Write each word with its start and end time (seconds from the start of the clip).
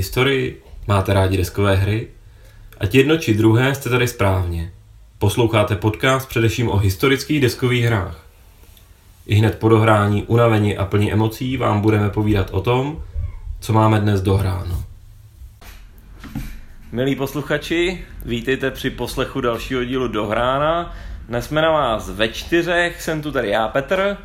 Máte 0.00 0.06
rádi 0.06 0.16
historii? 0.16 0.62
Máte 0.88 1.14
rádi 1.14 1.36
deskové 1.36 1.76
hry? 1.76 2.08
Ať 2.80 2.94
jedno 2.94 3.18
či 3.18 3.34
druhé 3.34 3.74
jste 3.74 3.90
tady 3.90 4.08
správně. 4.08 4.72
Posloucháte 5.18 5.76
podcast 5.76 6.28
především 6.28 6.68
o 6.68 6.76
historických 6.76 7.40
deskových 7.40 7.84
hrách. 7.84 8.26
I 9.26 9.34
hned 9.34 9.58
po 9.58 9.68
dohrání, 9.68 10.22
unavení 10.22 10.76
a 10.76 10.84
plní 10.84 11.12
emocí 11.12 11.56
vám 11.56 11.80
budeme 11.80 12.10
povídat 12.10 12.50
o 12.50 12.60
tom, 12.60 13.04
co 13.60 13.72
máme 13.72 14.00
dnes 14.00 14.20
dohráno. 14.22 14.84
Milí 16.92 17.16
posluchači, 17.16 18.04
vítejte 18.24 18.70
při 18.70 18.90
poslechu 18.90 19.40
dalšího 19.40 19.84
dílu 19.84 20.08
Dohrána. 20.08 20.96
Dnes 21.28 21.46
jsme 21.46 21.62
na 21.62 21.70
vás 21.70 22.10
ve 22.10 22.28
čtyřech, 22.28 23.02
jsem 23.02 23.22
tu 23.22 23.32
tady 23.32 23.48
já, 23.48 23.68
Petr. 23.68 24.16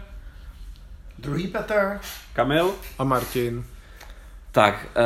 Druhý 1.20 1.48
Petr. 1.48 2.00
Kamil. 2.34 2.72
A 3.00 3.04
Martin. 3.04 3.75
Tak 4.56 4.88
uh, 4.96 5.02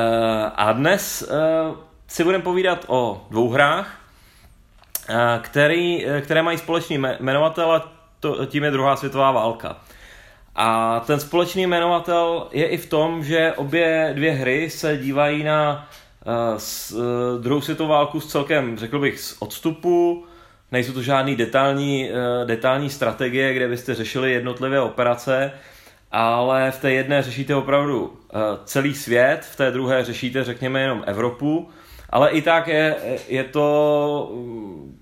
a 0.56 0.72
dnes 0.72 1.22
uh, 1.22 1.78
si 2.08 2.24
budeme 2.24 2.44
povídat 2.44 2.86
o 2.88 3.26
dvou 3.30 3.50
hrách, 3.50 3.98
uh, 5.10 5.16
který, 5.42 6.06
které 6.22 6.42
mají 6.42 6.58
společný 6.58 6.98
jmenovatel 7.20 7.72
a 7.72 7.92
to, 8.20 8.46
tím 8.46 8.64
je 8.64 8.72
druhá 8.72 8.96
světová 8.96 9.32
válka. 9.32 9.78
A 10.56 11.00
ten 11.00 11.20
společný 11.20 11.64
jmenovatel 11.64 12.48
je 12.52 12.68
i 12.68 12.78
v 12.78 12.90
tom, 12.90 13.24
že 13.24 13.54
obě 13.56 14.12
dvě 14.16 14.32
hry 14.32 14.70
se 14.70 14.98
dívají 14.98 15.44
na 15.44 15.90
s, 16.58 16.92
uh, 16.92 17.42
druhou 17.42 17.62
světovou 17.62 17.90
válku 17.90 18.20
s 18.20 18.28
celkem, 18.28 18.78
řekl 18.78 19.00
bych, 19.00 19.20
z 19.20 19.36
odstupu. 19.40 20.26
Nejsou 20.72 20.94
to 20.94 21.02
žádný 21.02 21.36
detailní, 21.36 22.10
detailní 22.46 22.90
strategie, 22.90 23.54
kde 23.54 23.68
byste 23.68 23.96
řešili 23.96 24.32
jednotlivé 24.32 24.82
operace, 24.82 25.52
ale 26.12 26.72
v 26.72 26.82
té 26.82 26.92
jedné 26.92 27.22
řešíte 27.22 27.56
opravdu 27.56 28.04
uh, 28.04 28.12
celý 28.66 28.94
svět, 28.96 29.40
v 29.52 29.56
té 29.56 29.72
druhé 29.72 30.06
řešíte, 30.06 30.44
řekněme, 30.44 30.82
jenom 30.82 31.04
Evropu. 31.08 31.70
Ale 32.10 32.30
i 32.30 32.42
tak 32.42 32.68
je, 32.68 32.96
je 33.28 33.44
to 33.44 34.32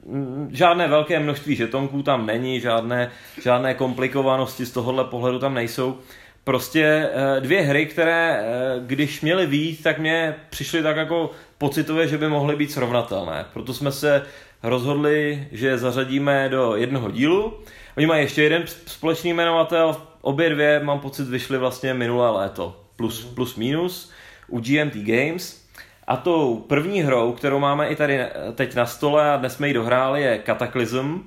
mm, 0.06 0.50
žádné 0.52 0.88
velké 0.88 1.20
množství 1.20 1.56
žetonků 1.56 2.04
tam 2.04 2.26
není, 2.26 2.60
žádné, 2.60 3.12
žádné 3.44 3.74
komplikovanosti 3.74 4.66
z 4.66 4.72
tohohle 4.72 5.04
pohledu 5.04 5.40
tam 5.40 5.54
nejsou. 5.54 5.98
Prostě 6.44 6.84
eh, 6.84 7.42
dvě 7.42 7.62
hry, 7.62 7.86
které 7.86 8.40
eh, 8.40 8.46
když 8.86 9.22
měly 9.22 9.46
víc, 9.46 9.82
tak 9.82 10.00
mě 10.00 10.36
přišly 10.50 10.84
tak 10.84 10.98
jako 10.98 11.32
pocitově, 11.58 12.08
že 12.08 12.18
by 12.18 12.28
mohly 12.28 12.56
být 12.56 12.72
srovnatelné. 12.72 13.46
Proto 13.54 13.74
jsme 13.74 13.92
se 13.92 14.26
rozhodli, 14.64 15.48
že 15.52 15.78
zařadíme 15.78 16.50
do 16.50 16.76
jednoho 16.76 17.12
dílu. 17.12 17.54
Oni 17.98 18.06
mají 18.06 18.22
ještě 18.22 18.44
jeden 18.44 18.64
společný 18.86 19.34
jmenovatel, 19.34 19.96
obě 20.28 20.50
dvě, 20.50 20.80
mám 20.84 21.00
pocit, 21.00 21.28
vyšly 21.28 21.58
vlastně 21.58 21.94
minulé 21.94 22.30
léto, 22.30 22.84
plus, 22.96 23.26
plus 23.26 23.56
minus, 23.56 24.12
u 24.48 24.60
GMT 24.60 24.96
Games. 24.96 25.68
A 26.08 26.18
tou 26.18 26.60
první 26.60 27.02
hrou, 27.02 27.34
kterou 27.34 27.60
máme 27.60 27.88
i 27.88 27.96
tady 27.96 28.26
teď 28.56 28.76
na 28.76 28.86
stole 28.86 29.32
a 29.32 29.38
dnes 29.38 29.54
jsme 29.54 29.68
ji 29.68 29.74
dohráli, 29.74 30.22
je 30.22 30.44
Cataclysm 30.46 31.20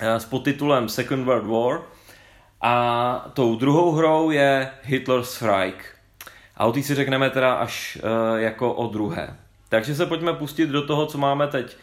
eh, 0.00 0.20
s 0.20 0.24
podtitulem 0.24 0.88
Second 0.88 1.24
World 1.24 1.46
War. 1.46 1.80
A 2.60 3.30
tou 3.34 3.56
druhou 3.56 3.92
hrou 3.92 4.30
je 4.30 4.70
Hitler's 4.82 5.42
Reich. 5.42 5.96
A 6.56 6.66
o 6.66 6.72
té 6.72 6.82
si 6.82 6.94
řekneme 6.94 7.30
teda 7.30 7.54
až 7.54 7.98
uh, 8.02 8.38
jako 8.38 8.74
o 8.74 8.86
druhé. 8.86 9.36
Takže 9.68 9.94
se 9.94 10.06
pojďme 10.06 10.32
pustit 10.32 10.66
do 10.66 10.86
toho, 10.86 11.06
co 11.06 11.18
máme 11.18 11.46
teď 11.46 11.76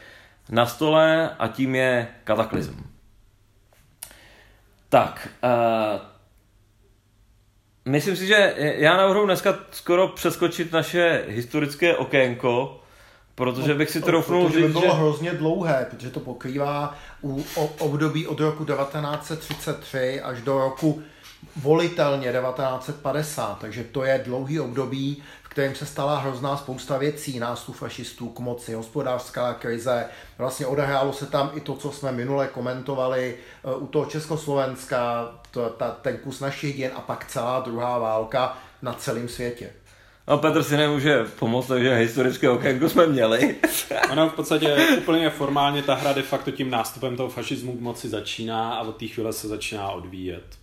na 0.50 0.66
stole 0.66 1.30
a 1.40 1.48
tím 1.48 1.76
je 1.76 2.08
Cataclysm. 2.28 2.84
Tak, 4.90 5.28
Myslím 7.86 8.16
si, 8.16 8.28
že 8.28 8.54
já 8.58 8.98
navrhu 8.98 9.26
dneska 9.26 9.60
skoro 9.72 10.08
přeskočit 10.08 10.72
naše 10.72 11.26
historické 11.28 11.96
okénko, 11.96 12.82
protože 13.36 13.74
bych 13.74 13.90
si 13.90 14.02
troufnul 14.02 14.50
říct, 14.50 14.62
by 14.62 14.68
bylo 14.68 14.82
že... 14.82 14.90
hrozně 14.90 15.32
dlouhé, 15.32 15.88
protože 15.90 16.10
to 16.10 16.20
pokrývá 16.20 16.96
u 17.24 17.46
období 17.80 18.28
od 18.28 18.40
roku 18.40 18.66
1933 18.66 20.22
až 20.22 20.42
do 20.42 20.58
roku 20.58 21.02
volitelně 21.56 22.32
1950, 22.32 23.60
takže 23.60 23.84
to 23.84 24.04
je 24.04 24.22
dlouhý 24.26 24.60
období, 24.60 25.24
kterým 25.52 25.76
se 25.76 25.86
stala 25.86 26.20
hrozná 26.20 26.58
spousta 26.58 26.98
věcí, 26.98 27.40
nástup 27.40 27.76
fašistů 27.76 28.30
k 28.30 28.40
moci, 28.40 28.74
hospodářská 28.74 29.54
krize. 29.54 30.06
Vlastně 30.38 30.66
odehrálo 30.66 31.14
se 31.14 31.26
tam 31.26 31.52
i 31.54 31.60
to, 31.60 31.76
co 31.76 31.92
jsme 31.92 32.12
minule 32.12 32.48
komentovali 32.48 33.36
eh, 33.64 33.76
u 33.76 33.88
toho 33.88 34.06
Československa, 34.06 35.32
to, 35.52 35.70
ta, 35.70 35.92
ten 36.02 36.18
kus 36.18 36.40
našich 36.40 36.78
děn 36.78 36.92
a 36.96 37.02
pak 37.02 37.26
celá 37.26 37.60
druhá 37.60 37.98
válka 37.98 38.58
na 38.82 38.94
celém 38.94 39.28
světě. 39.28 39.70
No 40.28 40.38
Petr 40.38 40.64
si 40.64 40.78
nemůže 40.78 41.24
pomoct, 41.40 41.68
takže 41.68 41.96
historické 41.96 42.50
okénko 42.50 42.90
jsme 42.90 43.08
měli. 43.08 43.56
ono 44.12 44.30
v 44.30 44.34
podstatě 44.34 44.76
úplně 44.98 45.30
formálně 45.30 45.84
ta 45.84 45.96
hra 45.96 46.14
de 46.14 46.22
facto 46.22 46.52
tím 46.52 46.70
nástupem 46.70 47.16
toho 47.16 47.30
fašismu 47.30 47.78
k 47.78 47.82
moci 47.82 48.10
začíná 48.10 48.74
a 48.74 48.82
od 48.82 48.98
té 48.98 49.08
chvíle 49.08 49.34
se 49.34 49.48
začíná 49.48 49.90
odvíjet. 49.90 50.61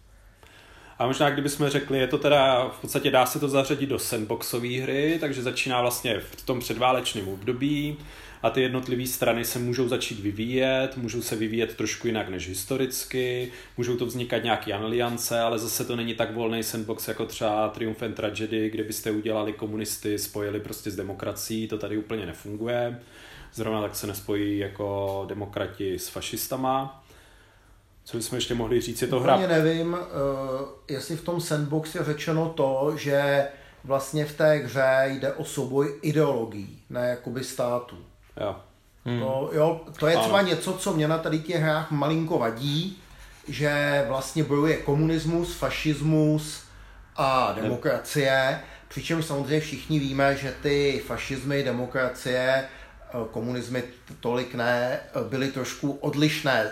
A 0.99 1.07
možná 1.07 1.31
kdybychom 1.31 1.69
řekli, 1.69 1.99
je 1.99 2.07
to 2.07 2.19
teda, 2.19 2.69
v 2.69 2.81
podstatě 2.81 3.11
dá 3.11 3.27
se 3.27 3.41
to 3.41 3.49
zařadit 3.49 3.87
do 3.87 3.99
sandboxové 3.99 4.81
hry, 4.81 5.19
takže 5.21 5.43
začíná 5.43 5.81
vlastně 5.81 6.21
v 6.21 6.43
tom 6.43 6.61
předválečném 6.61 7.29
období 7.29 7.97
a 8.43 8.51
ty 8.51 8.63
jednotlivé 8.63 9.07
strany 9.07 9.45
se 9.45 9.59
můžou 9.59 9.89
začít 9.89 10.21
vyvíjet, 10.21 10.97
můžou 10.97 11.23
se 11.23 11.37
vyvíjet 11.37 11.77
trošku 11.77 12.07
jinak 12.07 12.29
než 12.29 12.49
historicky, 12.49 13.53
můžou 13.77 13.97
to 13.97 14.07
vznikat 14.07 14.45
nějaké 14.45 14.75
aliance, 14.75 15.41
ale 15.41 15.59
zase 15.59 15.85
to 15.85 15.97
není 15.97 16.15
tak 16.15 16.35
volný 16.35 16.63
sandbox 16.63 17.09
jako 17.09 17.27
třeba 17.27 17.69
Triumph 17.69 18.03
and 18.03 18.15
Tragedy, 18.15 18.71
kde 18.71 18.85
byste 18.85 19.11
udělali 19.11 19.53
komunisty, 19.53 20.19
spojili 20.19 20.61
prostě 20.61 20.91
s 20.91 20.97
demokracií, 20.97 21.69
to 21.69 21.79
tady 21.79 21.99
úplně 21.99 22.27
nefunguje. 22.27 23.01
Zrovna 23.55 23.83
tak 23.83 23.97
se 23.97 24.07
nespojí 24.07 24.59
jako 24.59 25.25
demokrati 25.29 25.99
s 25.99 26.09
fašistama. 26.09 27.05
Co 28.09 28.17
bychom 28.17 28.37
ještě 28.37 28.55
mohli 28.55 28.81
říct, 28.81 29.03
je 29.03 29.09
to 29.09 29.21
hra? 29.21 29.35
Úplně 29.35 29.49
nevím, 29.49 29.93
uh, 29.93 29.99
jestli 30.89 31.17
v 31.17 31.25
tom 31.25 31.41
sandbox 31.41 31.95
je 31.95 32.05
řečeno 32.05 32.49
to, 32.49 32.93
že 32.97 33.49
vlastně 33.85 34.25
v 34.25 34.37
té 34.37 34.55
hře 34.55 35.05
jde 35.07 35.33
o 35.33 35.45
souboj 35.45 35.99
ideologií, 36.03 36.83
ne 36.91 37.09
jakoby 37.09 37.45
států. 37.45 37.97
Jo. 38.41 38.57
Hmm. 39.05 39.21
To, 39.21 39.51
jo, 39.53 39.81
to 39.99 40.07
je 40.07 40.17
třeba 40.17 40.39
ano. 40.39 40.49
něco, 40.49 40.73
co 40.73 40.95
mě 40.95 41.09
na 41.09 41.19
tady 41.19 41.39
těch 41.39 41.63
hrách 41.63 41.91
malinko 41.91 42.39
vadí, 42.39 42.99
že 43.49 44.05
vlastně 44.09 44.45
bojuje 44.45 44.77
komunismus, 44.77 45.57
fašismus 45.57 46.65
a 47.17 47.53
demokracie, 47.53 48.61
přičemž 48.89 49.25
samozřejmě 49.25 49.61
všichni 49.61 49.99
víme, 49.99 50.37
že 50.37 50.55
ty 50.63 51.03
fašismy, 51.07 51.63
demokracie, 51.63 52.65
eh, 53.09 53.17
komunismy 53.31 53.83
tolik 54.21 54.55
ne, 54.55 55.01
byly 55.29 55.49
trošku 55.49 55.93
odlišné 55.93 56.71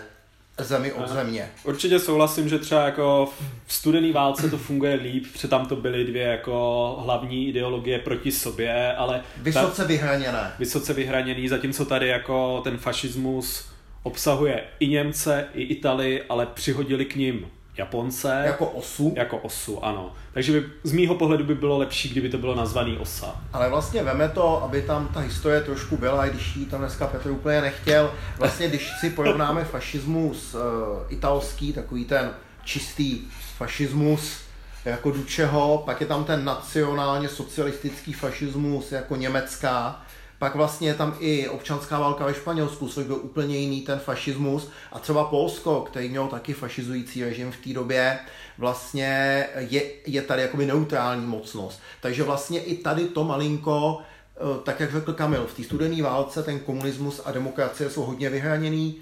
zemi 0.58 0.92
od 0.92 1.08
země. 1.08 1.50
Určitě 1.64 1.98
souhlasím, 1.98 2.48
že 2.48 2.58
třeba 2.58 2.84
jako 2.84 3.32
v 3.66 3.72
studené 3.72 4.12
válce 4.12 4.50
to 4.50 4.58
funguje 4.58 4.94
líp, 4.94 5.26
protože 5.32 5.48
tam 5.48 5.66
to 5.66 5.76
byly 5.76 6.04
dvě 6.04 6.22
jako 6.22 6.96
hlavní 7.04 7.48
ideologie 7.48 7.98
proti 7.98 8.32
sobě, 8.32 8.92
ale... 8.92 9.22
Vysoce 9.36 9.82
ta, 9.82 9.88
vyhraněné. 9.88 10.52
Vysoce 10.58 10.92
vyhraněný, 10.92 11.48
zatímco 11.48 11.84
tady 11.84 12.08
jako 12.08 12.60
ten 12.64 12.78
fašismus 12.78 13.68
obsahuje 14.02 14.64
i 14.80 14.88
Němce, 14.88 15.46
i 15.54 15.62
Italy, 15.62 16.22
ale 16.28 16.46
přihodili 16.46 17.04
k 17.04 17.16
ním 17.16 17.46
Japonce. 17.76 18.42
Jako 18.46 18.66
osu? 18.66 19.12
Jako 19.16 19.38
osu, 19.38 19.84
ano. 19.84 20.12
Takže 20.32 20.52
by, 20.52 20.66
z 20.82 20.92
mýho 20.92 21.14
pohledu 21.14 21.44
by 21.44 21.54
bylo 21.54 21.78
lepší, 21.78 22.08
kdyby 22.08 22.28
to 22.28 22.38
bylo 22.38 22.54
nazvaný 22.54 22.98
osa. 22.98 23.40
Ale 23.52 23.70
vlastně 23.70 24.02
veme 24.02 24.28
to, 24.28 24.62
aby 24.62 24.82
tam 24.82 25.08
ta 25.08 25.20
historie 25.20 25.60
trošku 25.60 25.96
byla, 25.96 26.26
i 26.26 26.30
když 26.30 26.56
ji 26.56 26.66
tam 26.66 26.80
dneska 26.80 27.06
Petr 27.06 27.30
úplně 27.30 27.60
nechtěl. 27.60 28.12
Vlastně, 28.38 28.68
když 28.68 28.90
si 29.00 29.10
porovnáme 29.10 29.64
fašismus 29.64 30.54
uh, 30.54 30.60
italský, 31.08 31.72
takový 31.72 32.04
ten 32.04 32.30
čistý 32.64 33.20
fašismus, 33.56 34.40
jako 34.84 35.10
Dučeho, 35.10 35.82
pak 35.86 36.00
je 36.00 36.06
tam 36.06 36.24
ten 36.24 36.44
nacionálně 36.44 37.28
socialistický 37.28 38.12
fašismus 38.12 38.92
jako 38.92 39.16
německá, 39.16 40.05
pak 40.38 40.54
vlastně 40.54 40.94
tam 40.94 41.16
i 41.20 41.48
občanská 41.48 41.98
válka 41.98 42.26
ve 42.26 42.34
Španělsku, 42.34 42.88
což 42.88 43.06
byl 43.06 43.16
úplně 43.16 43.56
jiný 43.56 43.80
ten 43.80 43.98
fašismus. 43.98 44.70
A 44.92 44.98
třeba 44.98 45.24
Polsko, 45.24 45.80
který 45.80 46.08
měl 46.08 46.28
taky 46.28 46.52
fašizující 46.52 47.24
režim 47.24 47.52
v 47.52 47.56
té 47.56 47.70
době, 47.72 48.18
vlastně 48.58 49.46
je, 49.56 49.82
je 50.06 50.22
tady 50.22 50.42
jakoby 50.42 50.66
neutrální 50.66 51.26
mocnost. 51.26 51.80
Takže 52.00 52.22
vlastně 52.22 52.60
i 52.60 52.76
tady 52.76 53.04
to 53.04 53.24
malinko, 53.24 53.98
eh, 54.00 54.40
tak 54.64 54.80
jak 54.80 54.92
řekl 54.92 55.12
Kamil, 55.12 55.46
v 55.46 55.54
té 55.54 55.64
studené 55.64 56.02
válce 56.02 56.42
ten 56.42 56.58
komunismus 56.58 57.20
a 57.24 57.32
demokracie 57.32 57.90
jsou 57.90 58.02
hodně 58.02 58.30
vyhraněný, 58.30 58.96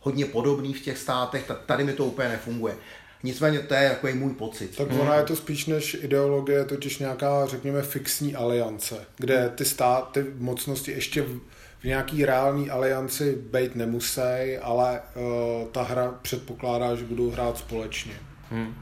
hodně 0.00 0.24
podobný 0.24 0.74
v 0.74 0.80
těch 0.80 0.98
státech, 0.98 1.50
tady 1.66 1.84
mi 1.84 1.92
to 1.92 2.04
úplně 2.04 2.28
nefunguje. 2.28 2.76
Nicméně 3.22 3.58
to 3.58 3.74
je 3.74 3.90
takový 3.90 4.14
můj 4.14 4.32
pocit. 4.32 4.76
Tak 4.76 4.88
ona 5.00 5.14
je 5.14 5.22
to 5.22 5.36
spíš 5.36 5.66
než 5.66 5.96
ideologie, 6.00 6.64
totiž 6.64 6.98
nějaká, 6.98 7.46
řekněme, 7.46 7.82
fixní 7.82 8.34
aliance, 8.34 8.96
kde 9.16 9.52
ty 9.54 9.64
státy, 9.64 10.26
mocnosti 10.38 10.90
ještě 10.90 11.22
v, 11.22 11.40
v 11.80 11.84
nějaký 11.84 12.24
reální 12.24 12.70
alianci 12.70 13.38
být 13.50 13.76
nemusí, 13.76 14.58
ale 14.62 15.00
uh, 15.14 15.68
ta 15.68 15.82
hra 15.82 16.14
předpokládá, 16.22 16.94
že 16.94 17.04
budou 17.04 17.30
hrát 17.30 17.58
společně. 17.58 18.12
Hmm. 18.50 18.74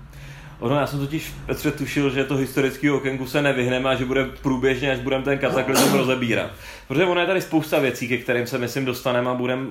Ono, 0.60 0.76
já 0.76 0.86
jsem 0.86 0.98
totiž 0.98 1.32
Petře 1.46 1.70
tušil, 1.70 2.10
že 2.10 2.24
to 2.24 2.36
historický 2.36 2.90
okénku 2.90 3.26
se 3.26 3.42
nevyhneme 3.42 3.90
a 3.90 3.94
že 3.94 4.04
bude 4.04 4.24
průběžně, 4.24 4.92
až 4.92 4.98
budeme 4.98 5.24
ten 5.24 5.38
kataklizm 5.38 5.92
rozebírat. 5.96 6.50
Protože 6.88 7.04
ono 7.04 7.20
je 7.20 7.26
tady 7.26 7.42
spousta 7.42 7.78
věcí, 7.78 8.08
ke 8.08 8.16
kterým 8.16 8.46
se 8.46 8.58
myslím 8.58 8.84
dostaneme 8.84 9.30
a 9.30 9.34
budeme 9.34 9.66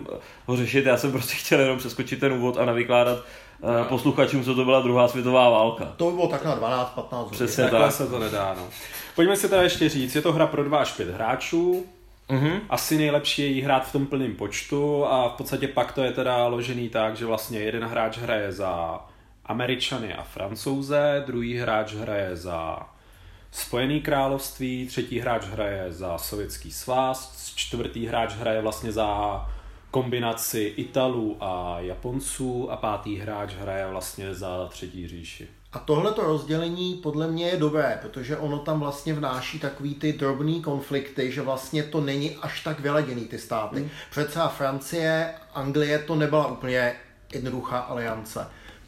ho 0.46 0.56
řešit. 0.58 0.86
Já 0.86 0.98
jsem 0.98 1.12
prostě 1.12 1.34
chtěl 1.36 1.60
jenom 1.60 1.78
přeskočit 1.78 2.20
ten 2.20 2.34
úvod 2.34 2.58
a 2.58 2.66
navykládat 2.66 3.18
uh, 3.62 3.84
posluchačům, 3.88 4.44
co 4.44 4.56
to 4.56 4.66
byla 4.66 4.82
druhá 4.82 5.08
světová 5.08 5.50
válka. 5.50 5.86
To 5.98 6.10
by 6.10 6.16
bylo 6.16 6.28
tak 6.28 6.46
na 6.46 6.56
12-15 6.58 7.06
hodin. 7.12 7.32
Přesně 7.32 7.64
Takhle 7.64 7.80
tak. 7.82 7.92
se 7.92 8.08
to 8.08 8.20
nedá, 8.20 8.56
no. 8.58 8.64
Pojďme 9.16 9.36
si 9.36 9.50
teda 9.50 9.62
ještě 9.62 9.90
říct, 9.90 10.16
je 10.16 10.22
to 10.22 10.34
hra 10.34 10.48
pro 10.48 10.64
2 10.64 10.78
až 10.78 10.92
5 10.92 11.10
hráčů, 11.10 11.86
Mhm. 12.30 12.60
asi 12.70 12.98
nejlepší 12.98 13.42
je 13.42 13.48
jí 13.48 13.62
hrát 13.62 13.88
v 13.88 13.92
tom 13.92 14.06
plném 14.06 14.36
počtu 14.36 15.06
a 15.06 15.30
v 15.30 15.32
podstatě 15.32 15.68
pak 15.68 15.92
to 15.92 16.04
je 16.04 16.12
teda 16.12 16.48
ložený 16.48 16.90
tak, 16.90 17.16
že 17.18 17.26
vlastně 17.26 17.60
jeden 17.60 17.84
hráč 17.84 18.18
hraje 18.18 18.52
za 18.52 19.00
Američany 19.46 20.14
a 20.14 20.24
Francouze, 20.24 21.24
druhý 21.26 21.58
hráč 21.58 21.94
hraje 21.94 22.36
za 22.36 22.80
Spojený 23.52 24.02
království, 24.02 24.88
třetí 24.88 25.20
hráč 25.20 25.46
hraje 25.46 25.94
za 25.94 26.18
Sovětský 26.18 26.72
svaz, 26.72 27.52
čtvrtý 27.56 28.06
hráč 28.06 28.34
hraje 28.34 28.62
vlastně 28.62 28.92
za 28.92 29.42
kombinaci 29.92 30.74
Italů 30.78 31.38
a 31.40 31.80
Japonců 31.80 32.72
a 32.72 32.78
pátý 32.78 33.18
hráč 33.18 33.54
hraje 33.54 33.88
vlastně 33.88 34.34
za 34.34 34.68
třetí 34.68 35.08
říši. 35.08 35.48
A 35.74 35.80
tohleto 35.80 36.22
rozdělení 36.22 36.96
podle 37.04 37.28
mě 37.28 37.48
je 37.48 37.58
dobré, 37.58 38.00
protože 38.02 38.38
ono 38.38 38.60
tam 38.60 38.80
vlastně 38.80 39.14
vnáší 39.14 39.60
takový 39.60 39.96
ty 39.96 40.14
drobný 40.14 40.62
konflikty, 40.62 41.32
že 41.32 41.42
vlastně 41.42 41.84
to 41.84 42.02
není 42.02 42.36
až 42.36 42.64
tak 42.64 42.80
vyleděný 42.80 43.26
ty 43.26 43.40
státy. 43.40 43.80
Mm. 43.80 43.90
Přece 44.12 44.42
a 44.42 44.48
Francie, 44.48 45.34
Anglie 45.54 46.00
to 46.00 46.16
nebyla 46.16 46.48
úplně 46.48 46.96
jednoduchá 47.34 47.80
aliance. 47.80 48.48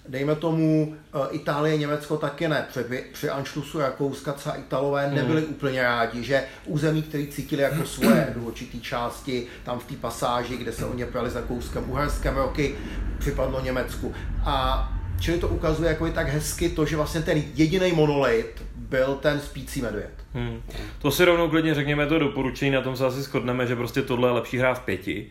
Dejme 0.10 0.36
tomu 0.36 0.96
eh, 1.14 1.18
Itálie, 1.32 1.78
Německo 1.78 2.18
taky 2.18 2.48
ne. 2.48 2.66
Při, 2.70 3.04
při 3.14 3.30
Anšlusu 3.30 3.80
Rakouska 3.80 4.34
třeba 4.34 4.56
Italové 4.56 5.12
nebyli 5.12 5.44
úplně 5.44 5.84
rádi, 5.84 6.24
že 6.24 6.44
území, 6.66 7.02
který 7.02 7.28
cítili 7.28 7.62
jako 7.62 7.86
svoje 7.86 8.34
do 8.36 8.42
určitý 8.42 8.82
části, 8.82 9.48
tam 9.64 9.80
v 9.80 9.86
té 9.86 9.96
pasáži, 9.96 10.58
kde 10.58 10.72
se 10.72 10.86
oni 10.86 11.06
prali 11.06 11.30
za 11.30 11.42
Rakouskem, 11.48 11.90
Uherskem 11.90 12.36
roky, 12.36 12.76
připadlo 13.20 13.62
Německu. 13.62 14.14
A 14.46 14.88
čili 15.20 15.38
to 15.38 15.48
ukazuje 15.48 15.90
jako 15.90 16.08
i 16.08 16.12
tak 16.12 16.30
hezky 16.30 16.70
to, 16.70 16.86
že 16.86 16.96
vlastně 16.96 17.22
ten 17.22 17.44
jediný 17.56 17.92
monolit 17.92 18.64
byl 18.76 19.16
ten 19.22 19.40
spící 19.40 19.82
medvěd. 19.82 20.12
Hmm. 20.34 20.62
To 21.02 21.12
si 21.12 21.26
rovnou 21.26 21.50
klidně 21.50 21.74
řekněme 21.74 22.08
to 22.08 22.20
doporučení, 22.20 22.72
na 22.72 22.82
tom 22.82 22.98
se 22.98 23.06
asi 23.06 23.22
shodneme, 23.22 23.68
že 23.68 23.76
prostě 23.76 24.02
tohle 24.02 24.30
je 24.30 24.34
lepší 24.34 24.58
hrát 24.58 24.74
v 24.74 24.86
pěti. 24.86 25.26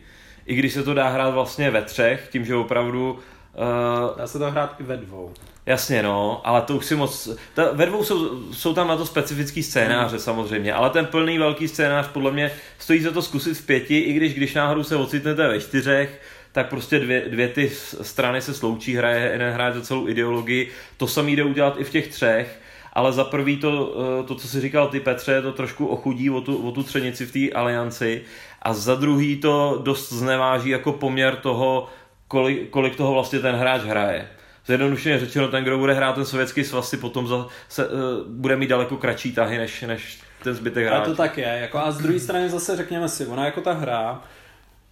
I 0.45 0.55
když 0.55 0.73
se 0.73 0.83
to 0.83 0.93
dá 0.93 1.09
hrát 1.09 1.29
vlastně 1.29 1.71
ve 1.71 1.81
třech, 1.81 2.27
tím, 2.31 2.45
že 2.45 2.55
opravdu 2.55 3.19
Uh, 3.57 4.17
Dá 4.17 4.27
se 4.27 4.39
to 4.39 4.51
hrát 4.51 4.75
i 4.79 4.83
ve 4.83 4.97
dvou. 4.97 5.33
Jasně, 5.65 6.03
no, 6.03 6.41
ale 6.43 6.61
to 6.61 6.75
už 6.75 6.85
si 6.85 6.95
moc... 6.95 7.29
Ta, 7.53 7.71
ve 7.71 7.85
dvou 7.85 8.03
jsou, 8.03 8.43
jsou 8.53 8.73
tam 8.73 8.87
na 8.87 8.97
to 8.97 9.05
specifický 9.05 9.63
scénáře 9.63 10.15
mm. 10.15 10.21
samozřejmě, 10.21 10.73
ale 10.73 10.89
ten 10.89 11.05
plný 11.05 11.37
velký 11.37 11.67
scénář 11.67 12.07
podle 12.07 12.31
mě 12.31 12.51
stojí 12.79 13.01
za 13.01 13.11
to 13.11 13.21
zkusit 13.21 13.53
v 13.53 13.65
pěti, 13.65 13.99
i 13.99 14.13
když 14.13 14.33
když 14.33 14.53
náhodou 14.53 14.83
se 14.83 14.95
ocitnete 14.95 15.47
ve 15.47 15.59
čtyřech, 15.59 16.21
tak 16.51 16.69
prostě 16.69 16.99
dvě, 16.99 17.29
dvě 17.29 17.47
ty 17.47 17.69
strany 18.01 18.41
se 18.41 18.53
sloučí, 18.53 18.95
hraje 18.95 19.29
jeden 19.31 19.53
hraje 19.53 19.73
za 19.73 19.81
celou 19.81 20.07
ideologii, 20.07 20.71
to 20.97 21.07
samý 21.07 21.35
jde 21.35 21.43
udělat 21.43 21.75
i 21.77 21.83
v 21.83 21.89
těch 21.89 22.07
třech, 22.07 22.59
ale 22.93 23.13
za 23.13 23.23
prvý 23.23 23.57
to, 23.57 23.95
to, 24.27 24.35
co 24.35 24.47
si 24.47 24.61
říkal 24.61 24.87
ty 24.87 24.99
Petře, 24.99 25.41
to 25.41 25.51
trošku 25.51 25.87
ochudí 25.87 26.29
o 26.29 26.41
tu, 26.41 26.67
o 26.67 26.71
tu 26.71 26.83
třenici 26.83 27.25
v 27.25 27.31
té 27.31 27.55
alianci 27.55 28.21
a 28.61 28.73
za 28.73 28.95
druhý 28.95 29.37
to 29.37 29.81
dost 29.83 30.13
zneváží 30.13 30.69
jako 30.69 30.91
poměr 30.91 31.35
toho, 31.35 31.87
kolik, 32.27 32.69
kolik 32.69 32.95
toho 32.95 33.13
vlastně 33.13 33.39
ten 33.39 33.55
hráč 33.55 33.81
hraje. 33.81 34.29
Zjednodušeně 34.65 35.19
řečeno, 35.19 35.47
ten, 35.47 35.63
kdo 35.63 35.77
bude 35.77 35.93
hrát 35.93 36.15
ten 36.15 36.25
sovětský 36.25 36.63
svaz, 36.63 36.89
si 36.89 36.97
potom 36.97 37.27
za, 37.27 37.47
se, 37.69 37.87
uh, 37.87 37.99
bude 38.27 38.55
mít 38.55 38.67
daleko 38.67 38.97
kratší 38.97 39.31
tahy, 39.33 39.57
než, 39.57 39.81
než 39.81 40.19
ten 40.43 40.53
zbytek 40.53 40.85
hráčů. 40.85 41.11
A 41.11 41.13
to 41.13 41.15
tak 41.15 41.37
je. 41.37 41.57
Jako 41.61 41.77
a 41.77 41.91
z 41.91 41.97
druhé 41.97 42.19
strany 42.19 42.49
zase 42.49 42.75
řekněme 42.75 43.09
si, 43.09 43.27
ona 43.27 43.45
jako 43.45 43.61
ta 43.61 43.73
hra, 43.73 44.21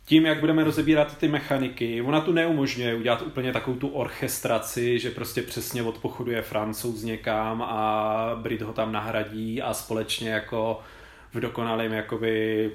tím, 0.06 0.26
jak 0.26 0.40
budeme 0.40 0.64
rozebírat 0.64 1.18
ty 1.18 1.28
mechaniky, 1.28 2.02
ona 2.02 2.22
tu 2.22 2.32
neumožňuje 2.32 2.96
udělat 2.96 3.22
úplně 3.22 3.52
takovou 3.52 3.78
tu 3.78 3.88
orchestraci, 3.88 5.00
že 5.00 5.12
prostě 5.12 5.42
přesně 5.42 5.84
od 5.84 5.98
pochodu 5.98 6.32
je 6.32 6.42
francouz 6.42 7.04
někam 7.04 7.62
a 7.62 8.40
Brit 8.42 8.62
ho 8.62 8.74
tam 8.74 8.92
nahradí 8.92 9.62
a 9.62 9.74
společně 9.74 10.30
jako 10.30 10.80
v 11.34 11.40
dokonalém 11.40 11.94
jakoby 11.94 12.72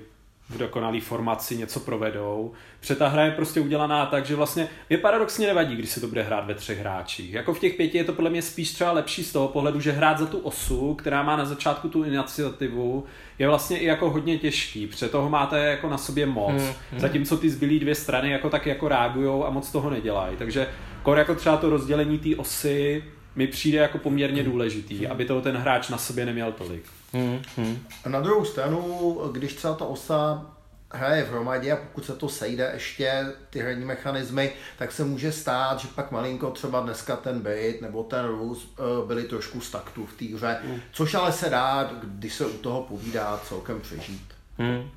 v 0.51 0.59
dokonalý 0.59 1.01
formaci 1.01 1.57
něco 1.57 1.81
provedou. 1.81 2.53
Protože 2.81 2.95
ta 2.95 3.09
hra 3.09 3.25
je 3.25 3.31
prostě 3.31 3.61
udělaná 3.61 4.07
tak, 4.07 4.27
že 4.27 4.37
vlastně 4.37 4.69
je 4.89 4.99
paradoxně 4.99 5.47
nevadí, 5.47 5.77
když 5.77 5.91
se 5.91 6.01
to 6.01 6.07
bude 6.07 6.23
hrát 6.23 6.47
ve 6.47 6.55
třech 6.55 6.79
hráčích. 6.79 7.33
Jako 7.33 7.55
v 7.55 7.59
těch 7.59 7.75
pěti 7.75 7.99
je 7.99 8.05
to 8.05 8.13
podle 8.13 8.31
mě 8.31 8.43
spíš 8.43 8.73
třeba 8.73 8.93
lepší 8.93 9.25
z 9.25 9.33
toho 9.33 9.49
pohledu, 9.49 9.81
že 9.81 9.93
hrát 9.93 10.19
za 10.19 10.27
tu 10.27 10.39
osu, 10.39 10.95
která 10.95 11.23
má 11.23 11.37
na 11.37 11.45
začátku 11.45 11.89
tu 11.89 12.05
iniciativu, 12.05 13.05
je 13.39 13.49
vlastně 13.49 13.79
i 13.79 13.87
jako 13.87 14.11
hodně 14.11 14.39
těžký, 14.39 14.87
protože 14.87 15.09
toho 15.09 15.31
máte 15.31 15.59
jako 15.59 15.89
na 15.89 15.99
sobě 15.99 16.27
moc. 16.27 16.63
Hmm, 16.63 16.73
hmm. 16.91 17.01
Zatímco 17.01 17.37
ty 17.37 17.51
zbylý 17.51 17.81
dvě 17.81 17.95
strany 17.95 18.31
jako 18.31 18.51
tak 18.51 18.67
jako 18.67 18.89
reagujou 18.89 19.47
a 19.47 19.51
moc 19.51 19.73
toho 19.73 19.91
nedělají. 19.91 20.37
Takže 20.37 20.69
kor 21.03 21.19
jako 21.19 21.35
třeba 21.35 21.57
to 21.57 21.71
rozdělení 21.71 22.19
té 22.19 22.37
osy 22.37 23.05
mi 23.37 23.47
přijde 23.47 23.79
jako 23.79 23.99
poměrně 23.99 24.43
důležitý, 24.43 25.07
aby 25.07 25.25
toho 25.25 25.41
ten 25.41 25.57
hráč 25.57 25.89
na 25.89 25.99
sobě 25.99 26.27
neměl 26.27 26.53
tolik. 26.53 26.83
Hmm, 27.13 27.43
hmm. 27.57 27.79
A 28.05 28.09
na 28.09 28.21
druhou 28.21 28.45
stranu, 28.45 29.19
když 29.33 29.55
celá 29.55 29.75
ta 29.75 29.85
osa 29.85 30.47
hraje 30.93 31.25
v 31.25 31.31
hromadě 31.31 31.73
a 31.73 31.77
pokud 31.77 32.05
se 32.05 32.17
to 32.17 32.29
sejde 32.29 32.71
ještě 32.75 33.27
ty 33.51 33.61
herní 33.61 33.85
mechanismy, 33.85 34.53
tak 34.79 34.93
se 34.93 35.05
může 35.05 35.33
stát, 35.33 35.81
že 35.81 35.89
pak 35.95 36.11
malinko 36.11 36.51
třeba 36.51 36.81
dneska 36.81 37.17
ten 37.17 37.41
bait 37.41 37.83
nebo 37.83 38.03
ten 38.03 38.27
rus 38.27 38.75
byli 39.07 39.23
trošku 39.23 39.61
z 39.61 39.71
taktu 39.71 40.07
v 40.07 40.13
té 40.13 40.25
hře, 40.37 40.59
mm. 40.65 40.81
což 40.93 41.15
ale 41.15 41.33
se 41.33 41.51
dá, 41.51 41.91
když 42.03 42.35
se 42.35 42.47
u 42.47 42.59
toho 42.59 42.83
povídá, 42.83 43.41
celkem 43.45 43.81
přežít. 43.81 44.35
Hmm. 44.59 44.91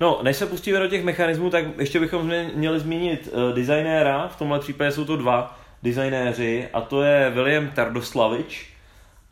No, 0.00 0.20
než 0.22 0.36
se 0.36 0.46
pustíme 0.46 0.78
do 0.78 0.88
těch 0.88 1.04
mechanismů, 1.04 1.50
tak 1.50 1.64
ještě 1.78 2.00
bychom 2.00 2.32
měli 2.54 2.80
zmínit 2.80 3.28
uh, 3.32 3.54
designéra, 3.54 4.28
v 4.28 4.36
tomhle 4.36 4.58
případě 4.60 4.92
jsou 4.92 5.04
to 5.04 5.16
dva 5.16 5.58
designéři, 5.82 6.68
a 6.72 6.80
to 6.80 7.02
je 7.02 7.30
William 7.30 7.70
Tardoslavič 7.70 8.70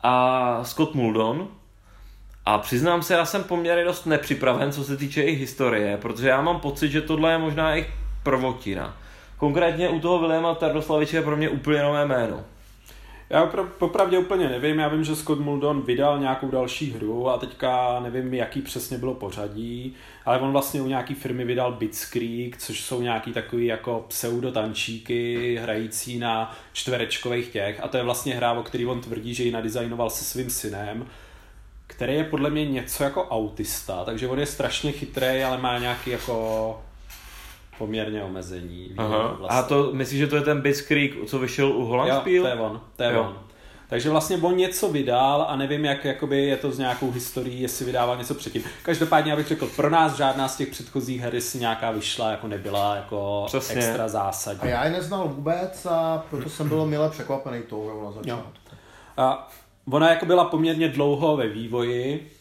a 0.01 0.63
Scott 0.63 0.95
Muldon, 0.95 1.47
a 2.45 2.57
přiznám 2.57 3.03
se, 3.03 3.13
já 3.13 3.25
jsem 3.25 3.43
poměrně 3.43 3.83
dost 3.83 4.05
nepřipraven, 4.05 4.71
co 4.71 4.83
se 4.83 4.97
týče 4.97 5.23
i 5.23 5.31
historie, 5.31 5.97
protože 5.97 6.27
já 6.27 6.41
mám 6.41 6.59
pocit, 6.59 6.89
že 6.89 7.01
tohle 7.01 7.31
je 7.31 7.37
možná 7.37 7.77
i 7.77 7.85
prvotina. 8.23 8.97
Konkrétně 9.37 9.89
u 9.89 9.99
toho 9.99 10.19
Williama 10.19 10.55
Tardoslaviče 10.55 11.17
je 11.17 11.21
pro 11.21 11.37
mě 11.37 11.49
úplně 11.49 11.81
nové 11.81 12.05
jméno. 12.05 12.43
Já 13.29 13.45
popravdě 13.79 14.17
úplně 14.17 14.49
nevím, 14.49 14.79
já 14.79 14.87
vím, 14.87 15.03
že 15.03 15.15
Scott 15.15 15.39
Muldon 15.39 15.81
vydal 15.81 16.19
nějakou 16.19 16.51
další 16.51 16.91
hru 16.91 17.29
a 17.29 17.37
teďka 17.37 17.99
nevím, 17.99 18.33
jaký 18.33 18.61
přesně 18.61 18.97
bylo 18.97 19.13
pořadí, 19.13 19.95
ale 20.25 20.39
on 20.39 20.51
vlastně 20.51 20.81
u 20.81 20.87
nějaký 20.87 21.13
firmy 21.13 21.45
vydal 21.45 21.71
Blitzkrieg, 21.71 22.57
což 22.57 22.81
jsou 22.81 23.01
nějaký 23.01 23.33
takový 23.33 23.65
jako 23.65 24.05
pseudotančíky 24.07 25.55
hrající 25.61 26.19
na 26.19 26.55
čtverečkových 26.73 27.47
těch 27.47 27.83
a 27.83 27.87
to 27.87 27.97
je 27.97 28.03
vlastně 28.03 28.35
hra, 28.35 28.51
o 28.51 28.63
který 28.63 28.85
on 28.85 29.01
tvrdí, 29.01 29.33
že 29.33 29.43
ji 29.43 29.51
nadizajnoval 29.51 30.09
se 30.09 30.23
svým 30.23 30.49
synem 30.49 31.05
který 31.95 32.13
je 32.13 32.23
podle 32.23 32.49
mě 32.49 32.65
něco 32.65 33.03
jako 33.03 33.23
autista, 33.23 34.03
takže 34.05 34.27
on 34.27 34.39
je 34.39 34.45
strašně 34.45 34.91
chytrý, 34.91 35.43
ale 35.43 35.57
má 35.57 35.79
nějaký 35.79 36.09
jako 36.09 36.79
poměrně 37.77 38.23
omezení. 38.23 38.91
Aha. 38.97 39.35
Vlastně. 39.39 39.59
A 39.59 39.63
to 39.63 39.89
myslíš, 39.93 40.19
že 40.19 40.27
to 40.27 40.35
je 40.35 40.41
ten 40.41 40.61
Blitzkrieg, 40.61 41.13
co 41.27 41.39
vyšel 41.39 41.71
u 41.71 41.85
Hollandspiel? 41.85 42.43
Jo, 42.45 42.51
to 42.51 42.57
je 42.57 42.61
on, 42.63 42.81
to 42.95 43.03
je 43.03 43.13
jo. 43.13 43.21
on. 43.21 43.37
Takže 43.89 44.09
vlastně 44.09 44.37
on 44.37 44.57
něco 44.57 44.89
vydal 44.89 45.45
a 45.49 45.55
nevím, 45.55 45.85
jak 45.85 46.05
jakoby 46.05 46.45
je 46.45 46.57
to 46.57 46.71
s 46.71 46.77
nějakou 46.77 47.11
historií, 47.11 47.61
jestli 47.61 47.85
vydával 47.85 48.17
něco 48.17 48.33
předtím. 48.33 48.63
Každopádně, 48.83 49.33
abych 49.33 49.47
řekl, 49.47 49.67
pro 49.75 49.89
nás 49.89 50.17
žádná 50.17 50.47
z 50.47 50.57
těch 50.57 50.69
předchozích 50.69 51.21
her 51.21 51.41
si 51.41 51.59
nějaká 51.59 51.91
vyšla, 51.91 52.31
jako 52.31 52.47
nebyla 52.47 52.95
jako 52.95 53.43
Přesně. 53.47 53.75
extra 53.75 54.07
zásadní. 54.07 54.61
A 54.61 54.65
já 54.65 54.85
je 54.85 54.91
neznal 54.91 55.27
vůbec 55.27 55.85
a 55.85 56.23
proto 56.29 56.49
jsem 56.49 56.69
byl 56.69 56.85
milé 56.85 57.09
překvapený 57.09 57.61
tou 57.61 58.03
na 58.05 58.11
začátku. 58.11 58.49
A 59.17 59.49
ona 59.89 60.09
jako 60.09 60.25
byla 60.25 60.45
poměrně 60.45 60.89
dlouho 60.89 61.37
ve 61.37 61.47
vývoji 61.47 62.31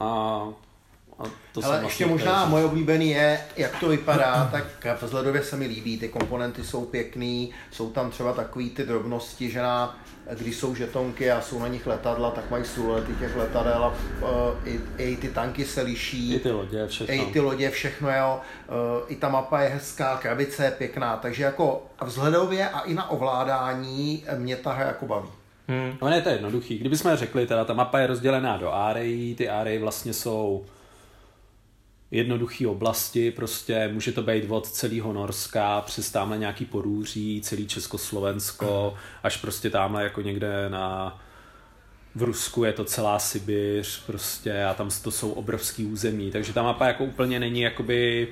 a, 0.00 0.04
a 1.18 1.24
to 1.52 1.64
Ale 1.64 1.74
ještě 1.74 1.80
vlastně 1.80 2.06
možná 2.06 2.46
moje 2.46 2.64
oblíbený 2.64 3.10
je, 3.10 3.40
jak 3.56 3.80
to 3.80 3.88
vypadá, 3.88 4.48
tak 4.52 5.02
vzhledově 5.02 5.42
se 5.42 5.56
mi 5.56 5.66
líbí, 5.66 5.98
ty 5.98 6.08
komponenty 6.08 6.64
jsou 6.64 6.84
pěkný, 6.84 7.50
jsou 7.70 7.90
tam 7.90 8.10
třeba 8.10 8.32
takový 8.32 8.70
ty 8.70 8.84
drobnosti, 8.84 9.50
že 9.50 9.62
na, 9.62 9.98
když 10.38 10.56
jsou 10.56 10.74
žetonky 10.74 11.30
a 11.30 11.40
jsou 11.40 11.58
na 11.58 11.68
nich 11.68 11.86
letadla, 11.86 12.30
tak 12.30 12.50
mají 12.50 12.64
siluety 12.64 13.14
těch 13.14 13.36
letadel 13.36 13.84
a 13.84 13.88
uh, 13.88 14.68
i, 14.68 14.80
i, 14.98 15.16
ty 15.16 15.28
tanky 15.28 15.64
se 15.64 15.82
liší. 15.82 16.34
I 16.34 16.40
ty 16.40 16.50
lodě, 16.50 16.86
všechno. 16.86 17.14
I 17.14 17.32
ty 17.32 17.40
lodě, 17.40 17.70
všechno, 17.70 18.10
jo. 18.10 18.40
Uh, 18.68 19.12
I 19.12 19.16
ta 19.16 19.28
mapa 19.28 19.60
je 19.60 19.68
hezká, 19.68 20.16
krabice 20.16 20.64
je 20.64 20.70
pěkná, 20.70 21.16
takže 21.16 21.44
jako 21.44 21.82
vzhledově 22.04 22.68
a 22.68 22.80
i 22.80 22.94
na 22.94 23.10
ovládání 23.10 24.24
mě 24.36 24.56
ta 24.56 24.72
hra 24.72 24.86
jako 24.86 25.06
baví. 25.06 25.28
Hmm. 25.68 25.98
No, 26.02 26.08
je 26.08 26.22
to 26.22 26.28
jednoduchý. 26.28 26.78
Kdybychom 26.78 27.16
řekli, 27.16 27.46
teda 27.46 27.64
ta 27.64 27.74
mapa 27.74 27.98
je 27.98 28.06
rozdělená 28.06 28.56
do 28.56 28.72
áreí, 28.72 29.34
ty 29.34 29.48
áreí 29.48 29.78
vlastně 29.78 30.12
jsou 30.12 30.66
jednoduché 32.10 32.66
oblasti, 32.66 33.30
prostě 33.30 33.90
může 33.92 34.12
to 34.12 34.22
být 34.22 34.44
od 34.48 34.68
celého 34.68 35.12
Norska 35.12 35.80
přes 35.80 36.10
tamhle 36.10 36.38
nějaký 36.38 36.64
Porůří, 36.64 37.40
celý 37.44 37.66
Československo, 37.66 38.94
až 39.22 39.36
prostě 39.36 39.70
tamhle 39.70 40.02
jako 40.02 40.20
někde 40.20 40.68
na 40.68 41.18
v 42.14 42.22
Rusku 42.22 42.64
je 42.64 42.72
to 42.72 42.84
celá 42.84 43.18
Sibiř 43.18 44.04
prostě 44.06 44.64
a 44.64 44.74
tam 44.74 44.90
to 45.02 45.10
jsou 45.10 45.30
obrovský 45.30 45.86
území, 45.86 46.30
takže 46.30 46.52
ta 46.52 46.62
mapa 46.62 46.86
jako 46.86 47.04
úplně 47.04 47.40
není 47.40 47.60
jakoby 47.60 48.28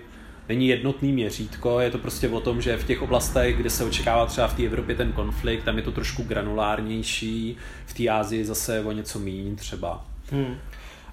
není 0.49 0.68
jednotný 0.68 1.12
měřítko, 1.12 1.80
je 1.80 1.90
to 1.90 1.99
prostě 1.99 2.28
o 2.28 2.40
tom, 2.40 2.62
že 2.62 2.76
v 2.76 2.87
těch 2.87 3.02
oblastech, 3.02 3.56
kde 3.56 3.70
se 3.70 3.84
očekává 3.84 4.26
třeba 4.26 4.49
v 4.49 4.56
té 4.56 4.62
Evropě 4.62 4.94
ten 4.94 5.12
konflikt, 5.12 5.64
tam 5.64 5.76
je 5.76 5.82
to 5.82 5.92
trošku 5.92 6.22
granulárnější, 6.22 7.56
v 7.87 7.94
té 7.94 8.08
Ázii 8.08 8.44
zase 8.44 8.80
o 8.84 8.92
něco 8.92 9.18
méně 9.18 9.56
třeba. 9.56 10.04
Hmm. 10.30 10.56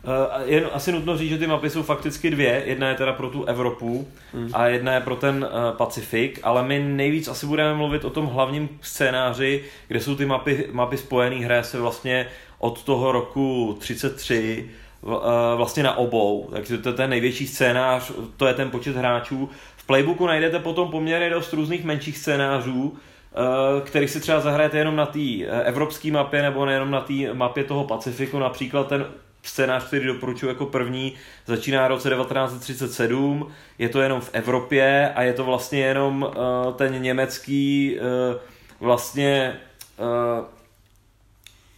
Uh, 0.03 0.51
jen 0.51 0.69
asi 0.73 0.91
nutno 0.91 1.17
říct, 1.17 1.29
že 1.29 1.37
ty 1.37 1.47
mapy 1.47 1.69
jsou 1.69 1.83
fakticky 1.83 2.31
dvě. 2.31 2.63
Jedna 2.65 2.89
je 2.89 2.95
teda 2.95 3.13
pro 3.13 3.29
tu 3.29 3.45
Evropu 3.45 4.07
hmm. 4.33 4.49
a 4.53 4.67
jedna 4.67 4.93
je 4.93 5.01
pro 5.01 5.15
ten 5.15 5.43
uh, 5.43 5.77
Pacifik, 5.77 6.39
ale 6.43 6.63
my 6.63 6.79
nejvíc 6.79 7.27
asi 7.27 7.45
budeme 7.45 7.73
mluvit 7.73 8.05
o 8.05 8.09
tom 8.09 8.25
hlavním 8.25 8.69
scénáři, 8.81 9.63
kde 9.87 9.99
jsou 9.99 10.15
ty 10.15 10.25
mapy, 10.25 10.67
mapy 10.71 10.97
spojené, 10.97 11.35
hraje 11.35 11.63
se 11.63 11.79
vlastně 11.79 12.27
od 12.59 12.83
toho 12.83 13.11
roku 13.11 13.77
33 13.79 14.63
uh, 14.63 14.69
eh, 14.69 14.88
vlastně 15.55 15.83
na 15.83 15.97
obou, 15.97 16.49
takže 16.51 16.77
to 16.77 16.89
je 16.89 16.95
ten 16.95 17.09
největší 17.09 17.47
scénář, 17.47 18.11
to 18.37 18.47
je 18.47 18.53
ten 18.53 18.71
počet 18.71 18.95
hráčů. 18.95 19.49
V 19.77 19.85
playbooku 19.85 20.27
najdete 20.27 20.59
potom 20.59 20.91
poměrně 20.91 21.29
dost 21.29 21.53
různých 21.53 21.83
menších 21.83 22.17
scénářů, 22.17 22.97
který 23.83 24.07
si 24.07 24.19
třeba 24.19 24.39
zahrajete 24.39 24.77
jenom 24.77 24.95
na 24.95 25.05
té 25.05 25.45
evropské 25.63 26.11
mapě 26.11 26.41
nebo 26.41 26.65
nejenom 26.65 26.91
na 26.91 27.01
té 27.01 27.13
mapě 27.33 27.63
toho 27.63 27.83
Pacifiku, 27.83 28.39
například 28.39 28.87
ten 28.87 29.05
scénář, 29.43 29.83
který 29.83 30.05
doporučuji 30.05 30.47
jako 30.47 30.65
první, 30.65 31.13
začíná 31.45 31.85
v 31.85 31.89
roce 31.89 32.09
1937, 32.09 33.51
je 33.79 33.89
to 33.89 34.01
jenom 34.01 34.21
v 34.21 34.29
Evropě 34.33 35.13
a 35.15 35.23
je 35.23 35.33
to 35.33 35.43
vlastně 35.43 35.79
jenom 35.79 36.31
ten 36.75 37.01
německý 37.01 37.97
vlastně 38.79 39.59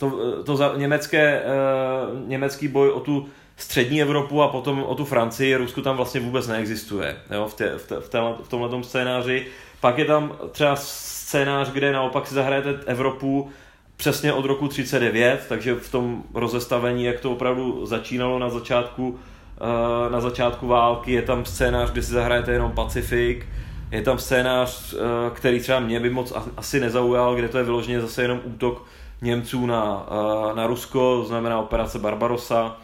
to, 0.01 0.43
to 0.43 0.55
za, 0.55 0.73
německé, 0.75 1.41
uh, 1.41 2.29
německý 2.29 2.67
boj 2.67 2.89
o 2.89 2.99
tu 2.99 3.25
střední 3.57 4.01
Evropu 4.01 4.41
a 4.41 4.47
potom 4.47 4.83
o 4.83 4.95
tu 4.95 5.05
Francii, 5.05 5.55
Rusko 5.55 5.81
tam 5.81 5.97
vlastně 5.97 6.19
vůbec 6.19 6.47
neexistuje 6.47 7.17
jo, 7.31 7.47
v, 7.47 7.53
te, 7.53 7.77
v, 7.77 7.87
te, 7.87 7.95
v, 7.99 8.09
te, 8.09 8.19
v 8.43 8.47
tomhle 8.49 8.83
scénáři. 8.83 9.47
Pak 9.79 9.97
je 9.97 10.05
tam 10.05 10.37
třeba 10.51 10.75
scénář, 10.75 11.69
kde 11.69 11.91
naopak 11.91 12.27
si 12.27 12.35
zahrajete 12.35 12.69
Evropu 12.85 13.49
přesně 13.97 14.33
od 14.33 14.45
roku 14.45 14.67
39, 14.67 15.45
takže 15.49 15.75
v 15.75 15.91
tom 15.91 16.23
rozestavení, 16.33 17.03
jak 17.03 17.19
to 17.19 17.31
opravdu 17.31 17.85
začínalo 17.85 18.39
na 18.39 18.49
začátku, 18.49 19.19
eh, 19.57 20.09
na 20.09 20.21
začátku 20.21 20.67
války, 20.67 21.11
je 21.11 21.21
tam 21.21 21.45
scénář, 21.45 21.91
kde 21.91 22.03
si 22.03 22.11
zahrajete 22.11 22.51
jenom 22.51 22.71
Pacifik, 22.71 23.47
je 23.91 24.01
tam 24.01 24.19
scénář, 24.19 24.93
eh, 24.93 24.97
který 25.33 25.59
třeba 25.59 25.79
mě 25.79 25.99
by 25.99 26.09
moc 26.09 26.33
asi 26.57 26.79
nezaujal, 26.79 27.35
kde 27.35 27.47
to 27.47 27.57
je 27.57 27.63
vyloženě 27.63 28.01
zase 28.01 28.21
jenom 28.21 28.41
útok 28.43 28.85
Němců 29.21 29.65
na, 29.65 30.07
eh, 30.11 30.55
na 30.55 30.67
Rusko, 30.67 31.23
znamená 31.27 31.59
operace 31.59 31.99
Barbarossa. 31.99 32.77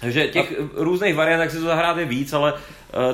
Takže 0.00 0.28
těch 0.28 0.52
a... 0.52 0.64
různých 0.74 1.14
variant, 1.14 1.40
jak 1.40 1.50
si 1.50 1.56
to 1.56 1.64
zahrát 1.64 1.96
je 1.96 2.04
víc, 2.04 2.32
ale 2.32 2.54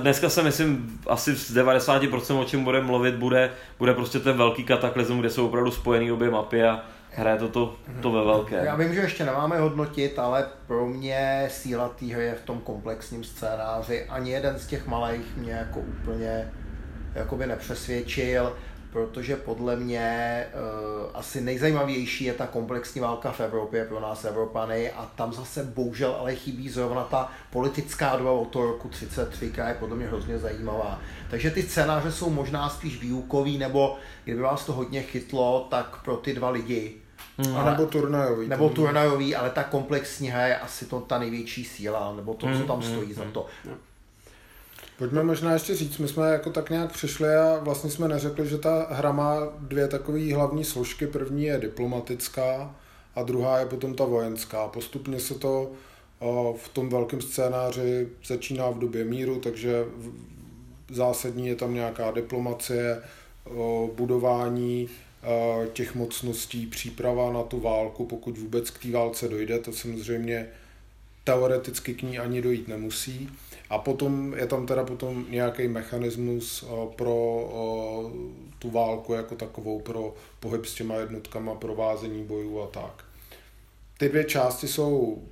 dneska 0.00 0.28
se 0.28 0.42
myslím 0.42 1.00
asi 1.06 1.36
z 1.36 1.56
90% 1.56 2.40
o 2.40 2.44
čem 2.44 2.64
budeme 2.64 2.86
mluvit, 2.86 3.14
bude, 3.14 3.50
bude 3.78 3.94
prostě 3.94 4.18
ten 4.18 4.36
velký 4.36 4.64
kataklizm, 4.64 5.18
kde 5.18 5.30
jsou 5.30 5.46
opravdu 5.46 5.70
spojený 5.70 6.12
obě 6.12 6.30
mapy 6.30 6.64
a, 6.64 6.84
hraje 7.14 7.38
to, 7.38 7.48
to, 7.48 7.76
to 8.00 8.12
ve 8.12 8.24
velké. 8.24 8.64
Já 8.64 8.76
vím, 8.76 8.94
že 8.94 9.00
ještě 9.00 9.24
nemáme 9.24 9.58
hodnotit, 9.58 10.18
ale 10.18 10.46
pro 10.66 10.86
mě 10.86 11.48
síla 11.50 11.88
té 11.88 12.06
hry 12.06 12.24
je 12.24 12.34
v 12.34 12.46
tom 12.46 12.58
komplexním 12.58 13.24
scénáři. 13.24 14.04
Ani 14.08 14.30
jeden 14.30 14.58
z 14.58 14.66
těch 14.66 14.86
malých 14.86 15.36
mě 15.36 15.52
jako 15.52 15.80
úplně 15.80 16.52
jakoby 17.14 17.46
nepřesvědčil, 17.46 18.52
protože 18.94 19.36
podle 19.36 19.76
mě 19.76 20.46
uh, 20.54 21.10
asi 21.14 21.40
nejzajímavější 21.40 22.24
je 22.24 22.34
ta 22.34 22.46
komplexní 22.46 23.00
válka 23.00 23.32
v 23.32 23.40
Evropě 23.40 23.84
pro 23.84 24.00
nás 24.00 24.24
Evropany 24.24 24.90
a 24.90 25.10
tam 25.14 25.32
zase 25.32 25.64
bohužel 25.64 26.16
ale 26.20 26.34
chybí 26.34 26.68
zrovna 26.68 27.04
ta 27.04 27.32
politická 27.50 28.16
doba 28.16 28.30
od 28.30 28.48
toho 28.48 28.66
roku 28.66 28.88
33, 28.88 29.50
která 29.50 29.68
je 29.68 29.74
podle 29.74 29.96
mě 29.96 30.06
hrozně 30.06 30.38
zajímavá. 30.38 31.00
Takže 31.30 31.50
ty 31.50 31.62
scénáře 31.62 32.12
jsou 32.12 32.30
možná 32.30 32.70
spíš 32.70 33.00
výukový, 33.00 33.58
nebo 33.58 33.96
kdyby 34.24 34.40
vás 34.40 34.64
to 34.66 34.72
hodně 34.72 35.02
chytlo, 35.02 35.66
tak 35.70 36.02
pro 36.04 36.16
ty 36.16 36.34
dva 36.34 36.50
lidi 36.50 36.94
Hmm. 37.38 37.56
A 37.56 37.70
nebo 37.70 37.86
turnajový. 37.86 38.48
Nebo 38.48 38.68
turnajový, 38.68 39.36
ale 39.36 39.50
ta 39.50 39.64
komplexní 39.64 40.28
hra 40.28 40.46
je 40.46 40.58
asi 40.58 40.86
to 40.86 41.00
ta 41.00 41.18
největší 41.18 41.64
síla, 41.64 42.14
nebo 42.16 42.34
to, 42.34 42.46
co 42.46 42.52
hmm, 42.52 42.66
tam 42.66 42.80
hmm, 42.80 42.92
stojí 42.92 43.12
za 43.12 43.24
to. 43.32 43.46
Pojďme 44.98 45.22
možná 45.22 45.52
ještě 45.52 45.74
říct, 45.74 45.98
my 45.98 46.08
jsme 46.08 46.30
jako 46.30 46.50
tak 46.50 46.70
nějak 46.70 46.92
přišli 46.92 47.36
a 47.36 47.58
vlastně 47.62 47.90
jsme 47.90 48.08
neřekli, 48.08 48.48
že 48.48 48.58
ta 48.58 48.86
hra 48.90 49.12
má 49.12 49.40
dvě 49.58 49.88
takové 49.88 50.34
hlavní 50.34 50.64
složky. 50.64 51.06
První 51.06 51.44
je 51.44 51.58
diplomatická 51.58 52.76
a 53.14 53.22
druhá 53.22 53.58
je 53.58 53.66
potom 53.66 53.94
ta 53.94 54.04
vojenská. 54.04 54.68
Postupně 54.68 55.20
se 55.20 55.34
to 55.34 55.72
v 56.56 56.68
tom 56.68 56.88
velkém 56.88 57.20
scénáři 57.20 58.08
začíná 58.26 58.70
v 58.70 58.78
době 58.78 59.04
míru, 59.04 59.40
takže 59.40 59.84
zásadní 60.90 61.46
je 61.46 61.56
tam 61.56 61.74
nějaká 61.74 62.10
diplomacie, 62.10 63.02
budování 63.94 64.88
Eh, 65.26 65.68
těch 65.72 65.94
mocností, 65.94 66.66
příprava 66.66 67.32
na 67.32 67.42
tu 67.42 67.60
válku, 67.60 68.06
pokud 68.06 68.38
vůbec 68.38 68.70
k 68.70 68.82
té 68.82 68.90
válce 68.90 69.28
dojde, 69.28 69.58
to 69.58 69.72
samozřejmě 69.72 70.48
teoreticky 71.24 71.94
k 71.94 72.02
ní 72.02 72.18
ani 72.18 72.42
dojít 72.42 72.68
nemusí. 72.68 73.28
A 73.70 73.78
potom 73.78 74.34
je 74.36 74.46
tam 74.46 74.66
teda 74.66 74.84
potom 74.84 75.26
nějaký 75.30 75.68
mechanismus 75.68 76.64
eh, 76.68 76.94
pro 76.96 77.48
eh, 77.50 78.54
tu 78.58 78.70
válku 78.70 79.12
jako 79.12 79.34
takovou, 79.34 79.80
pro 79.80 80.14
pohyb 80.40 80.66
s 80.66 80.74
těma 80.74 80.94
jednotkama, 80.94 81.54
provázení 81.54 82.24
bojů 82.24 82.62
a 82.62 82.66
tak. 82.66 83.04
Ty 83.98 84.08
dvě 84.08 84.24
části 84.24 84.68
jsou 84.68 85.22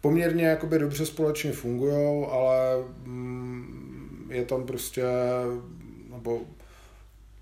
poměrně 0.00 0.44
jakoby 0.44 0.78
dobře 0.78 1.06
společně 1.06 1.52
fungují, 1.52 2.26
ale 2.30 2.84
mm, 3.04 4.28
je 4.30 4.44
tam 4.44 4.66
prostě, 4.66 5.04
nebo 6.10 6.40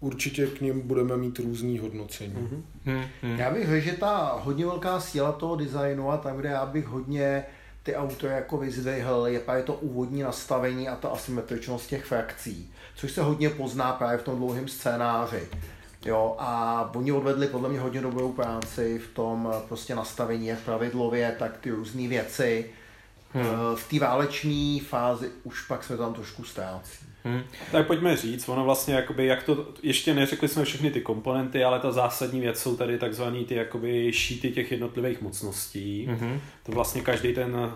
určitě 0.00 0.46
k 0.46 0.60
ním 0.60 0.80
budeme 0.80 1.16
mít 1.16 1.38
různý 1.38 1.78
hodnocení. 1.78 2.34
Mm-hmm. 2.34 2.62
Mm-hmm. 2.86 3.38
Já 3.38 3.50
bych 3.50 3.66
řekl, 3.68 3.84
že 3.84 3.92
ta 3.92 4.40
hodně 4.42 4.66
velká 4.66 5.00
síla 5.00 5.32
toho 5.32 5.56
designu 5.56 6.10
a 6.10 6.16
tam, 6.16 6.36
kde 6.36 6.48
já 6.48 6.66
bych 6.66 6.86
hodně 6.86 7.44
ty 7.86 7.96
auto 7.96 8.26
jako 8.26 8.58
vyzdvihl, 8.58 9.26
je 9.26 9.40
právě 9.40 9.62
to 9.62 9.74
úvodní 9.74 10.22
nastavení 10.22 10.88
a 10.88 10.96
ta 10.96 11.08
asymetričnost 11.08 11.88
těch 11.88 12.04
frakcí, 12.04 12.72
což 12.96 13.12
se 13.12 13.22
hodně 13.22 13.50
pozná 13.50 13.92
právě 13.92 14.18
v 14.18 14.22
tom 14.22 14.36
dlouhém 14.36 14.68
scénáři. 14.68 15.48
Jo, 16.04 16.36
a 16.38 16.90
oni 16.94 17.12
odvedli 17.12 17.46
podle 17.46 17.68
mě 17.68 17.80
hodně 17.80 18.00
dobrou 18.00 18.32
práci 18.32 18.98
v 18.98 19.14
tom 19.14 19.54
prostě 19.68 19.94
nastavení, 19.94 20.46
jak 20.46 20.58
pravidlově, 20.58 21.36
tak 21.38 21.56
ty 21.56 21.70
různé 21.70 22.08
věci. 22.08 22.70
Hmm. 23.32 23.44
V 23.74 23.88
té 23.88 23.98
váleční 23.98 24.80
fázi 24.80 25.30
už 25.44 25.66
pak 25.66 25.84
jsme 25.84 25.96
tam 25.96 26.14
trošku 26.14 26.44
ztrácí. 26.44 27.06
Hmm. 27.26 27.42
Tak 27.72 27.86
pojďme 27.86 28.16
říct, 28.16 28.48
ono 28.48 28.64
vlastně 28.64 28.94
jakoby, 28.94 29.26
jak 29.26 29.42
to, 29.42 29.66
ještě 29.82 30.14
neřekli 30.14 30.48
jsme 30.48 30.64
všechny 30.64 30.90
ty 30.90 31.00
komponenty, 31.00 31.64
ale 31.64 31.80
ta 31.80 31.92
zásadní 31.92 32.40
věc 32.40 32.60
jsou 32.62 32.76
tady 32.76 32.98
takzvaný 32.98 33.44
ty 33.44 33.54
jakoby 33.54 34.12
šíty 34.12 34.50
těch 34.50 34.72
jednotlivých 34.72 35.20
mocností. 35.20 36.06
Hmm. 36.10 36.40
To 36.62 36.72
vlastně 36.72 37.02
každý 37.02 37.34
ten, 37.34 37.72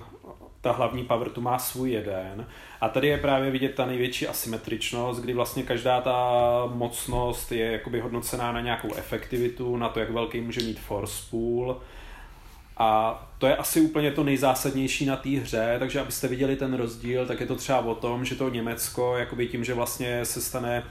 ta 0.60 0.72
hlavní 0.72 1.04
power 1.04 1.30
tu 1.30 1.40
má 1.40 1.58
svůj 1.58 1.90
jeden. 1.90 2.46
A 2.80 2.88
tady 2.88 3.08
je 3.08 3.18
právě 3.18 3.50
vidět 3.50 3.74
ta 3.74 3.86
největší 3.86 4.26
asymetričnost, 4.26 5.20
kdy 5.20 5.32
vlastně 5.32 5.62
každá 5.62 6.00
ta 6.00 6.16
mocnost 6.74 7.52
je 7.52 7.72
jakoby 7.72 8.00
hodnocená 8.00 8.52
na 8.52 8.60
nějakou 8.60 8.94
efektivitu, 8.94 9.76
na 9.76 9.88
to, 9.88 10.00
jak 10.00 10.10
velký 10.10 10.40
může 10.40 10.60
mít 10.60 10.80
force 10.80 11.22
pool, 11.30 11.80
a 12.76 13.29
to 13.40 13.46
je 13.46 13.56
asi 13.56 13.80
úplně 13.80 14.10
to 14.10 14.24
nejzásadnější 14.24 15.06
na 15.06 15.16
té 15.16 15.28
hře, 15.28 15.76
takže 15.78 16.00
abyste 16.00 16.28
viděli 16.28 16.56
ten 16.56 16.74
rozdíl, 16.74 17.26
tak 17.26 17.40
je 17.40 17.46
to 17.46 17.56
třeba 17.56 17.80
o 17.80 17.94
tom, 17.94 18.24
že 18.24 18.34
to 18.34 18.48
Německo, 18.48 19.16
jakoby 19.16 19.46
tím, 19.46 19.64
že 19.64 19.74
vlastně 19.74 20.24
se 20.24 20.40
stane 20.40 20.82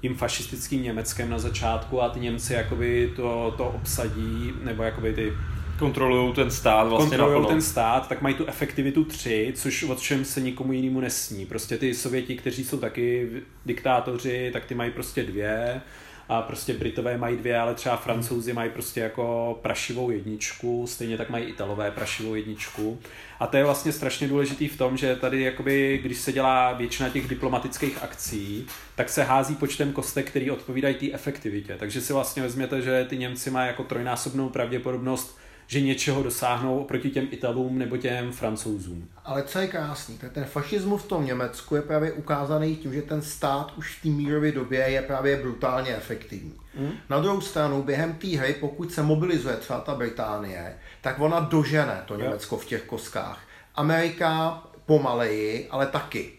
tím 0.00 0.14
fašistickým 0.14 0.82
Německem 0.82 1.30
na 1.30 1.38
začátku 1.38 2.02
a 2.02 2.08
ty 2.08 2.20
Němci 2.20 2.52
jakoby 2.52 3.12
to, 3.16 3.54
to 3.56 3.68
obsadí, 3.68 4.52
nebo 4.64 4.82
jakoby 4.82 5.12
ty 5.12 5.32
kontrolují 5.78 6.34
ten 6.34 6.50
stát 6.50 6.88
vlastně 6.88 7.18
kontrolují 7.18 7.46
ten 7.46 7.62
stát, 7.62 8.08
tak 8.08 8.22
mají 8.22 8.34
tu 8.34 8.46
efektivitu 8.46 9.04
3, 9.04 9.52
což 9.56 9.82
o 9.82 9.94
čem 9.94 10.24
se 10.24 10.40
nikomu 10.40 10.72
jinému 10.72 11.00
nesní. 11.00 11.46
Prostě 11.46 11.78
ty 11.78 11.94
Sověti, 11.94 12.36
kteří 12.36 12.64
jsou 12.64 12.78
taky 12.78 13.30
diktátoři, 13.66 14.50
tak 14.52 14.64
ty 14.64 14.74
mají 14.74 14.90
prostě 14.90 15.22
dvě 15.22 15.80
a 16.28 16.42
prostě 16.42 16.74
Britové 16.74 17.18
mají 17.18 17.36
dvě, 17.36 17.58
ale 17.58 17.74
třeba 17.74 17.96
Francouzi 17.96 18.52
mají 18.52 18.70
prostě 18.70 19.00
jako 19.00 19.58
prašivou 19.62 20.10
jedničku, 20.10 20.86
stejně 20.86 21.16
tak 21.16 21.30
mají 21.30 21.44
Italové 21.44 21.90
prašivou 21.90 22.34
jedničku. 22.34 22.98
A 23.40 23.46
to 23.46 23.56
je 23.56 23.64
vlastně 23.64 23.92
strašně 23.92 24.28
důležitý 24.28 24.68
v 24.68 24.78
tom, 24.78 24.96
že 24.96 25.16
tady 25.16 25.42
jakoby, 25.42 26.00
když 26.02 26.18
se 26.18 26.32
dělá 26.32 26.72
většina 26.72 27.08
těch 27.08 27.28
diplomatických 27.28 28.02
akcí, 28.02 28.66
tak 28.94 29.08
se 29.08 29.22
hází 29.22 29.54
počtem 29.54 29.92
kostek, 29.92 30.30
který 30.30 30.50
odpovídají 30.50 30.94
té 30.94 31.12
efektivitě. 31.12 31.76
Takže 31.78 32.00
si 32.00 32.12
vlastně 32.12 32.42
vezměte, 32.42 32.82
že 32.82 33.06
ty 33.08 33.16
Němci 33.16 33.50
mají 33.50 33.66
jako 33.68 33.84
trojnásobnou 33.84 34.48
pravděpodobnost 34.48 35.37
že 35.70 35.80
něčeho 35.80 36.22
dosáhnou 36.22 36.78
oproti 36.78 37.10
těm 37.10 37.28
Italům 37.30 37.78
nebo 37.78 37.96
těm 37.96 38.32
Francouzům. 38.32 39.08
Ale 39.24 39.42
co 39.42 39.58
je 39.58 39.66
krásný, 39.66 40.18
tak 40.18 40.32
ten 40.32 40.44
fašismus 40.44 41.02
v 41.02 41.08
tom 41.08 41.26
Německu 41.26 41.76
je 41.76 41.82
právě 41.82 42.12
ukázaný 42.12 42.76
tím, 42.76 42.94
že 42.94 43.02
ten 43.02 43.22
stát 43.22 43.72
už 43.76 43.98
v 43.98 44.02
té 44.02 44.08
mírové 44.08 44.52
době 44.52 44.78
je 44.80 45.02
právě 45.02 45.36
brutálně 45.36 45.96
efektivní. 45.96 46.54
Mm. 46.74 46.90
Na 47.10 47.20
druhou 47.20 47.40
stranu, 47.40 47.82
během 47.82 48.14
té 48.14 48.26
hry, 48.28 48.54
pokud 48.60 48.92
se 48.92 49.02
mobilizuje 49.02 49.56
třeba 49.56 49.80
ta 49.80 49.94
Británie, 49.94 50.74
tak 51.00 51.20
ona 51.20 51.40
dožene 51.40 52.02
to 52.06 52.16
Německo 52.16 52.56
v 52.56 52.64
těch 52.64 52.82
koskách. 52.82 53.40
Amerika 53.74 54.62
pomaleji, 54.86 55.68
ale 55.70 55.86
taky. 55.86 56.32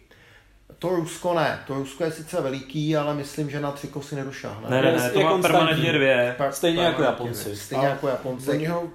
To 0.79 0.89
Rusko 0.89 1.33
ne. 1.33 1.59
To 1.67 1.73
Rusko 1.73 2.03
je 2.03 2.11
sice 2.11 2.41
veliký, 2.41 2.95
ale 2.97 3.13
myslím, 3.15 3.49
že 3.49 3.59
na 3.59 3.71
tři 3.71 3.87
kosy 3.87 4.15
nedošahne. 4.15 4.69
Ne, 4.69 4.81
ne, 4.81 4.91
ne, 4.97 5.09
to 5.09 5.19
Je 5.19 5.25
má 5.25 5.31
konstantní. 5.31 5.57
permanentně 5.59 5.93
dvě. 5.93 6.35
Pa- 6.37 6.51
Stejně 6.51 6.81
jako 6.83 7.01
Japonci. 7.03 7.49
ne. 7.49 7.55
Stejně 7.55 7.85
jako 7.85 8.07
Japonci. 8.07 8.49
Oni 8.49 8.65
ho 8.65 8.89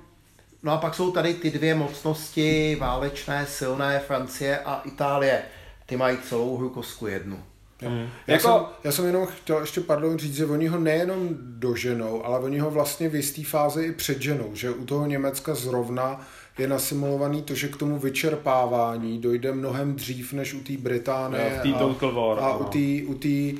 No 0.64 0.72
a 0.72 0.76
pak 0.76 0.94
jsou 0.94 1.10
tady 1.10 1.34
ty 1.34 1.50
dvě 1.50 1.74
mocnosti, 1.74 2.76
válečné, 2.80 3.46
silné, 3.46 3.98
Francie 4.06 4.58
a 4.58 4.82
Itálie. 4.84 5.42
Ty 5.86 5.96
mají 5.96 6.18
celou 6.28 6.56
hru 6.56 6.68
kosku 6.70 7.06
jednu. 7.06 7.38
Já, 7.80 7.90
Jako- 8.26 8.42
jsem, 8.48 8.66
já 8.84 8.92
jsem 8.92 9.06
jenom 9.06 9.26
chtěl 9.26 9.60
ještě, 9.60 9.80
pardon, 9.80 10.18
říct, 10.18 10.36
že 10.36 10.46
oni 10.46 10.66
ho 10.66 10.78
nejenom 10.78 11.28
doženou, 11.40 12.24
ale 12.24 12.38
oni 12.38 12.58
ho 12.58 12.70
vlastně 12.70 13.08
v 13.08 13.14
jisté 13.14 13.44
fázi 13.44 13.82
i 13.84 13.92
předženou, 13.92 14.50
že 14.54 14.70
u 14.70 14.84
toho 14.84 15.06
Německa 15.06 15.54
zrovna 15.54 16.26
je 16.58 16.68
nasimulovaný 16.68 17.42
to, 17.42 17.54
že 17.54 17.68
k 17.68 17.76
tomu 17.76 17.98
vyčerpávání 17.98 19.18
dojde 19.18 19.52
mnohem 19.52 19.94
dřív 19.94 20.32
než 20.32 20.54
u 20.54 20.60
té 20.60 20.72
Británie 20.78 21.60
té 21.62 21.72
Total 21.72 22.12
War, 22.12 22.38
a 22.38 22.46
ano. 22.48 22.58
u, 22.58 22.64
tý, 22.64 23.04
u, 23.04 23.14
tý, 23.14 23.58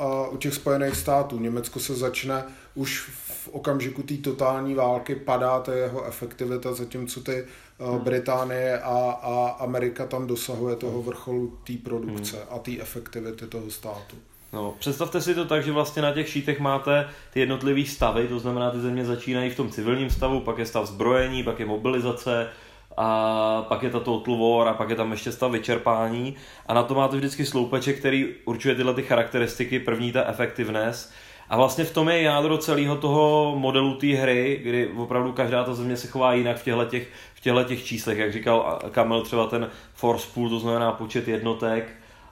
uh, 0.00 0.06
uh, 0.06 0.34
u 0.34 0.36
těch 0.36 0.54
Spojených 0.54 0.96
států. 0.96 1.38
Německo 1.38 1.80
se 1.80 1.94
začne 1.94 2.44
už 2.74 3.00
v 3.00 3.31
okamžiku 3.52 4.02
té 4.02 4.14
totální 4.14 4.74
války 4.74 5.14
padá 5.14 5.60
ta 5.60 5.74
jeho 5.74 6.04
efektivita, 6.04 6.72
zatímco 6.72 7.20
ty 7.20 7.44
uh, 7.78 7.98
Británie 7.98 8.80
a, 8.80 9.18
a 9.22 9.56
Amerika 9.58 10.06
tam 10.06 10.26
dosahuje 10.26 10.76
toho 10.76 11.02
vrcholu 11.02 11.58
té 11.64 11.72
produkce 11.72 12.36
a 12.50 12.58
té 12.58 12.72
efektivity 12.80 13.46
toho 13.46 13.70
státu. 13.70 14.16
No, 14.52 14.74
představte 14.78 15.20
si 15.20 15.34
to 15.34 15.44
tak, 15.44 15.64
že 15.64 15.72
vlastně 15.72 16.02
na 16.02 16.12
těch 16.12 16.28
šítech 16.28 16.60
máte 16.60 17.08
ty 17.32 17.40
jednotlivé 17.40 17.86
stavy, 17.86 18.28
to 18.28 18.38
znamená, 18.38 18.70
ty 18.70 18.80
země 18.80 19.04
začínají 19.04 19.50
v 19.50 19.56
tom 19.56 19.70
civilním 19.70 20.10
stavu, 20.10 20.40
pak 20.40 20.58
je 20.58 20.66
stav 20.66 20.86
zbrojení, 20.86 21.42
pak 21.42 21.60
je 21.60 21.66
mobilizace, 21.66 22.48
a 22.96 23.66
pak 23.68 23.82
je 23.82 23.90
ta 23.90 24.00
Total 24.00 24.36
War 24.36 24.68
a 24.68 24.74
pak 24.74 24.90
je 24.90 24.96
tam 24.96 25.12
ještě 25.12 25.32
stav 25.32 25.52
vyčerpání. 25.52 26.36
A 26.66 26.74
na 26.74 26.82
to 26.82 26.94
máte 26.94 27.16
vždycky 27.16 27.46
sloupeček, 27.46 27.98
který 27.98 28.34
určuje 28.44 28.74
tyhle 28.74 28.94
ty 28.94 29.02
charakteristiky, 29.02 29.78
první 29.78 30.12
ta 30.12 30.24
effectiveness 30.24 31.12
a 31.52 31.56
vlastně 31.56 31.84
v 31.84 31.94
tom 31.94 32.08
je 32.08 32.22
jádro 32.22 32.58
celého 32.58 32.96
toho 32.96 33.54
modelu 33.58 33.94
té 33.94 34.06
hry, 34.06 34.60
kdy 34.62 34.88
opravdu 34.88 35.32
každá 35.32 35.64
ta 35.64 35.74
země 35.74 35.96
se 35.96 36.06
chová 36.06 36.34
jinak 36.34 36.56
v 36.56 36.64
těchto 36.64 36.84
těch, 36.84 37.08
v 37.34 37.40
těchto 37.40 37.64
těch 37.64 37.84
číslech, 37.84 38.18
jak 38.18 38.32
říkal 38.32 38.78
Kamil, 38.90 39.22
třeba 39.22 39.46
ten 39.46 39.70
force 39.94 40.28
pool, 40.34 40.48
to 40.48 40.58
znamená 40.58 40.92
počet 40.92 41.28
jednotek 41.28 41.90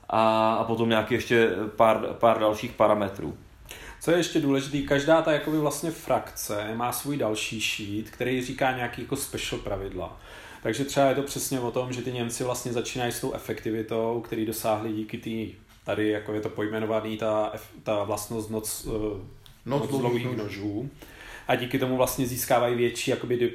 a, 0.09 0.55
a 0.55 0.65
potom 0.65 0.89
nějaký 0.89 1.15
ještě 1.15 1.51
pár, 1.77 1.99
pár 2.19 2.39
dalších 2.39 2.73
parametrů. 2.73 3.37
Co 4.01 4.11
je 4.11 4.17
ještě 4.17 4.41
důležité, 4.41 4.79
každá 4.79 5.23
ta 5.23 5.33
jakoby 5.33 5.59
vlastně 5.59 5.91
frakce 5.91 6.75
má 6.75 6.93
svůj 6.93 7.17
další 7.17 7.61
šít, 7.61 8.11
který 8.11 8.45
říká 8.45 8.77
nějaký 8.77 9.03
jako 9.03 9.17
special 9.17 9.61
pravidla. 9.61 10.21
Takže 10.63 10.85
třeba 10.85 11.07
je 11.07 11.15
to 11.15 11.23
přesně 11.23 11.61
o 11.61 11.71
tom, 11.71 11.93
že 11.93 12.03
ty 12.03 12.13
Němci 12.13 12.45
vlastně 12.45 12.73
začínají 12.73 13.13
s 13.13 13.21
tou 13.21 13.33
efektivitou, 13.33 14.21
který 14.27 14.47
dosáhli 14.47 14.93
díky 14.93 15.19
té, 15.19 15.70
tady 15.85 16.09
jako 16.09 16.33
je 16.35 16.41
to 16.41 16.49
pojmenovaný, 16.49 17.17
ta, 17.17 17.53
ta 17.83 18.05
vlastnost 18.05 18.51
noc, 18.51 18.89
Noc 19.67 19.91
noc 19.91 20.01
dlouhých 20.01 20.25
nožů. 20.27 20.39
nožů. 20.43 20.91
A 21.49 21.55
díky 21.55 21.79
tomu 21.79 21.97
vlastně 21.97 22.27
získávají 22.27 22.75
větší, 22.77 23.11
jakoby, 23.11 23.53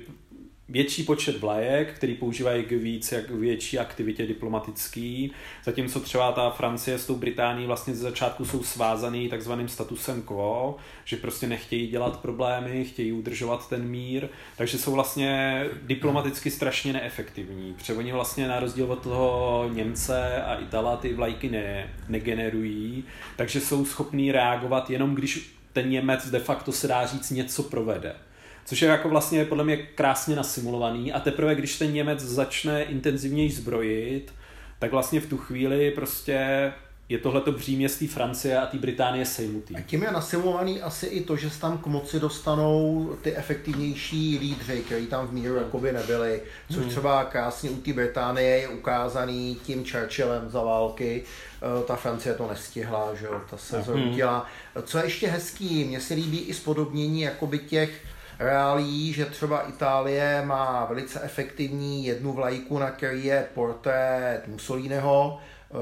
větší 0.70 1.04
počet 1.04 1.40
vlajek, 1.40 1.94
který 1.94 2.14
používají 2.16 2.64
k 2.64 2.72
víc, 2.72 3.12
jak 3.12 3.30
větší 3.30 3.80
aktivitě 3.80 4.26
diplomatický, 4.26 5.32
zatímco 5.64 6.00
třeba 6.00 6.32
ta 6.32 6.50
Francie 6.50 7.00
s 7.00 7.06
tou 7.06 7.16
Británií 7.16 7.68
vlastně 7.68 7.96
ze 7.96 8.02
začátku 8.02 8.46
jsou 8.46 8.64
svázaný 8.64 9.30
takzvaným 9.30 9.68
statusem 9.68 10.22
quo, 10.22 10.78
že 11.06 11.18
prostě 11.18 11.48
nechtějí 11.48 11.88
dělat 11.88 12.20
problémy, 12.20 12.86
chtějí 12.86 13.12
udržovat 13.12 13.70
ten 13.70 13.88
mír, 13.88 14.28
takže 14.58 14.78
jsou 14.78 14.92
vlastně 14.92 15.64
diplomaticky 15.82 16.52
strašně 16.52 16.94
neefektivní, 16.94 17.74
protože 17.74 17.94
oni 17.94 18.12
vlastně 18.12 18.48
na 18.48 18.60
rozdíl 18.60 18.92
od 18.92 19.04
toho 19.04 19.70
Němce 19.74 20.44
a 20.44 20.56
Itala 20.56 20.98
ty 20.98 21.14
vlajky 21.14 21.50
ne, 21.50 21.94
negenerují, 22.10 23.04
takže 23.36 23.62
jsou 23.62 23.86
schopní 23.86 24.32
reagovat 24.32 24.90
jenom 24.90 25.16
když 25.16 25.56
ten 25.74 25.90
Němec 25.90 26.28
de 26.30 26.40
facto 26.40 26.72
se 26.72 26.88
dá 26.88 27.06
říct 27.06 27.32
něco 27.32 27.64
provede. 27.64 28.16
Což 28.66 28.82
je 28.82 28.88
jako 28.88 29.10
vlastně 29.10 29.46
podle 29.46 29.64
mě 29.64 29.78
krásně 29.78 30.36
nasimulovaný 30.36 31.14
a 31.14 31.20
teprve 31.20 31.56
když 31.56 31.78
ten 31.78 31.94
Němec 31.94 32.20
začne 32.20 32.84
intenzivněji 32.84 33.52
zbrojit, 33.52 34.34
tak 34.80 34.92
vlastně 34.92 35.22
v 35.22 35.26
tu 35.26 35.38
chvíli 35.38 35.92
prostě 35.92 36.72
je 37.10 37.18
tohleto 37.18 37.52
břímě 37.52 37.90
z 37.90 37.98
té 37.98 38.08
Francie 38.08 38.60
a 38.60 38.66
té 38.66 38.78
Británie 38.78 39.26
sejmutý. 39.26 39.76
A 39.76 39.82
tím 39.82 40.04
je 40.04 40.12
nasimulovaný 40.12 40.82
asi 40.82 41.06
i 41.06 41.24
to, 41.24 41.38
že 41.38 41.50
se 41.50 41.60
tam 41.60 41.78
k 41.78 41.86
moci 41.86 42.20
dostanou 42.20 43.10
ty 43.22 43.36
efektivnější 43.36 44.38
lídři, 44.40 44.82
kteří 44.86 45.08
tam 45.08 45.28
v 45.28 45.34
míru 45.34 45.56
jakoby 45.56 45.92
nebyli, 45.92 46.42
což 46.74 46.86
třeba 46.86 47.24
krásně 47.24 47.70
u 47.70 47.76
té 47.76 47.94
Británie 47.94 48.58
je 48.58 48.68
ukázaný 48.68 49.58
tím 49.64 49.86
Churchillem 49.86 50.50
za 50.50 50.64
války. 50.64 51.24
Eh, 51.62 51.84
Ta 51.88 51.96
Francie 51.96 52.36
to 52.36 52.48
nestihla, 52.48 53.16
že 53.16 53.26
jo, 53.26 53.42
ta 53.50 53.58
se 53.58 53.82
zrutila. 53.82 54.46
Co 54.84 54.98
je 54.98 55.04
ještě 55.04 55.28
hezký, 55.28 55.84
mně 55.84 56.02
se 56.02 56.14
líbí 56.14 56.40
i 56.40 56.54
spodobnění 56.54 57.22
jakoby 57.22 57.60
těch 57.60 58.02
reálí, 58.40 59.14
že 59.14 59.26
třeba 59.26 59.62
Itálie 59.62 60.44
má 60.46 60.86
velice 60.86 61.22
efektivní 61.22 62.06
jednu 62.06 62.34
vlajku, 62.34 62.80
na 62.80 62.92
který 62.92 63.26
je 63.26 63.48
portrét 63.54 64.42
Mussoliniho, 64.48 65.38
eh, 65.40 65.76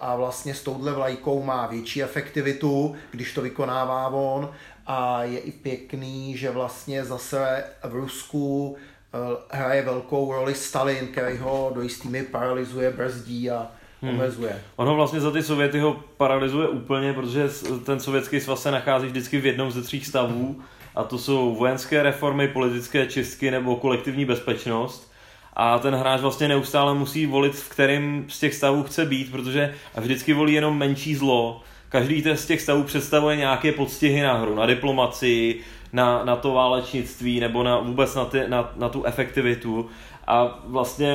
a 0.00 0.16
vlastně 0.16 0.54
s 0.54 0.62
touhle 0.62 0.92
vlajkou 0.92 1.42
má 1.42 1.66
větší 1.66 2.02
efektivitu, 2.02 2.96
když 3.10 3.34
to 3.34 3.42
vykonává 3.42 4.08
on. 4.08 4.50
A 4.86 5.24
je 5.24 5.38
i 5.38 5.52
pěkný, 5.52 6.36
že 6.36 6.50
vlastně 6.50 7.04
zase 7.04 7.64
v 7.84 7.94
Rusku 7.94 8.76
eh, 9.14 9.36
hraje 9.50 9.82
velkou 9.82 10.32
roli 10.32 10.54
Stalin, 10.54 11.06
který 11.06 11.36
ho 11.38 11.72
do 11.74 11.80
jistý 11.80 12.08
míry 12.08 12.24
paralyzuje, 12.24 12.90
brzdí 12.90 13.50
a 13.50 13.66
omezuje. 14.02 14.62
Ono 14.76 14.94
vlastně 14.94 15.20
za 15.20 15.30
ty 15.30 15.42
Sověty 15.42 15.80
ho 15.80 15.96
paralyzuje 16.16 16.68
úplně, 16.68 17.12
protože 17.12 17.48
ten 17.86 18.00
sovětský 18.00 18.40
svaz 18.40 18.62
se 18.62 18.70
nachází 18.70 19.06
vždycky 19.06 19.40
v 19.40 19.46
jednom 19.46 19.70
ze 19.70 19.82
tří 19.82 20.04
stavů 20.04 20.62
a 20.98 21.04
to 21.04 21.18
jsou 21.18 21.54
vojenské 21.54 22.02
reformy, 22.02 22.48
politické 22.48 23.06
čistky 23.06 23.50
nebo 23.50 23.76
kolektivní 23.76 24.24
bezpečnost. 24.24 25.12
A 25.52 25.78
ten 25.78 25.94
hráč 25.94 26.20
vlastně 26.20 26.48
neustále 26.48 26.94
musí 26.94 27.26
volit, 27.26 27.54
v 27.54 27.68
kterém 27.68 28.24
z 28.28 28.38
těch 28.40 28.54
stavů 28.54 28.82
chce 28.82 29.04
být, 29.06 29.30
protože 29.30 29.74
vždycky 29.96 30.32
volí 30.32 30.52
jenom 30.52 30.78
menší 30.78 31.14
zlo. 31.14 31.60
Každý 31.88 32.24
z 32.34 32.46
těch 32.46 32.60
stavů 32.60 32.82
představuje 32.82 33.36
nějaké 33.36 33.72
podstihy 33.72 34.22
na 34.22 34.34
hru, 34.34 34.54
na 34.54 34.66
diplomacii, 34.66 35.60
na, 35.92 36.24
na 36.24 36.36
to 36.36 36.52
válečnictví 36.52 37.40
nebo 37.40 37.62
na, 37.62 37.78
vůbec 37.78 38.14
na, 38.14 38.24
ty, 38.24 38.42
na, 38.48 38.72
na 38.76 38.88
tu 38.88 39.04
efektivitu. 39.04 39.86
A 40.26 40.60
vlastně 40.64 41.14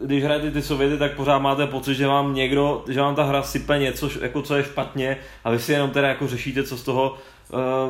když 0.00 0.24
hrajete 0.24 0.50
ty 0.50 0.62
Sověty, 0.62 0.98
tak 0.98 1.12
pořád 1.12 1.38
máte 1.38 1.66
pocit, 1.66 1.94
že 1.94 2.06
vám 2.06 2.34
někdo, 2.34 2.84
že 2.88 3.00
vám 3.00 3.14
ta 3.14 3.22
hra 3.24 3.42
sype 3.42 3.78
něco, 3.78 4.10
jako 4.20 4.42
co 4.42 4.56
je 4.56 4.64
špatně 4.64 5.16
a 5.44 5.50
vy 5.50 5.58
si 5.58 5.72
jenom 5.72 5.90
teda 5.90 6.08
jako 6.08 6.26
řešíte, 6.26 6.62
co 6.62 6.76
z 6.76 6.82
toho 6.82 7.16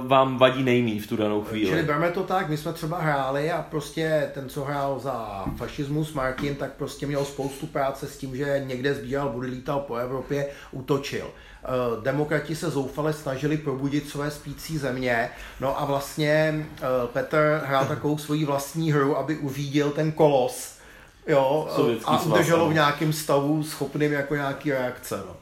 vám 0.07 0.38
vadí 0.38 0.62
nejmí 0.62 1.01
v 1.01 1.07
tu 1.07 1.16
danou 1.16 1.42
chvíli. 1.42 1.69
Čili 1.69 1.83
berme 1.83 2.11
to 2.11 2.23
tak, 2.23 2.49
my 2.49 2.57
jsme 2.57 2.73
třeba 2.73 2.99
hráli 2.99 3.51
a 3.53 3.62
prostě 3.62 4.31
ten, 4.35 4.49
co 4.49 4.64
hrál 4.64 4.99
za 4.99 5.45
fašismus, 5.57 6.12
Martin, 6.12 6.55
tak 6.55 6.73
prostě 6.73 7.07
měl 7.07 7.25
spoustu 7.25 7.66
práce 7.66 8.07
s 8.07 8.19
tím, 8.19 8.37
že 8.37 8.62
někde 8.66 8.95
sbíral 8.95 9.29
body, 9.29 9.47
lítal 9.47 9.81
po 9.81 9.95
Evropě, 9.95 10.47
útočil. 10.73 11.27
Eh, 11.66 12.03
Demokrati 12.03 12.57
se 12.57 12.71
zoufale 12.71 13.12
snažili 13.12 13.57
probudit 13.57 14.09
své 14.09 14.31
spící 14.31 14.79
země, 14.79 15.31
no 15.61 15.81
a 15.81 15.85
vlastně 15.85 16.66
eh, 16.77 16.83
Petr 17.07 17.62
hrál 17.64 17.87
takovou 17.87 18.19
svoji 18.19 18.45
vlastní 18.45 18.92
hru, 18.92 19.16
aby 19.16 19.37
uřídil 19.37 19.90
ten 19.90 20.12
kolos, 20.12 20.79
jo, 21.27 21.69
eh, 21.71 21.75
Sovětský 21.75 22.11
a 22.11 22.21
udrželo 22.21 22.69
v 22.69 22.75
nějakém 22.75 23.12
stavu 23.12 23.62
schopným 23.64 24.12
jako 24.12 24.35
nějaký 24.35 24.71
reakce, 24.71 25.16
no. 25.16 25.37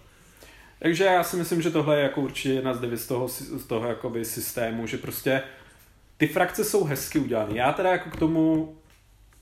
Takže 0.84 1.04
já 1.04 1.24
si 1.24 1.36
myslím, 1.36 1.62
že 1.62 1.70
tohle 1.70 1.96
je 1.96 2.02
jako 2.02 2.20
určitě 2.20 2.52
jedna 2.52 2.74
z 2.74 2.80
devět 2.80 2.98
z 2.98 3.06
toho, 3.06 3.28
z 3.28 3.64
toho 3.66 3.86
jakoby 3.88 4.24
systému, 4.24 4.86
že 4.86 4.96
prostě 4.98 5.42
ty 6.16 6.26
frakce 6.28 6.64
jsou 6.64 6.84
hezky 6.84 7.18
udělané. 7.18 7.56
Já 7.56 7.72
teda 7.72 7.92
jako 7.92 8.10
k 8.10 8.16
tomu 8.16 8.74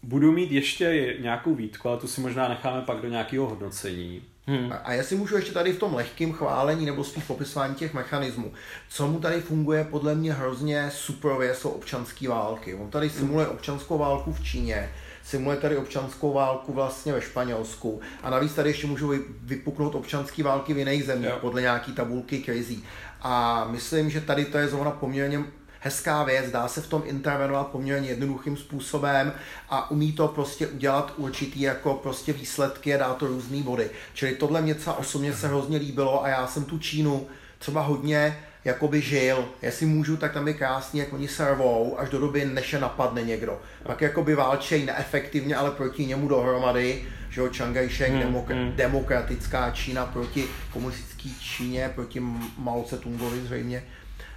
budu 0.02 0.32
mít 0.32 0.50
ještě 0.52 1.16
nějakou 1.20 1.54
výtku, 1.54 1.88
ale 1.88 1.98
tu 1.98 2.06
si 2.08 2.20
možná 2.20 2.48
necháme 2.48 2.82
pak 2.82 3.00
do 3.00 3.08
nějakého 3.08 3.46
hodnocení. 3.48 4.22
Hmm. 4.46 4.72
A- 4.72 4.76
A 4.76 4.92
jestli 4.92 5.16
můžu 5.16 5.36
ještě 5.36 5.52
tady 5.52 5.72
v 5.72 5.78
tom 5.78 5.94
lehkém 5.94 6.32
chválení 6.32 6.86
nebo 6.86 7.04
spíš 7.04 7.24
popisování 7.24 7.74
těch 7.74 7.94
mechanismů, 7.94 8.52
co 8.88 9.06
mu 9.06 9.20
tady 9.20 9.40
funguje 9.40 9.84
podle 9.84 10.14
mě 10.14 10.32
hrozně 10.32 10.90
suprově, 10.94 11.54
jsou 11.54 11.68
občanské 11.70 12.28
války. 12.28 12.74
On 12.74 12.90
tady 12.90 13.10
simuluje 13.10 13.46
občanskou 13.46 13.98
válku 13.98 14.32
v 14.32 14.44
Číně, 14.44 14.90
simuluje 15.24 15.56
tady 15.56 15.76
občanskou 15.76 16.32
válku 16.32 16.72
vlastně 16.72 17.12
ve 17.12 17.20
Španělsku 17.20 18.00
a 18.22 18.30
navíc 18.30 18.54
tady 18.54 18.70
ještě 18.70 18.86
můžou 18.86 19.08
vy- 19.08 19.20
vypuknout 19.42 19.94
občanské 19.94 20.42
války 20.42 20.74
v 20.74 20.78
jiných 20.78 21.04
zemích 21.04 21.28
Jo. 21.30 21.38
podle 21.40 21.60
nějaký 21.60 21.92
tabulky 21.92 22.42
crazy. 22.44 22.76
A 23.22 23.64
myslím, 23.70 24.10
že 24.10 24.20
tady 24.20 24.44
to 24.44 24.58
je 24.58 24.68
zrovna 24.68 24.90
poměrně 24.90 25.44
hezká 25.80 26.24
věc, 26.24 26.50
dá 26.50 26.68
se 26.68 26.80
v 26.80 26.86
tom 26.86 27.02
intervenovat 27.06 27.66
poměrně 27.66 28.08
jednoduchým 28.08 28.56
způsobem 28.56 29.32
a 29.70 29.90
umí 29.90 30.12
to 30.12 30.28
prostě 30.28 30.66
udělat 30.66 31.12
určitý 31.16 31.60
jako 31.60 31.94
prostě 31.94 32.32
výsledky 32.32 32.94
a 32.94 32.98
dá 32.98 33.14
to 33.14 33.26
různé 33.26 33.62
body. 33.62 33.90
Čili 34.14 34.34
tohle 34.34 34.60
mě 34.60 34.74
třeba 34.74 34.98
osobně 34.98 35.34
se 35.34 35.48
hrozně 35.48 35.78
líbilo 35.78 36.24
a 36.24 36.28
já 36.28 36.46
jsem 36.46 36.64
tu 36.64 36.78
Čínu 36.78 37.26
třeba 37.58 37.82
hodně 37.82 38.38
jakoby 38.64 39.00
žil. 39.00 39.48
Jestli 39.62 39.86
můžu, 39.86 40.16
tak 40.16 40.32
tam 40.32 40.48
je 40.48 40.54
krásný, 40.54 41.00
jak 41.00 41.12
oni 41.12 41.28
servou, 41.28 41.98
až 41.98 42.10
do 42.10 42.18
doby, 42.18 42.44
než 42.44 42.72
je 42.72 42.80
napadne 42.80 43.22
někdo. 43.22 43.60
Pak 43.82 44.00
jakoby 44.00 44.34
válčej 44.34 44.84
neefektivně, 44.84 45.56
ale 45.56 45.70
proti 45.70 46.06
němu 46.06 46.28
dohromady, 46.28 47.04
že 47.30 47.40
jo, 47.40 47.48
Chiang 47.52 47.76
Kai-shek, 47.76 48.10
hmm, 48.10 48.22
demok- 48.22 48.52
hmm. 48.52 48.72
demokratická 48.76 49.70
Čína 49.70 50.06
proti 50.06 50.44
komunistické 50.72 51.28
Číně, 51.40 51.92
proti 51.94 52.20
Mao 52.58 52.82
Tse-tungovi 52.82 53.40
zřejmě, 53.44 53.84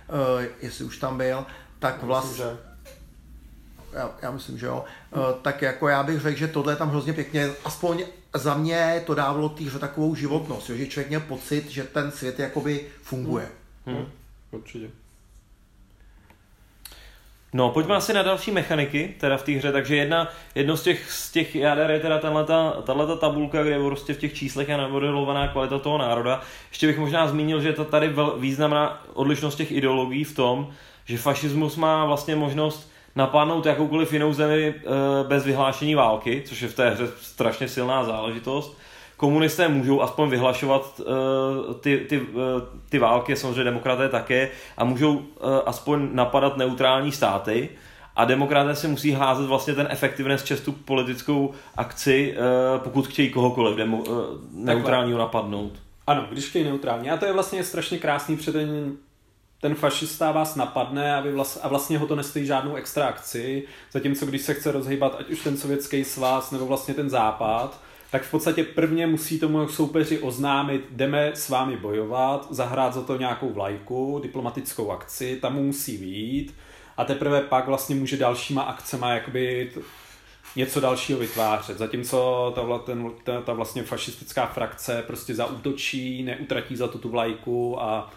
uh, 0.09 0.43
jestli 0.61 0.85
už 0.85 0.97
tam 0.97 1.17
byl, 1.17 1.45
tak 1.79 2.03
vlastně... 2.03 2.45
Já, 3.93 4.11
já 4.21 4.31
myslím, 4.31 4.57
že 4.57 4.65
jo. 4.65 4.85
Uh, 5.15 5.21
tak 5.41 5.61
jako 5.61 5.87
já 5.87 6.03
bych 6.03 6.19
řekl, 6.19 6.37
že 6.39 6.47
tohle 6.47 6.73
je 6.73 6.77
tam 6.77 6.89
hrozně 6.89 7.13
pěkně, 7.13 7.49
aspoň 7.65 8.03
za 8.33 8.53
mě 8.53 9.03
to 9.05 9.15
dávalo 9.15 9.49
týře 9.49 9.79
takovou 9.79 10.15
životnost, 10.15 10.69
jo, 10.69 10.75
že 10.75 10.87
člověk 10.87 11.09
měl 11.09 11.21
pocit, 11.21 11.69
že 11.69 11.83
ten 11.83 12.11
svět 12.11 12.39
jakoby 12.39 12.85
funguje. 13.01 13.45
Hmm. 13.45 13.64
Hmm. 13.85 14.05
Určitě. 14.51 14.89
No, 17.57 17.69
pojďme 17.69 17.95
asi 17.95 18.13
na 18.13 18.23
další 18.23 18.51
mechaniky, 18.51 19.15
teda 19.19 19.37
v 19.37 19.43
té 19.43 19.51
hře, 19.51 19.71
takže 19.71 19.95
jedna, 19.95 20.31
jedno 20.55 20.77
z 20.77 20.83
těch, 20.83 21.11
z 21.11 21.31
těch 21.31 21.55
jader 21.55 21.91
je 21.91 21.99
teda 21.99 22.19
tahle 22.83 23.17
tabulka, 23.17 23.63
kde 23.63 23.71
je 23.71 23.79
prostě 23.79 24.13
v 24.13 24.17
těch 24.17 24.33
číslech 24.33 24.69
je 24.69 24.77
namodelovaná 24.77 25.47
kvalita 25.47 25.79
toho 25.79 25.97
národa. 25.97 26.41
Ještě 26.69 26.87
bych 26.87 26.97
možná 26.97 27.27
zmínil, 27.27 27.61
že 27.61 27.67
je 27.67 27.73
to 27.73 27.85
tady 27.85 28.07
vel, 28.07 28.35
významná 28.39 29.03
odlišnost 29.13 29.55
těch 29.55 29.71
ideologií 29.71 30.23
v 30.23 30.35
tom, 30.35 30.73
že 31.05 31.17
fašismus 31.17 31.75
má 31.75 32.05
vlastně 32.05 32.35
možnost 32.35 32.91
napadnout 33.15 33.65
jakoukoliv 33.65 34.13
jinou 34.13 34.33
zemi 34.33 34.67
e, 34.67 34.73
bez 35.27 35.45
vyhlášení 35.45 35.95
války, 35.95 36.43
což 36.45 36.61
je 36.61 36.67
v 36.67 36.75
té 36.75 36.89
hře 36.89 37.07
strašně 37.21 37.67
silná 37.67 38.03
záležitost 38.03 38.77
komunisté 39.17 39.67
můžou 39.67 40.01
aspoň 40.01 40.29
vyhlašovat 40.29 40.99
uh, 40.99 41.73
ty, 41.73 42.05
ty, 42.09 42.21
uh, 42.21 42.43
ty 42.89 42.99
války, 42.99 43.35
samozřejmě 43.35 43.63
demokraté 43.63 44.09
také, 44.09 44.49
a 44.77 44.83
můžou 44.83 45.13
uh, 45.15 45.23
aspoň 45.65 46.09
napadat 46.11 46.57
neutrální 46.57 47.11
státy. 47.11 47.69
A 48.15 48.25
demokraté 48.25 48.75
si 48.75 48.87
musí 48.87 49.11
házet 49.11 49.45
vlastně 49.45 49.73
ten 49.73 49.87
effectiveness 49.89 50.43
čes 50.43 50.61
tu 50.61 50.71
politickou 50.71 51.53
akci, 51.77 52.35
pokud 52.77 53.07
chtějí 53.07 53.29
kohokoliv 53.29 53.77
demo, 53.77 54.03
neutrálního 54.51 55.19
napadnout. 55.19 55.71
Ano, 56.07 56.25
když 56.31 56.45
chtějí 56.45 56.65
neutrální. 56.65 57.09
A 57.09 57.17
to 57.17 57.25
je 57.25 57.33
vlastně 57.33 57.63
strašně 57.63 57.97
krásný, 57.97 58.37
protože 58.37 58.51
ten, 58.51 58.91
ten 59.61 59.75
fašista 59.75 60.31
vás 60.31 60.55
napadne 60.55 61.15
a, 61.15 61.21
vy 61.21 61.31
vlast, 61.31 61.59
a 61.63 61.67
vlastně 61.67 61.97
ho 61.97 62.07
to 62.07 62.15
nestojí 62.15 62.45
žádnou 62.45 62.75
extra 62.75 63.05
akci, 63.05 63.63
zatímco 63.91 64.25
když 64.25 64.41
se 64.41 64.53
chce 64.53 64.71
rozhýbat 64.71 65.15
ať 65.19 65.29
už 65.29 65.43
ten 65.43 65.57
sovětský 65.57 66.03
svaz 66.03 66.51
nebo 66.51 66.65
vlastně 66.65 66.93
ten 66.93 67.09
západ, 67.09 67.79
tak 68.15 68.23
v 68.23 68.31
podstatě 68.31 68.63
prvně 68.63 69.07
musí 69.07 69.39
tomu 69.39 69.67
soupeři 69.67 70.19
oznámit, 70.19 70.85
jdeme 70.91 71.31
s 71.33 71.49
vámi 71.49 71.77
bojovat, 71.77 72.47
zahrát 72.49 72.93
za 72.93 73.01
to 73.01 73.17
nějakou 73.17 73.49
vlajku, 73.49 74.19
diplomatickou 74.23 74.91
akci, 74.91 75.37
tam 75.41 75.55
mu 75.55 75.63
musí 75.63 75.97
výjít 75.97 76.55
a 76.97 77.05
teprve 77.05 77.41
pak 77.41 77.67
vlastně 77.67 77.95
může 77.95 78.17
dalšíma 78.17 78.61
akcema 78.61 79.13
jakoby 79.13 79.71
něco 80.55 80.79
dalšího 80.79 81.19
vytvářet. 81.19 81.77
Zatímco 81.77 82.51
ta, 82.55 82.77
ten, 82.77 83.11
ta, 83.23 83.41
ta 83.41 83.53
vlastně 83.53 83.83
fašistická 83.83 84.45
frakce 84.45 85.03
prostě 85.07 85.35
zaútočí, 85.35 86.23
neutratí 86.23 86.75
za 86.75 86.87
to 86.87 86.97
tu 86.97 87.09
vlajku 87.09 87.81
a 87.81 88.11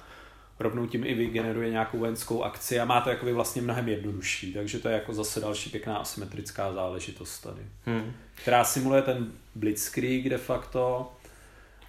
rovnou 0.60 0.86
tím 0.86 1.04
i 1.04 1.14
vygeneruje 1.14 1.70
nějakou 1.70 1.98
vojenskou 1.98 2.42
akci 2.42 2.80
a 2.80 2.84
má 2.84 3.00
to 3.00 3.10
jakoby 3.10 3.32
vlastně 3.32 3.62
mnohem 3.62 3.88
jednodušší. 3.88 4.52
Takže 4.52 4.78
to 4.78 4.88
je 4.88 4.94
jako 4.94 5.14
zase 5.14 5.40
další 5.40 5.70
pěkná 5.70 5.96
asymetrická 5.96 6.72
záležitost 6.72 7.40
tady. 7.40 7.62
Hmm. 7.86 8.12
Která 8.34 8.64
simuluje 8.64 9.02
ten 9.02 9.32
blitzkrieg 9.58 10.28
de 10.28 10.38
facto. 10.38 11.12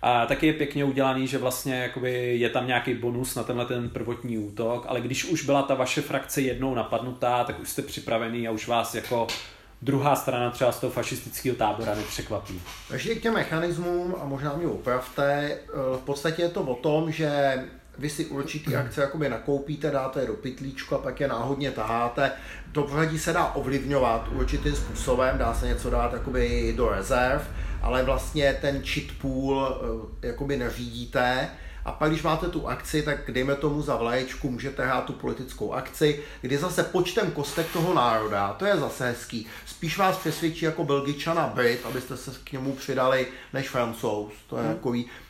A 0.01 0.25
taky 0.25 0.47
je 0.47 0.53
pěkně 0.53 0.83
udělaný, 0.83 1.27
že 1.27 1.37
vlastně 1.37 1.75
jakoby 1.75 2.37
je 2.39 2.49
tam 2.49 2.67
nějaký 2.67 2.93
bonus 2.93 3.35
na 3.35 3.43
tenhle 3.43 3.65
ten 3.65 3.89
prvotní 3.89 4.37
útok, 4.37 4.85
ale 4.87 5.01
když 5.01 5.25
už 5.25 5.45
byla 5.45 5.61
ta 5.61 5.75
vaše 5.75 6.01
frakce 6.01 6.41
jednou 6.41 6.75
napadnutá, 6.75 7.43
tak 7.43 7.59
už 7.59 7.69
jste 7.69 7.81
připravený 7.81 8.47
a 8.47 8.51
už 8.51 8.67
vás 8.67 8.95
jako 8.95 9.27
druhá 9.81 10.15
strana 10.15 10.51
třeba 10.51 10.71
z 10.71 10.79
toho 10.79 10.91
fašistického 10.91 11.55
tábora 11.55 11.95
nepřekvapí. 11.95 12.61
Takže 12.89 13.15
k 13.15 13.21
těm 13.21 13.33
mechanismům, 13.33 14.15
a 14.21 14.25
možná 14.25 14.53
mě 14.53 14.67
opravte, 14.67 15.23
eh, 15.51 15.97
v 15.97 16.01
podstatě 16.05 16.41
je 16.41 16.49
to 16.49 16.61
o 16.61 16.75
tom, 16.75 17.11
že 17.11 17.53
vy 17.99 18.09
si 18.09 18.25
určitý 18.25 18.75
akce 18.75 19.01
jakoby 19.01 19.29
nakoupíte, 19.29 19.91
dáte 19.91 20.21
je 20.21 20.27
do 20.27 20.33
pytlíčku 20.33 20.95
a 20.95 20.97
pak 20.97 21.19
je 21.19 21.27
náhodně 21.27 21.71
taháte. 21.71 22.31
To 22.71 22.83
pořadí 22.83 23.19
se 23.19 23.33
dá 23.33 23.45
ovlivňovat 23.45 24.27
určitým 24.31 24.75
způsobem, 24.75 25.37
dá 25.37 25.53
se 25.53 25.67
něco 25.67 25.89
dát 25.89 26.13
jakoby 26.13 26.73
do 26.77 26.89
rezerv, 26.89 27.41
ale 27.81 28.03
vlastně 28.03 28.57
ten 28.61 28.81
cheat 28.83 29.07
pool 29.21 29.77
eh, 30.23 30.27
jakoby 30.27 30.57
neřídíte. 30.57 31.49
A 31.85 31.91
pak, 31.91 32.09
když 32.09 32.23
máte 32.23 32.47
tu 32.47 32.67
akci, 32.67 33.01
tak 33.01 33.31
dejme 33.31 33.55
tomu 33.55 33.81
za 33.81 33.95
vlaječku, 33.95 34.51
můžete 34.51 34.85
hrát 34.85 35.05
tu 35.05 35.13
politickou 35.13 35.73
akci, 35.73 36.23
kdy 36.41 36.57
zase 36.57 36.83
počtem 36.83 37.31
kostek 37.31 37.71
toho 37.73 37.93
národa, 37.93 38.53
to 38.53 38.65
je 38.65 38.77
zase 38.77 39.07
hezký, 39.07 39.47
spíš 39.65 39.97
vás 39.97 40.17
přesvědčí 40.17 40.65
jako 40.65 40.83
Belgičana 40.83 41.47
Brit, 41.47 41.85
abyste 41.85 42.17
se 42.17 42.31
k 42.43 42.51
němu 42.51 42.75
přidali, 42.75 43.27
než 43.53 43.69
Francouz. 43.69 44.33
To 44.47 44.57
je 44.57 44.63
hmm. 44.63 44.75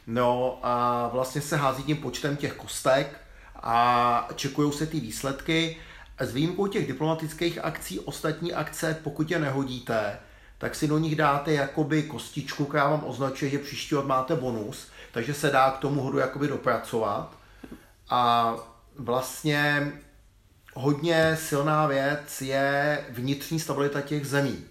No 0.09 0.59
a 0.63 1.07
vlastně 1.13 1.41
se 1.41 1.57
hází 1.57 1.83
tím 1.83 1.97
počtem 1.97 2.37
těch 2.37 2.53
kostek 2.53 3.21
a 3.55 4.29
čekují 4.35 4.73
se 4.73 4.85
ty 4.85 4.99
výsledky. 4.99 5.77
S 6.19 6.33
výjimkou 6.33 6.67
těch 6.67 6.87
diplomatických 6.87 7.59
akcí, 7.65 7.99
ostatní 7.99 8.53
akce, 8.53 8.99
pokud 9.03 9.31
je 9.31 9.39
nehodíte, 9.39 10.19
tak 10.57 10.75
si 10.75 10.87
do 10.87 10.97
nich 10.97 11.15
dáte 11.15 11.53
jakoby 11.53 12.03
kostičku, 12.03 12.65
která 12.65 12.89
vám 12.89 13.03
označuje, 13.05 13.51
že 13.51 13.59
příští 13.59 13.95
rok 13.95 14.05
máte 14.05 14.35
bonus, 14.35 14.87
takže 15.11 15.33
se 15.33 15.49
dá 15.49 15.71
k 15.71 15.77
tomu 15.77 16.01
hodu 16.01 16.17
jakoby 16.17 16.47
dopracovat. 16.47 17.37
A 18.09 18.55
vlastně 18.95 19.91
hodně 20.73 21.37
silná 21.41 21.87
věc 21.87 22.41
je 22.41 23.05
vnitřní 23.09 23.59
stabilita 23.59 24.01
těch 24.01 24.27
zemí. 24.27 24.65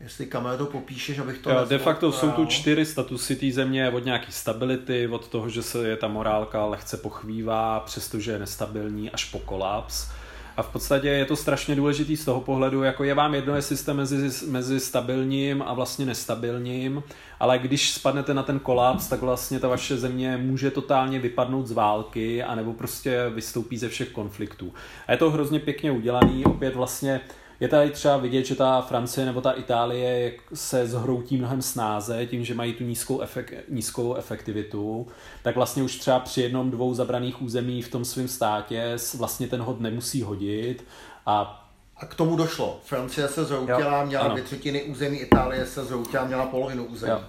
Jestli 0.00 0.26
kamera 0.26 0.56
to 0.56 0.66
popíšeš, 0.66 1.18
abych 1.18 1.38
to... 1.38 1.50
Jo, 1.50 1.64
de 1.68 1.78
facto 1.78 2.12
jsou 2.12 2.30
tu 2.30 2.46
čtyři 2.46 2.86
statusy 2.86 3.36
té 3.36 3.50
země 3.52 3.90
od 3.90 4.04
nějaký 4.04 4.32
stability, 4.32 5.08
od 5.08 5.28
toho, 5.28 5.48
že 5.48 5.62
se 5.62 5.88
je 5.88 5.96
ta 5.96 6.08
morálka 6.08 6.64
lehce 6.64 6.96
pochvívá, 6.96 7.80
přestože 7.80 8.32
je 8.32 8.38
nestabilní, 8.38 9.10
až 9.10 9.24
po 9.24 9.38
kolaps. 9.38 10.08
A 10.56 10.62
v 10.62 10.68
podstatě 10.68 11.08
je 11.08 11.24
to 11.24 11.36
strašně 11.36 11.74
důležitý 11.74 12.16
z 12.16 12.24
toho 12.24 12.40
pohledu, 12.40 12.82
jako 12.82 13.04
je 13.04 13.14
vám 13.14 13.34
jedno, 13.34 13.56
jestli 13.56 13.76
jste 13.76 13.94
mezi, 13.94 14.46
mezi 14.46 14.80
stabilním 14.80 15.62
a 15.62 15.74
vlastně 15.74 16.06
nestabilním, 16.06 17.02
ale 17.40 17.58
když 17.58 17.90
spadnete 17.90 18.34
na 18.34 18.42
ten 18.42 18.58
kolaps, 18.58 19.08
tak 19.08 19.20
vlastně 19.20 19.60
ta 19.60 19.68
vaše 19.68 19.96
země 19.96 20.36
může 20.36 20.70
totálně 20.70 21.18
vypadnout 21.18 21.66
z 21.66 21.72
války, 21.72 22.42
anebo 22.42 22.72
prostě 22.72 23.30
vystoupí 23.34 23.78
ze 23.78 23.88
všech 23.88 24.08
konfliktů. 24.08 24.74
A 25.06 25.12
je 25.12 25.18
to 25.18 25.30
hrozně 25.30 25.60
pěkně 25.60 25.90
udělaný, 25.90 26.44
opět 26.44 26.76
vlastně 26.76 27.20
je 27.60 27.68
tady 27.68 27.90
třeba 27.90 28.16
vidět, 28.16 28.44
že 28.44 28.54
ta 28.54 28.80
Francie 28.80 29.26
nebo 29.26 29.40
ta 29.40 29.50
Itálie 29.50 30.34
se 30.54 30.86
zhroutí 30.86 31.36
mnohem 31.36 31.62
snáze 31.62 32.26
tím, 32.26 32.44
že 32.44 32.54
mají 32.54 32.72
tu 32.72 32.84
nízkou, 32.84 33.20
efek, 33.20 33.54
nízkou 33.68 34.14
efektivitu, 34.14 35.06
tak 35.42 35.54
vlastně 35.54 35.82
už 35.82 35.96
třeba 35.96 36.20
při 36.20 36.40
jednom 36.40 36.70
dvou 36.70 36.94
zabraných 36.94 37.42
území 37.42 37.82
v 37.82 37.90
tom 37.90 38.04
svém 38.04 38.28
státě 38.28 38.96
vlastně 39.18 39.46
ten 39.46 39.60
hod 39.60 39.80
nemusí 39.80 40.22
hodit 40.22 40.84
a 41.26 41.64
a 42.00 42.06
k 42.06 42.14
tomu 42.14 42.36
došlo. 42.36 42.80
Francie 42.84 43.28
se 43.28 43.44
zhroutila, 43.44 44.04
měla 44.04 44.24
ano. 44.24 44.32
dvě 44.32 44.44
třetiny 44.44 44.82
území, 44.82 45.18
Itálie 45.18 45.66
se 45.66 45.84
zhroutila, 45.84 46.24
měla 46.24 46.46
polovinu 46.46 46.84
území. 46.84 47.12
Jo. 47.12 47.24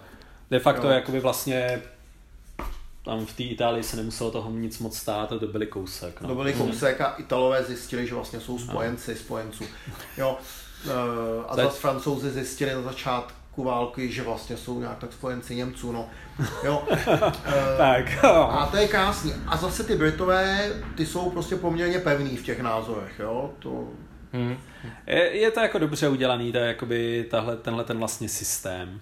De 0.52 0.60
facto 0.60 0.88
jo. 0.88 0.94
jakoby 0.94 1.20
vlastně 1.20 1.82
tam 3.10 3.26
v 3.26 3.34
té 3.34 3.44
Itálii 3.44 3.84
se 3.84 3.98
nemuselo 3.98 4.32
toho 4.32 4.52
nic 4.52 4.80
moc 4.80 4.98
stát, 4.98 5.30
to 5.30 5.48
byly 5.48 5.68
kousek. 5.68 6.22
No. 6.22 6.28
To 6.28 6.36
byly 6.36 6.54
kousek 6.54 7.02
a 7.02 7.16
Italové 7.18 7.64
zjistili, 7.64 8.08
že 8.08 8.16
vlastně 8.16 8.40
jsou 8.40 8.60
spojenci 8.60 9.16
spojenců. 9.16 9.64
Jo. 10.18 10.38
Eh, 10.86 11.46
a 11.48 11.56
zase 11.56 11.80
Francouzi 11.80 12.32
zjistili 12.32 12.74
na 12.74 12.82
začátku 12.82 13.64
války, 13.64 14.12
že 14.12 14.22
vlastně 14.22 14.58
jsou 14.58 14.80
nějak 14.80 14.98
tak 14.98 15.14
spojenci 15.14 15.56
Němců, 15.56 15.92
no. 15.92 16.10
Jo. 16.64 16.84
Eh, 17.46 17.78
tak. 17.78 18.24
A 18.24 18.68
to 18.72 18.78
je 18.78 18.88
krásný. 18.88 19.34
A 19.48 19.58
zase 19.58 19.84
ty 19.84 19.96
Britové, 19.96 20.74
ty 20.98 21.06
jsou 21.06 21.30
prostě 21.30 21.56
poměrně 21.56 22.00
pevný 22.00 22.38
v 22.38 22.44
těch 22.44 22.60
názorech, 22.60 23.20
jo. 23.20 23.52
To... 23.60 23.88
Hmm. 24.34 24.58
Je, 25.08 25.38
je, 25.38 25.52
to 25.52 25.60
jako 25.60 25.80
dobře 25.80 26.10
udělaný, 26.10 26.52
to 26.52 26.58
je 26.58 26.68
jakoby 26.68 27.28
tahle, 27.32 27.58
tenhle 27.58 27.84
ten 27.84 27.98
vlastně 27.98 28.30
systém. 28.30 29.00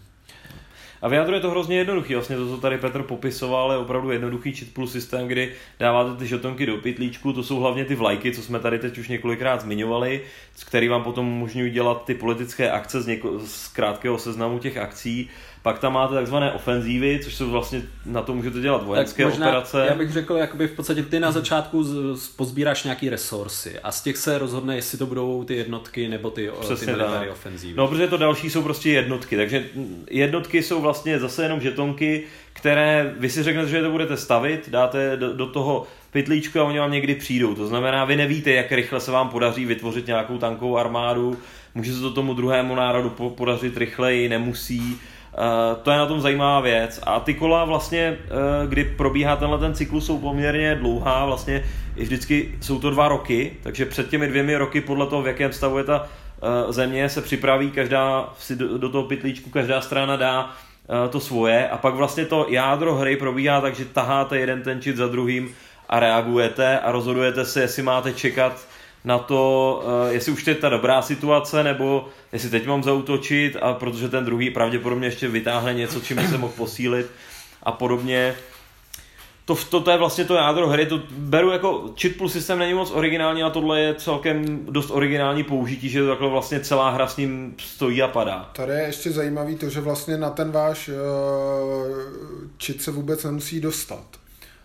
A 1.02 1.08
v 1.08 1.14
jádru 1.14 1.34
je 1.36 1.42
to 1.42 1.50
hrozně 1.50 1.78
jednoduchý. 1.78 2.14
Vlastně 2.14 2.36
to, 2.36 2.48
co 2.48 2.58
tady 2.58 2.78
Petr 2.78 3.04
popisoval, 3.04 3.72
je 3.72 3.78
opravdu 3.78 4.12
jednoduchý 4.12 4.52
cheat 4.52 4.72
plus 4.74 4.92
systém, 4.92 5.28
kdy 5.28 5.52
dáváte 5.80 6.20
ty 6.20 6.28
žetonky 6.28 6.66
do 6.66 6.78
pytlíčku. 6.78 7.34
To 7.34 7.44
jsou 7.44 7.60
hlavně 7.60 7.86
ty 7.86 7.96
vlajky, 7.96 8.32
co 8.32 8.42
jsme 8.42 8.60
tady 8.60 8.80
teď 8.80 8.98
už 8.98 9.08
několikrát 9.08 9.62
zmiňovali, 9.62 10.22
který 10.66 10.88
vám 10.88 11.04
potom 11.04 11.28
umožňují 11.28 11.72
dělat 11.72 12.06
ty 12.06 12.14
politické 12.14 12.72
akce 12.72 13.02
z, 13.02 13.08
něko- 13.08 13.40
z 13.40 13.68
krátkého 13.68 14.18
seznamu 14.18 14.60
těch 14.60 14.78
akcí. 14.78 15.30
Pak 15.68 15.80
tam 15.80 15.94
máte 15.94 16.14
takzvané 16.14 16.52
ofenzívy, 16.52 17.20
což 17.24 17.36
jsou 17.36 17.50
vlastně, 17.50 17.82
na 18.06 18.22
to 18.22 18.36
můžete 18.36 18.60
dělat 18.60 18.84
vojenské 18.84 19.24
tak 19.24 19.32
možná, 19.32 19.48
operace. 19.48 19.86
Já 19.90 19.96
bych 19.96 20.12
řekl, 20.12 20.36
jakoby 20.36 20.68
v 20.68 20.72
podstatě 20.72 21.04
ty 21.04 21.20
na 21.20 21.32
začátku 21.32 21.84
z, 21.84 22.18
z, 22.20 22.28
pozbíráš 22.28 22.84
nějaký 22.84 23.10
resursy 23.10 23.80
a 23.80 23.92
z 23.92 24.04
těch 24.04 24.18
se 24.18 24.38
rozhodne, 24.38 24.76
jestli 24.76 24.98
to 24.98 25.06
budou 25.06 25.44
ty 25.44 25.56
jednotky 25.56 26.08
nebo 26.08 26.30
ty, 26.30 26.52
Přesně 26.60 26.86
ty 26.86 26.92
military 26.92 27.30
ofenzívy. 27.30 27.74
No, 27.78 27.88
protože 27.88 28.08
to 28.08 28.18
další 28.18 28.50
jsou 28.50 28.64
prostě 28.64 28.90
jednotky, 28.90 29.38
takže 29.38 29.66
jednotky 30.10 30.64
jsou 30.64 30.82
vlastně 30.82 31.20
zase 31.20 31.44
jenom 31.44 31.62
žetonky, 31.62 32.24
které 32.54 33.14
vy 33.20 33.30
si 33.30 33.44
řeknete, 33.44 33.70
že 33.70 33.82
to 33.82 33.92
budete 33.92 34.18
stavit, 34.18 34.70
dáte 34.70 35.18
do, 35.18 35.34
do 35.34 35.48
toho 35.48 35.88
pytlíčku 36.12 36.60
a 36.60 36.64
oni 36.64 36.80
vám 36.80 36.92
někdy 36.92 37.16
přijdou. 37.16 37.56
To 37.56 37.68
znamená, 37.68 38.06
vy 38.06 38.16
nevíte, 38.16 38.52
jak 38.52 38.72
rychle 38.72 39.00
se 39.00 39.12
vám 39.12 39.30
podaří 39.30 39.66
vytvořit 39.66 40.08
nějakou 40.08 40.38
tankovou 40.38 40.78
armádu, 40.78 41.38
může 41.76 41.94
se 41.94 42.02
to 42.02 42.12
tomu 42.12 42.34
druhému 42.34 42.76
národu 42.76 43.10
po- 43.10 43.30
podařit 43.30 43.78
rychleji, 43.78 44.30
nemusí. 44.30 45.00
Uh, 45.38 45.78
to 45.84 45.92
je 45.92 45.98
na 45.98 46.06
tom 46.06 46.22
zajímavá 46.22 46.60
věc. 46.60 47.00
A 47.04 47.20
ty 47.20 47.34
kola 47.34 47.66
vlastně, 47.66 48.18
uh, 48.18 48.70
kdy 48.70 48.84
probíhá 48.84 49.36
tenhle 49.36 49.58
ten 49.58 49.74
cyklus, 49.74 50.06
jsou 50.06 50.18
poměrně 50.18 50.76
dlouhá, 50.76 51.26
vlastně 51.26 51.64
i 51.96 52.04
vždycky 52.04 52.56
jsou 52.62 52.80
to 52.80 52.90
dva 52.90 53.08
roky, 53.08 53.52
takže 53.64 53.86
před 53.86 54.10
těmi 54.10 54.28
dvěmi 54.28 54.56
roky 54.56 54.82
podle 54.82 55.08
toho, 55.08 55.22
v 55.22 55.28
jakém 55.28 55.54
stavu 55.54 55.78
je 55.78 55.84
ta 55.84 56.02
uh, 56.06 56.72
země, 56.72 57.10
se 57.10 57.22
připraví 57.22 57.72
každá 57.72 58.34
si 58.40 58.56
do, 58.56 58.90
toho 58.90 59.04
pytlíčku, 59.04 59.50
každá 59.50 59.82
strana 59.82 60.16
dá 60.16 60.52
to 61.10 61.20
svoje 61.20 61.70
a 61.70 61.78
pak 61.78 61.94
vlastně 61.94 62.26
to 62.26 62.46
jádro 62.50 62.96
hry 62.96 63.18
probíhá 63.18 63.62
tak, 63.62 63.76
že 63.76 63.86
taháte 63.86 64.40
jeden 64.40 64.62
ten 64.62 64.82
čit 64.82 64.98
za 64.98 65.08
druhým 65.08 65.50
a 65.90 66.00
reagujete 66.00 66.80
a 66.80 66.92
rozhodujete 66.92 67.46
se, 67.46 67.62
jestli 67.62 67.84
máte 67.84 68.14
čekat 68.14 68.68
na 69.06 69.18
to, 69.18 69.84
uh, 69.86 70.14
jestli 70.14 70.32
už 70.32 70.48
je 70.48 70.56
ta 70.56 70.70
dobrá 70.70 71.02
situace, 71.02 71.64
nebo 71.64 72.08
jestli 72.34 72.50
teď 72.50 72.68
mám 72.68 72.84
zautočit, 72.84 73.58
a 73.62 73.74
protože 73.74 74.10
ten 74.10 74.26
druhý 74.26 74.50
pravděpodobně 74.50 75.08
ještě 75.08 75.28
vytáhne 75.28 75.74
něco, 75.74 76.02
čím 76.02 76.18
by 76.18 76.28
se 76.28 76.38
mohl 76.38 76.54
posílit 76.58 77.08
a 77.64 77.72
podobně. 77.72 78.36
To, 79.46 79.56
to, 79.56 79.82
to 79.82 79.92
je 79.92 79.98
vlastně 79.98 80.26
to 80.26 80.36
jádro 80.36 80.68
hry, 80.68 80.86
to 80.86 81.02
beru 81.12 81.52
jako 81.52 81.94
cheat 82.02 82.16
plus 82.16 82.34
systém 82.34 82.60
není 82.60 82.74
moc 82.74 82.92
originální 82.92 83.44
a 83.44 83.50
tohle 83.50 83.82
je 83.82 83.96
celkem 83.96 84.66
dost 84.66 84.90
originální 84.92 85.44
použití, 85.44 85.90
že 85.90 86.02
to 86.02 86.08
takhle 86.08 86.30
vlastně 86.30 86.60
celá 86.60 86.90
hra 86.90 87.08
s 87.08 87.18
ním 87.18 87.56
stojí 87.58 88.02
a 88.02 88.08
padá. 88.08 88.50
Tady 88.56 88.74
je 88.74 88.84
ještě 88.84 89.12
zajímavý 89.12 89.56
to, 89.56 89.70
že 89.70 89.82
vlastně 89.82 90.18
na 90.18 90.30
ten 90.30 90.52
váš 90.52 90.90
uh, 90.90 90.96
čit 92.58 92.82
se 92.82 92.92
vůbec 92.92 93.24
nemusí 93.24 93.60
dostat. 93.60 94.06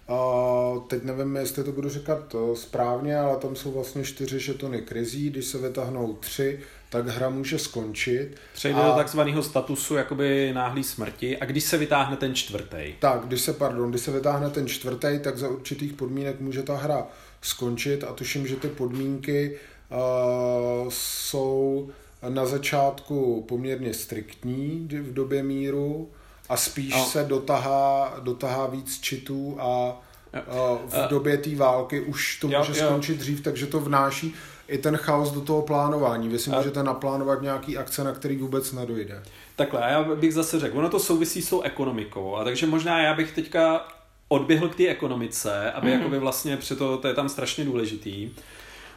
Uh, 0.08 0.82
teď 0.82 1.02
nevím, 1.02 1.36
jestli 1.36 1.64
to 1.64 1.72
budu 1.72 1.88
říkat 1.88 2.34
uh, 2.34 2.54
správně, 2.54 3.18
ale 3.18 3.36
tam 3.36 3.56
jsou 3.56 3.72
vlastně 3.72 4.04
čtyři 4.04 4.40
žetony 4.40 4.82
krizí, 4.82 5.30
když 5.30 5.44
se 5.44 5.58
vytáhnou 5.58 6.12
tři, 6.12 6.60
tak 6.90 7.06
hra 7.08 7.28
může 7.28 7.58
skončit. 7.58 8.36
Přejde 8.54 8.80
A- 8.80 8.88
do 8.88 8.94
takzvaného 8.94 9.42
statusu 9.42 9.94
jakoby 9.94 10.52
náhlý 10.54 10.84
smrti 10.84 11.38
a 11.38 11.44
když 11.44 11.64
se 11.64 11.78
vytáhne 11.78 12.16
ten 12.16 12.34
čtvrtý. 12.34 12.94
Tak, 12.98 13.26
když 13.26 13.40
se, 13.40 13.52
pardon, 13.52 13.90
když 13.90 14.02
se 14.02 14.10
vytáhne 14.10 14.50
ten 14.50 14.68
čtvrtý, 14.68 15.18
tak 15.22 15.38
za 15.38 15.48
určitých 15.48 15.92
podmínek 15.92 16.40
může 16.40 16.62
ta 16.62 16.76
hra 16.76 17.06
skončit 17.42 18.04
a 18.04 18.12
tuším, 18.12 18.46
že 18.46 18.56
ty 18.56 18.68
podmínky 18.68 19.58
uh, 19.90 20.88
jsou 20.88 21.90
na 22.28 22.46
začátku 22.46 23.44
poměrně 23.48 23.94
striktní 23.94 24.88
v 24.90 25.14
době 25.14 25.42
míru 25.42 26.10
a 26.48 26.56
spíš 26.56 26.94
A- 26.94 27.04
se 27.04 27.24
dotahá, 27.24 28.14
dotahá 28.20 28.66
víc 28.66 29.00
čitů 29.00 29.56
a 29.60 29.86
uh, 29.92 30.78
v 30.88 31.08
době 31.08 31.38
té 31.38 31.56
války 31.56 32.00
už 32.00 32.38
to 32.40 32.48
Jo, 32.48 32.58
může 32.68 32.80
jo. 32.80 32.86
skončit 32.86 33.18
dřív, 33.18 33.40
takže 33.40 33.66
to 33.66 33.80
vnáší 33.80 34.34
i 34.68 34.78
ten 34.78 34.96
chaos 34.96 35.30
do 35.30 35.40
toho 35.40 35.62
plánování. 35.62 36.28
Vy 36.28 36.38
si 36.38 36.50
A- 36.50 36.56
můžete 36.58 36.82
naplánovat 36.82 37.42
nějaký 37.42 37.78
akce, 37.78 38.04
na 38.04 38.12
který 38.12 38.36
vůbec 38.36 38.72
nedojde. 38.72 39.22
Takhle, 39.56 39.80
a 39.82 39.88
já 39.88 40.02
bych 40.02 40.34
zase 40.34 40.60
řekl, 40.60 40.78
ono 40.78 40.88
to 40.88 40.98
souvisí 40.98 41.42
s 41.42 41.50
tou 41.50 41.60
ekonomikou, 41.62 42.36
a 42.36 42.44
takže 42.44 42.66
možná 42.66 43.02
já 43.02 43.14
bych 43.14 43.32
teďka 43.32 43.88
odběhl 44.28 44.68
k 44.68 44.74
té 44.74 44.88
ekonomice, 44.88 45.72
aby 45.72 45.86
mm. 45.86 45.92
jakoby 45.92 46.18
vlastně 46.18 46.56
při 46.56 46.76
to, 46.76 46.98
to 46.98 47.08
je 47.08 47.14
tam 47.14 47.28
strašně 47.28 47.64
důležitý. 47.64 48.30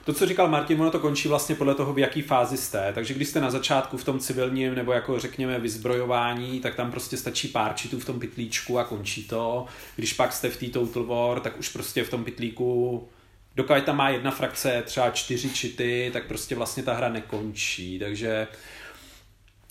To, 0.05 0.13
co 0.13 0.25
říkal 0.25 0.47
Martin, 0.47 0.81
ono 0.81 0.91
to 0.91 0.99
končí 0.99 1.27
vlastně 1.27 1.55
podle 1.55 1.75
toho, 1.75 1.93
v 1.93 1.99
jaký 1.99 2.21
fázi 2.21 2.57
jste. 2.57 2.91
Takže 2.93 3.13
když 3.13 3.27
jste 3.27 3.41
na 3.41 3.51
začátku 3.51 3.97
v 3.97 4.03
tom 4.03 4.19
civilním 4.19 4.75
nebo 4.75 4.93
jako 4.93 5.19
řekněme 5.19 5.59
vyzbrojování, 5.59 6.59
tak 6.59 6.75
tam 6.75 6.91
prostě 6.91 7.17
stačí 7.17 7.47
pár 7.47 7.73
čitů 7.75 7.99
v 7.99 8.05
tom 8.05 8.19
pytlíčku 8.19 8.79
a 8.79 8.83
končí 8.83 9.23
to. 9.23 9.65
Když 9.95 10.13
pak 10.13 10.33
jste 10.33 10.49
v 10.49 10.57
té 10.57 10.65
Total 10.65 11.03
War, 11.03 11.39
tak 11.39 11.59
už 11.59 11.69
prostě 11.69 12.03
v 12.03 12.09
tom 12.09 12.23
pytlíku 12.23 13.07
dokud 13.55 13.83
tam 13.83 13.97
má 13.97 14.09
jedna 14.09 14.31
frakce 14.31 14.83
třeba 14.85 15.09
čtyři 15.09 15.49
čity, 15.49 16.09
tak 16.13 16.27
prostě 16.27 16.55
vlastně 16.55 16.83
ta 16.83 16.93
hra 16.93 17.09
nekončí. 17.09 17.99
Takže 17.99 18.47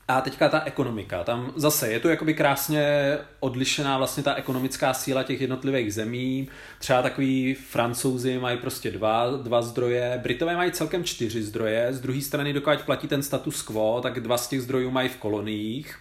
a 0.08 0.20
teďka 0.20 0.48
ta 0.48 0.62
ekonomika. 0.64 1.24
Tam 1.24 1.52
zase 1.56 1.92
je 1.92 2.00
to 2.00 2.08
jakoby 2.08 2.34
krásně 2.34 3.16
odlišená 3.40 3.98
vlastně 3.98 4.22
ta 4.22 4.34
ekonomická 4.34 4.94
síla 4.94 5.22
těch 5.22 5.40
jednotlivých 5.40 5.94
zemí. 5.94 6.48
Třeba 6.78 7.02
takový 7.02 7.54
francouzi 7.54 8.38
mají 8.38 8.58
prostě 8.58 8.90
dva, 8.90 9.30
dva 9.30 9.62
zdroje, 9.62 10.20
Britové 10.22 10.56
mají 10.56 10.72
celkem 10.72 11.04
čtyři 11.04 11.42
zdroje, 11.42 11.88
z 11.90 12.00
druhé 12.00 12.20
strany 12.20 12.52
dokud 12.52 12.82
platí 12.82 13.08
ten 13.08 13.22
status 13.22 13.62
quo, 13.62 14.00
tak 14.02 14.20
dva 14.20 14.38
z 14.38 14.48
těch 14.48 14.62
zdrojů 14.62 14.90
mají 14.90 15.08
v 15.08 15.16
koloniích. 15.16 15.98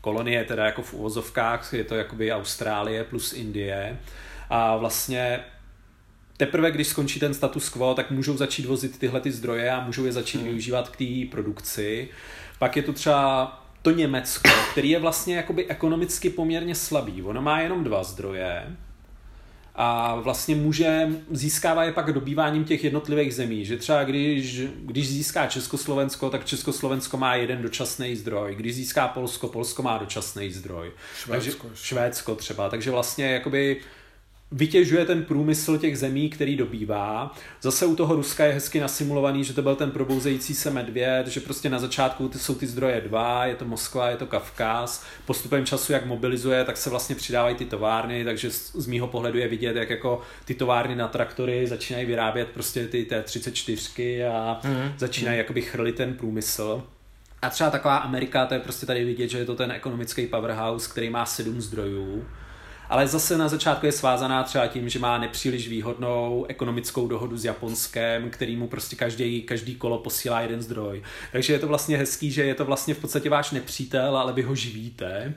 Kolonie 0.00 0.44
teda 0.44 0.66
jako 0.66 0.82
v 0.82 0.94
uvozovkách, 0.94 1.72
je 1.72 1.84
to 1.84 1.94
jakoby 1.94 2.32
Austrálie 2.32 3.04
plus 3.04 3.32
Indie. 3.32 3.98
A 4.50 4.76
vlastně 4.76 5.40
teprve, 6.36 6.70
když 6.70 6.88
skončí 6.88 7.20
ten 7.20 7.34
status 7.34 7.68
quo, 7.68 7.94
tak 7.94 8.10
můžou 8.10 8.36
začít 8.36 8.66
vozit 8.66 8.98
tyhle 8.98 9.20
ty 9.20 9.32
zdroje 9.32 9.70
a 9.70 9.84
můžou 9.84 10.04
je 10.04 10.12
začít 10.12 10.38
hmm. 10.38 10.46
využívat 10.46 10.88
k 10.88 10.96
té 10.96 11.30
produkci. 11.30 12.08
Pak 12.64 12.76
je 12.76 12.82
tu 12.82 12.92
třeba 12.92 13.62
to 13.82 13.90
Německo, 13.90 14.50
který 14.72 14.90
je 14.90 14.98
vlastně 14.98 15.36
jakoby 15.36 15.66
ekonomicky 15.66 16.30
poměrně 16.30 16.74
slabý. 16.74 17.22
Ono 17.22 17.42
má 17.42 17.60
jenom 17.60 17.84
dva 17.84 18.04
zdroje 18.04 18.76
a 19.74 20.14
vlastně 20.14 20.54
může, 20.54 21.08
získává 21.30 21.84
je 21.84 21.92
pak 21.92 22.12
dobýváním 22.12 22.64
těch 22.64 22.84
jednotlivých 22.84 23.34
zemí, 23.34 23.64
že 23.64 23.76
třeba 23.76 24.04
když, 24.04 24.60
když 24.78 25.08
získá 25.08 25.46
Československo, 25.46 26.30
tak 26.30 26.44
Československo 26.44 27.16
má 27.16 27.34
jeden 27.34 27.62
dočasný 27.62 28.16
zdroj, 28.16 28.54
když 28.54 28.74
získá 28.74 29.08
Polsko, 29.08 29.48
Polsko 29.48 29.82
má 29.82 29.98
dočasný 29.98 30.52
zdroj. 30.52 30.92
Švédsko 31.16 31.66
Takže. 31.66 31.84
Švédsko 31.84 32.34
třeba, 32.34 32.68
takže 32.68 32.90
vlastně 32.90 33.32
jakoby 33.32 33.80
vytěžuje 34.52 35.04
ten 35.04 35.24
průmysl 35.24 35.78
těch 35.78 35.98
zemí, 35.98 36.30
který 36.30 36.56
dobývá. 36.56 37.34
Zase 37.62 37.86
u 37.86 37.96
toho 37.96 38.16
Ruska 38.16 38.44
je 38.44 38.52
hezky 38.52 38.80
nasimulovaný, 38.80 39.44
že 39.44 39.52
to 39.52 39.62
byl 39.62 39.76
ten 39.76 39.90
probouzející 39.90 40.54
se 40.54 40.70
medvěd, 40.70 41.26
že 41.26 41.40
prostě 41.40 41.70
na 41.70 41.78
začátku 41.78 42.28
ty 42.28 42.38
jsou 42.38 42.54
ty 42.54 42.66
zdroje 42.66 43.00
dva, 43.00 43.46
je 43.46 43.54
to 43.54 43.64
Moskva, 43.64 44.10
je 44.10 44.16
to 44.16 44.26
Kavkaz. 44.26 45.04
Postupem 45.26 45.66
času, 45.66 45.92
jak 45.92 46.06
mobilizuje, 46.06 46.64
tak 46.64 46.76
se 46.76 46.90
vlastně 46.90 47.16
přidávají 47.16 47.54
ty 47.54 47.64
továrny, 47.64 48.24
takže 48.24 48.50
z, 48.50 48.72
z 48.76 48.86
mýho 48.86 49.06
pohledu 49.06 49.38
je 49.38 49.48
vidět, 49.48 49.76
jak 49.76 49.90
jako 49.90 50.22
ty 50.44 50.54
továrny 50.54 50.96
na 50.96 51.08
traktory 51.08 51.66
začínají 51.66 52.06
vyrábět 52.06 52.48
prostě 52.48 52.86
ty 52.86 53.06
T34 53.10 54.30
a 54.32 54.60
mm. 54.64 54.92
začínají 54.98 55.38
jakoby 55.38 55.62
chrlit 55.62 55.96
ten 55.96 56.14
průmysl. 56.14 56.82
A 57.42 57.50
třeba 57.50 57.70
taková 57.70 57.96
Amerika, 57.96 58.46
to 58.46 58.54
je 58.54 58.60
prostě 58.60 58.86
tady 58.86 59.04
vidět, 59.04 59.28
že 59.28 59.38
je 59.38 59.44
to 59.44 59.54
ten 59.54 59.72
ekonomický 59.72 60.26
powerhouse, 60.26 60.90
který 60.90 61.10
má 61.10 61.26
sedm 61.26 61.60
zdrojů. 61.60 62.24
Ale 62.88 63.06
zase 63.06 63.38
na 63.38 63.48
začátku 63.48 63.86
je 63.86 63.92
svázaná 63.92 64.42
třeba 64.42 64.66
tím, 64.66 64.88
že 64.88 64.98
má 64.98 65.18
nepříliš 65.18 65.68
výhodnou 65.68 66.46
ekonomickou 66.48 67.08
dohodu 67.08 67.36
s 67.36 67.44
Japonskem, 67.44 68.30
který 68.30 68.56
mu 68.56 68.68
prostě 68.68 68.96
každý, 68.96 69.42
každý 69.42 69.74
kolo 69.74 69.98
posílá 69.98 70.40
jeden 70.40 70.62
zdroj. 70.62 71.02
Takže 71.32 71.52
je 71.52 71.58
to 71.58 71.68
vlastně 71.68 71.96
hezký, 71.96 72.30
že 72.30 72.44
je 72.44 72.54
to 72.54 72.64
vlastně 72.64 72.94
v 72.94 72.98
podstatě 72.98 73.30
váš 73.30 73.50
nepřítel, 73.50 74.16
ale 74.16 74.32
vy 74.32 74.42
ho 74.42 74.54
živíte. 74.54 75.34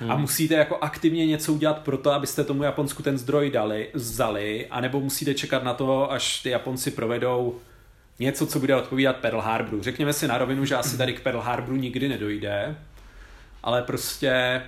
Hmm. 0.00 0.10
A 0.10 0.16
musíte 0.16 0.54
jako 0.54 0.78
aktivně 0.80 1.26
něco 1.26 1.52
udělat 1.52 1.78
pro 1.78 1.98
to, 1.98 2.12
abyste 2.12 2.44
tomu 2.44 2.62
Japonsku 2.62 3.02
ten 3.02 3.18
zdroj 3.18 3.50
dali, 3.50 3.88
vzali, 3.94 4.66
anebo 4.70 5.00
musíte 5.00 5.34
čekat 5.34 5.64
na 5.64 5.74
to, 5.74 6.12
až 6.12 6.42
ty 6.42 6.50
Japonci 6.50 6.90
provedou 6.90 7.58
něco, 8.18 8.46
co 8.46 8.60
bude 8.60 8.76
odpovídat 8.76 9.16
Pearl 9.16 9.40
Harboru. 9.40 9.82
Řekněme 9.82 10.12
si 10.12 10.28
na 10.28 10.38
rovinu, 10.38 10.64
že 10.64 10.76
asi 10.76 10.98
tady 10.98 11.12
k 11.12 11.20
Pearl 11.20 11.40
Harboru 11.40 11.76
nikdy 11.76 12.08
nedojde, 12.08 12.76
ale 13.62 13.82
prostě 13.82 14.62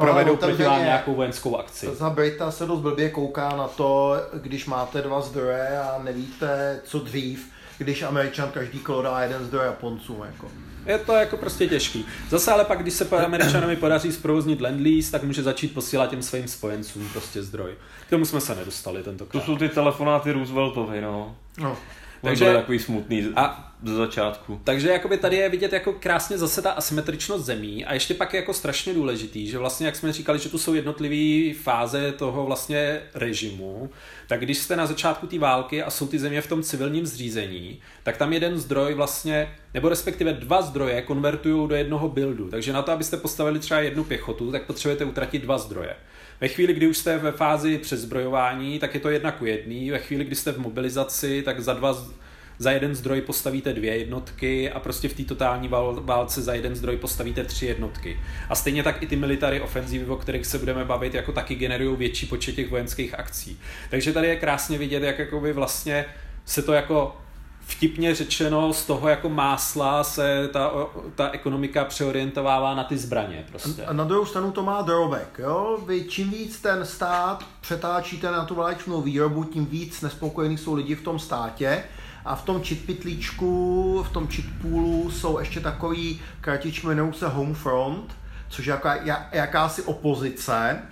provedou 0.00 0.28
ale 0.30 0.38
proti 0.38 0.62
vám 0.62 0.82
nějakou 0.84 1.14
vojenskou 1.14 1.56
akci. 1.56 1.88
Za 1.94 2.10
Brita 2.10 2.50
se 2.50 2.66
dost 2.66 2.80
blbě 2.80 3.10
kouká 3.10 3.56
na 3.56 3.68
to, 3.68 4.16
když 4.34 4.66
máte 4.66 5.02
dva 5.02 5.20
zdroje 5.20 5.78
a 5.78 6.00
nevíte, 6.04 6.80
co 6.84 6.98
dřív, 6.98 7.50
když 7.78 8.02
Američan 8.02 8.50
každý 8.50 8.78
kolo 8.78 9.02
dá 9.02 9.22
jeden 9.22 9.44
zdroj 9.44 9.66
Japoncům. 9.66 10.22
Jako. 10.26 10.48
Je 10.86 10.98
to 10.98 11.12
jako 11.12 11.36
prostě 11.36 11.66
těžký. 11.68 12.06
Zase 12.28 12.52
ale 12.52 12.64
pak, 12.64 12.82
když 12.82 12.94
se 12.94 13.04
po 13.04 13.16
Američanovi 13.16 13.76
podaří 13.76 14.12
zprovoznit 14.12 14.60
land 14.60 14.86
tak 15.10 15.22
může 15.22 15.42
začít 15.42 15.74
posílat 15.74 16.10
těm 16.10 16.22
svým 16.22 16.48
spojencům 16.48 17.08
prostě 17.12 17.42
zdroj. 17.42 17.74
K 18.06 18.10
tomu 18.10 18.24
jsme 18.24 18.40
se 18.40 18.54
nedostali 18.54 18.98
To 18.98 19.04
tentokrát. 19.04 19.44
jsou 19.44 19.56
ty 19.56 19.68
telefonáty 19.68 20.32
Rooseveltovy, 20.32 21.00
no. 21.00 21.36
No. 21.58 21.76
Takže 22.28 22.44
byly 22.44 22.56
takový 22.56 22.78
smutný. 22.78 23.26
A 23.36 23.72
ze 23.84 23.94
začátku. 23.94 24.60
Takže 24.64 24.88
jakoby 24.88 25.16
tady 25.16 25.36
je 25.36 25.48
vidět 25.48 25.72
jako 25.72 25.92
krásně 25.92 26.38
zase 26.38 26.62
ta 26.62 26.70
asymetričnost 26.70 27.44
zemí 27.44 27.84
a 27.84 27.94
ještě 27.94 28.14
pak 28.14 28.34
je 28.34 28.40
jako 28.40 28.52
strašně 28.52 28.94
důležitý, 28.94 29.46
že 29.46 29.58
vlastně, 29.58 29.86
jak 29.86 29.96
jsme 29.96 30.12
říkali, 30.12 30.38
že 30.38 30.48
tu 30.48 30.58
jsou 30.58 30.74
jednotlivé 30.74 31.54
fáze 31.62 32.12
toho 32.12 32.46
vlastně 32.46 33.00
režimu, 33.14 33.90
tak 34.28 34.40
když 34.40 34.58
jste 34.58 34.76
na 34.76 34.86
začátku 34.86 35.26
té 35.26 35.38
války 35.38 35.82
a 35.82 35.90
jsou 35.90 36.06
ty 36.06 36.18
země 36.18 36.40
v 36.40 36.46
tom 36.46 36.62
civilním 36.62 37.06
zřízení, 37.06 37.80
tak 38.02 38.16
tam 38.16 38.32
jeden 38.32 38.58
zdroj 38.58 38.94
vlastně, 38.94 39.54
nebo 39.74 39.88
respektive 39.88 40.32
dva 40.32 40.62
zdroje 40.62 41.02
konvertují 41.02 41.68
do 41.68 41.74
jednoho 41.74 42.08
buildu. 42.08 42.48
Takže 42.48 42.72
na 42.72 42.82
to, 42.82 42.92
abyste 42.92 43.16
postavili 43.16 43.58
třeba 43.58 43.80
jednu 43.80 44.04
pěchotu, 44.04 44.52
tak 44.52 44.66
potřebujete 44.66 45.04
utratit 45.04 45.42
dva 45.42 45.58
zdroje. 45.58 45.96
Ve 46.40 46.48
chvíli, 46.48 46.74
kdy 46.74 46.86
už 46.86 46.96
jste 46.96 47.18
ve 47.18 47.32
fázi 47.32 47.78
přezbrojování, 47.78 48.78
tak 48.78 48.94
je 48.94 49.00
to 49.00 49.10
jedna 49.10 49.32
ku 49.32 49.46
jedný. 49.46 49.90
Ve 49.90 49.98
chvíli, 49.98 50.24
kdy 50.24 50.36
jste 50.36 50.52
v 50.52 50.58
mobilizaci, 50.58 51.42
tak 51.42 51.60
za 51.60 51.74
dva 51.74 52.06
za 52.58 52.70
jeden 52.70 52.94
zdroj 52.94 53.20
postavíte 53.20 53.72
dvě 53.72 53.96
jednotky 53.96 54.70
a 54.70 54.80
prostě 54.80 55.08
v 55.08 55.14
té 55.14 55.24
totální 55.24 55.68
válce 56.00 56.42
za 56.42 56.54
jeden 56.54 56.76
zdroj 56.76 56.96
postavíte 56.96 57.44
tři 57.44 57.66
jednotky. 57.66 58.20
A 58.48 58.54
stejně 58.54 58.82
tak 58.82 59.02
i 59.02 59.06
ty 59.06 59.16
military 59.16 59.60
ofenzívy, 59.60 60.04
o 60.04 60.16
kterých 60.16 60.46
se 60.46 60.58
budeme 60.58 60.84
bavit, 60.84 61.14
jako 61.14 61.32
taky 61.32 61.54
generují 61.54 61.96
větší 61.96 62.26
počet 62.26 62.54
těch 62.54 62.70
vojenských 62.70 63.18
akcí. 63.18 63.60
Takže 63.90 64.12
tady 64.12 64.28
je 64.28 64.36
krásně 64.36 64.78
vidět, 64.78 65.02
jak 65.02 65.18
jakoby 65.18 65.52
vlastně 65.52 66.04
se 66.44 66.62
to 66.62 66.72
jako 66.72 67.16
vtipně 67.66 68.14
řečeno, 68.14 68.72
z 68.72 68.84
toho 68.84 69.08
jako 69.08 69.28
másla 69.28 70.04
se 70.04 70.48
ta, 70.52 70.72
ta 71.14 71.30
ekonomika 71.30 71.84
přeorientovává 71.84 72.74
na 72.74 72.84
ty 72.84 72.98
zbraně. 72.98 73.44
Prostě. 73.50 73.84
A 73.84 73.92
na 73.92 74.04
druhou 74.04 74.26
stranu 74.26 74.52
to 74.52 74.62
má 74.62 74.82
drawback. 74.82 75.38
Jo? 75.38 75.78
Vy 75.86 76.04
čím 76.04 76.30
víc 76.30 76.60
ten 76.60 76.86
stát 76.86 77.44
přetáčíte 77.60 78.30
na 78.30 78.44
tu 78.44 78.54
válečnou 78.54 79.02
výrobu, 79.02 79.44
tím 79.44 79.66
víc 79.66 80.00
nespokojení 80.00 80.58
jsou 80.58 80.74
lidi 80.74 80.94
v 80.94 81.02
tom 81.02 81.18
státě. 81.18 81.82
A 82.24 82.36
v 82.36 82.44
tom 82.44 82.62
čitpitlíčku, 82.62 84.04
v 84.08 84.12
tom 84.12 84.28
čitpoolu 84.28 85.10
jsou 85.10 85.38
ještě 85.38 85.60
takový 85.60 86.20
kartičky 86.40 86.86
jmenují 86.86 87.12
se 87.12 87.28
Homefront, 87.28 88.16
což 88.48 88.66
je 88.66 88.70
jaká, 88.70 88.96
jakási 89.32 89.82
opozice. 89.82 90.82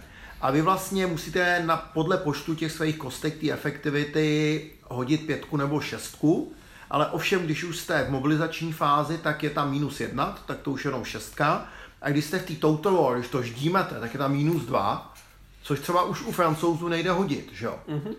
A 0.40 0.50
vy 0.50 0.62
vlastně 0.62 1.06
musíte 1.06 1.62
na, 1.66 1.76
podle 1.76 2.16
počtu 2.16 2.54
těch 2.54 2.72
svých 2.72 2.98
kostek 2.98 3.40
té 3.40 3.50
efektivity 3.50 4.70
hodit 4.88 5.26
pětku 5.26 5.56
nebo 5.56 5.80
šestku 5.80 6.52
ale 6.90 7.06
ovšem, 7.06 7.42
když 7.42 7.64
už 7.64 7.76
jste 7.76 8.04
v 8.04 8.10
mobilizační 8.10 8.72
fázi, 8.72 9.18
tak 9.18 9.42
je 9.42 9.50
tam 9.50 9.70
minus 9.70 10.00
jedna, 10.00 10.38
tak 10.46 10.58
to 10.58 10.70
už 10.70 10.84
jenom 10.84 11.04
šestka. 11.04 11.66
A 12.02 12.10
když 12.10 12.24
jste 12.24 12.38
v 12.38 12.46
té 12.46 12.54
total 12.54 13.02
war, 13.02 13.18
když 13.18 13.30
to 13.30 13.42
ždímete, 13.42 14.00
tak 14.00 14.14
je 14.14 14.18
tam 14.18 14.32
minus 14.32 14.62
dva, 14.62 15.14
což 15.62 15.80
třeba 15.80 16.02
už 16.02 16.22
u 16.22 16.32
francouzů 16.32 16.88
nejde 16.88 17.10
hodit, 17.10 17.50
že 17.52 17.66
jo? 17.66 17.78
Mm-hmm. 17.88 18.14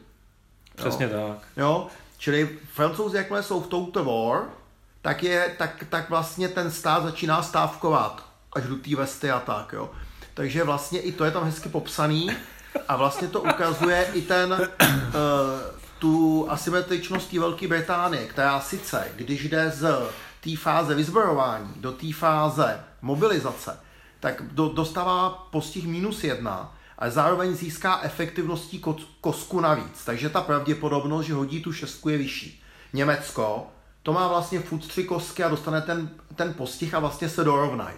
Přesně 0.75 1.09
tak. 1.09 1.37
Jo, 1.57 1.87
čili 2.17 2.59
francouzi, 2.73 3.17
jakmile 3.17 3.43
jsou 3.43 3.61
v 3.61 3.67
total 3.67 4.03
war, 4.03 4.43
tak, 5.01 5.23
je, 5.23 5.55
tak, 5.57 5.83
tak 5.89 6.09
vlastně 6.09 6.49
ten 6.49 6.71
stát 6.71 7.03
začíná 7.03 7.43
stávkovat 7.43 8.25
až 8.53 8.63
do 8.63 8.75
té 8.75 8.95
vesty 8.95 9.31
a 9.31 9.39
tak, 9.39 9.73
jo. 9.73 9.89
Takže 10.33 10.63
vlastně 10.63 10.99
i 10.99 11.11
to 11.11 11.25
je 11.25 11.31
tam 11.31 11.43
hezky 11.43 11.69
popsaný 11.69 12.31
a 12.87 12.95
vlastně 12.95 13.27
to 13.27 13.41
ukazuje 13.41 14.07
i 14.13 14.21
ten 14.21 14.53
uh, 14.53 14.59
tu 15.99 16.45
asymetričnost 16.49 17.31
té 17.31 17.39
Velké 17.39 17.67
Británie, 17.67 18.25
která 18.25 18.59
sice, 18.59 19.11
když 19.15 19.49
jde 19.49 19.71
z 19.71 20.09
té 20.43 20.57
fáze 20.57 20.95
vyzbrojování 20.95 21.73
do 21.75 21.91
té 21.91 22.13
fáze 22.13 22.83
mobilizace, 23.01 23.79
tak 24.19 24.41
do, 24.51 24.69
dostává 24.69 25.29
postih 25.29 25.87
minus 25.87 26.23
jedna, 26.23 26.75
ale 26.97 27.11
zároveň 27.11 27.55
získá 27.55 27.99
efektivností 28.03 28.83
kosku 29.21 29.59
navíc. 29.59 30.05
Takže 30.05 30.29
ta 30.29 30.41
pravděpodobnost, 30.41 31.25
že 31.25 31.33
hodí 31.33 31.61
tu 31.61 31.73
šestku, 31.73 32.09
je 32.09 32.17
vyšší. 32.17 32.61
Německo, 32.93 33.67
to 34.03 34.13
má 34.13 34.27
vlastně 34.27 34.59
furt 34.59 34.87
tři 34.87 35.03
kosky 35.03 35.43
a 35.43 35.49
dostane 35.49 35.81
ten, 35.81 36.09
ten 36.35 36.53
postih 36.53 36.93
a 36.93 36.99
vlastně 36.99 37.29
se 37.29 37.43
dorovnají. 37.43 37.95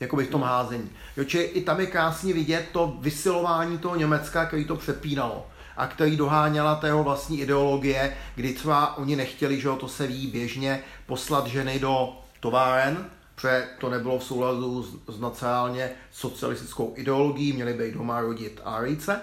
Jakoby 0.00 0.24
v 0.24 0.30
tom 0.30 0.42
házení. 0.42 0.90
Jo, 1.16 1.24
i 1.40 1.60
tam 1.60 1.80
je 1.80 1.86
krásně 1.86 2.34
vidět 2.34 2.68
to 2.72 2.96
vysilování 3.00 3.78
toho 3.78 3.96
Německa, 3.96 4.46
který 4.46 4.64
to 4.64 4.76
přepínalo 4.76 5.46
a 5.80 5.86
který 5.86 6.16
doháněla 6.16 6.74
tého 6.74 7.04
vlastní 7.04 7.40
ideologie, 7.40 8.16
kdy 8.34 8.52
třeba 8.52 8.96
oni 8.96 9.16
nechtěli, 9.16 9.60
že 9.60 9.68
to 9.80 9.88
se 9.88 10.06
ví 10.06 10.26
běžně, 10.26 10.82
poslat 11.06 11.46
ženy 11.46 11.78
do 11.78 12.16
továren, 12.40 13.06
protože 13.34 13.68
to 13.78 13.90
nebylo 13.90 14.18
v 14.18 14.24
souladu 14.24 14.82
s, 14.82 15.16
s 15.16 15.20
nacionálně 15.20 15.90
socialistickou 16.12 16.92
ideologií, 16.96 17.52
měli 17.52 17.74
by 17.74 17.92
doma 17.92 18.20
rodit 18.20 18.60
Árijce. 18.64 19.20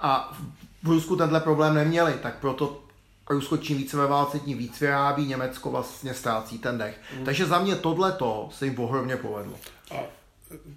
A 0.00 0.38
v 0.82 0.88
Rusku 0.88 1.16
tenhle 1.16 1.40
problém 1.40 1.74
neměli, 1.74 2.14
tak 2.22 2.38
proto 2.38 2.80
Rusko 3.30 3.56
čím 3.56 3.76
více 3.76 3.96
ve 3.96 4.06
válce, 4.06 4.38
tím 4.38 4.58
víc 4.58 4.80
vyrábí, 4.80 5.26
Německo 5.26 5.70
vlastně 5.70 6.14
ztrácí 6.14 6.58
ten 6.58 6.78
dech. 6.78 7.00
Mm. 7.18 7.24
Takže 7.24 7.46
za 7.46 7.58
mě 7.58 7.76
tohleto 7.76 8.48
se 8.52 8.64
jim 8.64 8.80
ohromně 8.80 9.16
povedlo. 9.16 9.54
A 9.90 9.98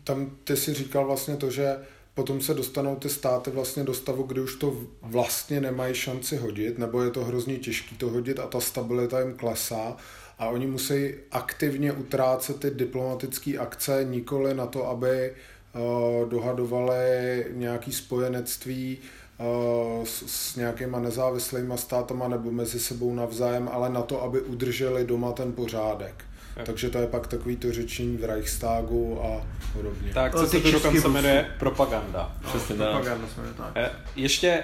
tam 0.03 0.29
ty 0.43 0.57
si 0.57 0.73
říkal 0.73 1.05
vlastně 1.05 1.37
to, 1.37 1.51
že 1.51 1.77
potom 2.19 2.41
se 2.41 2.53
dostanou 2.53 2.95
ty 2.95 3.09
státy 3.09 3.51
vlastně 3.51 3.83
do 3.83 3.93
stavu, 3.93 4.23
kdy 4.23 4.41
už 4.41 4.55
to 4.55 4.77
vlastně 5.01 5.61
nemají 5.61 5.95
šanci 5.95 6.37
hodit, 6.37 6.77
nebo 6.77 7.03
je 7.03 7.11
to 7.11 7.25
hrozně 7.25 7.57
těžké 7.57 7.95
to 7.95 8.09
hodit 8.09 8.39
a 8.39 8.47
ta 8.47 8.59
stabilita 8.59 9.19
jim 9.19 9.33
klesá 9.33 9.97
a 10.39 10.49
oni 10.49 10.67
musí 10.67 11.13
aktivně 11.31 11.91
utrácet 11.91 12.59
ty 12.59 12.71
diplomatické 12.71 13.57
akce 13.57 14.03
nikoli 14.03 14.53
na 14.53 14.65
to, 14.65 14.87
aby 14.87 15.31
uh, 15.31 16.29
dohadovali 16.29 17.45
nějaký 17.51 17.91
spojenectví 17.91 18.97
uh, 19.37 20.05
s, 20.05 20.23
s 20.27 20.55
nějakýma 20.55 20.99
nezávislýma 20.99 21.77
státama 21.77 22.27
nebo 22.27 22.51
mezi 22.51 22.79
sebou 22.79 23.13
navzájem, 23.13 23.69
ale 23.71 23.89
na 23.89 24.01
to, 24.01 24.23
aby 24.23 24.41
udrželi 24.41 25.05
doma 25.05 25.31
ten 25.31 25.53
pořádek. 25.53 26.28
Takže 26.65 26.89
to 26.89 26.97
je 26.97 27.07
pak 27.07 27.27
takový 27.27 27.55
to 27.55 27.73
řečení 27.73 28.17
v 28.17 28.23
Reichstagu 28.23 29.21
a 29.23 29.47
podobně. 29.73 30.13
Tak, 30.13 30.35
co 30.35 30.47
se 30.47 30.59
to 30.59 30.71
dokonce 30.71 31.07
jmenuje 31.07 31.51
propaganda. 31.59 32.35
No, 32.43 32.49
Přesně 32.49 32.75
propaganda 32.75 33.27
jsme 33.27 33.43
tak. 33.57 33.71
E, 33.75 33.91
ještě 34.15 34.63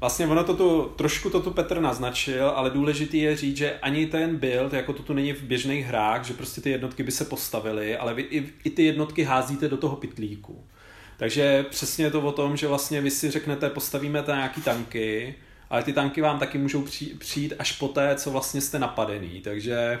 Vlastně 0.00 0.26
ono 0.26 0.44
to 0.44 0.56
tu, 0.56 0.92
trošku 0.96 1.30
to 1.30 1.40
tu 1.40 1.50
Petr 1.50 1.80
naznačil, 1.80 2.48
ale 2.48 2.70
důležitý 2.70 3.18
je 3.18 3.36
říct, 3.36 3.56
že 3.56 3.78
ani 3.82 4.06
ten 4.06 4.36
build, 4.36 4.72
jako 4.72 4.92
to 4.92 5.02
tu 5.02 5.12
není 5.12 5.32
v 5.32 5.42
běžných 5.42 5.86
hrách, 5.86 6.24
že 6.24 6.34
prostě 6.34 6.60
ty 6.60 6.70
jednotky 6.70 7.02
by 7.02 7.12
se 7.12 7.24
postavily, 7.24 7.96
ale 7.96 8.14
vy 8.14 8.22
i, 8.22 8.52
i 8.64 8.70
ty 8.70 8.84
jednotky 8.84 9.22
házíte 9.22 9.68
do 9.68 9.76
toho 9.76 9.96
pitlíku. 9.96 10.64
Takže 11.16 11.66
přesně 11.70 12.04
je 12.04 12.10
to 12.10 12.20
o 12.20 12.32
tom, 12.32 12.56
že 12.56 12.66
vlastně 12.66 13.00
vy 13.00 13.10
si 13.10 13.30
řeknete, 13.30 13.70
postavíme 13.70 14.22
tam 14.22 14.36
nějaký 14.36 14.62
tanky, 14.62 15.34
ale 15.70 15.82
ty 15.82 15.92
tanky 15.92 16.20
vám 16.20 16.38
taky 16.38 16.58
můžou 16.58 16.84
přijít 17.18 17.52
až 17.58 17.72
po 17.72 17.88
té, 17.88 18.14
co 18.16 18.30
vlastně 18.30 18.60
jste 18.60 18.78
napadený. 18.78 19.40
Takže 19.40 20.00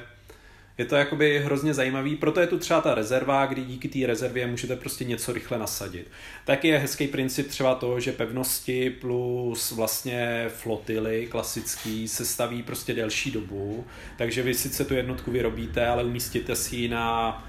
je 0.78 0.84
to 0.84 0.96
jakoby 0.96 1.38
hrozně 1.38 1.74
zajímavý, 1.74 2.16
proto 2.16 2.40
je 2.40 2.46
tu 2.46 2.58
třeba 2.58 2.80
ta 2.80 2.94
rezerva, 2.94 3.46
kdy 3.46 3.62
díky 3.62 3.88
té 3.88 4.06
rezervě 4.06 4.46
můžete 4.46 4.76
prostě 4.76 5.04
něco 5.04 5.32
rychle 5.32 5.58
nasadit. 5.58 6.10
Taky 6.44 6.68
je 6.68 6.78
hezký 6.78 7.08
princip 7.08 7.48
třeba 7.48 7.74
to, 7.74 8.00
že 8.00 8.12
pevnosti 8.12 8.90
plus 8.90 9.72
vlastně 9.72 10.46
flotily 10.48 11.26
klasický 11.30 12.08
se 12.08 12.24
staví 12.24 12.62
prostě 12.62 12.94
delší 12.94 13.30
dobu, 13.30 13.84
takže 14.16 14.42
vy 14.42 14.54
sice 14.54 14.84
tu 14.84 14.94
jednotku 14.94 15.30
vyrobíte, 15.30 15.86
ale 15.86 16.04
umístíte 16.04 16.56
si 16.56 16.76
ji 16.76 16.88
na 16.88 17.44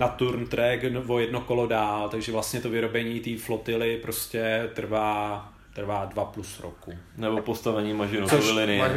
na 0.00 0.08
turn 0.08 0.46
track 0.46 0.84
o 1.06 1.18
jedno 1.18 1.40
kolo 1.40 1.66
dál, 1.66 2.08
takže 2.08 2.32
vlastně 2.32 2.60
to 2.60 2.70
vyrobení 2.70 3.20
té 3.20 3.36
flotily 3.36 3.98
prostě 4.02 4.70
trvá 4.74 5.53
trvá 5.74 6.04
dva 6.04 6.24
plus 6.24 6.60
roku. 6.60 6.92
Nebo 7.16 7.40
postavení 7.40 7.92
mažinokové 7.92 8.50
linie. 8.50 8.90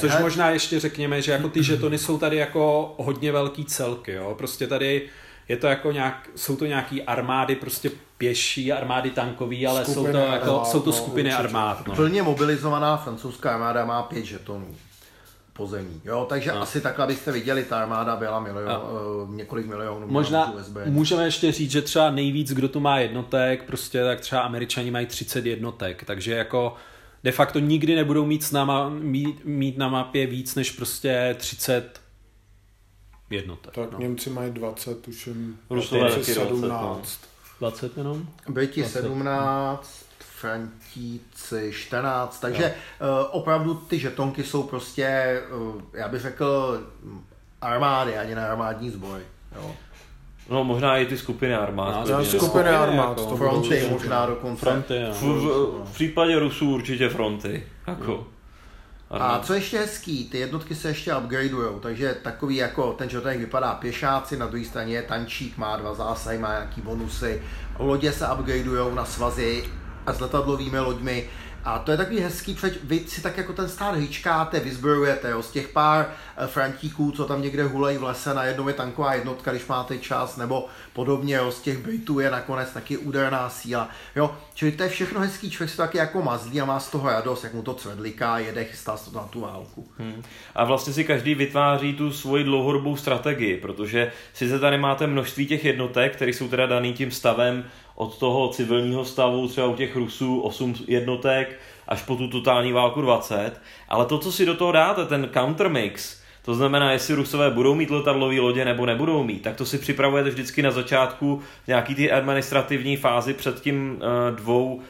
Což 0.00 0.18
možná 0.20 0.50
ještě 0.50 0.80
řekněme, 0.80 1.22
že 1.22 1.32
jako 1.32 1.48
ty 1.48 1.62
žetony 1.62 1.98
jsou 1.98 2.18
tady 2.18 2.36
jako 2.36 2.94
hodně 2.98 3.32
velký 3.32 3.64
celky, 3.64 4.12
jo. 4.12 4.34
Prostě 4.38 4.66
tady 4.66 5.08
je 5.48 5.56
to 5.56 5.66
jako 5.66 5.92
nějak, 5.92 6.28
jsou 6.36 6.56
to 6.56 6.66
nějaký 6.66 7.02
armády 7.02 7.56
prostě 7.56 7.90
pěší, 8.18 8.72
armády 8.72 9.10
tankový, 9.10 9.66
ale 9.66 9.84
skupiny 9.84 10.06
jsou 10.06 10.12
to, 10.12 10.18
jako, 10.18 10.50
armád, 10.50 10.66
jsou 10.66 10.80
to 10.80 10.90
no, 10.90 10.96
skupiny 10.96 11.30
no, 11.30 11.38
armád. 11.38 11.86
No. 11.86 11.94
Plně 11.94 12.22
mobilizovaná 12.22 12.96
francouzská 12.96 13.54
armáda 13.54 13.84
má 13.84 14.02
pět 14.02 14.24
žetonů 14.24 14.76
pozemí. 15.56 16.00
Jo, 16.04 16.26
takže 16.28 16.52
no. 16.52 16.62
asi 16.62 16.80
takhle 16.80 17.06
byste 17.06 17.32
viděli, 17.32 17.64
ta 17.64 17.78
armáda 17.78 18.16
byla 18.16 18.40
milion, 18.40 18.68
no. 18.68 19.24
uh, 19.24 19.34
několik 19.34 19.66
milionů. 19.66 20.06
Možná 20.06 20.52
USB. 20.52 20.76
můžeme 20.86 21.24
ještě 21.24 21.52
říct, 21.52 21.70
že 21.70 21.82
třeba 21.82 22.10
nejvíc, 22.10 22.52
kdo 22.52 22.68
tu 22.68 22.80
má 22.80 22.98
jednotek, 22.98 23.62
prostě 23.62 24.04
tak 24.04 24.20
třeba 24.20 24.42
američani 24.42 24.90
mají 24.90 25.06
30 25.06 25.46
jednotek, 25.46 26.04
takže 26.04 26.34
jako 26.34 26.76
de 27.24 27.32
facto 27.32 27.58
nikdy 27.58 27.94
nebudou 27.94 28.26
mít, 28.26 28.52
na, 28.52 28.64
ma, 28.64 28.88
mít, 28.88 29.44
mít 29.44 29.78
na 29.78 29.88
mapě 29.88 30.26
víc 30.26 30.54
než 30.54 30.70
prostě 30.70 31.36
30 31.38 32.00
jednotek. 33.30 33.74
Tak 33.74 33.92
no. 33.92 33.98
Němci 33.98 34.30
mají 34.30 34.52
20, 34.52 35.02
tuším. 35.02 35.58
Rusové 35.70 36.24
17. 36.24 37.18
20 37.60 37.96
jenom? 37.96 38.26
Briti 38.48 38.84
17, 38.84 40.03
Frantíci 40.44 41.72
14, 41.72 42.40
takže 42.40 42.64
uh, 42.64 43.08
opravdu 43.30 43.74
ty 43.74 43.98
žetonky 43.98 44.44
jsou 44.44 44.62
prostě, 44.62 45.40
uh, 45.56 45.82
já 45.92 46.08
bych 46.08 46.20
řekl, 46.20 46.80
armády, 47.60 48.18
ani 48.18 48.34
na 48.34 48.46
armádní 48.46 48.90
zboj. 48.90 49.20
Jo. 49.56 49.74
No 50.50 50.64
možná 50.64 50.98
i 50.98 51.06
ty 51.06 51.18
skupiny 51.18 51.54
armád. 51.54 51.94
No, 51.94 52.24
skupiny, 52.24 52.38
skupiny 52.38 52.68
armád. 52.68 53.18
Jako, 53.18 53.36
fronty 53.36 53.88
možná 53.90 54.26
dokonce. 54.26 54.60
Fronty, 54.60 55.04
v, 55.12 55.22
v, 55.22 55.84
v, 55.84 55.92
případě 55.92 56.38
Rusů 56.38 56.74
určitě 56.74 57.08
fronty. 57.08 57.66
Jako. 57.86 58.26
A 59.10 59.38
co 59.38 59.54
ještě 59.54 59.78
hezký, 59.78 60.28
ty 60.28 60.38
jednotky 60.38 60.74
se 60.74 60.88
ještě 60.88 61.16
upgradeujou, 61.16 61.78
takže 61.78 62.16
takový 62.22 62.56
jako 62.56 62.92
ten 62.92 63.08
člověk 63.08 63.38
vypadá 63.38 63.74
pěšáci, 63.74 64.36
na 64.36 64.46
druhé 64.46 64.64
straně 64.64 64.94
je 64.94 65.02
tančík, 65.02 65.58
má 65.58 65.76
dva 65.76 65.94
zásahy, 65.94 66.38
má 66.38 66.52
nějaký 66.52 66.80
bonusy, 66.80 67.42
lodě 67.78 68.12
se 68.12 68.26
upgradeujou 68.38 68.94
na 68.94 69.04
svazy 69.04 69.64
a 70.06 70.12
s 70.12 70.20
letadlovými 70.20 70.78
loďmi, 70.78 71.28
a 71.64 71.78
to 71.78 71.90
je 71.90 71.96
takový 71.96 72.20
hezký, 72.20 72.54
protože 72.54 72.74
vy 72.82 72.98
si 72.98 73.22
tak 73.22 73.36
jako 73.36 73.52
ten 73.52 73.68
stát 73.68 73.96
hýčkáte, 73.96 74.60
vyzbrojujete, 74.60 75.30
jo, 75.30 75.42
z 75.42 75.50
těch 75.50 75.68
pár 75.68 76.06
eh, 76.36 76.46
frantíků, 76.46 77.10
co 77.10 77.24
tam 77.24 77.42
někde 77.42 77.64
hulejí 77.64 77.98
v 77.98 78.02
lese, 78.02 78.34
najednou 78.34 78.68
je 78.68 78.74
tanková 78.74 79.14
jednotka, 79.14 79.50
když 79.50 79.66
máte 79.66 79.98
čas, 79.98 80.36
nebo 80.36 80.66
podobně, 80.92 81.34
jo, 81.34 81.52
z 81.52 81.60
těch 81.60 81.78
Britů 81.78 82.20
je 82.20 82.30
nakonec 82.30 82.72
taky 82.72 82.96
úderná 82.96 83.48
síla, 83.48 83.88
jo, 84.16 84.36
čili 84.54 84.72
to 84.72 84.82
je 84.82 84.88
všechno 84.88 85.20
hezký, 85.20 85.50
člověk 85.50 85.70
si 85.70 85.76
to 85.76 85.82
taky 85.82 85.98
jako 85.98 86.22
mazlí 86.22 86.60
a 86.60 86.64
má 86.64 86.80
z 86.80 86.90
toho 86.90 87.08
radost, 87.08 87.44
jak 87.44 87.54
mu 87.54 87.62
to 87.62 87.74
cvedliká, 87.74 88.38
jede, 88.38 88.64
chystá 88.64 88.96
se 88.96 89.16
na 89.16 89.22
tu 89.22 89.40
válku. 89.40 89.88
Hmm. 89.98 90.22
A 90.54 90.64
vlastně 90.64 90.92
si 90.92 91.04
každý 91.04 91.34
vytváří 91.34 91.94
tu 91.94 92.12
svoji 92.12 92.44
dlouhodobou 92.44 92.96
strategii, 92.96 93.56
protože 93.56 94.12
sice 94.32 94.58
tady 94.58 94.78
máte 94.78 95.06
množství 95.06 95.46
těch 95.46 95.64
jednotek, 95.64 96.16
které 96.16 96.30
jsou 96.30 96.48
teda 96.48 96.66
daný 96.66 96.92
tím 96.92 97.10
stavem 97.10 97.64
od 97.94 98.18
toho 98.18 98.48
civilního 98.48 99.04
stavu, 99.04 99.48
třeba 99.48 99.66
u 99.66 99.76
těch 99.76 99.96
Rusů 99.96 100.40
8 100.40 100.74
jednotek, 100.86 101.60
až 101.88 102.02
po 102.02 102.16
tu 102.16 102.28
totální 102.28 102.72
válku 102.72 103.00
20, 103.00 103.52
ale 103.88 104.06
to, 104.06 104.18
co 104.18 104.32
si 104.32 104.46
do 104.46 104.54
toho 104.54 104.72
dáte, 104.72 105.04
ten 105.04 105.28
countermix, 105.34 106.24
to 106.44 106.54
znamená, 106.54 106.92
jestli 106.92 107.14
Rusové 107.14 107.50
budou 107.50 107.74
mít 107.74 107.90
letadlové 107.90 108.40
lodě 108.40 108.64
nebo 108.64 108.86
nebudou 108.86 109.22
mít, 109.24 109.42
tak 109.42 109.56
to 109.56 109.66
si 109.66 109.78
připravujete 109.78 110.30
vždycky 110.30 110.62
na 110.62 110.70
začátku 110.70 111.42
v 111.64 111.68
nějaký 111.68 111.94
ty 111.94 112.12
administrativní 112.12 112.96
fázi 112.96 113.34
před 113.34 113.60
tím 113.60 113.96
uh, 113.96 114.36
dvou 114.36 114.74
uh, 114.74 114.82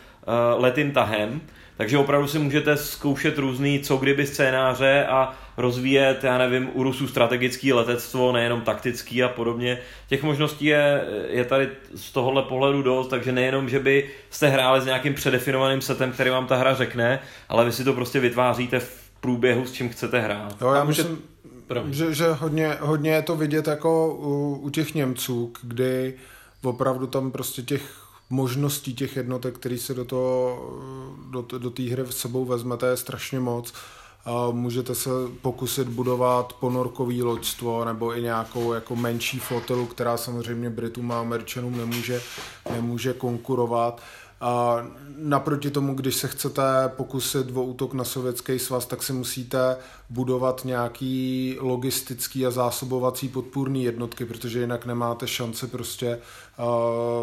letým 0.63 0.93
tahem. 0.93 1.41
Takže 1.77 1.99
opravdu 1.99 2.29
si 2.29 2.39
můžete 2.39 2.77
zkoušet 2.77 3.39
různý 3.39 3.81
co 3.81 3.97
kdyby 3.97 4.27
scénáře 4.27 5.07
a 5.07 5.35
rozvíjet, 5.57 6.25
já 6.25 6.39
nevím, 6.39 6.71
u 6.73 6.83
Rusů 6.83 7.09
strategický 7.09 7.73
letectvo, 7.73 8.33
nejenom 8.33 8.61
taktický 8.61 9.23
a 9.23 9.29
podobně. 9.29 9.79
Těch 10.09 10.23
možností 10.23 10.65
je, 10.65 11.05
je 11.29 11.45
tady 11.45 11.69
z 11.95 12.13
tohohle 12.13 12.43
pohledu 12.43 12.83
dost, 12.83 13.09
takže 13.09 13.33
nejenom, 13.33 13.69
že 13.69 13.79
by 13.79 14.11
jste 14.31 14.49
hráli 14.49 14.81
s 14.81 14.85
nějakým 14.85 15.15
předefinovaným 15.15 15.81
setem, 15.81 16.13
který 16.13 16.31
vám 16.31 16.47
ta 16.47 16.57
hra 16.57 16.75
řekne, 16.75 17.21
ale 17.49 17.65
vy 17.65 17.73
si 17.73 17.85
to 17.85 17.93
prostě 17.93 18.21
vytváříte 18.21 18.81
v 18.81 19.05
průběhu, 19.21 19.67
s 19.67 19.73
čím 19.73 19.89
chcete 19.89 20.21
hrát. 20.21 20.57
Jo, 20.61 20.73
já 20.73 20.85
myslím, 20.85 21.19
že, 21.91 22.15
že 22.15 22.33
hodně, 22.33 22.77
hodně 22.81 23.11
je 23.11 23.23
to 23.23 23.37
vidět 23.37 23.67
jako 23.67 24.15
u, 24.15 24.57
u 24.63 24.71
těch 24.71 24.95
Němců, 24.95 25.53
kdy 25.63 26.15
opravdu 26.63 27.07
tam 27.07 27.31
prostě 27.31 27.63
těch 27.63 28.05
možností 28.31 28.95
těch 28.95 29.17
jednotek, 29.17 29.55
který 29.55 29.79
se 29.79 29.95
do, 29.95 30.05
toho, 30.05 30.59
do, 31.31 31.59
do 31.59 31.71
té 31.71 31.83
hry 31.83 32.03
v 32.03 32.15
sebou 32.15 32.45
vezmete, 32.45 32.87
je 32.87 32.97
strašně 32.97 33.41
moc. 33.41 33.75
Můžete 34.53 34.95
se 34.95 35.11
pokusit 35.43 35.89
budovat 35.89 36.53
ponorkový 36.53 37.23
loďstvo 37.23 37.85
nebo 37.85 38.17
i 38.17 38.23
nějakou 38.23 38.73
jako 38.73 38.97
menší 38.97 39.39
flotilu, 39.39 39.87
která 39.87 40.17
samozřejmě 40.17 40.71
Britům 40.71 41.13
a 41.13 41.21
Američanům 41.21 41.79
nemůže, 41.79 42.23
nemůže 42.73 43.13
konkurovat. 43.13 44.03
A 44.41 44.87
naproti 45.17 45.71
tomu, 45.71 45.95
když 45.95 46.17
se 46.17 46.29
chcete 46.29 46.63
pokusit 46.97 47.57
o 47.57 47.63
útok 47.63 47.95
na 47.95 48.05
sovětský 48.05 48.59
svaz, 48.59 48.87
tak 48.87 49.03
si 49.03 49.13
musíte 49.13 49.77
budovat 50.11 50.65
nějaký 50.65 51.57
logistický 51.61 52.47
a 52.47 52.51
zásobovací 52.51 53.29
podpůrný 53.29 53.85
jednotky, 53.85 54.25
protože 54.25 54.61
jinak 54.61 54.87
nemáte 54.87 55.27
šance 55.27 55.67
prostě 55.67 56.19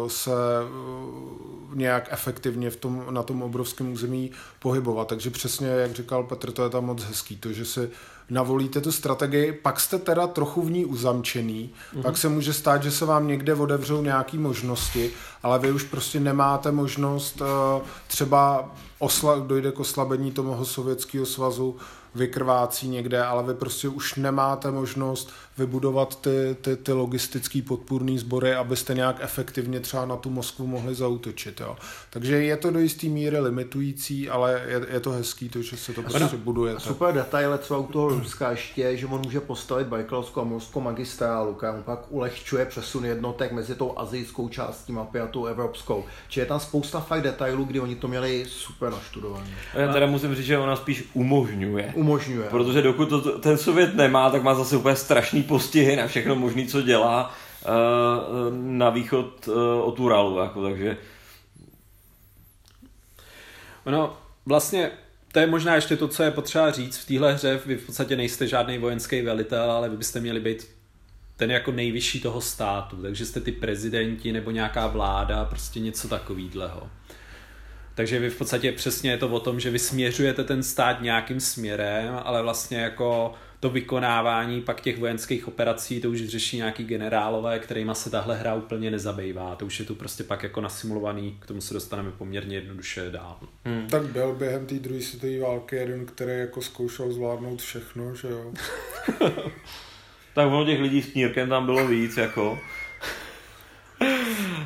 se 0.06 0.30
uh, 0.30 1.74
nějak 1.74 2.08
efektivně 2.10 2.70
v 2.70 2.76
tom, 2.76 3.04
na 3.10 3.22
tom 3.22 3.42
obrovském 3.42 3.92
území 3.92 4.30
pohybovat. 4.58 5.08
Takže 5.08 5.30
přesně, 5.30 5.68
jak 5.68 5.92
říkal 5.92 6.24
Petr, 6.24 6.52
to 6.52 6.64
je 6.64 6.70
tam 6.70 6.84
moc 6.84 7.02
hezký, 7.02 7.36
to, 7.36 7.52
že 7.52 7.64
si 7.64 7.90
navolíte 8.30 8.80
tu 8.80 8.92
strategii, 8.92 9.52
pak 9.52 9.80
jste 9.80 9.98
teda 9.98 10.26
trochu 10.26 10.62
v 10.62 10.70
ní 10.70 10.84
uzamčený, 10.84 11.70
mm-hmm. 11.70 12.02
pak 12.02 12.16
se 12.16 12.28
může 12.28 12.52
stát, 12.52 12.82
že 12.82 12.90
se 12.90 13.04
vám 13.04 13.28
někde 13.28 13.54
odevřou 13.54 14.02
nějaké 14.02 14.38
možnosti, 14.38 15.10
ale 15.42 15.58
vy 15.58 15.72
už 15.72 15.82
prostě 15.82 16.20
nemáte 16.20 16.72
možnost 16.72 17.40
uh, 17.40 17.46
třeba 18.06 18.70
osla- 19.00 19.46
dojde 19.46 19.72
k 19.72 19.80
oslabení 19.80 20.32
toho 20.32 20.64
sovětského 20.64 21.26
svazu, 21.26 21.76
vykrvácí 22.14 22.88
někde, 22.88 23.24
ale 23.24 23.42
vy 23.42 23.54
prostě 23.54 23.88
už 23.88 24.14
nemáte 24.14 24.70
možnost 24.70 25.30
vybudovat 25.58 26.20
ty, 26.20 26.56
ty, 26.60 26.76
ty 26.76 26.92
logistické 26.92 27.62
podpůrné 27.62 28.18
sbory, 28.18 28.54
abyste 28.54 28.94
nějak 28.94 29.16
efektivně 29.20 29.80
třeba 29.80 30.06
na 30.06 30.16
tu 30.16 30.30
Moskvu 30.30 30.66
mohli 30.66 30.94
zautočit. 30.94 31.60
Jo. 31.60 31.76
Takže 32.10 32.42
je 32.42 32.56
to 32.56 32.70
do 32.70 32.78
jisté 32.78 33.06
míry 33.06 33.40
limitující, 33.40 34.28
ale 34.28 34.62
je, 34.66 34.86
je 34.88 35.00
to 35.00 35.10
hezký, 35.10 35.48
to, 35.48 35.62
že 35.62 35.76
se 35.76 35.92
to 35.92 36.02
prostě 36.02 36.36
buduje. 36.36 36.74
Super 36.78 37.14
detail 37.14 37.58
třeba 37.58 37.80
u 37.80 37.86
toho 37.86 38.08
Ruska 38.08 38.50
ještě, 38.50 38.96
že 38.96 39.06
on 39.06 39.20
může 39.24 39.40
postavit 39.40 39.86
Bajkalovskou 39.86 40.40
a 40.40 40.44
morskou 40.44 40.80
magistrálu, 40.80 41.54
která 41.54 41.72
mu 41.72 41.82
pak 41.82 42.00
ulehčuje 42.08 42.66
přesun 42.66 43.04
jednotek 43.04 43.52
mezi 43.52 43.74
tou 43.74 43.98
azijskou 43.98 44.48
částí 44.48 44.92
mapy 44.92 45.20
a 45.20 45.26
tou 45.26 45.46
evropskou. 45.46 46.04
Či 46.28 46.40
je 46.40 46.46
tam 46.46 46.60
spousta 46.60 47.00
fakt 47.00 47.22
detailů, 47.22 47.64
kdy 47.64 47.80
oni 47.80 47.96
to 47.96 48.08
měli 48.08 48.44
super 48.48 48.92
naštudované. 48.92 49.50
Já 49.74 49.92
teda 49.92 50.06
musím 50.06 50.34
říct, 50.34 50.46
že 50.46 50.58
ona 50.58 50.76
spíš 50.76 51.04
umožňuje. 51.14 51.92
Umožňuje. 51.96 52.48
Protože 52.50 52.82
dokud 52.82 53.08
to, 53.08 53.38
ten 53.38 53.58
Sovět 53.58 53.94
nemá, 53.94 54.30
tak 54.30 54.42
má 54.42 54.54
zase 54.54 54.76
úplně 54.76 54.96
strašný 54.96 55.41
postihy 55.42 55.96
na 55.96 56.06
všechno 56.06 56.36
možné, 56.36 56.66
co 56.66 56.82
dělá 56.82 57.34
uh, 57.64 57.70
na 58.54 58.90
východ 58.90 59.48
uh, 59.48 59.54
od 59.82 60.00
Uralu, 60.00 60.38
jako, 60.38 60.62
takže... 60.62 60.96
Ono, 63.84 64.16
vlastně 64.46 64.90
to 65.32 65.38
je 65.38 65.46
možná 65.46 65.74
ještě 65.74 65.96
to, 65.96 66.08
co 66.08 66.22
je 66.22 66.30
potřeba 66.30 66.70
říct. 66.70 66.98
V 66.98 67.06
téhle 67.06 67.32
hře 67.32 67.60
vy 67.66 67.76
v 67.76 67.86
podstatě 67.86 68.16
nejste 68.16 68.46
žádný 68.46 68.78
vojenský 68.78 69.22
velitel, 69.22 69.70
ale 69.70 69.88
vy 69.88 69.96
byste 69.96 70.20
měli 70.20 70.40
být 70.40 70.68
ten 71.36 71.50
jako 71.50 71.72
nejvyšší 71.72 72.20
toho 72.20 72.40
státu, 72.40 73.02
takže 73.02 73.26
jste 73.26 73.40
ty 73.40 73.52
prezidenti 73.52 74.32
nebo 74.32 74.50
nějaká 74.50 74.86
vláda, 74.86 75.44
prostě 75.44 75.80
něco 75.80 76.08
takového. 76.08 76.90
Takže 77.94 78.18
vy 78.18 78.30
v 78.30 78.38
podstatě 78.38 78.72
přesně 78.72 79.10
je 79.10 79.18
to 79.18 79.28
o 79.28 79.40
tom, 79.40 79.60
že 79.60 79.70
vy 79.70 79.78
směřujete 79.78 80.44
ten 80.44 80.62
stát 80.62 81.02
nějakým 81.02 81.40
směrem, 81.40 82.20
ale 82.24 82.42
vlastně 82.42 82.78
jako 82.78 83.34
to 83.62 83.70
vykonávání 83.70 84.60
pak 84.60 84.80
těch 84.80 84.98
vojenských 84.98 85.48
operací, 85.48 86.00
to 86.00 86.10
už 86.10 86.24
řeší 86.24 86.56
nějaký 86.56 86.84
generálové, 86.84 87.58
kterýma 87.58 87.94
se 87.94 88.10
tahle 88.10 88.36
hra 88.36 88.54
úplně 88.54 88.90
nezabývá. 88.90 89.56
To 89.56 89.66
už 89.66 89.78
je 89.78 89.84
tu 89.84 89.94
prostě 89.94 90.24
pak 90.24 90.42
jako 90.42 90.60
nasimulovaný, 90.60 91.36
k 91.40 91.46
tomu 91.46 91.60
se 91.60 91.74
dostaneme 91.74 92.10
poměrně 92.10 92.56
jednoduše 92.56 93.10
dál. 93.10 93.38
Hmm. 93.64 93.86
Tak 93.90 94.06
byl 94.06 94.34
během 94.34 94.66
té 94.66 94.74
druhé 94.74 95.00
světové 95.00 95.38
války 95.38 95.76
jeden, 95.76 96.06
který 96.06 96.32
jako 96.38 96.62
zkoušel 96.62 97.12
zvládnout 97.12 97.62
všechno, 97.62 98.14
že 98.14 98.28
jo? 98.28 98.52
tak 100.34 100.46
ono 100.46 100.64
těch 100.64 100.80
lidí 100.80 101.02
s 101.02 101.12
knírkem 101.12 101.48
tam 101.48 101.66
bylo 101.66 101.88
víc, 101.88 102.16
jako. 102.16 102.58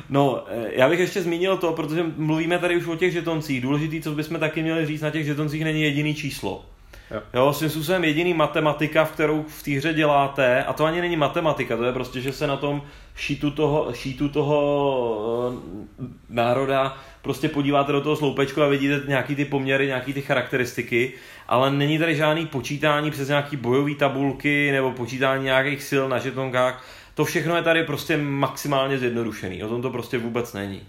No, 0.09 0.45
eh, 0.47 0.71
já 0.71 0.89
bych 0.89 0.99
ještě 0.99 1.21
zmínil 1.21 1.57
to, 1.57 1.73
protože 1.73 2.03
mluvíme 2.15 2.59
tady 2.59 2.77
už 2.77 2.87
o 2.87 2.95
těch 2.95 3.13
žetoncích. 3.13 3.61
Důležitý, 3.61 4.01
co 4.01 4.11
bychom 4.11 4.39
taky 4.39 4.61
měli 4.61 4.85
říct, 4.85 5.01
na 5.01 5.09
těch 5.09 5.25
žetoncích 5.25 5.63
není 5.63 5.81
jediný 5.81 6.15
číslo. 6.15 6.65
Jo. 7.11 7.21
jo, 7.33 7.53
svým 7.53 7.69
způsobem 7.69 8.03
jediný 8.03 8.33
matematika, 8.33 9.05
v 9.05 9.11
kterou 9.11 9.43
v 9.43 9.63
té 9.63 9.71
hře 9.71 9.93
děláte, 9.93 10.63
a 10.63 10.73
to 10.73 10.85
ani 10.85 11.01
není 11.01 11.15
matematika, 11.15 11.77
to 11.77 11.83
je 11.83 11.93
prostě, 11.93 12.21
že 12.21 12.31
se 12.31 12.47
na 12.47 12.57
tom 12.57 12.81
šítu 13.15 13.51
toho, 13.51 13.93
šítu 13.93 14.29
toho 14.29 15.51
uh, 15.97 16.07
národa 16.29 16.97
prostě 17.21 17.49
podíváte 17.49 17.91
do 17.91 18.01
toho 18.01 18.15
sloupečku 18.15 18.61
a 18.61 18.67
vidíte 18.67 19.01
nějaký 19.07 19.35
ty 19.35 19.45
poměry, 19.45 19.87
nějaký 19.87 20.13
ty 20.13 20.21
charakteristiky, 20.21 21.13
ale 21.47 21.71
není 21.71 21.99
tady 21.99 22.15
žádný 22.15 22.45
počítání 22.45 23.11
přes 23.11 23.27
nějaký 23.27 23.57
bojové 23.57 23.95
tabulky 23.95 24.71
nebo 24.71 24.91
počítání 24.91 25.43
nějakých 25.43 25.83
sil 25.89 26.03
na 26.09 26.19
žetonkách. 26.19 26.85
To 27.13 27.25
všechno 27.25 27.55
je 27.55 27.61
tady 27.61 27.83
prostě 27.83 28.17
maximálně 28.17 28.97
zjednodušený. 28.97 29.63
O 29.63 29.69
tom 29.69 29.81
to 29.81 29.89
prostě 29.89 30.17
vůbec 30.17 30.53
není. 30.53 30.81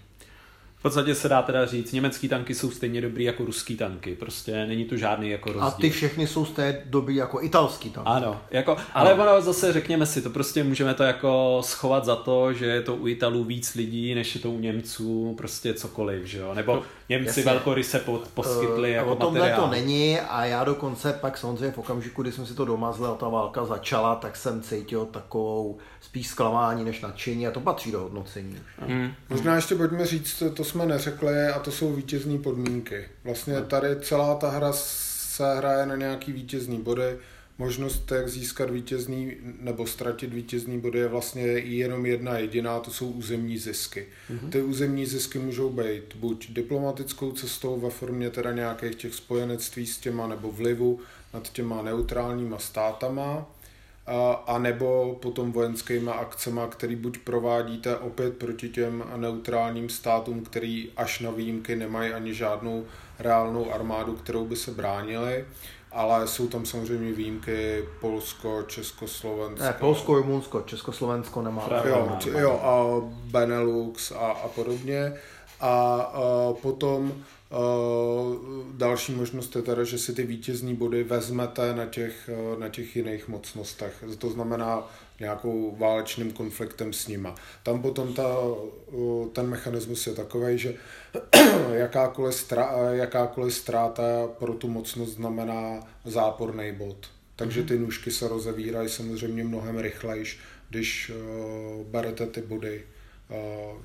V 0.79 0.81
podstatě 0.81 1.15
se 1.15 1.29
dá 1.29 1.41
teda 1.41 1.65
říct, 1.65 1.91
německý 1.91 2.29
tanky 2.29 2.55
jsou 2.55 2.71
stejně 2.71 3.01
dobrý 3.01 3.23
jako 3.23 3.45
ruský 3.45 3.77
tanky, 3.77 4.15
prostě 4.15 4.65
není 4.65 4.85
tu 4.85 4.97
žádný 4.97 5.29
jako 5.29 5.49
rozdíl. 5.49 5.67
A 5.67 5.71
ty 5.71 5.89
všechny 5.89 6.27
jsou 6.27 6.45
stejně 6.45 6.81
dobrý 6.85 7.15
jako 7.15 7.41
italský 7.41 7.89
tanky. 7.89 8.09
Ano, 8.09 8.41
jako, 8.51 8.71
ano. 8.71 8.85
ale 8.93 9.13
ono 9.13 9.41
zase 9.41 9.73
řekněme 9.73 10.05
si, 10.05 10.21
to 10.21 10.29
prostě 10.29 10.63
můžeme 10.63 10.93
to 10.93 11.03
jako 11.03 11.61
schovat 11.65 12.05
za 12.05 12.15
to, 12.15 12.53
že 12.53 12.65
je 12.65 12.81
to 12.81 12.95
u 12.95 13.07
Italů 13.07 13.43
víc 13.43 13.75
lidí, 13.75 14.15
než 14.15 14.35
je 14.35 14.41
to 14.41 14.51
u 14.51 14.59
Němců, 14.59 15.35
prostě 15.37 15.73
cokoliv, 15.73 16.25
že 16.25 16.37
jo, 16.37 16.53
nebo 16.53 16.75
no, 16.75 16.83
Němci 17.09 17.43
velkoryse 17.43 17.99
pod, 17.99 18.27
poskytli 18.27 18.89
uh, 18.89 18.95
jako 18.95 19.11
O 19.11 19.15
tomhle 19.15 19.39
materiál. 19.39 19.61
to 19.61 19.71
není 19.71 20.19
a 20.19 20.45
já 20.45 20.63
dokonce 20.63 21.13
pak 21.13 21.37
samozřejmě 21.37 21.71
v 21.71 21.77
okamžiku, 21.77 22.21
kdy 22.21 22.31
jsem 22.31 22.45
si 22.45 22.53
to 22.53 22.65
domazlil 22.65 23.11
a 23.11 23.15
ta 23.15 23.27
válka 23.29 23.65
začala, 23.65 24.15
tak 24.15 24.35
jsem 24.35 24.61
cítil 24.61 25.05
takovou 25.05 25.77
spíš 26.01 26.27
zklamání 26.27 26.83
než 26.85 27.01
nadšení 27.01 27.47
a 27.47 27.51
to 27.51 27.59
patří 27.59 27.91
do 27.91 27.99
hodnocení. 27.99 28.57
Hmm. 28.79 29.11
Možná 29.29 29.55
ještě 29.55 29.75
pojďme 29.75 30.05
říct, 30.05 30.43
to 30.53 30.63
jsme 30.63 30.85
neřekli 30.85 31.47
a 31.47 31.59
to 31.59 31.71
jsou 31.71 31.93
vítězní 31.93 32.37
podmínky. 32.39 33.09
Vlastně 33.23 33.61
tady 33.61 33.87
celá 34.01 34.35
ta 34.35 34.49
hra 34.49 34.71
se 34.73 35.55
hraje 35.55 35.85
na 35.85 35.95
nějaký 35.95 36.31
vítězný 36.31 36.81
body. 36.81 37.17
Možnost, 37.59 38.11
jak 38.11 38.29
získat 38.29 38.69
vítězný 38.69 39.35
nebo 39.59 39.87
ztratit 39.87 40.33
vítězný 40.33 40.79
body 40.79 40.99
je 40.99 41.07
vlastně 41.07 41.43
jenom 41.47 42.05
jedna 42.05 42.37
jediná, 42.37 42.79
to 42.79 42.91
jsou 42.91 43.11
územní 43.11 43.57
zisky. 43.57 44.07
Mm-hmm. 44.31 44.49
Ty 44.49 44.61
územní 44.61 45.05
zisky 45.05 45.39
můžou 45.39 45.69
být 45.69 46.15
buď 46.15 46.51
diplomatickou 46.51 47.31
cestou 47.31 47.79
ve 47.79 47.89
formě 47.89 48.29
teda 48.29 48.51
nějakých 48.51 48.95
těch 48.95 49.13
spojenectví 49.13 49.85
s 49.85 49.97
těma 49.97 50.27
nebo 50.27 50.51
vlivu, 50.51 50.99
nad 51.33 51.49
těma 51.49 51.81
neutrálníma 51.81 52.59
státama, 52.59 53.45
a 54.47 54.59
nebo 54.59 55.17
potom 55.21 55.51
vojenskýma 55.51 56.13
akcema, 56.13 56.67
který 56.67 56.95
buď 56.95 57.17
provádíte 57.17 57.97
opět 57.97 58.37
proti 58.37 58.69
těm 58.69 59.03
neutrálním 59.15 59.89
státům, 59.89 60.43
který 60.43 60.89
až 60.97 61.19
na 61.19 61.31
výjimky 61.31 61.75
nemají 61.75 62.13
ani 62.13 62.33
žádnou 62.33 62.85
reálnou 63.19 63.73
armádu, 63.73 64.15
kterou 64.15 64.45
by 64.45 64.55
se 64.55 64.71
bránili, 64.71 65.45
ale 65.91 66.27
jsou 66.27 66.47
tam 66.47 66.65
samozřejmě 66.65 67.13
výjimky 67.13 67.85
Polsko, 68.01 68.63
Československo. 68.67 69.63
Ne, 69.63 69.73
Polsko, 69.79 70.15
Rumunsko, 70.15 70.61
Československo 70.61 71.41
nemá. 71.41 71.69
Jo, 71.85 72.17
jo, 72.37 72.51
a 72.51 72.85
Benelux 73.31 74.11
a, 74.11 74.15
a 74.15 74.47
podobně. 74.47 75.13
A, 75.59 76.01
a 76.01 76.53
potom 76.61 77.13
další 78.71 79.11
možnost 79.11 79.55
je 79.55 79.61
teda, 79.61 79.83
že 79.83 79.97
si 79.97 80.13
ty 80.13 80.23
vítězní 80.23 80.75
body 80.75 81.03
vezmete 81.03 81.73
na 81.75 81.85
těch, 81.85 82.29
na 82.59 82.69
těch 82.69 82.95
jiných 82.95 83.27
mocnostech. 83.27 84.03
To 84.17 84.29
znamená 84.29 84.87
nějakou 85.19 85.75
válečným 85.75 86.31
konfliktem 86.31 86.93
s 86.93 87.07
nima. 87.07 87.35
Tam 87.63 87.81
potom 87.81 88.13
ta, 88.13 88.37
ten 89.33 89.47
mechanismus 89.47 90.07
je 90.07 90.13
takový, 90.13 90.57
že 90.57 90.73
jakákoliv, 91.73 92.35
strá, 92.35 92.71
jakákoliv 92.91 93.53
ztráta 93.53 94.27
pro 94.39 94.53
tu 94.53 94.67
mocnost 94.67 95.13
znamená 95.15 95.87
záporný 96.05 96.71
bod. 96.71 97.09
Takže 97.35 97.63
ty 97.63 97.79
nůžky 97.79 98.11
se 98.11 98.27
rozevírají 98.27 98.89
samozřejmě 98.89 99.43
mnohem 99.43 99.79
rychlejš, 99.79 100.39
když 100.69 101.11
berete 101.83 102.27
ty 102.27 102.41
body 102.41 102.83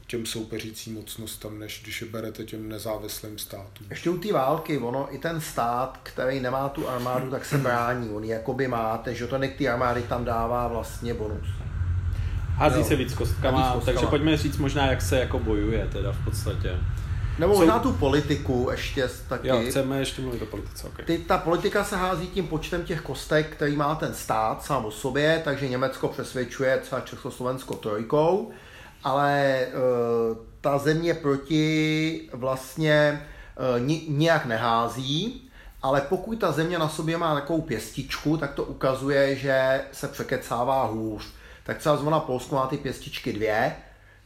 těm 0.06 0.26
soupeřícím 0.26 0.94
mocnostem, 0.94 1.58
než 1.58 1.80
když 1.82 2.00
je 2.00 2.06
berete 2.06 2.44
těm 2.44 2.68
nezávislým 2.68 3.38
státům. 3.38 3.86
Ještě 3.90 4.10
u 4.10 4.18
té 4.18 4.32
války, 4.32 4.78
ono 4.78 5.14
i 5.14 5.18
ten 5.18 5.40
stát, 5.40 5.98
který 6.02 6.40
nemá 6.40 6.68
tu 6.68 6.88
armádu, 6.88 7.30
tak 7.30 7.44
se 7.44 7.58
brání. 7.58 8.10
On 8.10 8.24
jakoby 8.24 8.68
má, 8.68 8.98
ten 8.98 9.14
žotonek 9.14 9.58
té 9.58 9.68
armády 9.68 10.02
tam 10.02 10.24
dává 10.24 10.68
vlastně 10.68 11.14
bonus. 11.14 11.46
Hází 12.54 12.78
jo. 12.78 12.84
se 12.84 12.96
víc 12.96 13.14
kostkama, 13.14 13.58
víc 13.58 13.66
kostkama, 13.74 13.84
takže 13.84 14.06
pojďme 14.06 14.36
říct 14.36 14.56
možná, 14.56 14.86
jak 14.86 15.02
se 15.02 15.18
jako 15.18 15.38
bojuje 15.38 15.88
teda 15.92 16.12
v 16.12 16.24
podstatě. 16.24 16.78
Nebo 17.38 17.54
možná 17.54 17.78
tu 17.78 17.92
politiku 17.92 18.68
ještě 18.70 19.08
taky. 19.28 19.48
Jo, 19.48 19.62
chceme 19.68 19.98
ještě 19.98 20.22
mluvit 20.22 20.42
o 20.42 20.46
politice, 20.46 20.86
okay. 20.86 21.06
Ty, 21.06 21.18
ta 21.18 21.38
politika 21.38 21.84
se 21.84 21.96
hází 21.96 22.26
tím 22.26 22.46
počtem 22.46 22.84
těch 22.84 23.00
kostek, 23.00 23.50
který 23.50 23.76
má 23.76 23.94
ten 23.94 24.14
stát 24.14 24.62
sám 24.62 24.84
o 24.84 24.90
sobě, 24.90 25.42
takže 25.44 25.68
Německo 25.68 26.08
přesvědčuje 26.08 26.78
třeba 26.78 27.00
Československo 27.00 27.74
trojkou, 27.74 28.52
ale 29.04 29.58
uh, 29.66 30.36
ta 30.60 30.78
země 30.78 31.14
proti 31.14 32.28
vlastně 32.32 33.26
ni, 33.78 34.02
nijak 34.08 34.46
nehází, 34.46 35.50
ale 35.82 36.00
pokud 36.00 36.38
ta 36.38 36.52
země 36.52 36.78
na 36.78 36.88
sobě 36.88 37.16
má 37.16 37.34
takovou 37.34 37.60
pěstičku, 37.60 38.36
tak 38.36 38.54
to 38.54 38.64
ukazuje, 38.64 39.36
že 39.36 39.80
se 39.92 40.08
překecává 40.08 40.84
hůř. 40.86 41.24
Tak 41.64 41.78
třeba 41.78 41.96
zrovna 41.96 42.20
Polsko 42.20 42.54
má 42.54 42.66
ty 42.66 42.76
pěstičky 42.76 43.32
dvě, 43.32 43.76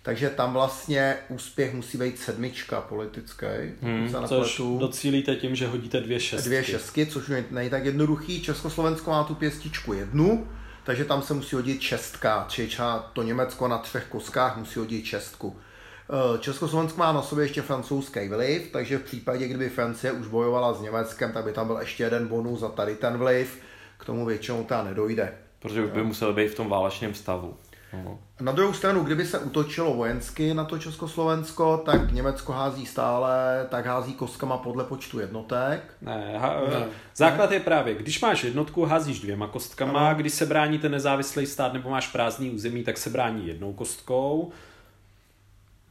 takže 0.02 0.30
tam 0.30 0.52
vlastně 0.52 1.16
úspěch 1.28 1.74
musí 1.74 1.98
být 1.98 2.18
sedmička 2.18 2.80
politický. 2.80 3.46
Hmm, 3.82 4.14
což 4.26 4.60
docílíte 4.78 5.36
tím, 5.36 5.54
že 5.54 5.66
hodíte 5.66 6.00
dvě 6.00 6.20
šestky. 6.20 6.48
Dvě 6.48 6.64
šestky, 6.64 7.06
což 7.06 7.30
není 7.50 7.70
tak 7.70 7.84
jednoduchý. 7.84 8.42
Československo 8.42 9.10
má 9.10 9.24
tu 9.24 9.34
pěstičku 9.34 9.92
jednu, 9.92 10.48
takže 10.88 11.04
tam 11.04 11.22
se 11.22 11.34
musí 11.34 11.56
hodit 11.56 11.80
šestka, 11.80 12.44
či 12.48 12.66
třeba 12.66 13.10
to 13.12 13.22
Německo 13.22 13.68
na 13.68 13.78
třech 13.78 14.06
koskách 14.08 14.56
musí 14.56 14.78
hodit 14.78 15.04
šestku. 15.04 15.56
Eh, 15.56 16.38
Československo 16.38 16.98
má 16.98 17.12
na 17.12 17.22
sobě 17.22 17.44
ještě 17.44 17.62
francouzský 17.62 18.28
vliv, 18.28 18.68
takže 18.72 18.98
v 18.98 19.02
případě, 19.02 19.48
kdyby 19.48 19.68
Francie 19.68 20.12
už 20.12 20.26
bojovala 20.26 20.74
s 20.74 20.80
Německem, 20.80 21.32
tak 21.32 21.44
by 21.44 21.52
tam 21.52 21.66
byl 21.66 21.76
ještě 21.76 22.02
jeden 22.02 22.28
bonus 22.28 22.60
za 22.60 22.68
tady 22.68 22.96
ten 22.96 23.18
vliv. 23.18 23.60
K 23.98 24.04
tomu 24.04 24.26
většinou 24.26 24.64
ta 24.64 24.82
nedojde. 24.82 25.34
Protože 25.58 25.86
by 25.86 26.02
musel 26.02 26.32
být 26.32 26.48
v 26.48 26.54
tom 26.54 26.68
válečném 26.68 27.14
stavu. 27.14 27.56
No. 27.92 28.18
Na 28.40 28.52
druhou 28.52 28.72
stranu, 28.72 29.04
kdyby 29.04 29.26
se 29.26 29.38
utočilo 29.38 29.94
vojensky 29.94 30.54
na 30.54 30.64
to 30.64 30.78
Československo, 30.78 31.82
tak 31.84 32.12
Německo 32.12 32.52
hází 32.52 32.86
stále, 32.86 33.66
tak 33.70 33.86
hází 33.86 34.14
kostkama 34.14 34.56
podle 34.56 34.84
počtu 34.84 35.20
jednotek. 35.20 35.80
Ne, 36.02 36.38
ha, 36.38 36.60
ne. 36.70 36.86
základ 37.14 37.50
ne. 37.50 37.56
je 37.56 37.60
právě, 37.60 37.94
když 37.94 38.20
máš 38.20 38.44
jednotku, 38.44 38.84
házíš 38.84 39.20
dvěma 39.20 39.46
kostkama, 39.46 40.08
ano. 40.08 40.18
když 40.18 40.32
se 40.32 40.46
brání 40.46 40.78
ten 40.78 40.92
nezávislý 40.92 41.46
stát 41.46 41.72
nebo 41.72 41.90
máš 41.90 42.08
prázdný 42.08 42.50
území, 42.50 42.84
tak 42.84 42.98
se 42.98 43.10
brání 43.10 43.46
jednou 43.48 43.72
kostkou. 43.72 44.52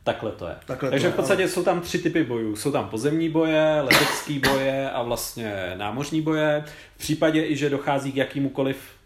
Takhle 0.03 0.31
to 0.31 0.47
je. 0.47 0.55
Takhle 0.65 0.89
Takže 0.89 1.03
to 1.03 1.07
je, 1.07 1.13
v 1.13 1.15
podstatě 1.15 1.43
ano. 1.43 1.51
jsou 1.51 1.63
tam 1.63 1.81
tři 1.81 1.99
typy 1.99 2.23
bojů. 2.23 2.55
Jsou 2.55 2.71
tam 2.71 2.89
pozemní 2.89 3.29
boje, 3.29 3.81
letecký 3.81 4.39
boje 4.39 4.89
a 4.89 5.01
vlastně 5.03 5.73
námořní 5.77 6.21
boje. 6.21 6.63
V 6.95 6.99
případě 6.99 7.45
i, 7.45 7.55
že 7.55 7.69
dochází 7.69 8.11
k 8.11 8.15
jakýmukoliv 8.15 8.96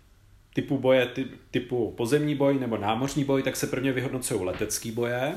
typu 0.54 0.78
boje, 0.78 1.06
ty, 1.06 1.26
typu 1.52 1.94
pozemní 1.98 2.36
boj 2.36 2.60
nebo 2.60 2.78
námořní 2.78 3.24
boj, 3.24 3.44
tak 3.44 3.56
se 3.56 3.68
prvně 3.68 3.92
vyhodnocují 3.92 4.44
letecký 4.44 4.92
boje. 4.92 5.34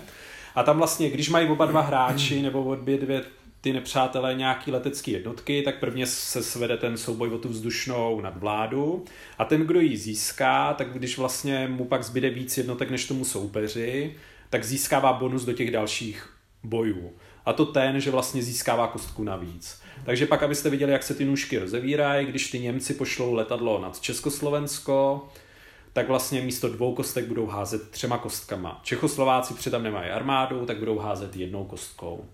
A 0.54 0.62
tam 0.62 0.78
vlastně, 0.78 1.10
když 1.10 1.28
mají 1.28 1.48
oba 1.48 1.66
dva 1.66 1.80
hráči 1.80 2.42
nebo 2.42 2.64
obě 2.64 2.98
dvě 2.98 3.22
ty 3.60 3.72
nepřátelé 3.72 4.34
nějaký 4.34 4.70
letecké 4.70 5.10
jednotky, 5.10 5.62
tak 5.62 5.80
prvně 5.80 6.06
se 6.06 6.42
svede 6.42 6.76
ten 6.76 6.96
souboj 6.96 7.28
o 7.28 7.38
tu 7.38 7.48
vzdušnou 7.48 8.20
nadvládu 8.20 9.04
a 9.38 9.44
ten, 9.44 9.60
kdo 9.60 9.80
ji 9.80 9.96
získá, 9.96 10.74
tak 10.74 10.92
když 10.92 11.18
vlastně 11.18 11.68
mu 11.68 11.84
pak 11.84 12.04
zbyde 12.04 12.30
víc 12.30 12.58
jednotek 12.58 12.90
než 12.90 13.06
tomu 13.06 13.24
soupeři, 13.24 14.16
tak 14.50 14.64
získává 14.64 15.12
bonus 15.12 15.44
do 15.44 15.52
těch 15.52 15.70
dalších 15.70 16.30
bojů. 16.62 17.12
A 17.44 17.52
to 17.52 17.66
ten, 17.66 18.00
že 18.00 18.10
vlastně 18.10 18.42
získává 18.42 18.86
kostku 18.86 19.24
navíc. 19.24 19.80
Takže 20.04 20.26
pak, 20.26 20.42
abyste 20.42 20.70
viděli, 20.70 20.92
jak 20.92 21.02
se 21.02 21.14
ty 21.14 21.24
nůžky 21.24 21.58
rozevírají, 21.58 22.26
když 22.26 22.50
ty 22.50 22.58
Němci 22.58 22.94
pošlou 22.94 23.32
letadlo 23.34 23.80
nad 23.80 24.00
Československo, 24.00 25.28
tak 25.92 26.08
vlastně 26.08 26.40
místo 26.40 26.68
dvou 26.68 26.94
kostek 26.94 27.26
budou 27.26 27.46
házet 27.46 27.90
třema 27.90 28.18
kostkama. 28.18 28.80
Čechoslováci 28.82 29.54
přitom 29.54 29.82
nemají 29.82 30.10
armádu, 30.10 30.66
tak 30.66 30.78
budou 30.78 30.98
házet 30.98 31.36
jednou 31.36 31.64
kostkou. 31.64 32.24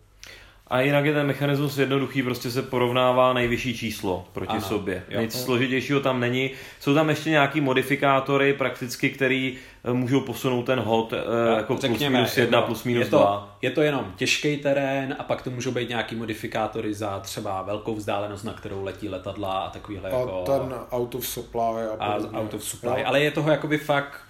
A 0.71 0.81
jinak 0.81 1.05
je 1.05 1.13
ten 1.13 1.27
mechanismus 1.27 1.79
jednoduchý, 1.79 2.23
prostě 2.23 2.51
se 2.51 2.63
porovnává 2.63 3.33
nejvyšší 3.33 3.79
číslo 3.79 4.27
proti 4.33 4.53
ano, 4.53 4.61
sobě. 4.61 5.03
Jo. 5.09 5.21
Nic 5.21 5.43
složitějšího 5.43 6.01
tam 6.01 6.21
není. 6.21 6.51
Jsou 6.81 6.95
tam 6.95 7.09
ještě 7.09 7.31
nějaký 7.31 7.61
modifikátory 7.61 8.53
prakticky, 8.53 9.11
který 9.11 9.59
eh, 9.85 9.93
můžou 9.93 10.21
posunout 10.21 10.63
ten 10.63 10.79
hod 10.79 11.13
eh, 11.13 11.57
jako 11.57 11.77
Řekněme, 11.77 11.99
plus 11.99 12.11
minus 12.11 12.37
jedna, 12.37 12.63
plus 12.63 12.85
minus 12.85 13.05
je 13.05 13.11
to, 13.11 13.17
dva. 13.19 13.59
Je 13.63 13.71
to 13.71 13.83
jenom 13.83 14.13
těžký 14.17 14.57
terén 14.57 15.17
a 15.19 15.23
pak 15.23 15.43
to 15.43 15.51
můžou 15.51 15.71
být 15.71 15.89
nějaký 15.89 16.17
modifikátory 16.17 16.95
za 16.95 17.21
třeba 17.21 17.63
velkou 17.63 17.95
vzdálenost, 17.95 18.45
na 18.45 18.53
kterou 18.53 18.85
letí 18.85 19.09
letadla 19.09 19.53
a 19.53 19.71
takovýhle 19.71 20.11
a 20.11 20.19
jako... 20.19 20.45
ten 20.47 20.75
out 20.91 21.15
of 21.15 21.27
supply 21.27 21.87
a, 21.99 22.05
a 22.05 22.41
out 22.41 22.55
of 22.55 22.65
supply, 22.65 23.01
jo. 23.01 23.07
ale 23.07 23.21
je 23.21 23.31
toho 23.31 23.51
jakoby 23.51 23.79
fakt 23.79 24.21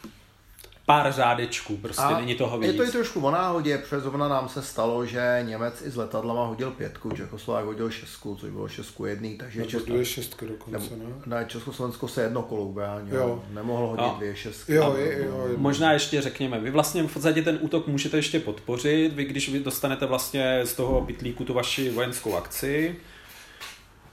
pár 0.90 1.12
řádečků, 1.12 1.76
prostě 1.76 2.02
a 2.02 2.20
není 2.20 2.34
toho 2.34 2.58
víc. 2.58 2.70
Je 2.70 2.76
to 2.76 2.84
i 2.84 2.90
trošku 2.90 3.20
o 3.20 3.30
náhodě, 3.30 3.78
přes 3.78 4.02
zrovna 4.02 4.28
nám 4.28 4.48
se 4.48 4.62
stalo, 4.62 5.06
že 5.06 5.44
Němec 5.46 5.82
i 5.82 5.90
s 5.90 5.96
letadlama 5.96 6.46
hodil 6.46 6.70
pětku, 6.70 7.10
Čechoslovák 7.10 7.64
hodil 7.64 7.90
šestku, 7.90 8.36
což 8.40 8.50
bylo 8.50 8.68
šestku 8.68 9.06
jedný, 9.06 9.38
takže 9.38 9.60
Nebo 9.60 9.78
dvě 9.78 10.04
šestky 10.04 10.46
dokonce, 10.46 10.96
ne? 10.96 11.04
Ne, 11.26 11.44
Československo 11.48 12.08
se 12.08 12.22
jedno 12.22 12.42
kolo 12.42 12.62
ubránilo, 12.62 13.44
nemohl 13.50 13.86
hodit 13.86 14.04
a, 14.04 14.14
dvě 14.16 14.36
šestky. 14.36 14.74
Jo, 14.74 14.94
je, 14.98 15.24
jo, 15.24 15.46
je, 15.50 15.56
možná 15.56 15.92
ještě 15.92 16.22
řekněme, 16.22 16.60
vy 16.60 16.70
vlastně 16.70 17.02
v 17.02 17.12
podstatě 17.12 17.42
ten 17.42 17.58
útok 17.60 17.86
můžete 17.86 18.16
ještě 18.16 18.40
podpořit, 18.40 19.12
vy 19.12 19.24
když 19.24 19.48
vy 19.48 19.58
dostanete 19.58 20.06
vlastně 20.06 20.60
z 20.66 20.74
toho 20.74 21.00
pitlíku 21.00 21.44
tu 21.44 21.54
vaši 21.54 21.90
vojenskou 21.90 22.36
akci, 22.36 22.96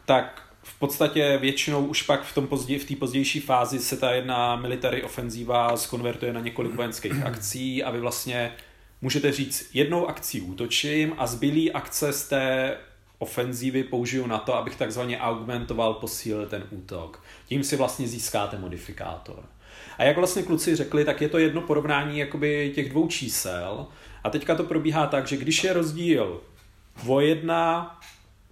tak 0.05 0.46
v 0.77 0.79
podstatě 0.79 1.37
většinou 1.41 1.85
už 1.85 2.01
pak 2.01 2.23
v 2.23 2.33
tom 2.33 2.47
později, 2.47 2.79
v 2.79 2.85
té 2.85 2.95
pozdější 2.95 3.39
fázi 3.39 3.79
se 3.79 3.97
ta 3.97 4.11
jedna 4.11 4.55
military 4.55 5.03
ofenzíva 5.03 5.77
skonvertuje 5.77 6.33
na 6.33 6.39
několik 6.39 6.75
vojenských 6.75 7.23
akcí 7.25 7.83
a 7.83 7.91
vy 7.91 7.99
vlastně 7.99 8.53
můžete 9.01 9.31
říct, 9.31 9.69
jednou 9.73 10.07
akcí 10.07 10.41
útočím 10.41 11.13
a 11.17 11.27
zbylý 11.27 11.71
akce 11.71 12.13
z 12.13 12.27
té 12.27 12.77
ofenzívy 13.19 13.83
použiju 13.83 14.27
na 14.27 14.37
to, 14.37 14.55
abych 14.55 14.75
takzvaně 14.75 15.19
augmentoval, 15.19 15.93
posílil 15.93 16.45
ten 16.45 16.63
útok. 16.71 17.23
Tím 17.47 17.63
si 17.63 17.75
vlastně 17.75 18.07
získáte 18.07 18.57
modifikátor. 18.57 19.43
A 19.97 20.03
jak 20.03 20.17
vlastně 20.17 20.43
kluci 20.43 20.75
řekli, 20.75 21.05
tak 21.05 21.21
je 21.21 21.29
to 21.29 21.37
jedno 21.37 21.61
porovnání 21.61 22.19
jakoby 22.19 22.71
těch 22.75 22.89
dvou 22.89 23.07
čísel. 23.07 23.87
A 24.23 24.29
teďka 24.29 24.55
to 24.55 24.63
probíhá 24.63 25.07
tak, 25.07 25.27
že 25.27 25.37
když 25.37 25.63
je 25.63 25.73
rozdíl 25.73 26.41
o 27.07 27.19
jedna 27.19 27.96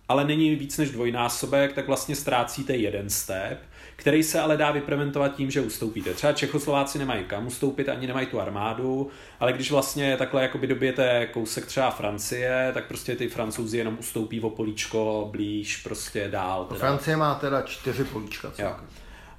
ale 0.10 0.26
není 0.26 0.56
víc 0.56 0.78
než 0.78 0.92
dvojnásobek, 0.92 1.74
tak 1.74 1.88
vlastně 1.88 2.16
ztrácíte 2.16 2.76
jeden 2.76 3.10
step, 3.10 3.60
který 3.96 4.24
se 4.24 4.40
ale 4.40 4.58
dá 4.58 4.72
vyprementovat 4.72 5.36
tím, 5.36 5.52
že 5.52 5.62
ustoupíte. 5.62 6.14
Třeba 6.14 6.34
Čechoslováci 6.34 7.00
nemají 7.00 7.24
kam 7.24 7.48
ustoupit, 7.48 7.90
ani 7.90 8.08
nemají 8.08 8.28
tu 8.28 8.42
armádu, 8.42 9.10
ale 9.40 9.54
když 9.54 9.72
vlastně 9.72 10.18
takhle 10.18 10.42
jakoby 10.42 10.68
dobijete 10.68 11.28
kousek 11.28 11.66
třeba 11.66 11.92
Francie, 11.92 12.72
tak 12.74 12.88
prostě 12.88 13.16
ty 13.16 13.28
francouzi 13.28 13.78
jenom 13.78 13.98
ustoupí 14.00 14.42
o 14.42 14.50
políčko 14.50 15.30
blíž, 15.32 15.78
prostě 15.78 16.28
dál. 16.28 16.66
Teda. 16.66 16.80
Francie 16.80 17.18
má 17.18 17.36
teda 17.36 17.62
čtyři 17.62 18.04
políčka. 18.04 18.52
Jo. 18.58 18.76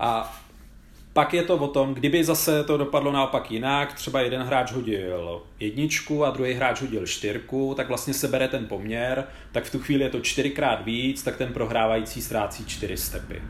A 0.01 0.39
pak 1.17 1.35
je 1.35 1.43
to 1.43 1.57
o 1.57 1.69
tom, 1.69 1.95
kdyby 1.95 2.25
zase 2.25 2.65
to 2.65 2.77
dopadlo 2.77 3.13
naopak 3.13 3.51
jinak, 3.51 3.93
třeba 3.93 4.21
jeden 4.21 4.43
hráč 4.43 4.73
hodil 4.73 5.43
jedničku 5.61 6.25
a 6.25 6.31
druhý 6.31 6.53
hráč 6.53 6.81
hodil 6.81 7.07
čtyřku, 7.07 7.75
tak 7.77 7.89
vlastně 7.89 8.15
se 8.15 8.29
bere 8.29 8.49
ten 8.49 8.67
poměr, 8.67 9.25
tak 9.53 9.65
v 9.65 9.73
tu 9.73 9.79
chvíli 9.79 10.05
je 10.05 10.11
to 10.11 10.21
čtyřikrát 10.21 10.85
víc, 10.85 11.23
tak 11.23 11.37
ten 11.37 11.53
prohrávající 11.53 12.23
ztrácí 12.23 12.65
čtyři 12.65 12.97
stepy. 12.97 13.43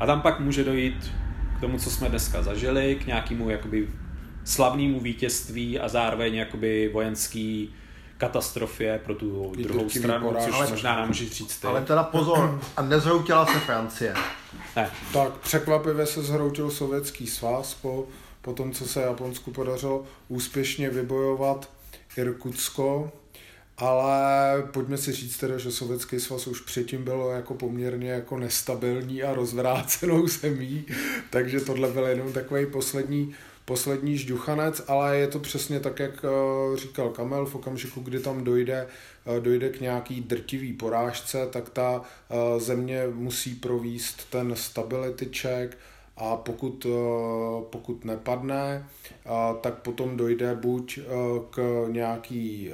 A 0.00 0.06
tam 0.06 0.20
pak 0.20 0.40
může 0.40 0.64
dojít 0.64 1.12
k 1.56 1.60
tomu, 1.60 1.78
co 1.78 1.90
jsme 1.90 2.08
dneska 2.08 2.42
zažili, 2.42 2.98
k 3.02 3.06
nějakému 3.06 3.50
jakoby 3.50 3.88
slavnému 4.44 5.00
vítězství 5.00 5.78
a 5.78 5.88
zároveň 5.88 6.34
jakoby 6.34 6.90
vojenský 6.92 7.74
katastrofě 8.26 9.00
pro 9.04 9.14
tu 9.14 9.52
I 9.56 9.62
druhou 9.64 9.88
stranu, 9.90 10.26
porážka. 10.28 10.50
což 10.50 10.60
Ale- 10.60 10.70
možná 10.70 10.96
nám 10.96 11.08
můžeš 11.08 11.30
říct 11.32 11.58
ty. 11.58 11.66
Ale 11.66 11.80
teda 11.82 12.02
pozor, 12.02 12.60
a 12.76 12.82
nezhroutila 12.82 13.46
se 13.46 13.58
Francie. 13.60 14.14
Ne, 14.76 14.90
Tak 15.12 15.32
překvapivě 15.38 16.06
se 16.06 16.22
zhroutil 16.22 16.70
sovětský 16.70 17.26
svaz 17.26 17.74
po, 17.74 18.06
po 18.42 18.52
tom, 18.52 18.72
co 18.72 18.86
se 18.86 19.02
Japonsku 19.02 19.50
podařilo 19.50 20.04
úspěšně 20.28 20.90
vybojovat 20.90 21.70
Irkutsko, 22.16 23.12
ale 23.78 24.22
pojďme 24.72 24.96
si 24.96 25.12
říct 25.12 25.36
teda, 25.36 25.58
že 25.58 25.72
sovětský 25.72 26.20
svaz 26.20 26.46
už 26.46 26.60
předtím 26.60 27.04
byl 27.04 27.30
jako 27.36 27.54
poměrně 27.54 28.10
jako 28.10 28.38
nestabilní 28.38 29.22
a 29.22 29.34
rozvrácenou 29.34 30.26
zemí, 30.40 30.84
takže 31.30 31.60
tohle 31.60 31.88
byl 31.90 32.04
jenom 32.06 32.32
takový 32.32 32.66
poslední 32.66 33.34
poslední 33.64 34.18
žduchanec, 34.18 34.82
ale 34.88 35.18
je 35.18 35.26
to 35.26 35.38
přesně 35.38 35.80
tak, 35.80 35.98
jak 35.98 36.24
eh, 36.24 36.76
říkal 36.76 37.10
Kamel, 37.10 37.46
v 37.46 37.54
okamžiku, 37.54 38.00
kdy 38.00 38.20
tam 38.20 38.44
dojde, 38.44 38.86
eh, 39.26 39.40
dojde 39.40 39.68
k 39.68 39.80
nějaký 39.80 40.20
drtivý 40.20 40.72
porážce, 40.72 41.46
tak 41.46 41.70
ta 41.70 42.02
eh, 42.02 42.60
země 42.60 43.02
musí 43.12 43.54
províst 43.54 44.30
ten 44.30 44.56
stability 44.56 45.30
check 45.38 45.78
a 46.16 46.36
pokud, 46.36 46.86
pokud 47.70 48.04
nepadne, 48.04 48.86
tak 49.60 49.74
potom 49.74 50.16
dojde 50.16 50.54
buď 50.54 50.98
k 51.50 51.86
nějaký 51.88 52.72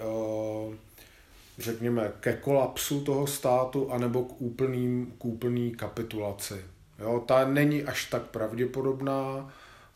řekněme, 1.59 2.13
ke 2.21 2.33
kolapsu 2.33 3.01
toho 3.01 3.27
státu, 3.27 3.93
anebo 3.93 4.25
k, 4.25 4.41
úplným, 4.41 5.15
k 5.19 5.25
úplný 5.25 5.71
kapitulaci. 5.71 6.65
Jo, 6.99 7.25
ta 7.27 7.49
není 7.49 7.85
až 7.85 8.05
tak 8.05 8.23
pravděpodobná 8.23 9.51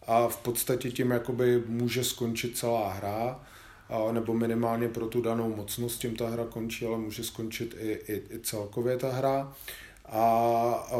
a 0.06 0.28
v 0.28 0.36
podstatě 0.36 0.90
tím 0.90 1.10
jakoby 1.10 1.62
může 1.66 2.04
skončit 2.04 2.58
celá 2.58 2.92
hra, 2.92 3.40
a, 3.88 4.12
nebo 4.12 4.34
minimálně 4.34 4.88
pro 4.88 5.06
tu 5.06 5.22
danou 5.22 5.56
mocnost 5.56 6.00
tím 6.00 6.16
ta 6.16 6.28
hra 6.28 6.44
končí, 6.44 6.86
ale 6.86 6.98
může 6.98 7.24
skončit 7.24 7.76
i, 7.78 7.92
i, 7.92 8.22
i 8.34 8.40
celkově 8.42 8.96
ta 8.96 9.12
hra. 9.12 9.52
A, 10.04 10.18
a, 10.18 10.98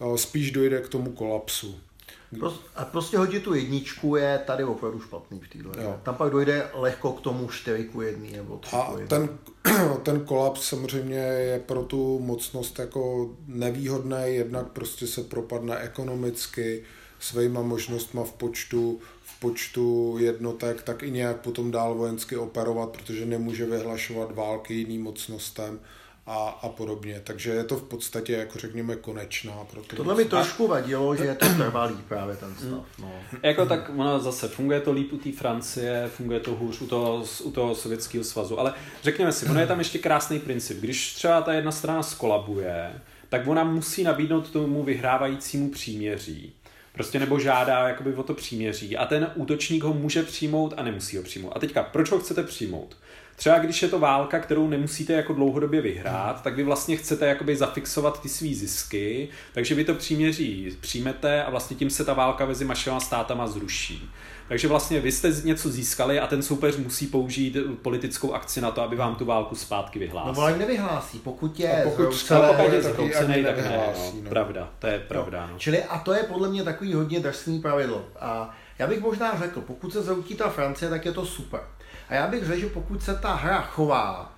a 0.00 0.16
spíš 0.16 0.50
dojde 0.50 0.80
k 0.80 0.88
tomu 0.88 1.12
kolapsu. 1.12 1.80
A 2.76 2.84
prostě 2.84 3.18
hodit 3.18 3.42
tu 3.42 3.54
jedničku 3.54 4.16
je 4.16 4.42
tady 4.46 4.64
opravdu 4.64 5.00
špatný 5.00 5.40
v 5.40 5.48
téhle. 5.48 5.98
Tam 6.02 6.14
pak 6.14 6.32
dojde 6.32 6.70
lehko 6.74 7.12
k 7.12 7.20
tomu 7.20 7.48
4 7.48 7.84
ku 7.84 8.00
1 8.00 8.28
nebo 8.32 8.56
3 8.56 8.76
A 8.76 8.82
ku 8.92 8.98
1. 8.98 9.18
ten, 9.18 9.38
ten 10.02 10.20
kolaps 10.20 10.68
samozřejmě 10.68 11.16
je 11.16 11.58
pro 11.58 11.82
tu 11.82 12.18
mocnost 12.18 12.78
jako 12.78 13.30
nevýhodný, 13.46 14.22
jednak 14.24 14.66
prostě 14.68 15.06
se 15.06 15.22
propadne 15.22 15.78
ekonomicky, 15.78 16.84
svýma 17.18 17.62
možnostma 17.62 18.24
v 18.24 18.32
počtu, 18.32 19.00
v 19.22 19.40
počtu 19.40 20.16
jednotek, 20.20 20.82
tak 20.82 21.02
i 21.02 21.10
nějak 21.10 21.40
potom 21.40 21.70
dál 21.70 21.94
vojensky 21.94 22.36
operovat, 22.36 22.88
protože 22.90 23.26
nemůže 23.26 23.66
vyhlašovat 23.66 24.34
války 24.34 24.74
jiným 24.74 25.02
mocnostem 25.02 25.80
a, 26.26 26.58
a 26.62 26.68
podobně. 26.68 27.20
Takže 27.24 27.50
je 27.50 27.64
to 27.64 27.76
v 27.76 27.82
podstatě, 27.82 28.32
jako 28.32 28.58
řekněme, 28.58 28.96
konečná 28.96 29.52
pro 29.70 29.82
tu 29.82 29.96
Tohle 29.96 30.14
mi 30.14 30.24
trošku 30.24 30.66
vadilo, 30.66 31.16
že 31.16 31.24
je 31.24 31.34
to 31.34 31.46
trvalý 31.46 31.96
právě 32.08 32.36
ten 32.36 32.54
stav. 32.54 32.86
No. 32.98 33.12
Jako 33.42 33.66
tak 33.66 33.90
ono 33.96 34.20
zase 34.20 34.48
funguje 34.48 34.80
to 34.80 34.92
líp 34.92 35.12
u 35.12 35.18
té 35.18 35.32
Francie, 35.32 36.10
funguje 36.16 36.40
to 36.40 36.54
hůř 36.54 36.80
u 36.80 36.86
toho, 36.86 37.24
u 37.42 37.50
toho 37.50 37.74
sovětského 37.74 38.24
svazu, 38.24 38.60
ale 38.60 38.74
řekněme 39.02 39.32
si, 39.32 39.46
ono 39.46 39.60
je 39.60 39.66
tam 39.66 39.78
ještě 39.78 39.98
krásný 39.98 40.40
princip. 40.40 40.78
Když 40.78 41.14
třeba 41.14 41.42
ta 41.42 41.52
jedna 41.52 41.72
strana 41.72 42.02
skolabuje, 42.02 43.00
tak 43.28 43.46
ona 43.46 43.64
musí 43.64 44.02
nabídnout 44.02 44.50
tomu 44.50 44.82
vyhrávajícímu 44.82 45.70
příměří. 45.70 46.54
Prostě 46.94 47.18
nebo 47.18 47.38
žádá 47.38 47.88
jakoby 47.88 48.14
o 48.14 48.22
to 48.22 48.34
příměří 48.34 48.96
a 48.96 49.06
ten 49.06 49.30
útočník 49.34 49.82
ho 49.82 49.94
může 49.94 50.22
přijmout 50.22 50.74
a 50.76 50.82
nemusí 50.82 51.16
ho 51.16 51.22
přijmout. 51.22 51.52
A 51.56 51.58
teďka, 51.58 51.82
proč 51.82 52.10
ho 52.10 52.18
chcete 52.18 52.42
přijmout? 52.42 52.96
Třeba 53.36 53.58
když 53.58 53.82
je 53.82 53.88
to 53.88 53.98
válka, 53.98 54.38
kterou 54.38 54.68
nemusíte 54.68 55.12
jako 55.12 55.32
dlouhodobě 55.32 55.80
vyhrát, 55.80 56.42
tak 56.42 56.56
vy 56.56 56.62
vlastně 56.62 56.96
chcete 56.96 57.26
jakoby 57.26 57.56
zafixovat 57.56 58.22
ty 58.22 58.28
svý 58.28 58.54
zisky, 58.54 59.28
takže 59.52 59.74
vy 59.74 59.84
to 59.84 59.94
příměří 59.94 60.76
přijmete 60.80 61.44
a 61.44 61.50
vlastně 61.50 61.76
tím 61.76 61.90
se 61.90 62.04
ta 62.04 62.12
válka 62.12 62.46
mezi 62.46 62.64
vašima 62.64 63.00
státama 63.00 63.46
zruší. 63.46 64.10
Takže 64.48 64.68
vlastně 64.68 65.00
vy 65.00 65.12
jste 65.12 65.32
něco 65.44 65.68
získali 65.68 66.20
a 66.20 66.26
ten 66.26 66.42
soupeř 66.42 66.76
musí 66.76 67.06
použít 67.06 67.56
politickou 67.82 68.32
akci 68.32 68.60
na 68.60 68.70
to, 68.70 68.82
aby 68.82 68.96
vám 68.96 69.14
tu 69.16 69.24
válku 69.24 69.54
zpátky 69.54 69.98
No 69.98 70.00
vyhlásil. 70.06 70.42
ale 70.42 70.58
nevyhlásí, 70.58 71.18
pokud 71.18 71.60
je 71.60 71.82
A 71.84 71.90
pokud 71.90 72.12
zhroucený, 72.82 73.34
ani 73.34 73.44
tak 73.44 73.56
ne, 73.56 73.62
nevyhlásí, 73.62 74.16
no. 74.16 74.22
no. 74.24 74.30
Pravda, 74.30 74.70
to 74.78 74.86
je 74.86 74.98
pravda. 74.98 75.48
No. 75.52 75.58
Čili 75.58 75.84
a 75.84 75.98
to 75.98 76.12
je 76.12 76.22
podle 76.22 76.48
mě 76.48 76.62
takový 76.62 76.94
hodně 76.94 77.20
drsný 77.20 77.60
pravidlo. 77.60 78.04
A 78.20 78.56
já 78.78 78.86
bych 78.86 79.00
možná 79.00 79.38
řekl, 79.38 79.60
pokud 79.60 79.92
se 79.92 80.02
zhroutí 80.02 80.34
ta 80.34 80.48
Francie, 80.48 80.90
tak 80.90 81.04
je 81.04 81.12
to 81.12 81.26
super. 81.26 81.60
A 82.08 82.14
já 82.14 82.26
bych 82.26 82.44
řekl, 82.44 82.60
že 82.60 82.66
pokud 82.66 83.02
se 83.02 83.14
ta 83.14 83.34
hra 83.34 83.62
chová 83.62 84.32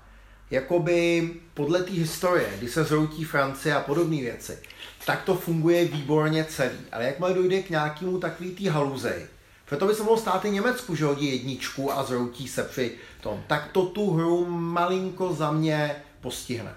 jakoby 0.50 1.30
podle 1.54 1.82
té 1.82 1.90
historie, 1.92 2.48
kdy 2.59 2.68
se 2.68 2.84
zhroutí 2.84 3.24
Francie 3.24 3.74
a 3.74 3.80
podobné 3.80 4.16
věci, 4.16 4.59
tak 5.07 5.22
to 5.22 5.34
funguje 5.34 5.84
výborně 5.84 6.44
celý. 6.44 6.76
Ale 6.92 7.04
jakmile 7.04 7.34
dojde 7.34 7.62
k 7.62 7.70
nějakému 7.70 8.18
takový 8.18 8.50
tý 8.54 8.68
haluzej, 8.68 9.26
proto 9.69 9.87
by 9.87 9.95
se 9.95 10.03
mohlo 10.03 10.17
stát 10.19 10.45
i 10.45 10.51
Německu, 10.51 10.95
že 10.95 11.05
hodí 11.05 11.31
jedničku 11.31 11.93
a 11.93 12.03
zhroutí 12.05 12.49
se 12.49 12.62
při 12.64 12.93
tom, 13.21 13.43
tak 13.47 13.69
to 13.73 13.87
tu 13.87 14.11
hru 14.14 14.47
malinko 14.49 15.33
za 15.33 15.51
mě 15.53 15.97
postihne. 16.21 16.75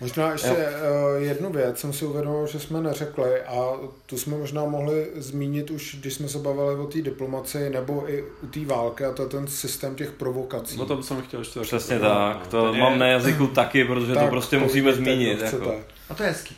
Možná 0.00 0.30
ještě 0.32 0.50
uh, 0.50 1.22
jednu 1.22 1.52
věc 1.52 1.78
jsem 1.78 1.92
si 1.92 2.04
uvědomil, 2.04 2.46
že 2.46 2.60
jsme 2.60 2.80
neřekli 2.80 3.42
a 3.42 3.72
tu 4.06 4.18
jsme 4.18 4.36
možná 4.38 4.64
mohli 4.64 5.06
zmínit 5.16 5.70
už, 5.70 5.96
když 6.00 6.14
jsme 6.14 6.28
se 6.28 6.38
bavili 6.38 6.74
o 6.74 6.86
té 6.86 7.02
diplomaci 7.02 7.70
nebo 7.70 8.10
i 8.10 8.24
u 8.42 8.46
té 8.46 8.64
války 8.64 9.04
a 9.04 9.12
to 9.12 9.22
je 9.22 9.28
ten 9.28 9.46
systém 9.46 9.94
těch 9.94 10.12
provokací. 10.12 10.78
O 10.80 10.84
tom 10.86 11.02
jsem 11.02 11.22
chtěl 11.22 11.40
ještě 11.40 11.60
Přesně 11.60 11.94
řekl. 11.98 12.08
tak, 12.08 12.36
No, 12.44 12.50
to 12.50 12.70
ten 12.72 12.80
mám 12.80 12.92
je- 12.92 12.98
na 12.98 13.06
jazyku 13.06 13.46
taky, 13.54 13.84
protože 13.84 14.12
to 14.12 14.18
Tak 14.18 14.30
prostě 14.30 14.58
musíme 14.58 14.92
povídejte, 14.92 15.14
zmínit. 15.16 15.40
Jako. 15.52 15.74
A 16.10 16.14
to 16.14 16.22
je 16.22 16.28
hezký. 16.28 16.56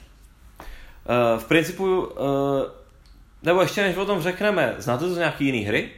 Uh, 1.35 1.41
v 1.41 1.45
principu, 1.45 2.01
uh, 2.01 2.07
nebo 3.43 3.61
ještě 3.63 3.83
než 3.83 3.97
o 3.97 4.05
tom 4.07 4.23
řekneme, 4.23 4.75
znáte 4.79 5.05
to 5.05 5.15
z 5.15 5.19
nějaký 5.19 5.45
jiný 5.47 5.61
hry? 5.65 5.89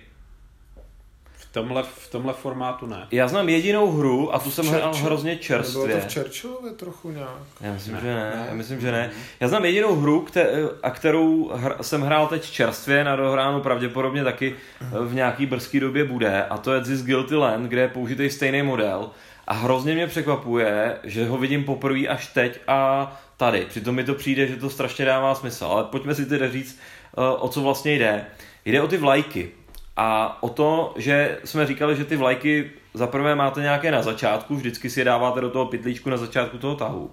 V 1.35 1.53
tomhle, 1.53 1.83
v 1.83 2.11
tomhle 2.11 2.33
formátu 2.33 2.87
ne. 2.87 3.07
Já 3.11 3.29
znám 3.29 3.49
jedinou 3.49 3.91
hru 3.93 4.35
a 4.35 4.39
tu 4.39 4.51
jsem 4.51 4.67
hrál 4.67 4.95
hrozně 4.95 5.37
čerstvě. 5.37 5.95
to 6.01 6.09
v 6.09 6.15
Churchillově 6.15 6.73
trochu 6.73 7.11
nějak? 7.11 7.31
Já 7.61 7.73
myslím, 7.73 7.95
Ne. 7.95 8.01
že 8.01 8.07
ne. 8.15 8.15
Ne? 8.37 8.45
Já 8.49 8.55
myslím, 8.55 8.81
že 8.81 8.93
ne. 8.93 9.11
Já 9.41 9.49
znám 9.49 9.65
jedinou 9.65 9.97
hru, 9.97 10.27
kte- 10.31 10.69
a 10.83 10.91
kterou 10.91 11.51
hr- 11.55 11.77
jsem 11.81 12.03
hrál 12.03 12.27
teď 12.27 12.51
čerstvě, 12.51 13.05
na 13.05 13.17
dohránu 13.17 13.61
pravděpodobně 13.61 14.25
taky 14.25 14.55
v 15.01 15.15
nějaký 15.15 15.47
brzký 15.47 15.81
době 15.81 16.05
bude, 16.05 16.45
a 16.45 16.59
to 16.59 16.73
je 16.75 16.81
This 16.81 17.03
Guilty 17.05 17.35
Land, 17.35 17.67
kde 17.69 17.81
je 17.81 17.89
použitý 17.89 18.31
stejný 18.31 18.63
model. 18.63 19.11
A 19.47 19.55
hrozně 19.55 19.95
mě 19.95 20.07
překvapuje, 20.07 20.97
že 21.05 21.27
ho 21.27 21.39
vidím 21.39 21.65
poprvé 21.65 22.07
až 22.07 22.27
teď 22.27 22.61
a 22.69 23.13
tady. 23.37 23.67
Přitom 23.69 23.95
mi 23.95 24.05
to 24.05 24.15
přijde, 24.15 24.47
že 24.47 24.57
to 24.57 24.71
strašně 24.71 25.05
dává 25.05 25.35
smysl. 25.35 25.65
Ale 25.65 25.85
pojďme 25.85 26.15
si 26.15 26.27
tedy 26.27 26.51
říct, 26.51 26.79
eh, 26.81 27.02
o 27.17 27.49
co 27.49 27.63
vlastně 27.63 27.93
jde. 27.95 28.27
Jde 28.65 28.83
o 28.83 28.89
ty 28.89 28.97
vlajky. 28.97 29.51
A 29.97 30.39
o 30.43 30.49
to, 30.49 30.95
že 30.97 31.39
jsme 31.45 31.67
říkali, 31.67 31.97
že 31.97 32.05
ty 32.05 32.17
vlajky 32.17 32.71
za 32.95 33.07
prvé 33.07 33.35
máte 33.35 33.61
nějaké 33.61 33.91
na 33.91 34.03
začátku, 34.03 34.57
vždycky 34.57 34.91
si 34.91 35.01
je 35.01 35.05
dáváte 35.05 35.41
do 35.41 35.51
toho 35.51 35.67
pytlíčku 35.67 36.11
na 36.11 36.17
začátku 36.17 36.59
toho 36.59 36.75
tahu. 36.75 37.11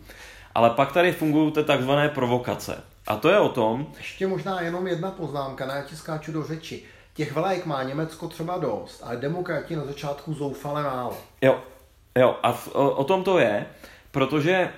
Ale 0.56 0.70
pak 0.70 0.92
tady 0.92 1.12
fungují 1.12 1.52
ty 1.52 1.64
takzvané 1.64 2.10
provokace. 2.10 2.84
A 3.08 3.16
to 3.16 3.30
je 3.30 3.40
o 3.40 3.50
tom, 3.50 3.88
Ještě 3.98 4.28
možná 4.28 4.62
jenom 4.62 4.88
jedna 4.88 5.12
poznámka, 5.12 5.66
ne, 5.66 5.74
já 5.76 5.82
ti 5.82 5.96
skáču 5.96 6.32
do 6.32 6.44
řeči. 6.44 6.84
Těch 7.14 7.34
vlajek 7.34 7.66
má 7.66 7.84
Německo 7.84 8.28
třeba 8.28 8.58
dost, 8.58 9.04
ale 9.06 9.18
demokrati 9.18 9.76
na 9.76 9.86
začátku 9.86 10.34
zoufale 10.34 10.84
málo. 10.84 11.18
Jo, 11.42 11.60
jo, 12.18 12.36
a 12.44 12.52
v, 12.52 12.76
o, 12.76 12.92
o 12.92 13.04
tom 13.04 13.24
to 13.24 13.40
je, 13.40 13.66
protože 14.12 14.70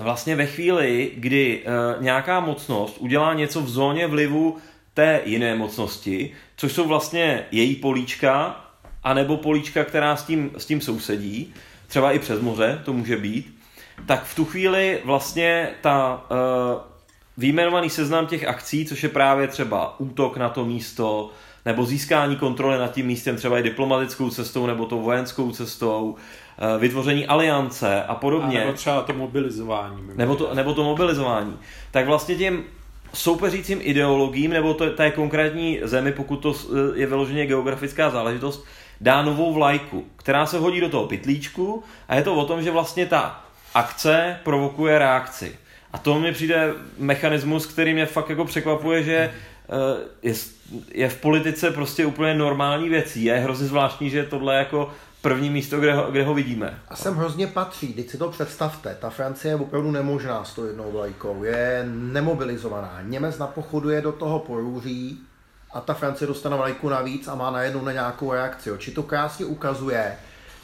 vlastně 0.00 0.36
ve 0.36 0.46
chvíli, 0.46 1.10
kdy 1.14 1.60
e, 1.64 2.02
nějaká 2.02 2.40
mocnost 2.40 2.96
udělá 2.98 3.34
něco 3.34 3.60
v 3.60 3.68
zóně 3.68 4.06
vlivu 4.06 4.56
té 4.94 5.20
jiné 5.24 5.54
mocnosti, 5.54 6.32
což 6.56 6.72
jsou 6.72 6.88
vlastně 6.88 7.46
její 7.50 7.74
políčka, 7.76 8.64
anebo 9.04 9.36
políčka, 9.36 9.84
která 9.84 10.16
s 10.16 10.24
tím, 10.24 10.50
s 10.56 10.66
tím 10.66 10.80
sousedí, 10.80 11.54
třeba 11.86 12.12
i 12.12 12.18
přes 12.18 12.40
moře 12.40 12.80
to 12.84 12.92
může 12.92 13.16
být, 13.16 13.58
tak 14.06 14.24
v 14.24 14.34
tu 14.34 14.44
chvíli 14.44 15.00
vlastně 15.04 15.70
ta 15.80 16.26
e, 16.30 16.34
výjmenovaný 17.36 17.90
seznam 17.90 18.26
těch 18.26 18.44
akcí, 18.44 18.86
což 18.86 19.02
je 19.02 19.08
právě 19.08 19.48
třeba 19.48 20.00
útok 20.00 20.36
na 20.36 20.48
to 20.48 20.64
místo, 20.64 21.30
nebo 21.64 21.86
získání 21.86 22.36
kontroly 22.36 22.78
nad 22.78 22.92
tím 22.92 23.06
místem 23.06 23.36
třeba 23.36 23.58
i 23.58 23.62
diplomatickou 23.62 24.30
cestou 24.30 24.66
nebo 24.66 24.86
tou 24.86 25.00
vojenskou 25.00 25.50
cestou, 25.50 26.16
eh, 26.16 26.22
vytvoření 26.78 27.26
aliance 27.26 28.02
a 28.02 28.12
A 28.12 28.14
podobně, 28.14 28.58
nebo 28.58 28.72
třeba 28.72 29.02
to 29.02 29.12
mobilizování. 29.12 29.96
nebo 30.14 30.36
to, 30.36 30.54
nebo 30.54 30.74
to 30.74 30.84
mobilizování, 30.84 31.58
tak 31.90 32.06
vlastně 32.06 32.34
těm 32.34 32.64
soupeřícím 33.14 33.78
ideologiím 33.82 34.50
nebo 34.50 34.74
to, 34.74 34.90
té 34.90 35.10
konkrétní 35.10 35.80
zemi, 35.82 36.12
pokud 36.12 36.36
to 36.36 36.54
eh, 36.54 36.98
je 37.00 37.06
vyloženě 37.06 37.46
geografická 37.46 38.10
záležitost, 38.10 38.64
dá 39.00 39.22
novou 39.22 39.52
vlajku, 39.52 40.04
která 40.16 40.46
se 40.46 40.58
hodí 40.58 40.80
do 40.80 40.88
toho 40.88 41.06
pytlíčku 41.06 41.82
a 42.08 42.14
je 42.14 42.22
to 42.22 42.34
o 42.34 42.44
tom, 42.44 42.62
že 42.62 42.70
vlastně 42.70 43.06
ta 43.06 43.44
akce 43.74 44.38
provokuje 44.44 44.98
reakci. 44.98 45.56
A 45.92 45.98
to 45.98 46.20
mi 46.20 46.32
přijde 46.32 46.72
mechanismus, 46.98 47.66
který 47.66 47.94
mě 47.94 48.06
fakt 48.06 48.30
jako 48.30 48.44
překvapuje, 48.44 49.02
že 49.02 49.34
uh, 49.66 49.76
je, 50.22 50.34
je 50.94 51.08
v 51.08 51.20
politice 51.20 51.70
prostě 51.70 52.06
úplně 52.06 52.34
normální 52.34 52.88
věcí. 52.88 53.24
Je 53.24 53.34
hrozně 53.34 53.66
zvláštní, 53.66 54.10
že 54.10 54.24
tohle 54.24 54.56
jako 54.56 54.92
první 55.22 55.50
místo, 55.50 55.80
kde 55.80 55.94
ho, 55.94 56.10
kde 56.10 56.24
ho 56.24 56.34
vidíme. 56.34 56.80
A 56.88 56.96
sem 56.96 57.14
hrozně 57.14 57.46
patří, 57.46 57.92
teď 57.92 58.10
si 58.10 58.18
to 58.18 58.30
představte, 58.30 58.96
ta 59.00 59.10
Francie 59.10 59.52
je 59.52 59.56
opravdu 59.56 59.90
nemožná 59.90 60.44
s 60.44 60.54
tou 60.54 60.64
jednou 60.64 60.92
vlajkou, 60.92 61.44
je 61.44 61.84
nemobilizovaná. 61.88 62.98
Němec 63.02 63.38
napochoduje 63.38 64.00
do 64.00 64.12
toho 64.12 64.38
porůří 64.38 65.20
a 65.70 65.80
ta 65.80 65.94
Francie 65.94 66.28
dostane 66.28 66.56
vlajku 66.56 66.88
navíc 66.88 67.28
a 67.28 67.34
má 67.34 67.50
najednou 67.50 67.84
na 67.84 67.92
nějakou 67.92 68.32
reakci. 68.32 68.70
Či 68.78 68.90
to 68.90 69.02
krásně 69.02 69.44
ukazuje, 69.44 70.16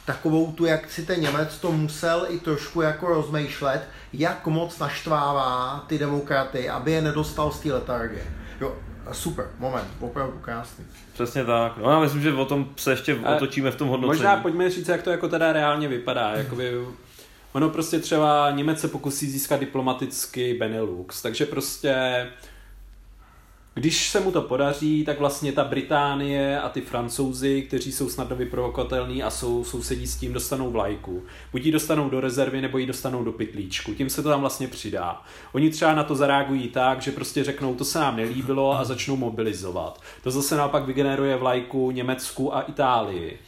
takovou 0.05 0.51
tu, 0.51 0.65
jak 0.65 0.91
si 0.91 1.05
ten 1.05 1.21
Němec 1.21 1.57
to 1.57 1.71
musel 1.71 2.25
i 2.29 2.39
trošku 2.39 2.81
jako 2.81 3.07
rozmýšlet, 3.07 3.81
jak 4.13 4.47
moc 4.47 4.79
naštvává 4.79 5.83
ty 5.87 5.97
demokraty, 5.97 6.69
aby 6.69 6.91
je 6.91 7.01
nedostal 7.01 7.51
z 7.51 7.59
té 7.59 7.73
letargie. 7.73 8.23
Jo, 8.61 8.75
super, 9.11 9.47
moment, 9.59 9.87
opravdu 9.99 10.39
krásný. 10.41 10.85
Přesně 11.23 11.45
tak. 11.45 11.77
No 11.77 11.91
já 11.91 11.99
myslím, 11.99 12.21
že 12.21 12.33
o 12.33 12.45
tom 12.45 12.69
se 12.75 12.91
ještě 12.91 13.19
A 13.23 13.35
otočíme 13.35 13.71
v 13.71 13.75
tom 13.75 13.87
hodnocení. 13.87 14.17
Možná 14.17 14.37
pojďme 14.37 14.69
říct, 14.69 14.87
jak 14.87 15.01
to 15.01 15.09
jako 15.09 15.29
teda 15.29 15.53
reálně 15.53 15.87
vypadá. 15.87 16.31
Jakoby, 16.31 16.71
ono 17.53 17.69
prostě 17.69 17.99
třeba 17.99 18.51
Němec 18.51 18.79
se 18.79 18.87
pokusí 18.87 19.29
získat 19.29 19.59
diplomaticky 19.59 20.53
Benelux, 20.53 21.21
takže 21.21 21.45
prostě 21.45 21.95
když 23.73 24.09
se 24.09 24.19
mu 24.19 24.31
to 24.31 24.41
podaří, 24.41 25.03
tak 25.05 25.19
vlastně 25.19 25.51
ta 25.51 25.63
Británie 25.63 26.59
a 26.59 26.69
ty 26.69 26.81
Francouzi, 26.81 27.61
kteří 27.61 27.91
jsou 27.91 28.09
snadno 28.09 28.35
vyprovokovatelní 28.35 29.23
a 29.23 29.29
jsou 29.29 29.63
sousedí 29.63 30.07
s 30.07 30.15
tím, 30.15 30.33
dostanou 30.33 30.71
vlajku. 30.71 31.23
Buď 31.51 31.65
ji 31.65 31.71
dostanou 31.71 32.09
do 32.09 32.19
rezervy, 32.19 32.61
nebo 32.61 32.77
ji 32.77 32.85
dostanou 32.85 33.23
do 33.23 33.31
pytlíčku. 33.31 33.93
Tím 33.93 34.09
se 34.09 34.23
to 34.23 34.29
tam 34.29 34.41
vlastně 34.41 34.67
přidá. 34.67 35.21
Oni 35.51 35.69
třeba 35.69 35.93
na 35.93 36.03
to 36.03 36.15
zareagují 36.15 36.67
tak, 36.67 37.01
že 37.01 37.11
prostě 37.11 37.43
řeknou, 37.43 37.75
to 37.75 37.85
se 37.85 37.99
nám 37.99 38.17
nelíbilo 38.17 38.79
a 38.79 38.83
začnou 38.83 39.15
mobilizovat. 39.15 40.01
To 40.23 40.31
zase 40.31 40.57
naopak 40.57 40.85
vygeneruje 40.85 41.37
vlajku 41.37 41.91
Německu 41.91 42.55
a 42.55 42.61
Itálii. 42.61 43.39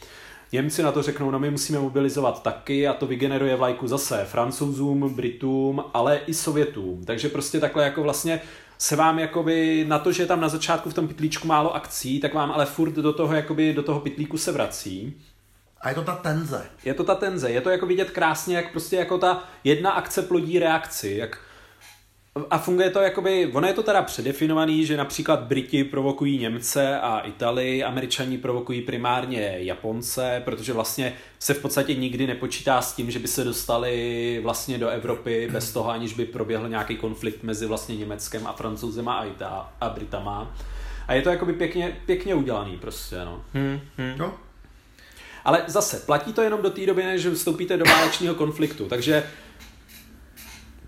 Němci 0.52 0.82
na 0.82 0.92
to 0.92 1.02
řeknou, 1.02 1.30
no 1.30 1.38
my 1.38 1.50
musíme 1.50 1.78
mobilizovat 1.78 2.42
taky 2.42 2.88
a 2.88 2.92
to 2.92 3.06
vygeneruje 3.06 3.56
vlajku 3.56 3.88
zase 3.88 4.24
francouzům, 4.24 5.14
Britům, 5.14 5.84
ale 5.94 6.20
i 6.26 6.34
Sovětům. 6.34 7.04
Takže 7.04 7.28
prostě 7.28 7.60
takhle 7.60 7.84
jako 7.84 8.02
vlastně 8.02 8.40
se 8.82 8.96
vám 8.96 9.18
jakoby 9.18 9.84
na 9.88 9.98
to, 9.98 10.12
že 10.12 10.22
je 10.22 10.26
tam 10.26 10.40
na 10.40 10.48
začátku 10.48 10.90
v 10.90 10.94
tom 10.94 11.08
pytlíčku 11.08 11.46
málo 11.46 11.74
akcí, 11.74 12.20
tak 12.20 12.34
vám 12.34 12.52
ale 12.52 12.66
furt 12.66 12.92
do 12.92 13.12
toho, 13.12 13.34
jakoby 13.34 13.72
do 13.72 13.82
toho 13.82 14.00
pytlíku 14.00 14.38
se 14.38 14.52
vrací. 14.52 15.14
A 15.80 15.88
je 15.88 15.94
to 15.94 16.02
ta 16.02 16.14
tenze. 16.14 16.66
Je 16.84 16.94
to 16.94 17.04
ta 17.04 17.14
tenze, 17.14 17.50
je 17.50 17.60
to 17.60 17.70
jako 17.70 17.86
vidět 17.86 18.10
krásně, 18.10 18.56
jak 18.56 18.72
prostě 18.72 18.96
jako 18.96 19.18
ta 19.18 19.44
jedna 19.64 19.90
akce 19.90 20.22
plodí 20.22 20.58
reakci, 20.58 21.16
jak 21.18 21.38
a 22.50 22.58
funguje 22.58 22.90
to 22.90 23.00
jakoby, 23.00 23.50
ono 23.52 23.66
je 23.66 23.74
to 23.74 23.82
teda 23.82 24.02
předefinovaný, 24.02 24.86
že 24.86 24.96
například 24.96 25.40
Briti 25.40 25.84
provokují 25.84 26.38
Němce 26.38 27.00
a 27.00 27.20
Italii, 27.20 27.84
Američani 27.84 28.38
provokují 28.38 28.80
primárně 28.80 29.54
Japonce, 29.58 30.42
protože 30.44 30.72
vlastně 30.72 31.14
se 31.38 31.54
v 31.54 31.62
podstatě 31.62 31.94
nikdy 31.94 32.26
nepočítá 32.26 32.82
s 32.82 32.92
tím, 32.92 33.10
že 33.10 33.18
by 33.18 33.28
se 33.28 33.44
dostali 33.44 34.40
vlastně 34.42 34.78
do 34.78 34.88
Evropy 34.88 35.48
bez 35.52 35.72
toho, 35.72 35.90
aniž 35.90 36.14
by 36.14 36.24
proběhl 36.24 36.68
nějaký 36.68 36.96
konflikt 36.96 37.42
mezi 37.42 37.66
vlastně 37.66 37.96
Německem 37.96 38.46
a 38.46 38.52
Francouzem 38.52 39.08
a, 39.08 39.26
Ita- 39.26 39.66
a 39.80 39.88
Britama. 39.88 40.56
A 41.08 41.14
je 41.14 41.22
to 41.22 41.30
jakoby 41.30 41.52
pěkně, 41.52 41.96
pěkně 42.06 42.34
udělaný 42.34 42.78
prostě, 42.78 43.16
no. 43.24 43.44
Hmm, 43.54 43.80
hmm. 43.96 44.14
No, 44.16 44.34
Ale 45.44 45.64
zase, 45.66 45.96
platí 46.06 46.32
to 46.32 46.42
jenom 46.42 46.62
do 46.62 46.70
té 46.70 46.86
doby, 46.86 47.02
než 47.02 47.26
vstoupíte 47.26 47.76
do 47.76 47.84
válečného 47.84 48.34
konfliktu, 48.34 48.88
takže 48.88 49.24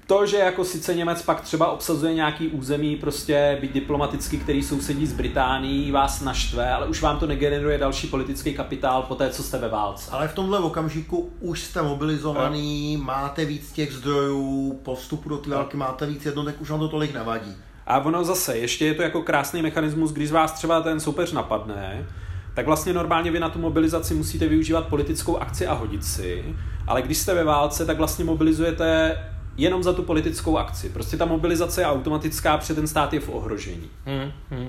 to, 0.06 0.26
že 0.26 0.36
jako 0.36 0.64
sice 0.64 0.94
Němec 0.94 1.22
pak 1.22 1.40
třeba 1.40 1.70
obsazuje 1.70 2.14
nějaký 2.14 2.48
území, 2.48 2.96
prostě 2.96 3.58
být 3.60 3.72
diplomaticky, 3.72 4.36
který 4.36 4.62
sousedí 4.62 5.06
s 5.06 5.12
Británií, 5.12 5.90
vás 5.90 6.20
naštve, 6.20 6.70
ale 6.70 6.86
už 6.86 7.02
vám 7.02 7.18
to 7.18 7.26
negeneruje 7.26 7.78
další 7.78 8.06
politický 8.06 8.54
kapitál 8.54 9.02
po 9.02 9.14
té, 9.14 9.30
co 9.30 9.42
jste 9.42 9.58
ve 9.58 9.68
válce. 9.68 10.10
ale 10.10 10.28
v 10.28 10.34
tomhle 10.34 10.58
okamžiku 10.58 11.30
už 11.40 11.62
jste 11.62 11.82
mobilizovaný, 11.82 12.96
máte 12.96 13.44
víc 13.44 13.72
těch 13.72 13.92
zdrojů, 13.92 14.80
postupu 14.82 15.28
do 15.28 15.36
té 15.36 15.50
války 15.50 15.76
máte 15.76 16.06
víc 16.06 16.26
jednotek, 16.26 16.60
už 16.60 16.70
vám 16.70 16.80
to 16.80 16.88
tolik 16.88 17.14
nevadí. 17.14 17.56
A 17.86 17.98
ono 17.98 18.24
zase, 18.24 18.58
ještě 18.58 18.86
je 18.86 18.94
to 18.94 19.02
jako 19.02 19.22
krásný 19.22 19.62
mechanismus, 19.62 20.12
když 20.12 20.32
vás 20.32 20.52
třeba 20.52 20.80
ten 20.80 21.00
soupeř 21.00 21.32
napadne, 21.32 22.06
tak 22.54 22.66
vlastně 22.66 22.92
normálně 22.92 23.30
vy 23.30 23.40
na 23.40 23.48
tu 23.48 23.58
mobilizaci 23.58 24.14
musíte 24.14 24.48
využívat 24.48 24.86
politickou 24.86 25.36
akci 25.36 25.66
a 25.66 25.72
hodit 25.72 26.04
si, 26.04 26.56
ale 26.86 27.02
když 27.02 27.18
jste 27.18 27.34
ve 27.34 27.44
válce, 27.44 27.86
tak 27.86 27.98
vlastně 27.98 28.24
mobilizujete 28.24 29.16
jenom 29.56 29.82
za 29.82 29.92
tu 29.92 30.02
politickou 30.02 30.58
akci. 30.58 30.88
Prostě 30.88 31.16
ta 31.16 31.24
mobilizace 31.24 31.80
je 31.80 31.86
automatická, 31.86 32.56
protože 32.58 32.74
ten 32.74 32.86
stát 32.86 33.12
je 33.12 33.20
v 33.20 33.28
ohrožení. 33.28 33.90
Hmm, 34.06 34.32
hmm. 34.50 34.68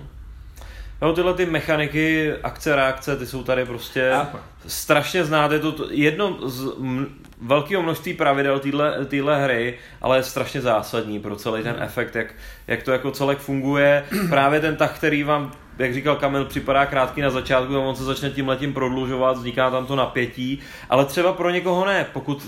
Jo, 1.02 1.14
tyhle 1.14 1.34
ty 1.34 1.46
mechaniky, 1.46 2.34
akce, 2.44 2.76
reakce, 2.76 3.16
ty 3.16 3.26
jsou 3.28 3.44
tady 3.44 3.66
prostě 3.66 4.12
A- 4.12 4.30
strašně 4.68 5.26
znáte. 5.26 5.60
To 5.60 5.72
to 5.72 5.88
jedno 5.92 6.38
z 6.50 6.66
m- 6.80 7.08
velkého 7.42 7.84
množství 7.84 8.14
pravidel 8.14 8.60
téhle, 8.60 9.06
téhle 9.06 9.44
hry, 9.44 9.78
ale 10.02 10.18
je 10.18 10.24
strašně 10.24 10.62
zásadní 10.62 11.20
pro 11.20 11.36
celý 11.36 11.64
ten 11.64 11.76
efekt, 11.80 12.16
jak, 12.16 12.28
jak 12.68 12.84
to 12.84 12.92
jako 12.92 13.12
celek 13.12 13.38
funguje. 13.38 14.04
Právě 14.30 14.60
ten 14.60 14.76
tah, 14.76 14.96
který 14.98 15.24
vám, 15.24 15.52
jak 15.78 15.94
říkal 15.94 16.16
Kamil, 16.16 16.46
připadá 16.46 16.86
krátký 16.86 17.22
na 17.22 17.30
začátku 17.30 17.76
a 17.76 17.80
on 17.80 17.96
se 17.96 18.04
začne 18.04 18.30
tím 18.30 18.48
letím 18.48 18.74
prodlužovat, 18.74 19.38
vzniká 19.38 19.70
tam 19.72 19.86
to 19.86 19.96
napětí, 19.96 20.60
ale 20.90 21.06
třeba 21.06 21.34
pro 21.34 21.50
někoho 21.50 21.86
ne. 21.86 22.06
Pokud 22.14 22.48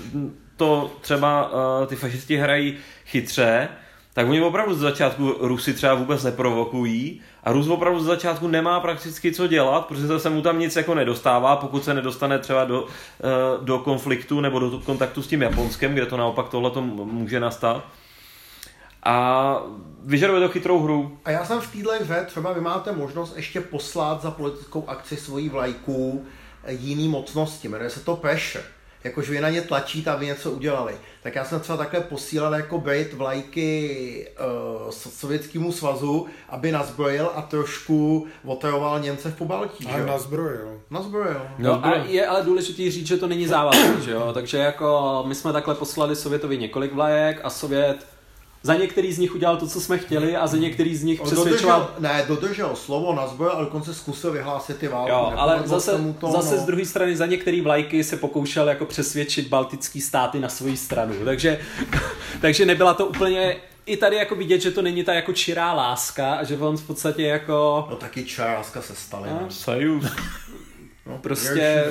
to 0.58 0.92
třeba 1.02 1.52
uh, 1.52 1.88
ty 1.88 1.96
fašisti 1.96 2.38
hrají 2.38 2.78
chytře, 3.06 3.70
tak 4.14 4.28
oni 4.28 4.42
opravdu 4.42 4.74
z 4.74 4.80
začátku 4.80 5.36
Rusy 5.40 5.74
třeba 5.74 5.94
vůbec 5.94 6.24
neprovokují 6.24 7.22
a 7.44 7.52
Rus 7.52 7.68
opravdu 7.68 8.00
z 8.00 8.06
začátku 8.06 8.48
nemá 8.48 8.80
prakticky 8.80 9.32
co 9.32 9.48
dělat, 9.48 9.86
protože 9.86 10.20
se 10.20 10.30
mu 10.30 10.42
tam 10.42 10.60
nic 10.60 10.76
jako 10.76 10.96
nedostává, 10.96 11.56
pokud 11.56 11.84
se 11.84 11.94
nedostane 11.94 12.40
třeba 12.40 12.66
do, 12.66 12.88
eh, 13.20 13.24
do 13.62 13.80
konfliktu 13.80 14.42
nebo 14.42 14.60
do 14.60 14.80
kontaktu 14.80 15.22
s 15.22 15.28
tím 15.28 15.42
Japonskem, 15.42 15.94
kde 15.94 16.06
to 16.06 16.18
naopak 16.18 16.50
tohle 16.50 16.82
může 16.82 17.40
nastat. 17.40 17.84
A 19.04 19.58
vyžaduje 20.04 20.40
to 20.40 20.50
chytrou 20.50 20.80
hru. 20.84 21.18
A 21.26 21.32
já 21.32 21.46
jsem 21.46 21.62
v 21.62 21.72
téhle 21.72 22.00
hře, 22.00 22.26
třeba 22.26 22.54
vy 22.54 22.62
máte 22.62 22.92
možnost 22.92 23.34
ještě 23.36 23.62
poslat 23.62 24.22
za 24.22 24.32
politickou 24.32 24.90
akci 24.90 25.18
svoji 25.18 25.50
vlajku 25.50 26.26
eh, 26.64 26.74
jiný 26.74 27.08
mocnosti, 27.08 27.68
jmenuje 27.68 27.90
se 27.90 28.00
to 28.00 28.16
pressure. 28.16 28.64
Jakože 29.08 29.32
vy 29.32 29.42
na 29.42 29.50
ně 29.50 29.62
tlačíte, 29.62 30.12
aby 30.12 30.26
něco 30.26 30.52
udělali. 30.52 30.94
Tak 31.24 31.36
já 31.36 31.46
jsem 31.46 31.60
třeba 31.60 31.78
takhle 31.78 32.00
posílal 32.00 32.54
jako 32.54 32.78
Brit 32.78 33.14
vlajky 33.14 34.28
uh, 34.86 34.92
Sovětskému 34.92 35.72
svazu, 35.72 36.28
aby 36.50 36.72
nazbrojil 36.72 37.32
a 37.36 37.42
trošku 37.42 38.28
otajoval 38.46 39.00
Němce 39.00 39.32
v 39.32 39.36
Pobaltí. 39.36 39.84
že 39.84 39.90
A 39.90 39.98
jo? 39.98 40.06
nazbrojil. 40.06 40.82
Nazbrojil. 40.90 41.42
No 41.58 41.86
a 41.86 41.96
je 41.96 42.28
ale 42.28 42.44
důležitý 42.44 42.92
říct, 42.92 43.08
že 43.08 43.18
to 43.18 43.28
není 43.28 43.48
závazné, 43.48 44.02
že 44.02 44.12
jo? 44.12 44.32
Takže 44.34 44.58
jako 44.58 45.24
my 45.28 45.36
jsme 45.36 45.54
takhle 45.54 45.76
poslali 45.76 46.16
Sovětovi 46.16 46.58
několik 46.58 46.94
vlajek 46.94 47.42
a 47.44 47.50
Sovět 47.50 48.17
za 48.68 48.76
některý 48.76 49.14
z 49.14 49.20
nich 49.20 49.36
udělal 49.36 49.58
to, 49.58 49.68
co 49.68 49.82
jsme 49.82 49.98
chtěli 49.98 50.36
a 50.36 50.48
za 50.48 50.58
některý 50.58 50.96
z 50.96 51.04
nich 51.04 51.22
přesvědčoval... 51.22 51.80
dodržel, 51.80 51.96
ne, 52.00 52.26
dodržel 52.28 52.76
slovo, 52.76 53.16
nazbrojil 53.16 53.54
a 53.58 53.62
dokonce 53.62 53.94
zkusil 53.94 54.32
vyhlásit 54.32 54.78
ty 54.78 54.88
války. 54.88 55.12
Jo, 55.12 55.34
ale 55.36 55.62
zase, 55.66 55.92
to, 56.20 56.32
zase 56.32 56.56
no. 56.56 56.62
z 56.62 56.66
druhé 56.66 56.86
strany 56.86 57.18
za 57.18 57.26
některé 57.26 57.62
vlajky 57.62 58.04
se 58.04 58.18
pokoušel 58.18 58.70
jako 58.70 58.86
přesvědčit 58.86 59.48
baltický 59.48 60.02
státy 60.02 60.40
na 60.40 60.50
svoji 60.50 60.78
stranu. 60.78 61.14
Takže, 61.26 61.60
takže 62.42 62.66
nebyla 62.66 62.94
to 62.94 63.06
úplně 63.06 63.56
i 63.86 63.98
tady 63.98 64.16
jako 64.16 64.36
vidět, 64.36 64.62
že 64.62 64.72
to 64.72 64.82
není 64.82 65.04
ta 65.04 65.14
jako 65.14 65.34
čirá 65.34 65.74
láska 65.74 66.36
a 66.36 66.44
že 66.44 66.58
on 66.58 66.78
v 66.78 66.88
podstatě 66.88 67.24
jako 67.24 67.88
No 67.90 67.96
taky 67.96 68.26
čaráska 68.26 68.82
se 68.82 68.96
staly. 68.96 69.30
No. 69.30 69.40
No. 69.42 69.52
Sajus. 69.52 70.06
No, 71.06 71.18
prostě 71.18 71.86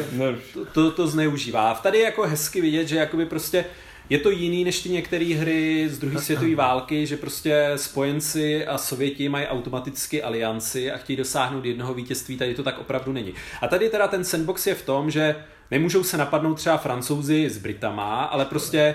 to, 0.53 0.65
to, 0.65 0.91
to 0.91 1.07
zneužívá. 1.07 1.75
Tady 1.75 1.99
je 1.99 2.05
jako 2.05 2.23
hezky 2.23 2.61
vidět, 2.61 2.89
že 2.89 2.97
jakoby 2.97 3.27
prostě 3.27 3.65
je 4.11 4.19
to 4.19 4.31
jiný 4.31 4.65
než 4.65 4.83
ty 4.83 4.89
některé 4.89 5.35
hry 5.35 5.89
z 5.89 5.99
druhé 5.99 6.21
světové 6.21 6.55
války, 6.55 7.07
že 7.07 7.17
prostě 7.17 7.73
spojenci 7.77 8.67
a 8.67 8.79
Sověti 8.79 9.29
mají 9.29 9.47
automaticky 9.47 10.23
alianci 10.23 10.93
a 10.93 10.99
chtějí 10.99 11.17
dosáhnout 11.17 11.65
jednoho 11.65 11.95
vítězství, 11.95 12.37
tady 12.37 12.55
to 12.55 12.63
tak 12.63 12.79
opravdu 12.79 13.13
není. 13.13 13.35
A 13.61 13.69
tady 13.69 13.89
teda 13.89 14.09
ten 14.09 14.25
sandbox 14.25 14.67
je 14.67 14.75
v 14.75 14.85
tom, 14.85 15.11
že 15.11 15.37
nemůžou 15.71 16.03
se 16.03 16.17
napadnout 16.17 16.55
třeba 16.55 16.77
francouzi 16.77 17.51
s 17.51 17.59
Britama, 17.59 18.25
ale 18.25 18.45
prostě 18.45 18.95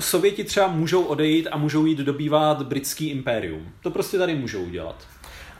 Sověti 0.00 0.44
třeba 0.44 0.66
můžou 0.66 1.02
odejít 1.02 1.48
a 1.50 1.56
můžou 1.56 1.86
jít 1.86 1.98
dobývat 1.98 2.62
britský 2.62 3.08
impérium. 3.08 3.72
To 3.82 3.90
prostě 3.90 4.18
tady 4.18 4.34
můžou 4.34 4.62
udělat. 4.62 5.06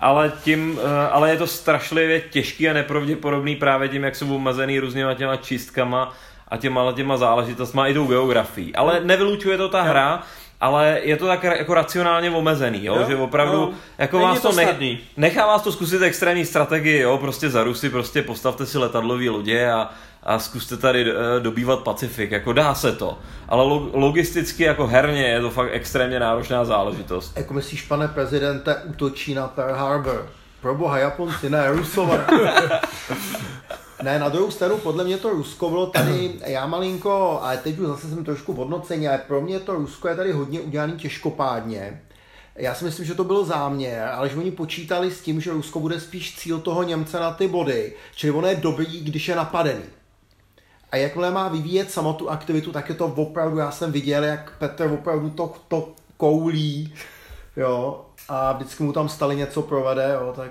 Ale, 0.00 0.32
tím, 0.44 0.78
eh, 0.82 1.08
ale 1.10 1.30
je 1.30 1.36
to 1.36 1.46
strašlivě 1.46 2.20
těžký 2.20 2.68
a 2.68 2.72
nepravděpodobný 2.72 3.56
právě 3.56 3.88
tím, 3.88 4.04
jak 4.04 4.16
jsou 4.16 4.36
omezený 4.36 4.78
různýma 4.78 5.14
těma 5.14 5.36
čistkama 5.36 6.16
a 6.48 6.56
těma, 6.56 6.92
těma 6.92 7.16
záležitostma 7.16 7.86
i 7.86 7.94
tou 7.94 8.06
geografií. 8.06 8.74
Ale 8.74 9.00
nevylučuje 9.04 9.56
to 9.56 9.68
ta 9.68 9.82
hra, 9.82 10.22
ale 10.60 11.00
je 11.02 11.16
to 11.16 11.26
tak 11.26 11.42
jako 11.44 11.74
racionálně 11.74 12.30
omezený, 12.30 12.84
jo? 12.84 12.96
Jo, 12.96 13.04
že 13.08 13.16
opravdu 13.16 13.56
jo. 13.58 13.70
jako 13.98 14.18
Není 14.18 14.28
vás 14.30 14.40
to 14.40 14.48
to 14.50 14.56
ne, 14.56 14.62
snadný. 14.64 14.98
nechá 15.16 15.46
vás 15.46 15.62
to 15.62 15.72
zkusit 15.72 16.02
extrémní 16.02 16.44
strategii, 16.46 17.00
jo? 17.00 17.18
prostě 17.18 17.50
za 17.50 17.62
Rusy 17.64 17.90
prostě 17.90 18.22
postavte 18.22 18.66
si 18.66 18.78
letadlový 18.78 19.28
lodě 19.28 19.70
a, 19.70 19.90
a 20.22 20.38
zkuste 20.38 20.76
tady 20.76 21.10
eh, 21.10 21.40
dobývat 21.40 21.78
Pacifik, 21.80 22.30
jako 22.30 22.52
dá 22.52 22.74
se 22.74 22.92
to. 22.92 23.18
Ale 23.48 23.64
logisticky 23.92 24.62
jako 24.62 24.86
herně 24.86 25.22
je 25.28 25.40
to 25.40 25.50
fakt 25.50 25.68
extrémně 25.72 26.20
náročná 26.20 26.64
záležitost. 26.64 27.36
Jako 27.36 27.54
myslíš, 27.54 27.82
pane 27.82 28.08
prezidente, 28.08 28.76
útočí 28.84 29.34
na 29.34 29.48
Pearl 29.48 29.74
Harbor? 29.74 30.26
Pro 30.60 30.74
boha 30.74 30.98
Japonci, 30.98 31.50
ne, 31.50 31.70
Rusové. 31.70 32.24
Ne, 34.02 34.18
na 34.18 34.28
druhou 34.28 34.50
stranu, 34.50 34.78
podle 34.78 35.04
mě 35.04 35.18
to 35.18 35.30
Rusko 35.30 35.70
bylo 35.70 35.86
tady, 35.86 36.32
já 36.46 36.66
malinko, 36.66 37.38
ale 37.42 37.56
teď 37.56 37.78
už 37.78 37.86
zase 37.86 38.08
jsem 38.08 38.24
trošku 38.24 38.52
v 38.52 38.56
hodnocení, 38.56 39.08
ale 39.08 39.18
pro 39.18 39.40
mě 39.40 39.60
to 39.60 39.74
Rusko 39.74 40.08
je 40.08 40.16
tady 40.16 40.32
hodně 40.32 40.60
udělaný 40.60 40.92
těžkopádně. 40.92 42.02
Já 42.56 42.74
si 42.74 42.84
myslím, 42.84 43.06
že 43.06 43.14
to 43.14 43.24
byl 43.24 43.44
záměr, 43.44 44.08
ale 44.08 44.28
že 44.28 44.36
oni 44.36 44.50
počítali 44.50 45.10
s 45.10 45.20
tím, 45.20 45.40
že 45.40 45.50
Rusko 45.50 45.80
bude 45.80 46.00
spíš 46.00 46.36
cíl 46.36 46.60
toho 46.60 46.82
Němce 46.82 47.20
na 47.20 47.32
ty 47.32 47.48
body, 47.48 47.92
čili 48.14 48.32
ono 48.32 48.48
je 48.48 48.56
dobrý, 48.56 49.00
když 49.00 49.28
je 49.28 49.36
napadený. 49.36 49.82
A 50.92 50.96
jakmile 50.96 51.30
má 51.30 51.48
vyvíjet 51.48 51.90
samo 51.90 52.12
tu 52.12 52.30
aktivitu, 52.30 52.72
tak 52.72 52.88
je 52.88 52.94
to 52.94 53.06
opravdu, 53.06 53.58
já 53.58 53.70
jsem 53.70 53.92
viděl, 53.92 54.24
jak 54.24 54.58
Petr 54.58 54.90
opravdu 54.92 55.30
to, 55.30 55.54
to 55.68 55.92
koulí, 56.16 56.94
jo, 57.56 58.04
a 58.28 58.52
vždycky 58.52 58.82
mu 58.82 58.92
tam 58.92 59.08
stali 59.08 59.36
něco 59.36 59.62
provede, 59.62 60.10
jo, 60.14 60.32
tak 60.36 60.50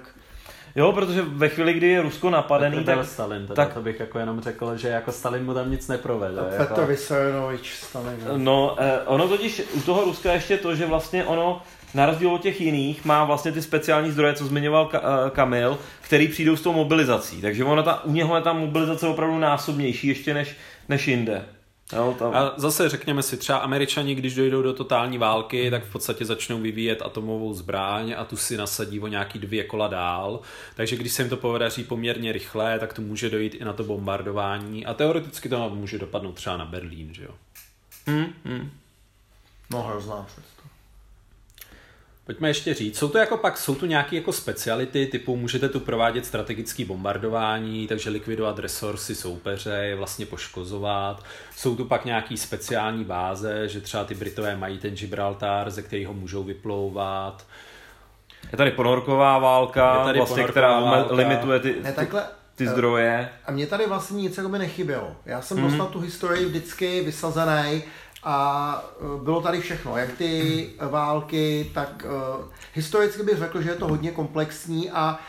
Jo, 0.77 0.91
protože 0.91 1.21
ve 1.21 1.49
chvíli, 1.49 1.73
kdy 1.73 1.87
je 1.87 2.01
Rusko 2.01 2.29
napadený, 2.29 2.83
tak... 2.83 3.05
Stalin, 3.05 3.47
teda, 3.47 3.55
tak 3.55 3.73
to 3.73 3.81
bych 3.81 3.99
jako 3.99 4.19
jenom 4.19 4.41
řekl, 4.41 4.77
že 4.77 4.87
jako 4.87 5.11
Stalin 5.11 5.45
mu 5.45 5.53
tam 5.53 5.71
nic 5.71 5.87
neprovede. 5.87 6.41
Petr 6.41 6.61
jako... 6.61 6.85
Vysarionovič 6.85 7.73
Stalin. 7.73 8.19
No, 8.35 8.75
eh, 8.79 8.99
ono 9.05 9.27
totiž 9.27 9.61
u 9.73 9.81
toho 9.81 10.03
Ruska 10.03 10.33
ještě 10.33 10.57
to, 10.57 10.75
že 10.75 10.85
vlastně 10.85 11.25
ono 11.25 11.61
na 11.93 12.05
rozdíl 12.05 12.29
od 12.29 12.41
těch 12.41 12.61
jiných 12.61 13.05
má 13.05 13.25
vlastně 13.25 13.51
ty 13.51 13.61
speciální 13.61 14.11
zdroje, 14.11 14.33
co 14.33 14.45
zmiňoval 14.45 14.89
eh, 14.93 14.99
Kamil, 15.29 15.77
který 16.01 16.27
přijdou 16.27 16.55
s 16.55 16.61
tou 16.61 16.73
mobilizací. 16.73 17.41
Takže 17.41 17.63
ono 17.63 17.83
ta, 17.83 18.03
u 18.03 18.11
něho 18.11 18.35
je 18.35 18.41
ta 18.41 18.53
mobilizace 18.53 19.07
opravdu 19.07 19.39
násobnější 19.39 20.07
ještě 20.07 20.33
než, 20.33 20.55
než 20.89 21.07
jinde. 21.07 21.45
Jo, 21.93 22.15
tam. 22.19 22.35
A 22.35 22.53
zase 22.57 22.89
řekněme 22.89 23.23
si, 23.23 23.37
třeba 23.37 23.57
američani, 23.57 24.15
když 24.15 24.35
dojdou 24.35 24.61
do 24.61 24.73
totální 24.73 25.17
války, 25.17 25.71
tak 25.71 25.85
v 25.85 25.91
podstatě 25.91 26.25
začnou 26.25 26.59
vyvíjet 26.59 27.01
atomovou 27.01 27.53
zbraň 27.53 28.15
a 28.17 28.25
tu 28.25 28.37
si 28.37 28.57
nasadí 28.57 28.99
o 28.99 29.07
nějaký 29.07 29.39
dvě 29.39 29.63
kola 29.63 29.87
dál. 29.87 30.39
Takže 30.75 30.95
když 30.95 31.11
se 31.13 31.21
jim 31.21 31.29
to 31.29 31.37
podaří 31.37 31.83
poměrně 31.83 32.31
rychle, 32.31 32.79
tak 32.79 32.93
to 32.93 33.01
může 33.01 33.29
dojít 33.29 33.55
i 33.55 33.65
na 33.65 33.73
to 33.73 33.83
bombardování 33.83 34.85
a 34.85 34.93
teoreticky 34.93 35.49
to 35.49 35.69
může 35.69 35.99
dopadnout 35.99 36.35
třeba 36.35 36.57
na 36.57 36.65
Berlín, 36.65 37.13
že 37.13 37.23
jo? 37.23 37.31
Hmm, 38.07 38.33
hmm. 38.45 38.71
No 39.69 39.81
hrozná 39.81 40.23
přes. 40.23 40.56
Pojďme 42.27 42.49
ještě 42.49 42.73
říct, 42.73 42.97
jsou 42.97 43.09
to 43.09 43.17
jako 43.17 43.37
pak, 43.37 43.57
jsou 43.57 43.75
tu 43.75 43.85
nějaké 43.85 44.15
jako 44.15 44.33
speciality, 44.33 45.05
typu 45.05 45.35
můžete 45.35 45.69
tu 45.69 45.79
provádět 45.79 46.25
strategické 46.25 46.85
bombardování, 46.85 47.87
takže 47.87 48.09
likvidovat 48.09 48.59
resursy 48.59 49.15
soupeře, 49.15 49.73
je 49.73 49.95
vlastně 49.95 50.25
poškozovat. 50.25 51.23
Jsou 51.55 51.75
tu 51.75 51.85
pak 51.85 52.05
nějaké 52.05 52.37
speciální 52.37 53.03
báze, 53.03 53.67
že 53.67 53.81
třeba 53.81 54.03
ty 54.03 54.15
Britové 54.15 54.55
mají 54.55 54.77
ten 54.77 54.95
Gibraltar, 54.95 55.69
ze 55.69 55.81
kterého 55.81 56.13
můžou 56.13 56.43
vyplouvat. 56.43 57.45
Je 58.51 58.57
tady 58.57 58.71
ponorková 58.71 59.39
válka, 59.39 60.03
tady 60.03 60.19
vlastně, 60.19 60.43
která 60.43 60.79
válka. 60.79 61.15
limituje 61.15 61.59
ty, 61.59 61.75
ne, 61.81 61.93
takhle, 61.93 62.23
ty 62.55 62.67
eh, 62.67 62.69
zdroje. 62.69 63.29
A 63.45 63.51
mě 63.51 63.67
tady 63.67 63.87
vlastně 63.87 64.21
nic 64.21 64.37
jako 64.37 64.49
by 64.49 64.59
nechybělo. 64.59 65.15
Já 65.25 65.41
jsem 65.41 65.57
mm-hmm. 65.57 65.69
dostal 65.69 65.87
tu 65.87 65.99
historii 65.99 66.45
vždycky 66.45 67.01
vysazený 67.01 67.83
a 68.29 68.83
e, 68.99 69.23
bylo 69.23 69.41
tady 69.41 69.61
všechno, 69.61 69.97
jak 69.97 70.11
ty 70.11 70.69
války, 70.79 71.71
tak 71.73 72.05
uh, 72.05 72.45
historicky 72.73 73.23
bych 73.23 73.37
řekl, 73.37 73.61
že 73.61 73.69
je 73.69 73.75
to 73.75 73.87
hodně 73.87 74.11
komplexní 74.11 74.91
a 74.91 75.19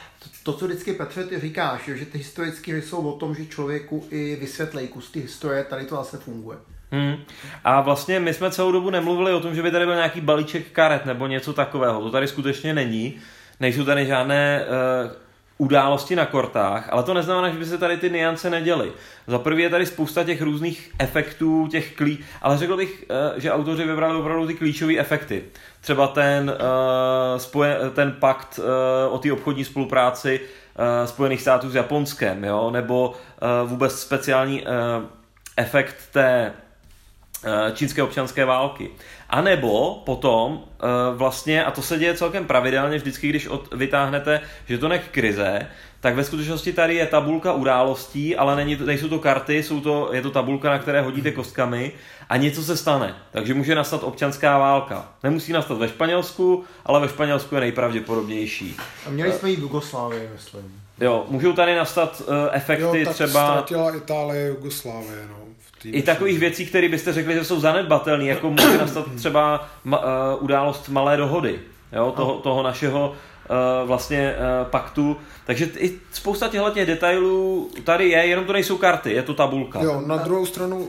to, 0.43 0.53
co 0.53 0.67
vždycky 0.67 0.93
Petře 0.93 1.25
ty 1.25 1.41
říkáš, 1.41 1.91
že 1.95 2.07
ty 2.07 2.19
historické 2.19 2.73
hry 2.73 2.83
jsou 2.83 3.11
o 3.11 3.19
tom, 3.19 3.35
že 3.35 3.47
člověku 3.47 4.07
i 4.11 4.37
vysvětlej 4.41 4.89
kus 4.89 5.11
ty 5.11 5.21
historie, 5.21 5.65
tady 5.65 5.85
to 5.85 5.97
zase 5.97 6.17
funguje. 6.17 6.59
Hmm. 6.91 7.17
A 7.65 7.81
vlastně 7.81 8.21
my 8.21 8.35
jsme 8.35 8.51
celou 8.51 8.73
dobu 8.73 8.91
nemluvili 8.91 9.33
o 9.33 9.41
tom, 9.41 9.55
že 9.55 9.63
by 9.63 9.71
tady 9.71 9.85
byl 9.85 9.95
nějaký 9.95 10.21
balíček 10.21 10.71
karet 10.73 11.07
nebo 11.07 11.27
něco 11.27 11.53
takového. 11.53 12.01
To 12.01 12.11
tady 12.11 12.29
skutečně 12.29 12.75
není. 12.75 13.19
Nejsou 13.61 13.85
tady 13.85 14.07
žádné 14.07 14.65
uh, 15.05 15.11
události 15.59 16.17
na 16.17 16.27
kortách, 16.27 16.89
ale 16.93 17.03
to 17.03 17.15
neznamená, 17.15 17.51
že 17.51 17.59
by 17.59 17.67
se 17.67 17.79
tady 17.79 17.97
ty 17.97 18.11
niance 18.11 18.51
neděly. 18.51 18.93
Za 19.27 19.39
prvý 19.39 19.63
je 19.63 19.71
tady 19.71 19.87
spousta 19.87 20.25
těch 20.25 20.43
různých 20.43 20.91
efektů, 20.99 21.69
těch 21.71 21.95
klí, 21.95 22.19
ale 22.43 22.59
řekl 22.59 22.77
bych, 22.77 23.05
eh, 23.11 23.41
že 23.41 23.53
autoři 23.53 23.85
vybrali 23.85 24.19
opravdu 24.19 24.47
ty 24.47 24.55
klíčové 24.55 24.99
efekty. 24.99 25.45
Třeba 25.81 26.07
ten, 26.07 26.51
uh, 26.51 27.39
spoje, 27.39 27.79
ten 27.95 28.13
pakt 28.13 28.59
uh, 28.59 29.15
o 29.15 29.19
té 29.19 29.33
obchodní 29.33 29.65
spolupráci 29.65 30.41
uh, 30.41 31.07
Spojených 31.07 31.41
států 31.41 31.71
s 31.71 31.75
Japonskem, 31.75 32.45
jo? 32.45 32.71
nebo 32.71 33.09
uh, 33.11 33.71
vůbec 33.71 34.01
speciální 34.01 34.63
uh, 34.63 34.69
efekt 35.57 35.97
té 36.13 36.53
čínské 37.75 38.03
občanské 38.03 38.45
války. 38.45 38.91
A 39.31 39.41
nebo 39.41 40.03
potom 40.07 40.53
uh, 40.53 40.61
vlastně, 41.17 41.65
a 41.65 41.71
to 41.71 41.83
se 41.83 41.99
děje 41.99 42.15
celkem 42.15 42.47
pravidelně 42.47 42.99
vždycky, 42.99 43.29
když 43.29 43.47
od, 43.47 43.75
vytáhnete 43.75 44.41
žetonek 44.69 45.09
krize, 45.11 45.67
tak 46.01 46.15
ve 46.15 46.25
skutečnosti 46.25 46.73
tady 46.73 46.95
je 46.95 47.07
tabulka 47.07 47.53
událostí, 47.53 48.37
ale 48.37 48.57
není, 48.57 48.79
nejsou 48.85 49.09
to 49.09 49.19
karty, 49.19 49.63
jsou 49.63 49.81
to, 49.81 50.11
je 50.13 50.23
to 50.23 50.31
tabulka, 50.31 50.71
na 50.71 50.79
které 50.79 51.01
hodíte 51.01 51.31
kostkami 51.31 51.93
a 52.29 52.37
něco 52.37 52.63
se 52.63 52.77
stane. 52.77 53.15
Takže 53.31 53.55
může 53.55 53.75
nastat 53.75 54.03
občanská 54.03 54.59
válka. 54.59 55.09
Nemusí 55.23 55.53
nastat 55.53 55.79
ve 55.79 55.89
Španělsku, 55.89 56.65
ale 56.87 57.01
ve 57.01 57.09
Španělsku 57.09 57.55
je 57.55 57.61
nejpravděpodobnější. 57.61 58.77
A 59.07 59.11
měli 59.11 59.33
jsme 59.33 59.51
ji 59.51 59.57
v 59.57 59.61
Jugoslávii, 59.61 60.29
myslím. 60.33 60.81
Jo, 61.01 61.27
můžou 61.29 61.53
tady 61.53 61.75
nastat 61.75 62.23
uh, 62.27 62.35
efekty 62.53 62.99
jo, 62.99 63.05
tak 63.05 63.15
třeba... 63.15 63.47
ztratila 63.47 63.97
Itálie 63.97 64.47
Jugoslávie, 64.47 65.27
no. 65.29 65.48
I 65.85 66.03
takových 66.03 66.39
věcí, 66.39 66.67
které 66.67 66.89
byste 66.89 67.13
řekli, 67.13 67.35
že 67.35 67.45
jsou 67.45 67.61
zanedbatelné, 67.61 68.25
jako 68.25 68.51
může 68.51 68.79
nastat 68.79 69.07
třeba 69.17 69.69
ma, 69.85 69.99
uh, 69.99 70.43
událost 70.45 70.89
malé 70.89 71.17
dohody, 71.17 71.61
jo, 71.93 72.13
toho, 72.17 72.39
toho 72.39 72.63
našeho 72.63 73.09
uh, 73.11 73.89
vlastně 73.89 74.35
uh, 74.35 74.71
paktu. 74.71 75.17
Takže 75.47 75.69
i 75.79 75.99
spousta 76.13 76.49
těchto 76.49 76.71
těch 76.71 76.87
detailů 76.87 77.71
tady 77.85 78.09
je, 78.09 78.27
jenom 78.27 78.45
to 78.45 78.53
nejsou 78.53 78.79
karty, 78.79 79.13
je 79.13 79.23
to 79.23 79.35
tabulka. 79.35 79.83
Jo, 79.83 80.03
na 80.07 80.17
druhou 80.17 80.47
stranu 80.47 80.89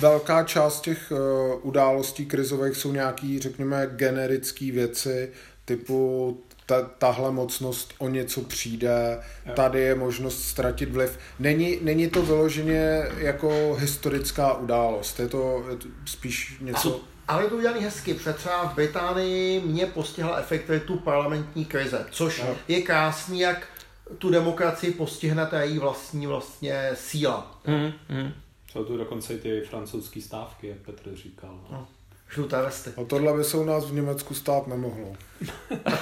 velká 0.00 0.42
část 0.42 0.80
těch 0.80 1.12
uh, 1.12 1.18
událostí 1.62 2.26
krizových 2.26 2.76
jsou 2.76 2.92
nějaký, 2.92 3.38
řekněme, 3.38 3.86
generické 3.86 4.72
věci, 4.72 5.32
typu 5.64 6.38
ta, 6.66 6.82
tahle 6.82 7.30
mocnost 7.30 7.94
o 7.98 8.08
něco 8.08 8.40
přijde, 8.40 9.20
jo. 9.46 9.52
tady 9.54 9.80
je 9.80 9.94
možnost 9.94 10.44
ztratit 10.44 10.90
vliv. 10.90 11.18
Není, 11.38 11.78
není 11.82 12.10
to 12.10 12.22
vyloženě 12.22 13.02
jako 13.16 13.76
historická 13.78 14.54
událost, 14.54 15.20
je 15.20 15.28
to, 15.28 15.64
je 15.70 15.76
to 15.76 15.88
spíš 16.06 16.56
něco... 16.60 17.00
Ale 17.28 17.42
je 17.42 17.48
to 17.48 17.56
udělané 17.56 17.80
hezky, 17.80 18.14
protože 18.14 18.32
třeba 18.32 18.68
v 18.68 18.74
Británii 18.74 19.60
mě 19.60 19.86
postihla 19.86 20.36
efektivitu 20.36 20.96
parlamentní 20.96 21.64
krize, 21.64 22.06
což 22.10 22.38
jo. 22.38 22.56
je 22.68 22.82
krásný, 22.82 23.40
jak 23.40 23.68
tu 24.18 24.30
demokracii 24.30 24.92
postihne 24.92 25.46
ta 25.46 25.62
její 25.62 25.78
vlastní 25.78 26.26
vlastně 26.26 26.90
síla. 26.94 27.60
Mm, 27.66 28.16
mm. 28.16 28.32
Jsou 28.72 28.84
tu 28.84 28.96
dokonce 28.96 29.34
i 29.34 29.38
ty 29.38 29.60
francouzské 29.60 30.20
stávky, 30.20 30.68
jak 30.68 30.78
Petr 30.78 31.14
říkal. 31.14 31.60
No. 31.70 31.88
Žluté 32.34 32.62
vesty. 32.62 32.90
A 32.96 33.04
tohle 33.04 33.36
by 33.36 33.44
se 33.44 33.56
u 33.56 33.64
nás 33.64 33.90
v 33.90 33.94
Německu 33.94 34.34
stát 34.34 34.66
nemohlo. 34.66 35.12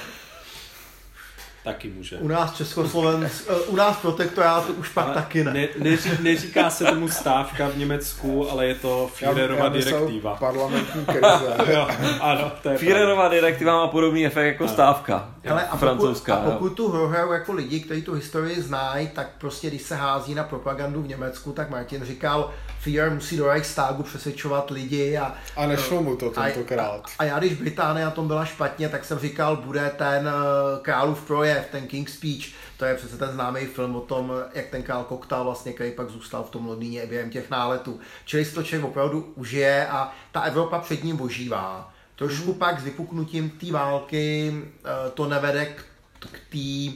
Taky 1.63 1.89
může. 1.89 2.17
U 2.17 2.27
nás 2.27 2.55
Československ, 2.55 3.47
eh, 3.49 3.53
u 3.55 3.75
nás 3.75 3.97
protektorátu 3.97 4.73
už 4.73 4.89
pak 4.89 5.05
ale 5.05 5.13
taky 5.13 5.43
ne. 5.43 5.53
ne 5.53 5.67
neří, 5.77 6.09
neříká 6.19 6.69
se 6.69 6.85
tomu 6.85 7.09
stávka 7.09 7.67
v 7.67 7.77
Německu, 7.77 8.51
ale 8.51 8.65
je 8.65 8.75
to 8.75 9.09
Führerova 9.13 9.69
direktiva. 9.69 10.35
Parlamentní 10.35 11.05
krize. 11.05 11.57
jo, 11.73 11.87
ano, 12.21 12.51
to 12.63 12.69
je 12.69 12.77
Führerova 12.77 13.29
direktiva 13.29 13.73
má 13.73 13.87
podobný 13.87 14.25
efekt 14.25 14.45
jako 14.45 14.67
stávka. 14.67 15.32
Hele, 15.43 15.67
a 15.67 15.77
francouzská. 15.77 16.35
Pokud, 16.35 16.49
a 16.49 16.51
pokud 16.51 16.69
tu 16.69 16.89
hru 16.89 17.33
jako 17.33 17.53
lidi, 17.53 17.79
kteří 17.79 18.01
tu 18.01 18.13
historii 18.13 18.61
znají, 18.61 19.07
tak 19.07 19.29
prostě 19.37 19.67
když 19.67 19.81
se 19.81 19.95
hází 19.95 20.35
na 20.35 20.43
propagandu 20.43 21.01
v 21.01 21.07
Německu, 21.07 21.51
tak 21.51 21.69
Martin 21.69 22.03
říkal, 22.03 22.51
Führer 22.79 23.11
musí 23.11 23.37
do 23.37 23.47
Reichstagu 23.47 24.03
přesvědčovat 24.03 24.71
lidi. 24.71 25.17
A, 25.17 25.35
a 25.55 25.65
nešlo 25.65 26.03
mu 26.03 26.15
to 26.15 26.29
tentokrát. 26.29 27.01
A, 27.05 27.09
a 27.19 27.23
já 27.23 27.39
když 27.39 27.53
Británie 27.53 28.05
na 28.05 28.11
tom 28.11 28.27
byla 28.27 28.45
špatně, 28.45 28.89
tak 28.89 29.05
jsem 29.05 29.19
říkal, 29.19 29.55
bude 29.55 29.91
ten 29.97 30.27
uh, 30.27 30.83
králův 30.83 31.21
projev, 31.27 31.67
ten 31.71 31.87
King's 31.87 32.13
Speech, 32.13 32.53
to 32.77 32.85
je 32.85 32.95
přece 32.95 33.17
ten 33.17 33.29
známý 33.29 33.65
film 33.65 33.95
o 33.95 34.01
tom, 34.01 34.31
jak 34.53 34.67
ten 34.67 34.83
král 34.83 35.03
koktal 35.03 35.43
vlastně, 35.43 35.73
který 35.73 35.91
pak 35.91 36.09
zůstal 36.09 36.43
v 36.43 36.49
tom 36.49 36.67
Londýně 36.67 37.05
během 37.05 37.29
těch 37.29 37.49
náletů. 37.49 37.99
Čili 38.25 38.45
si 38.45 38.55
to 38.55 38.63
člověk 38.63 38.89
opravdu 38.89 39.33
užije 39.35 39.87
a 39.87 40.11
ta 40.31 40.41
Evropa 40.41 40.79
před 40.79 41.03
ním 41.03 41.17
božívá. 41.17 41.92
Trošku 42.15 42.53
mm. 42.53 42.59
pak 42.59 42.79
s 42.79 42.83
vypuknutím 42.83 43.49
té 43.49 43.71
války 43.71 44.51
uh, 44.53 45.11
to 45.13 45.27
nevede 45.27 45.65
k, 45.65 45.85
k 46.19 46.39
tý, 46.49 46.93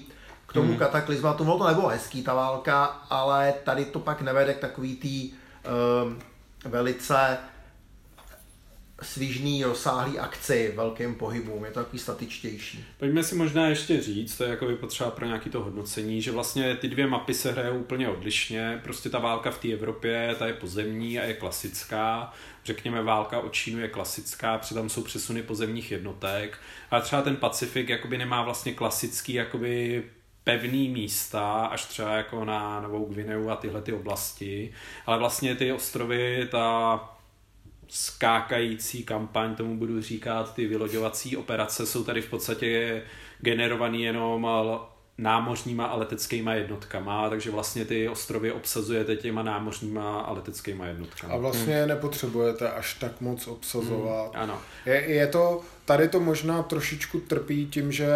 k 0.47 0.53
tomu 0.53 0.71
mm. 0.71 0.77
kataklizmatu. 0.77 1.43
No 1.43 1.57
to 1.57 1.67
nebylo 1.67 1.87
hezký 1.87 2.23
ta 2.23 2.33
válka, 2.33 2.85
ale 3.09 3.53
tady 3.63 3.85
to 3.85 3.99
pak 3.99 4.21
nevede 4.21 4.53
k 4.53 4.59
takový 4.59 4.95
tý 4.95 5.31
uh, 5.31 6.13
velice 6.71 7.37
svižný, 9.01 9.63
rozsáhlý 9.63 10.19
akci, 10.19 10.73
velkým 10.75 11.15
pohybům, 11.15 11.65
je 11.65 11.71
to 11.71 11.79
takový 11.79 11.99
statičtější. 11.99 12.85
Pojďme 12.97 13.23
si 13.23 13.35
možná 13.35 13.67
ještě 13.67 14.01
říct, 14.01 14.37
to 14.37 14.43
je 14.43 14.49
jako 14.49 14.67
potřeba 14.79 15.11
pro 15.11 15.25
nějaký 15.25 15.49
to 15.49 15.63
hodnocení, 15.63 16.21
že 16.21 16.31
vlastně 16.31 16.75
ty 16.75 16.87
dvě 16.87 17.07
mapy 17.07 17.33
se 17.33 17.51
hrajou 17.51 17.79
úplně 17.79 18.09
odlišně. 18.09 18.79
Prostě 18.83 19.09
ta 19.09 19.19
válka 19.19 19.51
v 19.51 19.57
té 19.57 19.73
Evropě, 19.73 20.35
ta 20.39 20.47
je 20.47 20.53
pozemní 20.53 21.19
a 21.19 21.23
je 21.23 21.33
klasická. 21.33 22.33
Řekněme, 22.65 23.03
válka 23.03 23.39
o 23.39 23.49
Čínu 23.49 23.79
je 23.79 23.87
klasická, 23.87 24.57
přitom 24.57 24.89
jsou 24.89 25.03
přesuny 25.03 25.43
pozemních 25.43 25.91
jednotek. 25.91 26.57
A 26.91 27.01
třeba 27.01 27.21
ten 27.21 27.35
Pacifik 27.35 27.89
jakoby 27.89 28.17
nemá 28.17 28.43
vlastně 28.43 28.73
klasický 28.73 29.33
jakoby 29.33 30.03
pevný 30.43 30.89
místa, 30.89 31.65
až 31.65 31.85
třeba 31.85 32.11
jako 32.11 32.45
na 32.45 32.81
Novou 32.81 33.05
Gvineu 33.05 33.49
a 33.49 33.55
tyhle 33.55 33.81
ty 33.81 33.93
oblasti. 33.93 34.73
Ale 35.05 35.17
vlastně 35.17 35.55
ty 35.55 35.71
ostrovy, 35.71 36.47
ta 36.51 37.16
skákající 37.87 39.03
kampaň, 39.03 39.55
tomu 39.55 39.77
budu 39.77 40.01
říkat, 40.01 40.53
ty 40.53 40.67
vyloďovací 40.67 41.37
operace 41.37 41.85
jsou 41.85 42.03
tady 42.03 42.21
v 42.21 42.29
podstatě 42.29 43.01
generovaný 43.41 44.03
jenom 44.03 44.47
námořníma 45.17 45.85
a 45.85 45.95
leteckýma 45.95 46.53
jednotkama, 46.53 47.29
takže 47.29 47.51
vlastně 47.51 47.85
ty 47.85 48.09
ostrovy 48.09 48.51
obsazujete 48.51 49.15
těma 49.15 49.43
námořníma 49.43 50.21
a 50.21 50.31
leteckýma 50.33 50.85
jednotkama. 50.85 51.33
A 51.33 51.37
vlastně 51.37 51.77
hmm. 51.79 51.87
nepotřebujete 51.87 52.71
až 52.71 52.93
tak 52.93 53.21
moc 53.21 53.47
obsazovat. 53.47 54.33
Hmm, 54.33 54.43
ano. 54.43 54.61
Je, 54.85 54.95
je 54.95 55.27
to, 55.27 55.61
tady 55.85 56.07
to 56.09 56.19
možná 56.19 56.63
trošičku 56.63 57.19
trpí 57.19 57.67
tím, 57.67 57.91
že 57.91 58.09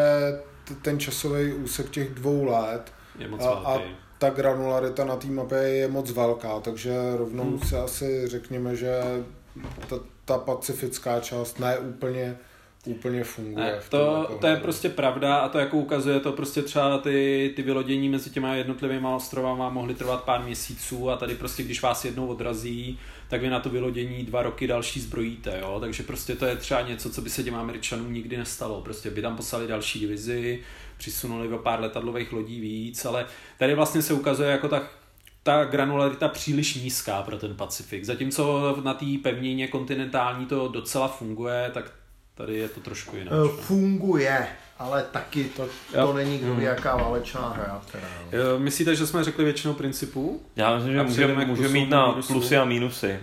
ten 0.81 0.99
časový 0.99 1.53
úsek 1.53 1.89
těch 1.89 2.09
dvou 2.09 2.45
let 2.45 2.93
je 3.19 3.27
moc 3.27 3.41
a, 3.41 3.49
a 3.49 3.81
ta 4.17 4.29
granularita 4.29 5.05
na 5.05 5.15
té 5.15 5.27
mapě 5.27 5.57
je 5.57 5.87
moc 5.87 6.11
velká, 6.11 6.59
takže 6.59 6.93
rovnou 7.17 7.43
hmm. 7.43 7.59
si 7.59 7.75
asi 7.75 8.27
řekněme, 8.27 8.75
že 8.75 9.01
ta, 9.89 9.95
ta 10.25 10.37
pacifická 10.37 11.19
část 11.19 11.59
ne 11.59 11.77
úplně 11.77 12.37
úplně 12.85 13.23
funguje. 13.23 13.65
Ne, 13.65 13.79
to, 13.89 14.37
to 14.41 14.47
je 14.47 14.55
prostě 14.55 14.89
pravda 14.89 15.37
a 15.37 15.49
to 15.49 15.59
jako 15.59 15.77
ukazuje 15.77 16.19
to 16.19 16.31
prostě 16.31 16.61
třeba 16.61 16.97
ty, 16.97 17.53
ty 17.55 17.61
vylodění 17.61 18.09
mezi 18.09 18.29
těma 18.29 18.55
jednotlivými 18.55 19.07
ostrovama 19.07 19.69
mohly 19.69 19.95
trvat 19.95 20.23
pár 20.23 20.43
měsíců 20.43 21.09
a 21.09 21.17
tady 21.17 21.35
prostě 21.35 21.63
když 21.63 21.81
vás 21.81 22.05
jednou 22.05 22.27
odrazí, 22.27 22.99
tak 23.27 23.41
vy 23.41 23.49
na 23.49 23.59
to 23.59 23.69
vylodění 23.69 24.23
dva 24.23 24.41
roky 24.41 24.67
další 24.67 24.99
zbrojíte, 24.99 25.57
jo? 25.61 25.77
takže 25.79 26.03
prostě 26.03 26.35
to 26.35 26.45
je 26.45 26.55
třeba 26.55 26.81
něco, 26.81 27.09
co 27.09 27.21
by 27.21 27.29
se 27.29 27.43
těm 27.43 27.55
Američanům 27.55 28.13
nikdy 28.13 28.37
nestalo, 28.37 28.81
prostě 28.81 29.09
by 29.09 29.21
tam 29.21 29.35
poslali 29.35 29.67
další 29.67 29.99
divizi, 29.99 30.59
přisunuli 30.97 31.53
o 31.53 31.57
pár 31.57 31.79
letadlových 31.79 32.31
lodí 32.31 32.59
víc, 32.59 33.05
ale 33.05 33.25
tady 33.57 33.75
vlastně 33.75 34.01
se 34.01 34.13
ukazuje 34.13 34.51
jako 34.51 34.67
ta 34.67 34.87
ta 35.43 35.63
granularita 35.63 36.27
příliš 36.27 36.75
nízká 36.75 37.21
pro 37.21 37.37
ten 37.37 37.55
Pacifik. 37.55 38.05
Zatímco 38.05 38.75
na 38.83 38.93
té 38.93 39.05
pevnině 39.23 39.67
kontinentální 39.67 40.45
to 40.45 40.67
docela 40.67 41.07
funguje, 41.07 41.71
tak 41.73 41.91
tady 42.35 42.57
je 42.57 42.69
to 42.69 42.79
trošku 42.79 43.15
jinak. 43.15 43.33
Eh, 43.33 43.61
funguje, 43.61 44.47
ale 44.79 45.03
taky 45.11 45.43
to, 45.43 45.67
to 45.93 46.13
není 46.13 46.37
kdo 46.37 46.55
ví, 46.55 46.63
jaká 46.63 46.95
válečná 46.95 47.49
hra. 47.49 47.81
Teda, 47.91 48.07
no. 48.31 48.59
Myslíte, 48.59 48.95
že 48.95 49.07
jsme 49.07 49.23
řekli 49.23 49.43
většinou 49.43 49.73
principů? 49.73 50.41
Já 50.55 50.75
myslím, 50.75 50.93
že 50.93 51.03
můžeme 51.03 51.45
může 51.45 51.67
mít 51.67 51.89
na 51.89 52.07
minusů. 52.07 52.33
plusy 52.33 52.57
a 52.57 52.65
mínusy. 52.65 53.19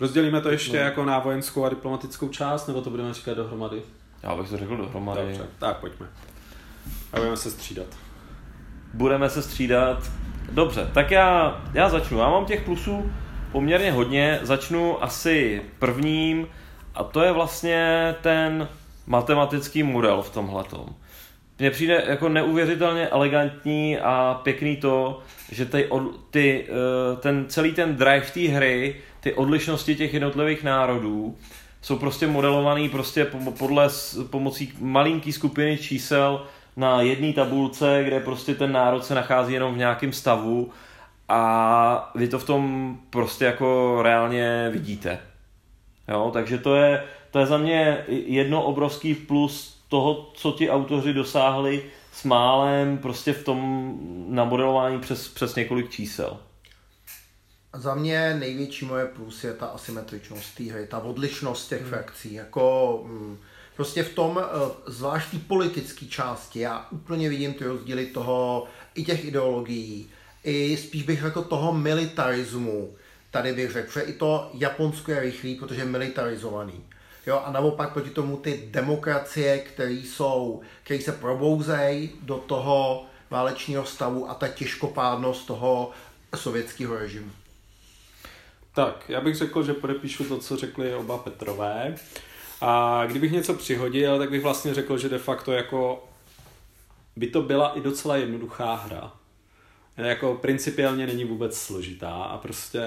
Rozdělíme 0.00 0.40
to 0.40 0.50
ještě 0.50 0.76
no. 0.76 0.82
jako 0.82 1.04
na 1.04 1.18
vojenskou 1.18 1.64
a 1.64 1.68
diplomatickou 1.68 2.28
část, 2.28 2.66
nebo 2.66 2.82
to 2.82 2.90
budeme 2.90 3.14
říkat 3.14 3.34
dohromady? 3.34 3.82
Já 4.22 4.36
bych 4.36 4.48
to 4.48 4.56
řekl 4.56 4.76
dohromady. 4.76 5.20
Dobře, 5.22 5.46
tak 5.58 5.76
pojďme. 5.76 6.06
A 7.12 7.16
budeme 7.16 7.36
se 7.36 7.50
střídat. 7.50 7.86
Budeme 8.94 9.30
se 9.30 9.42
střídat. 9.42 10.10
Dobře, 10.52 10.90
tak 10.94 11.10
já, 11.10 11.60
já 11.74 11.88
začnu. 11.88 12.18
Já 12.18 12.30
mám 12.30 12.44
těch 12.44 12.62
plusů 12.62 13.12
poměrně 13.52 13.92
hodně. 13.92 14.38
Začnu 14.42 15.04
asi 15.04 15.62
prvním 15.78 16.48
a 16.94 17.04
to 17.04 17.22
je 17.22 17.32
vlastně 17.32 18.14
ten 18.20 18.68
matematický 19.06 19.82
model 19.82 20.22
v 20.22 20.30
tomhletom. 20.30 20.86
Mně 21.58 21.70
přijde 21.70 22.04
jako 22.06 22.28
neuvěřitelně 22.28 23.08
elegantní 23.08 23.98
a 23.98 24.40
pěkný 24.42 24.76
to, 24.76 25.20
že 25.52 25.66
ty, 25.66 25.88
ty, 26.30 26.66
eh, 26.68 27.16
ten, 27.16 27.44
celý 27.48 27.72
ten 27.72 27.96
drive 27.96 28.26
té 28.34 28.40
hry, 28.40 28.96
ty 29.20 29.34
odlišnosti 29.34 29.96
těch 29.96 30.14
jednotlivých 30.14 30.64
národů, 30.64 31.36
jsou 31.82 31.98
prostě 31.98 32.26
modelovaný 32.26 32.88
prostě 32.88 33.26
podle 33.58 33.88
pomocí 34.30 34.72
malinký 34.80 35.32
skupiny 35.32 35.78
čísel 35.78 36.46
na 36.78 37.02
jedné 37.02 37.32
tabulce, 37.32 38.02
kde 38.06 38.20
prostě 38.20 38.54
ten 38.54 38.72
národ 38.72 39.04
se 39.04 39.14
nachází 39.14 39.52
jenom 39.52 39.74
v 39.74 39.78
nějakém 39.78 40.12
stavu 40.12 40.70
a 41.28 42.12
vy 42.14 42.28
to 42.28 42.38
v 42.38 42.46
tom 42.46 42.96
prostě 43.10 43.44
jako 43.44 43.98
reálně 44.02 44.68
vidíte. 44.72 45.18
Jo, 46.08 46.30
takže 46.32 46.58
to 46.58 46.76
je, 46.76 47.04
to 47.30 47.38
je 47.38 47.46
za 47.46 47.58
mě 47.58 48.04
jedno 48.08 48.62
obrovský 48.62 49.14
plus 49.14 49.82
toho, 49.88 50.30
co 50.34 50.52
ti 50.52 50.70
autoři 50.70 51.12
dosáhli 51.12 51.82
s 52.12 52.24
málem 52.24 52.98
prostě 52.98 53.32
v 53.32 53.44
tom 53.44 53.94
namodelování 54.28 55.00
přes, 55.00 55.28
přes 55.28 55.54
několik 55.54 55.90
čísel. 55.90 56.38
Za 57.74 57.94
mě 57.94 58.34
největší 58.34 58.84
moje 58.84 59.06
plus 59.06 59.44
je 59.44 59.52
ta 59.52 59.66
asymetričnost 59.66 60.54
té 60.54 60.64
hry, 60.64 60.86
ta 60.86 60.98
odlišnost 60.98 61.68
těch 61.68 61.80
hmm. 61.80 61.90
frakcí. 61.90 62.34
Jako, 62.34 63.00
mm, 63.06 63.38
prostě 63.78 64.02
v 64.02 64.14
tom, 64.14 64.40
eh, 64.42 64.70
zvlášť 64.86 65.30
té 65.30 65.38
politické 65.38 66.06
části, 66.06 66.60
já 66.60 66.86
úplně 66.90 67.28
vidím 67.28 67.54
ty 67.54 67.64
rozdíly 67.64 68.06
toho, 68.06 68.66
i 68.94 69.04
těch 69.04 69.24
ideologií, 69.24 70.10
i 70.44 70.76
spíš 70.76 71.02
bych 71.02 71.22
řekl 71.22 71.42
toho 71.42 71.72
militarismu, 71.72 72.94
tady 73.30 73.52
bych 73.52 73.70
řekl, 73.70 73.92
že 73.92 74.00
i 74.00 74.12
to 74.12 74.50
Japonsko 74.54 75.10
je 75.10 75.20
rychlý, 75.20 75.54
protože 75.54 75.80
je 75.80 75.84
militarizovaný. 75.84 76.84
Jo, 77.26 77.42
a 77.44 77.52
naopak 77.52 77.92
proti 77.92 78.10
tomu 78.10 78.36
ty 78.36 78.68
demokracie, 78.70 79.58
které 79.58 79.92
jsou, 79.92 80.62
které 80.82 81.00
se 81.00 81.12
probouzejí 81.12 82.10
do 82.22 82.36
toho 82.36 83.06
válečního 83.30 83.84
stavu 83.84 84.30
a 84.30 84.34
ta 84.34 84.48
těžkopádnost 84.48 85.46
toho 85.46 85.90
sovětského 86.36 86.98
režimu. 86.98 87.30
Tak, 88.74 89.04
já 89.08 89.20
bych 89.20 89.34
řekl, 89.34 89.62
že 89.62 89.74
podepíšu 89.74 90.24
to, 90.24 90.38
co 90.38 90.56
řekli 90.56 90.94
oba 90.94 91.18
Petrové. 91.18 91.94
A 92.60 93.02
kdybych 93.06 93.32
něco 93.32 93.54
přihodil, 93.54 94.18
tak 94.18 94.30
bych 94.30 94.42
vlastně 94.42 94.74
řekl, 94.74 94.98
že 94.98 95.08
de 95.08 95.18
facto 95.18 95.52
jako 95.52 96.08
by 97.16 97.26
to 97.26 97.42
byla 97.42 97.68
i 97.68 97.80
docela 97.80 98.16
jednoduchá 98.16 98.74
hra 98.74 99.12
jako 100.06 100.34
principiálně 100.34 101.06
není 101.06 101.24
vůbec 101.24 101.58
složitá 101.58 102.10
a 102.10 102.38
prostě 102.38 102.82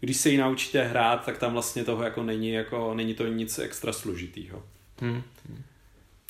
když 0.00 0.16
se 0.16 0.28
ji 0.28 0.38
naučíte 0.38 0.82
hrát, 0.82 1.24
tak 1.24 1.38
tam 1.38 1.52
vlastně 1.52 1.84
toho 1.84 2.02
jako 2.02 2.22
není, 2.22 2.50
jako 2.50 2.94
není 2.94 3.14
to 3.14 3.26
nic 3.26 3.58
extra 3.58 3.92
složitýho. 3.92 4.62
Hmm. 5.00 5.22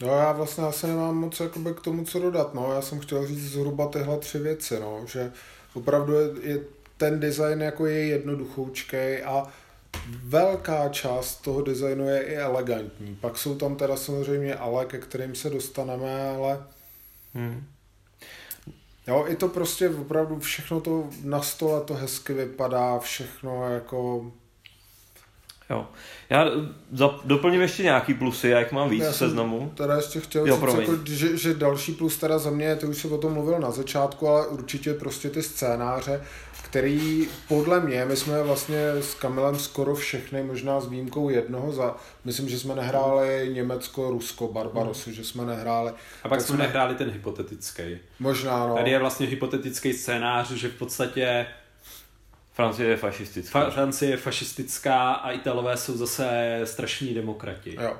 No 0.01 0.09
já 0.09 0.33
vlastně 0.33 0.64
asi 0.64 0.87
nemám 0.87 1.16
moc 1.16 1.41
jakoby 1.41 1.74
k 1.74 1.80
tomu 1.80 2.05
co 2.05 2.20
dodat, 2.20 2.55
no 2.55 2.72
já 2.72 2.83
jsem 2.83 3.01
chtěl 3.01 3.26
říct 3.26 3.51
zhruba 3.51 3.87
tyhle 3.87 4.18
tři 4.18 4.39
věci, 4.39 4.80
no, 4.80 5.05
že 5.07 5.33
opravdu 5.74 6.12
je, 6.12 6.30
je 6.43 6.61
ten 6.97 7.20
design 7.20 7.62
jako 7.62 7.87
je 7.87 8.07
jednoduchoučkej 8.07 9.24
a 9.24 9.47
velká 10.24 10.88
část 10.88 11.36
toho 11.36 11.62
designu 11.62 12.09
je 12.09 12.22
i 12.22 12.34
elegantní. 12.34 13.16
Pak 13.20 13.38
jsou 13.38 13.55
tam 13.55 13.76
teda 13.76 13.97
samozřejmě 13.97 14.55
ale, 14.55 14.86
ke 14.86 14.99
kterým 14.99 15.34
se 15.34 15.51
dostaneme, 15.51 16.28
ale 16.28 16.64
hmm. 17.34 17.64
Jo, 19.07 19.24
i 19.28 19.36
to 19.36 19.49
prostě 19.49 19.90
opravdu 19.90 20.38
všechno 20.38 20.80
to 20.80 21.09
na 21.24 21.43
stole 21.43 21.80
to 21.80 21.95
hezky 21.95 22.32
vypadá, 22.32 22.99
všechno 22.99 23.70
jako... 23.70 24.32
Jo. 25.70 25.86
Já 26.30 26.47
za, 26.93 27.20
doplním 27.24 27.61
ještě 27.61 27.82
nějaký 27.82 28.14
plusy, 28.14 28.49
jak 28.49 28.72
mám 28.72 28.88
víc 28.88 29.05
v 29.05 29.16
seznamu. 29.16 29.72
Teda 29.76 29.97
ještě 29.97 30.20
chtěl 30.20 30.47
jo, 30.47 30.57
říct, 30.57 30.78
jako, 30.78 30.93
že, 31.05 31.36
že, 31.36 31.55
další 31.55 31.93
plus 31.93 32.16
teda 32.16 32.38
za 32.38 32.51
mě, 32.51 32.76
ty 32.76 32.86
už 32.86 32.99
si 32.99 33.09
o 33.09 33.18
tom 33.18 33.32
mluvil 33.32 33.59
na 33.59 33.70
začátku, 33.70 34.28
ale 34.28 34.47
určitě 34.47 34.95
prostě 34.95 35.30
ty 35.30 35.43
scénáře, 35.43 36.22
který 36.73 37.29
podle 37.49 37.81
mě, 37.81 38.05
my 38.05 38.16
jsme 38.16 38.43
vlastně 38.43 38.89
s 38.89 39.14
Kamilem 39.14 39.59
skoro 39.59 39.95
všechny, 39.95 40.43
možná 40.43 40.81
s 40.81 40.89
výjimkou 40.89 41.29
jednoho, 41.29 41.73
za, 41.73 41.97
myslím, 42.25 42.49
že 42.49 42.59
jsme 42.59 42.75
nehráli 42.75 43.51
Německo, 43.55 44.11
Rusko, 44.11 44.49
Barbarosu, 44.49 45.11
hmm. 45.11 45.14
že 45.14 45.25
jsme 45.25 45.47
nehráli. 45.47 45.93
A 46.23 46.29
pak 46.29 46.41
jsme 46.41 46.59
nehráli 46.59 46.95
ten 46.95 47.11
hypotetický. 47.11 47.99
Možná, 48.18 48.66
no. 48.66 48.75
Tady 48.75 48.91
je 48.91 48.99
vlastně 48.99 49.27
hypotetický 49.27 49.93
scénář, 49.93 50.51
že 50.51 50.68
v 50.68 50.75
podstatě 50.75 51.47
Francie 52.53 52.89
je 52.89 52.97
fašistická. 52.97 53.70
Francie 53.70 54.11
je 54.11 54.16
fašistická 54.16 55.12
a 55.12 55.31
Italové 55.31 55.77
jsou 55.77 55.97
zase 55.97 56.61
strašní 56.64 57.14
demokrati. 57.14 57.77
Jo. 57.81 57.97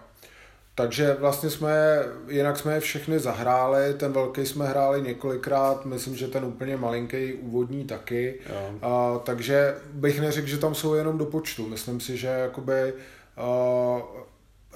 Takže 0.75 1.16
vlastně 1.20 1.51
jsme, 1.51 1.99
jinak 2.29 2.59
jsme 2.59 2.75
je 2.75 2.81
všechny 2.81 3.18
zahráli, 3.18 3.95
ten 3.95 4.12
velký 4.12 4.47
jsme 4.47 4.66
hráli 4.66 5.03
několikrát, 5.03 5.85
myslím, 5.85 6.16
že 6.16 6.29
ten 6.29 6.45
úplně 6.45 6.77
malinký 6.77 7.33
úvodní 7.33 7.85
taky, 7.85 8.41
a, 8.83 9.18
takže 9.25 9.77
bych 9.93 10.20
neřekl, 10.20 10.47
že 10.49 10.59
tam 10.59 10.75
jsou 10.75 10.95
jenom 10.95 11.18
do 11.18 11.25
počtu, 11.25 11.68
myslím 11.68 12.01
si, 12.01 12.16
že 12.16 12.27
jakoby 12.27 12.95
a, 13.37 14.03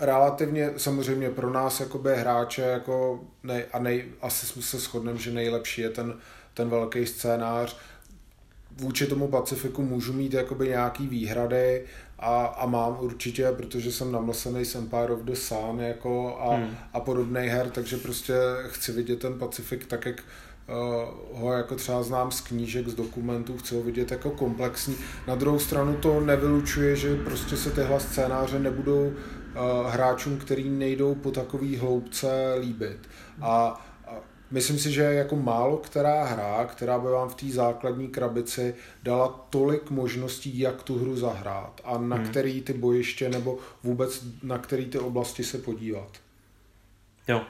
relativně, 0.01 0.71
samozřejmě 0.77 1.31
pro 1.31 1.51
nás 1.51 1.81
jakoby 1.81 2.17
hráče 2.17 2.63
jako 2.63 3.21
nej, 3.43 3.65
a 3.73 3.79
nej, 3.79 4.05
asi 4.23 4.47
jsme 4.47 4.63
se 4.63 4.79
shodneme, 4.79 5.19
že 5.19 5.33
nejlepší 5.33 5.83
je 5.83 5.91
ten, 5.91 6.15
ten 6.55 6.69
velký 6.69 7.07
scénář, 7.07 7.77
vůči 8.77 9.07
tomu 9.07 9.29
Pacifiku 9.29 9.83
můžu 9.83 10.13
mít 10.13 10.35
jakoby 10.35 10.69
nějaký 10.69 11.07
výhrady 11.07 11.85
a, 12.19 12.47
a 12.47 12.67
mám 12.67 12.97
určitě, 13.01 13.53
protože 13.57 13.93
jsem 13.93 14.13
namlsený 14.13 14.65
s 14.65 14.75
Empire 14.75 15.13
of 15.13 15.21
the 15.21 15.35
Sun 15.35 15.81
jako 15.81 16.39
a, 16.41 16.55
hmm. 16.55 16.77
a 16.93 17.01
podobný 17.01 17.41
her, 17.41 17.71
takže 17.71 17.97
prostě 17.97 18.35
chci 18.67 18.93
vidět 18.93 19.19
ten 19.19 19.39
Pacifik 19.39 19.87
tak, 19.87 20.07
jak 20.07 20.23
uh, 20.69 21.41
ho 21.41 21.53
jako 21.53 21.75
třeba 21.75 22.03
znám 22.03 22.31
z 22.31 22.41
knížek, 22.41 22.89
z 22.89 22.95
dokumentů, 22.95 23.57
chci 23.57 23.75
ho 23.75 23.83
vidět 23.83 24.11
jako 24.11 24.31
komplexní. 24.31 24.97
Na 25.27 25.35
druhou 25.35 25.59
stranu 25.59 25.97
to 25.97 26.21
nevylučuje, 26.21 26.97
že 26.97 27.17
prostě 27.17 27.57
se 27.57 27.71
tyhle 27.71 28.01
scénáře 28.01 28.59
nebudou 28.59 29.07
uh, 29.07 29.91
hráčům, 29.91 30.39
který 30.39 30.71
nejdou 30.71 31.15
po 31.15 31.31
takový 31.31 31.77
hloubce 31.77 32.55
líbit. 32.61 32.99
A 33.43 33.87
Myslím 34.51 34.79
si, 34.79 34.93
že 34.93 35.03
jako 35.03 35.37
málo 35.37 35.77
která 35.77 36.25
hra, 36.25 36.65
která 36.65 36.99
by 36.99 37.09
vám 37.09 37.29
v 37.29 37.35
té 37.35 37.47
základní 37.47 38.09
krabici 38.09 38.75
dala 39.03 39.47
tolik 39.51 39.91
možností, 39.91 40.59
jak 40.59 40.83
tu 40.83 40.99
hru 40.99 41.17
zahrát 41.17 41.81
a 41.85 41.99
na 41.99 42.17
hmm. 42.17 42.27
který 42.27 42.63
ty 42.63 42.73
bojiště 42.73 43.29
nebo 43.29 43.59
vůbec 43.83 44.25
na 44.43 44.59
který 44.59 44.87
ty 44.87 44.99
oblasti 44.99 45.45
se 45.45 45.59
podívat. 45.59 46.09
Jo, 47.29 47.43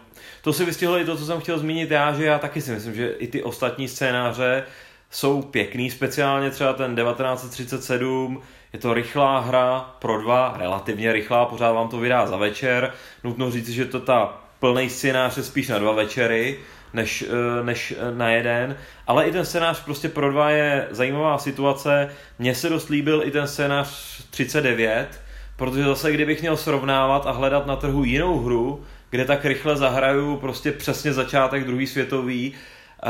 to 0.42 0.52
si 0.52 0.64
vystihlo 0.64 0.98
i 0.98 1.04
to, 1.04 1.16
co 1.16 1.26
jsem 1.26 1.40
chtěl 1.40 1.58
zmínit 1.58 1.90
já, 1.90 2.12
že 2.12 2.24
já 2.24 2.38
taky 2.38 2.60
si 2.60 2.70
myslím, 2.70 2.94
že 2.94 3.08
i 3.08 3.26
ty 3.26 3.42
ostatní 3.42 3.88
scénáře 3.88 4.64
jsou 5.10 5.42
pěkný, 5.42 5.90
speciálně 5.90 6.50
třeba 6.50 6.72
ten 6.72 6.96
1937, 6.96 8.42
je 8.72 8.78
to 8.78 8.94
rychlá 8.94 9.40
hra 9.40 9.96
pro 9.98 10.22
dva, 10.22 10.54
relativně 10.58 11.12
rychlá, 11.12 11.46
pořád 11.46 11.72
vám 11.72 11.88
to 11.88 11.98
vydá 11.98 12.26
za 12.26 12.36
večer. 12.36 12.92
Nutno 13.24 13.50
říct, 13.50 13.68
že 13.68 13.84
to 13.84 14.00
ta 14.00 14.42
plný 14.60 14.90
scénář 14.90 15.36
je 15.36 15.42
spíš 15.42 15.68
na 15.68 15.78
dva 15.78 15.92
večery, 15.92 16.58
než, 16.96 17.24
eh, 17.28 17.64
než 17.64 17.94
eh, 17.98 18.14
na 18.14 18.30
jeden. 18.30 18.76
Ale 19.06 19.26
i 19.26 19.32
ten 19.32 19.44
scénář 19.44 19.84
prostě 19.84 20.08
pro 20.08 20.32
dva 20.32 20.50
je 20.50 20.88
zajímavá 20.90 21.38
situace. 21.38 22.10
Mně 22.38 22.54
se 22.54 22.68
dost 22.68 22.88
líbil 22.88 23.22
i 23.24 23.30
ten 23.30 23.46
scénář 23.46 23.88
39, 24.30 25.20
protože 25.56 25.84
zase 25.84 26.12
kdybych 26.12 26.40
měl 26.40 26.56
srovnávat 26.56 27.26
a 27.26 27.30
hledat 27.30 27.66
na 27.66 27.76
trhu 27.76 28.04
jinou 28.04 28.38
hru, 28.38 28.84
kde 29.10 29.24
tak 29.24 29.44
rychle 29.44 29.76
zahraju 29.76 30.36
prostě 30.36 30.72
přesně 30.72 31.12
začátek 31.12 31.64
druhý 31.64 31.86
světový, 31.86 32.54
eh, 33.02 33.06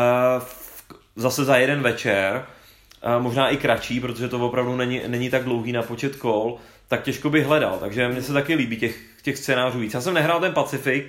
zase 1.17 1.45
za 1.45 1.57
jeden 1.57 1.83
večer, 1.83 2.45
možná 3.19 3.49
i 3.49 3.57
kratší, 3.57 4.01
protože 4.01 4.29
to 4.29 4.39
opravdu 4.39 4.77
není, 4.77 5.03
není 5.07 5.31
tak 5.31 5.45
dlouhý 5.45 5.73
na 5.73 5.83
počet 5.83 6.17
kol, 6.17 6.59
tak 6.89 7.03
těžko 7.03 7.31
bych 7.31 7.47
hledal. 7.47 7.79
Takže 7.79 8.09
mně 8.09 8.23
se 8.23 8.33
taky 8.33 8.55
líbí 8.55 8.77
těch, 8.77 8.99
těch 9.23 9.39
scénářů 9.39 9.79
víc. 9.79 9.95
Já 9.95 10.01
jsem 10.01 10.15
nehrál 10.15 10.41
ten 10.41 10.53
Pacific, 10.53 11.07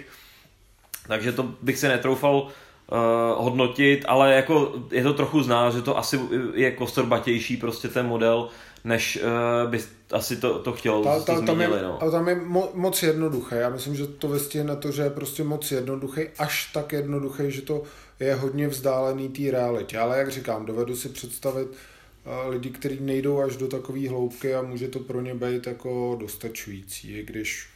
takže 1.07 1.31
to 1.31 1.43
bych 1.61 1.77
se 1.77 1.87
netroufal 1.87 2.47
uh, 2.91 3.43
hodnotit, 3.43 4.05
ale 4.07 4.33
jako 4.33 4.73
je 4.91 5.03
to 5.03 5.13
trochu 5.13 5.43
znát, 5.43 5.73
že 5.73 5.81
to 5.81 5.97
asi 5.97 6.19
je 6.53 6.71
kostorbatější 6.71 7.57
prostě 7.57 7.87
ten 7.87 8.05
model, 8.05 8.49
než 8.83 9.19
uh, 9.63 9.71
by 9.71 9.79
asi 10.11 10.35
to, 10.35 10.59
to 10.59 10.73
chtělo, 10.73 11.03
ta, 11.03 11.19
ta, 11.19 11.37
zmínili, 11.37 11.45
tam 11.47 11.61
je, 11.61 11.81
no. 11.83 12.01
Ale 12.01 12.11
tam 12.11 12.27
je 12.27 12.35
mo, 12.35 12.69
moc 12.73 13.03
jednoduché. 13.03 13.55
Já 13.55 13.69
myslím, 13.69 13.95
že 13.95 14.07
to 14.07 14.27
vystihne 14.27 14.75
to, 14.75 14.91
že 14.91 15.01
je 15.01 15.09
prostě 15.09 15.43
moc 15.43 15.71
jednoduchý, 15.71 16.21
až 16.39 16.71
tak 16.73 16.93
jednoduchý, 16.93 17.51
že 17.51 17.61
to 17.61 17.83
je 18.19 18.35
hodně 18.35 18.67
vzdálený 18.67 19.29
té 19.29 19.51
realitě. 19.51 19.97
Ale 19.97 20.17
jak 20.17 20.31
říkám, 20.31 20.65
dovedu 20.65 20.95
si 20.95 21.09
představit 21.09 21.67
uh, 21.67 22.49
lidi, 22.49 22.69
kteří 22.69 22.97
nejdou 23.01 23.41
až 23.41 23.55
do 23.55 23.67
takové 23.67 24.09
hloubky 24.09 24.55
a 24.55 24.61
může 24.61 24.87
to 24.87 24.99
pro 24.99 25.21
ně 25.21 25.35
být 25.35 25.67
jako 25.67 26.17
dostačující, 26.19 27.17
i 27.17 27.23
když 27.23 27.69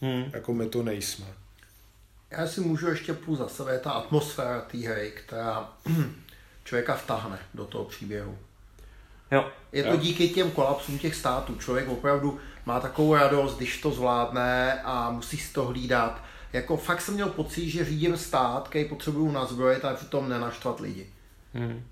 hmm. 0.00 0.24
jako 0.32 0.54
my 0.54 0.66
to 0.66 0.82
nejsme. 0.82 1.26
Já 2.38 2.46
si 2.46 2.60
můžu 2.60 2.88
ještě 2.88 3.14
půl 3.14 3.36
za 3.36 3.48
sebe, 3.48 3.78
ta 3.78 3.90
atmosféra 3.90 4.60
té 4.60 4.78
hry, 4.78 5.12
která 5.16 5.68
člověka 6.64 6.94
vtahne 6.94 7.38
do 7.54 7.64
toho 7.64 7.84
příběhu. 7.84 8.38
Jo. 9.30 9.50
Je 9.72 9.82
to 9.82 9.88
jo. 9.88 9.96
díky 9.96 10.28
těm 10.28 10.50
kolapsům 10.50 10.98
těch 10.98 11.14
států. 11.14 11.56
Člověk 11.56 11.88
opravdu 11.88 12.40
má 12.66 12.80
takovou 12.80 13.14
radost, 13.14 13.56
když 13.56 13.80
to 13.80 13.90
zvládne 13.90 14.82
a 14.82 15.10
musí 15.10 15.36
si 15.36 15.52
to 15.52 15.64
hlídat. 15.64 16.22
Jako 16.52 16.76
fakt 16.76 17.00
jsem 17.00 17.14
měl 17.14 17.28
pocit, 17.28 17.70
že 17.70 17.84
řídím 17.84 18.16
stát, 18.16 18.68
který 18.68 18.84
potřebuju 18.84 19.32
nazbrojit 19.32 19.84
a 19.84 19.94
přitom 19.94 20.28
nenaštvat 20.28 20.80
lidi. 20.80 21.06
Hmm. 21.54 21.84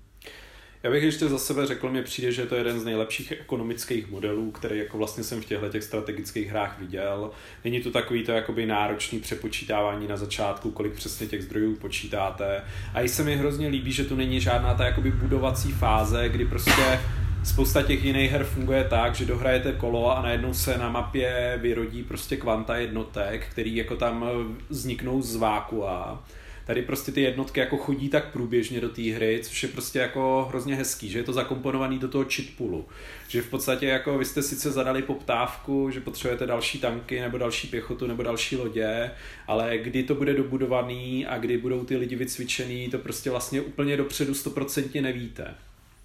Já 0.83 0.91
bych 0.91 1.03
ještě 1.03 1.27
za 1.27 1.39
sebe 1.39 1.65
řekl, 1.65 1.89
mi 1.89 2.03
přijde, 2.03 2.31
že 2.31 2.45
to 2.45 2.55
je 2.55 2.59
jeden 2.59 2.79
z 2.79 2.85
nejlepších 2.85 3.31
ekonomických 3.31 4.11
modelů, 4.11 4.51
který 4.51 4.79
jako 4.79 4.97
vlastně 4.97 5.23
jsem 5.23 5.41
v 5.41 5.45
těchto 5.45 5.69
těch 5.69 5.83
strategických 5.83 6.49
hrách 6.49 6.79
viděl. 6.79 7.31
Není 7.63 7.81
to 7.81 7.91
takový 7.91 8.23
to 8.23 8.31
jakoby 8.31 8.65
náročný 8.65 9.19
přepočítávání 9.19 10.07
na 10.07 10.17
začátku, 10.17 10.71
kolik 10.71 10.93
přesně 10.93 11.27
těch 11.27 11.43
zdrojů 11.43 11.75
počítáte. 11.75 12.61
A 12.93 13.01
i 13.01 13.09
se 13.09 13.23
mi 13.23 13.35
hrozně 13.35 13.67
líbí, 13.67 13.91
že 13.91 14.03
tu 14.03 14.15
není 14.15 14.41
žádná 14.41 14.73
ta 14.73 14.85
jakoby 14.85 15.11
budovací 15.11 15.71
fáze, 15.71 16.29
kdy 16.29 16.45
prostě 16.45 16.99
spousta 17.43 17.81
těch 17.81 18.03
jiných 18.03 18.31
her 18.31 18.43
funguje 18.43 18.83
tak, 18.89 19.15
že 19.15 19.25
dohrajete 19.25 19.71
kolo 19.71 20.17
a 20.17 20.21
najednou 20.21 20.53
se 20.53 20.77
na 20.77 20.89
mapě 20.89 21.59
vyrodí 21.61 22.03
prostě 22.03 22.37
kvanta 22.37 22.77
jednotek, 22.77 23.47
který 23.51 23.75
jako 23.75 23.95
tam 23.95 24.25
vzniknou 24.69 25.21
z 25.21 25.35
vákua 25.35 26.23
Tady 26.65 26.81
prostě 26.81 27.11
ty 27.11 27.21
jednotky 27.21 27.59
jako 27.59 27.77
chodí 27.77 28.09
tak 28.09 28.31
průběžně 28.31 28.81
do 28.81 28.89
té 28.89 29.01
hry, 29.01 29.39
což 29.43 29.63
je 29.63 29.69
prostě 29.69 29.99
jako 29.99 30.45
hrozně 30.49 30.75
hezký, 30.75 31.09
že 31.09 31.19
je 31.19 31.23
to 31.23 31.33
zakomponovaný 31.33 31.99
do 31.99 32.07
toho 32.07 32.25
cheat 32.29 32.47
Že 33.27 33.41
v 33.41 33.49
podstatě 33.49 33.85
jako 33.85 34.17
vy 34.17 34.25
jste 34.25 34.41
sice 34.41 34.71
zadali 34.71 35.01
poptávku, 35.01 35.89
že 35.89 35.99
potřebujete 35.99 36.45
další 36.45 36.79
tanky 36.79 37.21
nebo 37.21 37.37
další 37.37 37.67
pěchotu 37.67 38.07
nebo 38.07 38.23
další 38.23 38.57
lodě, 38.57 39.11
ale 39.47 39.77
kdy 39.77 40.03
to 40.03 40.15
bude 40.15 40.33
dobudovaný 40.33 41.25
a 41.25 41.37
kdy 41.37 41.57
budou 41.57 41.83
ty 41.83 41.97
lidi 41.97 42.15
vycvičený, 42.15 42.89
to 42.89 42.97
prostě 42.97 43.29
vlastně 43.29 43.61
úplně 43.61 43.97
dopředu 43.97 44.33
stoprocentně 44.33 45.01
nevíte. 45.01 45.55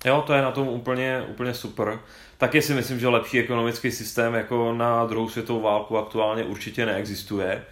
Jo, 0.04 0.24
to 0.26 0.32
je 0.32 0.42
na 0.42 0.50
tom 0.50 0.68
úplně, 0.68 1.24
úplně 1.28 1.54
super. 1.54 1.98
Taky 2.38 2.62
si 2.62 2.74
myslím, 2.74 3.00
že 3.00 3.08
lepší 3.08 3.38
ekonomický 3.38 3.90
systém 3.90 4.34
jako 4.34 4.74
na 4.74 5.06
druhou 5.06 5.28
světovou 5.28 5.60
válku 5.60 5.98
aktuálně 5.98 6.44
určitě 6.44 6.86
neexistuje. 6.86 7.64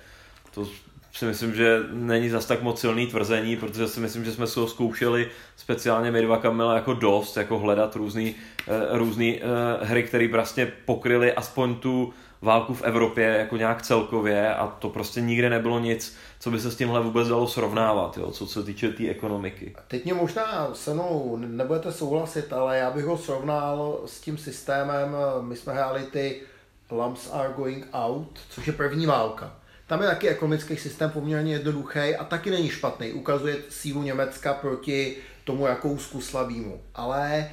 To 0.55 0.69
si 1.17 1.25
myslím, 1.25 1.55
že 1.55 1.81
není 1.93 2.29
zas 2.29 2.47
tak 2.47 2.63
moc 2.63 2.81
silný 2.81 3.07
tvrzení, 3.07 3.57
protože 3.57 3.89
si 3.89 4.01
myslím, 4.01 4.25
že 4.25 4.33
jsme 4.33 4.47
si 4.47 4.61
ho 4.61 4.67
zkoušeli 4.67 5.29
speciálně 5.57 6.11
my 6.11 6.23
dva 6.23 6.37
Kamila 6.37 6.75
jako 6.75 6.95
dost, 6.95 7.37
jako 7.37 7.59
hledat 7.59 7.97
různý, 7.97 8.35
uh, 8.69 8.99
různý 8.99 9.41
uh, 9.41 9.87
hry, 9.89 10.03
které 10.03 10.29
vlastně 10.29 10.73
pokryly 10.85 11.33
aspoň 11.33 11.75
tu 11.75 12.15
válku 12.43 12.75
v 12.75 12.83
Evropě 12.83 13.25
jako 13.25 13.57
nějak 13.57 13.83
celkově 13.83 14.55
a 14.55 14.67
to 14.67 14.89
prostě 14.89 15.21
nikde 15.21 15.51
nebylo 15.51 15.79
nic, 15.79 16.17
co 16.41 16.51
by 16.51 16.61
se 16.61 16.71
s 16.71 16.77
tímhle 16.77 17.01
vůbec 17.01 17.29
dalo 17.29 17.49
srovnávat, 17.49 18.19
jo, 18.19 18.31
co 18.31 18.47
se 18.47 18.63
týče 18.63 18.89
té 18.89 18.97
tý 18.97 19.11
ekonomiky. 19.11 19.77
Teď 19.89 20.05
mě 20.05 20.15
možná 20.15 20.75
se 20.75 20.95
mnou 20.95 21.37
nebudete 21.41 21.93
souhlasit, 21.93 22.53
ale 22.53 22.79
já 22.79 22.91
bych 22.91 23.05
ho 23.05 23.19
srovnal 23.19 24.01
s 24.07 24.21
tím 24.21 24.39
systémem, 24.39 25.17
my 25.41 25.57
jsme 25.57 25.73
hráli 25.73 26.03
ty 26.03 26.41
Lumps 26.91 27.31
are 27.33 27.53
going 27.57 27.89
out, 27.93 28.41
což 28.51 28.67
je 28.67 28.73
první 28.73 29.07
válka. 29.07 29.53
Tam 29.87 30.03
je 30.03 30.09
taky 30.09 30.29
ekonomický 30.29 30.77
systém 30.77 31.11
poměrně 31.11 31.53
jednoduchý 31.53 32.17
a 32.19 32.25
taky 32.25 32.51
není 32.51 32.69
špatný. 32.69 33.13
Ukazuje 33.13 33.57
sílu 33.69 34.03
Německa 34.03 34.55
proti 34.55 35.17
tomu 35.45 35.67
Rakousku 35.67 36.21
slabýmu. 36.21 36.81
Ale 36.95 37.39
e, 37.39 37.49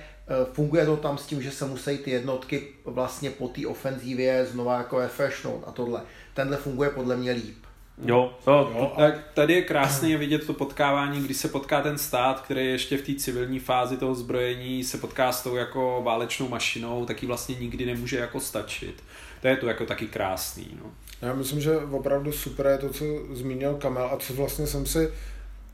funguje 0.54 0.86
to 0.86 0.98
tam 0.98 1.18
s 1.18 1.26
tím, 1.26 1.42
že 1.42 1.52
se 1.52 1.66
musí 1.66 1.98
ty 1.98 2.12
jednotky 2.12 2.68
vlastně 2.86 3.30
po 3.30 3.48
té 3.48 3.68
ofenzívě 3.68 4.46
znova 4.46 4.78
jako 4.78 5.00
refreshnout 5.00 5.64
a 5.68 5.72
tohle. 5.72 6.02
Tenhle 6.34 6.58
funguje 6.58 6.90
podle 6.90 7.18
mě 7.18 7.32
líp. 7.32 7.58
Jo, 8.06 8.34
jo, 8.48 8.72
jo. 8.76 8.94
Tak 8.98 9.16
tady 9.34 9.54
je 9.54 9.62
krásně 9.62 10.18
vidět 10.18 10.48
to 10.48 10.54
potkávání, 10.54 11.24
kdy 11.24 11.34
se 11.34 11.48
potká 11.48 11.82
ten 11.82 11.98
stát, 11.98 12.42
který 12.42 12.68
ještě 12.68 12.98
v 12.98 13.02
té 13.02 13.16
civilní 13.16 13.60
fázi 13.60 13.98
toho 13.98 14.16
zbrojení 14.16 14.84
se 14.84 14.98
potká 14.98 15.32
s 15.32 15.44
tou 15.44 15.56
jako 15.56 16.02
válečnou 16.06 16.50
mašinou, 16.50 17.06
taky 17.06 17.26
vlastně 17.26 17.56
nikdy 17.56 17.86
nemůže 17.86 18.18
jako 18.18 18.40
stačit. 18.40 19.04
To 19.42 19.48
je 19.48 19.58
to 19.58 19.68
jako 19.68 19.86
taky 19.86 20.08
krásný. 20.08 20.68
No. 20.84 20.92
Já 21.24 21.34
myslím, 21.34 21.62
že 21.62 21.78
opravdu 21.78 22.32
super 22.32 22.66
je 22.66 22.78
to, 22.78 22.90
co 22.90 23.06
zmínil 23.32 23.76
Kamel 23.76 24.10
a 24.14 24.18
co 24.18 24.34
vlastně 24.34 24.68
jsem 24.68 24.86
si 24.86 25.10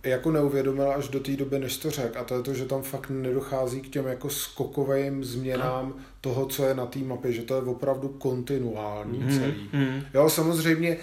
jako 0.03 0.31
neuvědomil 0.31 0.91
až 0.91 1.07
do 1.07 1.19
té 1.19 1.31
doby, 1.31 1.59
než 1.59 1.77
to 1.77 1.91
řekl. 1.91 2.19
A 2.19 2.23
to 2.23 2.35
je 2.35 2.43
to, 2.43 2.53
že 2.53 2.65
tam 2.65 2.81
fakt 2.81 3.09
nedochází 3.09 3.81
k 3.81 3.89
těm 3.89 4.07
jako 4.07 4.29
skokovým 4.29 5.23
změnám 5.23 5.93
no. 5.97 6.03
toho, 6.21 6.45
co 6.45 6.65
je 6.65 6.73
na 6.73 6.85
té 6.85 6.99
mapě, 6.99 7.31
že 7.31 7.41
to 7.41 7.55
je 7.55 7.61
opravdu 7.61 8.07
kontinuální 8.07 9.19
mm, 9.19 9.29
celý. 9.29 9.69
Mm. 9.73 10.01
Jo, 10.13 10.29
samozřejmě, 10.29 10.97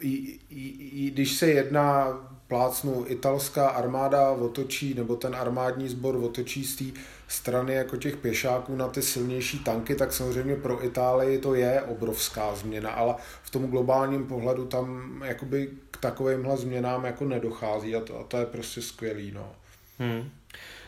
i, 0.00 0.38
i, 0.50 0.68
i, 1.06 1.10
když 1.10 1.36
se 1.36 1.46
jedná 1.46 2.20
plácnu 2.48 3.04
italská 3.08 3.68
armáda 3.68 4.30
otočí, 4.30 4.94
nebo 4.94 5.16
ten 5.16 5.36
armádní 5.36 5.88
sbor 5.88 6.16
otočí 6.16 6.64
z 6.64 6.76
té 6.76 6.84
strany 7.32 7.74
jako 7.74 7.96
těch 7.96 8.16
pěšáků 8.16 8.76
na 8.76 8.88
ty 8.88 9.02
silnější 9.02 9.58
tanky, 9.58 9.94
tak 9.94 10.12
samozřejmě 10.12 10.56
pro 10.56 10.84
Itálii 10.84 11.38
to 11.38 11.54
je 11.54 11.82
obrovská 11.82 12.54
změna, 12.54 12.90
ale 12.90 13.14
v 13.42 13.50
tom 13.50 13.66
globálním 13.66 14.26
pohledu 14.26 14.66
tam 14.66 15.14
jakoby 15.26 15.68
k 15.90 15.96
takovýmhle 15.96 16.56
změnám 16.56 17.04
jako 17.04 17.24
nedochází 17.24 17.96
a 17.96 18.00
to, 18.00 18.20
a 18.20 18.24
to 18.24 18.36
je 18.36 18.46
prostě 18.46 18.82
skvělý. 18.82 19.32
No. 19.32 19.52
Hmm. 19.98 20.30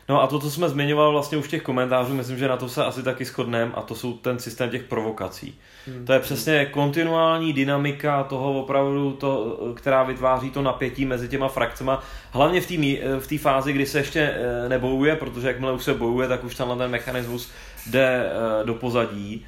No 0.08 0.22
a 0.22 0.26
to, 0.26 0.38
co 0.38 0.50
jsme 0.50 0.68
zmiňoval 0.68 1.12
vlastně 1.12 1.38
už 1.38 1.46
v 1.46 1.50
těch 1.50 1.62
komentářů, 1.62 2.14
myslím, 2.14 2.38
že 2.38 2.48
na 2.48 2.56
to 2.56 2.68
se 2.68 2.84
asi 2.84 3.02
taky 3.02 3.24
shodneme 3.24 3.72
a 3.74 3.82
to 3.82 3.94
jsou 3.94 4.12
ten 4.12 4.38
systém 4.38 4.70
těch 4.70 4.82
provokací. 4.82 5.58
Hmm. 5.86 6.06
To 6.06 6.12
je 6.12 6.20
přesně 6.20 6.66
kontinuální 6.66 7.52
dynamika 7.52 8.22
toho 8.22 8.60
opravdu, 8.60 9.12
to, 9.12 9.58
která 9.76 10.02
vytváří 10.02 10.50
to 10.50 10.62
napětí 10.62 11.04
mezi 11.04 11.28
těma 11.28 11.48
frakcema. 11.48 12.02
Hlavně 12.30 12.60
v 12.60 12.66
té 12.66 12.74
v 13.18 13.26
té 13.26 13.38
fázi, 13.38 13.72
kdy 13.72 13.86
se 13.86 13.98
ještě 13.98 14.20
eh, 14.20 14.68
nebojuje, 14.68 15.16
protože 15.16 15.48
jakmile 15.48 15.72
už 15.72 15.84
se 15.84 15.94
bojuje, 15.94 16.28
tak 16.28 16.44
už 16.44 16.54
tenhle 16.54 16.76
ten 16.76 16.90
mechanismus 16.90 17.50
jde 17.86 18.26
eh, 18.26 18.66
do 18.66 18.74
pozadí. 18.74 19.46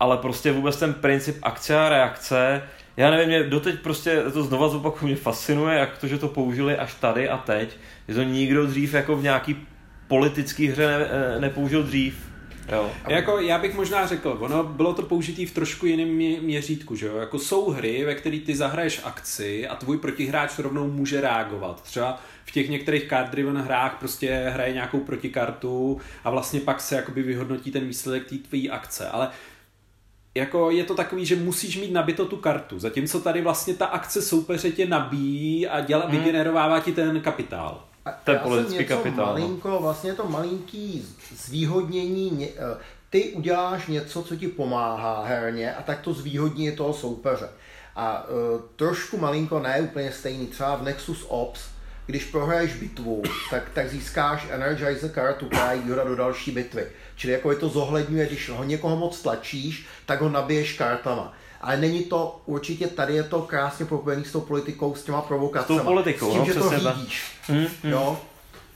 Ale 0.00 0.16
prostě 0.16 0.52
vůbec 0.52 0.76
ten 0.76 0.94
princip 0.94 1.36
akce 1.42 1.78
a 1.78 1.88
reakce, 1.88 2.62
já 2.96 3.10
nevím, 3.10 3.28
mě 3.28 3.42
doteď 3.42 3.80
prostě 3.80 4.22
to 4.32 4.42
znova 4.42 4.68
zopakuju, 4.68 5.06
mě 5.06 5.16
fascinuje, 5.16 5.78
jak 5.78 5.98
to, 5.98 6.06
že 6.06 6.18
to 6.18 6.28
použili 6.28 6.76
až 6.76 6.94
tady 6.94 7.28
a 7.28 7.36
teď, 7.36 7.76
že 8.08 8.14
to 8.14 8.22
nikdo 8.22 8.66
dřív 8.66 8.94
jako 8.94 9.16
v 9.16 9.22
nějaký 9.22 9.66
politický 10.08 10.68
hře 10.68 10.86
ne, 10.86 11.06
eh, 11.10 11.40
nepoužil 11.40 11.82
dřív. 11.82 12.26
Jo. 12.72 12.90
Jako, 13.08 13.40
já 13.40 13.58
bych 13.58 13.74
možná 13.74 14.06
řekl, 14.06 14.36
ono 14.40 14.64
bylo 14.64 14.94
to 14.94 15.02
použitý 15.02 15.46
v 15.46 15.54
trošku 15.54 15.86
jiném 15.86 16.08
mě, 16.08 16.40
měřítku, 16.40 16.96
že 16.96 17.06
jo? 17.06 17.16
Jako 17.16 17.38
jsou 17.38 17.70
hry, 17.70 18.04
ve 18.04 18.14
kterých 18.14 18.44
ty 18.44 18.56
zahraješ 18.56 19.00
akci 19.04 19.68
a 19.68 19.76
tvůj 19.76 19.98
protihráč 19.98 20.58
rovnou 20.58 20.90
může 20.90 21.20
reagovat. 21.20 21.82
Třeba 21.82 22.20
v 22.44 22.52
těch 22.52 22.68
některých 22.68 23.08
card 23.08 23.30
driven 23.30 23.56
hrách 23.56 23.96
prostě 23.98 24.50
hraje 24.54 24.72
nějakou 24.72 25.00
protikartu 25.00 26.00
a 26.24 26.30
vlastně 26.30 26.60
pak 26.60 26.80
se 26.80 26.96
jakoby 26.96 27.22
vyhodnotí 27.22 27.70
ten 27.70 27.86
výsledek 27.86 28.28
té 28.28 28.36
tvé 28.36 28.68
akce. 28.70 29.08
Ale 29.08 29.30
jako 30.34 30.70
je 30.70 30.84
to 30.84 30.94
takový, 30.94 31.26
že 31.26 31.36
musíš 31.36 31.76
mít 31.76 31.92
nabito 31.92 32.26
tu 32.26 32.36
kartu, 32.36 32.78
zatímco 32.78 33.20
tady 33.20 33.40
vlastně 33.40 33.74
ta 33.74 33.86
akce 33.86 34.22
soupeře 34.22 34.70
tě 34.70 34.86
nabíjí 34.86 35.68
a 35.68 35.80
děla, 35.80 36.06
hmm. 36.06 36.18
vygenerovává 36.18 36.80
ti 36.80 36.92
ten 36.92 37.20
kapitál. 37.20 37.84
To 38.24 38.30
je 38.30 38.38
politický 38.38 38.84
kapitál. 38.84 39.26
No. 39.26 39.32
Malinko, 39.32 39.78
vlastně 39.82 40.14
to 40.14 40.28
malinký 40.28 41.06
zvýhodnění, 41.36 42.48
eh, 42.48 42.78
ty 43.10 43.32
uděláš 43.32 43.86
něco, 43.86 44.22
co 44.22 44.36
ti 44.36 44.48
pomáhá 44.48 45.24
herně 45.24 45.74
a 45.74 45.82
tak 45.82 46.00
to 46.00 46.12
zvýhodní 46.12 46.72
toho 46.72 46.94
soupeře. 46.94 47.48
A 47.98 48.28
uh, 48.28 48.60
trošku 48.76 49.16
malinko, 49.16 49.60
ne 49.60 49.80
úplně 49.80 50.12
stejný, 50.12 50.46
třeba 50.46 50.76
v 50.76 50.82
Nexus 50.82 51.24
Ops, 51.28 51.60
když 52.06 52.24
prohraješ 52.24 52.74
bitvu, 52.74 53.22
tak, 53.50 53.70
tak 53.74 53.90
získáš 53.90 54.46
Energizer 54.50 55.10
kartu, 55.10 55.46
která 55.46 55.72
je 55.72 55.80
výhoda 55.80 56.04
do 56.04 56.16
další 56.16 56.50
bitvy. 56.50 56.86
Čili 57.16 57.32
jako 57.32 57.50
je 57.50 57.56
to 57.56 57.68
zohledňuje, 57.68 58.26
když 58.26 58.48
ho 58.48 58.64
někoho 58.64 58.96
moc 58.96 59.22
tlačíš, 59.22 59.86
tak 60.06 60.20
ho 60.20 60.28
nabiješ 60.28 60.72
kartama. 60.72 61.34
Ale 61.66 61.76
není 61.76 62.04
to, 62.04 62.40
určitě 62.46 62.86
tady 62.86 63.14
je 63.14 63.22
to 63.22 63.42
krásně 63.42 63.86
propojený 63.86 64.24
s 64.24 64.32
tou 64.32 64.40
politikou, 64.40 64.94
s 64.94 65.02
těma 65.02 65.22
provokacemi. 65.22 65.78
S 65.78 65.82
tou 65.82 65.84
politikou, 65.84 66.30
s 66.30 66.32
tím, 66.32 66.38
no, 66.38 66.46
že 66.46 66.54
to 66.54 66.70
přesně 66.70 66.92
řídíš. 66.92 67.22
Hmm, 67.42 67.66
hmm. 67.82 67.92
Jo? 67.92 68.20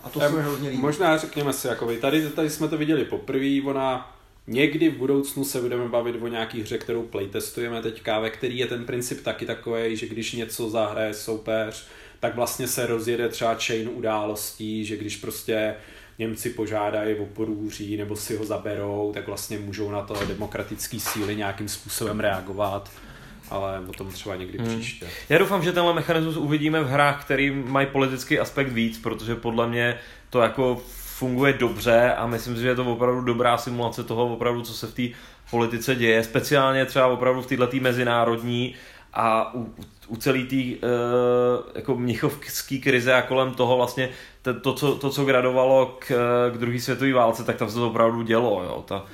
A 0.04 0.08
to 0.08 0.20
se 0.20 0.28
mi 0.28 0.42
hrozně 0.42 0.68
líbí. 0.68 0.82
Možná 0.82 1.16
řekněme 1.16 1.52
si, 1.52 1.66
jako 1.66 1.90
tady, 2.00 2.30
tady 2.30 2.50
jsme 2.50 2.68
to 2.68 2.78
viděli 2.78 3.04
poprvé, 3.04 3.62
ona 3.64 4.16
někdy 4.46 4.88
v 4.88 4.96
budoucnu 4.96 5.44
se 5.44 5.60
budeme 5.60 5.88
bavit 5.88 6.16
o 6.22 6.28
nějaký 6.28 6.62
hře, 6.62 6.78
kterou 6.78 7.02
playtestujeme 7.02 7.82
teďka, 7.82 8.20
ve 8.20 8.30
který 8.30 8.58
je 8.58 8.66
ten 8.66 8.84
princip 8.84 9.22
taky 9.22 9.46
takový, 9.46 9.96
že 9.96 10.06
když 10.06 10.32
něco 10.32 10.70
zahraje 10.70 11.14
soupeř, 11.14 11.86
tak 12.20 12.34
vlastně 12.34 12.68
se 12.68 12.86
rozjede 12.86 13.28
třeba 13.28 13.54
chain 13.54 13.90
událostí, 13.94 14.84
že 14.84 14.96
když 14.96 15.16
prostě 15.16 15.74
Němci 16.20 16.50
požádají 16.50 17.14
o 17.14 17.26
porůří 17.26 17.96
nebo 17.96 18.16
si 18.16 18.36
ho 18.36 18.44
zaberou, 18.44 19.10
tak 19.14 19.26
vlastně 19.26 19.58
můžou 19.58 19.90
na 19.90 20.02
to 20.02 20.14
demokratické 20.28 21.00
síly 21.00 21.36
nějakým 21.36 21.68
způsobem 21.68 22.20
reagovat 22.20 22.90
ale 23.50 23.80
o 23.88 23.92
tom 23.92 24.10
třeba 24.12 24.36
někdy 24.36 24.58
hmm. 24.58 24.68
příště. 24.68 25.06
Já 25.28 25.38
doufám, 25.38 25.62
že 25.62 25.72
tenhle 25.72 25.94
mechanismus 25.94 26.36
uvidíme 26.36 26.82
v 26.82 26.88
hrách, 26.88 27.24
který 27.24 27.50
mají 27.50 27.86
politický 27.86 28.38
aspekt 28.38 28.72
víc, 28.72 28.98
protože 28.98 29.34
podle 29.34 29.68
mě 29.68 29.98
to 30.30 30.40
jako 30.40 30.82
funguje 30.86 31.52
dobře 31.52 32.12
a 32.12 32.26
myslím 32.26 32.56
si, 32.56 32.62
že 32.62 32.68
je 32.68 32.74
to 32.74 32.92
opravdu 32.92 33.20
dobrá 33.20 33.58
simulace 33.58 34.04
toho 34.04 34.32
opravdu, 34.32 34.62
co 34.62 34.74
se 34.74 34.86
v 34.86 34.94
té 34.94 35.18
politice 35.50 35.94
děje, 35.94 36.24
speciálně 36.24 36.86
třeba 36.86 37.06
opravdu 37.06 37.42
v 37.42 37.46
této 37.46 37.76
mezinárodní 37.80 38.74
a 39.14 39.54
u, 39.54 39.74
u 40.10 40.16
celé 40.16 40.38
té 40.38 40.56
uh, 40.56 40.70
jako 41.74 41.96
mnichovské 41.96 42.78
krize 42.78 43.14
a 43.14 43.22
kolem 43.22 43.54
toho 43.54 43.76
vlastně 43.76 44.08
to, 44.42 44.60
to, 44.60 44.74
co, 44.74 44.94
to, 44.94 45.10
co 45.10 45.24
gradovalo 45.24 45.96
k, 45.98 46.12
k 46.54 46.58
druhé 46.58 46.80
světové 46.80 47.12
válce, 47.12 47.44
tak 47.44 47.56
tam 47.56 47.68
se 47.68 47.74
to 47.74 47.90
opravdu 47.90 48.22
dělo. 48.22 48.62
Jo. 48.62 48.84
Ta, 48.88 49.06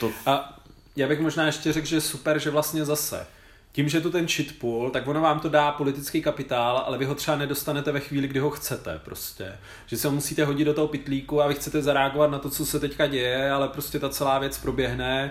to... 0.00 0.10
A 0.26 0.58
já 0.96 1.08
bych 1.08 1.20
možná 1.20 1.46
ještě 1.46 1.72
řekl, 1.72 1.86
že 1.86 2.00
super, 2.00 2.38
že 2.38 2.50
vlastně 2.50 2.84
zase 2.84 3.26
tím, 3.72 3.88
že 3.88 4.00
tu 4.00 4.10
ten 4.10 4.28
cheat 4.28 4.48
pool, 4.60 4.90
tak 4.90 5.08
ono 5.08 5.20
vám 5.20 5.40
to 5.40 5.48
dá 5.48 5.72
politický 5.72 6.22
kapitál, 6.22 6.82
ale 6.86 6.98
vy 6.98 7.04
ho 7.04 7.14
třeba 7.14 7.36
nedostanete 7.36 7.92
ve 7.92 8.00
chvíli, 8.00 8.28
kdy 8.28 8.40
ho 8.40 8.50
chcete 8.50 9.00
prostě. 9.04 9.52
Že 9.86 9.96
se 9.96 10.08
musíte 10.08 10.44
hodit 10.44 10.64
do 10.64 10.74
toho 10.74 10.88
pitlíku 10.88 11.42
a 11.42 11.46
vy 11.46 11.54
chcete 11.54 11.82
zareagovat 11.82 12.30
na 12.30 12.38
to, 12.38 12.50
co 12.50 12.66
se 12.66 12.80
teďka 12.80 13.06
děje, 13.06 13.50
ale 13.50 13.68
prostě 13.68 13.98
ta 13.98 14.08
celá 14.08 14.38
věc 14.38 14.58
proběhne 14.58 15.30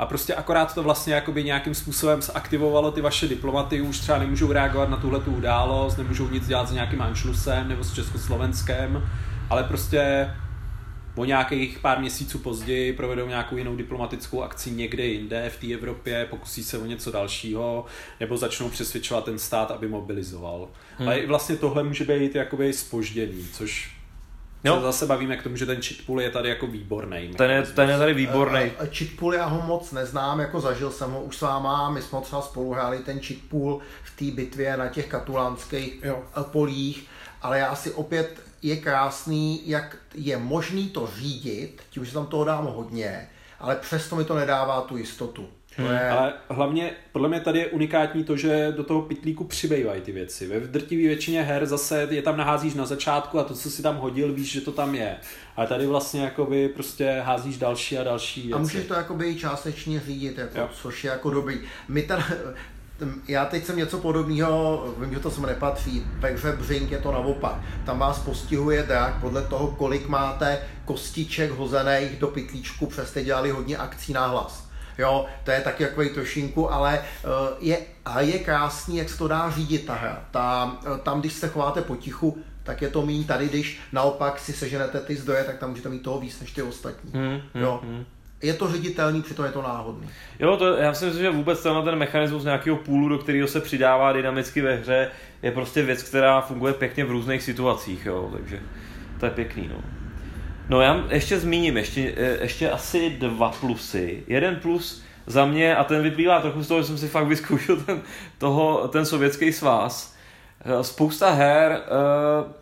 a 0.00 0.06
prostě 0.06 0.34
akorát 0.34 0.74
to 0.74 0.82
vlastně 0.82 1.14
jakoby 1.14 1.44
nějakým 1.44 1.74
způsobem 1.74 2.22
zaktivovalo 2.22 2.90
ty 2.90 3.00
vaše 3.00 3.28
diplomaty, 3.28 3.80
už 3.80 3.98
třeba 3.98 4.18
nemůžou 4.18 4.52
reagovat 4.52 4.90
na 4.90 4.96
tuhle 4.96 5.20
tu 5.20 5.30
událost, 5.30 5.96
nemůžou 5.96 6.28
nic 6.28 6.46
dělat 6.46 6.68
s 6.68 6.72
nějakým 6.72 7.02
Anšlusem 7.02 7.68
nebo 7.68 7.84
s 7.84 7.94
Československem, 7.94 9.10
ale 9.50 9.64
prostě 9.64 10.30
o 11.16 11.24
nějakých 11.24 11.78
pár 11.78 12.00
měsíců 12.00 12.38
později 12.38 12.92
provedou 12.92 13.26
nějakou 13.26 13.56
jinou 13.56 13.76
diplomatickou 13.76 14.42
akci 14.42 14.70
někde 14.70 15.04
jinde 15.06 15.50
v 15.50 15.60
té 15.60 15.74
Evropě, 15.74 16.26
pokusí 16.30 16.64
se 16.64 16.78
o 16.78 16.86
něco 16.86 17.10
dalšího, 17.10 17.84
nebo 18.20 18.36
začnou 18.36 18.68
přesvědčovat 18.68 19.24
ten 19.24 19.38
stát, 19.38 19.70
aby 19.70 19.88
mobilizoval. 19.88 20.68
Hmm. 20.98 21.08
Ale 21.08 21.26
vlastně 21.26 21.56
tohle 21.56 21.82
může 21.82 22.04
být 22.04 22.34
jakoby 22.34 22.72
spožděný, 22.72 23.48
což 23.52 23.99
No. 24.64 24.76
Se 24.76 24.82
zase 24.82 25.06
bavíme 25.06 25.36
k 25.36 25.42
tomu, 25.42 25.56
že 25.56 25.66
ten 25.66 25.82
cheat 25.82 26.06
pool 26.06 26.20
je 26.20 26.30
tady 26.30 26.48
jako 26.48 26.66
výborný. 26.66 27.30
Ten 27.36 27.50
je, 27.50 27.62
ten 27.62 27.90
je 27.90 27.98
tady 27.98 28.14
výborný. 28.14 28.60
Uh, 28.80 28.86
cheat 28.86 29.10
pool 29.18 29.34
já 29.34 29.44
ho 29.44 29.66
moc 29.66 29.92
neznám, 29.92 30.40
jako 30.40 30.60
zažil 30.60 30.90
jsem 30.90 31.10
ho 31.10 31.22
už 31.22 31.36
s 31.36 31.40
váma, 31.40 31.90
my 31.90 32.02
jsme 32.02 32.20
třeba 32.20 32.42
spolu 32.42 32.72
hráli 32.72 32.98
ten 32.98 33.20
cheat 33.20 33.40
pool 33.48 33.80
v 34.04 34.16
té 34.16 34.36
bitvě 34.36 34.76
na 34.76 34.88
těch 34.88 35.06
katulánských 35.06 36.04
jo. 36.04 36.22
polích, 36.42 37.06
ale 37.42 37.58
já 37.58 37.74
si 37.74 37.92
opět 37.92 38.40
je 38.62 38.76
krásný, 38.76 39.68
jak 39.68 39.96
je 40.14 40.36
možný 40.36 40.88
to 40.88 41.10
řídit, 41.16 41.82
tím, 41.90 42.04
že 42.04 42.12
tam 42.12 42.26
toho 42.26 42.44
dám 42.44 42.66
hodně, 42.66 43.28
ale 43.60 43.76
přesto 43.76 44.16
mi 44.16 44.24
to 44.24 44.34
nedává 44.34 44.80
tu 44.80 44.96
jistotu. 44.96 45.48
Hmm. 45.76 45.88
Ale 45.88 46.32
hlavně, 46.48 46.90
podle 47.12 47.28
mě 47.28 47.40
tady 47.40 47.58
je 47.58 47.66
unikátní 47.66 48.24
to, 48.24 48.36
že 48.36 48.72
do 48.76 48.84
toho 48.84 49.02
pitlíku 49.02 49.44
přibývají 49.44 50.00
ty 50.00 50.12
věci. 50.12 50.46
Ve 50.46 50.60
drtivé 50.60 51.02
většině 51.02 51.42
her 51.42 51.66
zase 51.66 52.08
je 52.10 52.22
tam 52.22 52.36
naházíš 52.36 52.74
na 52.74 52.86
začátku 52.86 53.38
a 53.38 53.44
to, 53.44 53.54
co 53.54 53.70
si 53.70 53.82
tam 53.82 53.96
hodil, 53.96 54.32
víš, 54.32 54.52
že 54.52 54.60
to 54.60 54.72
tam 54.72 54.94
je. 54.94 55.16
Ale 55.56 55.66
tady 55.66 55.86
vlastně 55.86 56.22
jakoby 56.22 56.68
prostě 56.68 57.22
házíš 57.24 57.58
další 57.58 57.98
a 57.98 58.04
další 58.04 58.40
věci. 58.40 58.54
A 58.54 58.58
můžeš 58.58 58.86
to 58.86 58.94
jakoby 58.94 59.36
částečně 59.36 60.00
řídit, 60.00 60.38
jako, 60.38 60.68
což 60.74 61.04
je 61.04 61.10
jako 61.10 61.30
dobrý. 61.30 61.60
My 61.88 62.02
tady, 62.02 62.22
já 63.28 63.44
teď 63.44 63.64
jsem 63.64 63.76
něco 63.76 63.98
podobného, 63.98 64.84
vím, 64.98 65.14
že 65.14 65.20
to 65.20 65.30
sem 65.30 65.46
nepatří, 65.46 66.02
ve 66.18 66.30
hře 66.30 66.52
Břink 66.52 66.90
je 66.90 66.98
to 66.98 67.12
naopak. 67.12 67.54
Tam 67.86 67.98
vás 67.98 68.18
postihuje 68.18 68.82
drak 68.82 69.20
podle 69.20 69.42
toho, 69.42 69.66
kolik 69.68 70.08
máte 70.08 70.58
kostiček 70.84 71.50
hozených 71.50 72.18
do 72.18 72.28
pytlíčku, 72.28 72.86
přes 72.86 73.18
dělali 73.24 73.50
hodně 73.50 73.76
akcí 73.76 74.12
na 74.12 74.26
hlas. 74.26 74.69
Jo, 74.98 75.26
to 75.44 75.50
je 75.50 75.60
taky 75.60 75.84
takový 75.84 76.08
trošinku, 76.08 76.72
ale 76.72 76.98
eh, 76.98 77.28
je, 77.60 77.78
a 78.04 78.20
je 78.20 78.38
krásný, 78.38 78.96
jak 78.96 79.08
se 79.08 79.18
to 79.18 79.28
dá 79.28 79.50
řídit 79.50 79.86
ta 79.86 79.94
hra. 79.94 80.24
Ta, 80.30 80.78
eh, 80.86 80.98
tam, 80.98 81.20
když 81.20 81.32
se 81.32 81.48
chováte 81.48 81.82
potichu, 81.82 82.38
tak 82.62 82.82
je 82.82 82.88
to 82.88 83.06
méně 83.06 83.24
tady, 83.24 83.48
když 83.48 83.80
naopak 83.92 84.38
si 84.38 84.52
seženete 84.52 85.00
ty 85.00 85.16
zdroje, 85.16 85.44
tak 85.44 85.58
tam 85.58 85.70
můžete 85.70 85.88
mít 85.88 86.02
toho 86.02 86.20
víc 86.20 86.40
než 86.40 86.52
ty 86.52 86.62
ostatní. 86.62 87.12
Hmm, 87.12 87.40
hmm, 87.54 87.62
jo. 87.62 87.80
Hmm 87.82 88.04
je 88.42 88.54
to 88.54 88.72
ředitelný, 88.72 89.22
přitom 89.22 89.44
je 89.44 89.52
to 89.52 89.62
náhodný. 89.62 90.08
Jo, 90.38 90.56
to, 90.56 90.76
já 90.76 90.94
si 90.94 91.04
myslím, 91.04 91.22
že 91.22 91.30
vůbec 91.30 91.62
tenhle 91.62 91.82
ten 91.82 91.98
mechanismus 91.98 92.44
nějakého 92.44 92.76
půlu, 92.76 93.08
do 93.08 93.18
kterého 93.18 93.48
se 93.48 93.60
přidává 93.60 94.12
dynamicky 94.12 94.60
ve 94.60 94.74
hře, 94.74 95.10
je 95.42 95.50
prostě 95.50 95.82
věc, 95.82 96.02
která 96.02 96.40
funguje 96.40 96.72
pěkně 96.72 97.04
v 97.04 97.10
různých 97.10 97.42
situacích, 97.42 98.06
jo, 98.06 98.30
takže 98.32 98.60
to 99.20 99.26
je 99.26 99.30
pěkný, 99.30 99.68
no. 99.68 99.99
No 100.70 100.80
já 100.80 101.04
ještě 101.10 101.38
zmíním, 101.38 101.76
ještě, 101.76 102.14
e, 102.16 102.42
ještě 102.42 102.70
asi 102.70 103.10
dva 103.10 103.50
plusy. 103.60 104.22
Jeden 104.26 104.56
plus 104.56 105.02
za 105.26 105.46
mě, 105.46 105.76
a 105.76 105.84
ten 105.84 106.02
vyplývá 106.02 106.40
trochu 106.40 106.62
z 106.62 106.68
toho, 106.68 106.80
že 106.80 106.86
jsem 106.86 106.98
si 106.98 107.08
fakt 107.08 107.26
vyzkoušel 107.26 107.76
ten, 107.76 108.02
toho, 108.38 108.88
ten 108.88 109.06
sovětský 109.06 109.52
svaz. 109.52 110.16
E, 110.64 110.84
spousta 110.84 111.30
her 111.30 111.80
uh, 111.80 112.52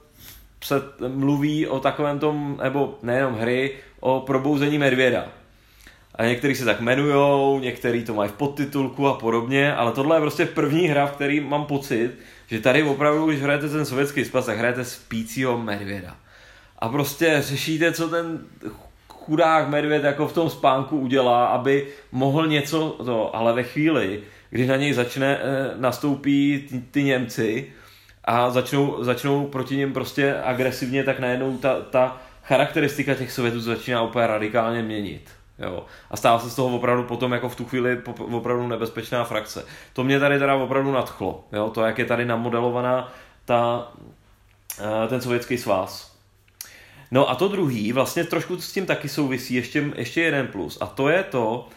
se 0.64 0.82
mluví 1.08 1.66
o 1.66 1.80
takovém 1.80 2.18
tom, 2.18 2.60
nebo 2.62 2.98
nejenom 3.02 3.34
hry, 3.34 3.76
o 4.00 4.20
probouzení 4.20 4.78
medvěda 4.78 5.28
a 6.18 6.24
některý 6.24 6.54
se 6.54 6.64
tak 6.64 6.80
jmenujou, 6.80 7.60
některý 7.60 8.04
to 8.04 8.14
mají 8.14 8.30
v 8.30 8.32
podtitulku 8.32 9.06
a 9.06 9.14
podobně, 9.14 9.74
ale 9.74 9.92
tohle 9.92 10.16
je 10.16 10.20
prostě 10.20 10.46
první 10.46 10.88
hra, 10.88 11.06
v 11.06 11.12
který 11.12 11.40
mám 11.40 11.64
pocit, 11.64 12.10
že 12.46 12.60
tady 12.60 12.82
opravdu, 12.82 13.26
když 13.26 13.42
hrajete 13.42 13.68
ten 13.68 13.86
sovětský 13.86 14.24
spas, 14.24 14.46
tak 14.46 14.58
hrajete 14.58 14.84
spícího 14.84 15.58
medvěda. 15.58 16.16
A 16.78 16.88
prostě 16.88 17.36
řešíte, 17.42 17.92
co 17.92 18.08
ten 18.08 18.38
chudák 19.08 19.68
medvěd 19.68 20.04
jako 20.04 20.28
v 20.28 20.32
tom 20.32 20.50
spánku 20.50 20.98
udělá, 20.98 21.46
aby 21.46 21.86
mohl 22.12 22.46
něco 22.46 22.88
to, 23.04 23.36
ale 23.36 23.52
ve 23.52 23.62
chvíli, 23.62 24.20
když 24.50 24.68
na 24.68 24.76
něj 24.76 24.92
začne, 24.92 25.38
eh, 25.38 25.70
nastoupí 25.76 26.66
ty, 26.70 26.80
ty 26.80 27.02
Němci 27.02 27.72
a 28.24 28.50
začnou, 28.50 29.04
začnou 29.04 29.46
proti 29.46 29.76
něm 29.76 29.92
prostě 29.92 30.34
agresivně, 30.44 31.04
tak 31.04 31.18
najednou 31.18 31.58
ta, 31.58 31.80
ta 31.80 32.22
charakteristika 32.44 33.14
těch 33.14 33.32
Sovětů 33.32 33.60
začíná 33.60 34.02
úplně 34.02 34.26
radikálně 34.26 34.82
měnit. 34.82 35.30
Jo. 35.58 35.86
A 36.10 36.16
stává 36.16 36.38
se 36.38 36.50
z 36.50 36.54
toho 36.54 36.76
opravdu 36.76 37.04
potom 37.04 37.32
jako 37.32 37.48
v 37.48 37.56
tu 37.56 37.64
chvíli 37.64 38.00
opravdu 38.32 38.66
nebezpečná 38.66 39.24
frakce. 39.24 39.64
To 39.92 40.04
mě 40.04 40.20
tady 40.20 40.38
teda 40.38 40.54
opravdu 40.54 40.92
nadchlo. 40.92 41.44
Jo. 41.52 41.70
To, 41.70 41.84
jak 41.84 41.98
je 41.98 42.04
tady 42.04 42.24
namodelovaná 42.24 43.12
ta, 43.44 43.92
eh, 44.80 45.08
ten 45.08 45.20
sovětský 45.20 45.58
svaz. 45.58 46.17
No 47.10 47.30
a 47.30 47.34
to 47.34 47.48
druhý, 47.48 47.92
vlastně 47.92 48.24
trošku 48.24 48.60
s 48.60 48.72
tím 48.72 48.86
taky 48.86 49.08
souvisí 49.08 49.54
ještě, 49.54 49.84
ještě 49.96 50.20
jeden 50.20 50.46
plus. 50.46 50.78
A 50.80 50.86
to 50.86 51.08
je 51.08 51.22
to, 51.22 51.68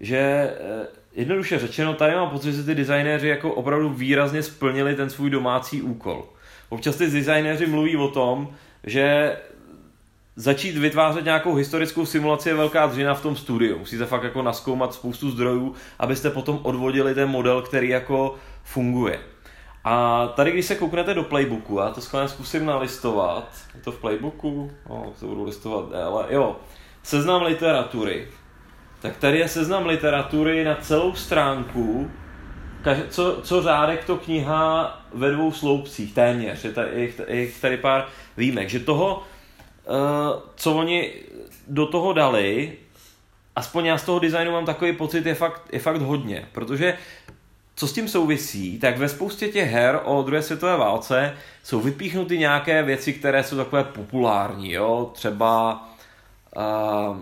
že 0.00 0.18
eh, 0.18 0.86
jednoduše 1.14 1.58
řečeno, 1.58 1.94
tady 1.94 2.14
mám 2.14 2.30
pocit, 2.30 2.52
že 2.52 2.62
ty 2.62 2.74
designéři 2.74 3.28
jako 3.28 3.54
opravdu 3.54 3.88
výrazně 3.88 4.42
splnili 4.42 4.94
ten 4.94 5.10
svůj 5.10 5.30
domácí 5.30 5.82
úkol. 5.82 6.28
Občas 6.68 6.96
ty 6.96 7.10
designéři 7.10 7.66
mluví 7.66 7.96
o 7.96 8.08
tom, 8.08 8.48
že 8.84 9.36
začít 10.36 10.76
vytvářet 10.76 11.24
nějakou 11.24 11.54
historickou 11.54 12.06
simulaci 12.06 12.48
je 12.48 12.54
velká 12.54 12.86
dřina 12.86 13.14
v 13.14 13.22
tom 13.22 13.36
studiu. 13.36 13.78
Musíte 13.78 14.06
fakt 14.06 14.22
jako 14.22 14.42
naskoumat 14.42 14.94
spoustu 14.94 15.30
zdrojů, 15.30 15.74
abyste 15.98 16.30
potom 16.30 16.60
odvodili 16.62 17.14
ten 17.14 17.28
model, 17.28 17.62
který 17.62 17.88
jako 17.88 18.34
funguje. 18.64 19.20
A 19.88 20.26
tady, 20.26 20.50
když 20.50 20.66
se 20.66 20.74
kouknete 20.74 21.14
do 21.14 21.24
playbooku, 21.24 21.78
já 21.78 21.90
to 21.90 22.00
schválně 22.00 22.28
zkusím 22.28 22.66
nalistovat, 22.66 23.48
je 23.74 23.80
to 23.80 23.92
v 23.92 24.00
playbooku? 24.00 24.70
O, 24.88 25.12
to 25.20 25.26
budu 25.26 25.44
listovat 25.44 25.94
ale 25.94 26.26
jo. 26.30 26.56
Seznam 27.02 27.42
literatury. 27.42 28.28
Tak 29.00 29.16
tady 29.16 29.38
je 29.38 29.48
seznam 29.48 29.86
literatury 29.86 30.64
na 30.64 30.74
celou 30.74 31.14
stránku, 31.14 32.10
co, 33.08 33.40
co 33.42 33.62
řádek 33.62 34.04
to 34.04 34.16
kniha 34.16 35.00
ve 35.14 35.30
dvou 35.30 35.52
sloupcích, 35.52 36.14
téměř, 36.14 36.64
je 36.64 36.72
tady, 36.72 37.14
je 37.28 37.48
tady 37.60 37.76
pár 37.76 38.06
výjimek, 38.36 38.68
že 38.68 38.80
toho, 38.80 39.22
uh, 39.88 40.42
co 40.56 40.74
oni 40.74 41.12
do 41.66 41.86
toho 41.86 42.12
dali, 42.12 42.72
aspoň 43.56 43.86
já 43.86 43.98
z 43.98 44.04
toho 44.04 44.18
designu 44.18 44.52
mám 44.52 44.66
takový 44.66 44.92
pocit, 44.92 45.26
je 45.26 45.34
fakt, 45.34 45.62
je 45.72 45.78
fakt 45.78 46.00
hodně, 46.00 46.48
protože 46.52 46.98
co 47.76 47.88
s 47.88 47.92
tím 47.92 48.08
souvisí, 48.08 48.78
tak 48.78 48.98
ve 48.98 49.08
spoustě 49.08 49.48
těch 49.48 49.70
her 49.70 50.00
o 50.04 50.22
druhé 50.22 50.42
světové 50.42 50.76
válce 50.76 51.34
jsou 51.62 51.80
vypíchnuty 51.80 52.38
nějaké 52.38 52.82
věci, 52.82 53.12
které 53.12 53.44
jsou 53.44 53.56
takové 53.56 53.84
populární, 53.84 54.72
jo, 54.72 55.10
třeba 55.14 55.84
uh, 56.56 57.16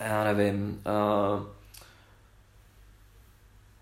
já 0.00 0.24
nevím, 0.24 0.82
uh, 0.86 1.42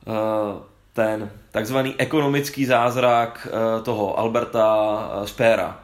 uh, 0.07 0.63
ten 0.93 1.31
takzvaný 1.51 1.95
ekonomický 1.99 2.67
zázrak 2.67 3.49
uh, 3.51 3.85
toho 3.85 4.19
Alberta 4.19 4.99
Spera, 5.25 5.81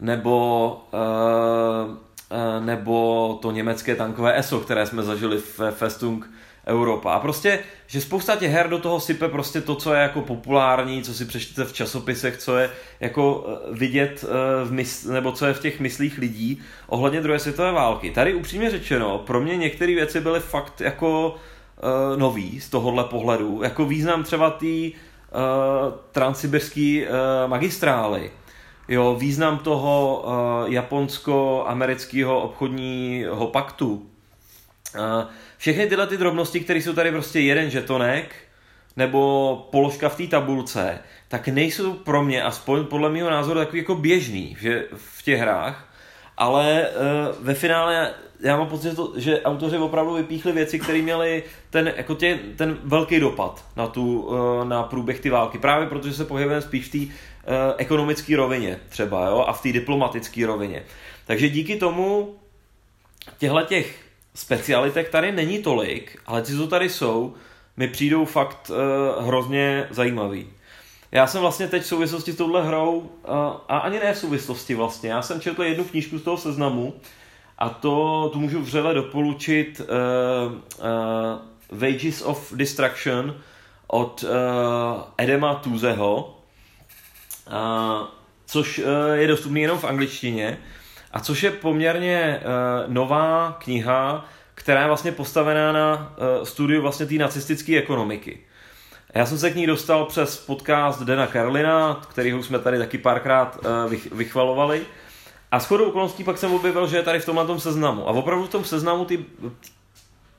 nebo 0.00 0.72
uh, 0.92 1.00
uh, 1.00 2.64
nebo 2.64 3.38
to 3.42 3.50
německé 3.50 3.96
tankové 3.96 4.38
ESO, 4.38 4.60
které 4.60 4.86
jsme 4.86 5.02
zažili 5.02 5.38
v 5.38 5.60
Festung 5.70 6.30
Europa. 6.70 7.12
A 7.12 7.20
prostě, 7.20 7.58
že 7.86 8.00
spousta 8.00 8.36
těch 8.36 8.52
her 8.52 8.68
do 8.68 8.78
toho 8.78 9.00
sype 9.00 9.28
prostě 9.28 9.60
to, 9.60 9.74
co 9.74 9.94
je 9.94 10.02
jako 10.02 10.20
populární, 10.20 11.02
co 11.02 11.14
si 11.14 11.24
přečtete 11.24 11.64
v 11.64 11.72
časopisech, 11.72 12.36
co 12.36 12.56
je 12.56 12.70
jako 13.00 13.46
eh, 13.48 13.74
vidět 13.74 14.24
eh, 14.24 14.64
v 14.64 14.72
mysl, 14.72 15.12
nebo 15.12 15.32
co 15.32 15.46
je 15.46 15.54
v 15.54 15.60
těch 15.60 15.80
myslích 15.80 16.18
lidí 16.18 16.62
ohledně 16.86 17.20
druhé 17.20 17.38
světové 17.38 17.72
války. 17.72 18.10
Tady 18.10 18.34
upřímně 18.34 18.70
řečeno, 18.70 19.18
pro 19.18 19.40
mě 19.40 19.56
některé 19.56 19.94
věci 19.94 20.20
byly 20.20 20.40
fakt 20.40 20.80
jako 20.80 21.34
uh, 21.82 22.18
nový 22.18 22.60
z 22.60 22.70
tohohle 22.70 23.04
pohledu. 23.04 23.60
Jako 23.62 23.84
význam 23.84 24.22
třeba 24.22 24.50
té 24.50 24.66
uh, 24.66 24.90
transsibirské 26.12 27.02
uh, 27.02 27.50
magistrály. 27.50 28.30
Jo, 28.88 29.16
význam 29.20 29.58
toho 29.58 30.22
uh, 30.24 30.72
japonsko-amerického 30.72 32.40
obchodního 32.40 33.46
paktu. 33.46 34.06
Uh, 34.98 35.24
všechny 35.60 35.86
tyhle 35.86 36.06
ty 36.06 36.16
drobnosti, 36.16 36.60
které 36.60 36.78
jsou 36.78 36.92
tady 36.92 37.10
prostě 37.10 37.40
jeden 37.40 37.70
žetonek, 37.70 38.34
nebo 38.96 39.68
položka 39.70 40.08
v 40.08 40.16
té 40.16 40.26
tabulce, 40.26 40.98
tak 41.28 41.48
nejsou 41.48 41.92
pro 41.92 42.22
mě, 42.22 42.42
aspoň 42.42 42.84
podle 42.84 43.10
mého 43.10 43.30
názoru, 43.30 43.58
takový 43.58 43.78
jako 43.78 43.94
běžný 43.94 44.56
že 44.60 44.84
v 44.94 45.22
těch 45.22 45.40
hrách, 45.40 45.88
ale 46.36 46.88
uh, 46.88 47.44
ve 47.46 47.54
finále 47.54 48.14
já 48.40 48.56
mám 48.56 48.66
pocit, 48.66 48.88
že, 48.88 48.96
to, 48.96 49.12
že 49.16 49.42
autoři 49.42 49.78
opravdu 49.78 50.14
vypíchli 50.14 50.52
věci, 50.52 50.78
které 50.78 51.02
měly 51.02 51.42
ten, 51.70 51.92
jako 51.96 52.14
tě, 52.14 52.38
ten 52.56 52.78
velký 52.82 53.20
dopad 53.20 53.64
na, 53.76 53.86
tu, 53.86 54.20
uh, 54.20 54.64
na 54.64 54.82
průběh 54.82 55.20
ty 55.20 55.30
války. 55.30 55.58
Právě 55.58 55.88
protože 55.88 56.14
se 56.14 56.24
pohybujeme 56.24 56.62
spíš 56.62 56.88
v 56.88 56.92
té 56.92 56.98
uh, 56.98 57.12
ekonomické 57.76 58.36
rovině 58.36 58.80
třeba 58.88 59.26
jo, 59.26 59.44
a 59.46 59.52
v 59.52 59.62
té 59.62 59.72
diplomatické 59.72 60.46
rovině. 60.46 60.82
Takže 61.26 61.48
díky 61.48 61.76
tomu 61.76 62.34
těchto 63.38 63.62
těch 63.62 64.09
specialitek 64.34 65.08
tady 65.08 65.32
není 65.32 65.62
tolik, 65.62 66.18
ale 66.26 66.42
ty, 66.42 66.56
co 66.56 66.66
tady 66.66 66.88
jsou, 66.88 67.34
mi 67.76 67.88
přijdou 67.88 68.24
fakt 68.24 68.70
uh, 68.70 69.26
hrozně 69.26 69.86
zajímavý. 69.90 70.46
Já 71.12 71.26
jsem 71.26 71.40
vlastně 71.40 71.68
teď 71.68 71.82
v 71.82 71.86
souvislosti 71.86 72.32
s 72.32 72.36
touhle 72.36 72.66
hrou, 72.66 72.98
uh, 72.98 73.08
a 73.68 73.78
ani 73.78 73.98
ne 73.98 74.14
v 74.14 74.18
souvislosti 74.18 74.74
vlastně, 74.74 75.10
já 75.10 75.22
jsem 75.22 75.40
četl 75.40 75.62
jednu 75.62 75.84
knížku 75.84 76.18
z 76.18 76.22
toho 76.22 76.36
seznamu 76.36 76.94
a 77.58 77.68
to 77.68 78.30
tu 78.32 78.40
můžu 78.40 78.60
vřele 78.62 78.94
doporučit 78.94 79.80
uh, 79.80 80.52
uh, 80.52 81.80
Wages 81.80 82.22
of 82.22 82.52
Destruction 82.52 83.34
od 83.86 84.24
uh, 84.24 84.30
Edema 85.18 85.54
Tuzeho, 85.54 86.38
uh, 87.46 88.06
což 88.46 88.78
uh, 88.78 88.84
je 89.12 89.26
dostupný 89.26 89.62
jenom 89.62 89.78
v 89.78 89.84
angličtině 89.84 90.58
a 91.12 91.20
což 91.20 91.42
je 91.42 91.50
poměrně 91.50 92.40
uh, 92.40 92.92
nová 92.92 93.56
kniha, 93.62 94.24
která 94.54 94.80
je 94.80 94.86
vlastně 94.86 95.12
postavená 95.12 95.72
na 95.72 96.14
uh, 96.38 96.44
studiu 96.44 96.82
vlastně 96.82 97.06
té 97.06 97.14
nacistické 97.14 97.78
ekonomiky. 97.78 98.40
Já 99.14 99.26
jsem 99.26 99.38
se 99.38 99.50
k 99.50 99.54
ní 99.54 99.66
dostal 99.66 100.04
přes 100.04 100.38
podcast 100.38 101.02
Dena 101.02 101.26
Karlina, 101.26 102.00
kterýho 102.10 102.42
jsme 102.42 102.58
tady 102.58 102.78
taky 102.78 102.98
párkrát 102.98 103.58
uh, 103.58 103.90
vych, 103.90 104.12
vychvalovali. 104.12 104.82
A 105.52 105.60
s 105.60 105.66
chodou 105.66 105.84
okolností 105.84 106.24
pak 106.24 106.38
jsem 106.38 106.54
objevil, 106.54 106.86
že 106.86 106.96
je 106.96 107.02
tady 107.02 107.20
v 107.20 107.26
tomhle 107.26 107.46
tom 107.46 107.60
seznamu. 107.60 108.08
A 108.08 108.10
opravdu 108.10 108.44
v 108.44 108.50
tom 108.50 108.64
seznamu 108.64 109.04
ty, 109.04 109.24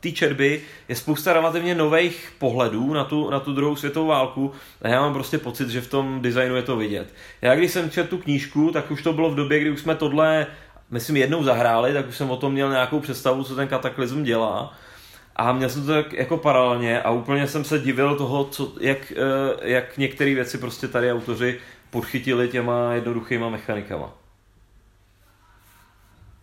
ty 0.01 0.11
čerby 0.11 0.61
je 0.89 0.95
spousta 0.95 1.33
relativně 1.33 1.75
nových 1.75 2.33
pohledů 2.37 2.93
na 2.93 3.03
tu, 3.03 3.29
na 3.29 3.39
tu 3.39 3.53
druhou 3.53 3.75
světovou 3.75 4.07
válku 4.07 4.51
a 4.81 4.87
já 4.87 5.01
mám 5.01 5.13
prostě 5.13 5.37
pocit, 5.37 5.69
že 5.69 5.81
v 5.81 5.89
tom 5.89 6.21
designu 6.21 6.55
je 6.55 6.61
to 6.61 6.77
vidět. 6.77 7.13
Já 7.41 7.55
když 7.55 7.71
jsem 7.71 7.89
četl 7.89 8.09
tu 8.09 8.17
knížku, 8.17 8.71
tak 8.71 8.91
už 8.91 9.03
to 9.03 9.13
bylo 9.13 9.31
v 9.31 9.35
době, 9.35 9.59
kdy 9.59 9.71
už 9.71 9.79
jsme 9.79 9.95
tohle, 9.95 10.47
myslím, 10.91 11.17
jednou 11.17 11.43
zahráli, 11.43 11.93
tak 11.93 12.07
už 12.07 12.17
jsem 12.17 12.31
o 12.31 12.37
tom 12.37 12.53
měl 12.53 12.69
nějakou 12.69 12.99
představu, 12.99 13.43
co 13.43 13.55
ten 13.55 13.67
kataklizm 13.67 14.23
dělá. 14.23 14.73
A 15.35 15.53
měl 15.53 15.69
jsem 15.69 15.85
to 15.85 15.91
tak 15.91 16.13
jako 16.13 16.37
paralelně 16.37 17.01
a 17.01 17.11
úplně 17.11 17.47
jsem 17.47 17.63
se 17.63 17.79
divil 17.79 18.15
toho, 18.15 18.45
co, 18.45 18.73
jak, 18.79 19.11
eh, 19.11 19.69
jak 19.71 19.97
některé 19.97 20.35
věci 20.35 20.57
prostě 20.57 20.87
tady 20.87 21.11
autoři 21.11 21.59
podchytili 21.89 22.47
těma 22.47 22.93
jednoduchýma 22.93 23.49
mechanikama. 23.49 24.13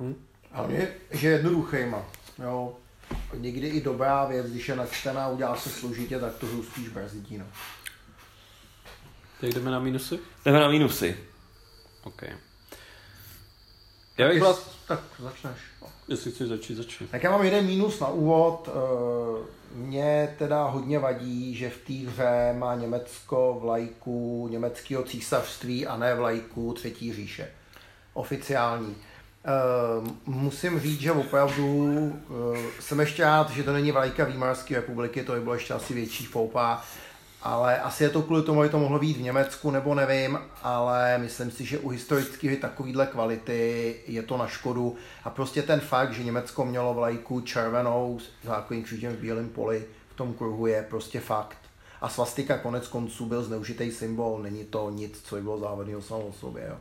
Hmm. 0.00 0.14
mě, 0.66 0.88
že 1.10 1.28
jednoduchýma. 1.28 2.04
Jo. 2.42 2.72
Někdy 3.34 3.68
i 3.68 3.80
dobrá 3.80 4.24
věc, 4.24 4.46
když 4.46 4.68
je 4.68 4.76
načtená, 4.76 5.28
udělá 5.28 5.56
se 5.56 5.70
složitě, 5.70 6.18
tak 6.18 6.34
to 6.34 6.46
spíš 6.62 6.88
brzdí. 6.88 7.38
No. 7.38 7.44
Tak 9.40 9.50
jdeme 9.50 9.70
na 9.70 9.80
minusy? 9.80 10.18
Jdeme 10.44 10.60
na 10.60 10.68
minusy. 10.68 11.16
OK. 12.04 12.22
Já 14.18 14.28
bych 14.28 14.38
byla... 14.38 14.58
Tak 14.88 15.00
začneš. 15.18 15.56
Jestli 16.08 16.32
chci 16.32 16.46
začít, 16.46 16.74
začni. 16.74 17.06
Tak 17.06 17.22
já 17.22 17.30
mám 17.30 17.44
jeden 17.44 17.66
mínus 17.66 18.00
na 18.00 18.08
úvod. 18.08 18.68
Eh, 18.68 19.46
mě 19.74 20.34
teda 20.38 20.64
hodně 20.64 20.98
vadí, 20.98 21.54
že 21.54 21.70
v 21.70 21.78
té 21.78 22.10
hře 22.10 22.54
má 22.58 22.74
Německo 22.74 23.58
vlajku 23.60 24.48
německého 24.50 25.02
císařství 25.02 25.86
a 25.86 25.96
ne 25.96 26.14
vlajku 26.14 26.72
Třetí 26.72 27.12
říše. 27.12 27.50
Oficiální. 28.12 28.96
Uh, 29.48 30.08
musím 30.26 30.80
říct, 30.80 31.00
že 31.00 31.12
opravdu 31.12 31.64
uh, 31.64 32.56
jsem 32.80 33.00
ještě 33.00 33.22
rád, 33.22 33.50
že 33.50 33.62
to 33.62 33.72
není 33.72 33.92
vlajka 33.92 34.24
Výmarské 34.24 34.74
republiky, 34.74 35.22
to 35.22 35.32
by 35.32 35.40
bylo 35.40 35.54
ještě 35.54 35.74
asi 35.74 35.94
větší 35.94 36.26
foupa, 36.26 36.82
ale 37.42 37.80
asi 37.80 38.04
je 38.04 38.10
to 38.10 38.22
kvůli 38.22 38.42
tomu, 38.42 38.64
že 38.64 38.70
to 38.70 38.78
mohlo 38.78 38.98
být 38.98 39.16
v 39.16 39.22
Německu, 39.22 39.70
nebo 39.70 39.94
nevím, 39.94 40.38
ale 40.62 41.18
myslím 41.18 41.50
si, 41.50 41.64
že 41.64 41.78
u 41.78 41.88
historických 41.88 42.60
takovýhle 42.60 43.06
kvality 43.06 43.96
je 44.06 44.22
to 44.22 44.36
na 44.36 44.46
škodu 44.46 44.96
a 45.24 45.30
prostě 45.30 45.62
ten 45.62 45.80
fakt, 45.80 46.12
že 46.12 46.24
Německo 46.24 46.64
mělo 46.64 46.94
vlajku 46.94 47.40
červenou 47.40 48.18
s 48.18 48.46
zákonním 48.46 48.84
křížem 48.84 49.12
v 49.12 49.20
bílém 49.20 49.48
poli 49.48 49.84
v 50.10 50.16
tom 50.16 50.34
kruhu 50.34 50.66
je 50.66 50.86
prostě 50.90 51.20
fakt. 51.20 51.58
A 52.00 52.08
svastika 52.08 52.58
konec 52.58 52.88
konců 52.88 53.26
byl 53.26 53.42
zneužitý 53.42 53.92
symbol, 53.92 54.38
není 54.42 54.64
to 54.64 54.90
nic, 54.90 55.20
co 55.24 55.34
by 55.34 55.42
bylo 55.42 55.58
závadného 55.58 56.02
samo 56.02 56.32
sobě. 56.32 56.66
Jo. 56.68 56.76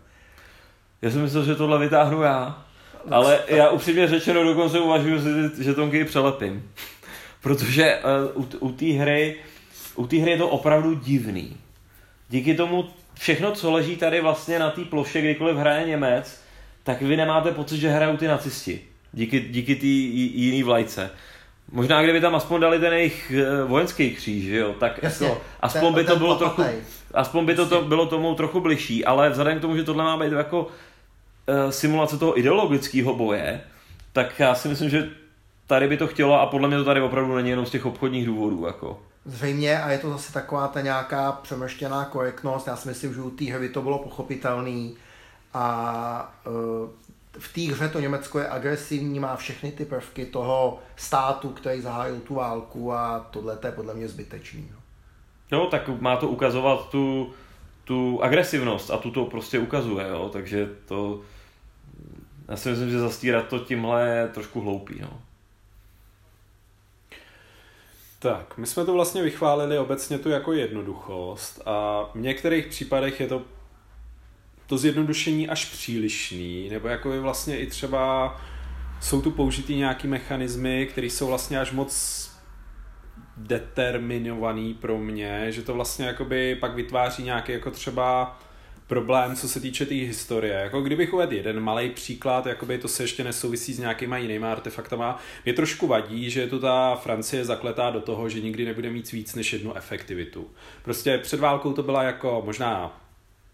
Já 1.01 1.11
jsem 1.11 1.21
myslel, 1.21 1.43
že 1.45 1.55
tohle 1.55 1.79
vytáhnu 1.79 2.21
já. 2.21 2.63
Ale 3.11 3.39
já 3.47 3.69
upřímně 3.69 4.07
řečeno 4.07 4.43
dokonce 4.43 4.79
uvažuji, 4.79 5.19
že 5.59 5.73
Tonky 5.73 6.05
přelepím. 6.05 6.71
Protože 7.41 7.99
uh, 8.35 8.43
u, 8.43 8.47
u 8.59 8.71
té 8.71 8.85
hry, 8.85 9.35
u 9.95 10.07
té 10.07 10.17
hry 10.17 10.31
je 10.31 10.37
to 10.37 10.49
opravdu 10.49 10.93
divný. 10.93 11.57
Díky 12.29 12.55
tomu 12.55 12.85
všechno, 13.13 13.51
co 13.51 13.71
leží 13.71 13.95
tady 13.95 14.21
vlastně 14.21 14.59
na 14.59 14.69
té 14.71 14.81
ploše, 14.81 15.21
kdykoliv 15.21 15.57
hraje 15.57 15.87
Němec, 15.87 16.41
tak 16.83 17.01
vy 17.01 17.17
nemáte 17.17 17.51
pocit, 17.51 17.77
že 17.77 17.89
hrajou 17.89 18.17
ty 18.17 18.27
nacisti. 18.27 18.81
Díky, 19.13 19.39
díky 19.39 19.75
té 19.75 19.85
jiný 19.85 20.63
vlajce. 20.63 21.09
Možná 21.71 22.03
kdyby 22.03 22.21
tam 22.21 22.35
aspoň 22.35 22.61
dali 22.61 22.79
ten 22.79 22.93
jejich 22.93 23.31
eh, 23.31 23.63
vojenský 23.63 24.11
kříž, 24.11 24.45
jo, 24.45 24.75
tak 24.79 24.99
Jasně, 25.03 25.27
jako, 25.27 25.41
aspoň 25.61 25.93
ten- 25.93 25.93
by 25.93 26.03
to 26.03 26.15
bylo 26.15 26.35
trochu, 26.35 26.63
aspoň 27.13 27.45
by 27.45 27.55
to, 27.55 27.65
to 27.69 27.81
bylo 27.81 28.05
tomu 28.05 28.35
trochu 28.35 28.59
bližší, 28.59 29.05
ale 29.05 29.29
vzhledem 29.29 29.57
k 29.57 29.61
tomu, 29.61 29.77
že 29.77 29.83
tohle 29.83 30.03
má 30.03 30.17
být 30.17 30.31
jako 30.31 30.67
eh, 30.69 30.86
simulace 31.69 32.17
toho 32.17 32.39
ideologického 32.39 33.13
boje, 33.13 33.61
tak 34.13 34.39
já 34.39 34.55
si 34.55 34.67
myslím, 34.67 34.89
že 34.89 35.09
tady 35.67 35.87
by 35.87 35.97
to 35.97 36.07
chtělo 36.07 36.41
a 36.41 36.45
podle 36.45 36.67
mě 36.67 36.77
to 36.77 36.85
tady 36.85 37.01
opravdu 37.01 37.35
není 37.35 37.49
jenom 37.49 37.65
z 37.65 37.69
těch 37.69 37.85
obchodních 37.85 38.25
důvodů. 38.25 38.65
Jako. 38.65 39.01
Zřejmě 39.25 39.81
a 39.81 39.91
je 39.91 39.97
to 39.97 40.09
zase 40.09 40.33
taková 40.33 40.67
ta 40.67 40.81
nějaká 40.81 41.31
přemrštěná 41.31 42.05
korektnost. 42.05 42.67
Já 42.67 42.75
si 42.75 42.87
myslím, 42.87 43.13
že 43.13 43.21
u 43.21 43.29
té 43.29 43.45
hry 43.45 43.69
to 43.69 43.81
bylo 43.81 43.99
pochopitelný 43.99 44.95
a 45.53 46.35
uh, 46.47 46.89
v 47.39 47.53
té 47.53 47.73
hře 47.73 47.89
to 47.89 47.99
Německo 47.99 48.39
je 48.39 48.47
agresivní, 48.47 49.19
má 49.19 49.35
všechny 49.35 49.71
ty 49.71 49.85
prvky 49.85 50.25
toho 50.25 50.79
státu, 50.95 51.49
který 51.49 51.81
zahájil 51.81 52.19
tu 52.19 52.35
válku 52.35 52.93
a 52.93 53.27
tohle 53.31 53.57
to 53.57 53.67
je 53.67 53.73
podle 53.73 53.93
mě 53.93 54.07
zbytečný. 54.07 54.69
No. 54.71 54.77
Jo, 55.57 55.67
tak 55.71 56.01
má 56.01 56.15
to 56.15 56.27
ukazovat 56.27 56.89
tu, 56.89 57.33
tu 57.83 58.23
agresivnost 58.23 58.91
a 58.91 58.97
tu 58.97 59.11
to 59.11 59.25
prostě 59.25 59.59
ukazuje, 59.59 60.07
jo, 60.09 60.29
takže 60.33 60.69
to 60.85 61.21
já 62.47 62.57
si 62.57 62.69
myslím, 62.69 62.89
že 62.89 62.99
zastírat 62.99 63.47
to 63.47 63.59
tímhle 63.59 64.07
je 64.07 64.27
trošku 64.27 64.61
hloupý, 64.61 64.99
no. 65.01 65.21
Tak, 68.19 68.57
my 68.57 68.67
jsme 68.67 68.85
to 68.85 68.93
vlastně 68.93 69.23
vychválili 69.23 69.79
obecně 69.79 70.17
tu 70.17 70.29
jako 70.29 70.53
jednoduchost 70.53 71.61
a 71.65 72.03
v 72.13 72.15
některých 72.15 72.67
případech 72.67 73.19
je 73.19 73.27
to 73.27 73.41
to 74.67 74.77
zjednodušení 74.77 75.49
až 75.49 75.65
přílišný, 75.65 76.69
nebo 76.69 76.87
jako 76.87 77.13
je 77.13 77.19
vlastně 77.19 77.59
i 77.59 77.67
třeba 77.67 78.35
jsou 79.01 79.21
tu 79.21 79.31
použitý 79.31 79.75
nějaký 79.75 80.07
mechanismy, 80.07 80.87
které 80.91 81.07
jsou 81.07 81.27
vlastně 81.27 81.59
až 81.59 81.71
moc 81.71 82.27
determinovaný 83.37 84.73
pro 84.73 84.97
mě, 84.97 85.51
že 85.51 85.61
to 85.61 85.73
vlastně 85.73 86.05
jakoby 86.05 86.55
pak 86.55 86.75
vytváří 86.75 87.23
nějaký 87.23 87.51
jako 87.51 87.71
třeba 87.71 88.39
problém, 88.87 89.35
co 89.35 89.49
se 89.49 89.59
týče 89.59 89.85
té 89.85 89.89
tý 89.89 90.05
historie. 90.05 90.53
Jako 90.53 90.81
kdybych 90.81 91.13
uvedl 91.13 91.33
jeden 91.33 91.59
malý 91.59 91.89
příklad, 91.89 92.45
jakoby 92.45 92.77
to 92.77 92.87
se 92.87 93.03
ještě 93.03 93.23
nesouvisí 93.23 93.73
s 93.73 93.79
nějakýma 93.79 94.17
jinýma 94.17 94.51
artefaktama, 94.51 95.19
mě 95.45 95.53
trošku 95.53 95.87
vadí, 95.87 96.29
že 96.29 96.41
je 96.41 96.47
tu 96.47 96.59
ta 96.59 96.95
Francie 96.95 97.45
zakletá 97.45 97.89
do 97.89 98.01
toho, 98.01 98.29
že 98.29 98.39
nikdy 98.39 98.65
nebude 98.65 98.89
mít 98.89 99.11
víc 99.11 99.35
než 99.35 99.53
jednu 99.53 99.77
efektivitu. 99.77 100.47
Prostě 100.83 101.17
před 101.17 101.39
válkou 101.39 101.73
to 101.73 101.83
byla 101.83 102.03
jako 102.03 102.41
možná 102.45 103.01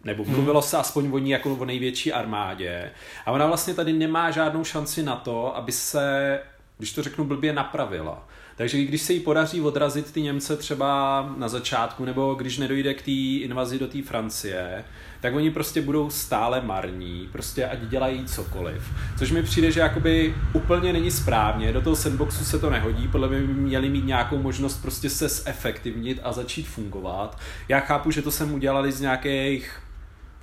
nebo 0.04 0.26
mluvilo 0.26 0.62
se 0.62 0.78
aspoň 0.78 1.10
o 1.12 1.18
ní 1.18 1.30
jako 1.30 1.56
o 1.56 1.66
největší 1.66 2.14
armádě. 2.14 2.92
A 3.26 3.32
ona 3.32 3.48
vlastně 3.48 3.74
tady 3.74 3.94
nemá 3.94 4.32
žádnou 4.32 4.64
šanci 4.64 5.04
na 5.04 5.16
to, 5.16 5.58
aby 5.58 5.72
se, 5.72 6.40
když 6.78 6.94
to 6.94 7.04
řeknu 7.04 7.26
blbě, 7.26 7.54
napravila. 7.54 8.28
Takže 8.56 8.84
když 8.84 9.02
se 9.02 9.14
jí 9.14 9.20
podaří 9.20 9.62
odrazit 9.62 10.12
ty 10.12 10.22
Němce 10.22 10.58
třeba 10.58 11.22
na 11.38 11.48
začátku, 11.48 12.06
nebo 12.06 12.34
když 12.34 12.58
nedojde 12.58 12.94
k 12.94 13.02
té 13.02 13.12
invazi 13.46 13.80
do 13.80 13.88
té 13.88 14.02
Francie, 14.02 14.86
tak 15.22 15.36
oni 15.36 15.52
prostě 15.52 15.82
budou 15.82 16.10
stále 16.10 16.62
marní, 16.62 17.30
prostě 17.32 17.66
ať 17.66 17.80
dělají 17.80 18.26
cokoliv. 18.26 18.84
Což 19.20 19.32
mi 19.32 19.44
přijde, 19.44 19.72
že 19.72 19.80
jakoby 19.80 20.36
úplně 20.54 20.94
není 20.94 21.12
správně, 21.12 21.74
do 21.74 21.82
toho 21.82 21.96
sandboxu 21.96 22.46
se 22.46 22.60
to 22.60 22.70
nehodí, 22.70 23.08
podle 23.08 23.30
mě 23.30 23.40
měli 23.40 23.90
mít 23.90 24.06
nějakou 24.06 24.38
možnost 24.38 24.82
prostě 24.82 25.10
se 25.10 25.28
zefektivnit 25.28 26.20
a 26.24 26.34
začít 26.34 26.68
fungovat. 26.68 27.40
Já 27.70 27.80
chápu, 27.80 28.12
že 28.12 28.22
to 28.22 28.32
jsem 28.32 28.54
udělali 28.54 28.92
z 28.92 29.02
nějakých 29.02 29.80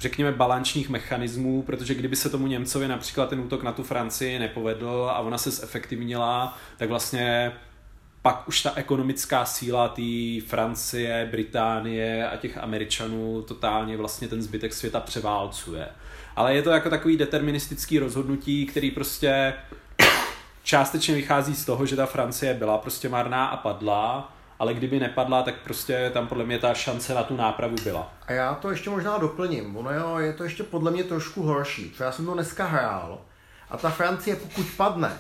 řekněme, 0.01 0.33
balančních 0.33 0.89
mechanismů, 0.89 1.63
protože 1.63 1.95
kdyby 1.95 2.17
se 2.17 2.31
tomu 2.31 2.47
Němcovi 2.47 2.89
například 2.89 3.29
ten 3.29 3.41
útok 3.41 3.63
na 3.63 3.73
tu 3.73 3.83
Francii 3.83 4.39
nepovedl 4.39 5.09
a 5.11 5.19
ona 5.19 5.39
se 5.39 5.51
zefektivnila, 5.51 6.59
tak 6.77 6.89
vlastně 6.89 7.53
pak 8.23 8.49
už 8.49 8.63
ta 8.63 8.73
ekonomická 8.75 9.45
síla 9.45 9.89
té 9.89 10.41
Francie, 10.47 11.29
Británie 11.31 12.31
a 12.31 12.37
těch 12.37 12.59
Američanů 12.59 13.43
totálně 13.43 13.97
vlastně 13.97 14.29
ten 14.29 14.43
zbytek 14.43 14.73
světa 14.73 15.01
převálcuje. 15.01 15.89
Ale 16.37 16.55
je 16.55 16.63
to 16.63 16.71
jako 16.71 16.91
takový 16.91 17.17
deterministický 17.17 17.99
rozhodnutí, 17.99 18.67
který 18.67 18.91
prostě 18.91 19.55
částečně 20.63 21.15
vychází 21.15 21.55
z 21.55 21.65
toho, 21.65 21.87
že 21.87 21.97
ta 21.97 22.07
Francie 22.07 22.55
byla 22.55 22.79
prostě 22.79 23.09
marná 23.09 23.47
a 23.47 23.57
padla, 23.57 24.33
ale 24.59 24.75
kdyby 24.75 25.01
nepadla, 25.01 25.43
tak 25.43 25.55
prostě 25.65 26.11
tam 26.15 26.29
podle 26.29 26.45
mě 26.45 26.59
ta 26.59 26.75
šance 26.75 27.15
na 27.15 27.23
tu 27.23 27.37
nápravu 27.37 27.77
byla. 27.85 28.13
A 28.27 28.33
já 28.33 28.55
to 28.55 28.71
ještě 28.71 28.91
možná 28.91 29.19
doplním. 29.19 29.77
Ono 29.77 29.95
jo, 29.95 30.19
je 30.19 30.33
to 30.33 30.45
ještě 30.45 30.63
podle 30.63 30.91
mě 30.91 31.05
trošku 31.05 31.43
horší. 31.43 31.85
protože 31.85 32.05
já 32.05 32.13
jsem 32.13 32.27
to 32.27 32.35
dneska 32.35 32.67
hrál 32.67 33.19
a 33.71 33.77
ta 33.77 33.91
Francie 33.91 34.37
pokud 34.37 34.67
padne, 34.77 35.13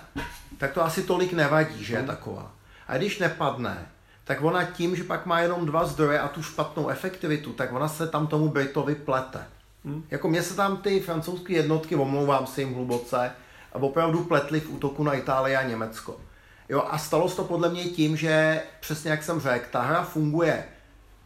tak 0.59 0.73
to 0.73 0.85
asi 0.85 1.03
tolik 1.03 1.33
nevadí, 1.33 1.85
že 1.85 1.95
je 1.95 2.03
taková. 2.03 2.60
A 2.91 2.97
když 2.97 3.19
nepadne, 3.19 3.89
tak 4.25 4.43
ona 4.43 4.65
tím, 4.65 4.97
že 4.97 5.05
pak 5.05 5.27
má 5.27 5.41
jenom 5.41 5.67
dva 5.67 5.85
zdroje 5.85 6.21
a 6.21 6.29
tu 6.29 6.43
špatnou 6.43 6.89
efektivitu, 6.89 7.53
tak 7.53 7.73
ona 7.73 7.89
se 7.89 8.09
tam 8.09 8.27
tomu 8.27 8.49
Britovi 8.49 8.95
plete. 8.95 9.47
Hmm. 9.85 10.05
Jako 10.11 10.29
mě 10.29 10.43
se 10.43 10.55
tam 10.55 10.77
ty 10.77 11.01
francouzské 11.01 11.53
jednotky, 11.53 11.97
omlouvám 11.97 12.47
se 12.47 12.61
jim 12.61 12.75
hluboce, 12.75 13.33
a 13.73 13.77
opravdu 13.77 14.25
pletly 14.25 14.61
v 14.61 14.71
útoku 14.71 15.05
na 15.05 15.15
Itálii 15.15 15.57
a 15.57 15.63
Německo. 15.63 16.21
Jo, 16.69 16.85
a 16.91 16.99
stalo 16.99 17.29
se 17.29 17.37
to 17.37 17.45
podle 17.45 17.69
mě 17.69 17.85
tím, 17.85 18.17
že 18.17 18.63
přesně 18.81 19.11
jak 19.11 19.23
jsem 19.23 19.41
řekl, 19.41 19.67
ta 19.71 19.83
hra 19.83 20.03
funguje 20.03 20.65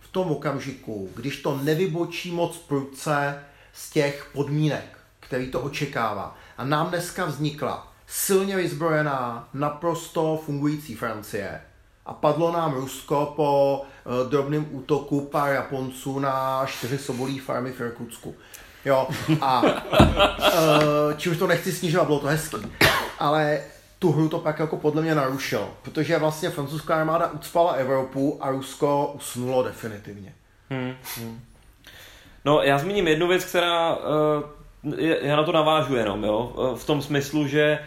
v 0.00 0.08
tom 0.08 0.30
okamžiku, 0.30 1.10
když 1.14 1.42
to 1.42 1.56
nevybočí 1.56 2.30
moc 2.30 2.58
prudce 2.58 3.38
z 3.72 3.90
těch 3.90 4.30
podmínek, 4.32 4.98
který 5.20 5.50
to 5.50 5.60
očekává. 5.60 6.36
A 6.58 6.64
nám 6.64 6.88
dneska 6.88 7.24
vznikla 7.24 7.93
silně 8.14 8.56
vyzbrojená, 8.56 9.48
naprosto 9.54 10.40
fungující 10.44 10.94
Francie. 10.94 11.60
A 12.06 12.14
padlo 12.14 12.52
nám 12.52 12.74
Rusko 12.74 13.32
po 13.36 13.82
uh, 14.04 14.30
drobném 14.30 14.66
útoku 14.70 15.20
pár 15.20 15.52
Japonců 15.52 16.18
na 16.18 16.66
čtyři 16.66 16.98
sobolí 16.98 17.38
farmy 17.38 17.72
v 17.72 17.80
Irkutsku. 17.80 18.34
Jo, 18.84 19.08
a 19.40 19.62
uh, 19.62 19.68
čímž 21.16 21.38
to 21.38 21.46
nechci 21.46 21.72
snižovat, 21.72 22.06
bylo 22.06 22.18
to 22.18 22.26
hezký. 22.26 22.56
Ale 23.18 23.60
tu 23.98 24.12
hru 24.12 24.28
to 24.28 24.38
pak 24.38 24.58
jako 24.58 24.76
podle 24.76 25.02
mě 25.02 25.14
narušilo, 25.14 25.70
protože 25.82 26.18
vlastně 26.18 26.50
francouzská 26.50 26.96
armáda 26.96 27.30
ucpala 27.30 27.72
Evropu 27.72 28.38
a 28.40 28.50
Rusko 28.50 29.12
usnulo 29.14 29.62
definitivně. 29.62 30.34
Hmm, 30.70 30.94
hmm. 31.16 31.40
No, 32.44 32.62
já 32.62 32.78
zmíním 32.78 33.08
jednu 33.08 33.28
věc, 33.28 33.44
která, 33.44 33.96
uh, 33.96 34.02
já 35.20 35.36
na 35.36 35.44
to 35.44 35.52
navážu 35.52 35.96
jenom, 35.96 36.24
jo, 36.24 36.52
v 36.76 36.86
tom 36.86 37.02
smyslu, 37.02 37.46
že 37.46 37.78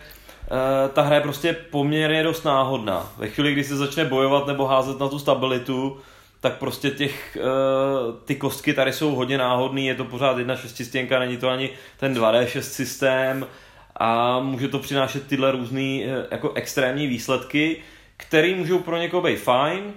ta 0.94 1.02
hra 1.02 1.15
je 1.15 1.22
prostě 1.22 1.53
poměrně 1.53 2.24
dost 2.24 2.44
náhodná. 2.44 3.11
Ve 3.18 3.28
chvíli, 3.28 3.53
kdy 3.53 3.64
se 3.64 3.78
začne 3.78 4.06
bojovat 4.06 4.48
nebo 4.48 4.65
házet 4.65 4.99
na 4.99 5.07
tu 5.07 5.19
stabilitu, 5.19 5.98
tak 6.41 6.57
prostě 6.57 6.91
těch, 6.91 7.38
uh, 7.41 8.15
ty 8.26 8.36
kostky 8.36 8.74
tady 8.74 8.94
jsou 8.94 9.15
hodně 9.15 9.38
náhodný, 9.38 9.86
je 9.86 9.95
to 9.95 10.06
pořád 10.06 10.38
jedna 10.38 10.56
šestistěnka, 10.56 11.19
není 11.19 11.38
to 11.38 11.49
ani 11.49 11.69
ten 11.99 12.14
2D6 12.14 12.60
systém 12.60 13.48
a 13.95 14.40
může 14.40 14.68
to 14.68 14.80
přinášet 14.80 15.28
tyhle 15.28 15.52
různé 15.52 15.99
jako 16.32 16.53
extrémní 16.53 17.07
výsledky, 17.07 17.82
které 18.18 18.56
můžou 18.56 18.80
pro 18.80 18.98
někoho 18.98 19.24
být 19.24 19.40
fajn, 19.40 19.94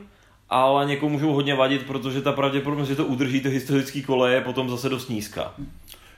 ale 0.51 0.87
někomu 0.87 1.13
můžou 1.13 1.33
hodně 1.33 1.55
vadit, 1.55 1.87
protože 1.87 2.23
ta 2.23 2.33
pravděpodobnost, 2.33 2.89
že 2.89 2.97
to 2.97 3.05
udrží 3.05 3.41
to 3.41 3.49
historické 3.49 4.03
koleje, 4.03 4.35
je 4.35 4.41
potom 4.41 4.71
zase 4.71 4.89
dost 4.89 5.09
nízká. 5.09 5.55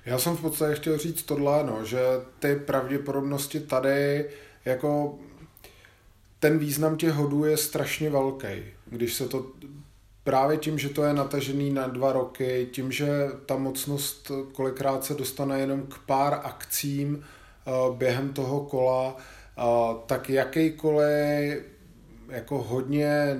Já 0.06 0.18
jsem 0.18 0.36
v 0.36 0.40
podstatě 0.40 0.74
chtěl 0.74 0.98
říct 0.98 1.22
tohle, 1.22 1.64
no, 1.64 1.84
že 1.84 2.00
ty 2.38 2.56
pravděpodobnosti 2.56 3.60
tady 3.60 4.24
jako 4.64 5.18
ten 6.38 6.58
význam 6.58 6.96
těch 6.96 7.12
hodů 7.12 7.44
je 7.44 7.56
strašně 7.56 8.10
velký. 8.10 8.64
Když 8.86 9.14
se 9.14 9.28
to 9.28 9.46
právě 10.24 10.56
tím, 10.56 10.78
že 10.78 10.88
to 10.88 11.04
je 11.04 11.12
natažený 11.12 11.70
na 11.70 11.86
dva 11.86 12.12
roky, 12.12 12.68
tím, 12.72 12.92
že 12.92 13.08
ta 13.46 13.56
mocnost 13.56 14.30
kolikrát 14.52 15.04
se 15.04 15.14
dostane 15.14 15.60
jenom 15.60 15.82
k 15.82 15.98
pár 16.06 16.40
akcím 16.44 17.14
uh, 17.16 17.96
během 17.96 18.32
toho 18.32 18.60
kola, 18.60 19.16
uh, 19.16 19.96
tak 20.06 20.30
jakýkoliv 20.30 21.62
jako 22.28 22.62
hodně 22.62 23.36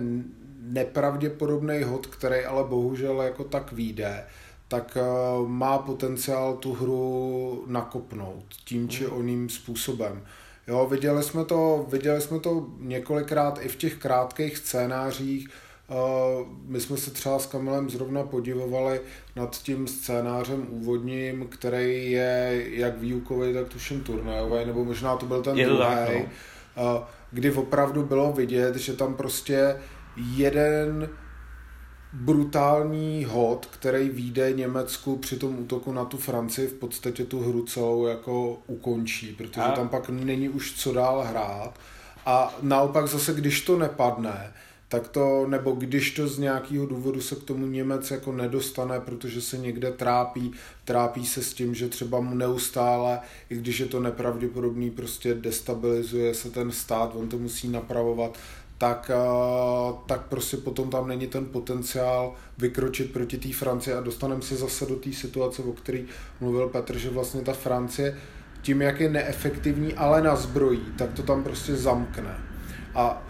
nepravděpodobný 0.60 1.82
hod, 1.82 2.06
který 2.06 2.44
ale 2.44 2.64
bohužel 2.64 3.22
jako 3.22 3.44
tak 3.44 3.72
výjde, 3.72 4.24
tak 4.72 4.96
uh, 4.96 5.48
má 5.48 5.78
potenciál 5.78 6.56
tu 6.56 6.72
hru 6.72 7.64
nakopnout 7.66 8.44
tím 8.64 8.88
či 8.88 9.06
oným 9.06 9.48
způsobem. 9.48 10.22
Jo, 10.68 10.86
viděli 10.90 11.22
jsme 11.22 11.44
to, 11.44 11.86
viděli 11.88 12.20
jsme 12.20 12.40
to 12.40 12.66
několikrát 12.78 13.58
i 13.62 13.68
v 13.68 13.76
těch 13.76 13.94
krátkých 13.94 14.58
scénářích. 14.58 15.48
Uh, 15.88 16.46
my 16.66 16.80
jsme 16.80 16.96
se 16.96 17.10
třeba 17.10 17.38
s 17.38 17.46
Kamilem 17.46 17.90
zrovna 17.90 18.22
podivovali 18.22 19.00
nad 19.36 19.62
tím 19.62 19.88
scénářem 19.88 20.66
úvodním, 20.70 21.46
který 21.48 22.10
je 22.10 22.64
jak 22.70 22.98
výukový, 22.98 23.54
tak 23.54 23.68
tuším 23.68 24.00
turnajový, 24.00 24.66
nebo 24.66 24.84
možná 24.84 25.16
to 25.16 25.26
byl 25.26 25.42
ten 25.42 25.58
je 25.58 25.66
druhý, 25.66 25.80
no. 26.14 26.94
uh, 26.94 27.04
kdy 27.30 27.52
opravdu 27.52 28.02
bylo 28.02 28.32
vidět, 28.32 28.76
že 28.76 28.92
tam 28.92 29.14
prostě 29.14 29.76
jeden 30.36 31.08
brutální 32.12 33.24
hod, 33.24 33.66
který 33.66 34.08
výjde 34.08 34.52
Německu 34.52 35.16
při 35.16 35.36
tom 35.36 35.58
útoku 35.58 35.92
na 35.92 36.04
tu 36.04 36.16
Francii 36.16 36.68
v 36.68 36.74
podstatě 36.74 37.24
tu 37.24 37.40
hru 37.40 37.64
celou 37.64 38.06
jako 38.06 38.58
ukončí, 38.66 39.32
protože 39.32 39.60
a... 39.60 39.72
tam 39.72 39.88
pak 39.88 40.08
není 40.08 40.48
už 40.48 40.74
co 40.76 40.92
dál 40.92 41.24
hrát. 41.28 41.78
A 42.26 42.54
naopak 42.62 43.08
zase, 43.08 43.34
když 43.34 43.60
to 43.60 43.78
nepadne, 43.78 44.52
tak 44.92 45.08
to, 45.08 45.46
nebo 45.48 45.72
když 45.72 46.10
to 46.10 46.28
z 46.28 46.38
nějakého 46.38 46.86
důvodu 46.86 47.20
se 47.20 47.36
k 47.36 47.42
tomu 47.42 47.66
Němec 47.66 48.10
jako 48.10 48.32
nedostane, 48.32 49.00
protože 49.00 49.40
se 49.40 49.58
někde 49.58 49.90
trápí, 49.90 50.52
trápí 50.84 51.26
se 51.26 51.42
s 51.42 51.54
tím, 51.54 51.74
že 51.74 51.88
třeba 51.88 52.20
mu 52.20 52.34
neustále, 52.34 53.20
i 53.50 53.56
když 53.56 53.80
je 53.80 53.86
to 53.86 54.00
nepravděpodobný, 54.00 54.90
prostě 54.90 55.34
destabilizuje 55.34 56.34
se 56.34 56.50
ten 56.50 56.72
stát, 56.72 57.12
on 57.14 57.28
to 57.28 57.38
musí 57.38 57.68
napravovat, 57.68 58.38
tak, 58.82 59.10
tak 60.06 60.20
prostě 60.26 60.56
potom 60.56 60.90
tam 60.90 61.08
není 61.08 61.26
ten 61.26 61.46
potenciál 61.46 62.34
vykročit 62.58 63.12
proti 63.12 63.38
té 63.38 63.52
Francii 63.52 63.94
a 63.94 64.00
dostaneme 64.00 64.42
se 64.42 64.56
zase 64.56 64.86
do 64.86 64.96
té 64.96 65.12
situace, 65.12 65.62
o 65.62 65.72
které 65.72 66.02
mluvil 66.40 66.68
Petr, 66.68 66.98
že 66.98 67.10
vlastně 67.10 67.40
ta 67.40 67.52
Francie 67.52 68.18
tím, 68.62 68.82
jak 68.82 69.00
je 69.00 69.10
neefektivní, 69.10 69.94
ale 69.94 70.22
na 70.22 70.36
zbrojí, 70.36 70.80
tak 70.98 71.12
to 71.12 71.22
tam 71.22 71.42
prostě 71.42 71.76
zamkne. 71.76 72.40
A 72.94 73.26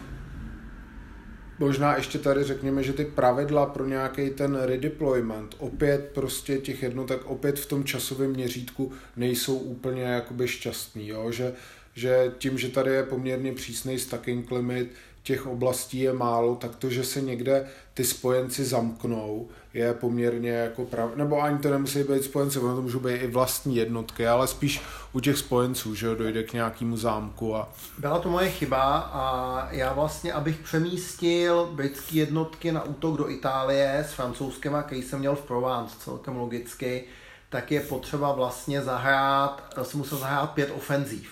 možná 1.58 1.96
ještě 1.96 2.18
tady 2.18 2.44
řekněme, 2.44 2.82
že 2.82 2.92
ty 2.92 3.04
pravidla 3.04 3.66
pro 3.66 3.86
nějaký 3.86 4.30
ten 4.30 4.58
redeployment, 4.62 5.54
opět 5.58 6.10
prostě 6.14 6.58
těch 6.58 6.82
jednotek, 6.82 7.20
opět 7.24 7.58
v 7.58 7.66
tom 7.66 7.84
časovém 7.84 8.30
měřítku 8.30 8.92
nejsou 9.16 9.56
úplně 9.56 10.02
jakoby 10.02 10.48
šťastný, 10.48 11.08
jo? 11.08 11.30
Že, 11.30 11.52
že 11.94 12.32
tím, 12.38 12.58
že 12.58 12.68
tady 12.68 12.90
je 12.90 13.02
poměrně 13.02 13.52
přísný 13.52 13.98
stacking 13.98 14.50
limit, 14.50 14.90
těch 15.22 15.46
oblastí 15.46 16.00
je 16.00 16.12
málo, 16.12 16.56
tak 16.56 16.76
to, 16.76 16.90
že 16.90 17.04
se 17.04 17.20
někde 17.20 17.68
ty 17.94 18.04
spojenci 18.04 18.64
zamknou, 18.64 19.48
je 19.74 19.94
poměrně 19.94 20.50
jako 20.50 20.84
prav... 20.84 21.16
nebo 21.16 21.42
ani 21.42 21.58
to 21.58 21.70
nemusí 21.70 22.02
být 22.02 22.24
spojenci, 22.24 22.58
ono 22.58 22.76
to 22.76 22.82
můžou 22.82 23.00
být 23.00 23.14
i 23.14 23.26
vlastní 23.26 23.76
jednotky, 23.76 24.26
ale 24.26 24.46
spíš 24.46 24.82
u 25.12 25.20
těch 25.20 25.38
spojenců, 25.38 25.94
že 25.94 26.06
jo, 26.06 26.14
dojde 26.14 26.42
k 26.42 26.52
nějakému 26.52 26.96
zámku 26.96 27.56
a... 27.56 27.72
Byla 27.98 28.18
to 28.18 28.30
moje 28.30 28.50
chyba 28.50 28.98
a 28.98 29.68
já 29.70 29.92
vlastně, 29.92 30.32
abych 30.32 30.58
přemístil 30.58 31.70
britské 31.72 32.16
jednotky 32.16 32.72
na 32.72 32.82
útok 32.82 33.16
do 33.16 33.30
Itálie 33.30 34.04
s 34.08 34.12
francouzským, 34.12 34.72
který 34.86 35.02
jsem 35.02 35.18
měl 35.18 35.34
v 35.34 35.42
Provence, 35.42 35.96
celkem 35.98 36.36
logicky, 36.36 37.04
tak 37.48 37.70
je 37.70 37.80
potřeba 37.80 38.32
vlastně 38.32 38.82
zahrát, 38.82 39.74
jsem 39.82 39.98
musel 39.98 40.18
zahrát 40.18 40.50
pět 40.50 40.70
ofenzív. 40.76 41.30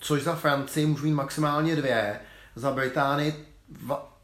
Což 0.00 0.22
za 0.22 0.34
Francii 0.34 0.86
můžu 0.86 1.04
mít 1.04 1.14
maximálně 1.14 1.76
dvě, 1.76 2.20
za 2.58 2.70
Británii 2.70 3.34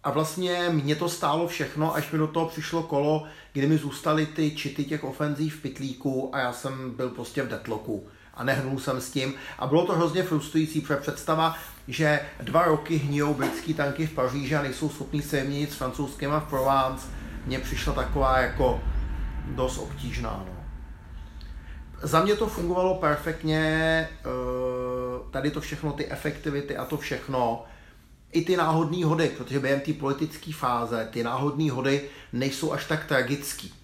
a 0.05 0.11
vlastně 0.11 0.69
mě 0.71 0.97
to 0.97 1.09
stálo 1.09 1.49
všechno, 1.49 1.95
až 1.95 2.11
mi 2.11 2.19
do 2.19 2.27
toho 2.27 2.47
přišlo 2.47 2.83
kolo, 2.83 3.25
kdy 3.53 3.67
mi 3.67 3.79
zůstaly 3.79 4.27
ty 4.27 4.51
čity 4.51 4.85
těch 4.85 5.05
ofenzív 5.05 5.57
v 5.57 5.63
pitlíku 5.63 6.31
a 6.33 6.39
já 6.39 6.53
jsem 6.53 6.91
byl 6.91 7.11
prostě 7.11 7.43
v 7.43 7.49
deadlocku 7.49 8.07
a 8.35 8.45
nehnul 8.45 8.79
jsem 8.79 9.01
s 9.01 9.11
tím. 9.11 9.35
A 9.59 9.67
bylo 9.67 9.87
to 9.87 9.93
hrozně 9.93 10.23
frustrující, 10.23 10.81
protože 10.81 10.97
představa, 10.97 11.57
že 11.89 12.21
dva 12.41 12.65
roky 12.65 12.97
hníjou 12.97 13.35
britský 13.35 13.75
tanky 13.75 14.07
v 14.07 14.13
Paříži 14.13 14.57
a 14.57 14.63
nejsou 14.63 14.89
schopní 14.89 15.23
se 15.23 15.41
vyměnit 15.41 15.73
s 15.73 15.77
francouzskými 15.77 16.35
v 16.39 16.51
Provence, 16.51 17.07
mně 17.47 17.59
přišla 17.59 17.93
taková 17.93 18.39
jako 18.39 18.81
dost 19.47 19.79
obtížná. 19.79 20.45
No. 20.47 20.55
Za 22.03 22.25
mě 22.25 22.35
to 22.35 22.47
fungovalo 22.47 22.95
perfektně, 22.95 23.59
eh, 24.11 24.29
tady 25.31 25.51
to 25.51 25.61
všechno, 25.61 25.93
ty 25.93 26.11
efektivity 26.11 26.77
a 26.77 26.85
to 26.85 26.97
všechno, 26.97 27.65
i 28.35 28.45
ty 28.45 28.57
náhodné 28.57 29.05
hody, 29.05 29.33
protože 29.37 29.61
během 29.61 29.81
té 29.81 29.93
politické 29.93 30.53
fáze 30.53 31.09
ty 31.13 31.23
náhodné 31.23 31.71
hody 31.71 32.11
nejsou 32.33 32.73
až 32.73 32.85
tak 32.85 33.05
tragický. 33.05 33.75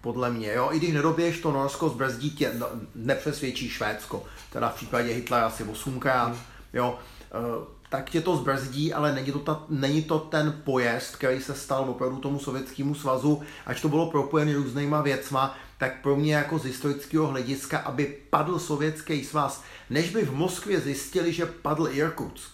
Podle 0.00 0.30
mě, 0.30 0.52
jo. 0.52 0.68
I 0.72 0.78
když 0.78 0.92
nedoběješ 0.92 1.40
to 1.40 1.52
Norsko 1.52 1.88
zbrzdí 1.88 2.30
tě, 2.30 2.52
no, 2.58 2.66
nepřesvědčí 2.94 3.68
Švédsko, 3.68 4.24
teda 4.52 4.68
v 4.68 4.74
případě 4.74 5.12
Hitlera 5.12 5.46
asi 5.46 5.64
8krát, 5.64 6.26
hmm. 6.26 6.36
jo, 6.72 6.98
eh, 7.32 7.74
tak 7.88 8.10
tě 8.10 8.20
to 8.20 8.36
zbrzdí, 8.36 8.92
ale 8.92 9.14
není 9.14 9.32
to, 9.32 9.38
ta, 9.38 9.62
není 9.68 10.02
to 10.02 10.18
ten 10.18 10.60
pojezd, 10.64 11.16
který 11.16 11.40
se 11.40 11.54
stal 11.54 11.90
opravdu 11.90 12.16
tomu 12.16 12.38
sovětskému 12.38 12.94
svazu, 12.94 13.42
až 13.66 13.80
to 13.80 13.88
bylo 13.88 14.10
propojené 14.10 14.54
různýma 14.54 15.02
věcma, 15.02 15.56
tak 15.78 16.02
pro 16.02 16.16
mě 16.16 16.34
jako 16.34 16.58
z 16.58 16.64
historického 16.64 17.26
hlediska, 17.26 17.78
aby 17.78 18.16
padl 18.30 18.58
sovětský 18.58 19.24
svaz, 19.24 19.62
než 19.90 20.10
by 20.10 20.24
v 20.24 20.34
Moskvě 20.34 20.80
zjistili, 20.80 21.32
že 21.32 21.46
padl 21.46 21.88
Irkutsk, 21.92 22.53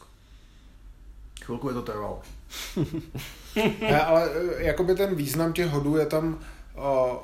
Chvilku 1.50 1.68
je 1.68 1.74
to 1.74 1.82
trvalo. 1.82 2.20
ne, 3.80 4.00
ale 4.00 4.30
eh, 4.34 4.64
jakoby 4.64 4.94
ten 4.94 5.14
význam 5.14 5.52
těch 5.52 5.66
hodů 5.66 5.96
je 5.96 6.06
tam 6.06 6.38
uh, 6.76 7.16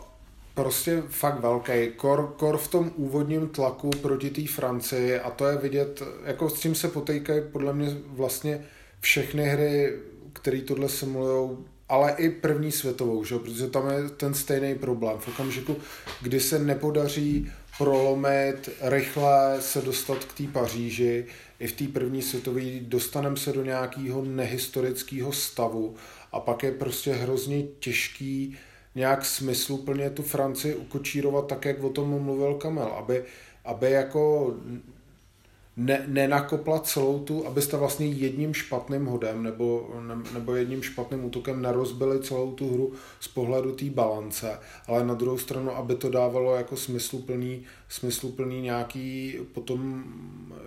prostě 0.55 1.03
fakt 1.09 1.40
velký. 1.40 1.90
Kor, 1.97 2.35
kor 2.36 2.57
v 2.57 2.69
tom 2.69 2.90
úvodním 2.97 3.48
tlaku 3.48 3.90
proti 3.90 4.31
té 4.31 4.47
Francii 4.47 5.20
a 5.20 5.31
to 5.31 5.47
je 5.47 5.57
vidět, 5.57 6.03
jako 6.24 6.51
s 6.51 6.61
čím 6.61 6.74
se 6.74 6.89
potýkají 6.89 7.43
podle 7.53 7.73
mě 7.73 7.97
vlastně 8.07 8.65
všechny 9.01 9.44
hry, 9.44 9.93
které 10.32 10.61
tohle 10.61 10.89
simulují 10.89 11.57
ale 11.89 12.15
i 12.19 12.31
první 12.31 12.73
světovou, 12.73 13.24
že? 13.24 13.39
protože 13.39 13.66
tam 13.66 13.90
je 13.90 14.09
ten 14.09 14.35
stejný 14.35 14.74
problém. 14.74 15.19
V 15.19 15.28
okamžiku, 15.28 15.77
kdy 16.23 16.40
se 16.40 16.59
nepodaří 16.59 17.53
prolomit, 17.78 18.69
rychle 18.81 19.57
se 19.61 19.82
dostat 19.82 20.24
k 20.24 20.32
té 20.32 20.44
Paříži, 20.53 21.27
i 21.59 21.66
v 21.66 21.73
té 21.73 21.89
první 21.89 22.23
světové 22.23 22.62
dostaneme 22.81 23.36
se 23.36 23.53
do 23.53 23.65
nějakého 23.65 24.24
nehistorického 24.24 25.32
stavu 25.32 25.94
a 26.32 26.40
pak 26.40 26.62
je 26.62 26.73
prostě 26.73 27.12
hrozně 27.12 27.62
těžký 27.62 28.57
nějak 28.94 29.24
smysluplně 29.24 30.11
tu 30.11 30.23
Francii 30.23 30.74
ukočírovat 30.74 31.47
tak, 31.47 31.65
jak 31.65 31.82
o 31.82 31.90
tom 31.90 32.23
mluvil 32.23 32.55
Kamel, 32.55 32.86
aby, 32.86 33.24
aby 33.65 33.90
jako 33.90 34.55
ne, 35.77 36.05
nenakopla 36.07 36.78
celou 36.78 37.19
tu, 37.19 37.47
abyste 37.47 37.77
vlastně 37.77 38.07
jedním 38.07 38.55
špatným 38.55 39.07
hodem 39.07 39.43
nebo, 39.43 39.90
ne, 40.07 40.15
nebo 40.35 40.55
jedním 40.55 40.82
špatným 40.82 41.24
útokem 41.24 41.62
nerozbili 41.62 42.23
celou 42.23 42.53
tu 42.53 42.74
hru 42.74 42.93
z 43.20 43.28
pohledu 43.28 43.73
té 43.73 43.85
balance, 43.85 44.59
ale 44.86 45.07
na 45.07 45.15
druhou 45.15 45.39
stranu, 45.39 45.77
aby 45.77 45.94
to 45.94 46.11
dávalo 46.11 46.55
jako 46.55 46.77
smysluplný, 46.77 47.65
smysluplný 47.89 48.62
nějaký 48.62 49.35
potom 49.53 50.05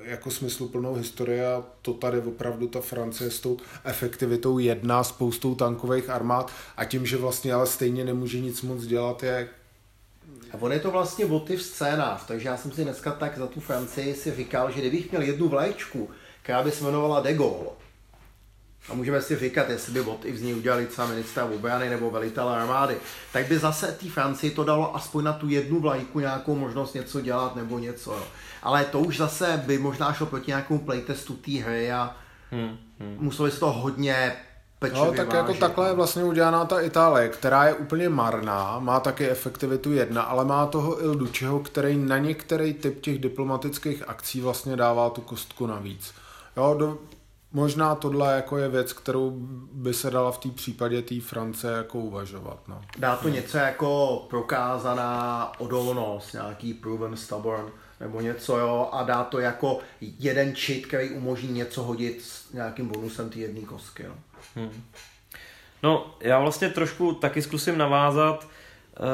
jako 0.03 0.31
smysluplnou 0.31 0.93
historii 0.93 1.41
a 1.41 1.63
to 1.81 1.93
tady 1.93 2.19
opravdu 2.19 2.67
ta 2.67 2.81
Francie 2.81 3.31
s 3.31 3.39
tou 3.39 3.57
efektivitou 3.83 4.59
jedná 4.59 5.03
spoustou 5.03 5.55
tankových 5.55 6.09
armád 6.09 6.51
a 6.77 6.85
tím, 6.85 7.05
že 7.05 7.17
vlastně 7.17 7.53
ale 7.53 7.67
stejně 7.67 8.05
nemůže 8.05 8.39
nic 8.39 8.61
moc 8.61 8.85
dělat, 8.85 9.23
je 9.23 9.49
a 10.51 10.57
on 10.59 10.71
je 10.71 10.79
to 10.79 10.91
vlastně 10.91 11.25
motiv 11.25 11.63
scénář, 11.63 12.25
takže 12.25 12.49
já 12.49 12.57
jsem 12.57 12.71
si 12.71 12.83
dneska 12.83 13.11
tak 13.11 13.37
za 13.37 13.47
tu 13.47 13.59
Francii 13.59 14.15
si 14.15 14.35
říkal, 14.35 14.71
že 14.71 14.79
kdybych 14.79 15.11
měl 15.11 15.21
jednu 15.21 15.47
vlaječku, 15.47 16.09
která 16.41 16.63
by 16.63 16.71
se 16.71 16.83
jmenovala 16.83 17.19
De 17.19 17.33
Gaulle, 17.33 17.69
a 18.89 18.93
můžeme 18.93 19.21
si 19.21 19.35
říkat, 19.35 19.69
jestli 19.69 19.93
by 19.93 20.01
od 20.01 20.25
i 20.25 20.37
z 20.37 20.41
ní 20.41 20.53
udělali 20.53 20.85
třeba 20.85 21.07
ministra 21.07 21.45
obrany 21.45 21.89
nebo 21.89 22.11
velitele 22.11 22.61
armády, 22.61 22.97
tak 23.33 23.47
by 23.47 23.59
zase 23.59 23.91
té 23.91 24.09
Francii 24.09 24.51
to 24.51 24.63
dalo 24.63 24.95
aspoň 24.95 25.23
na 25.23 25.33
tu 25.33 25.49
jednu 25.49 25.79
vlajku 25.79 26.19
nějakou 26.19 26.55
možnost 26.55 26.93
něco 26.93 27.21
dělat 27.21 27.55
nebo 27.55 27.79
něco. 27.79 28.13
Jo. 28.13 28.23
Ale 28.63 28.85
to 28.85 28.99
už 28.99 29.17
zase 29.17 29.63
by 29.65 29.77
možná 29.77 30.13
šlo 30.13 30.25
proti 30.25 30.47
nějakému 30.47 30.79
playtestu 30.79 31.33
té 31.33 31.51
hry 31.51 31.91
a 31.91 32.15
hmm, 32.51 32.77
hmm. 32.99 33.17
museli 33.19 33.51
se 33.51 33.59
to 33.59 33.71
hodně 33.71 34.33
pečlivě 34.79 35.05
No, 35.05 35.13
tak 35.17 35.27
vážit. 35.27 35.37
jako 35.37 35.53
takhle 35.53 35.87
je 35.87 35.93
vlastně 35.93 36.23
udělaná 36.23 36.65
ta 36.65 36.81
Itálie, 36.81 37.29
která 37.29 37.65
je 37.65 37.73
úplně 37.73 38.09
marná, 38.09 38.79
má 38.79 38.99
taky 38.99 39.29
efektivitu 39.29 39.91
jedna, 39.91 40.21
ale 40.21 40.45
má 40.45 40.65
toho 40.65 41.01
Il 41.03 41.15
Duceho, 41.15 41.59
který 41.59 41.97
na 41.97 42.17
některý 42.17 42.73
typ 42.73 43.01
těch 43.01 43.19
diplomatických 43.19 44.09
akcí 44.09 44.41
vlastně 44.41 44.75
dává 44.75 45.09
tu 45.09 45.21
kostku 45.21 45.67
navíc. 45.67 46.13
Jo, 46.57 46.75
do, 46.79 46.97
možná 47.51 47.95
tohle 47.95 48.35
jako 48.35 48.57
je 48.57 48.69
věc, 48.69 48.93
kterou 48.93 49.31
by 49.71 49.93
se 49.93 50.09
dala 50.11 50.31
v 50.31 50.37
té 50.37 50.49
případě 50.49 51.01
té 51.01 51.21
Francie 51.21 51.73
jako 51.73 51.99
uvažovat. 51.99 52.59
No. 52.67 52.81
Dá 52.97 53.15
to 53.15 53.29
něco 53.29 53.57
jako 53.57 54.21
prokázaná 54.29 55.51
odolnost, 55.59 56.33
nějaký 56.33 56.73
proven 56.73 57.17
stubborn, 57.17 57.65
nebo 57.99 58.21
něco, 58.21 58.57
jo, 58.57 58.89
a 58.91 59.03
dá 59.03 59.23
to 59.23 59.39
jako 59.39 59.79
jeden 60.01 60.55
čit, 60.55 60.85
který 60.85 61.09
umožní 61.09 61.51
něco 61.53 61.83
hodit 61.83 62.21
s 62.21 62.53
nějakým 62.53 62.87
bonusem 62.87 63.29
té 63.29 63.39
jedné 63.39 63.61
kostky. 63.61 64.03
No. 64.07 64.13
Hmm. 64.55 64.83
No, 65.83 66.15
já 66.21 66.39
vlastně 66.39 66.69
trošku 66.69 67.13
taky 67.13 67.41
zkusím 67.41 67.77
navázat, 67.77 68.47
uh, 68.99 69.05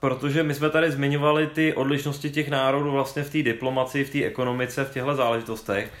protože 0.00 0.42
my 0.42 0.54
jsme 0.54 0.70
tady 0.70 0.90
zmiňovali 0.90 1.46
ty 1.46 1.74
odlišnosti 1.74 2.30
těch 2.30 2.48
národů 2.48 2.90
vlastně 2.90 3.22
v 3.22 3.30
té 3.30 3.42
diplomaci, 3.42 4.04
v 4.04 4.10
té 4.10 4.24
ekonomice, 4.24 4.84
v 4.84 4.92
těchto 4.92 5.14
záležitostech. 5.14 5.92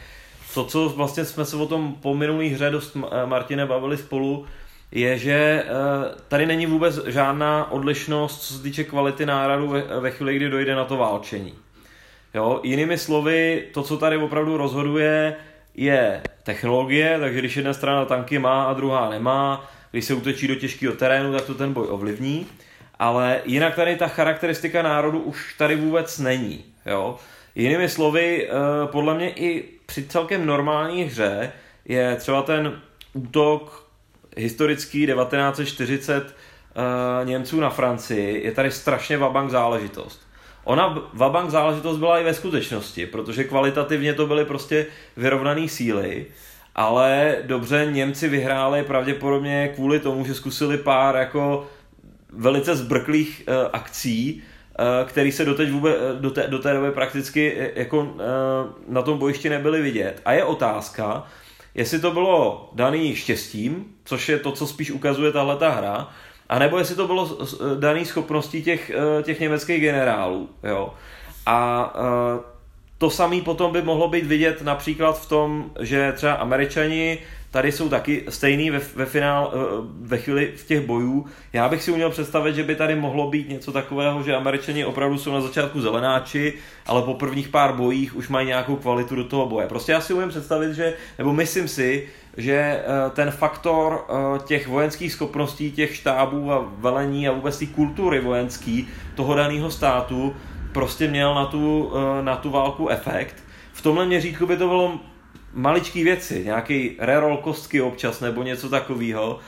To, 0.54 0.64
co 0.64 0.88
vlastně 0.88 1.24
jsme 1.24 1.44
se 1.44 1.56
o 1.56 1.66
tom 1.66 1.94
po 1.94 2.14
minulých 2.14 2.52
hře 2.52 2.70
dost 2.70 2.96
eh, 2.96 3.26
Martine 3.26 3.66
bavili 3.66 3.96
spolu, 3.96 4.46
je, 4.92 5.18
že 5.18 5.64
uh, 5.64 6.18
tady 6.28 6.46
není 6.46 6.66
vůbec 6.66 7.06
žádná 7.06 7.70
odlišnost, 7.70 8.42
co 8.42 8.54
se 8.54 8.62
týče 8.62 8.84
kvality 8.84 9.26
národů 9.26 9.68
ve, 9.68 10.00
ve 10.00 10.10
chvíli, 10.10 10.36
kdy 10.36 10.48
dojde 10.48 10.74
na 10.74 10.84
to 10.84 10.96
válčení. 10.96 11.54
Jo? 12.34 12.60
Jinými 12.62 12.98
slovy, 12.98 13.64
to, 13.74 13.82
co 13.82 13.96
tady 13.96 14.16
opravdu 14.16 14.56
rozhoduje, 14.56 15.36
je 15.78 16.22
technologie, 16.42 17.18
takže 17.20 17.38
když 17.38 17.56
jedna 17.56 17.74
strana 17.74 18.04
tanky 18.04 18.38
má 18.38 18.64
a 18.64 18.72
druhá 18.72 19.10
nemá, 19.10 19.70
když 19.90 20.04
se 20.04 20.14
útočí 20.14 20.48
do 20.48 20.54
těžkého 20.54 20.94
terénu, 20.94 21.32
tak 21.32 21.44
to 21.44 21.54
ten 21.54 21.72
boj 21.72 21.86
ovlivní. 21.90 22.46
Ale 22.98 23.40
jinak 23.44 23.74
tady 23.74 23.96
ta 23.96 24.08
charakteristika 24.08 24.82
národu 24.82 25.18
už 25.20 25.54
tady 25.58 25.76
vůbec 25.76 26.18
není. 26.18 26.64
Jo? 26.86 27.16
Jinými 27.54 27.88
slovy, 27.88 28.48
eh, 28.48 28.52
podle 28.86 29.14
mě 29.14 29.30
i 29.30 29.64
při 29.86 30.06
celkem 30.06 30.46
normální 30.46 31.04
hře 31.04 31.52
je 31.84 32.16
třeba 32.16 32.42
ten 32.42 32.80
útok 33.12 33.88
historický 34.36 35.06
1940 35.06 36.26
eh, 36.26 37.24
Němců 37.24 37.60
na 37.60 37.70
Francii, 37.70 38.44
je 38.44 38.52
tady 38.52 38.70
strašně 38.70 39.18
vabank 39.18 39.50
záležitost. 39.50 40.27
Ona 40.68 41.08
vabank 41.12 41.50
záležitost 41.50 41.96
byla 41.96 42.18
i 42.18 42.24
ve 42.24 42.34
skutečnosti, 42.34 43.06
protože 43.06 43.44
kvalitativně 43.44 44.14
to 44.14 44.26
byly 44.26 44.44
prostě 44.44 44.86
vyrovnané 45.16 45.68
síly, 45.68 46.26
ale 46.74 47.36
dobře 47.42 47.88
Němci 47.90 48.28
vyhráli 48.28 48.82
pravděpodobně 48.82 49.72
kvůli 49.74 50.00
tomu, 50.00 50.24
že 50.24 50.34
zkusili 50.34 50.78
pár 50.78 51.16
jako 51.16 51.66
velice 52.32 52.76
zbrklých 52.76 53.42
uh, 53.48 53.54
akcí, 53.72 54.42
uh, 54.42 55.08
který 55.08 55.32
se 55.32 55.44
doteď 55.44 55.70
vůbec, 55.70 55.96
do, 56.20 56.30
té, 56.30 56.46
do 56.46 56.58
té 56.58 56.72
doby 56.72 56.90
prakticky 56.90 57.72
jako 57.74 58.14
na 58.88 59.02
tom 59.02 59.18
bojišti 59.18 59.48
nebyly 59.48 59.82
vidět. 59.82 60.22
A 60.24 60.32
je 60.32 60.44
otázka, 60.44 61.26
jestli 61.74 61.98
to 61.98 62.10
bylo 62.10 62.70
daný 62.74 63.16
štěstím, 63.16 63.84
což 64.04 64.28
je 64.28 64.38
to, 64.38 64.52
co 64.52 64.66
spíš 64.66 64.90
ukazuje 64.90 65.32
tahle 65.32 65.56
ta 65.56 65.70
hra, 65.70 66.08
a 66.48 66.58
nebo 66.58 66.78
jestli 66.78 66.94
to 66.94 67.06
bylo 67.06 67.38
daný 67.78 68.04
schopností 68.04 68.62
těch, 68.62 68.92
těch 69.22 69.40
německých 69.40 69.80
generálů. 69.80 70.48
Jo. 70.62 70.94
A 71.46 71.92
to 72.98 73.10
samé 73.10 73.40
potom 73.40 73.72
by 73.72 73.82
mohlo 73.82 74.08
být 74.08 74.26
vidět 74.26 74.62
například 74.62 75.20
v 75.20 75.28
tom, 75.28 75.70
že 75.80 76.12
třeba 76.12 76.32
američani 76.32 77.18
tady 77.50 77.72
jsou 77.72 77.88
taky 77.88 78.24
stejný 78.28 78.70
ve, 78.70 78.80
ve, 78.96 79.06
finál, 79.06 79.52
eh, 79.54 79.58
ve 80.00 80.18
chvíli 80.18 80.52
v 80.56 80.66
těch 80.66 80.86
bojů. 80.86 81.26
Já 81.52 81.68
bych 81.68 81.82
si 81.82 81.90
uměl 81.90 82.10
představit, 82.10 82.54
že 82.54 82.62
by 82.62 82.74
tady 82.74 82.94
mohlo 82.94 83.30
být 83.30 83.48
něco 83.48 83.72
takového, 83.72 84.22
že 84.22 84.36
američani 84.36 84.84
opravdu 84.84 85.18
jsou 85.18 85.32
na 85.32 85.40
začátku 85.40 85.80
zelenáči, 85.80 86.54
ale 86.86 87.02
po 87.02 87.14
prvních 87.14 87.48
pár 87.48 87.72
bojích 87.72 88.16
už 88.16 88.28
mají 88.28 88.46
nějakou 88.46 88.76
kvalitu 88.76 89.14
do 89.14 89.24
toho 89.24 89.46
boje. 89.46 89.66
Prostě 89.66 89.92
já 89.92 90.00
si 90.00 90.14
umím 90.14 90.28
představit, 90.28 90.74
že, 90.74 90.94
nebo 91.18 91.32
myslím 91.32 91.68
si, 91.68 92.08
že 92.36 92.54
eh, 92.54 92.84
ten 93.10 93.30
faktor 93.30 94.04
eh, 94.08 94.38
těch 94.44 94.68
vojenských 94.68 95.12
schopností, 95.12 95.72
těch 95.72 95.96
štábů 95.96 96.52
a 96.52 96.72
velení 96.78 97.28
a 97.28 97.32
vůbec 97.32 97.58
té 97.58 97.66
kultury 97.66 98.20
vojenský 98.20 98.88
toho 99.14 99.34
daného 99.34 99.70
státu 99.70 100.34
prostě 100.78 101.08
měl 101.08 101.34
na 101.34 101.46
tu, 101.46 101.92
na 102.22 102.36
tu 102.36 102.50
válku 102.50 102.88
efekt. 102.88 103.36
V 103.72 103.82
tomhle 103.82 104.06
měřítku 104.06 104.46
by 104.46 104.56
to 104.56 104.68
bylo 104.68 105.00
maličký 105.54 106.04
věci, 106.04 106.44
nějaký 106.44 106.96
reroll 106.98 107.36
kostky 107.36 107.80
občas 107.80 108.20
nebo 108.20 108.42
něco 108.42 108.68
takového, 108.68 109.38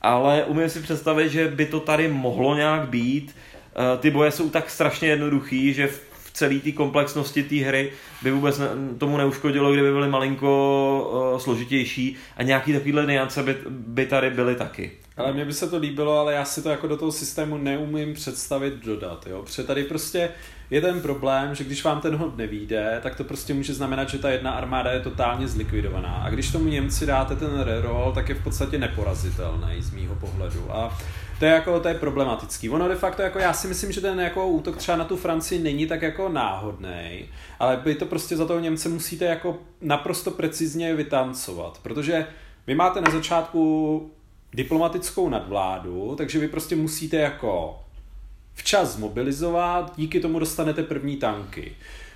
ale 0.00 0.44
umím 0.44 0.68
si 0.68 0.80
představit, 0.80 1.28
že 1.28 1.48
by 1.48 1.66
to 1.66 1.80
tady 1.80 2.08
mohlo 2.08 2.54
nějak 2.54 2.88
být. 2.88 3.34
Eh, 3.34 3.98
ty 3.98 4.10
boje 4.10 4.30
jsou 4.30 4.50
tak 4.50 4.70
strašně 4.70 5.08
jednoduchý, 5.08 5.72
že 5.72 5.86
v 5.86 6.00
celé 6.32 6.58
té 6.58 6.72
komplexnosti 6.72 7.42
té 7.42 7.56
hry 7.56 7.92
by 8.22 8.30
vůbec 8.30 8.60
tomu 8.98 9.16
neuškodilo, 9.16 9.72
kdyby 9.72 9.92
byly 9.92 10.08
malinko 10.08 11.30
uh, 11.32 11.38
složitější 11.38 12.16
a 12.36 12.42
nějaký 12.42 12.72
takovýhle 12.72 13.06
niance 13.06 13.42
by, 13.42 13.56
by 13.68 14.06
tady 14.06 14.30
byly 14.30 14.54
taky. 14.54 14.90
Ale 15.16 15.32
mně 15.32 15.44
by 15.44 15.52
se 15.52 15.70
to 15.70 15.78
líbilo, 15.78 16.18
ale 16.18 16.34
já 16.34 16.44
si 16.44 16.62
to 16.62 16.68
jako 16.68 16.86
do 16.86 16.96
toho 16.96 17.12
systému 17.12 17.58
neumím 17.58 18.14
představit 18.14 18.74
dodat, 18.74 19.26
jo. 19.26 19.42
Protože 19.42 19.64
tady 19.64 19.84
prostě 19.84 20.30
je 20.72 20.80
ten 20.80 21.00
problém, 21.00 21.54
že 21.54 21.64
když 21.64 21.84
vám 21.84 22.00
ten 22.00 22.16
hod 22.16 22.36
nevíde, 22.36 23.00
tak 23.02 23.16
to 23.16 23.24
prostě 23.24 23.54
může 23.54 23.74
znamenat, 23.74 24.08
že 24.08 24.18
ta 24.18 24.30
jedna 24.30 24.50
armáda 24.52 24.92
je 24.92 25.00
totálně 25.00 25.48
zlikvidovaná. 25.48 26.08
A 26.08 26.30
když 26.30 26.52
tomu 26.52 26.68
Němci 26.68 27.06
dáte 27.06 27.36
ten 27.36 27.60
reroll, 27.60 28.12
tak 28.12 28.28
je 28.28 28.34
v 28.34 28.44
podstatě 28.44 28.78
neporazitelný 28.78 29.82
z 29.82 29.90
mýho 29.90 30.14
pohledu. 30.14 30.66
A 30.70 30.98
to 31.38 31.44
je 31.44 31.50
jako, 31.50 31.80
to 31.80 31.88
je 31.88 31.94
problematický. 31.94 32.70
Ono 32.70 32.88
de 32.88 32.94
facto, 32.94 33.22
jako 33.22 33.38
já 33.38 33.52
si 33.52 33.68
myslím, 33.68 33.92
že 33.92 34.00
ten 34.00 34.20
jako 34.20 34.48
útok 34.48 34.76
třeba 34.76 34.98
na 34.98 35.04
tu 35.04 35.16
Francii 35.16 35.62
není 35.62 35.86
tak 35.86 36.02
jako 36.02 36.28
náhodný, 36.28 37.24
ale 37.58 37.76
by 37.76 37.94
to 37.94 38.06
prostě 38.06 38.36
za 38.36 38.46
toho 38.46 38.60
Němce 38.60 38.88
musíte 38.88 39.24
jako 39.24 39.58
naprosto 39.80 40.30
precizně 40.30 40.94
vytancovat, 40.94 41.78
protože 41.82 42.26
vy 42.66 42.74
máte 42.74 43.00
na 43.00 43.10
začátku 43.10 44.10
diplomatickou 44.52 45.28
nadvládu, 45.28 46.14
takže 46.18 46.38
vy 46.38 46.48
prostě 46.48 46.76
musíte 46.76 47.16
jako 47.16 47.78
včas 48.54 48.96
zmobilizovat, 48.96 49.92
díky 49.96 50.20
tomu 50.20 50.38
dostanete 50.38 50.82
první 50.82 51.16
tanky. 51.16 51.72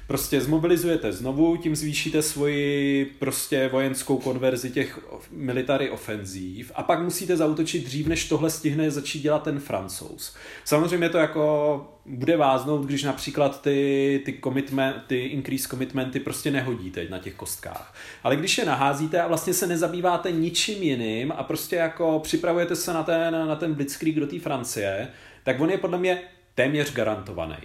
Prostě 0.07 0.41
zmobilizujete 0.41 1.13
znovu, 1.13 1.57
tím 1.57 1.77
zvýšíte 1.77 2.23
svoji 2.23 3.05
prostě 3.19 3.69
vojenskou 3.69 4.19
konverzi 4.19 4.71
těch 4.71 5.01
military 5.31 5.91
ofenzív 5.91 6.73
a 6.75 6.83
pak 6.83 7.03
musíte 7.03 7.37
zautočit 7.37 7.85
dřív, 7.85 8.07
než 8.07 8.29
tohle 8.29 8.51
stihne 8.51 8.91
začít 8.91 9.21
dělat 9.21 9.43
ten 9.43 9.61
francouz. 9.61 10.37
Samozřejmě 10.65 11.09
to 11.09 11.19
jako 11.19 11.87
bude 12.07 12.37
váznout, 12.37 12.87
když 12.87 13.03
například 13.03 13.63
ty, 13.63 14.23
ty, 14.25 14.39
commitment, 14.45 14.97
ty 15.07 15.19
increase 15.19 15.69
commitmenty 15.69 16.21
prostě 16.21 16.51
nehodíte 16.51 17.07
na 17.11 17.19
těch 17.19 17.35
kostkách. 17.35 17.95
Ale 18.23 18.37
když 18.37 18.59
je 18.59 18.65
naházíte 18.65 19.21
a 19.21 19.29
vlastně 19.29 19.55
se 19.55 19.67
nezabýváte 19.67 20.33
ničím 20.33 20.83
jiným 20.83 21.33
a 21.37 21.43
prostě 21.43 21.77
jako 21.77 22.21
připravujete 22.23 22.77
se 22.77 22.93
na 22.93 23.03
ten, 23.03 23.33
na 23.33 23.57
ten 23.57 23.75
blitzkrieg 23.75 24.21
do 24.21 24.27
té 24.27 24.39
Francie, 24.39 25.09
tak 25.47 25.61
on 25.61 25.71
je 25.71 25.79
podle 25.79 25.99
mě 25.99 26.23
téměř 26.55 26.93
garantovaný. 26.93 27.57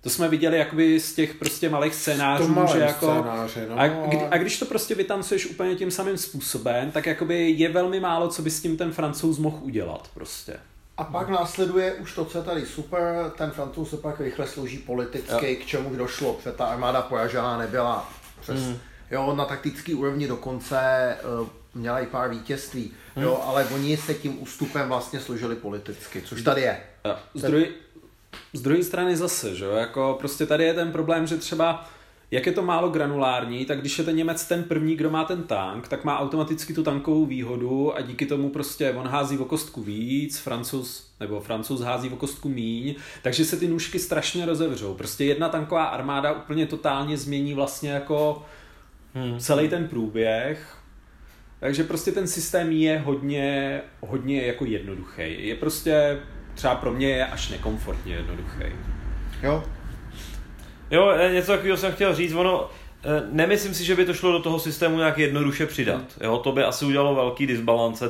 To 0.00 0.10
jsme 0.10 0.28
viděli 0.28 0.58
jakoby 0.58 1.00
z 1.00 1.14
těch 1.14 1.34
prostě 1.34 1.68
malých 1.68 1.94
scénářů, 1.94 2.54
že 2.72 2.78
jako... 2.78 3.06
Scénáře, 3.06 3.66
no, 3.70 3.80
a, 3.80 3.88
kdy, 3.88 4.16
a 4.16 4.38
když 4.38 4.58
to 4.58 4.66
prostě 4.66 4.94
vytancuješ 4.94 5.46
úplně 5.46 5.74
tím 5.74 5.90
samým 5.90 6.18
způsobem, 6.18 6.90
tak 6.90 7.06
jakoby 7.06 7.50
je 7.50 7.68
velmi 7.68 8.00
málo, 8.00 8.28
co 8.28 8.42
by 8.42 8.50
s 8.50 8.62
tím 8.62 8.76
ten 8.76 8.92
francouz 8.92 9.38
mohl 9.38 9.58
udělat 9.60 10.10
prostě. 10.14 10.56
A 10.96 11.04
pak 11.04 11.28
následuje 11.28 11.94
už 11.94 12.14
to, 12.14 12.24
co 12.24 12.38
je 12.38 12.44
tady 12.44 12.66
super, 12.66 13.30
ten 13.38 13.50
francouz 13.50 13.90
se 13.90 13.96
pak 13.96 14.20
rychle 14.20 14.46
složí 14.46 14.78
politicky, 14.78 15.52
jo. 15.52 15.56
k 15.62 15.66
čemu 15.66 15.96
došlo, 15.96 16.32
protože 16.32 16.52
ta 16.52 16.66
armáda 16.66 17.02
poražená 17.02 17.58
nebyla 17.58 18.12
přes, 18.40 18.60
mm. 18.60 18.78
jo, 19.10 19.34
na 19.34 19.44
taktický 19.44 19.94
úrovni 19.94 20.28
dokonce 20.28 21.16
uh, 21.40 21.48
měla 21.74 22.00
i 22.00 22.06
pár 22.06 22.30
vítězství, 22.30 22.92
mm. 23.16 23.22
jo, 23.22 23.42
ale 23.46 23.64
oni 23.64 23.96
se 23.96 24.14
tím 24.14 24.42
ústupem 24.42 24.88
vlastně 24.88 25.20
složili 25.20 25.56
politicky, 25.56 26.22
což 26.22 26.42
tady 26.42 26.60
je. 26.60 26.80
Z, 27.34 27.42
druhé, 27.42 27.66
z 28.52 28.62
druhé 28.62 28.82
strany 28.82 29.16
zase, 29.16 29.54
že 29.56 29.64
jo, 29.64 29.72
jako 29.72 30.16
prostě 30.18 30.46
tady 30.46 30.64
je 30.64 30.74
ten 30.74 30.92
problém, 30.92 31.26
že 31.26 31.36
třeba 31.36 31.86
jak 32.30 32.46
je 32.46 32.52
to 32.52 32.62
málo 32.62 32.88
granulární, 32.88 33.66
tak 33.66 33.80
když 33.80 33.98
je 33.98 34.04
ten 34.04 34.16
Němec 34.16 34.44
ten 34.44 34.64
první, 34.64 34.96
kdo 34.96 35.10
má 35.10 35.24
ten 35.24 35.42
tank, 35.42 35.88
tak 35.88 36.04
má 36.04 36.18
automaticky 36.18 36.74
tu 36.74 36.82
tankovou 36.82 37.26
výhodu 37.26 37.96
a 37.96 38.00
díky 38.00 38.26
tomu 38.26 38.50
prostě 38.50 38.92
on 38.92 39.08
hází 39.08 39.38
o 39.38 39.44
kostku 39.44 39.82
víc, 39.82 40.38
Francouz 40.38 41.10
nebo 41.20 41.40
Francouz 41.40 41.80
hází 41.80 42.10
o 42.10 42.16
kostku 42.16 42.48
míň, 42.48 42.94
takže 43.22 43.44
se 43.44 43.56
ty 43.56 43.68
nůžky 43.68 43.98
strašně 43.98 44.46
rozevřou. 44.46 44.94
Prostě 44.94 45.24
jedna 45.24 45.48
tanková 45.48 45.84
armáda 45.84 46.32
úplně 46.32 46.66
totálně 46.66 47.16
změní 47.16 47.54
vlastně 47.54 47.90
jako 47.90 48.42
hmm. 49.14 49.38
celý 49.38 49.68
ten 49.68 49.88
průběh. 49.88 50.76
Takže 51.60 51.84
prostě 51.84 52.12
ten 52.12 52.26
systém 52.26 52.72
je 52.72 52.98
hodně, 52.98 53.80
hodně 54.00 54.46
jako 54.46 54.64
jednoduchý. 54.64 55.46
Je 55.48 55.54
prostě 55.54 56.18
třeba 56.54 56.74
pro 56.74 56.92
mě 56.92 57.08
je 57.08 57.26
až 57.26 57.48
nekomfortně 57.48 58.14
jednoduchý. 58.14 58.64
Jo. 59.42 59.64
Jo, 60.90 61.10
e, 61.10 61.32
něco 61.32 61.52
takového 61.52 61.76
jsem 61.76 61.92
chtěl 61.92 62.14
říct, 62.14 62.32
ono, 62.32 62.70
e, 63.04 63.28
nemyslím 63.32 63.74
si, 63.74 63.84
že 63.84 63.96
by 63.96 64.04
to 64.04 64.14
šlo 64.14 64.32
do 64.32 64.38
toho 64.38 64.58
systému 64.58 64.96
nějak 64.96 65.18
jednoduše 65.18 65.66
přidat. 65.66 66.18
Jo, 66.20 66.38
to 66.38 66.52
by 66.52 66.62
asi 66.62 66.84
udělalo 66.84 67.14
velký 67.14 67.46
disbalance 67.46 68.08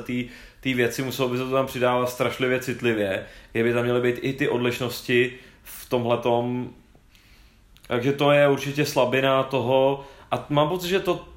té 0.60 0.74
věci, 0.74 1.02
muselo 1.02 1.28
by 1.28 1.38
se 1.38 1.44
to 1.44 1.50
tam 1.50 1.66
přidávat 1.66 2.10
strašlivě 2.10 2.60
citlivě, 2.60 3.26
kdyby 3.52 3.72
tam 3.72 3.82
měly 3.84 4.00
být 4.00 4.18
i 4.22 4.32
ty 4.32 4.48
odlišnosti 4.48 5.32
v 5.62 5.88
tomhletom. 5.88 6.70
Takže 7.86 8.12
to 8.12 8.32
je 8.32 8.48
určitě 8.48 8.86
slabina 8.86 9.42
toho 9.42 10.04
a 10.30 10.46
mám 10.48 10.68
pocit, 10.68 10.88
že 10.88 11.00
to, 11.00 11.28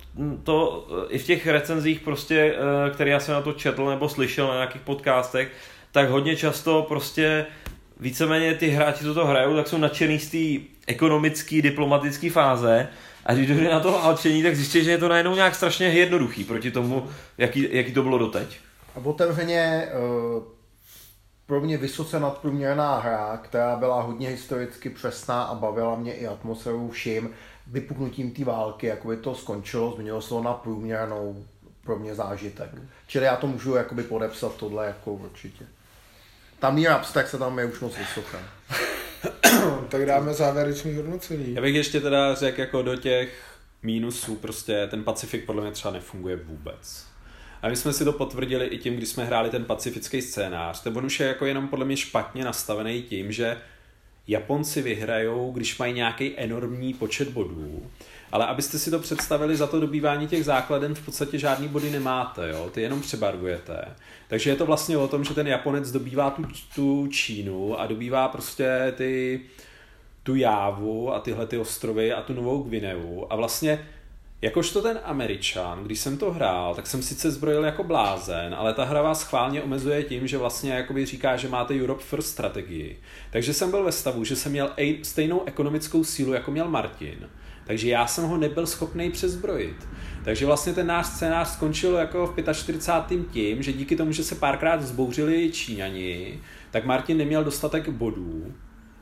to 0.44 0.88
i 1.10 1.20
v 1.20 1.26
těch 1.26 1.48
recenzích 1.48 2.00
prostě, 2.00 2.56
e, 2.88 2.90
které 2.90 3.10
já 3.10 3.20
jsem 3.20 3.34
na 3.34 3.42
to 3.42 3.54
četl 3.54 3.90
nebo 3.90 4.10
slyšel 4.10 4.48
na 4.48 4.54
nějakých 4.54 4.82
podcastech, 4.82 5.52
tak 5.92 6.10
hodně 6.10 6.36
často 6.36 6.86
prostě 6.88 7.46
víceméně 8.00 8.54
ty 8.54 8.70
hráči, 8.70 9.04
co 9.04 9.14
to 9.14 9.26
hrajou, 9.26 9.56
tak 9.56 9.68
jsou 9.68 9.78
nadšený 9.78 10.20
z 10.20 10.32
té 10.32 10.68
ekonomické, 10.88 11.62
diplomatické 11.62 12.30
fáze 12.30 12.88
a 13.26 13.34
když 13.34 13.48
dojde 13.48 13.70
na 13.70 13.80
to 13.80 14.04
alčení, 14.04 14.44
tak 14.44 14.56
zjistí, 14.56 14.84
že 14.84 14.92
je 14.92 14.98
to 14.98 15.08
najednou 15.08 15.36
nějak 15.36 15.56
strašně 15.56 15.88
jednoduchý 15.88 16.44
proti 16.44 16.72
tomu, 16.72 17.08
jaký, 17.38 17.68
jaký 17.72 17.94
to 17.94 18.04
bylo 18.04 18.18
doteď. 18.18 18.58
A 18.96 19.06
otevřeně 19.06 19.88
uh, 20.36 20.44
pro 21.46 21.62
mě 21.62 21.78
vysoce 21.78 22.20
nadprůměrná 22.20 23.00
hra, 23.00 23.40
která 23.44 23.76
byla 23.76 24.02
hodně 24.02 24.30
historicky 24.30 24.90
přesná 24.90 25.44
a 25.44 25.56
bavila 25.56 25.96
mě 25.96 26.14
i 26.14 26.28
atmosférou 26.28 26.90
vším, 26.90 27.30
vypuknutím 27.68 28.32
té 28.32 28.44
války, 28.44 28.88
jako 28.88 29.08
by 29.08 29.18
to 29.18 29.36
skončilo, 29.36 29.92
změnilo 29.92 30.22
se 30.22 30.30
to 30.30 30.44
na 30.44 30.54
průměrnou 30.54 31.46
pro 31.84 32.00
mě 32.00 32.16
zážitek. 32.16 32.70
Čili 33.08 33.26
já 33.26 33.36
to 33.36 33.48
můžu 33.48 33.76
jakoby 33.76 34.04
podepsat 34.04 34.56
tohle 34.56 34.88
jako 34.88 35.14
určitě. 35.14 35.66
Ta 36.60 36.70
míra 36.70 36.96
abstrakce 36.96 37.38
tam 37.38 37.60
je 37.60 37.66
už 37.66 37.80
moc 37.80 37.98
vysoká. 37.98 38.40
tak 39.90 40.06
dáme 40.06 40.34
závěrečný 40.34 40.96
hodnocení. 40.96 41.54
Já 41.54 41.62
bych 41.62 41.76
ještě 41.76 42.02
teda 42.02 42.36
řekl 42.36 42.62
jako 42.62 42.82
do 42.82 42.96
těch 42.96 43.58
mínusů, 43.84 44.36
prostě 44.36 44.88
ten 44.88 45.04
Pacifik 45.04 45.46
podle 45.46 45.62
mě 45.62 45.72
třeba 45.72 45.94
nefunguje 45.94 46.36
vůbec. 46.36 47.06
A 47.62 47.70
my 47.70 47.76
jsme 47.76 47.94
si 47.94 48.06
to 48.06 48.14
potvrdili 48.14 48.66
i 48.66 48.78
tím, 48.78 48.96
když 48.96 49.10
jsme 49.10 49.26
hráli 49.26 49.50
ten 49.50 49.66
pacifický 49.66 50.22
scénář. 50.22 50.84
Ten 50.84 50.98
on 50.98 51.06
už 51.06 51.20
je 51.20 51.28
jako 51.28 51.46
jenom 51.46 51.68
podle 51.68 51.86
mě 51.86 51.98
špatně 51.98 52.46
nastavený 52.46 53.04
tím, 53.04 53.32
že 53.32 53.58
Japonci 54.28 54.82
vyhrajou, 54.82 55.52
když 55.52 55.78
mají 55.78 55.94
nějaký 55.94 56.34
enormní 56.38 56.94
počet 56.94 57.30
bodů. 57.30 57.84
Ale 58.32 58.46
abyste 58.46 58.80
si 58.80 58.92
to 58.92 59.00
představili, 59.00 59.56
za 59.56 59.68
to 59.68 59.80
dobývání 59.80 60.28
těch 60.28 60.46
základen 60.46 60.96
v 60.96 61.06
podstatě 61.06 61.40
žádný 61.40 61.68
body 61.68 61.90
nemáte, 61.90 62.50
jo? 62.50 62.70
ty 62.74 62.82
jenom 62.82 63.02
přebarvujete. 63.02 63.86
Takže 64.28 64.50
je 64.50 64.56
to 64.56 64.66
vlastně 64.66 64.98
o 64.98 65.08
tom, 65.08 65.24
že 65.24 65.34
ten 65.34 65.48
Japonec 65.48 65.92
dobývá 65.92 66.30
tu, 66.30 66.44
tu 66.76 67.08
Čínu 67.08 67.80
a 67.80 67.88
dobývá 67.88 68.28
prostě 68.28 68.94
ty, 68.98 69.42
tu 70.24 70.36
Jávu 70.36 71.14
a 71.14 71.20
tyhle 71.20 71.48
ty 71.48 71.58
ostrovy 71.58 72.14
a 72.14 72.22
tu 72.22 72.34
Novou 72.34 72.64
Gvineu 72.64 73.26
a 73.30 73.36
vlastně 73.36 73.88
Jakožto 74.44 74.82
ten 74.82 75.00
Američan, 75.04 75.84
když 75.84 76.00
jsem 76.00 76.18
to 76.18 76.32
hrál, 76.32 76.76
tak 76.76 76.88
jsem 76.88 77.04
sice 77.04 77.32
zbrojil 77.32 77.64
jako 77.64 77.84
blázen, 77.84 78.56
ale 78.58 78.74
ta 78.74 78.84
hra 78.84 79.02
vás 79.02 79.20
schválně 79.20 79.62
omezuje 79.62 80.04
tím, 80.04 80.28
že 80.28 80.38
vlastně 80.38 80.72
jakoby 80.72 81.06
říká, 81.06 81.38
že 81.38 81.50
máte 81.50 81.74
Europe 81.74 82.04
First 82.04 82.30
strategii. 82.30 83.00
Takže 83.32 83.54
jsem 83.54 83.72
byl 83.72 83.84
ve 83.84 83.92
stavu, 83.92 84.24
že 84.24 84.36
jsem 84.36 84.52
měl 84.52 84.72
stejnou 85.04 85.44
ekonomickou 85.46 86.04
sílu, 86.04 86.34
jako 86.34 86.52
měl 86.52 86.68
Martin. 86.68 87.30
Takže 87.66 87.90
já 87.90 88.08
jsem 88.08 88.24
ho 88.24 88.38
nebyl 88.38 88.68
schopný 88.68 89.12
přezbrojit. 89.12 89.88
Takže 90.24 90.46
vlastně 90.46 90.74
ten 90.74 90.88
náš 90.88 91.06
scénář 91.06 91.48
skončil 91.48 91.96
jako 91.96 92.28
v 92.38 92.54
45. 92.54 93.28
tím, 93.32 93.64
že 93.64 93.74
díky 93.74 93.96
tomu, 93.96 94.12
že 94.12 94.24
se 94.24 94.36
párkrát 94.36 94.82
zbouřili 94.82 95.52
Číňani, 95.52 96.40
tak 96.72 96.86
Martin 96.86 97.18
neměl 97.18 97.44
dostatek 97.44 97.90
bodů 97.90 98.54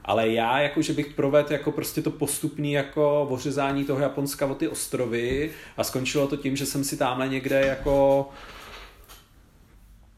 ale 0.06 0.30
já 0.30 0.60
jako, 0.60 0.82
že 0.82 0.94
bych 0.94 1.14
provedl 1.14 1.54
jako 1.54 1.72
prostě 1.72 2.02
to 2.02 2.12
postupný 2.12 2.72
jako 2.72 3.28
ořezání 3.30 3.86
toho 3.86 4.00
Japonska 4.00 4.46
o 4.46 4.56
ty 4.56 4.68
ostrovy 4.68 5.52
a 5.78 5.84
skončilo 5.84 6.28
to 6.28 6.38
tím, 6.38 6.56
že 6.56 6.66
jsem 6.66 6.84
si 6.84 6.98
tamhle 6.98 7.28
někde 7.28 7.66
jako 7.66 8.30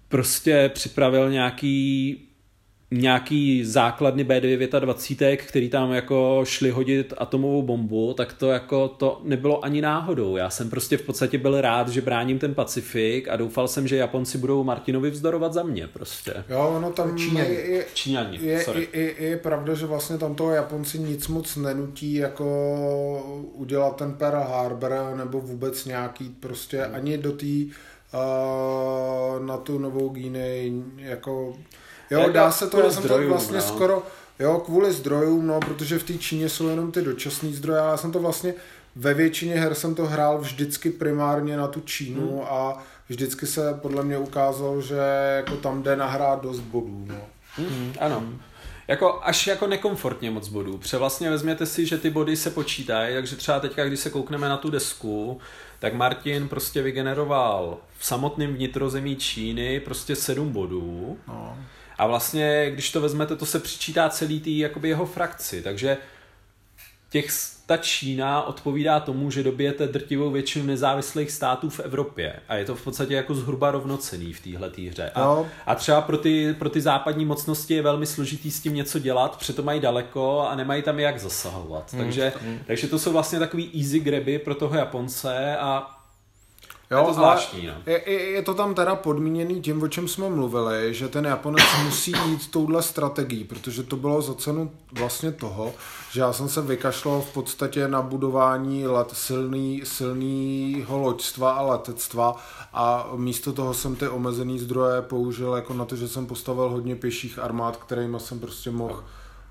prostě 0.10 0.72
připravil 0.73 1.30
nějaký 1.30 2.19
nějaký 2.93 3.65
základny 3.65 4.23
B29, 4.23 5.37
který 5.37 5.69
tam 5.69 5.91
jako 5.91 6.41
šli 6.43 6.69
hodit 6.69 7.13
atomovou 7.17 7.61
bombu, 7.61 8.13
tak 8.13 8.33
to 8.33 8.51
jako 8.51 8.87
to 8.87 9.21
nebylo 9.23 9.65
ani 9.65 9.81
náhodou. 9.81 10.37
Já 10.37 10.49
jsem 10.49 10.69
prostě 10.69 10.97
v 10.97 11.01
podstatě 11.01 11.37
byl 11.37 11.61
rád, 11.61 11.89
že 11.89 12.01
bráním 12.01 12.39
ten 12.39 12.53
Pacifik 12.53 13.27
a 13.27 13.35
doufal 13.35 13.67
jsem, 13.67 13.87
že 13.87 13.95
Japonci 13.95 14.37
budou 14.37 14.63
Martinovi 14.63 15.09
vzdorovat 15.09 15.53
za 15.53 15.63
mě 15.63 15.87
prostě. 15.87 16.33
Jo, 16.49 16.73
ono 16.77 16.91
tam 16.91 17.17
Číňani. 17.17 17.53
je, 17.53 17.69
je, 17.69 17.85
Číňani, 17.93 18.39
je, 18.41 18.63
sorry. 18.63 18.87
je, 18.93 19.01
je, 19.01 19.29
je, 19.29 19.37
pravda, 19.37 19.73
že 19.73 19.85
vlastně 19.85 20.17
tam 20.17 20.35
toho 20.35 20.51
Japonci 20.51 20.99
nic 20.99 21.27
moc 21.27 21.55
nenutí 21.55 22.13
jako 22.13 23.49
udělat 23.53 23.95
ten 23.95 24.13
Pearl 24.13 24.39
Harbor 24.39 24.91
nebo 25.17 25.41
vůbec 25.41 25.85
nějaký 25.85 26.29
prostě 26.29 26.85
ani 26.85 27.17
do 27.17 27.31
té 27.31 27.45
uh, 27.45 29.45
na 29.45 29.57
tu 29.57 29.79
Novou 29.79 30.09
Guinea 30.09 30.71
jako 30.97 31.55
Jo, 32.11 32.19
Jako 32.19 32.31
dá 32.31 32.51
se 32.51 32.69
to, 32.69 32.80
já 32.80 32.91
jsem 32.91 33.03
to 33.03 33.27
vlastně 33.27 33.57
no. 33.57 33.63
skoro, 33.63 34.03
jo, 34.39 34.61
kvůli 34.65 34.93
zdrojům, 34.93 35.47
no, 35.47 35.59
protože 35.59 35.99
v 35.99 36.03
té 36.03 36.13
Číně 36.13 36.49
jsou 36.49 36.67
jenom 36.67 36.91
ty 36.91 37.01
dočasné 37.01 37.49
zdroje, 37.49 37.80
ale 37.80 37.91
já 37.91 37.97
jsem 37.97 38.11
to 38.11 38.19
vlastně, 38.19 38.53
ve 38.95 39.13
většině 39.13 39.55
her 39.55 39.75
jsem 39.75 39.95
to 39.95 40.05
hrál 40.05 40.38
vždycky 40.38 40.89
primárně 40.89 41.57
na 41.57 41.67
tu 41.67 41.81
Čínu 41.81 42.31
hmm. 42.31 42.47
a 42.49 42.84
vždycky 43.09 43.47
se 43.47 43.73
podle 43.81 44.03
mě 44.03 44.17
ukázalo, 44.17 44.81
že 44.81 44.97
jako 45.35 45.55
tam 45.55 45.84
jde 45.84 45.95
nahrát 45.95 46.41
dost 46.41 46.59
bodů, 46.59 47.05
no. 47.07 47.15
Mm, 47.57 47.93
ano. 47.99 48.23
Jako 48.88 49.19
až 49.23 49.47
jako 49.47 49.67
nekomfortně 49.67 50.31
moc 50.31 50.47
bodů. 50.47 50.77
Protože 50.77 50.97
vlastně 50.97 51.30
vezměte 51.30 51.65
si, 51.65 51.85
že 51.85 51.97
ty 51.97 52.09
body 52.09 52.38
se 52.38 52.49
počítají, 52.49 53.15
takže 53.15 53.35
třeba 53.35 53.59
teďka, 53.59 53.85
když 53.85 53.99
se 53.99 54.09
koukneme 54.09 54.49
na 54.49 54.57
tu 54.57 54.69
desku, 54.69 55.39
tak 55.80 55.93
Martin 55.93 56.47
prostě 56.47 56.81
vygeneroval 56.81 57.77
v 57.97 58.05
samotném 58.05 58.53
vnitrozemí 58.53 59.15
Číny 59.15 59.80
prostě 59.80 60.15
sedm 60.15 60.49
bodů. 60.49 61.17
no. 61.27 61.57
A 61.97 62.07
vlastně, 62.07 62.71
když 62.71 62.91
to 62.91 63.01
vezmete, 63.01 63.35
to 63.35 63.45
se 63.45 63.59
přičítá 63.59 64.09
celý 64.09 64.39
tý 64.39 64.59
jakoby 64.59 64.89
jeho 64.89 65.05
frakci, 65.05 65.61
takže 65.61 65.97
těch, 67.09 67.27
ta 67.65 67.77
Čína 67.77 68.41
odpovídá 68.41 68.99
tomu, 68.99 69.31
že 69.31 69.43
dobijete 69.43 69.87
drtivou 69.87 70.31
většinu 70.31 70.65
nezávislých 70.65 71.31
států 71.31 71.69
v 71.69 71.79
Evropě. 71.79 72.35
A 72.47 72.55
je 72.55 72.65
to 72.65 72.75
v 72.75 72.83
podstatě 72.83 73.13
jako 73.13 73.35
zhruba 73.35 73.71
rovnocený 73.71 74.33
v 74.33 74.39
téhle 74.39 74.71
hře. 74.89 75.09
A, 75.09 75.21
Jo. 75.21 75.47
a 75.65 75.75
třeba 75.75 76.01
pro 76.01 76.17
ty, 76.17 76.55
pro 76.59 76.69
ty 76.69 76.81
západní 76.81 77.25
mocnosti 77.25 77.73
je 77.73 77.81
velmi 77.81 78.05
složitý 78.05 78.51
s 78.51 78.59
tím 78.59 78.75
něco 78.75 78.99
dělat, 78.99 79.37
přitom 79.37 79.65
mají 79.65 79.79
daleko 79.79 80.41
a 80.41 80.55
nemají 80.55 80.81
tam 80.83 80.99
jak 80.99 81.19
zasahovat. 81.19 81.95
Takže, 81.97 82.33
takže 82.67 82.87
to 82.87 82.99
jsou 82.99 83.11
vlastně 83.11 83.39
takový 83.39 83.71
easy 83.81 83.99
graby 83.99 84.39
pro 84.39 84.55
toho 84.55 84.75
Japonce 84.75 85.57
a 85.57 85.99
Jo, 86.93 86.99
je 86.99 87.05
to 87.05 87.13
zvláštní. 87.13 87.67
No. 87.67 87.73
Je, 87.85 88.11
je, 88.11 88.19
je 88.29 88.41
to 88.41 88.53
tam 88.53 88.75
teda 88.75 88.95
podmíněný 88.95 89.61
tím, 89.61 89.83
o 89.83 89.87
čem 89.87 90.07
jsme 90.07 90.29
mluvili, 90.29 90.93
že 90.93 91.07
ten 91.07 91.25
Japonec 91.25 91.63
musí 91.83 92.13
jít 92.25 92.51
touhle 92.51 92.83
strategií, 92.83 93.43
protože 93.43 93.83
to 93.83 93.95
bylo 93.95 94.21
za 94.21 94.33
cenu 94.33 94.71
vlastně 94.91 95.31
toho, 95.31 95.73
že 96.11 96.21
já 96.21 96.33
jsem 96.33 96.49
se 96.49 96.61
vykašlal 96.61 97.21
v 97.21 97.33
podstatě 97.33 97.87
na 97.87 98.01
budování 98.01 98.87
let, 98.87 99.07
silný, 99.13 99.81
silnýho 99.83 100.99
loďstva 100.99 101.51
a 101.51 101.61
letectva 101.61 102.35
a 102.73 103.09
místo 103.15 103.53
toho 103.53 103.73
jsem 103.73 103.95
ty 103.95 104.07
omezený 104.07 104.59
zdroje 104.59 105.01
použil 105.01 105.53
jako 105.53 105.73
na 105.73 105.85
to, 105.85 105.95
že 105.95 106.07
jsem 106.07 106.25
postavil 106.25 106.69
hodně 106.69 106.95
pěších 106.95 107.39
armád, 107.39 107.77
kterými 107.77 108.19
jsem 108.19 108.39
prostě 108.39 108.71
mohl 108.71 109.03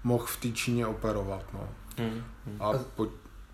mohl 0.05 0.27
v 0.27 0.37
té 0.37 0.49
Číně 0.49 0.87
operovat. 0.87 1.45
No. 1.55 1.69
Hmm. 1.99 2.23
A 2.61 2.73
po, 2.97 3.07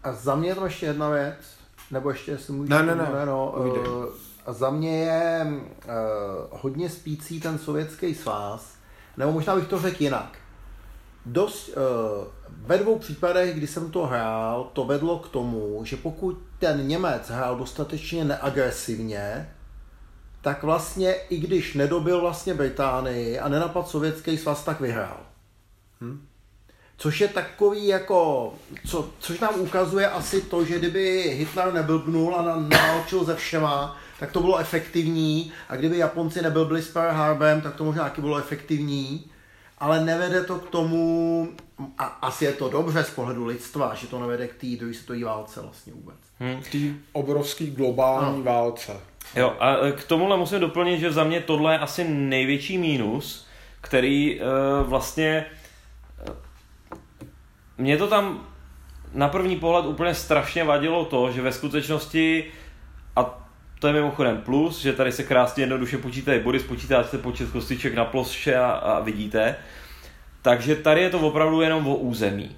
A 0.02 0.12
za 0.12 0.34
mě 0.34 0.48
je 0.48 0.54
to 0.54 0.64
ještě 0.64 0.86
jedna 0.86 1.08
věc, 1.08 1.57
nebo 1.90 2.10
ještě, 2.10 2.30
jestli 2.30 2.52
můžu... 2.52 2.70
Ne, 2.70 2.82
ne, 2.82 2.94
ne, 2.94 3.26
no, 3.26 3.52
povídej. 3.56 3.88
uh, 3.88 4.04
a 4.46 4.52
za 4.52 4.70
mě 4.70 5.04
je 5.04 5.46
uh, 5.46 5.90
hodně 6.50 6.90
spící 6.90 7.40
ten 7.40 7.58
sovětský 7.58 8.14
svaz, 8.14 8.74
nebo 9.16 9.32
možná 9.32 9.56
bych 9.56 9.68
to 9.68 9.78
řekl 9.78 10.02
jinak. 10.02 10.38
Dost, 11.26 11.68
uh, 11.68 11.74
ve 12.48 12.78
dvou 12.78 12.98
případech, 12.98 13.54
kdy 13.54 13.66
jsem 13.66 13.90
to 13.90 14.06
hrál, 14.06 14.70
to 14.72 14.84
vedlo 14.84 15.18
k 15.18 15.28
tomu, 15.28 15.80
že 15.84 15.96
pokud 15.96 16.38
ten 16.58 16.88
Němec 16.88 17.28
hrál 17.28 17.56
dostatečně 17.56 18.24
neagresivně, 18.24 19.54
tak 20.40 20.62
vlastně 20.62 21.14
i 21.14 21.38
když 21.38 21.74
nedobil 21.74 22.20
vlastně 22.20 22.54
Británii 22.54 23.38
a 23.38 23.48
nenapad 23.48 23.88
sovětský 23.88 24.38
svaz, 24.38 24.64
tak 24.64 24.80
vyhrál. 24.80 25.20
Což 27.00 27.20
je 27.20 27.28
takový 27.28 27.86
jako, 27.86 28.52
co, 28.86 29.08
což 29.18 29.40
nám 29.40 29.60
ukazuje 29.60 30.08
asi 30.08 30.40
to, 30.40 30.64
že 30.64 30.78
kdyby 30.78 31.22
Hitler 31.38 31.72
neblbnul 31.74 32.34
a 32.36 32.42
na- 32.42 32.56
naválčil 32.56 33.24
ze 33.24 33.34
všema, 33.36 33.96
tak 34.20 34.32
to 34.32 34.40
bylo 34.40 34.58
efektivní 34.58 35.52
a 35.68 35.76
kdyby 35.76 35.98
Japonci 35.98 36.42
neblbli 36.42 36.82
s 36.82 36.88
Pearl 36.88 37.16
Harborem, 37.16 37.60
tak 37.60 37.74
to 37.74 37.84
možná 37.84 38.04
taky 38.04 38.20
bylo 38.20 38.38
efektivní, 38.38 39.24
ale 39.78 40.04
nevede 40.04 40.44
to 40.44 40.58
k 40.58 40.70
tomu, 40.70 41.48
a 41.98 42.04
asi 42.04 42.44
je 42.44 42.52
to 42.52 42.68
dobře 42.68 43.04
z 43.04 43.10
pohledu 43.10 43.46
lidstva, 43.46 43.94
že 43.94 44.06
to 44.06 44.20
nevede 44.20 44.48
k 44.48 44.54
té 44.54 44.66
druhé 44.66 44.94
světové 44.94 45.24
válce 45.24 45.60
vlastně 45.62 45.92
vůbec. 45.92 46.16
v 46.62 46.70
té 46.70 47.00
obrovské 47.12 47.66
globální 47.66 48.34
Ano. 48.34 48.42
válce. 48.42 48.92
Jo, 49.36 49.56
a 49.60 49.76
e, 49.86 49.92
k 49.92 50.04
tomuhle 50.04 50.36
musím 50.36 50.60
doplnit, 50.60 51.00
že 51.00 51.12
za 51.12 51.24
mě 51.24 51.40
tohle 51.40 51.74
je 51.74 51.78
asi 51.78 52.04
největší 52.08 52.78
mínus, 52.78 53.46
který 53.80 54.40
uh, 54.40 54.46
vlastně 54.88 55.46
mě 57.78 57.96
to 57.96 58.06
tam 58.06 58.46
na 59.14 59.28
první 59.28 59.56
pohled 59.56 59.86
úplně 59.86 60.14
strašně 60.14 60.64
vadilo 60.64 61.04
to, 61.04 61.32
že 61.32 61.42
ve 61.42 61.52
skutečnosti 61.52 62.44
a 63.16 63.48
to 63.78 63.86
je 63.86 63.92
mimochodem 63.92 64.38
plus, 64.38 64.80
že 64.80 64.92
tady 64.92 65.12
se 65.12 65.22
krásně 65.22 65.62
jednoduše 65.62 65.98
počítají 65.98 66.40
body, 66.40 66.60
spočítáte 66.60 67.18
počet 67.18 67.50
kostiček 67.50 67.94
na 67.94 68.04
ploše 68.04 68.56
a, 68.56 68.70
a 68.70 69.00
vidíte. 69.00 69.56
Takže 70.42 70.76
tady 70.76 71.00
je 71.00 71.10
to 71.10 71.20
opravdu 71.20 71.60
jenom 71.60 71.86
o 71.86 71.96
území. 71.96 72.56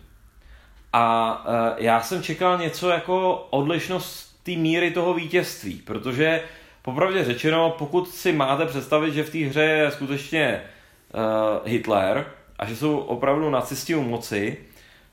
A 0.92 1.44
uh, 1.44 1.84
já 1.84 2.02
jsem 2.02 2.22
čekal 2.22 2.58
něco 2.58 2.88
jako 2.88 3.34
odlišnost 3.50 4.40
té 4.42 4.52
míry 4.52 4.90
toho 4.90 5.14
vítězství, 5.14 5.74
protože 5.74 6.42
popravdě 6.82 7.24
řečeno, 7.24 7.74
pokud 7.78 8.08
si 8.08 8.32
máte 8.32 8.66
představit, 8.66 9.14
že 9.14 9.22
v 9.22 9.30
té 9.30 9.38
hře 9.38 9.62
je 9.62 9.90
skutečně 9.90 10.62
uh, 11.14 11.68
Hitler 11.70 12.26
a 12.58 12.66
že 12.66 12.76
jsou 12.76 12.98
opravdu 12.98 13.50
nacisti 13.50 13.94
u 13.94 14.02
moci, 14.02 14.56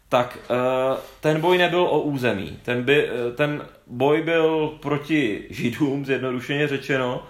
tak 0.09 0.37
uh, 0.49 0.97
ten 1.19 1.41
boj 1.41 1.57
nebyl 1.57 1.81
o 1.81 2.01
území. 2.01 2.59
Ten, 2.63 2.83
by, 2.83 3.09
uh, 3.09 3.35
ten 3.35 3.65
boj 3.87 4.21
byl 4.21 4.73
proti 4.81 5.45
židům, 5.49 6.05
zjednodušeně 6.05 6.67
řečeno, 6.67 7.23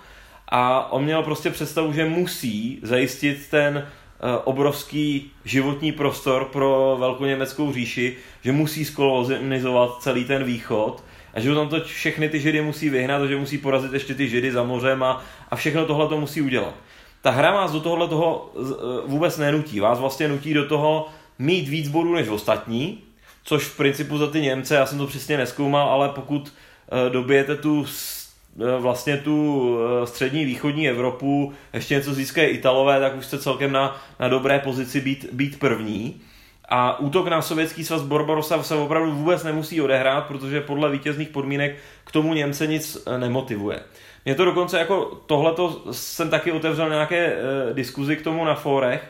a 0.50 0.92
on 0.92 1.04
měl 1.04 1.24
prostě 1.24 1.50
představu, 1.50 1.94
že 1.94 2.06
musí 2.06 2.80
zajistit 2.84 3.48
ten 3.50 3.78
uh, 3.78 4.30
obrovský 4.44 5.32
životní 5.46 5.92
prostor 5.92 6.46
pro 6.46 6.98
velkoněmeckou 7.00 7.74
říši, 7.74 8.18
že 8.42 8.52
musí 8.52 8.86
skolonizovat 8.86 10.02
celý 10.02 10.26
ten 10.26 10.44
východ 10.44 11.04
a 11.34 11.40
že 11.40 11.56
tam 11.56 11.70
to 11.70 11.80
všechny 11.80 12.30
ty 12.30 12.40
židy 12.40 12.62
musí 12.62 12.90
vyhnat 12.90 13.22
a 13.22 13.28
že 13.28 13.36
musí 13.36 13.58
porazit 13.58 13.94
ještě 13.94 14.16
ty 14.16 14.30
židy 14.30 14.52
za 14.52 14.64
mořem 14.64 15.04
a, 15.04 15.22
a 15.52 15.56
všechno 15.56 15.86
tohle 15.86 16.08
to 16.08 16.20
musí 16.20 16.42
udělat. 16.42 16.74
Ta 17.22 17.32
hra 17.32 17.52
vás 17.52 17.72
do 17.72 17.80
tohohle 17.80 18.08
toho 18.08 18.52
eh, 18.56 18.62
vůbec 19.06 19.38
nenutí. 19.38 19.80
Vás 19.80 20.00
vlastně 20.00 20.28
nutí 20.28 20.54
do 20.54 20.66
toho 20.66 21.08
mít 21.40 21.68
víc 21.68 21.88
bodů 21.88 22.16
než 22.16 22.28
ostatní, 22.28 23.04
což 23.44 23.64
v 23.64 23.78
principu 23.78 24.18
za 24.18 24.28
ty 24.28 24.42
Němce, 24.42 24.76
já 24.76 24.86
jsem 24.86 24.98
to 24.98 25.08
přesně 25.08 25.38
neskoumal, 25.38 25.90
ale 25.90 26.10
pokud 26.10 26.54
eh, 26.54 27.10
dobijete 27.10 27.56
tu 27.56 27.86
eh, 27.86 28.80
vlastně 28.80 29.18
tu 29.18 29.78
eh, 29.80 30.08
střední 30.08 30.46
východní 30.46 30.90
Evropu, 30.90 31.54
ještě 31.74 31.96
něco 31.96 32.14
získají 32.14 32.48
Italové, 32.48 33.00
tak 33.00 33.18
už 33.18 33.26
jste 33.26 33.40
celkem 33.40 33.72
na, 33.72 34.02
na 34.20 34.28
dobré 34.28 34.60
pozici 34.60 35.02
být, 35.02 35.26
být 35.32 35.60
první. 35.60 36.22
A 36.70 37.00
útok 37.00 37.28
na 37.28 37.42
sovětský 37.42 37.86
svaz 37.86 38.02
Barbarossa 38.02 38.64
se 38.64 38.76
opravdu 38.76 39.12
vůbec 39.12 39.44
nemusí 39.44 39.82
odehrát, 39.82 40.26
protože 40.26 40.62
podle 40.62 40.92
vítězných 40.92 41.30
podmínek 41.30 41.76
k 42.04 42.12
tomu 42.12 42.34
Němce 42.34 42.68
nic 42.68 43.08
nemotivuje. 43.18 43.80
Mě 44.26 44.36
to 44.36 44.46
dokonce 44.46 44.80
jako 44.80 45.22
tohleto 45.26 45.84
jsem 45.92 46.30
taky 46.30 46.52
otevřel 46.52 46.90
nějaké 46.90 47.26
e, 47.26 47.74
diskuzi 47.74 48.16
k 48.16 48.22
tomu 48.22 48.46
na 48.46 48.56
fórech. 48.56 49.10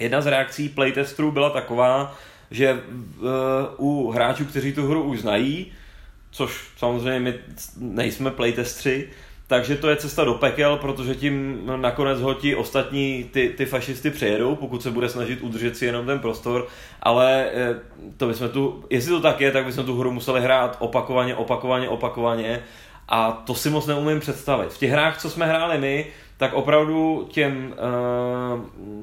Jedna 0.00 0.20
z 0.20 0.26
reakcí 0.26 0.68
playtesterů 0.68 1.32
byla 1.32 1.50
taková, 1.50 2.14
že 2.50 2.66
e, 2.66 2.78
u 3.76 4.10
hráčů, 4.10 4.44
kteří 4.44 4.72
tu 4.72 4.88
hru 4.88 5.02
už 5.02 5.20
znají, 5.20 5.72
což 6.30 6.68
samozřejmě 6.76 7.20
my 7.20 7.34
nejsme 7.76 8.30
playtestři, 8.30 9.08
takže 9.46 9.76
to 9.76 9.88
je 9.88 9.96
cesta 9.96 10.24
do 10.24 10.34
pekel, 10.34 10.76
protože 10.76 11.14
tím 11.14 11.62
nakonec 11.76 12.20
ho 12.20 12.34
ti 12.34 12.54
ostatní 12.54 13.24
ty, 13.32 13.54
ty 13.56 13.66
fašisty 13.66 14.10
přejedou, 14.10 14.56
pokud 14.56 14.82
se 14.82 14.90
bude 14.90 15.08
snažit 15.08 15.40
udržet 15.42 15.76
si 15.76 15.86
jenom 15.86 16.06
ten 16.06 16.18
prostor, 16.18 16.66
ale 17.02 17.50
eh, 17.52 17.74
to 18.16 18.26
bychom 18.26 18.48
tu, 18.48 18.84
jestli 18.90 19.10
to 19.10 19.20
tak 19.20 19.40
je, 19.40 19.50
tak 19.50 19.64
bychom 19.64 19.84
tu 19.84 19.98
hru 19.98 20.12
museli 20.12 20.40
hrát 20.40 20.76
opakovaně, 20.80 21.34
opakovaně, 21.34 21.88
opakovaně 21.88 22.62
a 23.08 23.32
to 23.32 23.54
si 23.54 23.70
moc 23.70 23.86
neumím 23.86 24.20
představit. 24.20 24.72
V 24.72 24.78
těch 24.78 24.90
hrách, 24.90 25.20
co 25.20 25.30
jsme 25.30 25.46
hráli 25.46 25.78
my, 25.78 26.06
tak 26.36 26.54
opravdu 26.54 27.28
těm, 27.30 27.74
eh, 27.78 28.60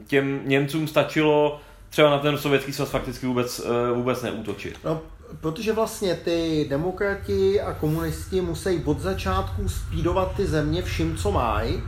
těm 0.07 0.41
Němcům 0.45 0.87
stačilo 0.87 1.59
třeba 1.89 2.09
na 2.09 2.19
ten 2.19 2.37
sovětský 2.37 2.73
svaz 2.73 2.89
fakticky 2.89 3.27
vůbec, 3.27 3.61
eh, 3.65 3.93
vůbec 3.93 4.21
neútočit. 4.21 4.79
No, 4.83 5.01
protože 5.41 5.73
vlastně 5.73 6.15
ty 6.15 6.65
demokrati 6.69 7.61
a 7.61 7.73
komunisti 7.73 8.41
musí 8.41 8.81
od 8.85 8.99
začátku 8.99 9.69
spídovat 9.69 10.35
ty 10.35 10.45
země 10.47 10.81
vším, 10.81 11.17
co 11.17 11.31
mají, 11.31 11.83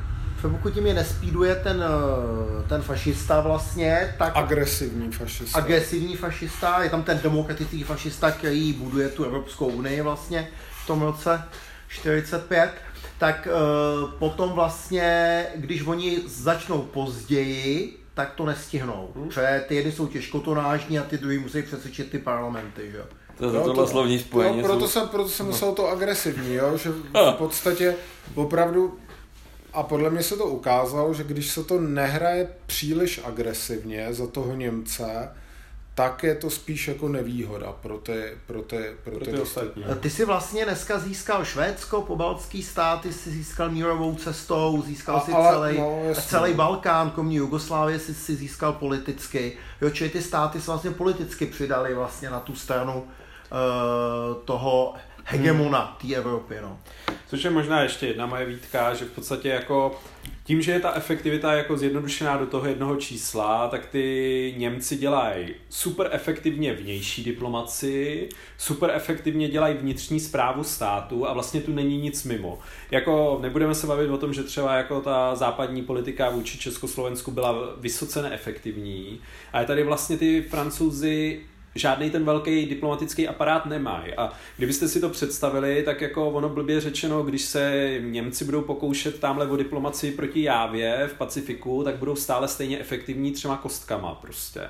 pokud 0.51 0.75
jim 0.75 0.87
je 0.87 0.93
nespíduje 0.93 1.55
ten, 1.55 1.83
eh, 1.83 2.69
ten 2.69 2.81
fašista 2.81 3.41
vlastně, 3.41 4.15
tak... 4.17 4.35
Agresivní 4.35 5.11
fašista. 5.11 5.57
Agresivní 5.59 6.15
fašista, 6.15 6.83
je 6.83 6.89
tam 6.89 7.03
ten 7.03 7.19
demokratický 7.23 7.83
fašista, 7.83 8.31
který 8.31 8.73
buduje 8.73 9.09
tu 9.09 9.23
Evropskou 9.23 9.67
unii 9.67 10.01
vlastně 10.01 10.47
v 10.83 10.87
tom 10.87 11.01
roce 11.01 11.43
45, 11.87 12.71
tak 13.19 13.47
uh, 13.47 14.11
potom 14.11 14.51
vlastně, 14.51 15.45
když 15.55 15.83
oni 15.87 16.19
začnou 16.25 16.81
později, 16.81 17.97
tak 18.13 18.33
to 18.33 18.45
nestihnou. 18.45 19.09
Hmm. 19.15 19.27
Protože 19.27 19.63
ty 19.67 19.75
jedny 19.75 19.91
jsou 19.91 20.07
těžkotonážní 20.07 20.99
a 20.99 21.03
ty 21.03 21.17
druhý 21.17 21.39
musí 21.39 21.61
přesvědčit 21.61 22.11
ty 22.11 22.19
parlamenty, 22.19 22.91
že 22.91 23.03
to, 23.37 23.51
to, 23.51 23.63
tohle 23.63 23.87
slovní 23.87 24.19
spojení. 24.19 24.57
No, 24.57 24.63
proto, 24.63 24.87
jsem, 24.87 25.07
proto 25.07 25.29
jsem 25.29 25.47
myslel 25.47 25.73
to 25.73 25.89
agresivní, 25.89 26.53
jo? 26.53 26.77
že 26.77 26.89
v 26.89 27.33
podstatě 27.37 27.95
opravdu 28.35 28.99
a 29.73 29.83
podle 29.83 30.09
mě 30.09 30.23
se 30.23 30.37
to 30.37 30.45
ukázalo, 30.45 31.13
že 31.13 31.23
když 31.23 31.51
se 31.51 31.63
to 31.63 31.79
nehraje 31.79 32.47
příliš 32.65 33.21
agresivně 33.23 34.13
za 34.13 34.27
toho 34.27 34.55
Němce, 34.55 35.31
tak 35.95 36.23
je 36.23 36.35
to 36.35 36.49
spíš 36.49 36.87
jako 36.87 37.09
nevýhoda 37.09 37.71
pro 37.71 37.97
ty, 37.97 38.37
pro 38.45 38.61
ty, 38.61 38.95
pro 39.03 39.11
ty, 39.11 39.25
pro 39.25 39.33
ty 39.33 39.39
ostatní. 39.39 39.83
Ty 39.99 40.09
si 40.09 40.25
vlastně 40.25 40.65
dneska 40.65 40.99
získal 40.99 41.45
Švédsko, 41.45 42.01
pobaltský 42.01 42.63
státy 42.63 43.13
si 43.13 43.31
získal 43.31 43.69
mírovou 43.69 44.15
cestou, 44.15 44.83
získal 44.85 45.15
a, 45.15 45.19
si 45.19 45.31
ale, 45.31 45.51
celý, 45.51 45.77
no, 45.79 46.01
celý 46.13 46.53
Balkán, 46.53 47.11
komní 47.11 47.35
Jugoslávie 47.35 47.99
si, 47.99 48.13
si 48.13 48.35
získal 48.35 48.73
politicky. 48.73 49.57
Jo, 49.81 49.89
čili 49.89 50.09
ty 50.09 50.21
státy 50.21 50.61
se 50.61 50.71
vlastně 50.71 50.91
politicky 50.91 51.45
přidali 51.45 51.93
vlastně 51.93 52.29
na 52.29 52.39
tu 52.39 52.55
stranu 52.55 52.93
uh, 52.97 54.43
toho 54.45 54.93
hegemona 55.23 55.97
té 56.01 56.15
Evropy. 56.15 56.55
No. 56.61 56.79
Což 57.27 57.43
je 57.43 57.49
možná 57.49 57.81
ještě 57.81 58.07
jedna 58.07 58.25
moje 58.25 58.45
výtka, 58.45 58.93
že 58.93 59.05
v 59.05 59.11
podstatě 59.11 59.49
jako 59.49 60.01
tím, 60.45 60.61
že 60.61 60.71
je 60.71 60.79
ta 60.79 60.93
efektivita 60.93 61.53
jako 61.53 61.77
zjednodušená 61.77 62.37
do 62.37 62.45
toho 62.45 62.67
jednoho 62.67 62.95
čísla, 62.95 63.67
tak 63.67 63.85
ty 63.85 64.53
Němci 64.57 64.97
dělají 64.97 65.47
super 65.69 66.09
efektivně 66.11 66.73
vnější 66.73 67.23
diplomaci, 67.23 68.29
super 68.57 68.91
efektivně 68.93 69.49
dělají 69.49 69.77
vnitřní 69.77 70.19
zprávu 70.19 70.63
státu 70.63 71.29
a 71.29 71.33
vlastně 71.33 71.61
tu 71.61 71.73
není 71.73 71.97
nic 71.97 72.23
mimo. 72.23 72.59
Jako 72.91 73.39
nebudeme 73.41 73.75
se 73.75 73.87
bavit 73.87 74.09
o 74.09 74.17
tom, 74.17 74.33
že 74.33 74.43
třeba 74.43 74.75
jako 74.75 75.01
ta 75.01 75.35
západní 75.35 75.81
politika 75.81 76.29
vůči 76.29 76.57
Československu 76.57 77.31
byla 77.31 77.75
vysoce 77.77 78.21
neefektivní, 78.21 79.19
ale 79.53 79.65
tady 79.65 79.83
vlastně 79.83 80.17
ty 80.17 80.41
francouzi 80.41 81.41
žádný 81.75 82.09
ten 82.09 82.25
velký 82.25 82.65
diplomatický 82.65 83.27
aparát 83.27 83.65
nemají. 83.65 84.13
A 84.13 84.33
kdybyste 84.57 84.87
si 84.87 85.01
to 85.01 85.09
představili, 85.09 85.83
tak 85.83 86.01
jako 86.01 86.29
ono 86.29 86.49
blbě 86.49 86.81
řečeno, 86.81 87.23
když 87.23 87.41
se 87.41 87.93
Němci 88.01 88.45
budou 88.45 88.61
pokoušet 88.61 89.19
tamhle 89.19 89.47
o 89.47 89.55
diplomaci 89.55 90.11
proti 90.11 90.43
Jávě 90.43 91.09
v 91.13 91.13
Pacifiku, 91.13 91.83
tak 91.83 91.95
budou 91.95 92.15
stále 92.15 92.47
stejně 92.47 92.79
efektivní 92.79 93.31
třema 93.31 93.57
kostkama 93.57 94.15
prostě. 94.15 94.61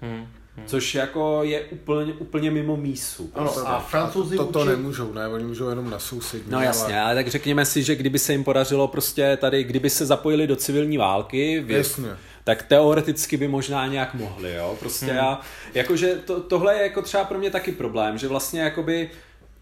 Hmm. 0.00 0.26
Hmm. 0.56 0.66
Což 0.66 0.94
jako 0.94 1.40
je 1.42 1.60
úplně, 1.60 2.12
úplně 2.12 2.50
mimo 2.50 2.76
mísu. 2.76 3.30
Ano, 3.34 3.44
prostě. 3.44 3.68
a 3.68 3.80
francouzi 3.80 4.36
to, 4.36 4.46
to, 4.46 4.52
to 4.52 4.64
nemůžou, 4.64 5.12
ne, 5.12 5.28
oni 5.28 5.44
můžou 5.44 5.68
jenom 5.68 5.90
na 5.90 5.98
sousední. 5.98 6.52
No 6.52 6.60
jasně, 6.60 6.94
ale... 6.94 7.04
ale 7.04 7.14
tak 7.14 7.28
řekněme 7.28 7.64
si, 7.64 7.82
že 7.82 7.96
kdyby 7.96 8.18
se 8.18 8.32
jim 8.32 8.44
podařilo 8.44 8.88
prostě 8.88 9.38
tady, 9.40 9.64
kdyby 9.64 9.90
se 9.90 10.06
zapojili 10.06 10.46
do 10.46 10.56
civilní 10.56 10.98
války, 10.98 11.60
v, 11.66 11.70
jasně 11.70 12.16
tak 12.44 12.62
teoreticky 12.62 13.36
by 13.36 13.48
možná 13.48 13.86
nějak 13.86 14.14
mohli, 14.14 14.54
jo. 14.54 14.76
Prostě 14.80 15.06
hmm. 15.06 15.16
já, 15.16 15.40
jakože 15.74 16.14
to, 16.14 16.40
tohle 16.40 16.74
je 16.74 16.82
jako 16.82 17.02
třeba 17.02 17.24
pro 17.24 17.38
mě 17.38 17.50
taky 17.50 17.72
problém, 17.72 18.18
že 18.18 18.28
vlastně 18.28 18.60
jakoby 18.60 19.10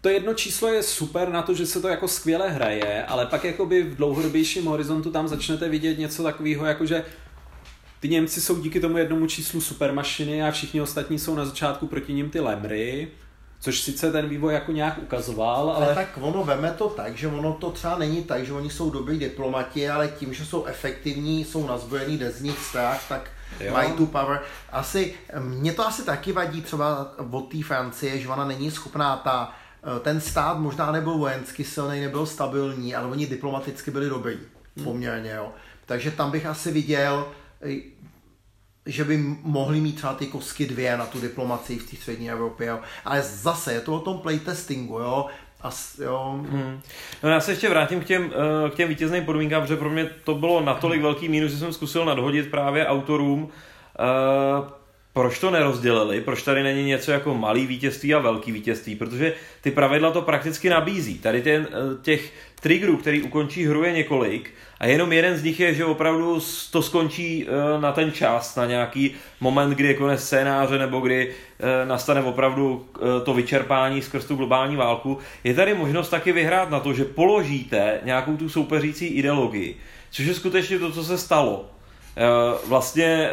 to 0.01 0.09
jedno 0.09 0.33
číslo 0.33 0.67
je 0.67 0.83
super 0.83 1.29
na 1.29 1.41
to, 1.41 1.53
že 1.53 1.65
se 1.65 1.81
to 1.81 1.87
jako 1.87 2.07
skvěle 2.07 2.49
hraje, 2.49 3.03
ale 3.03 3.25
pak 3.25 3.43
jakoby 3.43 3.83
v 3.83 3.95
dlouhodobějším 3.95 4.65
horizontu 4.65 5.11
tam 5.11 5.27
začnete 5.27 5.69
vidět 5.69 5.99
něco 5.99 6.23
takového, 6.23 6.65
jakože 6.65 7.05
ty 7.99 8.07
Němci 8.07 8.41
jsou 8.41 8.61
díky 8.61 8.79
tomu 8.79 8.97
jednomu 8.97 9.27
číslu 9.27 9.61
supermašiny 9.61 10.43
a 10.43 10.51
všichni 10.51 10.81
ostatní 10.81 11.19
jsou 11.19 11.35
na 11.35 11.45
začátku 11.45 11.87
proti 11.87 12.13
ním 12.13 12.29
ty 12.29 12.39
lemry 12.39 13.07
Což 13.61 13.81
sice 13.81 14.11
ten 14.11 14.29
vývoj 14.29 14.53
jako 14.53 14.71
nějak 14.71 14.97
ukazoval, 14.97 15.71
ale... 15.71 15.85
ale... 15.85 15.95
tak 15.95 16.07
ono 16.21 16.43
veme 16.43 16.71
to 16.71 16.89
tak, 16.89 17.17
že 17.17 17.27
ono 17.27 17.53
to 17.53 17.71
třeba 17.71 17.97
není 17.97 18.23
tak, 18.23 18.45
že 18.45 18.53
oni 18.53 18.69
jsou 18.69 18.89
dobrý 18.89 19.19
diplomati, 19.19 19.89
ale 19.89 20.07
tím, 20.07 20.33
že 20.33 20.45
jsou 20.45 20.65
efektivní, 20.65 21.45
jsou 21.45 21.67
nazbrojení, 21.67 22.17
jde 22.17 22.31
z 22.31 22.41
nich 22.41 22.59
strach, 22.59 23.09
tak 23.09 23.31
jo. 23.59 23.73
mají 23.73 23.91
tu 23.91 24.05
power. 24.05 24.41
Asi, 24.71 25.13
mě 25.39 25.73
to 25.73 25.87
asi 25.87 26.05
taky 26.05 26.31
vadí 26.31 26.61
třeba 26.61 27.11
od 27.31 27.51
té 27.51 27.63
Francie, 27.63 28.19
že 28.19 28.27
ona 28.27 28.45
není 28.45 28.71
schopná 28.71 29.17
ta, 29.17 29.51
eh, 29.97 29.99
ten 29.99 30.21
stát 30.21 30.57
možná 30.57 30.91
nebyl 30.91 31.17
vojensky 31.17 31.63
silný, 31.63 32.01
nebyl 32.01 32.25
stabilní, 32.25 32.95
ale 32.95 33.07
oni 33.07 33.27
diplomaticky 33.27 33.91
byli 33.91 34.09
dobrý, 34.09 34.37
hmm. 34.75 34.85
poměrně, 34.85 35.31
jo. 35.31 35.51
Takže 35.85 36.11
tam 36.11 36.31
bych 36.31 36.45
asi 36.45 36.71
viděl 36.71 37.27
že 38.89 39.03
by 39.03 39.17
mohli 39.43 39.81
mít 39.81 39.95
třeba 39.95 40.13
ty 40.13 40.27
kosky 40.27 40.65
dvě 40.65 40.97
na 40.97 41.05
tu 41.05 41.21
diplomaci 41.21 41.75
v 41.75 41.89
té 41.89 41.95
střední 41.95 42.31
Evropě. 42.31 42.67
Jo. 42.67 42.79
Ale 43.05 43.21
zase 43.21 43.73
je 43.73 43.81
to 43.81 43.95
o 43.95 43.99
tom 43.99 44.17
playtestingu, 44.17 44.99
jo. 44.99 45.25
As, 45.61 45.99
jo. 45.99 46.45
Hmm. 46.49 46.81
No 47.23 47.29
já 47.29 47.39
se 47.39 47.51
ještě 47.51 47.69
vrátím 47.69 47.99
k 47.99 48.05
těm, 48.05 48.31
eh, 48.33 48.69
k 48.69 48.75
těm 48.75 48.89
vítězným 48.89 49.25
podmínkám, 49.25 49.61
protože 49.61 49.75
pro 49.75 49.89
mě 49.89 50.09
to 50.23 50.35
bylo 50.35 50.61
natolik 50.61 51.01
velký 51.01 51.29
mínus, 51.29 51.51
že 51.51 51.57
jsem 51.57 51.73
zkusil 51.73 52.05
nadhodit 52.05 52.51
právě 52.51 52.87
autorům, 52.87 53.43
uh, 53.43 53.49
proč 55.13 55.39
to 55.39 55.51
nerozdělili, 55.51 56.21
proč 56.21 56.43
tady 56.43 56.63
není 56.63 56.83
něco 56.83 57.11
jako 57.11 57.33
malý 57.33 57.65
vítězství 57.67 58.13
a 58.13 58.19
velký 58.19 58.51
vítězství, 58.51 58.95
protože 58.95 59.33
ty 59.61 59.71
pravidla 59.71 60.11
to 60.11 60.21
prakticky 60.21 60.69
nabízí. 60.69 61.19
Tady 61.19 61.41
ten, 61.41 61.67
eh, 61.71 62.01
těch 62.01 62.33
triggerů, 62.61 62.97
který 62.97 63.21
ukončí 63.21 63.65
hru 63.65 63.83
je 63.83 63.91
několik 63.91 64.53
a 64.79 64.85
jenom 64.85 65.13
jeden 65.13 65.37
z 65.37 65.43
nich 65.43 65.59
je, 65.59 65.73
že 65.73 65.85
opravdu 65.85 66.39
to 66.71 66.81
skončí 66.81 67.47
eh, 67.47 67.81
na 67.81 67.91
ten 67.91 68.11
čas, 68.11 68.55
na 68.55 68.65
nějaký 68.65 69.11
moment, 69.39 69.69
kdy 69.69 69.87
je 69.87 69.93
konec 69.93 70.23
scénáře 70.23 70.77
nebo 70.77 70.99
kdy 70.99 71.31
eh, 71.59 71.85
nastane 71.85 72.21
opravdu 72.23 72.85
to 73.23 73.33
vyčerpání 73.33 74.01
skrz 74.01 74.25
tu 74.25 74.35
globální 74.35 74.75
válku. 74.75 75.17
Je 75.43 75.53
tady 75.53 75.73
možnost 75.73 76.09
taky 76.09 76.31
vyhrát 76.31 76.69
na 76.69 76.79
to, 76.79 76.93
že 76.93 77.05
položíte 77.05 77.99
nějakou 78.03 78.37
tu 78.37 78.49
soupeřící 78.49 79.05
ideologii, 79.05 79.77
což 80.11 80.25
je 80.25 80.33
skutečně 80.33 80.79
to, 80.79 80.91
co 80.91 81.03
se 81.03 81.17
stalo 81.17 81.65
Eh, 82.19 82.57
vlastně 82.67 83.05
eh, 83.05 83.31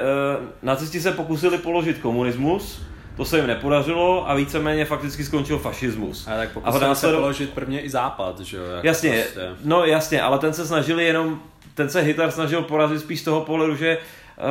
nacisti 0.63 1.01
se 1.01 1.13
pokusili 1.13 1.59
položit 1.59 1.99
komunismus, 1.99 2.83
to 3.17 3.25
se 3.25 3.37
jim 3.37 3.47
nepodařilo 3.47 4.31
a 4.31 4.35
víceméně 4.35 4.85
fakticky 4.85 5.25
skončil 5.25 5.59
fašismus. 5.59 6.29
A 6.29 6.37
tak 6.37 6.53
pokusili 6.53 6.85
a 6.85 6.95
se 6.95 7.13
položit 7.13 7.51
prvně 7.51 7.81
i 7.81 7.91
západ, 7.91 8.41
že 8.41 8.57
jo? 8.57 8.63
Jasně, 8.83 9.11
prostě. 9.23 9.41
no 9.65 9.85
jasně, 9.85 10.23
ale 10.23 10.39
ten 10.39 10.53
se 10.53 10.67
snažili 10.67 11.05
jenom, 11.05 11.41
ten 11.75 11.91
se 11.91 12.01
Hitler 12.01 12.31
snažil 12.31 12.63
porazit 12.63 13.01
spíš 13.01 13.21
z 13.21 13.25
toho 13.25 13.41
pohledu, 13.41 13.77
že 13.77 13.99
uh, 13.99 14.45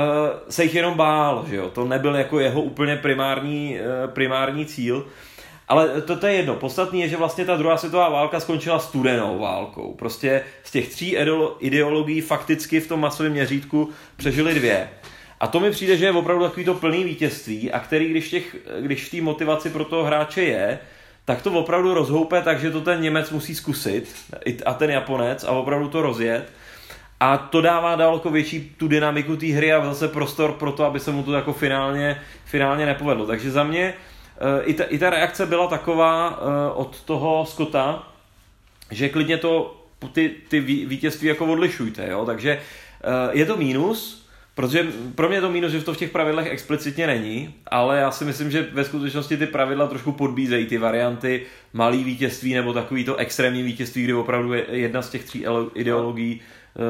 se 0.49 0.63
jich 0.63 0.75
jenom 0.75 0.93
bál, 0.93 1.45
že 1.49 1.55
jo? 1.55 1.69
To 1.69 1.85
nebyl 1.85 2.15
jako 2.15 2.39
jeho 2.39 2.61
úplně 2.61 2.95
primární, 2.95 3.77
uh, 3.79 4.11
primární 4.11 4.65
cíl. 4.65 5.05
Ale 5.67 6.01
to, 6.01 6.15
to 6.15 6.27
je 6.27 6.33
jedno. 6.33 6.55
Podstatný 6.55 7.01
je, 7.01 7.09
že 7.09 7.17
vlastně 7.17 7.45
ta 7.45 7.57
druhá 7.57 7.77
světová 7.77 8.09
válka 8.09 8.39
skončila 8.39 8.79
studenou 8.79 9.39
válkou. 9.39 9.93
Prostě 9.93 10.41
z 10.63 10.71
těch 10.71 10.89
tří 10.89 11.17
ideologií 11.59 12.21
fakticky 12.21 12.79
v 12.79 12.87
tom 12.87 12.99
masovém 12.99 13.31
měřítku 13.31 13.89
přežili 14.17 14.53
dvě. 14.53 14.89
A 15.39 15.47
to 15.47 15.59
mi 15.59 15.71
přijde, 15.71 15.97
že 15.97 16.05
je 16.05 16.11
opravdu 16.11 16.43
takový 16.43 16.65
to 16.65 16.73
plný 16.73 17.03
vítězství 17.03 17.71
a 17.71 17.79
který, 17.79 18.09
když, 18.09 18.29
těch, 18.29 18.55
když 18.79 19.05
v 19.05 19.11
té 19.11 19.21
motivaci 19.21 19.69
pro 19.69 19.85
toho 19.85 20.03
hráče 20.03 20.43
je, 20.43 20.79
tak 21.25 21.41
to 21.41 21.51
opravdu 21.51 21.93
rozhoupe, 21.93 22.41
takže 22.41 22.71
to 22.71 22.81
ten 22.81 23.01
Němec 23.01 23.31
musí 23.31 23.55
zkusit 23.55 24.15
a 24.65 24.73
ten 24.73 24.89
Japonec 24.89 25.43
a 25.43 25.51
opravdu 25.51 25.87
to 25.87 26.01
rozjet. 26.01 26.51
A 27.19 27.37
to 27.37 27.61
dává 27.61 27.95
daleko 27.95 28.29
větší 28.29 28.75
tu 28.77 28.87
dynamiku 28.87 29.35
té 29.35 29.45
hry 29.45 29.73
a 29.73 29.85
zase 29.85 30.07
prostor 30.07 30.51
pro 30.51 30.71
to, 30.71 30.85
aby 30.85 30.99
se 30.99 31.11
mu 31.11 31.23
to 31.23 31.33
jako 31.33 31.53
finálně, 31.53 32.21
finálně 32.45 32.85
nepovedlo. 32.85 33.25
Takže 33.25 33.51
za 33.51 33.63
mě 33.63 33.93
eh, 33.93 34.63
i 34.63 34.73
ta, 34.73 34.83
i 34.83 34.97
ta 34.97 35.09
reakce 35.09 35.45
byla 35.45 35.67
taková 35.67 36.39
eh, 36.39 36.71
od 36.73 37.01
toho 37.01 37.45
Scotta, 37.45 38.07
že 38.91 39.09
klidně 39.09 39.37
to 39.37 39.81
ty, 40.11 40.35
ty 40.47 40.59
vítězství 40.59 41.27
jako 41.27 41.45
odlišujte, 41.45 42.07
jo? 42.09 42.25
takže 42.25 42.51
eh, 42.51 43.29
je 43.31 43.45
to 43.45 43.57
mínus, 43.57 44.24
Protože 44.55 44.87
pro 45.15 45.27
mě 45.27 45.37
je 45.37 45.41
to 45.41 45.51
mínus, 45.51 45.71
že 45.71 45.81
to 45.81 45.93
v 45.93 45.97
těch 45.97 46.09
pravidlech 46.09 46.47
explicitně 46.47 47.07
není, 47.07 47.55
ale 47.67 47.99
já 47.99 48.11
si 48.11 48.25
myslím, 48.25 48.51
že 48.51 48.67
ve 48.73 48.83
skutečnosti 48.83 49.37
ty 49.37 49.47
pravidla 49.47 49.87
trošku 49.87 50.11
podbízejí 50.11 50.65
ty 50.65 50.77
varianty 50.77 51.45
malý 51.73 52.03
vítězství 52.03 52.53
nebo 52.53 52.73
takový 52.73 53.05
to 53.05 53.15
extrémní 53.15 53.63
vítězství, 53.63 54.03
kdy 54.03 54.13
opravdu 54.13 54.53
jedna 54.53 55.01
z 55.01 55.09
těch 55.09 55.25
tří 55.25 55.45
ideologií 55.73 56.41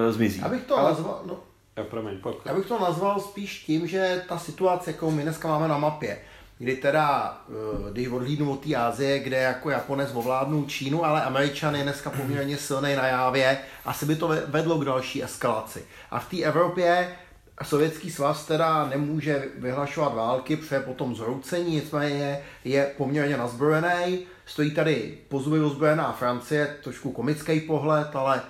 uh, 0.06 0.14
zmizí. 0.14 0.42
Abych 0.42 0.64
to 0.64 0.78
ale... 0.78 0.90
nazval, 0.90 1.22
no, 1.26 1.40
já, 1.76 1.84
promiň, 1.84 2.18
já 2.46 2.54
bych 2.54 2.66
to 2.66 2.80
nazval 2.80 3.20
spíš 3.20 3.60
tím, 3.60 3.88
že 3.88 4.24
ta 4.30 4.38
situace, 4.38 4.92
jakou 4.92 5.12
my 5.12 5.24
dneska 5.24 5.48
máme 5.48 5.68
na 5.68 5.78
mapě, 5.78 6.18
kdy 6.58 6.76
teda, 6.76 7.38
eh, 7.50 7.92
když 7.92 8.08
odhlídnu 8.08 8.52
od 8.52 8.64
té 8.64 8.76
Azie, 8.76 9.20
kde 9.20 9.38
jako 9.38 9.70
Japonec 9.70 10.10
ovládnou 10.14 10.66
Čínu, 10.66 11.06
ale 11.06 11.24
Američan 11.24 11.76
je 11.76 11.84
dneska 11.84 12.10
poměrně 12.10 12.58
silný 12.58 12.96
na 12.96 13.08
jávě, 13.08 13.58
asi 13.86 14.06
by 14.06 14.16
to 14.16 14.28
vedlo 14.48 14.78
k 14.78 14.86
další 14.86 15.24
eskalaci. 15.24 15.86
A 16.12 16.20
v 16.20 16.30
té 16.30 16.38
Evropě 16.42 17.16
Sovětský 17.64 18.11
svaz 18.11 18.45
teda 18.45 18.88
nemůže 18.90 19.48
vyhlašovat 19.57 20.15
války, 20.15 20.56
protože 20.57 20.80
potom 20.80 21.15
zhroucení, 21.15 21.76
nicméně 21.76 22.41
je 22.64 22.91
poměrně 22.98 23.38
nazbrojený. 23.38 24.19
Stojí 24.45 24.72
tady 24.72 25.18
pozuvy 25.27 25.60
ozbrojená 25.60 26.11
Francie, 26.11 26.77
trošku 26.84 27.11
komický 27.11 27.60
pohled, 27.60 28.15
ale 28.15 28.41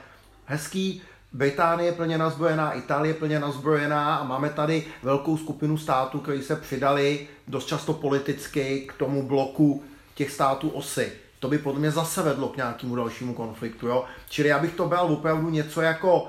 hezký. 0.45 1.01
Británie 1.33 1.89
je 1.89 1.91
plně 1.91 2.17
nazbrojená, 2.17 2.71
Itálie 2.71 3.09
je 3.09 3.19
plně 3.19 3.39
nazbrojená 3.39 4.15
a 4.15 4.23
máme 4.23 4.49
tady 4.49 4.85
velkou 5.03 5.37
skupinu 5.37 5.77
států, 5.77 6.19
které 6.19 6.41
se 6.41 6.55
přidali 6.55 7.27
dost 7.47 7.65
často 7.65 7.93
politicky 7.93 8.85
k 8.87 8.93
tomu 8.93 9.27
bloku 9.27 9.83
těch 10.15 10.31
států 10.31 10.69
osy. 10.69 11.11
To 11.39 11.47
by 11.47 11.57
podle 11.57 11.79
mě 11.79 11.91
zase 11.91 12.21
vedlo 12.21 12.47
k 12.47 12.57
nějakému 12.57 12.95
dalšímu 12.95 13.33
konfliktu. 13.33 13.87
Jo? 13.87 14.05
Čili 14.29 14.49
já 14.49 14.59
bych 14.59 14.73
to 14.73 14.87
bral 14.87 15.05
opravdu 15.05 15.49
něco 15.49 15.81
jako 15.81 16.27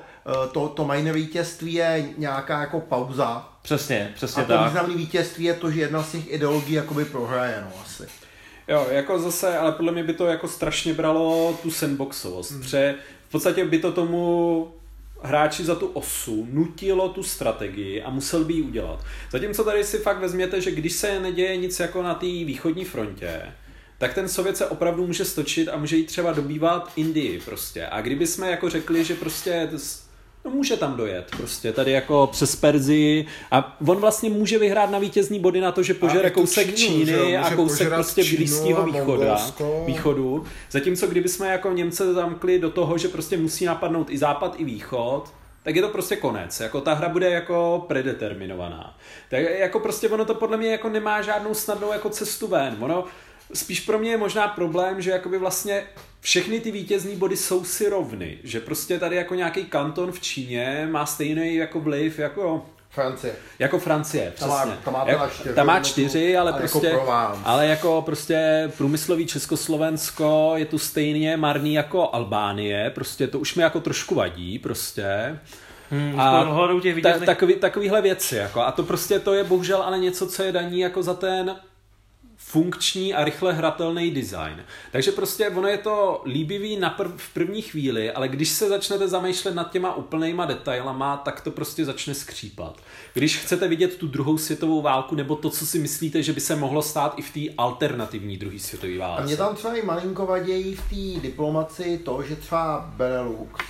to, 0.52 0.68
to 0.68 0.84
majné 0.84 1.12
vítězství 1.12 1.74
je 1.74 2.08
nějaká 2.18 2.60
jako 2.60 2.80
pauza. 2.80 3.48
Přesně, 3.62 4.12
přesně 4.14 4.42
a 4.42 4.46
to 4.46 4.52
tak. 4.52 4.64
významné 4.64 4.94
vítězství 4.94 5.44
je 5.44 5.54
to, 5.54 5.70
že 5.70 5.80
jedna 5.80 6.02
z 6.02 6.12
těch 6.12 6.32
ideologií 6.32 6.74
jakoby 6.74 7.04
prohraje, 7.04 7.64
no 7.64 7.72
asi. 7.84 8.02
Jo, 8.68 8.86
jako 8.90 9.18
zase, 9.18 9.58
ale 9.58 9.72
podle 9.72 9.92
mě 9.92 10.04
by 10.04 10.12
to 10.12 10.26
jako 10.26 10.48
strašně 10.48 10.94
bralo 10.94 11.58
tu 11.62 11.70
sandboxovost, 11.70 12.50
hmm. 12.50 12.60
protože 12.60 12.94
v 13.28 13.30
podstatě 13.30 13.64
by 13.64 13.78
to 13.78 13.92
tomu 13.92 14.68
hráči 15.22 15.64
za 15.64 15.74
tu 15.74 15.86
osu 15.86 16.48
nutilo 16.52 17.08
tu 17.08 17.22
strategii 17.22 18.02
a 18.02 18.10
musel 18.10 18.44
by 18.44 18.54
ji 18.54 18.62
udělat. 18.62 19.04
Zatímco 19.30 19.64
tady 19.64 19.84
si 19.84 19.98
fakt 19.98 20.18
vezměte, 20.18 20.60
že 20.60 20.70
když 20.70 20.92
se 20.92 21.20
neděje 21.20 21.56
nic 21.56 21.80
jako 21.80 22.02
na 22.02 22.14
té 22.14 22.26
východní 22.26 22.84
frontě, 22.84 23.42
tak 23.98 24.14
ten 24.14 24.28
Sovět 24.28 24.56
se 24.56 24.66
opravdu 24.66 25.06
může 25.06 25.24
stočit 25.24 25.68
a 25.68 25.76
může 25.76 25.96
jít 25.96 26.06
třeba 26.06 26.32
dobývat 26.32 26.92
Indii 26.96 27.40
prostě. 27.40 27.86
A 27.86 28.00
kdyby 28.00 28.26
jsme 28.26 28.50
jako 28.50 28.70
řekli, 28.70 29.04
že 29.04 29.14
prostě 29.14 29.68
může 30.50 30.76
tam 30.76 30.96
dojet 30.96 31.30
prostě, 31.36 31.72
tady 31.72 31.92
jako 31.92 32.28
přes 32.32 32.56
Perzii 32.56 33.26
a 33.50 33.76
on 33.86 33.96
vlastně 33.96 34.30
může 34.30 34.58
vyhrát 34.58 34.90
na 34.90 34.98
vítězní 34.98 35.40
body 35.40 35.60
na 35.60 35.72
to, 35.72 35.82
že 35.82 35.94
požere 35.94 36.30
kousek 36.30 36.74
Čínu, 36.74 37.06
Číny 37.06 37.36
a 37.36 37.56
kousek 37.56 37.88
prostě 37.88 38.24
blízkého 38.24 38.86
východa, 38.86 39.38
východu. 39.86 40.44
Zatímco 40.70 41.06
kdybychom 41.06 41.46
jako 41.46 41.72
Němce 41.72 42.12
zamkli 42.12 42.58
do 42.58 42.70
toho, 42.70 42.98
že 42.98 43.08
prostě 43.08 43.36
musí 43.36 43.64
napadnout 43.64 44.10
i 44.10 44.18
západ, 44.18 44.54
i 44.58 44.64
východ, 44.64 45.24
tak 45.62 45.76
je 45.76 45.82
to 45.82 45.88
prostě 45.88 46.16
konec. 46.16 46.60
Jako 46.60 46.80
ta 46.80 46.94
hra 46.94 47.08
bude 47.08 47.30
jako 47.30 47.84
predeterminovaná. 47.88 48.98
Tak 49.30 49.40
jako 49.58 49.80
prostě 49.80 50.08
ono 50.08 50.24
to 50.24 50.34
podle 50.34 50.56
mě 50.56 50.70
jako 50.70 50.88
nemá 50.88 51.22
žádnou 51.22 51.54
snadnou 51.54 51.92
jako 51.92 52.10
cestu 52.10 52.46
ven. 52.46 52.76
Ono 52.80 53.04
spíš 53.54 53.80
pro 53.80 53.98
mě 53.98 54.10
je 54.10 54.16
možná 54.16 54.48
problém, 54.48 55.00
že 55.00 55.10
jakoby 55.10 55.38
vlastně 55.38 55.82
všechny 56.26 56.60
ty 56.60 56.70
vítězní 56.70 57.16
body 57.16 57.36
jsou 57.36 57.64
si 57.64 57.88
rovny, 57.88 58.38
že 58.44 58.60
prostě 58.60 58.98
tady 58.98 59.16
jako 59.16 59.34
nějaký 59.34 59.64
kanton 59.64 60.12
v 60.12 60.20
Číně 60.20 60.88
má 60.90 61.06
stejný 61.06 61.54
jako 61.54 61.80
vliv 61.80 62.18
jako 62.18 62.66
Francie. 62.90 63.34
Jako 63.58 63.78
Francie, 63.78 64.32
přesně. 64.34 64.50
Ta 64.50 64.64
má, 64.64 64.76
ta 64.84 64.90
má, 64.90 65.04
jako, 65.06 65.28
čtyři, 65.28 65.64
má 65.64 65.80
čtyři, 65.80 66.36
ale 66.36 66.50
jako 66.50 66.58
prostě, 66.58 66.86
jako 66.86 67.12
ale 67.44 67.66
jako 67.66 68.02
prostě 68.02 68.70
průmyslový 68.76 69.26
Československo 69.26 70.52
je 70.56 70.64
tu 70.64 70.78
stejně 70.78 71.36
marný 71.36 71.74
jako 71.74 72.14
Albánie, 72.14 72.90
prostě 72.90 73.26
to 73.26 73.38
už 73.38 73.54
mi 73.54 73.62
jako 73.62 73.80
trošku 73.80 74.14
vadí, 74.14 74.58
prostě. 74.58 75.38
Hmm, 75.90 76.20
a 76.20 76.46
těch 76.82 77.02
ta, 77.02 77.18
takový, 77.18 77.54
takovýhle 77.54 78.02
věci, 78.02 78.36
jako, 78.36 78.60
a 78.60 78.72
to 78.72 78.82
prostě 78.82 79.18
to 79.18 79.34
je 79.34 79.44
bohužel 79.44 79.82
ale 79.82 79.98
něco, 79.98 80.26
co 80.26 80.42
je 80.42 80.52
daní 80.52 80.80
jako 80.80 81.02
za 81.02 81.14
ten 81.14 81.56
funkční 82.56 83.14
a 83.14 83.24
rychle 83.24 83.52
hratelný 83.52 84.10
design. 84.10 84.64
Takže 84.92 85.12
prostě 85.12 85.48
ono 85.48 85.68
je 85.68 85.78
to 85.78 86.22
líbivý 86.26 86.76
na 86.76 86.90
prv, 86.90 87.10
v 87.16 87.34
první 87.34 87.62
chvíli, 87.62 88.12
ale 88.12 88.28
když 88.28 88.48
se 88.48 88.68
začnete 88.68 89.08
zamýšlet 89.08 89.54
nad 89.54 89.72
těma 89.72 89.94
úplnýma 89.94 90.46
detailama, 90.46 91.16
tak 91.16 91.40
to 91.40 91.50
prostě 91.50 91.84
začne 91.84 92.14
skřípat. 92.14 92.80
Když 93.14 93.38
chcete 93.38 93.68
vidět 93.68 93.96
tu 93.96 94.06
druhou 94.06 94.38
světovou 94.38 94.82
válku, 94.82 95.14
nebo 95.14 95.36
to, 95.36 95.50
co 95.50 95.66
si 95.66 95.78
myslíte, 95.78 96.22
že 96.22 96.32
by 96.32 96.40
se 96.40 96.56
mohlo 96.56 96.82
stát 96.82 97.14
i 97.16 97.22
v 97.22 97.32
té 97.32 97.54
alternativní 97.58 98.36
druhé 98.36 98.58
světové 98.58 98.98
válce. 98.98 99.22
A 99.22 99.26
mě 99.26 99.36
tam 99.36 99.54
třeba 99.54 99.74
i 99.74 99.82
malinko 99.82 100.26
vadějí 100.26 100.74
v 100.74 100.88
té 100.88 101.20
diplomaci 101.20 102.00
to, 102.04 102.22
že 102.22 102.36
třeba 102.36 102.90
Benelux 102.96 103.64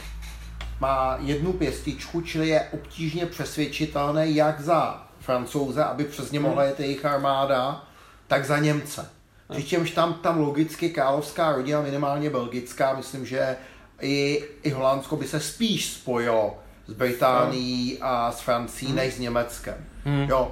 má 0.80 1.18
jednu 1.20 1.52
pěstičku, 1.52 2.20
čili 2.20 2.48
je 2.48 2.68
obtížně 2.72 3.26
přesvědčitelný 3.26 4.36
jak 4.36 4.60
za 4.60 5.06
francouze, 5.20 5.84
aby 5.84 6.04
přes 6.04 6.30
ně 6.30 6.40
mohla 6.40 6.64
jet 6.64 6.80
jejich 6.80 7.04
armáda, 7.04 7.85
tak 8.26 8.44
za 8.44 8.58
Němce. 8.58 9.10
Přičemž 9.50 9.90
tam, 9.90 10.14
tam 10.14 10.40
logicky 10.40 10.90
královská 10.90 11.52
rodina, 11.52 11.80
minimálně 11.80 12.30
belgická, 12.30 12.94
myslím, 12.96 13.26
že 13.26 13.56
i, 14.00 14.44
i 14.62 14.70
Holandsko 14.70 15.16
by 15.16 15.26
se 15.26 15.40
spíš 15.40 15.92
spojilo 15.92 16.58
s 16.86 16.92
Británií 16.92 17.98
a 18.00 18.32
s 18.32 18.40
Francií 18.40 18.92
než 18.92 19.14
s 19.14 19.18
Německem. 19.18 19.74
Hmm. 20.04 20.26
Jo. 20.28 20.50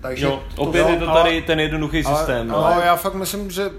Takže 0.00 0.24
jo, 0.24 0.42
opět 0.56 0.82
to, 0.82 0.88
je 0.88 0.98
to 0.98 1.06
tady 1.06 1.30
ale, 1.30 1.42
ten 1.42 1.60
jednoduchý 1.60 2.04
systém. 2.04 2.36
Ale, 2.36 2.62
no. 2.62 2.66
ale 2.66 2.86
já 2.86 2.96
fakt 2.96 3.14
myslím, 3.14 3.50
že 3.50 3.70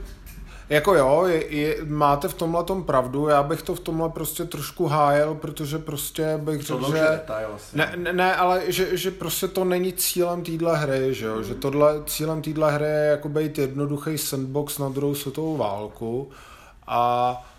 jako 0.70 0.96
jo, 0.96 1.24
je, 1.28 1.56
je, 1.56 1.78
máte 1.86 2.28
v 2.28 2.34
tomhle 2.34 2.64
tom 2.64 2.84
pravdu, 2.84 3.28
já 3.28 3.44
bych 3.44 3.62
to 3.62 3.76
v 3.76 3.80
tomhle 3.80 4.10
prostě 4.10 4.46
trošku 4.46 4.88
hájel, 4.88 5.36
protože 5.36 5.78
prostě 5.78 6.38
bych 6.38 6.62
řekl, 6.62 6.92
že... 6.92 7.02
Detail, 7.02 7.50
ne, 7.74 7.94
ne, 7.96 8.14
ne, 8.14 8.36
ale 8.36 8.62
že, 8.68 8.98
že 8.98 9.12
prostě 9.12 9.48
to 9.48 9.64
není 9.64 9.94
cílem 9.94 10.44
téhle 10.44 10.78
hry, 10.78 11.14
že 11.14 11.26
jo, 11.26 11.36
mm. 11.36 11.44
že 11.44 11.56
tohle, 11.56 12.04
cílem 12.06 12.42
téhle 12.42 12.72
hry 12.72 12.86
je 12.86 13.08
jako 13.12 13.30
být 13.30 13.58
jednoduchý 13.58 14.18
sandbox 14.18 14.78
na 14.78 14.90
druhou 14.90 15.16
světovou 15.16 15.58
válku 15.58 16.32
a 16.88 17.50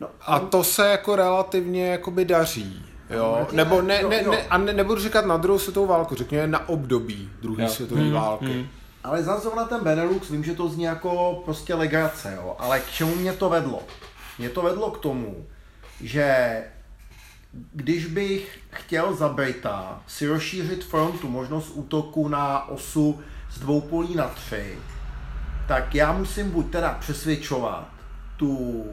No, 0.00 0.08
a 0.26 0.40
to 0.40 0.64
se 0.64 0.88
jako 0.88 1.16
relativně 1.16 1.86
jakoby 1.86 2.24
daří. 2.24 2.86
Jo, 3.10 3.46
nebo 3.52 3.82
ne, 3.82 4.02
ne, 4.02 4.22
ne, 4.22 4.46
a 4.50 4.58
ne, 4.58 4.72
nebudu 4.72 5.00
říkat 5.00 5.26
na 5.26 5.36
druhou 5.36 5.58
světovou 5.58 5.86
válku, 5.86 6.14
řekněme 6.14 6.46
na 6.46 6.68
období 6.68 7.30
druhé 7.42 7.68
světové 7.68 8.00
hmm, 8.00 8.12
války. 8.12 8.46
Hmm. 8.46 8.66
Ale 9.04 9.22
zase 9.22 9.48
na 9.56 9.64
ten 9.64 9.84
Benelux 9.84 10.30
vím, 10.30 10.44
že 10.44 10.54
to 10.54 10.68
zní 10.68 10.84
jako 10.84 11.42
prostě 11.44 11.74
legrace, 11.74 12.34
jo. 12.36 12.56
Ale 12.58 12.80
k 12.80 12.90
čemu 12.90 13.14
mě 13.14 13.32
to 13.32 13.48
vedlo? 13.48 13.82
Mě 14.38 14.48
to 14.48 14.62
vedlo 14.62 14.90
k 14.90 14.98
tomu, 14.98 15.46
že 16.00 16.62
když 17.72 18.06
bych 18.06 18.58
chtěl 18.70 19.14
za 19.14 19.28
Brita 19.28 20.02
si 20.06 20.26
rozšířit 20.26 20.84
frontu, 20.84 21.28
možnost 21.28 21.70
útoku 21.74 22.28
na 22.28 22.68
osu 22.68 23.20
z 23.50 23.58
dvou 23.58 23.80
polí 23.80 24.14
na 24.14 24.28
tři, 24.28 24.78
tak 25.68 25.94
já 25.94 26.12
musím 26.12 26.50
buď 26.50 26.70
teda 26.70 26.96
přesvědčovat 27.00 27.88
tu, 28.36 28.84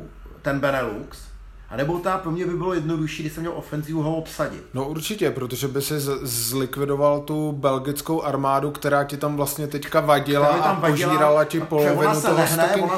ten 0.42 0.60
Benelux, 0.60 1.27
a 1.70 1.76
nebo 1.76 2.00
ta 2.00 2.18
pro 2.18 2.32
mě 2.32 2.46
by 2.46 2.54
bylo 2.54 2.74
jednodušší, 2.74 3.24
když 3.24 3.34
jsem 3.34 3.44
měl 3.44 3.54
ofenzivu 3.56 4.02
ho 4.02 4.16
obsadit. 4.16 4.64
No 4.74 4.88
určitě, 4.88 5.32
protože 5.32 5.68
by 5.68 5.82
si 5.82 5.94
zlikvidoval 6.22 7.20
tu 7.20 7.52
belgickou 7.52 8.22
armádu, 8.22 8.72
která 8.72 9.04
ti 9.04 9.18
tam 9.18 9.36
vlastně 9.36 9.68
teďka 9.68 10.00
vadila 10.00 10.48
a 10.48 10.80
vadila, 10.80 11.10
požírala 11.10 11.46
ti 11.46 11.60
polovinu 11.60 12.22
toho 12.22 12.38
nehne, 12.38 12.70
limitu. 12.76 12.96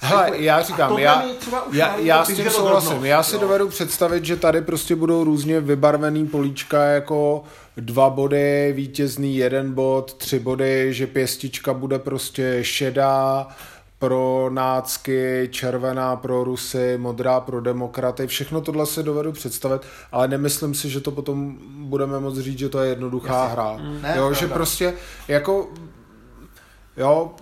Hele, 0.00 0.24
jako, 0.24 0.42
já 0.42 0.62
říkám, 0.62 0.98
já, 0.98 1.24
já, 1.72 1.96
já 1.96 2.24
s 2.24 2.36
tím 2.36 2.50
souhlasím. 2.50 3.04
Já 3.04 3.22
si 3.22 3.34
jo. 3.34 3.40
dovedu 3.40 3.68
představit, 3.68 4.24
že 4.24 4.36
tady 4.36 4.62
prostě 4.62 4.96
budou 4.96 5.24
různě 5.24 5.60
vybarvený 5.60 6.26
políčka 6.26 6.84
jako 6.84 7.44
dva 7.76 8.10
body, 8.10 8.72
vítězný 8.76 9.36
jeden 9.36 9.74
bod, 9.74 10.14
tři 10.14 10.38
body, 10.38 10.94
že 10.94 11.06
pěstička 11.06 11.74
bude 11.74 11.98
prostě 11.98 12.58
šedá, 12.62 13.48
pro 13.98 14.50
nácky, 14.52 15.48
červená 15.52 16.16
pro 16.16 16.44
Rusy, 16.44 16.98
modrá 16.98 17.40
pro 17.40 17.60
demokraty, 17.60 18.26
všechno 18.26 18.60
tohle 18.60 18.86
si 18.86 19.02
dovedu 19.02 19.32
představit, 19.32 19.82
ale 20.12 20.28
nemyslím 20.28 20.74
si, 20.74 20.90
že 20.90 21.00
to 21.00 21.10
potom 21.10 21.58
budeme 21.88 22.20
moct 22.20 22.38
říct, 22.38 22.58
že 22.58 22.68
to 22.68 22.78
je 22.82 22.88
jednoduchá 22.88 23.42
Jasně. 23.42 23.52
hra. 23.52 23.72
Mm. 23.72 24.02
Ne, 24.02 24.14
jo, 24.16 24.32
že 24.32 24.46
prostě 24.48 24.94
jako 25.28 25.68
jo, 26.96 27.34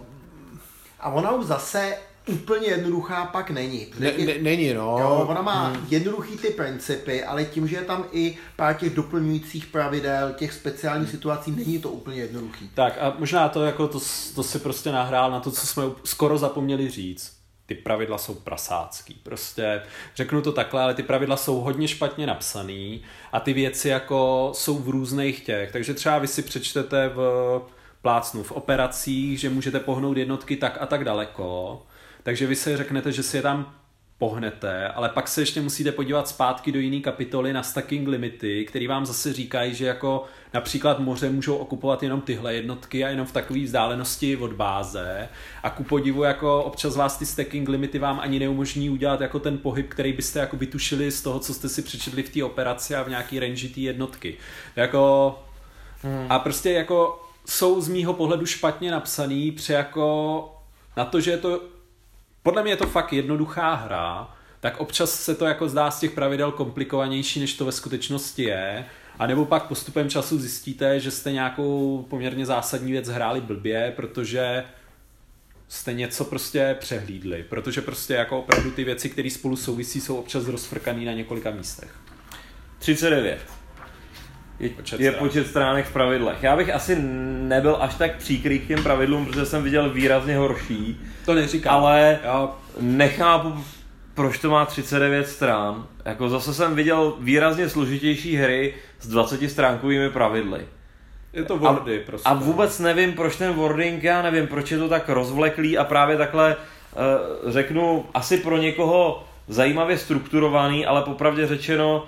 A 1.00 1.08
ona 1.10 1.32
už 1.32 1.46
zase 1.46 1.96
úplně 2.28 2.66
jednoduchá 2.66 3.24
pak 3.24 3.50
není. 3.50 3.86
Ne, 3.98 4.12
ne, 4.18 4.34
není, 4.40 4.74
no. 4.74 4.98
Jo, 5.00 5.26
ona 5.28 5.42
má 5.42 5.68
hmm. 5.68 5.86
jednoduchý 5.88 6.36
ty 6.36 6.50
principy, 6.50 7.24
ale 7.24 7.44
tím, 7.44 7.68
že 7.68 7.76
je 7.76 7.82
tam 7.82 8.04
i 8.12 8.36
pár 8.56 8.74
těch 8.74 8.94
doplňujících 8.94 9.66
pravidel, 9.66 10.32
těch 10.32 10.52
speciálních 10.52 11.10
situací, 11.10 11.50
není 11.50 11.78
to 11.78 11.90
úplně 11.90 12.20
jednoduchý. 12.20 12.70
Tak 12.74 12.98
a 13.00 13.16
možná 13.18 13.48
to, 13.48 13.62
jako 13.62 13.88
to, 13.88 14.00
to 14.34 14.42
si 14.42 14.58
prostě 14.58 14.92
nahrál 14.92 15.30
na 15.30 15.40
to, 15.40 15.50
co 15.50 15.66
jsme 15.66 15.82
skoro 16.04 16.38
zapomněli 16.38 16.90
říct. 16.90 17.32
Ty 17.66 17.74
pravidla 17.74 18.18
jsou 18.18 18.34
prasácký. 18.34 19.14
Prostě 19.14 19.82
řeknu 20.16 20.42
to 20.42 20.52
takhle, 20.52 20.82
ale 20.82 20.94
ty 20.94 21.02
pravidla 21.02 21.36
jsou 21.36 21.60
hodně 21.60 21.88
špatně 21.88 22.26
napsaný 22.26 23.02
a 23.32 23.40
ty 23.40 23.52
věci 23.52 23.88
jako 23.88 24.50
jsou 24.54 24.78
v 24.78 24.88
různých 24.88 25.44
těch. 25.44 25.72
Takže 25.72 25.94
třeba 25.94 26.18
vy 26.18 26.26
si 26.26 26.42
přečtete 26.42 27.08
v 27.08 27.62
plácnu 28.02 28.42
v 28.42 28.52
operacích, 28.52 29.40
že 29.40 29.50
můžete 29.50 29.80
pohnout 29.80 30.16
jednotky 30.16 30.56
tak 30.56 30.78
a 30.80 30.86
tak 30.86 31.04
daleko 31.04 31.82
takže 32.24 32.46
vy 32.46 32.56
si 32.56 32.76
řeknete, 32.76 33.12
že 33.12 33.22
si 33.22 33.36
je 33.36 33.42
tam 33.42 33.74
pohnete, 34.18 34.88
ale 34.88 35.08
pak 35.08 35.28
se 35.28 35.42
ještě 35.42 35.60
musíte 35.60 35.92
podívat 35.92 36.28
zpátky 36.28 36.72
do 36.72 36.78
jiné 36.78 37.00
kapitoly 37.00 37.52
na 37.52 37.62
stacking 37.62 38.08
limity, 38.08 38.64
který 38.64 38.86
vám 38.86 39.06
zase 39.06 39.32
říkají, 39.32 39.74
že 39.74 39.86
jako 39.86 40.24
například 40.54 40.98
moře 40.98 41.30
můžou 41.30 41.56
okupovat 41.56 42.02
jenom 42.02 42.20
tyhle 42.20 42.54
jednotky 42.54 43.04
a 43.04 43.08
jenom 43.08 43.26
v 43.26 43.32
takové 43.32 43.60
vzdálenosti 43.60 44.36
od 44.36 44.52
báze 44.52 45.28
a 45.62 45.70
ku 45.70 45.84
podivu 45.84 46.22
jako 46.22 46.62
občas 46.62 46.96
vás 46.96 47.18
ty 47.18 47.26
stacking 47.26 47.68
limity 47.68 47.98
vám 47.98 48.20
ani 48.20 48.38
neumožní 48.38 48.90
udělat 48.90 49.20
jako 49.20 49.38
ten 49.38 49.58
pohyb, 49.58 49.88
který 49.88 50.12
byste 50.12 50.38
jako 50.38 50.56
vytušili 50.56 51.10
z 51.10 51.22
toho, 51.22 51.38
co 51.38 51.54
jste 51.54 51.68
si 51.68 51.82
přečetli 51.82 52.22
v 52.22 52.30
té 52.30 52.44
operaci 52.44 52.94
a 52.94 53.02
v 53.02 53.08
nějaký 53.08 53.40
range 53.40 53.68
té 53.68 53.80
jednotky. 53.80 54.36
Jako 54.76 55.34
hmm. 56.02 56.26
a 56.28 56.38
prostě 56.38 56.70
jako 56.70 57.20
jsou 57.46 57.80
z 57.80 57.88
mýho 57.88 58.12
pohledu 58.12 58.46
špatně 58.46 58.90
napsaný 58.90 59.52
při 59.52 59.72
jako 59.72 60.48
na 60.96 61.04
to, 61.04 61.20
že 61.20 61.30
je 61.30 61.38
to 61.38 61.73
podle 62.44 62.62
mě 62.62 62.72
je 62.72 62.76
to 62.76 62.86
fakt 62.86 63.12
jednoduchá 63.12 63.74
hra, 63.74 64.34
tak 64.60 64.80
občas 64.80 65.20
se 65.20 65.34
to 65.34 65.44
jako 65.44 65.68
zdá 65.68 65.90
z 65.90 66.00
těch 66.00 66.10
pravidel 66.10 66.52
komplikovanější, 66.52 67.40
než 67.40 67.54
to 67.54 67.64
ve 67.64 67.72
skutečnosti 67.72 68.42
je. 68.42 68.84
A 69.18 69.26
nebo 69.26 69.44
pak 69.44 69.62
postupem 69.62 70.10
času 70.10 70.38
zjistíte, 70.38 71.00
že 71.00 71.10
jste 71.10 71.32
nějakou 71.32 72.06
poměrně 72.10 72.46
zásadní 72.46 72.92
věc 72.92 73.08
hráli 73.08 73.40
blbě, 73.40 73.92
protože 73.96 74.64
jste 75.68 75.92
něco 75.92 76.24
prostě 76.24 76.76
přehlídli. 76.80 77.44
Protože 77.48 77.80
prostě 77.80 78.14
jako 78.14 78.38
opravdu 78.38 78.70
ty 78.70 78.84
věci, 78.84 79.10
které 79.10 79.30
spolu 79.30 79.56
souvisí, 79.56 80.00
jsou 80.00 80.16
občas 80.16 80.46
rozfrkaný 80.46 81.04
na 81.04 81.12
několika 81.12 81.50
místech. 81.50 81.96
39 82.78 83.38
je 84.60 84.68
počet, 84.68 85.00
je 85.00 85.10
stránek. 85.10 85.28
počet 85.28 85.46
stránek 85.46 85.86
v 85.86 85.92
pravidlech. 85.92 86.42
Já 86.42 86.56
bych 86.56 86.70
asi 86.70 86.96
nebyl 87.40 87.76
až 87.80 87.94
tak 87.94 88.16
příkrý 88.16 88.58
k 88.58 88.68
těm 88.68 88.82
pravidlům, 88.82 89.26
protože 89.26 89.46
jsem 89.46 89.62
viděl 89.62 89.90
výrazně 89.90 90.36
horší. 90.36 91.00
To 91.24 91.34
neříkám. 91.34 91.74
Ale 91.74 92.18
Já... 92.24 92.48
nechápu, 92.80 93.64
proč 94.14 94.38
to 94.38 94.50
má 94.50 94.66
39 94.66 95.28
strán. 95.28 95.86
Jako 96.04 96.28
zase 96.28 96.54
jsem 96.54 96.74
viděl 96.74 97.14
výrazně 97.18 97.68
složitější 97.68 98.36
hry 98.36 98.74
s 99.00 99.08
20 99.08 99.50
stránkovými 99.50 100.10
pravidly. 100.10 100.66
Je 101.32 101.44
to 101.44 101.58
wordy 101.58 102.00
a, 102.02 102.06
prostě. 102.06 102.28
A 102.28 102.34
vůbec 102.34 102.78
nevím, 102.78 103.12
proč 103.12 103.36
ten 103.36 103.52
wording, 103.52 104.02
já 104.02 104.22
nevím, 104.22 104.46
proč 104.46 104.70
je 104.70 104.78
to 104.78 104.88
tak 104.88 105.08
rozvleklý 105.08 105.78
a 105.78 105.84
právě 105.84 106.16
takhle 106.16 106.56
uh, 106.56 107.52
řeknu, 107.52 108.06
asi 108.14 108.36
pro 108.36 108.56
někoho 108.56 109.24
zajímavě 109.48 109.98
strukturovaný, 109.98 110.86
ale 110.86 111.02
popravdě 111.02 111.46
řečeno, 111.46 112.06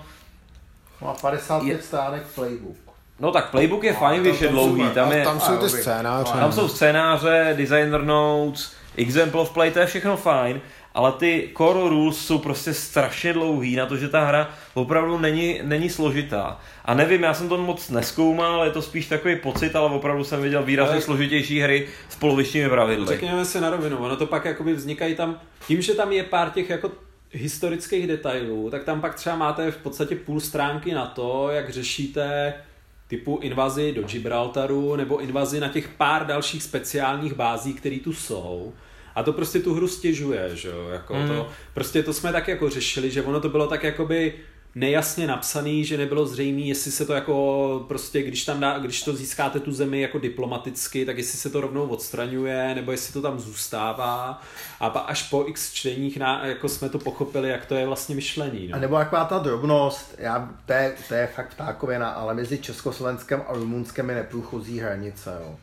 má 1.01 1.13
55 1.13 1.73
je... 1.73 1.81
stránek 1.81 2.23
playbook. 2.35 2.75
No 3.19 3.31
tak 3.31 3.49
playbook 3.49 3.83
je 3.83 3.93
no, 3.93 3.99
fajn, 3.99 4.21
když 4.21 4.41
je 4.41 4.47
dlouhý. 4.47 4.89
Tam, 4.93 5.11
je, 5.11 5.23
tam 5.23 5.39
jsou 5.39 5.57
ty 5.57 5.69
scénáře. 5.69 6.33
Tam 6.33 6.51
jsou 6.51 6.67
scénáře, 6.67 7.53
designer 7.57 8.03
notes, 8.03 8.73
example 8.97 9.41
of 9.41 9.53
play, 9.53 9.71
to 9.71 9.79
je 9.79 9.85
všechno 9.85 10.17
fajn, 10.17 10.61
ale 10.93 11.11
ty 11.11 11.49
core 11.57 11.89
rules 11.89 12.17
jsou 12.17 12.37
prostě 12.37 12.73
strašně 12.73 13.33
dlouhý 13.33 13.75
na 13.75 13.85
to, 13.85 13.97
že 13.97 14.09
ta 14.09 14.25
hra 14.25 14.49
opravdu 14.73 15.17
není, 15.17 15.59
není 15.63 15.89
složitá. 15.89 16.59
A 16.85 16.93
nevím, 16.93 17.23
já 17.23 17.33
jsem 17.33 17.49
to 17.49 17.57
moc 17.57 17.89
neskoumal, 17.89 18.63
je 18.63 18.71
to 18.71 18.81
spíš 18.81 19.07
takový 19.07 19.35
pocit, 19.35 19.75
ale 19.75 19.89
opravdu 19.89 20.23
jsem 20.23 20.41
viděl 20.41 20.63
výrazně 20.63 20.93
ale... 20.93 21.01
složitější 21.01 21.59
hry 21.59 21.87
s 22.09 22.15
polovičními 22.15 22.69
pravidly. 22.69 23.07
Řekněme 23.07 23.45
si 23.45 23.61
na 23.61 23.69
rovinu, 23.69 23.97
ono 23.97 24.15
to 24.15 24.25
pak 24.25 24.45
jakoby 24.45 24.73
vznikají 24.73 25.15
tam, 25.15 25.39
tím, 25.67 25.81
že 25.81 25.93
tam 25.93 26.11
je 26.11 26.23
pár 26.23 26.49
těch 26.49 26.69
jako 26.69 26.91
historických 27.31 28.07
detailů, 28.07 28.69
tak 28.69 28.83
tam 28.83 29.01
pak 29.01 29.15
třeba 29.15 29.35
máte 29.35 29.71
v 29.71 29.77
podstatě 29.77 30.15
půl 30.15 30.39
stránky 30.39 30.93
na 30.93 31.05
to, 31.05 31.49
jak 31.49 31.69
řešíte 31.69 32.53
typu 33.07 33.39
invazi 33.41 33.91
do 33.91 34.03
Gibraltaru 34.03 34.95
nebo 34.95 35.17
invazi 35.17 35.59
na 35.59 35.67
těch 35.67 35.87
pár 35.87 36.25
dalších 36.25 36.63
speciálních 36.63 37.33
bází, 37.33 37.73
které 37.73 37.97
tu 38.03 38.13
jsou. 38.13 38.73
A 39.17 39.23
to 39.23 39.33
prostě 39.33 39.59
tu 39.59 39.73
hru 39.73 39.87
stěžuje, 39.87 40.49
že 40.53 40.69
jo, 40.69 40.89
jako 40.89 41.13
mm. 41.13 41.27
to, 41.27 41.49
prostě 41.73 42.03
to 42.03 42.13
jsme 42.13 42.31
tak 42.31 42.47
jako 42.47 42.69
řešili, 42.69 43.11
že 43.11 43.21
ono 43.21 43.39
to 43.39 43.49
bylo 43.49 43.67
tak 43.67 43.83
jakoby 43.83 44.33
nejasně 44.75 45.27
napsaný, 45.27 45.85
že 45.85 45.97
nebylo 45.97 46.25
zřejmé, 46.25 46.61
jestli 46.61 46.91
se 46.91 47.05
to 47.05 47.13
jako 47.13 47.85
prostě, 47.87 48.21
když 48.21 48.45
tam 48.45 48.59
dá, 48.59 48.79
když 48.79 49.03
to 49.03 49.15
získáte 49.15 49.59
tu 49.59 49.71
zemi 49.71 50.01
jako 50.01 50.19
diplomaticky, 50.19 51.05
tak 51.05 51.17
jestli 51.17 51.37
se 51.37 51.49
to 51.49 51.61
rovnou 51.61 51.87
odstraňuje, 51.87 52.75
nebo 52.75 52.91
jestli 52.91 53.13
to 53.13 53.21
tam 53.21 53.39
zůstává. 53.39 54.41
A 54.79 54.87
až 54.87 55.23
po 55.23 55.45
x 55.47 55.73
čteních 55.73 56.17
na, 56.17 56.45
jako 56.45 56.69
jsme 56.69 56.89
to 56.89 56.99
pochopili, 56.99 57.49
jak 57.49 57.65
to 57.65 57.75
je 57.75 57.85
vlastně 57.85 58.15
myšlení. 58.15 58.67
No. 58.67 58.75
A 58.75 58.79
nebo 58.79 58.95
má 59.11 59.25
ta 59.25 59.37
drobnost, 59.39 60.15
já, 60.17 60.49
to, 60.65 60.73
je, 60.73 60.95
to 61.07 61.13
je 61.13 61.27
fakt 61.27 61.53
ptákovina, 61.53 62.09
ale 62.09 62.33
mezi 62.33 62.57
Československem 62.57 63.43
a 63.47 63.53
Rumunskem 63.53 64.09
je 64.09 64.15
neprůchozí 64.15 64.79
hranice. 64.79 65.37
Jo. 65.41 65.55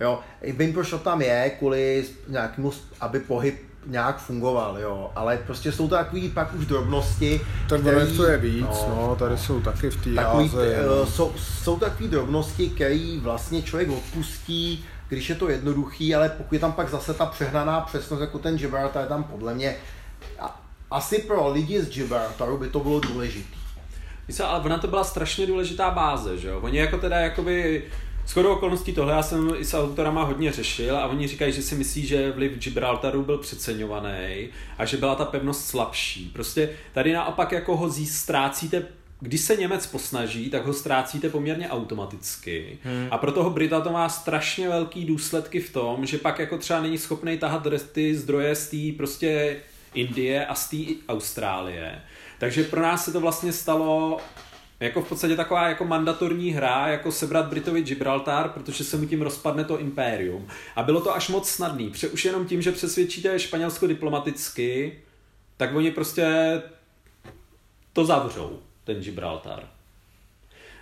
Jo, 0.00 0.20
vím, 0.42 0.72
proč 0.72 0.90
to 0.90 0.98
tam 0.98 1.22
je, 1.22 1.50
kvůli 1.58 2.04
nějakému, 2.28 2.72
aby 3.00 3.20
pohyb 3.20 3.72
nějak 3.86 4.18
fungoval, 4.18 4.78
jo, 4.78 5.10
ale 5.16 5.38
prostě 5.46 5.72
jsou 5.72 5.88
to 5.88 5.94
takový 5.94 6.28
pak 6.28 6.54
už 6.54 6.66
drobnosti. 6.66 7.40
Tak 7.68 7.80
který, 7.80 8.16
to 8.16 8.26
je 8.26 8.38
víc, 8.38 8.66
no, 8.88 9.06
no, 9.08 9.16
tady 9.16 9.38
jsou 9.38 9.60
taky 9.60 9.90
v 9.90 10.04
té 10.04 10.14
takový, 10.14 10.50
uh, 10.50 11.08
jsou, 11.08 11.32
jsou 11.36 11.78
takové 11.78 12.08
drobnosti, 12.08 12.70
které 12.70 13.18
vlastně 13.22 13.62
člověk 13.62 13.90
odpustí, 13.90 14.84
když 15.08 15.28
je 15.28 15.34
to 15.34 15.48
jednoduchý, 15.48 16.14
ale 16.14 16.28
pokud 16.28 16.54
je 16.54 16.60
tam 16.60 16.72
pak 16.72 16.88
zase 16.88 17.14
ta 17.14 17.26
přehnaná 17.26 17.80
přesnost, 17.80 18.20
jako 18.20 18.38
ten 18.38 18.56
Gibraltar 18.56 19.02
je 19.02 19.08
tam 19.08 19.24
podle 19.24 19.54
mě, 19.54 19.76
asi 20.90 21.18
pro 21.18 21.52
lidi 21.52 21.82
z 21.82 21.88
Gibraltaru 21.88 22.58
by 22.58 22.68
to 22.68 22.80
bylo 22.80 23.00
důležité. 23.00 23.56
ale 24.44 24.60
ona 24.60 24.78
to 24.78 24.88
byla 24.88 25.04
strašně 25.04 25.46
důležitá 25.46 25.90
báze, 25.90 26.38
že 26.38 26.48
jo? 26.48 26.60
Oni 26.60 26.78
jako 26.78 26.98
teda 26.98 27.16
jakoby 27.16 27.84
Skoro 28.26 28.52
okolností 28.52 28.92
tohle 28.92 29.12
já 29.12 29.22
jsem 29.22 29.54
i 29.58 29.64
s 29.64 29.74
autorama 29.74 30.24
hodně 30.24 30.52
řešil 30.52 30.96
a 30.96 31.06
oni 31.06 31.28
říkají, 31.28 31.52
že 31.52 31.62
si 31.62 31.74
myslí, 31.74 32.06
že 32.06 32.30
vliv 32.30 32.52
Gibraltaru 32.52 33.22
byl 33.22 33.38
přeceňovaný 33.38 34.48
a 34.78 34.84
že 34.84 34.96
byla 34.96 35.14
ta 35.14 35.24
pevnost 35.24 35.66
slabší. 35.66 36.30
Prostě 36.32 36.70
tady 36.92 37.12
naopak 37.12 37.52
jako 37.52 37.76
ho 37.76 37.90
ztrácíte 37.92 38.86
když 39.22 39.40
se 39.40 39.56
Němec 39.56 39.86
posnaží, 39.86 40.50
tak 40.50 40.66
ho 40.66 40.72
ztrácíte 40.72 41.28
poměrně 41.28 41.68
automaticky. 41.68 42.78
Hmm. 42.82 43.08
A 43.10 43.18
pro 43.18 43.32
toho 43.32 43.50
Brita 43.50 43.80
to 43.80 43.92
má 43.92 44.08
strašně 44.08 44.68
velký 44.68 45.04
důsledky 45.04 45.60
v 45.60 45.72
tom, 45.72 46.06
že 46.06 46.18
pak 46.18 46.38
jako 46.38 46.58
třeba 46.58 46.80
není 46.80 46.98
schopný 46.98 47.38
tahat 47.38 47.66
ty 47.92 48.16
zdroje 48.16 48.54
z 48.54 48.68
té 48.68 48.96
prostě 48.96 49.56
Indie 49.94 50.46
a 50.46 50.54
z 50.54 50.70
té 50.70 50.76
Austrálie. 51.08 52.02
Takže 52.38 52.64
pro 52.64 52.82
nás 52.82 53.04
se 53.04 53.12
to 53.12 53.20
vlastně 53.20 53.52
stalo 53.52 54.20
jako 54.82 55.02
v 55.02 55.08
podstatě 55.08 55.36
taková 55.36 55.68
jako 55.68 55.84
mandatorní 55.84 56.50
hra, 56.50 56.88
jako 56.88 57.12
sebrat 57.12 57.46
Britovi 57.46 57.82
Gibraltar, 57.82 58.48
protože 58.48 58.84
se 58.84 58.96
mu 58.96 59.06
tím 59.06 59.22
rozpadne 59.22 59.64
to 59.64 59.78
impérium. 59.78 60.48
A 60.76 60.82
bylo 60.82 61.00
to 61.00 61.14
až 61.14 61.28
moc 61.28 61.50
snadný, 61.50 61.90
Pře- 61.90 62.08
už 62.08 62.24
jenom 62.24 62.46
tím, 62.46 62.62
že 62.62 62.72
přesvědčíte 62.72 63.38
Španělsko 63.38 63.86
diplomaticky, 63.86 65.00
tak 65.56 65.74
oni 65.74 65.90
prostě 65.90 66.26
to 67.92 68.04
zavřou, 68.04 68.58
ten 68.84 69.00
Gibraltar. 69.00 69.68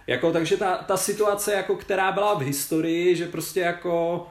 Jako, 0.06 0.32
takže 0.32 0.56
ta, 0.56 0.76
ta 0.76 0.96
situace, 0.96 1.52
jako, 1.52 1.76
která 1.76 2.12
byla 2.12 2.34
v 2.34 2.42
historii, 2.42 3.16
že 3.16 3.26
prostě 3.26 3.60
jako 3.60 4.26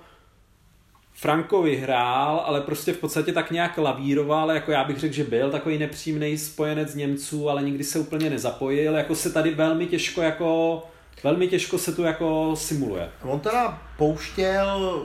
Franco 1.21 1.61
vyhrál, 1.61 2.43
ale 2.45 2.61
prostě 2.61 2.93
v 2.93 2.97
podstatě 2.97 3.33
tak 3.33 3.51
nějak 3.51 3.77
lavíroval, 3.77 4.51
jako 4.51 4.71
já 4.71 4.83
bych 4.83 4.99
řekl, 4.99 5.13
že 5.13 5.23
byl 5.23 5.51
takový 5.51 5.77
nepřímný 5.77 6.37
spojenec 6.37 6.95
Němců, 6.95 7.49
ale 7.49 7.63
nikdy 7.63 7.83
se 7.83 7.99
úplně 7.99 8.29
nezapojil, 8.29 8.95
jako 8.95 9.15
se 9.15 9.33
tady 9.33 9.53
velmi 9.53 9.87
těžko 9.87 10.21
jako 10.21 10.83
velmi 11.23 11.47
těžko 11.47 11.77
se 11.77 11.95
tu 11.95 12.03
jako 12.03 12.55
simuluje. 12.55 13.09
On 13.23 13.39
teda 13.39 13.81
pouštěl 13.97 15.03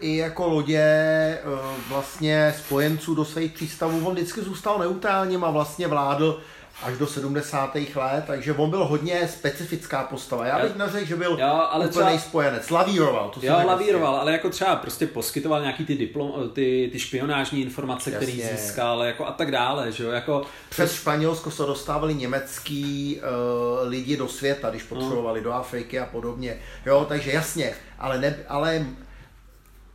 i 0.00 0.16
jako 0.16 0.48
lodě 0.48 0.80
eh, 0.80 1.40
vlastně 1.88 2.54
spojenců 2.58 3.14
do 3.14 3.24
svých 3.24 3.52
přístavů, 3.52 4.06
on 4.06 4.14
vždycky 4.14 4.40
zůstal 4.40 4.78
neutrálním 4.78 5.44
a 5.44 5.50
vlastně 5.50 5.86
vládl 5.88 6.40
až 6.82 6.98
do 6.98 7.06
70. 7.06 7.74
let, 7.94 8.24
takže 8.26 8.52
on 8.52 8.70
byl 8.70 8.84
hodně 8.84 9.28
specifická 9.28 10.02
postava. 10.02 10.46
Já 10.46 10.58
bych 10.58 10.76
neřekl, 10.76 11.06
že 11.06 11.16
byl 11.16 11.38
jo, 11.40 11.66
ale 11.70 11.86
úplný 11.86 12.06
třeba... 12.06 12.18
spojenec. 12.18 12.70
Lavíroval. 12.70 13.28
To 13.28 13.40
jo, 13.42 13.60
lavíroval, 13.66 14.16
ale 14.16 14.32
jako 14.32 14.50
třeba 14.50 14.76
prostě 14.76 15.06
poskytoval 15.06 15.60
nějaký 15.60 15.84
ty, 15.84 15.94
diplom, 15.94 16.50
ty, 16.52 16.88
ty 16.92 16.98
špionážní 16.98 17.62
informace, 17.62 18.10
které 18.10 18.32
získal 18.32 19.02
jako 19.02 19.26
a 19.26 19.32
tak 19.32 19.50
dále. 19.50 19.92
Že 19.92 20.04
jo? 20.04 20.10
Jako... 20.10 20.42
Přes 20.68 20.94
Španělsko 20.94 21.50
se 21.50 21.62
dostávali 21.62 22.14
německý 22.14 23.20
uh, 23.20 23.88
lidi 23.88 24.16
do 24.16 24.28
světa, 24.28 24.70
když 24.70 24.82
no. 24.82 24.88
potřebovali 24.88 25.40
no. 25.40 25.44
do 25.44 25.52
Afriky 25.52 25.98
a 25.98 26.06
podobně. 26.06 26.58
Jo, 26.86 27.06
takže 27.08 27.32
jasně, 27.32 27.72
ale, 27.98 28.18
ne, 28.18 28.36
ale 28.48 28.86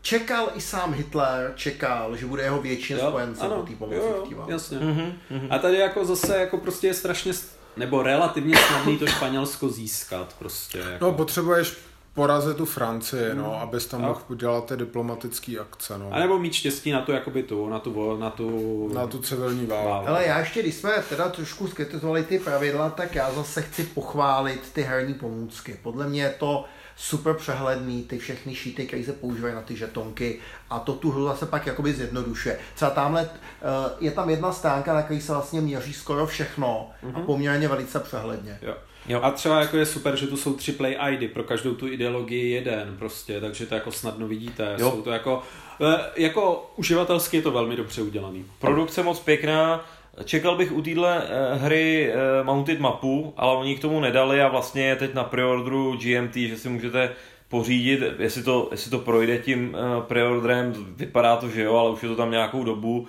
čekal 0.06 0.50
i 0.56 0.62
sám 0.62 0.94
Hitler, 0.94 1.54
čekal, 1.56 2.16
že 2.18 2.26
bude 2.26 2.44
jeho 2.44 2.62
většin 2.62 2.98
spojence 2.98 3.48
po 3.48 3.62
té 3.62 3.76
pomoci 3.76 3.98
jo, 3.98 4.26
v 4.32 4.34
válce. 4.34 4.52
jasně. 4.52 4.78
Mm-hmm, 4.78 5.48
A 5.50 5.60
tady 5.60 5.78
jako 5.78 6.06
zase 6.06 6.38
jako 6.38 6.58
prostě 6.58 6.88
je 6.88 6.94
strašně, 6.94 7.34
nebo 7.78 8.04
relativně 8.04 8.58
snadný 8.58 8.98
to 8.98 9.08
Španělsko 9.08 9.70
získat 9.70 10.36
prostě. 10.40 10.78
Jako. 10.78 11.06
No 11.06 11.14
potřebuješ 11.14 11.78
porazit 12.14 12.58
tu 12.58 12.66
Francii, 12.66 13.34
no, 13.34 13.62
abys 13.62 13.86
tam 13.86 14.02
mohl 14.02 14.22
udělat 14.30 14.66
ty 14.66 14.78
diplomatické 14.78 15.60
akce. 15.60 15.98
No. 15.98 16.10
A 16.12 16.20
nebo 16.20 16.40
mít 16.40 16.54
štěstí 16.54 16.92
na 16.92 17.02
tu, 17.02 17.12
jakoby 17.12 17.44
tu, 17.44 17.70
na 17.70 17.80
tu, 17.80 18.18
na 18.18 18.30
tu... 18.30 18.90
Na 18.94 19.08
tu 19.08 19.20
civilní 19.20 19.66
válku. 19.66 20.10
Ale 20.10 20.26
já 20.26 20.40
ještě, 20.40 20.62
když 20.62 20.76
jsme 20.76 20.92
teda 21.10 21.30
trošku 21.30 21.68
skritizovali 21.68 22.24
ty 22.24 22.40
pravidla, 22.40 22.90
tak 22.90 23.16
já 23.16 23.32
zase 23.32 23.62
chci 23.62 23.84
pochválit 23.84 24.62
ty 24.74 24.82
herní 24.82 25.14
pomůcky. 25.14 25.80
Podle 25.84 26.08
mě 26.08 26.22
je 26.22 26.36
to 26.40 26.66
super 26.96 27.34
přehledný, 27.34 28.04
ty 28.04 28.18
všechny 28.18 28.56
šíty, 28.56 28.86
které 28.86 29.04
se 29.04 29.14
používají 29.14 29.56
na 29.56 29.62
ty 29.62 29.76
žetonky 29.76 30.40
a 30.70 30.80
to 30.80 30.94
tu 30.94 31.12
hru 31.12 31.26
zase 31.26 31.46
pak 31.46 31.66
jakoby 31.66 31.94
zjednodušuje. 31.94 32.60
Třeba 32.76 32.92
tamhle 32.92 33.30
eh, 33.30 33.66
je 34.00 34.12
tam 34.12 34.30
jedna 34.30 34.52
stránka, 34.52 34.94
na 34.94 35.02
které 35.02 35.22
se 35.22 35.34
vlastně 35.34 35.62
měří 35.62 35.94
skoro 35.94 36.28
všechno 36.28 36.90
mm-hmm. 37.04 37.16
a 37.16 37.18
mhm. 37.18 37.26
poměrně 37.26 37.68
velice 37.68 38.00
přehledně. 38.00 38.60
Jo. 38.62 38.76
Jo. 39.08 39.20
A 39.24 39.32
třeba 39.32 39.60
jako 39.60 39.78
je 39.78 39.86
super, 39.86 40.16
že 40.16 40.28
tu 40.28 40.38
jsou 40.38 40.54
tři 40.54 40.72
play 40.72 40.98
ID, 41.12 41.34
pro 41.34 41.44
každou 41.44 41.76
tu 41.76 41.88
ideologii 41.88 42.52
jeden 42.52 42.96
prostě, 43.00 43.42
takže 43.42 43.66
to 43.66 43.76
jako 43.76 43.92
snadno 43.92 44.28
vidíte. 44.28 44.76
Jo. 44.80 44.92
Jsou 44.92 45.02
to 45.02 45.12
jako, 45.12 45.44
eh, 45.82 46.12
jako 46.16 46.72
uživatelsky 46.76 47.38
je 47.38 47.44
to 47.44 47.52
velmi 47.52 47.76
dobře 47.76 48.02
udělaný. 48.02 48.46
Produkce 48.60 49.04
moc 49.04 49.20
pěkná, 49.20 49.86
Čekal 50.24 50.58
bych 50.58 50.72
u 50.72 50.82
téhle 50.82 51.24
eh, 51.24 51.56
hry 51.56 52.12
eh, 52.12 52.44
Mounted 52.44 52.80
mapu, 52.80 53.34
ale 53.38 53.58
oni 53.58 53.76
k 53.76 53.82
tomu 53.82 54.00
nedali 54.00 54.42
a 54.42 54.48
vlastně 54.48 54.86
je 54.86 54.96
teď 54.96 55.14
na 55.14 55.24
preorderu 55.24 55.98
GMT, 55.98 56.36
že 56.36 56.58
si 56.58 56.70
můžete 56.70 57.10
pořídit, 57.50 58.04
jestli 58.20 58.44
to, 58.44 58.68
jestli 58.72 58.92
to 58.92 59.00
projde 59.00 59.38
tím 59.38 59.78
preorderem, 60.08 60.74
vypadá 60.96 61.36
to, 61.36 61.50
že 61.50 61.64
jo, 61.64 61.76
ale 61.76 61.92
už 61.92 62.04
je 62.04 62.10
to 62.10 62.16
tam 62.16 62.32
nějakou 62.32 62.64
dobu, 62.64 63.08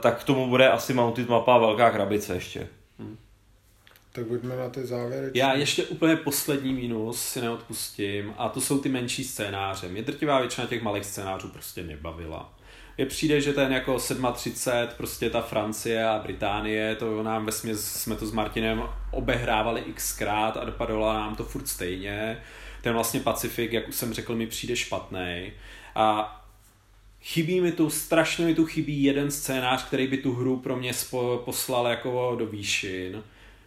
tak 0.00 0.20
k 0.20 0.24
tomu 0.24 0.48
bude 0.48 0.68
asi 0.68 0.94
Mounted 0.94 1.28
mapa 1.28 1.54
a 1.54 1.58
velká 1.58 1.90
krabice 1.90 2.34
ještě. 2.34 2.68
Hmm. 2.98 3.16
Tak 4.12 4.26
pojďme 4.26 4.56
na 4.56 4.68
ty 4.68 4.86
závěry. 4.86 5.30
Já 5.34 5.54
ještě 5.54 5.84
úplně 5.84 6.16
poslední 6.16 6.72
mínus 6.72 7.22
si 7.22 7.40
neodpustím 7.40 8.34
a 8.38 8.48
to 8.48 8.60
jsou 8.60 8.78
ty 8.78 8.88
menší 8.88 9.24
scénáře. 9.24 9.88
Mě 9.88 10.02
drtivá 10.02 10.40
většina 10.40 10.66
těch 10.66 10.82
malých 10.82 11.04
scénářů 11.04 11.48
prostě 11.48 11.82
nebavila. 11.82 12.55
Je 12.98 13.06
přijde, 13.06 13.40
že 13.40 13.52
ten 13.52 13.72
jako 13.72 13.98
37, 14.34 14.88
prostě 14.96 15.30
ta 15.30 15.40
Francie 15.40 16.08
a 16.08 16.18
Británie, 16.18 16.96
to 16.96 17.22
nám 17.22 17.46
ve 17.46 17.52
jsme 17.52 18.16
to 18.16 18.26
s 18.26 18.32
Martinem 18.32 18.82
obehrávali 19.10 19.84
xkrát 19.94 20.56
a 20.56 20.64
dopadalo 20.64 21.12
nám 21.12 21.36
to 21.36 21.44
furt 21.44 21.68
stejně. 21.68 22.42
Ten 22.82 22.92
vlastně 22.92 23.20
Pacifik, 23.20 23.72
jak 23.72 23.88
už 23.88 23.94
jsem 23.94 24.14
řekl, 24.14 24.34
mi 24.34 24.46
přijde 24.46 24.76
špatný. 24.76 25.52
A 25.94 26.32
chybí 27.22 27.60
mi 27.60 27.72
tu, 27.72 27.90
strašně 27.90 28.44
mi 28.44 28.54
tu 28.54 28.66
chybí 28.66 29.02
jeden 29.02 29.30
scénář, 29.30 29.84
který 29.84 30.06
by 30.06 30.16
tu 30.16 30.34
hru 30.34 30.56
pro 30.56 30.76
mě 30.76 30.92
poslal 31.44 31.86
jako 31.86 32.36
do 32.38 32.46
výšin 32.46 33.22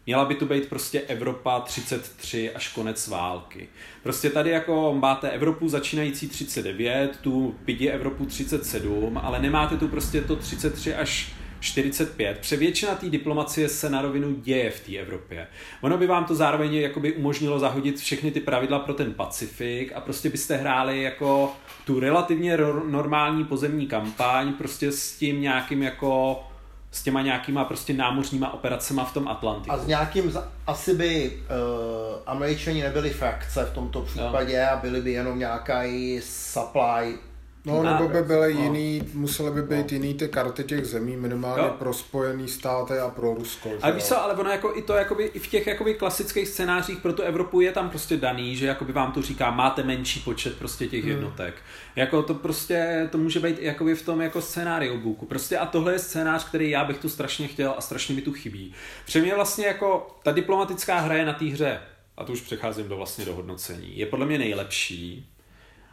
Měla 0.09 0.25
by 0.25 0.35
tu 0.35 0.45
být 0.45 0.69
prostě 0.69 1.01
Evropa 1.01 1.59
33 1.59 2.51
až 2.51 2.67
konec 2.67 3.07
války. 3.07 3.69
Prostě 4.03 4.29
tady 4.29 4.49
jako 4.49 4.95
máte 4.99 5.29
Evropu 5.29 5.69
začínající 5.69 6.27
39, 6.27 7.19
tu 7.21 7.55
pidi 7.65 7.87
Evropu 7.87 8.25
37, 8.25 9.17
ale 9.23 9.41
nemáte 9.41 9.77
tu 9.77 9.87
prostě 9.87 10.21
to 10.21 10.35
33 10.35 10.95
až 10.95 11.33
45. 11.59 12.37
Převětšina 12.37 12.95
té 12.95 13.09
diplomacie 13.09 13.69
se 13.69 13.89
na 13.89 14.01
rovinu 14.01 14.35
děje 14.35 14.71
v 14.71 14.79
té 14.85 14.97
Evropě. 14.97 15.47
Ono 15.81 15.97
by 15.97 16.07
vám 16.07 16.25
to 16.25 16.35
zároveň 16.35 16.73
jakoby 16.73 17.13
umožnilo 17.13 17.59
zahodit 17.59 17.99
všechny 17.99 18.31
ty 18.31 18.39
pravidla 18.39 18.79
pro 18.79 18.93
ten 18.93 19.13
Pacifik 19.13 19.93
a 19.95 20.01
prostě 20.01 20.29
byste 20.29 20.57
hráli 20.57 21.01
jako 21.01 21.53
tu 21.85 21.99
relativně 21.99 22.57
normální 22.89 23.43
pozemní 23.43 23.87
kampaň 23.87 24.53
prostě 24.53 24.91
s 24.91 25.17
tím 25.17 25.41
nějakým 25.41 25.83
jako 25.83 26.43
s 26.91 27.03
těma 27.03 27.21
nějakýma 27.21 27.65
prostě 27.65 27.93
námořníma 27.93 28.53
operacema 28.53 29.05
v 29.05 29.13
tom 29.13 29.27
Atlantiku. 29.27 29.75
A 29.75 29.77
s 29.77 29.87
nějakým, 29.87 30.33
asi 30.67 30.95
by 30.95 31.31
uh, 31.31 32.17
američani 32.25 32.83
nebyli 32.83 33.09
frakce 33.09 33.65
v 33.65 33.73
tomto 33.73 34.01
případě 34.01 34.65
no. 34.65 34.71
a 34.71 34.75
byli 34.75 35.01
by 35.01 35.11
jenom 35.11 35.39
nějaká 35.39 35.83
supply 36.23 37.17
No, 37.65 37.83
nebo 37.83 38.07
by 38.07 38.21
byly 38.21 38.53
no. 38.53 38.63
jiný, 38.63 39.01
musely 39.13 39.51
by 39.51 39.61
být 39.61 39.91
no. 39.91 39.97
jiný 39.97 40.13
ty 40.13 40.27
karty 40.27 40.63
těch 40.63 40.85
zemí, 40.85 41.17
minimálně 41.17 41.63
jo. 41.63 41.75
pro 41.79 41.93
Spojený 41.93 42.47
státy 42.47 42.99
a 42.99 43.09
pro 43.09 43.33
Rusko. 43.33 43.69
Ale 43.81 43.93
víš 43.93 44.03
co, 44.03 44.21
ale 44.21 44.33
ono 44.33 44.49
jako 44.49 44.73
i 44.75 44.81
to 44.81 44.93
jakoby, 44.93 45.23
i 45.23 45.39
v 45.39 45.47
těch 45.47 45.67
jakoby 45.67 45.93
klasických 45.93 46.47
scénářích 46.47 46.99
pro 46.99 47.13
tu 47.13 47.21
Evropu 47.21 47.61
je 47.61 47.71
tam 47.71 47.89
prostě 47.89 48.17
daný, 48.17 48.55
že 48.55 48.65
jakoby 48.65 48.93
vám 48.93 49.11
to 49.11 49.21
říká, 49.21 49.51
máte 49.51 49.83
menší 49.83 50.19
počet 50.19 50.57
prostě 50.57 50.87
těch 50.87 51.03
hmm. 51.03 51.11
jednotek. 51.11 51.53
Jako 51.95 52.23
to 52.23 52.33
prostě, 52.33 53.07
to 53.11 53.17
může 53.17 53.39
být 53.39 53.59
jakoby 53.59 53.95
v 53.95 54.05
tom 54.05 54.21
jako 54.21 54.41
scénáriu 54.41 54.97
booku. 54.97 55.25
Prostě 55.25 55.57
a 55.57 55.65
tohle 55.65 55.93
je 55.93 55.99
scénář, 55.99 56.49
který 56.49 56.69
já 56.69 56.83
bych 56.85 56.97
tu 56.97 57.09
strašně 57.09 57.47
chtěl 57.47 57.73
a 57.77 57.81
strašně 57.81 58.15
mi 58.15 58.21
tu 58.21 58.33
chybí. 58.33 58.73
Protože 59.05 59.21
mě 59.21 59.35
vlastně 59.35 59.65
jako 59.65 60.07
ta 60.23 60.31
diplomatická 60.31 60.99
hra 60.99 61.15
je 61.15 61.25
na 61.25 61.33
té 61.33 61.45
hře, 61.45 61.79
a 62.17 62.23
tu 62.23 62.33
už 62.33 62.41
přecházím 62.41 62.87
do 62.87 62.97
vlastně 62.97 63.25
do 63.25 63.35
hodnocení, 63.35 63.97
je 63.97 64.05
podle 64.05 64.25
mě 64.25 64.37
nejlepší, 64.37 65.29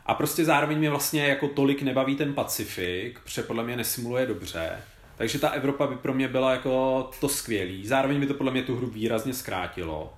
a 0.06 0.14
prostě 0.14 0.44
zároveň 0.44 0.78
mě 0.78 0.90
vlastně 0.90 1.26
jako 1.26 1.48
tolik 1.48 1.82
nebaví 1.82 2.16
ten 2.16 2.34
Pacifik, 2.34 3.20
protože 3.20 3.42
podle 3.42 3.64
mě 3.64 3.76
nesimuluje 3.76 4.26
dobře. 4.26 4.70
Takže 5.16 5.38
ta 5.38 5.48
Evropa 5.48 5.86
by 5.86 5.96
pro 5.96 6.14
mě 6.14 6.28
byla 6.28 6.52
jako 6.52 7.10
to 7.20 7.28
skvělý. 7.28 7.86
Zároveň 7.86 8.20
by 8.20 8.26
to 8.26 8.34
podle 8.34 8.52
mě 8.52 8.62
tu 8.62 8.76
hru 8.76 8.86
výrazně 8.86 9.34
zkrátilo. 9.34 10.14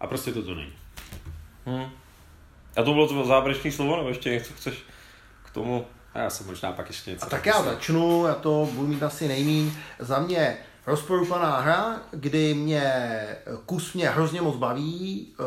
A 0.00 0.06
prostě 0.06 0.32
to 0.32 0.42
to 0.42 0.54
není. 0.54 0.72
Hmm. 1.66 1.90
A 2.76 2.82
to 2.82 2.92
bylo 2.92 3.08
to 3.08 3.24
závěrečné 3.24 3.72
slovo, 3.72 3.96
nebo 3.96 4.08
ještě 4.08 4.30
něco 4.30 4.52
chceš 4.52 4.84
k 5.44 5.50
tomu? 5.50 5.86
A 6.14 6.18
já 6.18 6.30
jsem 6.30 6.46
možná 6.46 6.72
pak 6.72 6.88
ještě 6.88 7.10
něco. 7.10 7.26
A 7.26 7.28
tak 7.28 7.46
já 7.46 7.62
začnu, 7.62 8.26
já 8.26 8.34
to 8.34 8.68
budu 8.72 8.88
mít 8.88 9.02
asi 9.02 9.28
nejmín. 9.28 9.72
Za 9.98 10.18
mě 10.18 10.56
rozporuplná 10.86 11.60
hra, 11.60 12.00
kdy 12.10 12.54
mě 12.54 12.92
kus 13.66 13.94
mě 13.94 14.08
hrozně 14.08 14.42
moc 14.42 14.56
baví, 14.56 15.26
eh, 15.32 15.42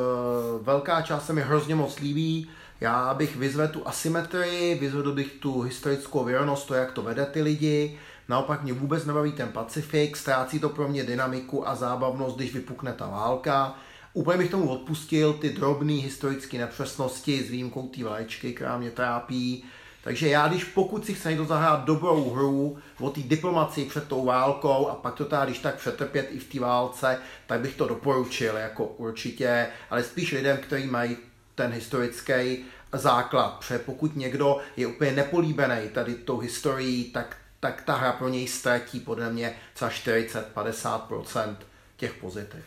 velká 0.62 1.02
část 1.02 1.26
se 1.26 1.34
mi 1.34 1.42
hrozně 1.42 1.76
moc 1.76 2.00
líbí, 2.00 2.50
já 2.82 3.14
bych 3.14 3.36
vyzvedl 3.36 3.74
tu 3.74 3.88
asymetrii, 3.88 4.76
vyzvedl 4.76 5.12
bych 5.12 5.32
tu 5.32 5.62
historickou 5.62 6.24
věrnost, 6.24 6.68
to, 6.68 6.74
jak 6.74 6.92
to 6.92 7.02
vede 7.02 7.26
ty 7.26 7.42
lidi. 7.42 8.00
Naopak 8.30 8.64
mě 8.64 8.74
vůbec 8.74 9.06
nebaví 9.06 9.32
ten 9.32 9.48
Pacifik, 9.48 10.18
ztrácí 10.18 10.60
to 10.60 10.70
pro 10.70 10.88
mě 10.88 11.04
dynamiku 11.04 11.68
a 11.68 11.76
zábavnost, 11.76 12.36
když 12.36 12.54
vypukne 12.54 12.94
ta 12.94 13.08
válka. 13.08 13.76
Úplně 14.14 14.38
bych 14.38 14.52
tomu 14.52 14.70
odpustil 14.70 15.34
ty 15.34 15.50
drobné 15.50 15.94
historické 15.94 16.58
nepřesnosti 16.58 17.44
s 17.44 17.50
výjimkou 17.50 17.88
té 17.88 18.04
vlaječky, 18.04 18.54
která 18.54 18.78
mě 18.78 18.92
trápí. 18.92 19.64
Takže 20.04 20.30
já, 20.30 20.48
když 20.48 20.64
pokud 20.64 21.06
si 21.06 21.14
chce 21.14 21.30
někdo 21.30 21.46
zahrát 21.46 21.86
dobrou 21.86 22.30
hru 22.30 22.78
o 23.00 23.10
té 23.10 23.22
diplomaci 23.22 23.86
před 23.86 24.08
tou 24.08 24.26
válkou 24.26 24.88
a 24.88 24.96
pak 24.96 25.16
to 25.16 25.26
teda 25.26 25.46
když 25.46 25.60
tak 25.60 25.76
přetrpět 25.76 26.28
i 26.32 26.40
v 26.40 26.52
té 26.52 26.60
válce, 26.60 27.18
tak 27.48 27.60
bych 27.60 27.76
to 27.76 27.88
doporučil 27.88 28.58
jako 28.58 28.86
určitě, 28.86 29.68
ale 29.90 30.04
spíš 30.04 30.32
lidem, 30.32 30.58
kteří 30.58 30.88
mají 30.88 31.18
ten 31.62 31.72
historický 31.72 32.66
základ, 32.94 33.60
protože 33.60 33.80
pokud 33.80 34.16
někdo 34.16 34.58
je 34.78 34.88
úplně 34.88 35.12
nepolíbený 35.12 35.90
tady 35.90 36.16
tou 36.16 36.40
historií, 36.40 37.12
tak, 37.12 37.38
tak 37.60 37.82
ta 37.82 37.96
hra 37.96 38.12
pro 38.12 38.30
něj 38.30 38.48
ztratí 38.48 39.00
podle 39.00 39.30
mě 39.30 39.56
třeba 39.74 39.92
40-50% 39.92 41.56
těch 41.98 42.14
pozitiv. 42.14 42.66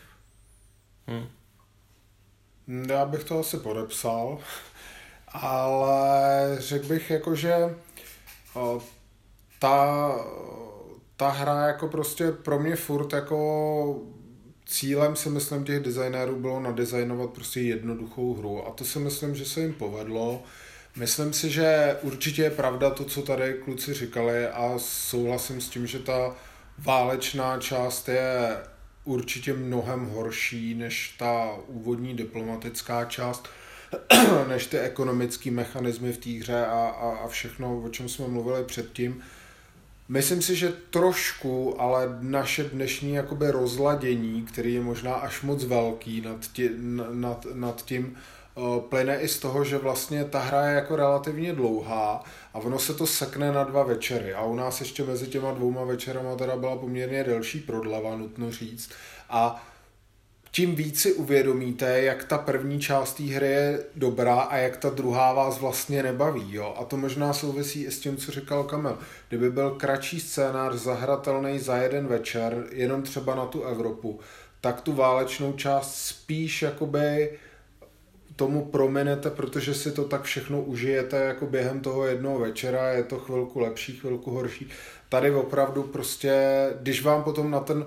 Hmm. 1.07 1.27
Já 2.89 3.05
bych 3.05 3.23
to 3.23 3.39
asi 3.39 3.57
podepsal, 3.57 4.39
ale 5.27 6.55
řekl 6.59 6.87
bych 6.87 7.09
jako, 7.09 7.35
že 7.35 7.75
ta, 9.59 10.09
ta 11.15 11.29
hra 11.29 11.67
jako 11.67 11.87
prostě 11.87 12.31
pro 12.31 12.59
mě 12.59 12.75
furt 12.75 13.13
jako 13.13 13.99
cílem 14.65 15.15
si 15.15 15.29
myslím 15.29 15.63
těch 15.63 15.79
designérů 15.79 16.35
bylo 16.35 16.59
nadizajnovat 16.59 17.29
prostě 17.29 17.61
jednoduchou 17.61 18.33
hru 18.33 18.67
a 18.67 18.71
to 18.71 18.85
si 18.85 18.99
myslím, 18.99 19.35
že 19.35 19.45
se 19.45 19.61
jim 19.61 19.73
povedlo. 19.73 20.43
Myslím 20.95 21.33
si, 21.33 21.49
že 21.49 21.97
určitě 22.01 22.41
je 22.41 22.49
pravda 22.49 22.89
to, 22.89 23.05
co 23.05 23.21
tady 23.21 23.53
kluci 23.53 23.93
říkali 23.93 24.47
a 24.47 24.73
souhlasím 24.77 25.61
s 25.61 25.69
tím, 25.69 25.87
že 25.87 25.99
ta 25.99 26.35
válečná 26.77 27.59
část 27.59 28.09
je 28.09 28.57
určitě 29.03 29.53
mnohem 29.53 30.05
horší 30.05 30.75
než 30.75 31.15
ta 31.19 31.57
úvodní 31.67 32.13
diplomatická 32.13 33.05
část, 33.05 33.49
než 34.47 34.65
ty 34.67 34.79
ekonomické 34.79 35.51
mechanismy 35.51 36.13
v 36.13 36.17
té 36.17 36.29
hře 36.29 36.65
a, 36.65 36.87
a, 36.87 37.17
a 37.23 37.27
všechno, 37.27 37.81
o 37.81 37.89
čem 37.89 38.09
jsme 38.09 38.27
mluvili 38.27 38.63
předtím. 38.63 39.23
Myslím 40.07 40.41
si, 40.41 40.55
že 40.55 40.73
trošku, 40.89 41.81
ale 41.81 42.17
naše 42.21 42.63
dnešní 42.63 43.13
jakoby 43.13 43.51
rozladění, 43.51 44.41
který 44.41 44.73
je 44.73 44.81
možná 44.81 45.13
až 45.13 45.41
moc 45.41 45.63
velký 45.63 46.21
nad, 46.21 46.47
tě, 46.53 46.69
nad, 47.11 47.45
nad 47.53 47.85
tím, 47.85 48.17
uh, 48.55 48.79
plyne 48.79 49.21
i 49.21 49.27
z 49.27 49.39
toho, 49.39 49.63
že 49.63 49.77
vlastně 49.77 50.25
ta 50.25 50.39
hra 50.39 50.65
je 50.65 50.75
jako 50.75 50.95
relativně 50.95 51.53
dlouhá 51.53 52.23
a 52.53 52.59
ono 52.59 52.79
se 52.79 52.93
to 52.93 53.07
sekne 53.07 53.51
na 53.51 53.63
dva 53.63 53.83
večery 53.83 54.33
a 54.33 54.43
u 54.43 54.55
nás 54.55 54.79
ještě 54.79 55.03
mezi 55.03 55.27
těma 55.27 55.51
dvouma 55.51 55.83
večerama 55.83 56.35
teda 56.35 56.55
byla 56.55 56.75
poměrně 56.77 57.23
delší 57.23 57.59
prodleva, 57.59 58.15
nutno 58.15 58.51
říct. 58.51 58.89
A 59.29 59.67
tím 60.55 60.75
víc 60.75 61.01
si 61.01 61.13
uvědomíte, 61.13 62.01
jak 62.01 62.23
ta 62.23 62.37
první 62.37 62.79
část 62.79 63.13
té 63.13 63.23
hry 63.23 63.47
je 63.47 63.79
dobrá 63.95 64.35
a 64.41 64.57
jak 64.57 64.77
ta 64.77 64.89
druhá 64.89 65.33
vás 65.33 65.59
vlastně 65.59 66.03
nebaví. 66.03 66.53
Jo? 66.53 66.75
A 66.79 66.85
to 66.85 66.97
možná 66.97 67.33
souvisí 67.33 67.83
i 67.83 67.91
s 67.91 67.99
tím, 67.99 68.17
co 68.17 68.31
říkal 68.31 68.63
Kamil. 68.63 68.97
Kdyby 69.29 69.49
byl 69.49 69.71
kratší 69.71 70.19
scénář 70.19 70.73
zahratelný 70.73 71.59
za 71.59 71.77
jeden 71.77 72.07
večer, 72.07 72.65
jenom 72.71 73.03
třeba 73.03 73.35
na 73.35 73.45
tu 73.45 73.63
Evropu, 73.63 74.19
tak 74.61 74.81
tu 74.81 74.93
válečnou 74.93 75.53
část 75.53 75.95
spíš 75.95 76.61
jakoby 76.61 77.31
tomu 78.35 78.65
prominete, 78.65 79.29
protože 79.29 79.73
si 79.73 79.91
to 79.91 80.03
tak 80.03 80.23
všechno 80.23 80.61
užijete 80.61 81.17
jako 81.17 81.45
během 81.45 81.79
toho 81.79 82.05
jednoho 82.05 82.39
večera, 82.39 82.89
je 82.89 83.03
to 83.03 83.19
chvilku 83.19 83.59
lepší, 83.59 83.97
chvilku 83.97 84.31
horší. 84.31 84.69
Tady 85.09 85.31
opravdu 85.31 85.83
prostě, 85.83 86.69
když 86.81 87.03
vám 87.03 87.23
potom 87.23 87.51
na 87.51 87.59
ten 87.59 87.85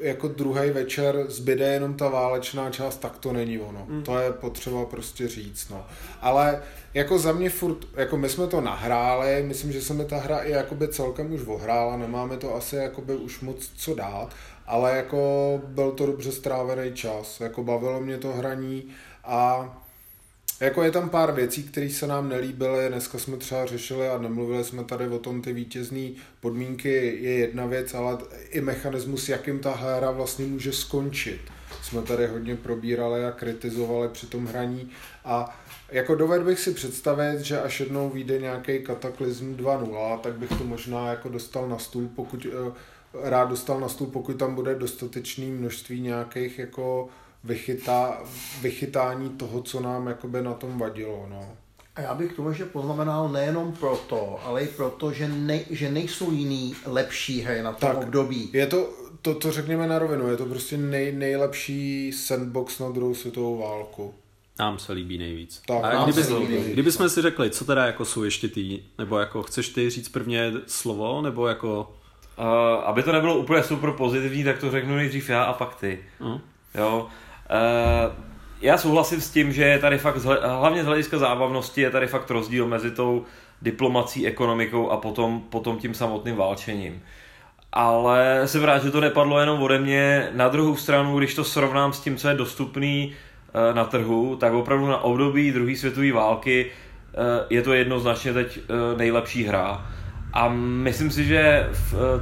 jako 0.00 0.28
druhý 0.28 0.70
večer 0.70 1.24
zbyde 1.28 1.68
jenom 1.68 1.94
ta 1.94 2.08
válečná 2.08 2.70
část, 2.70 2.96
tak 2.96 3.18
to 3.18 3.32
není 3.32 3.58
ono. 3.58 3.86
Mm. 3.88 4.02
To 4.02 4.18
je 4.18 4.32
potřeba 4.32 4.84
prostě 4.84 5.28
říct, 5.28 5.68
no. 5.68 5.86
Ale 6.20 6.62
jako 6.94 7.18
za 7.18 7.32
mě 7.32 7.50
furt, 7.50 7.78
jako 7.96 8.16
my 8.16 8.28
jsme 8.28 8.46
to 8.46 8.60
nahráli, 8.60 9.42
myslím, 9.42 9.72
že 9.72 9.82
se 9.82 9.94
mi 9.94 10.04
ta 10.04 10.16
hra 10.16 10.38
i 10.38 10.50
jakoby 10.50 10.88
celkem 10.88 11.32
už 11.32 11.40
ohrála, 11.46 11.96
nemáme 11.96 12.36
to 12.36 12.54
asi 12.54 12.76
jakoby 12.76 13.16
už 13.16 13.40
moc 13.40 13.72
co 13.76 13.94
dát, 13.94 14.28
ale 14.66 14.96
jako 14.96 15.60
byl 15.66 15.92
to 15.92 16.06
dobře 16.06 16.32
strávený 16.32 16.92
čas, 16.92 17.40
jako 17.40 17.64
bavilo 17.64 18.00
mě 18.00 18.18
to 18.18 18.32
hraní 18.32 18.84
a 19.24 19.68
jako 20.60 20.82
je 20.82 20.90
tam 20.90 21.08
pár 21.08 21.32
věcí, 21.32 21.62
které 21.62 21.90
se 21.90 22.06
nám 22.06 22.28
nelíbily, 22.28 22.88
dneska 22.88 23.18
jsme 23.18 23.36
třeba 23.36 23.66
řešili 23.66 24.08
a 24.08 24.18
nemluvili 24.18 24.64
jsme 24.64 24.84
tady 24.84 25.08
o 25.08 25.18
tom, 25.18 25.42
ty 25.42 25.52
vítězné 25.52 26.08
podmínky 26.40 27.18
je 27.20 27.32
jedna 27.32 27.66
věc, 27.66 27.94
ale 27.94 28.18
i 28.50 28.60
mechanismus, 28.60 29.28
jakým 29.28 29.58
ta 29.58 29.74
hra 29.74 30.10
vlastně 30.10 30.46
může 30.46 30.72
skončit. 30.72 31.40
Jsme 31.82 32.02
tady 32.02 32.26
hodně 32.26 32.56
probírali 32.56 33.24
a 33.24 33.32
kritizovali 33.32 34.08
při 34.08 34.26
tom 34.26 34.46
hraní 34.46 34.90
a 35.24 35.60
jako 35.90 36.14
dovedl 36.14 36.44
bych 36.44 36.60
si 36.60 36.74
představit, 36.74 37.40
že 37.40 37.60
až 37.60 37.80
jednou 37.80 38.10
vyjde 38.10 38.38
nějaký 38.38 38.78
kataklizm 38.78 39.54
2.0, 39.54 40.18
tak 40.18 40.32
bych 40.32 40.48
to 40.48 40.64
možná 40.64 41.08
jako 41.08 41.28
dostal 41.28 41.68
na 41.68 41.78
stůl, 41.78 42.08
pokud 42.16 42.46
eh, 42.46 42.72
rád 43.30 43.48
dostal 43.48 43.80
na 43.80 43.88
stůl, 43.88 44.06
pokud 44.06 44.36
tam 44.36 44.54
bude 44.54 44.74
dostatečné 44.74 45.46
množství 45.46 46.00
nějakých 46.00 46.58
jako 46.58 47.08
vychytá, 47.44 48.18
vychytání 48.60 49.28
toho, 49.28 49.62
co 49.62 49.80
nám 49.80 50.06
jakoby 50.06 50.42
na 50.42 50.54
tom 50.54 50.78
vadilo. 50.78 51.26
No. 51.30 51.56
A 51.96 52.00
já 52.00 52.14
bych 52.14 52.32
to 52.32 52.42
možná 52.42 52.66
poznamenal 52.66 53.28
nejenom 53.28 53.72
proto, 53.72 54.40
ale 54.44 54.62
i 54.62 54.68
proto, 54.68 55.12
že, 55.12 55.28
ne, 55.28 55.60
že 55.70 55.90
nejsou 55.90 56.32
jiný 56.32 56.74
lepší 56.86 57.40
hry 57.40 57.62
na 57.62 57.72
tom 57.72 57.88
tak, 57.88 57.98
období. 57.98 58.50
Je 58.52 58.66
to, 58.66 58.90
to, 59.22 59.34
to 59.34 59.52
řekněme 59.52 59.86
na 59.86 59.98
rovinu, 59.98 60.28
je 60.28 60.36
to 60.36 60.46
prostě 60.46 60.76
nej, 60.76 61.12
nejlepší 61.12 62.12
sandbox 62.12 62.78
na 62.78 62.90
druhou 62.90 63.14
světovou 63.14 63.58
válku. 63.58 64.14
Nám 64.58 64.78
se 64.78 64.92
líbí 64.92 65.18
nejvíc. 65.18 65.62
Tak, 65.66 65.84
a 65.84 66.04
kdyby, 66.04 66.24
se 66.24 66.34
líbí 66.34 66.54
nejvíc. 66.54 66.72
kdyby 66.72 66.92
jsme 66.92 67.08
si 67.08 67.22
řekli, 67.22 67.50
co 67.50 67.64
teda 67.64 67.86
jako 67.86 68.04
jsou 68.04 68.22
ještě 68.22 68.48
ty, 68.48 68.82
nebo 68.98 69.18
jako 69.18 69.42
chceš 69.42 69.68
ty 69.68 69.90
říct 69.90 70.08
prvně 70.08 70.52
slovo, 70.66 71.22
nebo 71.22 71.46
jako... 71.46 71.94
Uh, 72.38 72.46
aby 72.84 73.02
to 73.02 73.12
nebylo 73.12 73.38
úplně 73.38 73.62
super 73.62 73.92
pozitivní, 73.92 74.44
tak 74.44 74.58
to 74.58 74.70
řeknu 74.70 74.96
nejdřív 74.96 75.30
já 75.30 75.42
a 75.42 75.52
pak 75.52 75.74
ty. 75.74 76.04
Uh. 76.20 76.40
Jo. 76.74 77.08
Uh, 77.50 78.12
já 78.60 78.78
souhlasím 78.78 79.20
s 79.20 79.30
tím, 79.30 79.52
že 79.52 79.64
je 79.64 79.78
tady 79.78 79.98
fakt, 79.98 80.16
hlavně 80.44 80.82
z 80.82 80.86
hlediska 80.86 81.18
zábavnosti, 81.18 81.80
je 81.80 81.90
tady 81.90 82.06
fakt 82.06 82.30
rozdíl 82.30 82.66
mezi 82.66 82.90
tou 82.90 83.24
diplomací, 83.62 84.26
ekonomikou 84.26 84.90
a 84.90 84.96
potom, 84.96 85.40
potom 85.40 85.78
tím 85.78 85.94
samotným 85.94 86.36
válčením. 86.36 87.02
Ale 87.72 88.42
jsem 88.44 88.64
rád, 88.64 88.82
že 88.82 88.90
to 88.90 89.00
nepadlo 89.00 89.40
jenom 89.40 89.62
ode 89.62 89.78
mě. 89.78 90.28
Na 90.32 90.48
druhou 90.48 90.76
stranu, 90.76 91.18
když 91.18 91.34
to 91.34 91.44
srovnám 91.44 91.92
s 91.92 92.00
tím, 92.00 92.16
co 92.16 92.28
je 92.28 92.34
dostupný 92.34 93.12
uh, 93.12 93.76
na 93.76 93.84
trhu, 93.84 94.36
tak 94.36 94.52
opravdu 94.52 94.86
na 94.86 95.04
období 95.04 95.52
druhé 95.52 95.76
světové 95.76 96.12
války 96.12 96.66
uh, 96.66 97.22
je 97.50 97.62
to 97.62 97.72
jednoznačně 97.72 98.32
teď 98.32 98.60
nejlepší 98.96 99.44
hra. 99.44 99.86
A 100.32 100.48
myslím 100.58 101.10
si, 101.10 101.24
že 101.24 101.70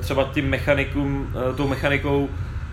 třeba 0.01 0.25
tím 0.35 0.49
mechanikům, 0.49 1.33
tou 1.57 1.69
mechanikou 1.69 2.29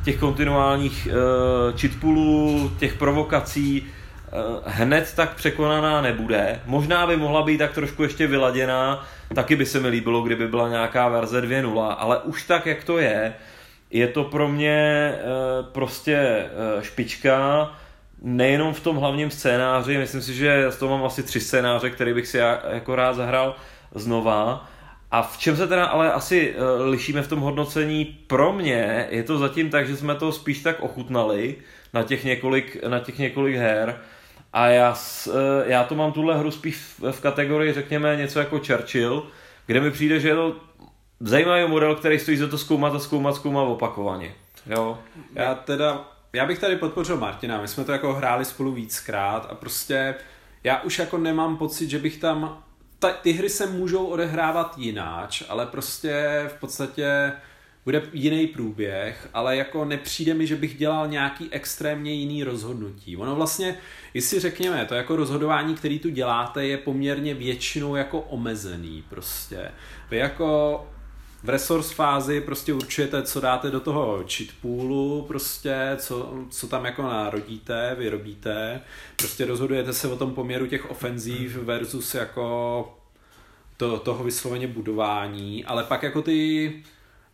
těch 0.05 0.17
kontinuálních 0.17 1.07
uh, 1.07 1.77
cheatpoolů, 1.79 2.71
těch 2.79 2.93
provokací 2.93 3.81
uh, 3.81 4.61
hned 4.65 5.13
tak 5.15 5.35
překonaná 5.35 6.01
nebude. 6.01 6.61
Možná 6.65 7.07
by 7.07 7.17
mohla 7.17 7.43
být 7.43 7.57
tak 7.57 7.73
trošku 7.73 8.03
ještě 8.03 8.27
vyladěná, 8.27 9.05
taky 9.35 9.55
by 9.55 9.65
se 9.65 9.79
mi 9.79 9.87
líbilo, 9.87 10.21
kdyby 10.21 10.47
byla 10.47 10.69
nějaká 10.69 11.07
verze 11.07 11.41
2.0, 11.41 11.95
ale 11.97 12.19
už 12.19 12.43
tak, 12.43 12.65
jak 12.65 12.83
to 12.83 12.97
je, 12.97 13.33
je 13.91 14.07
to 14.07 14.23
pro 14.23 14.47
mě 14.47 15.11
uh, 15.15 15.65
prostě 15.65 16.45
uh, 16.77 16.81
špička, 16.81 17.71
nejenom 18.21 18.73
v 18.73 18.79
tom 18.79 18.95
hlavním 18.95 19.29
scénáři, 19.29 19.97
myslím 19.97 20.21
si, 20.21 20.33
že 20.33 20.71
z 20.71 20.77
toho 20.77 20.97
mám 20.97 21.05
asi 21.05 21.23
tři 21.23 21.39
scénáře, 21.39 21.89
který 21.89 22.13
bych 22.13 22.27
si 22.27 22.37
jako 22.69 22.95
rád 22.95 23.13
zahrál 23.13 23.55
znova, 23.95 24.69
a 25.11 25.21
v 25.21 25.37
čem 25.37 25.57
se 25.57 25.67
teda 25.67 25.85
ale 25.85 26.13
asi 26.13 26.55
uh, 26.55 26.89
lišíme 26.89 27.21
v 27.21 27.27
tom 27.27 27.39
hodnocení? 27.39 28.05
Pro 28.05 28.53
mě 28.53 29.07
je 29.09 29.23
to 29.23 29.37
zatím 29.37 29.69
tak, 29.69 29.87
že 29.87 29.97
jsme 29.97 30.15
to 30.15 30.31
spíš 30.31 30.63
tak 30.63 30.79
ochutnali 30.79 31.55
na 31.93 32.03
těch 32.03 32.23
několik, 32.23 32.83
na 32.87 32.99
těch 32.99 33.17
několik 33.17 33.55
her. 33.55 34.01
A 34.53 34.67
já, 34.67 34.95
uh, 35.27 35.33
já 35.65 35.83
to 35.83 35.95
mám 35.95 36.11
tuhle 36.11 36.37
hru 36.37 36.51
spíš 36.51 36.75
v, 36.75 37.11
v 37.11 37.21
kategorii, 37.21 37.73
řekněme, 37.73 38.15
něco 38.15 38.39
jako 38.39 38.59
Churchill, 38.59 39.27
kde 39.65 39.79
mi 39.79 39.91
přijde, 39.91 40.19
že 40.19 40.29
je 40.29 40.35
to 40.35 40.55
zajímavý 41.19 41.67
model, 41.67 41.95
který 41.95 42.19
stojí 42.19 42.37
za 42.37 42.47
to 42.47 42.57
zkoumat 42.57 42.95
a 42.95 42.99
zkoumat, 42.99 43.35
zkoumat 43.35 43.67
opakovaně. 43.67 44.31
Jo. 44.65 44.99
Já 45.35 45.55
teda, 45.55 46.05
já 46.33 46.45
bych 46.45 46.59
tady 46.59 46.75
podpořil 46.75 47.17
Martina, 47.17 47.61
my 47.61 47.67
jsme 47.67 47.83
to 47.83 47.91
jako 47.91 48.13
hráli 48.13 48.45
spolu 48.45 48.71
víckrát 48.71 49.47
a 49.51 49.55
prostě 49.55 50.15
já 50.63 50.81
už 50.81 50.99
jako 50.99 51.17
nemám 51.17 51.57
pocit, 51.57 51.89
že 51.89 51.99
bych 51.99 52.17
tam 52.17 52.63
ta, 53.05 53.13
ty 53.13 53.31
hry 53.31 53.49
se 53.49 53.65
můžou 53.65 54.05
odehrávat 54.05 54.77
jináč, 54.77 55.43
ale 55.49 55.65
prostě 55.65 56.43
v 56.47 56.59
podstatě 56.59 57.31
bude 57.83 58.01
jiný 58.13 58.47
průběh, 58.47 59.29
ale 59.33 59.57
jako 59.57 59.85
nepřijde 59.85 60.33
mi, 60.33 60.47
že 60.47 60.55
bych 60.55 60.77
dělal 60.77 61.07
nějaký 61.07 61.47
extrémně 61.51 62.13
jiný 62.13 62.43
rozhodnutí. 62.43 63.17
Ono 63.17 63.35
vlastně, 63.35 63.77
jestli 64.13 64.39
řekněme, 64.39 64.85
to 64.85 64.95
jako 64.95 65.15
rozhodování, 65.15 65.75
který 65.75 65.99
tu 65.99 66.09
děláte, 66.09 66.65
je 66.65 66.77
poměrně 66.77 67.33
většinou 67.33 67.95
jako 67.95 68.21
omezený 68.21 69.03
prostě. 69.09 69.71
Vy 70.09 70.17
jako 70.17 70.87
v 71.43 71.49
resource 71.49 71.93
fázi 71.93 72.41
prostě 72.41 72.73
určujete, 72.73 73.23
co 73.23 73.41
dáte 73.41 73.71
do 73.71 73.79
toho 73.79 74.23
cheat 74.35 74.49
poolu, 74.61 75.25
prostě, 75.27 75.75
co, 75.97 76.33
co 76.49 76.67
tam 76.67 76.85
jako 76.85 77.01
narodíte, 77.01 77.95
vyrobíte. 77.99 78.81
Prostě 79.15 79.45
rozhodujete 79.45 79.93
se 79.93 80.07
o 80.07 80.17
tom 80.17 80.33
poměru 80.33 80.67
těch 80.67 80.91
ofenzív 80.91 81.55
versus 81.55 82.15
jako 82.15 82.97
to, 83.77 83.99
toho 83.99 84.23
vysloveně 84.23 84.67
budování, 84.67 85.65
ale 85.65 85.83
pak 85.83 86.03
jako 86.03 86.21
ty 86.21 86.73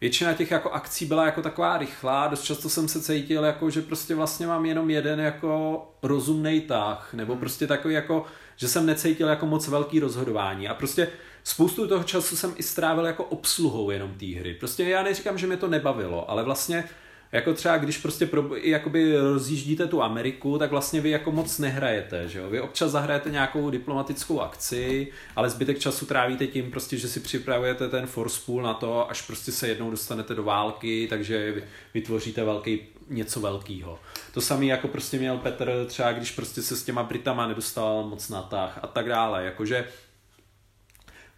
většina 0.02 0.34
těch 0.34 0.52
jako 0.52 0.72
akcí 0.72 1.06
byla 1.06 1.26
jako 1.26 1.42
taková 1.42 1.78
rychlá, 1.78 2.28
dost 2.28 2.44
často 2.44 2.70
jsem 2.70 2.88
se 2.88 3.02
cítil 3.02 3.44
jako, 3.44 3.70
že 3.70 3.82
prostě 3.82 4.16
vlastně 4.16 4.48
mám 4.48 4.66
jenom 4.66 4.90
jeden 4.90 5.20
jako 5.20 5.82
rozumný 6.04 6.62
tah, 6.62 7.14
nebo 7.14 7.36
prostě 7.36 7.68
takový 7.68 7.94
jako, 7.94 8.26
že 8.56 8.68
jsem 8.68 8.86
necítil 8.86 9.28
jako 9.28 9.46
moc 9.46 9.68
velký 9.68 10.00
rozhodování. 10.00 10.68
A 10.68 10.74
prostě 10.74 11.08
spoustu 11.44 11.88
toho 11.88 12.04
času 12.04 12.36
jsem 12.36 12.54
i 12.58 12.64
strávil 12.64 13.06
jako 13.06 13.24
obsluhou 13.24 13.92
jenom 13.92 14.12
té 14.12 14.26
hry. 14.26 14.54
Prostě 14.54 14.84
já 14.84 15.04
neříkám, 15.04 15.38
že 15.38 15.48
mě 15.48 15.58
to 15.58 15.68
nebavilo, 15.68 16.32
ale 16.32 16.44
vlastně 16.44 16.84
jako 17.32 17.54
třeba 17.54 17.78
když 17.78 17.98
prostě 17.98 18.26
pro, 18.26 18.56
jakoby 18.56 19.18
rozjíždíte 19.18 19.88
tu 19.88 20.04
Ameriku, 20.04 20.58
tak 20.58 20.72
vlastně 20.72 21.02
vy 21.02 21.10
jako 21.10 21.32
moc 21.32 21.60
nehrajete, 21.60 22.30
že 22.30 22.40
jo? 22.40 22.50
Vy 22.50 22.62
občas 22.62 22.92
zahrajete 22.92 23.30
nějakou 23.30 23.70
diplomatickou 23.70 24.40
akci, 24.40 25.08
ale 25.36 25.50
zbytek 25.50 25.80
času 25.80 26.06
trávíte 26.06 26.48
tím 26.48 26.72
prostě, 26.72 26.98
že 26.98 27.08
si 27.08 27.20
připravujete 27.20 27.90
ten 27.90 28.08
force 28.08 28.42
pool 28.46 28.62
na 28.62 28.74
to, 28.74 29.12
až 29.12 29.22
prostě 29.22 29.52
se 29.52 29.68
jednou 29.68 29.92
dostanete 29.92 30.36
do 30.36 30.44
války, 30.44 31.08
takže 31.10 31.64
vytvoříte 31.94 32.44
velký, 32.44 32.80
něco 33.10 33.40
velkého. 33.40 34.00
To 34.34 34.42
samý 34.42 34.68
jako 34.68 34.88
prostě 34.88 35.18
měl 35.18 35.38
Petr 35.38 35.86
třeba, 35.88 36.12
když 36.12 36.32
prostě 36.32 36.62
se 36.62 36.76
s 36.76 36.84
těma 36.84 37.04
Britama 37.04 37.48
nedostal 37.48 38.08
moc 38.08 38.30
na 38.30 38.42
tah 38.42 38.80
a 38.82 38.88
tak 38.88 39.10
dále, 39.10 39.46
jakože 39.46 39.88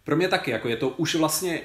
pro 0.04 0.16
mě 0.16 0.28
taky, 0.28 0.50
jako 0.50 0.68
je 0.68 0.76
to 0.76 0.88
už 0.88 1.14
vlastně 1.14 1.60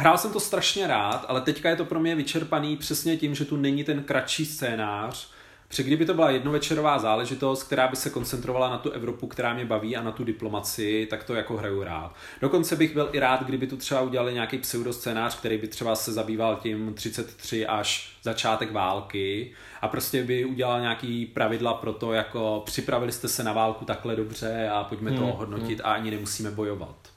Hrál 0.00 0.18
jsem 0.18 0.32
to 0.32 0.40
strašně 0.40 0.86
rád, 0.86 1.24
ale 1.28 1.40
teďka 1.40 1.70
je 1.70 1.76
to 1.76 1.84
pro 1.84 2.00
mě 2.00 2.14
vyčerpaný 2.14 2.76
přesně 2.76 3.16
tím, 3.16 3.34
že 3.34 3.44
tu 3.44 3.56
není 3.56 3.84
ten 3.84 4.04
kratší 4.04 4.46
scénář, 4.46 5.30
Protože 5.68 5.82
kdyby 5.82 6.06
to 6.06 6.14
byla 6.14 6.30
jednovečerová 6.30 6.98
záležitost, 6.98 7.62
která 7.62 7.88
by 7.88 7.96
se 7.96 8.10
koncentrovala 8.10 8.70
na 8.70 8.78
tu 8.78 8.90
Evropu, 8.90 9.26
která 9.26 9.54
mě 9.54 9.64
baví 9.64 9.96
a 9.96 10.02
na 10.02 10.12
tu 10.12 10.24
diplomaci, 10.24 11.06
tak 11.10 11.24
to 11.24 11.34
jako 11.34 11.56
hraju 11.56 11.82
rád. 11.82 12.14
Dokonce 12.40 12.76
bych 12.76 12.94
byl 12.94 13.08
i 13.12 13.18
rád, 13.18 13.42
kdyby 13.42 13.66
tu 13.66 13.76
třeba 13.76 14.00
udělali 14.00 14.34
nějaký 14.34 14.58
pseudoscénář, 14.58 15.38
který 15.38 15.58
by 15.58 15.68
třeba 15.68 15.96
se 15.96 16.12
zabýval 16.12 16.58
tím 16.62 16.94
33 16.94 17.66
až 17.66 18.16
začátek 18.22 18.72
války 18.72 19.52
a 19.82 19.88
prostě 19.88 20.24
by 20.24 20.44
udělal 20.44 20.80
nějaký 20.80 21.26
pravidla 21.26 21.74
pro 21.74 21.92
to, 21.92 22.12
jako 22.12 22.62
připravili 22.66 23.12
jste 23.12 23.28
se 23.28 23.44
na 23.44 23.52
válku 23.52 23.84
takhle 23.84 24.16
dobře 24.16 24.68
a 24.72 24.84
pojďme 24.84 25.10
to 25.10 25.20
hmm, 25.20 25.30
ohodnotit 25.30 25.80
hmm. 25.80 25.90
a 25.90 25.94
ani 25.94 26.10
nemusíme 26.10 26.50
bojovat. 26.50 27.07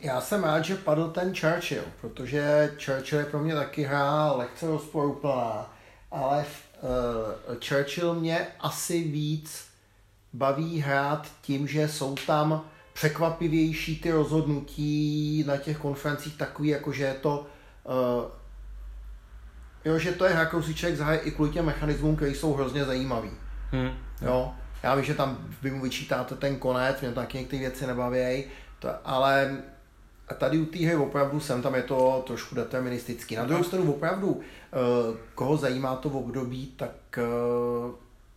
Já 0.00 0.20
jsem 0.20 0.44
rád, 0.44 0.64
že 0.64 0.76
padl 0.76 1.08
ten 1.08 1.34
Churchill, 1.34 1.84
protože 2.00 2.72
Churchill 2.84 3.20
je 3.20 3.26
pro 3.26 3.40
mě 3.40 3.54
taky 3.54 3.82
hra 3.82 4.32
lehce 4.32 4.66
rozporuplná, 4.66 5.74
ale 6.10 6.44
uh, 7.48 7.54
Churchill 7.68 8.14
mě 8.14 8.46
asi 8.60 9.02
víc 9.02 9.64
baví 10.32 10.80
hrát 10.80 11.28
tím, 11.42 11.68
že 11.68 11.88
jsou 11.88 12.14
tam 12.26 12.64
překvapivější 12.92 14.00
ty 14.00 14.10
rozhodnutí 14.10 15.44
na 15.46 15.56
těch 15.56 15.78
konferencích 15.78 16.36
takový, 16.36 16.68
jako 16.68 16.92
že 16.92 17.04
je 17.04 17.14
to 17.14 17.46
uh, 17.84 18.30
jo, 19.84 19.98
že 19.98 20.12
to 20.12 20.24
je 20.24 20.34
hra, 20.34 20.44
kterou 20.44 20.62
si 20.62 20.74
člověk 20.74 21.26
i 21.26 21.30
kvůli 21.30 21.50
těm 21.50 21.64
mechanismům, 21.64 22.16
které 22.16 22.30
jsou 22.30 22.54
hrozně 22.54 22.84
zajímavý. 22.84 23.30
Hmm. 23.70 23.90
Jo, 24.22 24.54
já 24.82 24.94
vím, 24.94 25.04
že 25.04 25.14
tam 25.14 25.38
vy 25.62 25.70
mu 25.70 25.82
vyčítáte 25.82 26.34
ten 26.34 26.56
konec, 26.56 27.00
mě 27.00 27.12
taky 27.12 27.38
některé 27.38 27.60
věci 27.60 27.86
nebaví, 27.86 28.44
to, 28.78 28.88
ale 29.04 29.62
tady 30.34 30.58
u 30.58 30.64
té 30.64 30.96
opravdu 30.96 31.40
jsem 31.40 31.62
tam 31.62 31.74
je 31.74 31.82
to 31.82 32.22
trošku 32.26 32.54
deterministický. 32.54 33.36
Na 33.36 33.44
druhou 33.44 33.64
stranu 33.64 33.92
opravdu, 33.92 34.40
eh, 34.40 35.16
koho 35.34 35.56
zajímá 35.56 35.96
to 35.96 36.08
v 36.08 36.16
období, 36.16 36.72
tak 36.76 37.18
eh, 37.18 37.22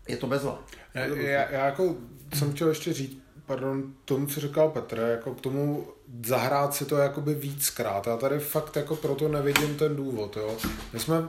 je 0.07 0.17
to 0.17 0.27
bezva. 0.27 0.63
Já, 0.93 1.05
já, 1.05 1.51
já 1.51 1.65
jako 1.65 1.95
jsem 2.33 2.53
chtěl 2.53 2.69
ještě 2.69 2.93
říct, 2.93 3.17
pardon, 3.45 3.93
tomu, 4.05 4.27
co 4.27 4.39
říkal 4.39 4.69
Petr, 4.69 4.97
jako 4.99 5.35
k 5.35 5.41
tomu 5.41 5.87
zahrát 6.25 6.73
si 6.73 6.85
to 6.85 6.97
jakoby 6.97 7.33
víckrát. 7.33 8.07
Já 8.07 8.17
tady 8.17 8.39
fakt 8.39 8.75
jako 8.75 8.95
proto 8.95 9.27
nevidím 9.27 9.75
ten 9.75 9.95
důvod, 9.95 10.37
jo. 10.37 10.57
My 10.93 10.99
jsme, 10.99 11.27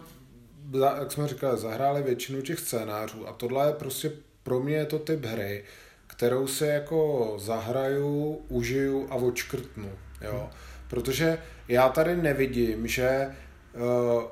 jak 0.99 1.13
jsme 1.13 1.29
říkali, 1.29 1.59
zahráli 1.59 2.03
většinu 2.03 2.43
těch 2.43 2.61
scénářů 2.61 3.29
a 3.29 3.33
tohle 3.33 3.67
je 3.67 3.73
prostě, 3.73 4.13
pro 4.43 4.61
mě 4.61 4.77
je 4.77 4.87
to 4.87 4.99
typ 4.99 5.25
hry, 5.25 5.65
kterou 6.07 6.47
si 6.47 6.65
jako 6.65 7.35
zahraju, 7.39 8.41
užiju 8.49 9.07
a 9.11 9.15
očkrtnu, 9.15 9.91
jo. 10.21 10.51
Protože 10.89 11.39
já 11.69 11.89
tady 11.89 12.17
nevidím, 12.17 12.87
že 12.87 13.35
uh, 13.75 14.23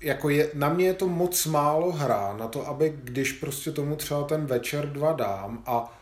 jako 0.00 0.28
je, 0.28 0.50
na 0.54 0.68
mě 0.68 0.86
je 0.86 0.94
to 0.94 1.08
moc 1.08 1.46
málo 1.46 1.92
hra 1.92 2.36
na 2.36 2.48
to, 2.48 2.68
aby 2.68 2.98
když 3.04 3.32
prostě 3.32 3.72
tomu 3.72 3.96
třeba 3.96 4.24
ten 4.24 4.46
večer 4.46 4.86
dva 4.86 5.12
dám 5.12 5.62
a 5.66 6.00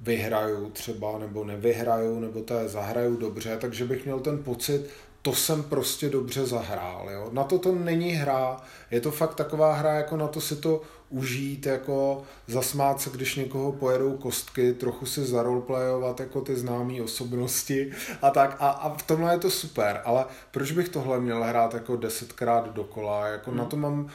vyhraju 0.00 0.70
třeba, 0.70 1.18
nebo 1.18 1.44
nevyhraju, 1.44 2.20
nebo 2.20 2.42
to 2.42 2.68
zahraju 2.68 3.16
dobře, 3.16 3.56
takže 3.60 3.84
bych 3.84 4.04
měl 4.04 4.20
ten 4.20 4.42
pocit, 4.42 4.90
to 5.26 5.32
jsem 5.32 5.62
prostě 5.62 6.08
dobře 6.08 6.46
zahrál. 6.46 7.10
Jo? 7.10 7.28
Na 7.32 7.44
to 7.44 7.58
to 7.58 7.72
není 7.72 8.10
hra, 8.10 8.56
je 8.90 9.00
to 9.00 9.10
fakt 9.10 9.34
taková 9.34 9.74
hra, 9.74 9.94
jako 9.94 10.16
na 10.16 10.28
to 10.28 10.40
si 10.40 10.56
to 10.56 10.82
užít, 11.10 11.66
jako 11.66 12.22
zasmát 12.46 13.00
se, 13.00 13.10
když 13.10 13.34
někoho 13.34 13.72
pojedou 13.72 14.16
kostky, 14.16 14.72
trochu 14.72 15.06
si 15.06 15.24
zaroleplayovat 15.24 16.20
jako 16.20 16.40
ty 16.40 16.56
známé 16.56 17.02
osobnosti 17.02 17.92
a 18.22 18.30
tak. 18.30 18.56
A, 18.58 18.68
a 18.68 18.96
v 18.96 19.02
tomhle 19.02 19.34
je 19.34 19.38
to 19.38 19.50
super, 19.50 20.00
ale 20.04 20.24
proč 20.50 20.72
bych 20.72 20.88
tohle 20.88 21.20
měl 21.20 21.44
hrát 21.44 21.74
jako 21.74 21.96
desetkrát 21.96 22.72
dokola? 22.72 23.26
Jako 23.26 23.50
hmm. 23.50 23.58
na 23.58 23.64
to 23.64 23.76
mám 23.76 24.08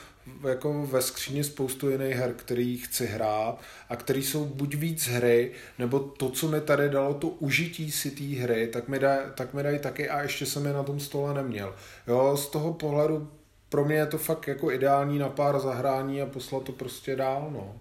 jako 0.49 0.85
ve 0.85 1.01
skříni 1.01 1.43
spoustu 1.43 1.89
jiných 1.89 2.15
her, 2.15 2.33
který 2.33 2.77
chci 2.77 3.05
hrát 3.05 3.61
a 3.89 3.95
který 3.95 4.23
jsou 4.23 4.45
buď 4.45 4.75
víc 4.75 5.07
hry, 5.07 5.51
nebo 5.79 5.99
to, 5.99 6.29
co 6.29 6.47
mi 6.47 6.61
tady 6.61 6.89
dalo 6.89 7.13
to 7.13 7.27
užití 7.27 7.91
si 7.91 8.11
té 8.11 8.41
hry, 8.43 8.67
tak 8.67 8.87
mi, 8.87 8.99
daj, 8.99 9.19
tak 9.35 9.53
mi 9.53 9.63
dají 9.63 9.79
taky 9.79 10.09
a 10.09 10.21
ještě 10.21 10.45
jsem 10.45 10.65
je 10.65 10.73
na 10.73 10.83
tom 10.83 10.99
stole 10.99 11.33
neměl. 11.33 11.75
Jo, 12.07 12.37
z 12.37 12.47
toho 12.47 12.73
pohledu 12.73 13.31
pro 13.69 13.85
mě 13.85 13.95
je 13.95 14.05
to 14.05 14.17
fakt 14.17 14.47
jako 14.47 14.71
ideální 14.71 15.19
na 15.19 15.29
pár 15.29 15.59
zahrání 15.59 16.21
a 16.21 16.25
poslat 16.25 16.63
to 16.63 16.71
prostě 16.71 17.15
dál, 17.15 17.49
no. 17.53 17.75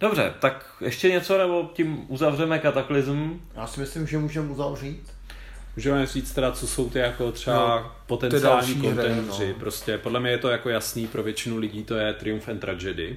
Dobře, 0.00 0.34
tak 0.40 0.66
ještě 0.80 1.08
něco, 1.08 1.38
nebo 1.38 1.70
tím 1.74 2.04
uzavřeme 2.08 2.58
kataklizm? 2.58 3.40
Já 3.54 3.66
si 3.66 3.80
myslím, 3.80 4.06
že 4.06 4.18
můžeme 4.18 4.50
uzavřít. 4.50 5.13
Můžeme 5.76 6.06
říct 6.06 6.32
teda, 6.32 6.52
co 6.52 6.66
jsou 6.66 6.90
ty 6.90 6.98
jako 6.98 7.32
třeba 7.32 7.80
no, 7.80 7.92
potenciální 8.06 8.74
kontenty. 8.74 9.48
No. 9.48 9.54
Prostě 9.58 9.98
podle 9.98 10.20
mě 10.20 10.30
je 10.30 10.38
to 10.38 10.48
jako 10.48 10.68
jasný 10.68 11.06
pro 11.06 11.22
většinu 11.22 11.58
lidí, 11.58 11.84
to 11.84 11.94
je 11.94 12.12
Triumph 12.12 12.48
and 12.48 12.58
Tragedy. 12.58 13.16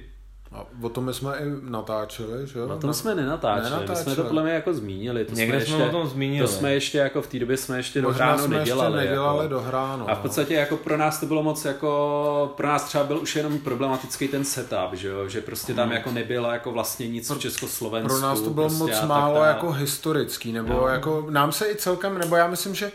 A 0.52 0.66
o 0.82 0.88
tom 0.88 1.12
jsme 1.12 1.36
i 1.36 1.42
natáčeli, 1.62 2.46
že 2.46 2.58
jo? 2.58 2.68
Na 2.68 2.76
tom 2.76 2.94
jsme 2.94 3.14
nenatáčeli, 3.14 3.70
nenatáčeli. 3.70 3.98
my 3.98 4.04
jsme 4.04 4.14
to 4.14 4.24
podle 4.24 4.42
mě 4.42 4.52
jako 4.52 4.74
zmínili. 4.74 5.24
To 5.24 5.34
Někde 5.34 5.60
jsme, 5.60 5.74
ještě, 5.74 5.88
o 5.88 5.90
tom 5.90 6.08
zmínili. 6.08 6.46
To 6.46 6.52
jsme 6.52 6.74
ještě 6.74 6.98
jako 6.98 7.22
v 7.22 7.26
té 7.26 7.38
době 7.38 7.56
jsme 7.56 7.76
ještě 7.76 8.00
do 8.00 8.12
hránu 8.12 8.44
jsme 8.44 8.58
nedělali. 8.58 8.98
Ještě 8.98 9.08
nedělali 9.08 9.38
jako. 9.38 9.48
do 9.48 9.60
hránu. 9.60 10.10
A 10.10 10.14
v 10.14 10.18
podstatě 10.18 10.54
jako 10.54 10.76
pro 10.76 10.96
nás 10.96 11.20
to 11.20 11.26
bylo 11.26 11.42
moc 11.42 11.64
jako, 11.64 12.54
pro 12.56 12.68
nás 12.68 12.84
třeba 12.84 13.04
byl 13.04 13.18
už 13.18 13.36
jenom 13.36 13.58
problematický 13.58 14.28
ten 14.28 14.44
setup, 14.44 14.92
že 14.92 15.08
jo? 15.08 15.28
Že 15.28 15.40
prostě 15.40 15.74
tam 15.74 15.84
hmm. 15.84 15.96
jako 15.96 16.10
nebylo 16.10 16.50
jako 16.50 16.72
vlastně 16.72 17.08
nic 17.08 17.30
v 17.30 17.38
Československu. 17.38 18.18
Pro 18.18 18.28
nás 18.28 18.40
to 18.40 18.50
bylo 18.50 18.68
prostě 18.68 18.84
moc 18.84 19.02
málo 19.02 19.44
jako 19.44 19.72
historický, 19.72 20.52
nebo 20.52 20.72
no. 20.72 20.88
jako 20.88 21.26
nám 21.30 21.52
se 21.52 21.70
i 21.70 21.76
celkem, 21.76 22.18
nebo 22.18 22.36
já 22.36 22.46
myslím, 22.46 22.74
že 22.74 22.92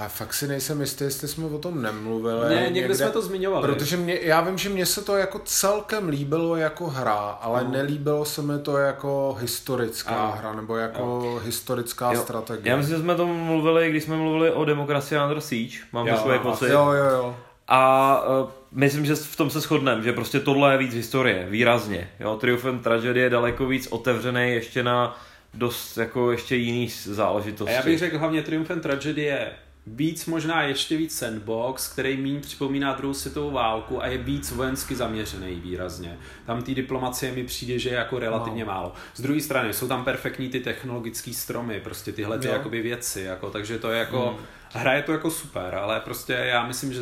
a 0.00 0.08
fakt 0.08 0.34
si 0.34 0.48
nejsem 0.48 0.80
jistý, 0.80 1.04
jestli 1.04 1.28
jsme 1.28 1.46
o 1.46 1.58
tom 1.58 1.82
nemluvili. 1.82 2.48
Ne, 2.48 2.54
někde, 2.54 2.70
někde 2.70 2.94
jsme 2.94 3.10
to 3.10 3.22
zmiňovali. 3.22 3.68
Protože 3.68 3.96
mě, 3.96 4.18
já 4.22 4.40
vím, 4.40 4.58
že 4.58 4.68
mně 4.68 4.86
se 4.86 5.04
to 5.04 5.16
jako 5.16 5.40
celkem 5.44 6.08
líbilo 6.08 6.56
jako 6.56 6.86
hra, 6.86 7.38
ale 7.40 7.64
no. 7.64 7.70
nelíbilo 7.70 8.24
se 8.24 8.42
mi 8.42 8.58
to 8.62 8.76
jako 8.76 9.36
historická 9.40 10.14
a. 10.14 10.36
hra, 10.36 10.52
nebo 10.52 10.76
jako 10.76 11.02
jo. 11.02 11.40
historická 11.44 12.12
jo. 12.12 12.20
strategie. 12.20 12.70
Já 12.70 12.76
myslím, 12.76 12.96
že 12.96 13.02
jsme 13.02 13.14
to 13.14 13.26
mluvili, 13.26 13.90
když 13.90 14.04
jsme 14.04 14.16
mluvili 14.16 14.50
o 14.50 14.64
demokracii 14.64 15.20
Under 15.20 15.40
Siege. 15.40 15.78
Mám 15.92 16.06
jo, 16.06 16.16
takové 16.16 16.38
pocit. 16.38 16.68
Jo, 16.68 16.92
jo, 16.92 17.04
jo. 17.10 17.36
A 17.68 18.22
uh, 18.42 18.50
myslím, 18.72 19.06
že 19.06 19.14
v 19.14 19.36
tom 19.36 19.50
se 19.50 19.60
shodneme, 19.60 20.02
že 20.02 20.12
prostě 20.12 20.40
tohle 20.40 20.74
je 20.74 20.78
víc 20.78 20.94
historie, 20.94 21.46
výrazně. 21.50 22.10
Jo, 22.20 22.36
Triumph 22.36 22.64
and 22.64 22.78
Tragedy 22.78 23.20
je 23.20 23.30
daleko 23.30 23.66
víc 23.66 23.86
otevřený 23.86 24.52
ještě 24.52 24.82
na 24.82 25.20
dost 25.54 25.96
jako 25.96 26.30
ještě 26.30 26.56
jiný 26.56 26.88
záležitosti. 27.04 27.74
A 27.74 27.76
já 27.76 27.82
bych 27.82 27.98
řekl 27.98 28.18
hlavně 28.18 28.42
Triumph 28.42 28.70
and 28.70 28.80
Tragedy 28.80 29.22
je 29.22 29.52
víc, 29.86 30.26
možná 30.26 30.62
ještě 30.62 30.96
víc 30.96 31.18
sandbox, 31.18 31.92
který 31.92 32.16
méně 32.16 32.40
připomíná 32.40 32.94
druhou 32.94 33.14
světovou 33.14 33.50
válku 33.50 34.02
a 34.02 34.06
je 34.06 34.18
víc 34.18 34.50
vojensky 34.50 34.96
zaměřený 34.96 35.54
výrazně. 35.54 36.18
Tam 36.46 36.62
té 36.62 36.74
diplomacie 36.74 37.32
mi 37.32 37.44
přijde, 37.44 37.78
že 37.78 37.88
je 37.88 37.94
jako 37.94 38.18
relativně 38.18 38.64
wow. 38.64 38.74
málo. 38.74 38.92
Z 39.14 39.20
druhé 39.20 39.40
strany 39.40 39.72
jsou 39.72 39.88
tam 39.88 40.04
perfektní 40.04 40.48
ty 40.48 40.60
technologické 40.60 41.32
stromy, 41.32 41.80
prostě 41.80 42.12
tyhle 42.12 42.38
ty 42.38 42.48
jakoby 42.48 42.82
věci, 42.82 43.20
jako, 43.20 43.50
takže 43.50 43.78
to 43.78 43.90
je 43.90 43.98
jako, 43.98 44.26
hmm. 44.26 44.46
hra 44.72 44.92
je 44.92 45.02
to 45.02 45.12
jako 45.12 45.30
super, 45.30 45.74
ale 45.74 46.00
prostě 46.00 46.32
já 46.32 46.66
myslím, 46.66 46.92
že 46.92 47.00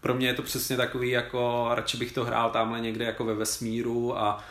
pro 0.00 0.14
mě 0.14 0.26
je 0.26 0.34
to 0.34 0.42
přesně 0.42 0.76
takový 0.76 1.10
jako, 1.10 1.70
radši 1.74 1.96
bych 1.96 2.12
to 2.12 2.24
hrál 2.24 2.50
tamhle 2.50 2.80
někde 2.80 3.04
jako 3.04 3.24
ve 3.24 3.34
vesmíru 3.34 4.18
a 4.18 4.44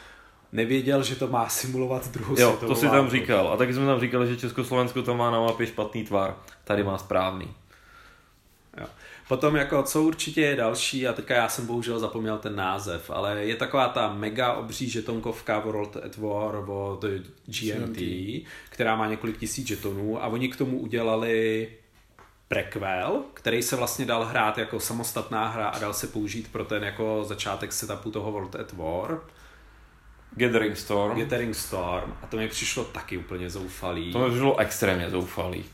nevěděl, 0.52 1.04
že 1.04 1.16
to 1.16 1.28
má 1.28 1.50
simulovat 1.50 2.12
druhou 2.12 2.36
jo, 2.40 2.58
to 2.68 2.76
si 2.76 2.86
tam 2.90 3.10
říkal. 3.10 3.48
A 3.48 3.58
taky 3.58 3.74
jsme 3.74 3.86
tam 3.86 4.00
říkali, 4.00 4.28
že 4.28 4.38
Československo 4.38 5.02
to 5.02 5.18
má 5.18 5.32
na 5.32 5.40
mapě 5.40 5.68
špatný 5.68 6.04
tvar. 6.04 6.36
Tady 6.64 6.84
má 6.84 6.98
správný. 6.98 7.48
Jo. 8.80 8.88
Potom 9.28 9.56
jako, 9.56 9.84
co 9.84 10.04
určitě 10.04 10.42
je 10.42 10.56
další, 10.56 11.08
a 11.08 11.14
teďka 11.14 11.36
já 11.36 11.50
jsem 11.50 11.66
bohužel 11.66 12.00
zapomněl 12.00 12.38
ten 12.38 12.56
název, 12.56 13.10
ale 13.10 13.46
je 13.46 13.56
taková 13.56 13.88
ta 13.88 14.14
mega 14.14 14.54
obří 14.54 14.90
žetonkovka 14.90 15.60
World 15.60 15.98
at 15.98 16.18
War 16.18 16.56
od 16.56 17.06
GMT, 17.46 17.98
GMT, 17.98 18.02
která 18.70 18.96
má 18.96 19.08
několik 19.08 19.38
tisíc 19.38 19.68
žetonů 19.68 20.24
a 20.24 20.28
oni 20.28 20.50
k 20.50 20.56
tomu 20.56 20.80
udělali 20.80 21.70
prequel, 22.48 23.24
který 23.34 23.64
se 23.64 23.76
vlastně 23.76 24.06
dal 24.06 24.26
hrát 24.26 24.58
jako 24.58 24.80
samostatná 24.80 25.48
hra 25.48 25.68
a 25.68 25.80
dal 25.80 25.94
se 25.94 26.08
použít 26.08 26.52
pro 26.52 26.66
ten 26.66 26.84
jako 26.84 27.24
začátek 27.24 27.74
setupu 27.74 28.12
toho 28.12 28.32
World 28.32 28.56
at 28.56 28.74
War. 28.74 29.20
Gathering 30.36 30.78
Storm. 30.78 31.20
Gathering 31.20 31.56
Storm. 31.56 32.14
A 32.24 32.28
to 32.28 32.38
mi 32.38 32.48
přišlo 32.48 32.84
taky 32.84 33.18
úplně 33.18 33.50
zoufalý. 33.50 34.14
To 34.14 34.20
mi 34.20 34.30
přišlo 34.30 34.60
extrémně 34.60 35.10
zoufalý. 35.10 35.66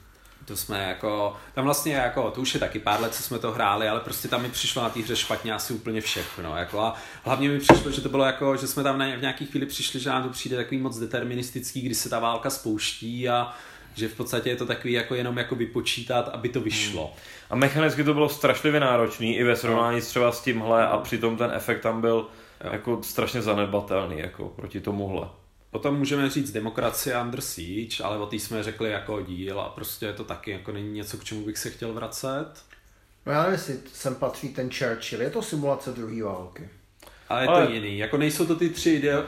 To 0.45 0.57
jsme 0.57 0.84
jako, 0.84 1.35
tam 1.53 1.65
vlastně 1.65 1.95
jako, 1.95 2.31
to 2.31 2.41
už 2.41 2.53
je 2.53 2.59
taky 2.59 2.79
pár 2.79 3.01
let, 3.01 3.15
co 3.15 3.23
jsme 3.23 3.39
to 3.39 3.51
hráli, 3.51 3.89
ale 3.89 3.99
prostě 3.99 4.27
tam 4.27 4.41
mi 4.41 4.49
přišlo 4.49 4.84
na 4.84 4.89
té 4.89 4.99
hře 4.99 5.15
špatně 5.15 5.53
asi 5.53 5.73
úplně 5.73 6.01
všechno. 6.01 6.57
Jako 6.57 6.79
a 6.79 6.95
hlavně 7.23 7.49
mi 7.49 7.59
přišlo, 7.59 7.91
že 7.91 8.01
to 8.01 8.09
bylo 8.09 8.25
jako, 8.25 8.55
že 8.55 8.67
jsme 8.67 8.84
tam 8.84 8.95
v 9.17 9.21
nějaký 9.21 9.45
chvíli 9.45 9.65
přišli, 9.65 9.99
že 9.99 10.09
nám 10.09 10.23
to 10.23 10.29
přijde 10.29 10.55
takový 10.55 10.77
moc 10.77 10.97
deterministický, 10.97 11.81
kdy 11.81 11.95
se 11.95 12.09
ta 12.09 12.19
válka 12.19 12.49
spouští 12.49 13.29
a 13.29 13.53
že 13.95 14.07
v 14.07 14.13
podstatě 14.13 14.49
je 14.49 14.55
to 14.55 14.65
takový 14.65 14.93
jako 14.93 15.15
jenom 15.15 15.38
jako 15.38 15.55
vypočítat, 15.55 16.29
aby 16.34 16.49
to 16.49 16.61
vyšlo. 16.61 17.05
Hmm. 17.05 17.15
A 17.49 17.55
mechanicky 17.55 18.03
to 18.03 18.13
bylo 18.13 18.29
strašlivě 18.29 18.79
náročný 18.79 19.38
i 19.38 19.43
ve 19.43 19.55
srovnání 19.55 20.01
třeba 20.01 20.31
s 20.31 20.41
tímhle 20.41 20.88
a 20.88 20.97
přitom 20.97 21.38
ten 21.38 21.51
efekt 21.53 21.81
tam 21.81 22.01
byl 22.01 22.27
Jo. 22.63 22.69
Jako 22.73 23.03
strašně 23.03 23.41
zanedbatelný 23.41 24.19
jako 24.19 24.45
proti 24.45 24.81
tomuhle. 24.81 25.27
Potom 25.71 25.97
můžeme 25.97 26.29
říct 26.29 26.51
demokracie 26.51 27.21
under 27.21 27.41
siege, 27.41 28.03
ale 28.03 28.17
o 28.17 28.25
té 28.25 28.35
jsme 28.35 28.63
řekli 28.63 28.91
jako 28.91 29.21
díl 29.21 29.61
a 29.61 29.69
prostě 29.69 30.13
to 30.13 30.23
taky 30.23 30.51
jako 30.51 30.71
není 30.71 30.93
něco, 30.93 31.17
k 31.17 31.23
čemu 31.23 31.45
bych 31.45 31.57
se 31.57 31.69
chtěl 31.69 31.93
vracet. 31.93 32.47
No 33.25 33.31
já 33.31 33.39
nevím, 33.39 33.53
jestli 33.53 33.79
sem 33.93 34.15
patří 34.15 34.49
ten 34.49 34.69
Churchill, 34.71 35.21
je 35.21 35.29
to 35.29 35.41
simulace 35.41 35.91
druhé 35.91 36.23
války. 36.23 36.69
Ale 37.29 37.41
je 37.41 37.47
ale... 37.47 37.65
to 37.65 37.73
jiný, 37.73 37.97
jako 37.97 38.17
nejsou 38.17 38.45
to 38.45 38.55
ty 38.55 38.69
tři 38.69 38.89
ide... 38.89 39.23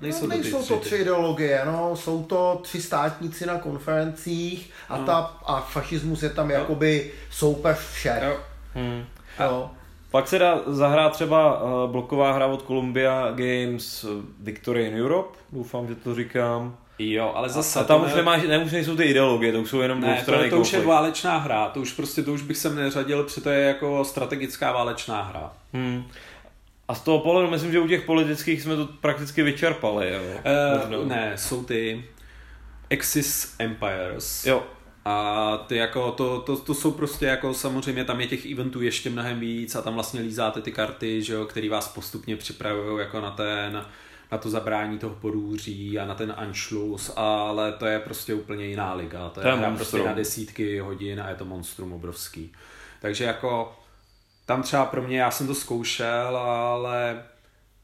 Nejsou, 0.00 0.26
no, 0.26 0.28
nejsou 0.28 0.58
to, 0.58 0.62
ty 0.62 0.68
to 0.68 0.80
tři 0.80 0.96
ideologie, 0.96 1.62
no, 1.64 1.96
jsou 1.96 2.24
to 2.24 2.60
tři 2.62 2.82
státníci 2.82 3.46
na 3.46 3.58
konferencích 3.58 4.70
a, 4.88 4.98
no. 4.98 5.06
ta, 5.06 5.18
a 5.44 5.60
fašismus 5.60 6.22
je 6.22 6.30
tam 6.30 6.48
no. 6.48 6.54
jakoby 6.54 7.12
soupeř 7.30 7.78
všech. 7.78 8.22
Jo. 8.22 8.40
Hmm. 8.74 9.04
Jo. 9.40 9.70
Pak 10.14 10.28
se 10.28 10.38
dá 10.38 10.60
zahrát 10.66 11.12
třeba 11.12 11.62
uh, 11.62 11.90
bloková 11.90 12.32
hra 12.32 12.46
od 12.46 12.66
Columbia 12.66 13.30
Games 13.30 14.04
uh, 14.04 14.10
Victory 14.40 14.86
in 14.86 15.00
Europe, 15.00 15.38
doufám, 15.52 15.88
že 15.88 15.94
to 15.94 16.14
říkám. 16.14 16.76
Jo, 16.98 17.32
ale 17.34 17.48
zase... 17.48 17.80
A 17.80 17.84
tam 17.84 18.00
to 18.00 18.06
už 18.06 18.12
ne- 18.12 18.16
nemáš, 18.16 18.42
ne, 18.42 18.58
už 18.58 18.72
nejsou 18.72 18.96
ty 18.96 19.04
ideologie, 19.04 19.52
to 19.52 19.60
už 19.60 19.70
jsou 19.70 19.80
jenom 19.80 20.00
Ne, 20.00 20.06
to, 20.06 20.12
dvoustranný 20.12 20.50
to 20.50 20.60
už 20.60 20.72
je 20.72 20.80
válečná 20.80 21.38
hra, 21.38 21.68
to 21.68 21.80
už 21.80 21.92
prostě, 21.92 22.22
to 22.22 22.32
už 22.32 22.42
bych 22.42 22.56
sem 22.56 22.76
neřadil, 22.76 23.22
protože 23.22 23.40
to 23.40 23.50
je 23.50 23.60
jako 23.60 24.04
strategická 24.04 24.72
válečná 24.72 25.22
hra. 25.22 25.52
Hmm. 25.72 26.04
A 26.88 26.94
z 26.94 27.00
toho 27.00 27.18
pohledu 27.18 27.50
myslím, 27.50 27.72
že 27.72 27.80
u 27.80 27.88
těch 27.88 28.02
politických 28.02 28.62
jsme 28.62 28.76
to 28.76 28.88
prakticky 29.00 29.42
vyčerpali. 29.42 30.12
Jo. 30.12 30.20
Možná. 30.78 30.98
Uh, 30.98 31.06
ne, 31.06 31.32
jsou 31.36 31.64
ty 31.64 32.04
Axis 32.92 33.54
Empires. 33.58 34.46
Jo, 34.46 34.62
A 35.04 35.56
ty 35.66 35.76
jako, 35.76 36.12
to, 36.12 36.40
to, 36.40 36.56
to, 36.56 36.74
jsou 36.74 36.90
prostě 36.90 37.26
jako 37.26 37.54
samozřejmě 37.54 38.04
tam 38.04 38.20
je 38.20 38.26
těch 38.26 38.46
eventů 38.52 38.82
ještě 38.82 39.10
mnohem 39.10 39.40
víc 39.40 39.74
a 39.74 39.82
tam 39.82 39.94
vlastně 39.94 40.20
lízáte 40.20 40.62
ty 40.62 40.72
karty, 40.72 41.22
že 41.22 41.34
jo, 41.34 41.44
který 41.44 41.68
vás 41.68 41.88
postupně 41.88 42.36
připravují 42.36 42.98
jako 42.98 43.20
na 43.20 43.30
ten, 43.30 43.84
na 44.32 44.38
to 44.38 44.50
zabrání 44.50 44.98
toho 44.98 45.14
podůří 45.14 45.98
a 45.98 46.04
na 46.06 46.14
ten 46.14 46.34
Anschluss, 46.36 47.12
ale 47.16 47.72
to 47.72 47.86
je 47.86 47.98
prostě 48.00 48.34
úplně 48.34 48.66
jiná 48.66 48.94
liga. 48.94 49.28
To 49.28 49.40
je, 49.40 49.42
To 49.42 49.48
je 49.48 49.56
monstrum. 49.56 49.76
prostě 49.76 50.02
na 50.08 50.12
desítky 50.14 50.78
hodin 50.78 51.20
a 51.20 51.28
je 51.28 51.34
to 51.36 51.44
monstrum 51.44 51.92
obrovský. 51.92 52.52
Takže 53.00 53.24
jako 53.24 53.76
tam 54.46 54.62
třeba 54.62 54.84
pro 54.86 55.02
mě, 55.02 55.20
já 55.20 55.30
jsem 55.30 55.46
to 55.46 55.54
zkoušel, 55.54 56.36
ale 56.36 57.22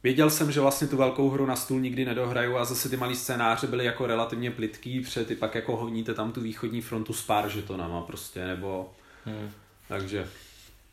věděl 0.02 0.30
jsem, 0.30 0.52
že 0.52 0.60
vlastně 0.60 0.86
tu 0.86 0.96
velkou 0.96 1.30
hru 1.30 1.46
na 1.46 1.56
stůl 1.56 1.80
nikdy 1.80 2.04
nedohraju 2.04 2.56
a 2.56 2.64
zase 2.64 2.88
ty 2.88 2.96
malý 2.96 3.16
scénáře 3.16 3.66
byly 3.66 3.84
jako 3.84 4.06
relativně 4.06 4.50
plitký, 4.50 5.00
protože 5.00 5.24
ty 5.24 5.36
pak 5.36 5.54
jako 5.54 5.76
honíte 5.76 6.14
tam 6.14 6.32
tu 6.32 6.40
východní 6.40 6.80
frontu 6.80 7.12
s 7.12 7.22
pár 7.22 7.48
žetonama 7.48 8.02
prostě, 8.02 8.44
nebo... 8.44 8.92
Hmm. 9.24 9.50
Takže 9.88 10.26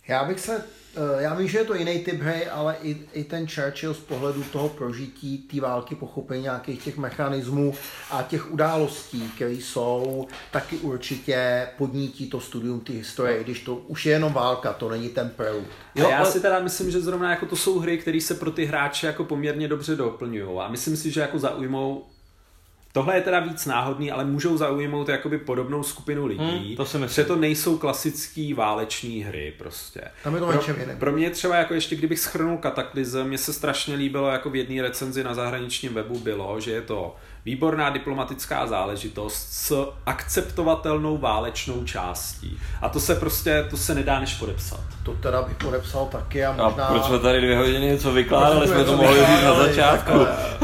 Já 0.07 0.23
bych 0.25 0.39
se, 0.39 0.63
eh, 0.95 1.23
já 1.23 1.34
vím, 1.35 1.47
že 1.47 1.57
je 1.57 1.63
to 1.65 1.75
jiný 1.75 1.99
typ 1.99 2.21
hry, 2.21 2.47
ale 2.47 2.75
i, 2.84 2.97
i 3.13 3.23
ten 3.23 3.47
Churchill 3.47 3.93
z 3.93 3.97
pohledu 3.99 4.43
toho 4.43 4.69
prožití 4.69 5.38
té 5.38 5.61
války, 5.61 5.95
pochopení 5.95 6.43
nějakých 6.43 6.84
těch 6.84 6.97
mechanismů 6.97 7.73
a 8.11 8.23
těch 8.23 8.51
událostí, 8.51 9.31
které 9.35 9.51
jsou, 9.53 10.27
taky 10.51 10.77
určitě 10.77 11.67
podnítí 11.77 12.29
to 12.29 12.39
studium 12.39 12.79
té 12.79 12.93
historie, 12.93 13.43
když 13.43 13.59
to 13.59 13.75
už 13.75 14.05
je 14.05 14.11
jenom 14.11 14.34
válka, 14.34 14.73
to 14.73 14.89
není 14.89 15.09
ten 15.09 15.29
prelude. 15.29 15.65
Jo, 15.95 16.03
Jo, 16.03 16.07
a 16.07 16.11
já 16.11 16.17
ale- 16.17 16.31
si 16.31 16.39
teda 16.39 16.59
myslím, 16.59 16.91
že 16.91 17.01
zrovna 17.01 17.29
jako 17.29 17.45
to 17.45 17.55
jsou 17.55 17.79
hry, 17.79 17.97
které 17.97 18.21
se 18.21 18.34
pro 18.35 18.51
ty 18.51 18.65
hráče 18.65 19.07
jako 19.07 19.23
poměrně 19.23 19.67
dobře 19.67 19.95
doplňují. 19.95 20.59
A 20.59 20.67
myslím 20.67 20.97
si, 20.97 21.11
že 21.11 21.21
jako 21.21 21.39
zaujmou 21.39 22.05
Tohle 22.98 23.15
je 23.15 23.22
teda 23.22 23.40
víc 23.40 23.65
náhodný, 23.65 24.11
ale 24.11 24.26
můžou 24.26 24.57
zaujmout 24.57 25.10
jakoby 25.10 25.38
podobnou 25.38 25.84
skupinu 25.84 26.26
lidí. 26.26 26.44
Hmm, 26.68 26.76
to 26.76 26.86
si 26.86 26.98
myslím. 26.98 27.24
Že 27.24 27.28
to 27.28 27.36
nejsou 27.36 27.78
klasický 27.78 28.53
váleční 28.53 29.24
hry 29.24 29.53
prostě. 29.57 30.02
Tam 30.24 30.34
je 30.34 30.40
to 30.40 30.48
pro, 30.48 30.56
něčem 30.56 30.76
jiném. 30.80 30.98
pro 30.99 31.11
mě 31.11 31.30
třeba 31.30 31.56
jako 31.56 31.74
ještě 31.74 31.95
kdybych 31.95 32.19
schrnul 32.19 32.57
Kataklizm, 32.57 33.24
mně 33.24 33.38
se 33.38 33.53
strašně 33.53 33.95
líbilo 33.95 34.28
jako 34.30 34.49
v 34.49 34.56
jedné 34.56 34.82
recenzi 34.82 35.24
na 35.24 35.34
zahraničním 35.34 35.94
webu 35.94 36.19
bylo, 36.19 36.60
že 36.60 36.72
je 36.72 36.82
to 36.82 37.15
výborná 37.45 37.90
diplomatická 37.90 38.68
záležitost 38.68 39.48
s 39.52 39.91
akceptovatelnou 40.06 41.18
válečnou 41.18 41.84
částí. 41.84 42.60
A 42.82 42.90
to 42.90 42.99
se 42.99 43.15
prostě, 43.15 43.68
to 43.69 43.78
se 43.78 43.95
nedá 43.95 44.19
než 44.19 44.34
podepsat. 44.34 44.80
To 45.03 45.11
teda 45.14 45.41
bych 45.41 45.57
podepsal 45.57 46.06
taky 46.06 46.45
a 46.45 46.52
a 46.52 46.68
možná... 46.69 46.88
proč 46.88 47.03
jsme 47.03 47.19
tady 47.19 47.41
dvě 47.41 47.57
hodiny 47.57 47.86
něco 47.86 48.11
vykládali, 48.11 48.57
Proč 48.68 48.69
jsme 48.69 48.84
to 48.86 48.98
mohli 48.98 49.19
říct 49.26 49.44
na 49.44 49.56
začátku. 49.56 50.11
takhle. 50.11 50.57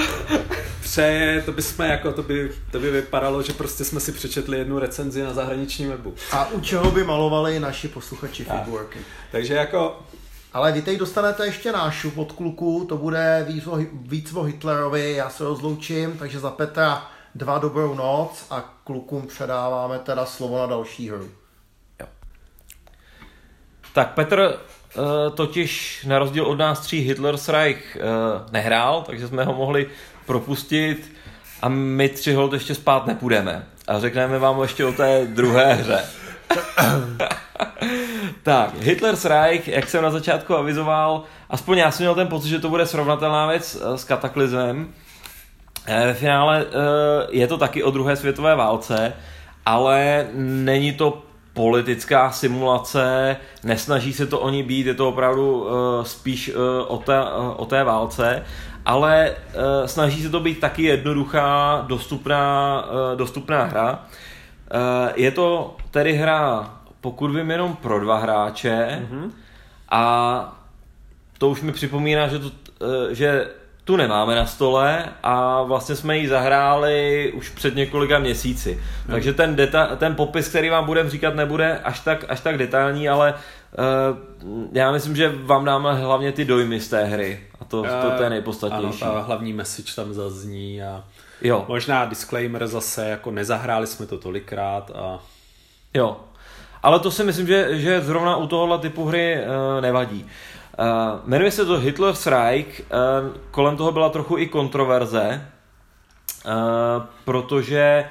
Přeje, 0.94 1.42
to 1.42 1.52
by 1.52 1.62
jsme 1.62 1.88
jako, 1.88 2.12
to 2.12 2.24
by, 2.24 2.52
to 2.72 2.80
by 2.80 2.92
vypadalo, 2.92 3.42
že 3.42 3.54
prostě 3.54 3.84
jsme 3.84 4.00
si 4.00 4.12
přečetli 4.12 4.58
jednu 4.58 4.80
recenzi 4.80 5.24
na 5.24 5.34
zahraničním 5.34 5.90
webu. 5.90 6.14
A 6.32 6.48
u 6.48 6.62
čeho 6.62 6.92
by 6.92 7.04
malovali 7.04 7.60
naši 7.60 7.88
posluchači 7.88 8.44
figurky. 8.46 9.00
Takže 9.32 9.54
jako, 9.54 10.00
Ale 10.54 10.72
vy 10.72 10.82
teď 10.82 10.98
dostanete 10.98 11.46
ještě 11.46 11.72
nášup 11.72 12.18
od 12.18 12.32
kluku, 12.32 12.86
to 12.90 12.98
bude 12.98 13.46
víc 14.04 14.34
o, 14.34 14.44
Hitlerovi, 14.44 15.14
já 15.14 15.30
se 15.30 15.44
rozloučím, 15.44 16.18
takže 16.18 16.40
za 16.40 16.50
Petra 16.50 17.08
dva 17.36 17.58
dobrou 17.58 17.96
noc 17.96 18.46
a 18.50 18.76
klukům 18.84 19.28
předáváme 19.28 20.00
teda 20.00 20.26
slovo 20.26 20.58
na 20.58 20.66
další 20.66 21.10
hru. 21.10 21.30
Tak 23.94 24.14
Petr 24.14 24.60
uh, 24.98 25.36
totiž 25.36 26.04
na 26.06 26.20
rozdíl 26.20 26.46
od 26.46 26.56
nás 26.56 26.80
tří 26.80 27.00
Hitler's 27.00 27.50
Reich 27.50 27.98
uh, 27.98 28.52
nehrál, 28.52 29.02
takže 29.02 29.28
jsme 29.28 29.44
ho 29.44 29.54
mohli 29.54 29.90
propustit 30.26 31.12
a 31.62 31.70
my 31.70 32.10
tři 32.10 32.34
hold 32.34 32.54
ještě 32.54 32.76
spát 32.76 33.08
nepůjdeme. 33.08 33.64
A 33.88 34.00
řekneme 34.00 34.40
vám 34.40 34.62
ještě 34.62 34.86
o 34.86 34.92
té 34.92 35.26
druhé 35.26 35.74
hře. 35.74 36.04
tak, 38.44 38.80
Hitler's 38.80 39.26
Reich, 39.26 39.68
jak 39.68 39.90
jsem 39.90 40.04
na 40.04 40.12
začátku 40.12 40.56
avizoval, 40.56 41.24
aspoň 41.50 41.78
já 41.78 41.92
jsem 41.92 42.04
měl 42.04 42.16
ten 42.16 42.28
pocit, 42.28 42.50
že 42.50 42.60
to 42.60 42.70
bude 42.70 42.86
srovnatelná 42.86 43.48
věc 43.48 43.78
eh, 43.82 43.98
s 43.98 44.04
Kataklizmem. 44.04 44.94
Eh, 45.86 46.06
Ve 46.06 46.14
finále 46.14 46.66
eh, 46.66 47.28
je 47.30 47.48
to 47.48 47.58
taky 47.58 47.84
o 47.84 47.92
druhé 47.92 48.16
světové 48.16 48.56
válce, 48.56 49.14
ale 49.66 50.28
není 50.36 50.94
to 50.94 51.24
politická 51.54 52.32
simulace, 52.32 53.38
nesnaží 53.64 54.14
se 54.14 54.28
to 54.28 54.40
o 54.40 54.50
ní 54.50 54.64
být, 54.64 54.88
je 54.88 54.94
to 54.94 55.10
opravdu 55.10 55.68
spíš 56.04 56.52
o 56.88 56.98
té, 56.98 57.24
o 57.56 57.66
té 57.66 57.84
válce, 57.84 58.44
ale 58.86 59.32
eh, 59.32 59.88
snaží 59.88 60.24
se 60.24 60.30
to 60.30 60.40
být 60.40 60.60
taky 60.60 60.84
jednoduchá, 60.84 61.84
dostupná, 61.88 62.86
eh, 63.14 63.16
dostupná 63.16 63.64
hra. 63.64 64.00
Eh, 64.72 65.14
Je 65.16 65.32
to 65.32 65.78
tedy 65.92 66.14
hra, 66.14 66.74
pokud 67.02 67.28
vím, 67.28 67.52
jenom 67.52 67.76
pro 67.76 68.00
dva 68.00 68.18
hráče 68.18 69.02
mm-hmm. 69.10 69.32
a 69.90 70.56
to 71.38 71.50
už 71.50 71.62
mi 71.62 71.72
připomíná, 71.72 72.28
že, 72.28 72.40
to, 72.40 72.52
eh, 72.82 73.16
že 73.16 73.48
tu 73.84 73.96
nemáme 73.96 74.36
na 74.36 74.46
stole 74.46 75.06
a 75.24 75.62
vlastně 75.64 75.96
jsme 75.96 76.18
ji 76.18 76.28
zahráli 76.28 77.32
už 77.36 77.50
před 77.50 77.76
několika 77.76 78.20
měsíci. 78.20 78.74
Hmm. 78.74 79.12
Takže 79.12 79.34
ten, 79.34 79.56
deta- 79.56 79.96
ten 79.96 80.16
popis, 80.16 80.48
který 80.48 80.70
vám 80.70 80.86
budeme 80.86 81.10
říkat, 81.10 81.36
nebude 81.36 81.80
až 81.84 82.00
tak, 82.00 82.26
až 82.30 82.40
tak 82.40 82.58
detailní, 82.58 83.10
ale 83.10 83.34
uh, 83.78 84.68
já 84.72 84.92
myslím, 84.92 85.16
že 85.16 85.34
vám 85.36 85.66
dáme 85.66 85.94
hlavně 85.94 86.32
ty 86.32 86.46
dojmy 86.46 86.80
z 86.80 86.90
té 86.90 87.06
hry. 87.06 87.40
A 87.60 87.66
to, 87.66 87.84
to, 87.84 88.12
to 88.18 88.24
je 88.24 88.30
nejpodstatnější. 88.30 89.02
Ano, 89.02 89.14
ta 89.14 89.20
hlavní 89.20 89.54
message 89.54 89.96
tam 89.96 90.14
zazní 90.14 90.84
a 90.84 91.04
Jo, 91.44 91.66
možná 91.68 92.06
disclaimer 92.06 92.68
zase, 92.68 93.10
jako 93.10 93.32
nezahráli 93.32 93.88
jsme 93.88 94.06
to 94.06 94.18
tolikrát 94.18 94.92
a 94.96 95.20
jo. 95.94 96.18
Ale 96.84 97.00
to 97.00 97.12
si 97.12 97.24
myslím, 97.24 97.48
že, 97.48 97.80
že 97.80 98.02
zrovna 98.02 98.36
u 98.36 98.48
tohohle 98.48 98.80
typu 98.80 99.06
hry 99.06 99.38
uh, 99.38 99.82
nevadí. 99.82 100.26
Uh, 100.80 100.86
jmenuje 101.26 101.52
se 101.52 101.66
to 101.66 101.80
Hitler's 101.80 102.28
Reich, 102.28 102.82
uh, 102.82 103.38
kolem 103.52 103.78
toho 103.78 103.92
byla 103.92 104.10
trochu 104.10 104.38
i 104.38 104.48
kontroverze, 104.48 105.48
uh, 106.46 106.52
protože 107.26 108.06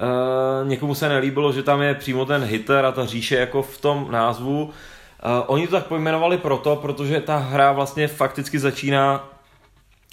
uh, 0.00 0.68
někomu 0.68 0.94
se 0.94 1.08
nelíbilo, 1.08 1.52
že 1.52 1.62
tam 1.62 1.82
je 1.82 1.94
přímo 1.94 2.24
ten 2.24 2.44
Hitler 2.44 2.86
a 2.86 2.92
ta 2.92 3.06
říše 3.06 3.36
jako 3.36 3.62
v 3.62 3.80
tom 3.80 4.08
názvu. 4.10 4.70
Uh, 5.24 5.44
oni 5.46 5.66
to 5.66 5.76
tak 5.76 5.86
pojmenovali 5.86 6.38
proto, 6.38 6.76
protože 6.76 7.20
ta 7.20 7.36
hra 7.36 7.72
vlastně 7.72 8.08
fakticky 8.08 8.58
začíná 8.58 9.28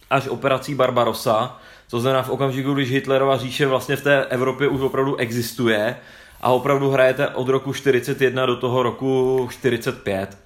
až 0.10 0.28
operací 0.28 0.76
Barbarossa, 0.76 1.60
to 1.90 2.00
znamená 2.00 2.24
v 2.24 2.30
okamžiku, 2.30 2.74
když 2.74 2.92
Hitlerova 2.92 3.38
říše 3.38 3.68
vlastně 3.68 3.96
v 3.96 4.04
té 4.04 4.26
Evropě 4.26 4.68
už 4.68 4.82
opravdu 4.82 5.16
existuje 5.16 5.98
a 6.42 6.52
opravdu 6.52 6.90
hrajete 6.90 7.28
od 7.28 7.50
roku 7.50 7.74
41 7.74 8.46
do 8.46 8.56
toho 8.56 8.84
roku 8.84 9.48
45. 9.52 10.38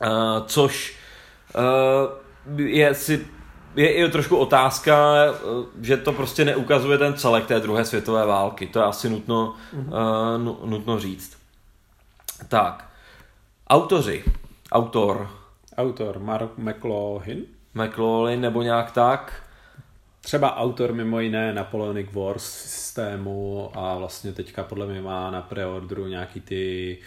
Uh, 0.00 0.08
což 0.46 0.96
uh, 2.56 2.66
je 2.66 2.94
si 2.94 3.26
je 3.76 3.92
i 3.92 4.08
trošku 4.08 4.36
otázka, 4.36 5.14
eh, 5.24 5.34
že 5.80 5.96
to 5.96 6.12
prostě 6.12 6.44
neukazuje 6.44 6.98
ten 6.98 7.14
celek 7.14 7.46
té 7.46 7.60
druhé 7.60 7.84
světové 7.84 8.26
války. 8.26 8.66
To 8.66 8.78
je 8.78 8.84
asi 8.84 9.08
nutno, 9.08 9.54
uh, 9.72 9.84
nu- 10.38 10.58
nutno 10.64 10.98
říct. 10.98 11.36
Tak, 12.48 12.89
autoři. 13.70 14.24
Autor 14.72 15.30
autor 15.76 16.18
Mark 16.18 16.50
McLaughlin, 16.58 17.44
McLaughlin 17.74 18.40
nebo 18.40 18.62
nějak 18.62 18.90
tak. 18.92 19.42
třeba 20.20 20.56
autor 20.56 20.92
mimo 20.92 21.20
jiné 21.20 21.52
Napoleonic 21.54 22.12
Wars 22.12 22.42
systému 22.44 23.70
a 23.74 23.94
vlastně 23.98 24.32
teďka 24.32 24.62
podle 24.62 24.86
mě 24.86 25.00
má 25.02 25.30
na 25.30 25.42
preorderu 25.42 26.06
nějaký 26.06 26.40
ty 26.40 26.98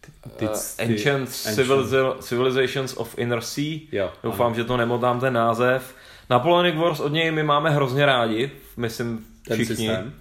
ty, 0.00 0.28
ty, 0.36 0.44
Uh, 0.44 0.50
Ancient, 0.78 1.28
Civiliza- 1.28 2.18
Civilizations 2.18 2.96
of 2.96 3.18
Inner 3.18 3.40
Sea. 3.40 3.78
Jo, 3.92 4.10
Doufám, 4.22 4.54
že 4.54 4.64
to 4.64 4.76
nemotám 4.76 5.20
ten 5.20 5.32
název. 5.34 5.94
Napoleonic 6.30 6.74
Wars 6.76 7.00
od 7.00 7.12
něj 7.12 7.30
my 7.30 7.42
máme 7.42 7.70
hrozně 7.70 8.06
rádi, 8.06 8.50
myslím 8.76 9.26
ten 9.48 9.56
všichni. 9.56 9.76
systém. 9.76 10.14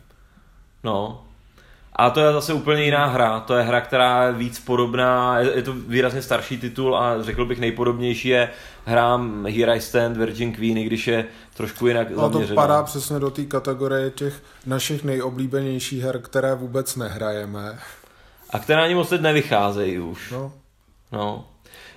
No. 0.84 1.27
A 2.00 2.10
to 2.10 2.20
je 2.20 2.34
zase 2.34 2.54
úplně 2.54 2.84
jiná 2.84 3.06
hra. 3.06 3.40
To 3.40 3.56
je 3.56 3.64
hra, 3.64 3.82
která 3.82 4.24
je 4.24 4.34
víc 4.34 4.60
podobná, 4.60 5.40
je 5.40 5.62
to 5.62 5.74
výrazně 5.74 6.22
starší 6.22 6.58
titul 6.58 6.98
a 6.98 7.24
řekl 7.24 7.46
bych 7.46 7.60
nejpodobnější 7.60 8.28
je 8.28 8.50
hrám 8.86 9.46
Here 9.46 9.76
I 9.76 9.82
Stand, 9.82 10.18
Virgin 10.18 10.54
Queen, 10.54 10.78
i 10.78 10.84
když 10.84 11.08
je 11.08 11.26
trošku 11.54 11.88
jinak 11.88 12.10
No 12.10 12.16
to 12.16 12.34
zaměřená. 12.34 12.62
padá 12.62 12.84
přesně 12.84 13.20
do 13.20 13.30
té 13.30 13.44
kategorie 13.46 14.10
těch 14.12 14.44
našich 14.66 15.04
nejoblíbenějších 15.04 16.04
her, 16.04 16.20
které 16.22 16.56
vůbec 16.56 16.96
nehrajeme. 16.96 17.80
A 18.50 18.60
která 18.60 18.84
ani 18.84 18.96
moc 18.96 19.10
teď 19.10 19.22
nevycházejí 19.22 20.00
už. 20.00 20.32
No, 20.32 20.52
No. 21.12 21.48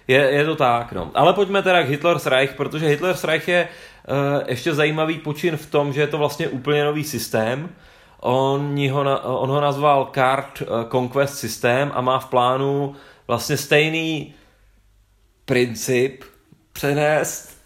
Je, 0.09 0.18
je 0.31 0.44
to 0.44 0.56
tak, 0.56 0.93
no. 0.93 1.10
Ale 1.14 1.32
pojďme 1.32 1.62
teda 1.62 1.82
k 1.82 1.89
Hitler's 1.89 2.27
Reich, 2.27 2.55
protože 2.55 2.86
Hitler's 2.89 3.24
Reich 3.24 3.48
je 3.48 3.68
uh, 4.09 4.43
ještě 4.48 4.74
zajímavý 4.74 5.18
počin 5.18 5.56
v 5.56 5.66
tom, 5.70 5.93
že 5.93 6.01
je 6.01 6.06
to 6.06 6.18
vlastně 6.18 6.48
úplně 6.48 6.85
nový 6.85 7.05
systém. 7.05 7.68
On 8.23 8.89
ho, 8.91 9.21
on 9.21 9.49
ho 9.51 9.61
nazval 9.61 10.11
Card 10.15 10.63
Conquest 10.91 11.39
System 11.39 11.93
a 11.95 12.01
má 12.01 12.19
v 12.19 12.27
plánu 12.27 12.97
vlastně 13.27 13.57
stejný 13.57 14.35
princip 15.45 16.25
přenést 16.73 17.61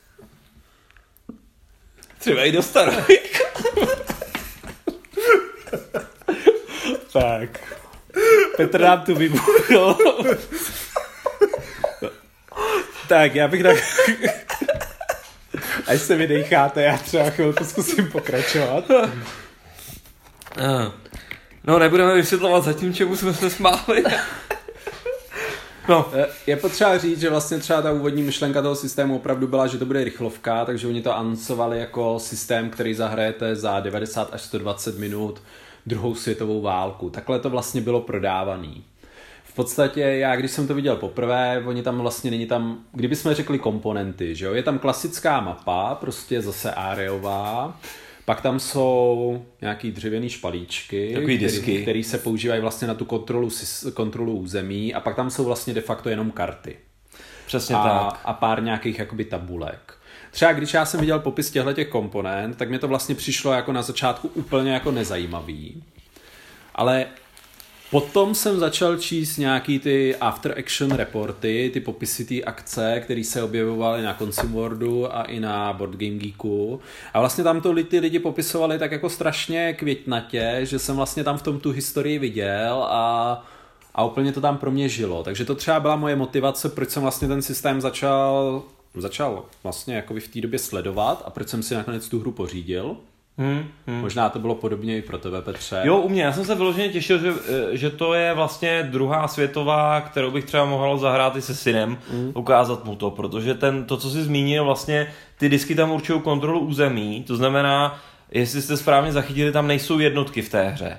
třeba 2.19 2.45
i 2.45 2.53
do 2.53 2.63
starověku. 2.63 3.45
tak. 7.13 7.75
Petr 8.57 8.81
nám 8.81 9.01
tu 9.01 9.15
vybuchl. 9.15 9.97
tak, 13.09 13.35
já 13.35 13.49
bych 13.49 13.63
tak... 13.63 13.77
Až 15.87 16.01
se 16.01 16.17
vydecháte, 16.17 16.83
já 16.83 16.99
třeba 16.99 17.31
chvilku 17.31 17.65
zkusím 17.65 18.11
pokračovat. 18.11 18.85
No, 21.65 21.79
nebudeme 21.79 22.15
vysvětlovat 22.15 22.65
zatím, 22.65 22.95
čemu 22.95 23.17
jsme 23.17 23.35
se 23.35 23.51
smáli. 23.51 24.05
No. 25.89 26.07
Je 26.47 26.57
potřeba 26.57 26.99
říct, 26.99 27.21
že 27.21 27.31
vlastně 27.31 27.59
třeba 27.59 27.83
ta 27.83 27.93
úvodní 27.93 28.23
myšlenka 28.23 28.63
toho 28.63 28.75
systému 28.75 29.17
opravdu 29.17 29.47
byla, 29.47 29.67
že 29.67 29.79
to 29.79 29.87
bude 29.87 30.05
rychlovka, 30.05 30.65
takže 30.65 30.89
oni 30.89 31.03
to 31.03 31.17
anuncovali 31.17 31.79
jako 31.79 32.19
systém, 32.19 32.71
který 32.71 32.95
zahrajete 32.95 33.57
za 33.57 33.81
90 33.81 34.35
až 34.35 34.43
120 34.43 34.99
minut 34.99 35.43
druhou 35.87 36.15
světovou 36.15 36.63
válku. 36.63 37.11
Takhle 37.11 37.39
to 37.39 37.51
vlastně 37.51 37.81
bylo 37.81 38.01
prodávaný. 38.01 38.85
V 39.45 39.55
podstatě 39.55 40.01
já, 40.01 40.37
když 40.37 40.51
jsem 40.51 40.67
to 40.67 40.75
viděl 40.75 40.97
poprvé, 40.97 41.63
oni 41.67 41.83
tam 41.83 41.99
vlastně 41.99 42.31
není 42.31 42.47
tam, 42.47 42.79
kdybychom 42.93 43.35
řekli 43.35 43.59
komponenty, 43.59 44.35
že 44.35 44.47
jo, 44.47 44.55
je 44.55 44.63
tam 44.63 44.79
klasická 44.79 45.41
mapa, 45.41 45.95
prostě 45.95 46.43
zase 46.43 46.73
areová, 46.73 47.81
pak 48.25 48.41
tam 48.41 48.61
jsou 48.61 49.45
nějaký 49.61 49.93
dřevěný 49.93 50.29
špalíčky, 50.29 51.15
Takový 51.15 51.39
disky. 51.39 51.63
který, 51.63 51.83
který 51.83 52.05
se 52.05 52.19
používají 52.19 52.61
vlastně 52.61 52.89
na 52.89 52.95
tu 52.95 53.05
kontrolu, 53.05 53.51
kontrolu 53.95 54.33
území 54.33 54.95
a 54.95 55.01
pak 55.01 55.17
tam 55.17 55.31
jsou 55.31 55.45
vlastně 55.45 55.75
de 55.75 55.81
facto 55.81 56.09
jenom 56.09 56.31
karty. 56.31 56.77
Přesně 57.47 57.77
a, 57.77 57.83
tak. 57.83 58.21
A 58.25 58.33
pár 58.33 58.63
nějakých 58.63 58.99
jakoby 58.99 59.25
tabulek. 59.25 59.95
Třeba 60.31 60.53
když 60.53 60.75
já 60.75 60.85
jsem 60.85 61.01
viděl 61.01 61.19
popis 61.19 61.51
těchto 61.51 61.73
těch 61.73 61.89
komponent, 61.89 62.57
tak 62.57 62.71
mi 62.71 62.79
to 62.79 62.89
vlastně 62.89 63.15
přišlo 63.15 63.53
jako 63.53 63.73
na 63.73 63.83
začátku 63.83 64.29
úplně 64.35 64.73
jako 64.73 64.91
nezajímavý. 64.91 65.83
Ale 66.75 67.07
Potom 67.95 68.35
jsem 68.35 68.59
začal 68.59 68.97
číst 68.97 69.37
nějaký 69.37 69.79
ty 69.79 70.17
after 70.17 70.59
action 70.59 70.91
reporty, 70.91 71.71
ty 71.73 71.81
popisy 71.81 72.25
té 72.25 72.43
akce, 72.43 73.01
které 73.01 73.25
se 73.25 73.43
objevovaly 73.43 74.03
na 74.03 74.15
Consumer 74.15 74.55
Worldu 74.55 75.17
a 75.17 75.23
i 75.23 75.41
na 75.41 75.73
Board 75.73 75.93
Game 75.93 76.19
Geeku. 76.19 76.81
A 77.13 77.21
vlastně 77.21 77.45
tam 77.45 77.61
to 77.61 77.75
ty 77.85 77.99
lidi 77.99 78.19
popisovali 78.19 78.79
tak 78.79 78.93
jako 78.93 79.11
strašně 79.11 79.73
květnatě, 79.73 80.61
že 80.63 80.79
jsem 80.79 80.97
vlastně 80.97 81.25
tam 81.25 81.39
v 81.39 81.43
tom 81.43 81.61
tu 81.61 81.71
historii 81.71 82.19
viděl 82.19 82.87
a, 82.89 83.47
a 83.95 84.05
úplně 84.05 84.33
to 84.33 84.41
tam 84.41 84.59
pro 84.59 84.71
mě 84.71 84.89
žilo. 84.89 85.23
Takže 85.23 85.45
to 85.45 85.55
třeba 85.55 85.81
byla 85.81 85.97
moje 85.97 86.17
motivace, 86.17 86.69
proč 86.69 86.91
jsem 86.91 87.03
vlastně 87.03 87.29
ten 87.29 87.43
systém 87.43 87.81
začal, 87.81 88.63
začal 88.95 89.45
vlastně 89.63 89.95
jako 89.97 90.15
v 90.15 90.29
té 90.29 90.41
době 90.41 90.59
sledovat 90.59 91.23
a 91.27 91.31
proč 91.31 91.49
jsem 91.49 91.63
si 91.63 91.75
nakonec 91.75 92.09
tu 92.09 92.21
hru 92.21 92.33
pořídil. 92.33 92.97
Hmm, 93.39 93.69
hmm. 93.87 94.01
Možná 94.01 94.29
to 94.29 94.39
bylo 94.39 94.55
podobně 94.55 94.99
i 94.99 95.03
pro 95.03 95.19
tebe, 95.19 95.43
Petře. 95.43 95.81
Jo, 95.85 95.97
u 95.97 96.09
mě. 96.09 96.23
Já 96.23 96.33
jsem 96.33 96.45
se 96.45 96.55
vyloženě 96.55 96.89
těšil, 96.89 97.19
že, 97.19 97.33
že 97.73 97.91
to 97.91 98.15
je 98.15 98.35
vlastně 98.35 98.89
druhá 98.91 99.29
světová, 99.29 100.01
kterou 100.01 100.31
bych 100.31 100.45
třeba 100.45 100.65
mohl 100.65 100.99
zahrát 100.99 101.37
i 101.37 101.43
se 101.43 101.55
synem, 101.55 101.99
hmm. 102.11 102.33
ukázat 102.35 102.85
mu 102.85 102.97
to, 102.97 103.11
protože 103.11 103.55
ten, 103.55 103.85
to, 103.85 103.97
co 103.97 104.11
jsi 104.11 104.23
zmínil, 104.23 104.65
vlastně 104.65 105.07
ty 105.39 105.49
disky 105.49 105.75
tam 105.75 105.91
určují 105.91 106.21
kontrolu 106.21 106.61
území, 106.61 107.25
to 107.27 107.37
znamená, 107.37 107.99
jestli 108.31 108.63
jste 108.63 108.77
správně 108.77 109.13
zachytili, 109.13 109.53
tam 109.53 109.67
nejsou 109.67 109.99
jednotky 109.99 110.43
v 110.43 110.49
té 110.49 110.69
hře. 110.69 110.97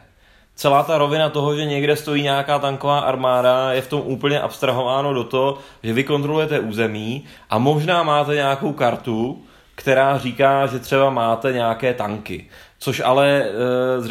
Celá 0.56 0.84
ta 0.84 0.98
rovina 0.98 1.30
toho, 1.30 1.56
že 1.56 1.66
někde 1.66 1.96
stojí 1.96 2.24
nějaká 2.24 2.60
tanková 2.60 3.00
armáda, 3.00 3.74
je 3.74 3.82
v 3.82 3.88
tom 3.88 4.02
úplně 4.06 4.40
abstrahováno 4.40 5.14
do 5.14 5.24
toho, 5.24 5.58
že 5.84 5.94
vy 5.94 6.04
kontrolujete 6.04 6.60
území 6.60 7.24
a 7.50 7.58
možná 7.58 8.04
máte 8.04 8.36
nějakou 8.36 8.74
kartu, 8.74 9.44
která 9.76 10.18
říká, 10.18 10.68
že 10.68 10.80
třeba 10.80 11.10
máte 11.10 11.54
nějaké 11.54 11.94
tanky. 11.94 12.50
Což 12.80 13.02
ale 13.06 13.46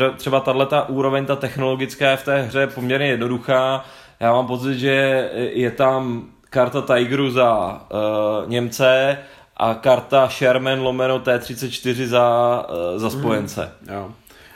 eh, 0.07 0.11
třeba 0.17 0.41
tato 0.41 0.85
úroveň, 0.89 1.27
ta 1.27 1.37
technologická 1.37 2.11
je 2.11 2.17
v 2.17 2.25
té 2.25 2.43
hře 2.43 2.67
poměrně 2.67 3.07
jednoduchá. 3.07 3.85
Já 4.21 4.33
mám 4.33 4.47
pocit, 4.47 4.79
že 4.79 5.31
je 5.35 5.71
tam 5.71 6.25
karta 6.51 6.83
Tigeru 6.83 7.31
za 7.31 7.73
uh, 7.73 8.51
Němce 8.51 9.19
a 9.57 9.75
karta 9.75 10.29
Sherman 10.29 10.81
lomeno 10.81 11.19
T34 11.19 12.07
za, 12.07 12.67
uh, 12.69 12.99
za 12.99 13.11
spojence. 13.11 13.73
Mm, 13.81 13.95
jo. 13.95 14.13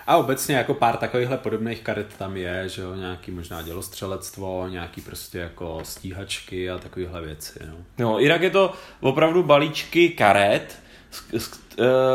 A 0.06 0.16
obecně 0.16 0.56
jako 0.56 0.74
pár 0.74 0.96
takovýchhle 0.96 1.36
podobných 1.36 1.80
karet 1.80 2.14
tam 2.18 2.36
je, 2.36 2.68
že 2.68 2.82
jo, 2.82 2.94
nějaký 2.94 3.30
možná 3.30 3.62
dělostřelectvo, 3.62 4.68
nějaký 4.68 5.00
prostě 5.00 5.38
jako 5.38 5.80
stíhačky 5.82 6.70
a 6.70 6.78
takovéhle 6.78 7.22
věci, 7.22 7.58
no. 7.68 7.76
No, 7.98 8.18
jinak 8.18 8.42
je 8.42 8.50
to 8.50 8.72
opravdu 9.00 9.42
balíčky 9.42 10.08
karet, 10.08 10.78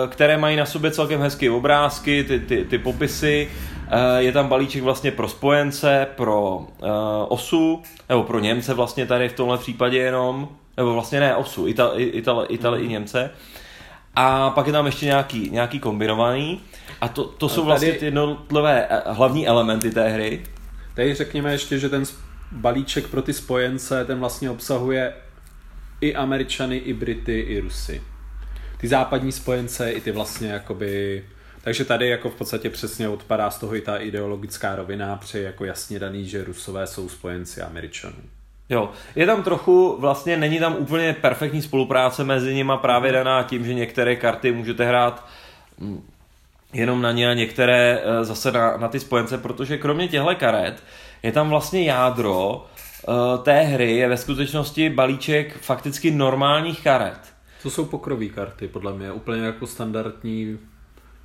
které 0.09 0.37
mají 0.37 0.55
na 0.55 0.65
sobě 0.65 0.91
celkem 0.91 1.21
hezké 1.21 1.51
obrázky, 1.51 2.23
ty, 2.23 2.39
ty, 2.39 2.65
ty 2.65 2.77
popisy. 2.77 3.49
Eh, 3.87 4.23
je 4.23 4.31
tam 4.31 4.47
balíček 4.47 4.83
vlastně 4.83 5.11
pro 5.11 5.29
spojence, 5.29 6.07
pro 6.15 6.57
uh, 6.57 6.87
osu, 7.27 7.81
nebo 8.09 8.23
pro 8.23 8.39
Němce 8.39 8.73
vlastně 8.73 9.05
tady 9.05 9.29
v 9.29 9.33
tomhle 9.33 9.57
případě 9.57 9.97
jenom, 9.97 10.49
nebo 10.77 10.93
vlastně 10.93 11.19
ne 11.19 11.35
osu, 11.35 11.67
Ital, 11.67 11.93
Ital, 11.97 12.45
Ital 12.49 12.77
i 12.77 12.87
Němce. 12.87 13.31
A 14.15 14.49
pak 14.49 14.67
je 14.67 14.73
tam 14.73 14.85
ještě 14.85 15.05
nějaký, 15.05 15.49
nějaký 15.49 15.79
kombinovaný. 15.79 16.61
A 17.01 17.07
to, 17.07 17.23
to 17.23 17.49
jsou 17.49 17.65
vlastně 17.65 17.93
ty 17.93 18.05
jednotlivé 18.05 18.87
hlavní 19.05 19.47
elementy 19.47 19.91
té 19.91 20.09
hry. 20.09 20.43
Tady 20.95 21.15
řekněme 21.15 21.51
ještě, 21.51 21.79
že 21.79 21.89
ten 21.89 22.03
balíček 22.51 23.07
pro 23.07 23.21
ty 23.21 23.33
spojence, 23.33 24.05
ten 24.05 24.19
vlastně 24.19 24.49
obsahuje 24.49 25.13
i 26.01 26.15
Američany, 26.15 26.77
i 26.77 26.93
Brity, 26.93 27.39
i 27.39 27.59
Rusy 27.59 28.01
ty 28.83 28.87
západní 28.87 29.31
spojence, 29.31 29.91
i 29.91 30.01
ty 30.01 30.11
vlastně 30.11 30.47
jakoby... 30.47 31.23
Takže 31.61 31.85
tady 31.85 32.09
jako 32.09 32.29
v 32.29 32.35
podstatě 32.35 32.69
přesně 32.69 33.09
odpadá 33.09 33.49
z 33.49 33.59
toho 33.59 33.75
i 33.75 33.81
ta 33.81 33.97
ideologická 33.97 34.75
rovina, 34.75 35.15
při 35.15 35.39
jako 35.39 35.65
jasně 35.65 35.99
daný, 35.99 36.25
že 36.25 36.43
Rusové 36.43 36.87
jsou 36.87 37.09
spojenci 37.09 37.61
Američanů. 37.61 38.15
Jo, 38.69 38.89
je 39.15 39.25
tam 39.25 39.43
trochu, 39.43 39.97
vlastně 39.99 40.37
není 40.37 40.59
tam 40.59 40.75
úplně 40.75 41.13
perfektní 41.13 41.61
spolupráce 41.61 42.23
mezi 42.23 42.55
nimi 42.55 42.73
právě 42.81 43.11
daná 43.11 43.43
tím, 43.43 43.65
že 43.65 43.73
některé 43.73 44.15
karty 44.15 44.51
můžete 44.51 44.85
hrát 44.85 45.27
mm, 45.77 46.03
jenom 46.73 47.01
na 47.01 47.11
ně 47.11 47.29
a 47.29 47.33
některé 47.33 48.01
eh, 48.03 48.25
zase 48.25 48.51
na, 48.51 48.77
na 48.77 48.87
ty 48.87 48.99
spojence, 48.99 49.37
protože 49.37 49.77
kromě 49.77 50.07
těchto 50.07 50.35
karet 50.35 50.83
je 51.23 51.31
tam 51.31 51.49
vlastně 51.49 51.83
jádro 51.83 52.67
uh, 53.07 53.43
té 53.43 53.61
hry, 53.61 53.95
je 53.95 54.07
ve 54.07 54.17
skutečnosti 54.17 54.89
balíček 54.89 55.57
fakticky 55.57 56.11
normálních 56.11 56.83
karet 56.83 57.32
to 57.63 57.69
jsou 57.69 57.85
pokrové 57.85 58.25
karty, 58.25 58.67
podle 58.67 58.93
mě, 58.93 59.11
úplně 59.11 59.41
jako 59.41 59.67
standardní 59.67 60.59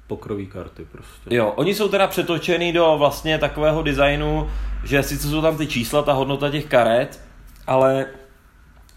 pokrové 0.07 0.45
karty 0.45 0.87
prostě. 0.93 1.37
Jo, 1.37 1.53
oni 1.57 1.75
jsou 1.75 1.89
teda 1.89 2.07
přetočený 2.07 2.73
do 2.73 2.95
vlastně 2.99 3.39
takového 3.39 3.83
designu, 3.83 4.51
že 4.85 5.03
sice 5.03 5.29
jsou 5.29 5.43
tam 5.43 5.57
ty 5.57 5.67
čísla, 5.67 6.03
ta 6.03 6.13
hodnota 6.13 6.51
těch 6.51 6.67
karet, 6.67 7.21
ale 7.67 8.07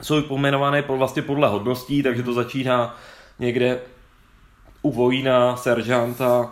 jsou 0.02 0.22
pomenované 0.22 0.82
vlastně 0.82 1.22
podle 1.22 1.48
hodností, 1.48 2.04
takže 2.04 2.24
to 2.24 2.34
začíná 2.34 2.98
někde 3.40 3.80
u 4.82 4.92
vojína, 4.92 5.58
seržanta, 5.58 6.52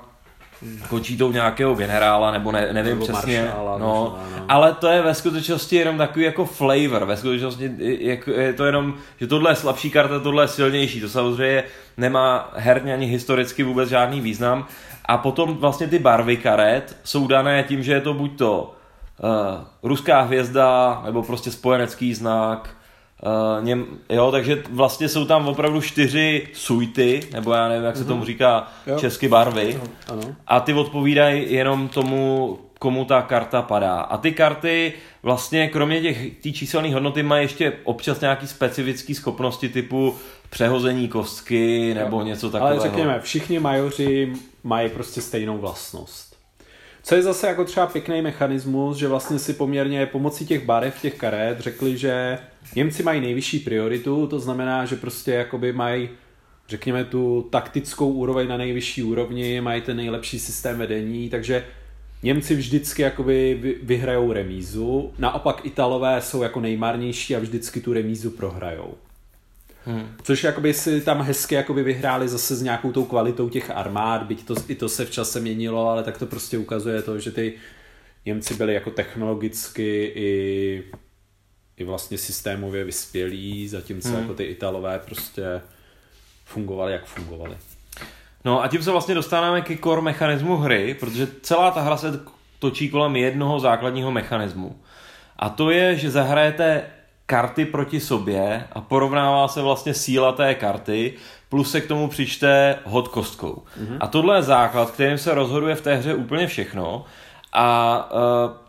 končí 0.89 1.17
tou 1.17 1.31
nějakého 1.31 1.75
generála, 1.75 2.31
nebo 2.31 2.51
ne, 2.51 2.73
nevím 2.73 2.93
nebo 2.99 3.05
přesně. 3.05 3.41
Maršála, 3.41 3.77
no, 3.77 3.85
no. 3.85 4.19
Ale 4.47 4.73
to 4.73 4.87
je 4.87 5.01
ve 5.01 5.13
skutečnosti 5.13 5.75
jenom 5.75 5.97
takový 5.97 6.25
jako 6.25 6.45
flavor. 6.45 7.05
Ve 7.05 7.17
skutečnosti 7.17 7.71
je, 7.77 8.19
je 8.35 8.53
to 8.53 8.65
jenom, 8.65 8.93
že 9.19 9.27
tohle 9.27 9.51
je 9.51 9.55
slabší 9.55 9.91
karta, 9.91 10.19
tohle 10.19 10.43
je 10.43 10.47
silnější. 10.47 11.01
To 11.01 11.09
samozřejmě 11.09 11.63
nemá 11.97 12.51
herně 12.55 12.93
ani 12.93 13.05
historicky 13.05 13.63
vůbec 13.63 13.89
žádný 13.89 14.21
význam. 14.21 14.67
A 15.05 15.17
potom 15.17 15.57
vlastně 15.57 15.87
ty 15.87 15.99
barvy 15.99 16.37
karet 16.37 16.97
jsou 17.03 17.27
dané 17.27 17.63
tím, 17.63 17.83
že 17.83 17.93
je 17.93 18.01
to 18.01 18.13
buď 18.13 18.37
to 18.37 18.75
uh, 19.23 19.29
ruská 19.83 20.21
hvězda, 20.21 21.01
nebo 21.05 21.23
prostě 21.23 21.51
spojenecký 21.51 22.13
znak, 22.13 22.69
Uh, 23.25 23.65
něm, 23.65 23.85
jo, 24.09 24.31
takže 24.31 24.63
vlastně 24.71 25.09
jsou 25.09 25.25
tam 25.25 25.47
opravdu 25.47 25.81
čtyři 25.81 26.47
suity, 26.53 27.19
nebo 27.33 27.53
já 27.53 27.67
nevím, 27.67 27.85
jak 27.85 27.97
se 27.97 28.05
tomu 28.05 28.17
mhm. 28.19 28.25
říká, 28.25 28.67
jo. 28.87 28.99
česky 28.99 29.27
barvy. 29.27 29.79
Ano. 30.07 30.21
A 30.47 30.59
ty 30.59 30.73
odpovídají 30.73 31.53
jenom 31.53 31.87
tomu, 31.87 32.59
komu 32.79 33.05
ta 33.05 33.21
karta 33.21 33.61
padá. 33.61 33.99
A 33.99 34.17
ty 34.17 34.31
karty 34.31 34.93
vlastně 35.23 35.67
kromě 35.67 36.01
těch 36.01 36.41
tý 36.41 36.53
číselných 36.53 36.93
hodnoty 36.93 37.23
mají 37.23 37.43
ještě 37.43 37.73
občas 37.83 38.21
nějaký 38.21 38.47
specifické 38.47 39.15
schopnosti 39.15 39.69
typu 39.69 40.15
přehození 40.49 41.07
kostky 41.07 41.93
nebo 41.93 42.19
jo. 42.19 42.25
něco 42.25 42.49
takového. 42.49 42.81
Ale 42.81 42.89
řekněme, 42.89 43.19
všichni 43.19 43.59
majoři 43.59 44.33
mají 44.63 44.89
prostě 44.89 45.21
stejnou 45.21 45.57
vlastnost. 45.57 46.35
Co 47.03 47.15
je 47.15 47.21
zase 47.21 47.47
jako 47.47 47.65
třeba 47.65 47.87
pěkný 47.87 48.21
mechanismus, 48.21 48.97
že 48.97 49.07
vlastně 49.07 49.39
si 49.39 49.53
poměrně 49.53 50.05
pomocí 50.05 50.45
těch 50.45 50.65
barev, 50.65 51.01
těch 51.01 51.15
karet 51.15 51.59
řekli, 51.59 51.97
že 51.97 52.39
Němci 52.75 53.03
mají 53.03 53.21
nejvyšší 53.21 53.59
prioritu, 53.59 54.27
to 54.27 54.39
znamená, 54.39 54.85
že 54.85 54.95
prostě 54.95 55.31
jakoby 55.31 55.73
mají 55.73 56.09
řekněme 56.69 57.05
tu 57.05 57.47
taktickou 57.51 58.11
úroveň 58.11 58.47
na 58.47 58.57
nejvyšší 58.57 59.03
úrovni, 59.03 59.61
mají 59.61 59.81
ten 59.81 59.97
nejlepší 59.97 60.39
systém 60.39 60.77
vedení, 60.77 61.29
takže 61.29 61.65
Němci 62.23 62.55
vždycky 62.55 63.01
jakoby 63.01 63.59
vyhrajou 63.83 64.33
remízu, 64.33 65.13
naopak 65.17 65.65
Italové 65.65 66.21
jsou 66.21 66.43
jako 66.43 66.59
nejmarnější 66.59 67.35
a 67.35 67.39
vždycky 67.39 67.81
tu 67.81 67.93
remízu 67.93 68.31
prohrajou. 68.31 68.93
Hmm. 69.85 70.07
Což 70.23 70.43
jakoby 70.43 70.73
si 70.73 71.01
tam 71.01 71.21
hezky 71.21 71.55
jakoby 71.55 71.83
vyhráli 71.83 72.27
zase 72.27 72.55
s 72.55 72.61
nějakou 72.61 72.91
tou 72.91 73.05
kvalitou 73.05 73.49
těch 73.49 73.71
armád, 73.71 74.23
byť 74.23 74.45
to, 74.45 74.55
i 74.67 74.75
to 74.75 74.89
se 74.89 75.05
v 75.05 75.11
čase 75.11 75.39
měnilo, 75.39 75.89
ale 75.89 76.03
tak 76.03 76.17
to 76.17 76.25
prostě 76.25 76.57
ukazuje 76.57 77.01
to, 77.01 77.19
že 77.19 77.31
ty 77.31 77.53
Němci 78.25 78.53
byli 78.53 78.73
jako 78.73 78.91
technologicky 78.91 80.11
i, 80.15 80.83
i 81.79 81.83
vlastně 81.83 82.17
systémově 82.17 82.83
vyspělí, 82.83 83.67
zatímco 83.67 84.09
hmm. 84.09 84.19
jako 84.19 84.33
ty 84.33 84.43
Italové 84.43 84.99
prostě 84.99 85.61
fungovali, 86.45 86.91
jak 86.93 87.05
fungovali. 87.05 87.57
No 88.45 88.63
a 88.63 88.67
tím 88.67 88.83
se 88.83 88.91
vlastně 88.91 89.15
dostáváme 89.15 89.61
ke 89.61 89.77
core 89.77 90.01
mechanismu 90.01 90.57
hry, 90.57 90.93
protože 90.99 91.27
celá 91.41 91.71
ta 91.71 91.81
hra 91.81 91.97
se 91.97 92.19
točí 92.59 92.89
kolem 92.89 93.15
jednoho 93.15 93.59
základního 93.59 94.11
mechanismu. 94.11 94.79
A 95.39 95.49
to 95.49 95.71
je, 95.71 95.95
že 95.95 96.11
zahrajete 96.11 96.83
karty 97.25 97.65
proti 97.65 97.99
sobě 97.99 98.67
a 98.71 98.81
porovnává 98.81 99.47
se 99.47 99.61
vlastně 99.61 99.93
síla 99.93 100.31
té 100.31 100.55
karty, 100.55 101.13
plus 101.49 101.71
se 101.71 101.81
k 101.81 101.87
tomu 101.87 102.07
přičte 102.07 102.79
hod 102.85 103.07
kostkou. 103.07 103.63
Mm-hmm. 103.81 103.97
A 103.99 104.07
tohle 104.07 104.37
je 104.37 104.41
základ, 104.41 104.91
kterým 104.91 105.17
se 105.17 105.33
rozhoduje 105.33 105.75
v 105.75 105.81
té 105.81 105.95
hře 105.95 106.13
úplně 106.13 106.47
všechno. 106.47 107.05
A 107.53 108.09
uh, 108.11 108.68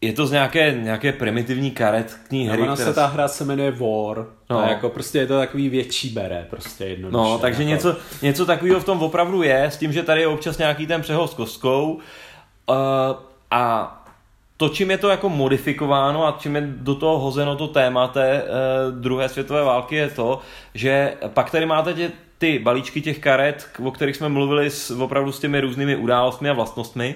je 0.00 0.12
to 0.12 0.26
z 0.26 0.30
nějaké, 0.30 0.72
nějaké 0.72 1.12
primitivní 1.12 1.70
karetní 1.70 2.48
hry. 2.48 2.66
No, 2.66 2.76
se 2.76 2.94
ta 2.94 3.06
hra 3.06 3.28
se 3.28 3.44
jmenuje 3.44 3.70
War. 3.70 4.26
No. 4.50 4.58
A 4.58 4.68
jako 4.68 4.88
prostě 4.88 5.18
je 5.18 5.26
to 5.26 5.38
takový 5.38 5.68
větší 5.68 6.08
bere, 6.08 6.46
prostě 6.50 6.84
jednoduše. 6.84 7.16
No, 7.16 7.38
takže 7.38 7.62
jako... 7.62 7.70
něco, 7.70 7.96
něco 8.22 8.46
takového 8.46 8.80
v 8.80 8.84
tom 8.84 9.02
opravdu 9.02 9.42
je, 9.42 9.64
s 9.64 9.76
tím, 9.76 9.92
že 9.92 10.02
tady 10.02 10.20
je 10.20 10.26
občas 10.26 10.58
nějaký 10.58 10.86
ten 10.86 11.02
přehoz 11.02 11.30
s 11.30 11.34
kostkou. 11.34 11.92
Uh, 11.92 12.76
a 13.50 13.96
to, 14.56 14.68
čím 14.68 14.90
je 14.90 14.98
to 14.98 15.08
jako 15.08 15.28
modifikováno 15.28 16.26
a 16.26 16.36
čím 16.40 16.56
je 16.56 16.62
do 16.66 16.94
toho 16.94 17.18
hozeno 17.18 17.56
to 17.56 17.68
téma 17.68 18.08
té 18.08 18.42
uh, 18.42 19.00
druhé 19.00 19.28
světové 19.28 19.64
války, 19.64 19.96
je 19.96 20.08
to, 20.08 20.40
že 20.74 21.14
pak 21.28 21.50
tady 21.50 21.66
máte 21.66 21.94
tě, 21.94 22.10
ty 22.38 22.58
balíčky 22.58 23.00
těch 23.00 23.18
karet, 23.18 23.68
o 23.84 23.90
kterých 23.90 24.16
jsme 24.16 24.28
mluvili 24.28 24.70
s, 24.70 24.90
opravdu 24.90 25.32
s 25.32 25.40
těmi 25.40 25.60
různými 25.60 25.96
událostmi 25.96 26.50
a 26.50 26.52
vlastnostmi. 26.52 27.14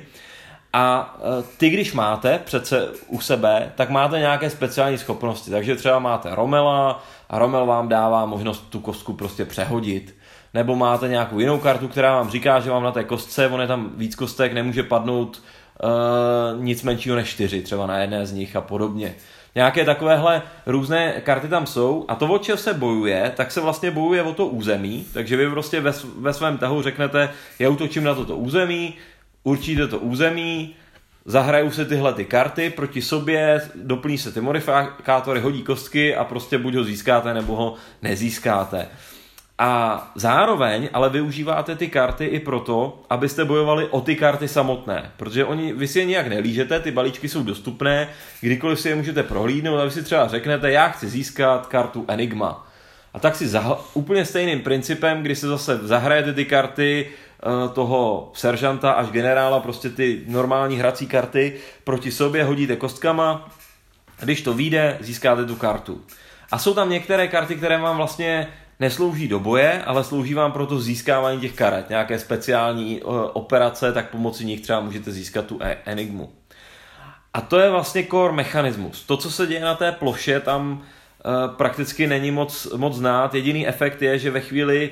A 0.76 1.16
uh, 1.18 1.44
ty, 1.56 1.70
když 1.70 1.92
máte 1.92 2.38
přece 2.44 2.88
u 3.08 3.20
sebe, 3.20 3.72
tak 3.74 3.90
máte 3.90 4.18
nějaké 4.18 4.50
speciální 4.50 4.98
schopnosti. 4.98 5.50
Takže 5.50 5.76
třeba 5.76 5.98
máte 5.98 6.34
Romela 6.34 7.04
a 7.30 7.38
Romel 7.38 7.66
vám 7.66 7.88
dává 7.88 8.26
možnost 8.26 8.64
tu 8.70 8.80
kostku 8.80 9.12
prostě 9.12 9.44
přehodit 9.44 10.14
nebo 10.54 10.76
máte 10.76 11.08
nějakou 11.08 11.38
jinou 11.38 11.58
kartu, 11.58 11.88
která 11.88 12.14
vám 12.14 12.30
říká, 12.30 12.60
že 12.60 12.70
vám 12.70 12.82
na 12.82 12.92
té 12.92 13.04
kostce, 13.04 13.48
on 13.48 13.60
je 13.60 13.66
tam 13.66 13.90
víc 13.96 14.14
kostek, 14.14 14.52
nemůže 14.52 14.82
padnout 14.82 15.42
uh, 15.82 16.62
nic 16.64 16.82
menšího 16.82 17.16
než 17.16 17.28
čtyři, 17.28 17.62
třeba 17.62 17.86
na 17.86 17.98
jedné 17.98 18.26
z 18.26 18.32
nich 18.32 18.56
a 18.56 18.60
podobně. 18.60 19.14
Nějaké 19.54 19.84
takovéhle 19.84 20.42
různé 20.66 21.12
karty 21.12 21.48
tam 21.48 21.66
jsou 21.66 22.04
a 22.08 22.14
to, 22.14 22.26
o 22.26 22.38
čem 22.38 22.56
se 22.56 22.74
bojuje, 22.74 23.32
tak 23.36 23.50
se 23.50 23.60
vlastně 23.60 23.90
bojuje 23.90 24.22
o 24.22 24.34
to 24.34 24.46
území, 24.46 25.06
takže 25.12 25.36
vy 25.36 25.50
prostě 25.50 25.80
ve, 25.80 25.92
ve 26.18 26.32
svém 26.32 26.58
tahu 26.58 26.82
řeknete, 26.82 27.30
já 27.58 27.68
utočím 27.68 28.04
na 28.04 28.14
toto 28.14 28.36
území, 28.36 28.94
určíte 29.44 29.89
to 29.89 29.98
území, 29.98 30.74
zahrajou 31.24 31.70
se 31.70 31.84
tyhle 31.84 32.14
ty 32.14 32.24
karty 32.24 32.70
proti 32.70 33.02
sobě, 33.02 33.60
doplní 33.74 34.18
se 34.18 34.32
ty 34.32 34.40
modifikátory, 34.40 35.40
hodí 35.40 35.62
kostky 35.62 36.16
a 36.16 36.24
prostě 36.24 36.58
buď 36.58 36.74
ho 36.74 36.84
získáte, 36.84 37.34
nebo 37.34 37.56
ho 37.56 37.74
nezískáte. 38.02 38.89
A 39.58 40.12
zároveň 40.14 40.89
ale 40.92 41.10
využíváte 41.10 41.76
ty 41.76 41.89
karty 41.89 42.24
i 42.24 42.40
proto, 42.40 43.02
abyste 43.10 43.44
bojovali 43.44 43.89
o 43.89 44.00
ty 44.00 44.16
karty 44.16 44.48
samotné, 44.48 45.10
protože 45.16 45.44
oni, 45.44 45.73
vy 45.73 45.89
si 45.89 45.98
je 45.98 46.05
nějak 46.05 46.26
nelížete, 46.26 46.81
ty 46.81 46.90
balíčky 46.90 47.28
jsou 47.28 47.42
dostupné, 47.42 48.08
kdykoliv 48.40 48.81
si 48.81 48.89
je 48.89 48.94
můžete 48.94 49.23
prohlídnout 49.23 49.81
a 49.81 49.84
vy 49.84 49.90
si 49.90 50.02
třeba 50.02 50.28
řeknete, 50.28 50.70
já 50.70 50.89
chci 50.89 51.08
získat 51.08 51.66
kartu 51.66 52.05
Enigma. 52.08 52.66
A 53.14 53.18
tak 53.18 53.36
si 53.36 53.48
za, 53.48 53.78
úplně 53.94 54.24
stejným 54.24 54.60
principem, 54.60 55.23
kdy 55.23 55.36
se 55.36 55.48
zase 55.48 55.76
zahrajete 55.76 56.32
ty 56.32 56.44
karty 56.44 57.10
toho 57.73 58.31
seržanta 58.34 58.92
až 58.92 59.10
generála, 59.10 59.60
prostě 59.60 59.90
ty 59.90 60.24
normální 60.26 60.76
hrací 60.76 61.06
karty 61.06 61.55
proti 61.84 62.12
sobě 62.12 62.44
hodíte 62.44 62.76
kostkama, 62.76 63.50
když 64.20 64.42
to 64.42 64.55
vyjde, 64.55 64.98
získáte 65.00 65.44
tu 65.44 65.56
kartu. 65.56 66.00
A 66.52 66.58
jsou 66.58 66.74
tam 66.74 66.90
některé 66.90 67.28
karty, 67.28 67.55
které 67.56 67.78
vám 67.78 67.97
vlastně 67.97 68.48
neslouží 68.81 69.28
do 69.28 69.40
boje, 69.40 69.82
ale 69.82 70.05
slouží 70.05 70.34
vám 70.34 70.52
pro 70.52 70.66
to 70.66 70.81
získávání 70.81 71.40
těch 71.40 71.52
karet. 71.52 71.90
Nějaké 71.90 72.18
speciální 72.18 73.02
uh, 73.02 73.14
operace, 73.32 73.92
tak 73.92 74.10
pomocí 74.10 74.44
nich 74.44 74.60
třeba 74.60 74.81
můžete 74.81 75.12
získat 75.12 75.47
tu 75.47 75.58
e- 75.62 75.76
enigmu. 75.84 76.32
A 77.34 77.40
to 77.40 77.58
je 77.58 77.70
vlastně 77.70 78.06
core 78.10 78.32
mechanismus. 78.32 79.05
To, 79.05 79.16
co 79.16 79.31
se 79.31 79.47
děje 79.47 79.60
na 79.60 79.74
té 79.74 79.92
ploše, 79.92 80.40
tam 80.40 80.73
uh, 80.73 81.56
prakticky 81.56 82.06
není 82.06 82.31
moc, 82.31 82.66
moc 82.76 82.94
znát. 82.94 83.34
Jediný 83.34 83.68
efekt 83.68 84.02
je, 84.02 84.18
že 84.18 84.31
ve 84.31 84.40
chvíli, 84.40 84.90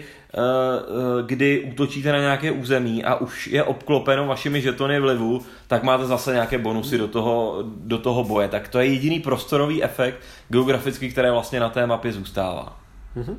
kdy 1.27 1.61
útočíte 1.61 2.13
na 2.13 2.19
nějaké 2.19 2.51
území 2.51 3.05
a 3.05 3.15
už 3.15 3.47
je 3.47 3.65
obklopeno 3.65 4.27
vašimi 4.27 4.61
žetony 4.61 5.01
vlivu, 5.01 5.43
tak 5.67 5.83
máte 5.83 6.05
zase 6.05 6.33
nějaké 6.33 6.59
bonusy 6.59 6.99
do 6.99 7.09
toho, 7.09 7.65
do 7.67 7.99
toho 7.99 8.25
boje. 8.25 8.49
Tak 8.49 8.69
to 8.69 8.79
je 8.79 8.87
jediný 8.87 9.21
prostorový 9.21 9.85
efekt 9.85 10.21
geografický, 10.49 11.11
který 11.11 11.31
vlastně 11.31 11.61
na 11.61 11.69
té 11.69 11.87
mapě 11.87 12.13
zůstává. 12.13 12.77
Mm-hmm. 13.17 13.37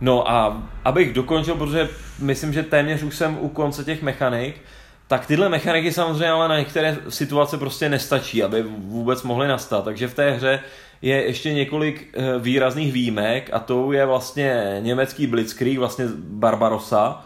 No 0.00 0.30
a 0.30 0.62
abych 0.84 1.12
dokončil, 1.12 1.54
protože 1.54 1.88
myslím, 2.18 2.52
že 2.52 2.62
téměř 2.62 3.02
už 3.02 3.16
jsem 3.16 3.38
u 3.40 3.48
konce 3.48 3.84
těch 3.84 4.02
mechanik, 4.02 4.60
tak 5.08 5.26
tyhle 5.26 5.48
mechaniky 5.48 5.92
samozřejmě 5.92 6.30
ale 6.30 6.48
na 6.48 6.58
některé 6.58 6.96
situace 7.08 7.58
prostě 7.58 7.88
nestačí, 7.88 8.42
aby 8.42 8.62
vůbec 8.78 9.22
mohly 9.22 9.48
nastat. 9.48 9.84
Takže 9.84 10.08
v 10.08 10.14
té 10.14 10.30
hře 10.30 10.60
je 11.02 11.24
ještě 11.24 11.52
několik 11.52 12.08
eh, 12.14 12.38
výrazných 12.38 12.92
výjimek 12.92 13.50
a 13.52 13.58
to 13.58 13.92
je 13.92 14.06
vlastně 14.06 14.76
německý 14.80 15.26
Blitzkrieg, 15.26 15.78
vlastně 15.78 16.06
Barbarossa, 16.16 17.24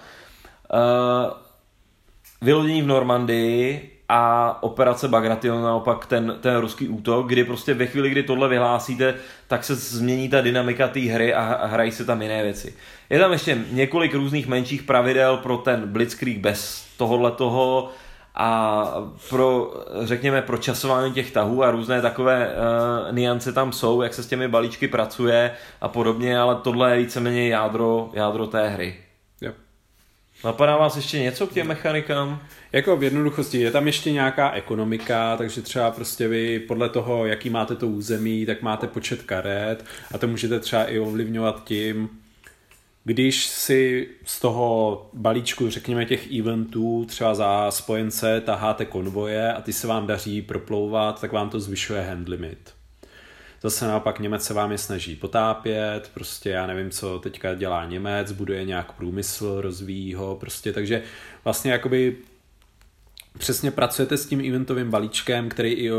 eh, 0.75 1.31
vylodění 2.43 2.83
v 2.83 2.87
Normandii 2.87 3.91
a 4.09 4.59
operace 4.63 5.09
Bagration 5.09 5.63
naopak 5.63 6.07
ten, 6.07 6.37
ten 6.41 6.57
ruský 6.57 6.89
útok, 6.89 7.29
kdy 7.29 7.45
prostě 7.45 7.75
ve 7.75 7.87
chvíli, 7.87 8.11
kdy 8.11 8.23
tohle 8.23 8.49
vyhlásíte, 8.49 9.15
tak 9.49 9.65
se 9.65 9.75
změní 9.75 10.29
ta 10.29 10.41
dynamika 10.41 10.89
té 10.89 11.01
hry 11.01 11.35
a, 11.35 11.67
hrají 11.67 11.93
se 11.93 12.05
tam 12.05 12.23
jiné 12.23 12.43
věci. 12.43 12.75
Je 13.11 13.19
tam 13.19 13.33
ještě 13.33 13.59
několik 13.71 14.15
různých 14.15 14.47
menších 14.47 14.83
pravidel 14.83 15.37
pro 15.37 15.57
ten 15.57 15.81
Blitzkrieg 15.87 16.39
bez 16.39 16.87
tohohle 16.97 17.31
toho 17.31 17.91
a 18.35 18.87
pro, 19.31 19.75
řekněme, 20.03 20.43
pro 20.43 20.59
časování 20.59 21.13
těch 21.13 21.31
tahů 21.31 21.63
a 21.63 21.71
různé 21.71 22.03
takové 22.03 22.49
uh, 22.49 23.15
niance 23.17 23.53
tam 23.53 23.73
jsou, 23.73 24.03
jak 24.03 24.15
se 24.15 24.23
s 24.23 24.27
těmi 24.27 24.49
balíčky 24.49 24.89
pracuje 24.89 25.51
a 25.81 25.89
podobně, 25.89 26.39
ale 26.39 26.55
tohle 26.55 26.91
je 26.91 27.05
víceméně 27.05 27.49
jádro, 27.49 28.11
jádro 28.13 28.47
té 28.47 28.69
hry. 28.69 28.97
Yep. 29.41 29.55
Napadá 30.45 30.77
vás 30.77 30.97
ještě 30.97 31.19
něco 31.19 31.47
k 31.47 31.53
těm 31.53 31.67
mechanikám? 31.67 32.43
Jako 32.73 32.97
v 32.97 33.03
jednoduchosti 33.03 33.61
je 33.61 33.71
tam 33.71 33.87
ještě 33.87 34.13
nějaká 34.13 34.51
ekonomika, 34.51 35.37
takže 35.37 35.63
třeba 35.63 35.91
prostě 35.91 36.29
vy 36.29 36.59
podle 36.59 36.89
toho, 36.89 37.27
jaký 37.27 37.51
máte 37.51 37.77
to 37.77 37.89
území, 37.89 38.47
tak 38.47 38.63
máte 38.63 38.87
počet 38.87 39.23
karet 39.23 39.85
a 40.15 40.19
to 40.19 40.29
můžete 40.29 40.61
třeba 40.61 40.85
i 40.85 40.99
ovlivňovat 40.99 41.65
tím, 41.65 42.09
když 43.05 43.47
si 43.47 44.09
z 44.25 44.41
toho 44.41 45.11
balíčku, 45.13 45.71
řekněme 45.71 46.05
těch 46.05 46.33
eventů, 46.33 47.05
třeba 47.09 47.35
za 47.35 47.71
spojence 47.71 48.41
taháte 48.41 48.85
konvoje 48.85 49.53
a 49.53 49.61
ty 49.61 49.73
se 49.73 49.87
vám 49.87 50.07
daří 50.07 50.43
proplouvat, 50.43 51.21
tak 51.21 51.33
vám 51.33 51.51
to 51.51 51.61
zvyšuje 51.61 52.03
hand 52.03 52.29
limit. 52.29 52.75
Zase 53.63 53.87
naopak 53.87 54.21
Němec 54.21 54.45
se 54.45 54.55
vám 54.55 54.73
je 54.73 54.79
snaží 54.79 55.17
potápět, 55.17 56.11
prostě 56.15 56.51
já 56.51 56.67
nevím, 56.67 56.91
co 56.91 57.19
teďka 57.19 57.55
dělá 57.55 57.85
Němec, 57.85 58.33
buduje 58.33 58.65
nějak 58.65 58.93
průmysl, 58.93 59.61
rozvíjí 59.61 60.15
ho, 60.15 60.37
prostě, 60.37 60.73
takže 60.73 61.03
vlastně 61.45 61.73
jakoby 61.73 62.17
přesně 63.39 63.71
pracujete 63.71 64.17
s 64.17 64.27
tím 64.27 64.41
eventovým 64.41 64.91
balíčkem, 64.91 65.49
který 65.49 65.73
i 65.73 65.91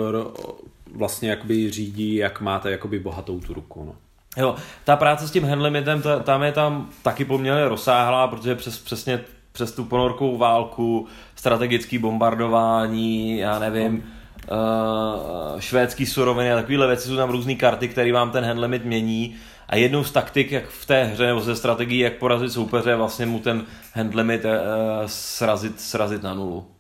vlastně 0.92 1.30
jakoby 1.30 1.72
řídí, 1.72 2.16
jak 2.16 2.42
máte 2.42 2.72
jakoby 2.72 3.00
bohatou 3.00 3.40
tu 3.40 3.53
ruku. 3.53 3.85
No. 3.85 3.95
Jo, 4.38 4.56
ta 4.84 4.96
práce 4.96 5.28
s 5.28 5.32
tím 5.32 5.46
handlimitem, 5.46 6.04
tam 6.24 6.44
je 6.44 6.52
tam 6.52 6.90
taky 7.02 7.26
poměrně 7.26 7.68
rozsáhlá, 7.68 8.28
protože 8.28 8.56
přes, 8.56 8.80
přesně 8.80 9.20
přes 9.52 9.72
tu 9.72 9.86
ponorkou 9.86 10.38
válku, 10.38 11.08
strategické 11.36 12.00
bombardování, 12.00 13.38
já 13.38 13.60
nevím, 13.60 14.04
uh, 14.52 15.60
švédský 15.60 16.06
suroviny 16.06 16.52
a 16.52 16.56
takovéhle 16.56 16.88
věci, 16.88 17.08
jsou 17.08 17.16
tam 17.16 17.30
různé 17.30 17.56
karty, 17.56 17.88
které 17.88 18.14
vám 18.14 18.32
ten 18.32 18.46
handlimit 18.46 18.86
mění 18.86 19.36
a 19.70 19.76
jednou 19.76 20.04
z 20.04 20.12
taktik, 20.12 20.52
jak 20.52 20.68
v 20.68 20.86
té 20.86 21.04
hře, 21.04 21.26
nebo 21.26 21.40
ze 21.40 21.56
strategií, 21.56 22.00
jak 22.00 22.14
porazit 22.14 22.52
soupeře, 22.52 22.96
vlastně 22.96 23.26
mu 23.26 23.40
ten 23.40 23.64
handlimit 23.94 24.46
uh, 24.46 24.52
srazit, 25.06 25.82
srazit 25.82 26.24
na 26.24 26.34
nulu. 26.34 26.75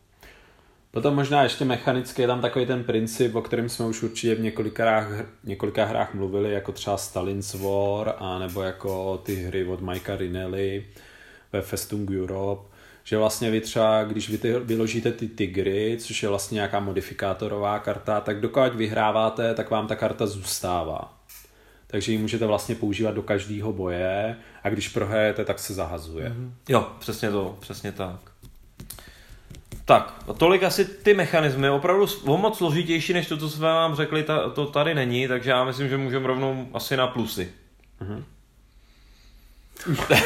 Potom 0.95 1.15
možná 1.15 1.43
ještě 1.43 1.65
mechanicky 1.65 2.21
je 2.21 2.27
tam 2.27 2.41
takový 2.41 2.65
ten 2.65 2.83
princip, 2.83 3.35
o 3.35 3.41
kterém 3.41 3.69
jsme 3.69 3.85
už 3.85 4.03
určitě 4.03 4.35
v 4.35 4.39
několika 4.39 4.83
hrách, 4.83 5.07
několika 5.43 5.85
hrách 5.85 6.13
mluvili, 6.13 6.53
jako 6.53 6.71
třeba 6.71 6.97
Stalin's 6.97 7.53
War, 7.53 8.15
a 8.17 8.39
nebo 8.39 8.61
jako 8.61 9.17
ty 9.17 9.35
hry 9.35 9.65
od 9.65 9.81
Mikea 9.81 10.15
Rinelli 10.15 10.85
ve 11.53 11.61
Festung 11.61 12.09
Europe, 12.11 12.67
že 13.03 13.17
vlastně 13.17 13.51
vy 13.51 13.61
třeba, 13.61 14.03
když 14.03 14.29
vy 14.29 14.37
ty, 14.37 14.53
vyložíte 14.59 15.11
ty 15.11 15.27
tygry, 15.27 15.97
což 15.99 16.23
je 16.23 16.29
vlastně 16.29 16.55
nějaká 16.55 16.79
modifikátorová 16.79 17.79
karta, 17.79 18.21
tak 18.21 18.41
dokud 18.41 18.75
vyhráváte, 18.75 19.53
tak 19.53 19.71
vám 19.71 19.87
ta 19.87 19.95
karta 19.95 20.27
zůstává. 20.27 21.13
Takže 21.87 22.11
ji 22.11 22.17
můžete 22.17 22.45
vlastně 22.45 22.75
používat 22.75 23.15
do 23.15 23.21
každého 23.21 23.73
boje 23.73 24.35
a 24.63 24.69
když 24.69 24.87
prohrajete, 24.87 25.45
tak 25.45 25.59
se 25.59 25.73
zahazuje. 25.73 26.29
Mm-hmm. 26.29 26.51
Jo, 26.69 26.89
přesně 26.99 27.31
to, 27.31 27.57
přesně 27.59 27.91
tak. 27.91 28.19
Tak, 29.85 30.23
tolik 30.37 30.63
asi 30.63 30.85
ty 30.85 31.13
mechanismy, 31.13 31.69
opravdu 31.69 32.05
o 32.25 32.37
moc 32.37 32.57
složitější, 32.57 33.13
než 33.13 33.27
to, 33.27 33.37
co 33.37 33.49
jsme 33.49 33.65
vám 33.65 33.95
řekli, 33.95 34.23
ta, 34.23 34.49
to 34.49 34.65
tady 34.65 34.95
není, 34.95 35.27
takže 35.27 35.49
já 35.49 35.63
myslím, 35.63 35.89
že 35.89 35.97
můžeme 35.97 36.27
rovnou 36.27 36.67
asi 36.73 36.97
na 36.97 37.07
plusy. 37.07 37.51
Mm-hmm. 38.01 38.23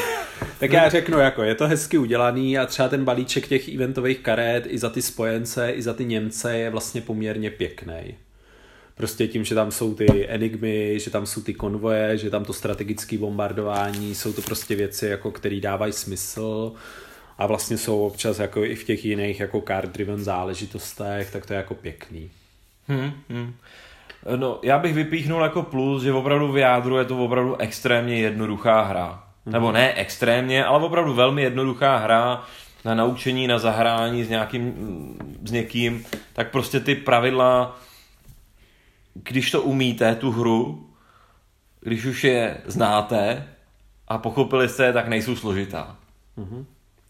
tak 0.60 0.72
já 0.72 0.88
řeknu, 0.88 1.18
jako 1.18 1.42
je 1.42 1.54
to 1.54 1.68
hezky 1.68 1.98
udělaný 1.98 2.58
a 2.58 2.66
třeba 2.66 2.88
ten 2.88 3.04
balíček 3.04 3.48
těch 3.48 3.68
eventových 3.68 4.18
karet 4.18 4.64
i 4.68 4.78
za 4.78 4.90
ty 4.90 5.02
spojence, 5.02 5.70
i 5.70 5.82
za 5.82 5.94
ty 5.94 6.04
Němce 6.04 6.58
je 6.58 6.70
vlastně 6.70 7.00
poměrně 7.00 7.50
pěkný. 7.50 8.14
Prostě 8.94 9.28
tím, 9.28 9.44
že 9.44 9.54
tam 9.54 9.70
jsou 9.70 9.94
ty 9.94 10.28
enigmy, 10.28 11.00
že 11.00 11.10
tam 11.10 11.26
jsou 11.26 11.42
ty 11.42 11.54
konvoje, 11.54 12.18
že 12.18 12.30
tam 12.30 12.44
to 12.44 12.52
strategické 12.52 13.18
bombardování, 13.18 14.14
jsou 14.14 14.32
to 14.32 14.42
prostě 14.42 14.74
věci, 14.74 15.06
jako 15.06 15.30
které 15.30 15.60
dávají 15.60 15.92
smysl 15.92 16.72
a 17.40 17.46
vlastně 17.46 17.78
jsou 17.78 18.06
občas 18.06 18.38
jako 18.38 18.64
i 18.64 18.74
v 18.74 18.84
těch 18.84 19.04
jiných 19.04 19.40
jako 19.40 19.60
card 19.60 19.90
driven 19.92 20.24
záležitostech, 20.24 21.32
tak 21.32 21.46
to 21.46 21.52
je 21.52 21.56
jako 21.56 21.74
pěkný. 21.74 22.30
Hmm, 22.88 23.12
hmm. 23.28 23.54
No, 24.36 24.58
já 24.62 24.78
bych 24.78 24.94
vypíchnul 24.94 25.42
jako 25.42 25.62
plus, 25.62 26.02
že 26.02 26.12
opravdu 26.12 26.52
v 26.52 26.58
jádru 26.58 26.96
je 26.96 27.04
to 27.04 27.24
opravdu 27.24 27.56
extrémně 27.56 28.18
jednoduchá 28.18 28.82
hra. 28.82 29.24
Hmm. 29.46 29.52
Nebo 29.52 29.72
ne 29.72 29.94
extrémně, 29.94 30.64
ale 30.64 30.84
opravdu 30.84 31.14
velmi 31.14 31.42
jednoduchá 31.42 31.96
hra 31.96 32.44
na 32.84 32.94
naučení, 32.94 33.46
na 33.46 33.58
zahrání 33.58 34.24
s 34.24 34.28
nějakým, 34.28 34.74
s 35.44 35.50
někým, 35.50 36.04
tak 36.32 36.50
prostě 36.50 36.80
ty 36.80 36.94
pravidla, 36.94 37.80
když 39.14 39.50
to 39.50 39.62
umíte, 39.62 40.14
tu 40.14 40.30
hru, 40.30 40.90
když 41.80 42.04
už 42.04 42.24
je 42.24 42.56
znáte 42.66 43.48
a 44.08 44.18
pochopili 44.18 44.68
jste, 44.68 44.92
tak 44.92 45.08
nejsou 45.08 45.36
složitá. 45.36 45.96
Mm-hmm. 46.38 46.64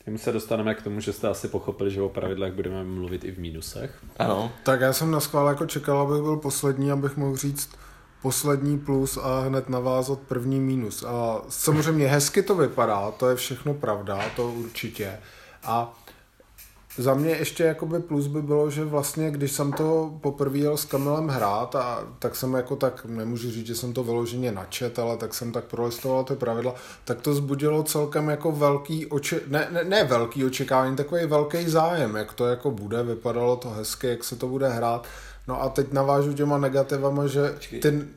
Tím 0.05 0.19
se 0.19 0.33
dostaneme 0.33 0.75
k 0.75 0.83
tomu, 0.83 1.01
že 1.01 1.13
jste 1.13 1.29
asi 1.29 1.49
pochopili, 1.49 1.91
že 1.91 2.03
o 2.03 2.09
pravidlech 2.09 2.53
budeme 2.53 2.85
mluvit 2.85 3.25
i 3.25 3.31
v 3.33 3.39
mínusech. 3.39 3.99
Ano. 4.19 4.53
Tak 4.63 4.81
já 4.81 4.93
jsem 4.93 5.11
na 5.11 5.21
schvál 5.21 5.49
jako 5.49 5.67
čekal, 5.67 5.99
abych 5.99 6.23
byl 6.23 6.37
poslední, 6.37 6.93
abych 6.93 7.17
mohl 7.17 7.37
říct 7.37 7.71
poslední 8.23 8.79
plus 8.79 9.19
a 9.23 9.41
hned 9.41 9.69
navázat 9.69 10.19
první 10.19 10.61
mínus. 10.61 11.05
A 11.09 11.43
samozřejmě 11.49 12.07
hezky 12.07 12.43
to 12.43 12.55
vypadá, 12.55 13.11
to 13.11 13.29
je 13.29 13.37
všechno 13.37 13.75
pravda, 13.75 14.21
to 14.37 14.49
určitě. 14.53 15.19
A 15.63 16.00
za 16.99 17.15
mě 17.15 17.31
ještě 17.31 17.65
jakoby 17.65 18.01
plus 18.01 18.27
by 18.27 18.43
bylo, 18.43 18.71
že 18.71 18.85
vlastně, 18.85 19.31
když 19.31 19.53
jsem 19.53 19.73
to 19.73 20.15
poprvé 20.21 20.59
jel 20.59 20.77
s 20.77 20.85
Kamilem 20.85 21.29
hrát, 21.29 21.77
a 21.77 22.09
tak 22.19 22.37
jsem 22.37 22.55
jako 22.55 22.77
tak, 22.77 23.05
nemůžu 23.05 23.51
říct, 23.51 23.67
že 23.67 23.75
jsem 23.75 23.93
to 23.93 24.05
vyloženě 24.05 24.53
načet, 24.53 24.99
ale 24.99 25.17
tak 25.17 25.35
jsem 25.35 25.53
tak 25.53 25.65
prolistoval 25.65 26.25
ty 26.25 26.35
pravidla, 26.35 26.75
tak 27.05 27.21
to 27.21 27.35
zbudilo 27.35 27.83
celkem 27.83 28.29
jako 28.29 28.53
velký 28.53 29.07
oči, 29.07 29.41
ne, 29.47 29.69
ne, 29.71 29.85
ne 29.85 30.05
velký 30.05 30.45
očekávání, 30.45 30.97
takový 30.97 31.27
velký 31.27 31.69
zájem, 31.69 32.17
jak 32.17 32.33
to 32.33 32.47
jako 32.47 32.71
bude, 32.71 33.03
vypadalo 33.03 33.57
to 33.57 33.71
hezky, 33.71 34.07
jak 34.07 34.25
se 34.25 34.37
to 34.37 34.49
bude 34.49 34.69
hrát. 34.69 35.07
No 35.49 35.63
a 35.63 35.69
teď 35.69 35.93
navážu 35.93 36.33
těma 36.33 36.59
negativama, 36.59 37.27
že 37.27 37.55
ten, 37.83 38.09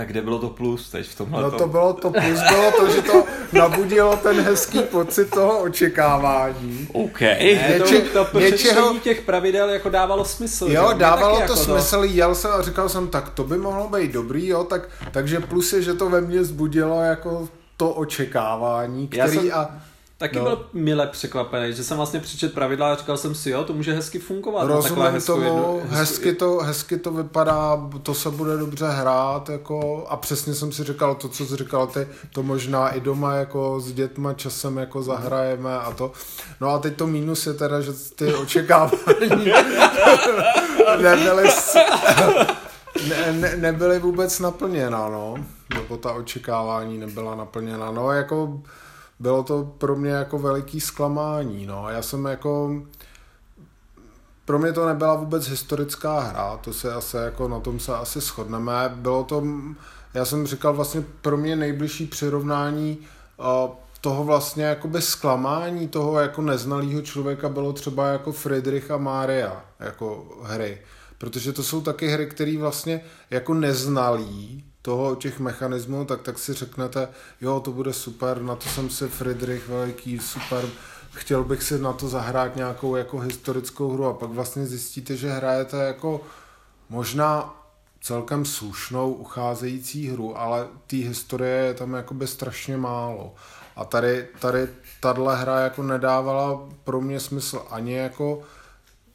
a 0.00 0.04
kde 0.04 0.22
bylo 0.22 0.38
to 0.38 0.48
plus 0.48 0.90
teď 0.90 1.08
v 1.08 1.14
tomhle? 1.14 1.42
No 1.42 1.50
to 1.50 1.66
bylo 1.66 1.92
to 1.92 2.10
plus, 2.10 2.40
bylo 2.48 2.72
to, 2.72 2.90
že 2.90 3.02
to 3.02 3.24
nabudilo 3.52 4.16
ten 4.16 4.40
hezký 4.40 4.78
pocit 4.78 5.30
toho 5.30 5.62
očekávání. 5.62 6.88
OK. 6.92 7.20
Ne, 7.20 7.80
to, 8.12 8.24
to, 8.24 8.40
něčeho... 8.40 8.98
těch 8.98 9.22
pravidel 9.22 9.70
jako 9.70 9.90
dávalo 9.90 10.24
smysl. 10.24 10.66
Jo, 10.70 10.88
že? 10.92 10.98
dávalo 10.98 11.36
to 11.36 11.40
jako 11.40 11.56
smysl, 11.56 11.96
to... 11.96 12.04
jel 12.04 12.34
jsem 12.34 12.50
a 12.50 12.62
říkal 12.62 12.88
jsem, 12.88 13.08
tak 13.08 13.28
to 13.28 13.44
by 13.44 13.58
mohlo 13.58 13.88
být 13.88 14.12
dobrý, 14.12 14.48
jo, 14.48 14.64
tak, 14.64 14.88
takže 15.10 15.40
plus 15.40 15.72
je, 15.72 15.82
že 15.82 15.94
to 15.94 16.10
ve 16.10 16.20
mně 16.20 16.44
zbudilo 16.44 17.02
jako 17.02 17.48
to 17.76 17.90
očekávání, 17.90 19.08
který 19.08 19.38
jsem... 19.38 19.52
a 19.54 19.70
Taky 20.22 20.38
no. 20.38 20.44
byl 20.44 20.66
mile 20.72 21.06
překvapený, 21.06 21.72
že 21.72 21.84
jsem 21.84 21.96
vlastně 21.96 22.20
přečet 22.20 22.54
pravidla 22.54 22.92
a 22.92 22.96
říkal 22.96 23.16
jsem 23.16 23.34
si, 23.34 23.50
jo, 23.50 23.64
to 23.64 23.72
může 23.72 23.92
hezky 23.92 24.18
fungovat. 24.18 24.66
Rozumím 24.66 25.20
tomu, 25.26 25.42
jedno, 25.42 25.80
hezky, 25.88 26.32
to, 26.32 26.58
hezky 26.58 26.96
to 26.96 27.10
vypadá, 27.10 27.90
to 28.02 28.14
se 28.14 28.30
bude 28.30 28.56
dobře 28.56 28.86
hrát, 28.88 29.48
jako, 29.48 30.06
a 30.08 30.16
přesně 30.16 30.54
jsem 30.54 30.72
si 30.72 30.84
říkal 30.84 31.14
to, 31.14 31.28
co 31.28 31.46
jsi 31.46 31.56
říkal 31.56 31.86
ty, 31.86 32.08
to 32.32 32.42
možná 32.42 32.88
i 32.88 33.00
doma 33.00 33.34
jako 33.34 33.80
s 33.80 33.92
dětma 33.92 34.32
časem 34.32 34.76
jako 34.76 35.02
zahrajeme 35.02 35.78
a 35.78 35.92
to. 35.92 36.12
No 36.60 36.68
a 36.70 36.78
teď 36.78 36.96
to 36.96 37.06
mínus 37.06 37.46
je 37.46 37.54
teda, 37.54 37.80
že 37.80 37.92
ty 38.16 38.34
očekávání 38.34 39.52
nebyly, 41.02 41.44
ne, 43.08 43.32
ne, 43.32 43.56
nebyly 43.56 43.98
vůbec 43.98 44.40
naplněna, 44.40 45.08
no. 45.08 45.34
Nebo 45.74 45.96
ta 45.96 46.12
očekávání 46.12 46.98
nebyla 46.98 47.34
naplněna. 47.34 47.90
No 47.90 48.12
jako 48.12 48.60
bylo 49.22 49.42
to 49.42 49.64
pro 49.78 49.96
mě 49.96 50.10
jako 50.10 50.38
veliký 50.38 50.80
zklamání. 50.80 51.66
No. 51.66 51.88
Já 51.88 52.02
jsem 52.02 52.24
jako... 52.24 52.82
Pro 54.44 54.58
mě 54.58 54.72
to 54.72 54.86
nebyla 54.86 55.14
vůbec 55.14 55.48
historická 55.48 56.20
hra, 56.20 56.56
to 56.56 56.72
se 56.72 56.94
asi 56.94 57.16
jako 57.16 57.48
na 57.48 57.60
tom 57.60 57.80
se 57.80 57.94
asi 57.94 58.20
shodneme. 58.20 58.92
Bylo 58.94 59.24
to, 59.24 59.44
já 60.14 60.24
jsem 60.24 60.46
říkal 60.46 60.74
vlastně 60.74 61.04
pro 61.20 61.36
mě 61.36 61.56
nejbližší 61.56 62.06
přirovnání 62.06 62.98
uh, 63.36 63.70
toho 64.00 64.24
vlastně 64.24 64.64
jakoby 64.64 65.02
zklamání 65.02 65.88
toho 65.88 66.20
jako 66.20 66.42
neznalého 66.42 67.02
člověka 67.02 67.48
bylo 67.48 67.72
třeba 67.72 68.06
jako 68.06 68.32
Friedrich 68.32 68.90
a 68.90 68.96
Mária 68.96 69.64
jako 69.80 70.26
hry. 70.42 70.78
Protože 71.18 71.52
to 71.52 71.62
jsou 71.62 71.80
taky 71.80 72.08
hry, 72.08 72.26
které 72.26 72.58
vlastně 72.58 73.00
jako 73.30 73.54
neznalí 73.54 74.71
toho, 74.82 75.16
těch 75.16 75.40
mechanismů, 75.40 76.04
tak, 76.04 76.22
tak 76.22 76.38
si 76.38 76.52
řeknete, 76.52 77.08
jo, 77.40 77.60
to 77.60 77.72
bude 77.72 77.92
super, 77.92 78.42
na 78.42 78.56
to 78.56 78.68
jsem 78.68 78.90
si 78.90 79.08
Friedrich 79.08 79.68
veliký, 79.68 80.18
super, 80.18 80.64
chtěl 81.12 81.44
bych 81.44 81.62
si 81.62 81.78
na 81.78 81.92
to 81.92 82.08
zahrát 82.08 82.56
nějakou 82.56 82.96
jako 82.96 83.18
historickou 83.18 83.92
hru 83.92 84.06
a 84.06 84.12
pak 84.12 84.30
vlastně 84.30 84.66
zjistíte, 84.66 85.16
že 85.16 85.30
hrajete 85.30 85.76
jako 85.76 86.20
možná 86.88 87.54
celkem 88.00 88.44
slušnou 88.44 89.12
ucházející 89.12 90.08
hru, 90.08 90.38
ale 90.38 90.66
té 90.86 90.96
historie 90.96 91.64
je 91.64 91.74
tam 91.74 91.94
jakoby 91.94 92.26
strašně 92.26 92.76
málo. 92.76 93.34
A 93.76 93.84
tady, 93.84 94.28
tady 94.40 94.68
tahle 95.00 95.36
hra 95.36 95.60
jako 95.60 95.82
nedávala 95.82 96.68
pro 96.84 97.00
mě 97.00 97.20
smysl 97.20 97.62
ani 97.70 97.94
jako 97.94 98.42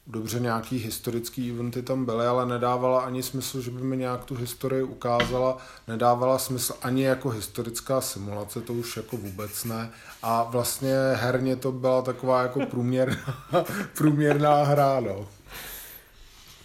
dobře 0.07 0.39
nějaký 0.39 0.77
historický 0.77 1.51
eventy 1.51 1.81
tam 1.81 2.05
byly, 2.05 2.25
ale 2.25 2.45
nedávala 2.45 3.01
ani 3.01 3.23
smysl, 3.23 3.61
že 3.61 3.71
by 3.71 3.81
mi 3.81 3.97
nějak 3.97 4.25
tu 4.25 4.35
historii 4.35 4.83
ukázala, 4.83 5.57
nedávala 5.87 6.37
smysl 6.37 6.73
ani 6.81 7.03
jako 7.03 7.29
historická 7.29 8.01
simulace, 8.01 8.61
to 8.61 8.73
už 8.73 8.97
jako 8.97 9.17
vůbec 9.17 9.63
ne. 9.63 9.89
A 10.23 10.43
vlastně 10.43 10.93
herně 11.13 11.55
to 11.55 11.71
byla 11.71 12.01
taková 12.01 12.41
jako 12.41 12.65
průměrná, 12.65 13.35
průměrná 13.97 14.63
hra, 14.63 14.99
no. 14.99 15.27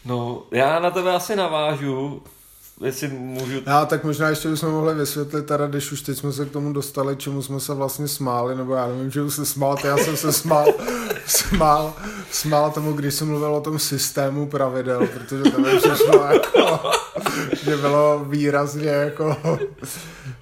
No, 0.05 0.43
já 0.51 0.79
na 0.79 0.91
tebe 0.91 1.15
asi 1.15 1.37
navážu 1.37 2.23
jestli 2.83 3.09
můžu... 3.09 3.61
Já, 3.67 3.87
tak 3.87 4.05
možná 4.05 4.29
ještě 4.29 4.49
bychom 4.49 4.71
mohli 4.71 4.95
vysvětlit, 4.95 5.47
teda, 5.47 5.67
když 5.67 5.93
už 5.93 6.03
teď 6.03 6.19
jsme 6.19 6.33
se 6.33 6.47
k 6.47 6.51
tomu 6.51 6.73
dostali, 6.73 7.17
čemu 7.17 7.43
jsme 7.43 7.61
se 7.61 7.75
vlastně 7.75 8.09
smáli, 8.09 8.57
nebo 8.57 8.75
já 8.75 8.87
nevím, 8.87 9.11
že 9.11 9.31
se 9.31 9.47
smál, 9.47 9.77
já 9.85 9.97
jsem 9.97 10.17
se 10.17 10.33
smál, 10.33 10.67
smál, 11.27 11.95
smál 12.31 12.71
tomu, 12.71 12.93
když 12.93 13.15
jsem 13.15 13.29
mluvil 13.29 13.55
o 13.55 13.61
tom 13.61 13.79
systému 13.79 14.47
pravidel, 14.47 15.07
protože 15.07 15.51
to 15.51 15.61
mi 15.61 15.77
přišlo 15.77 16.25
jako, 16.25 16.91
že 17.63 17.77
bylo 17.77 18.25
výrazně 18.29 18.91
jako, 18.91 19.37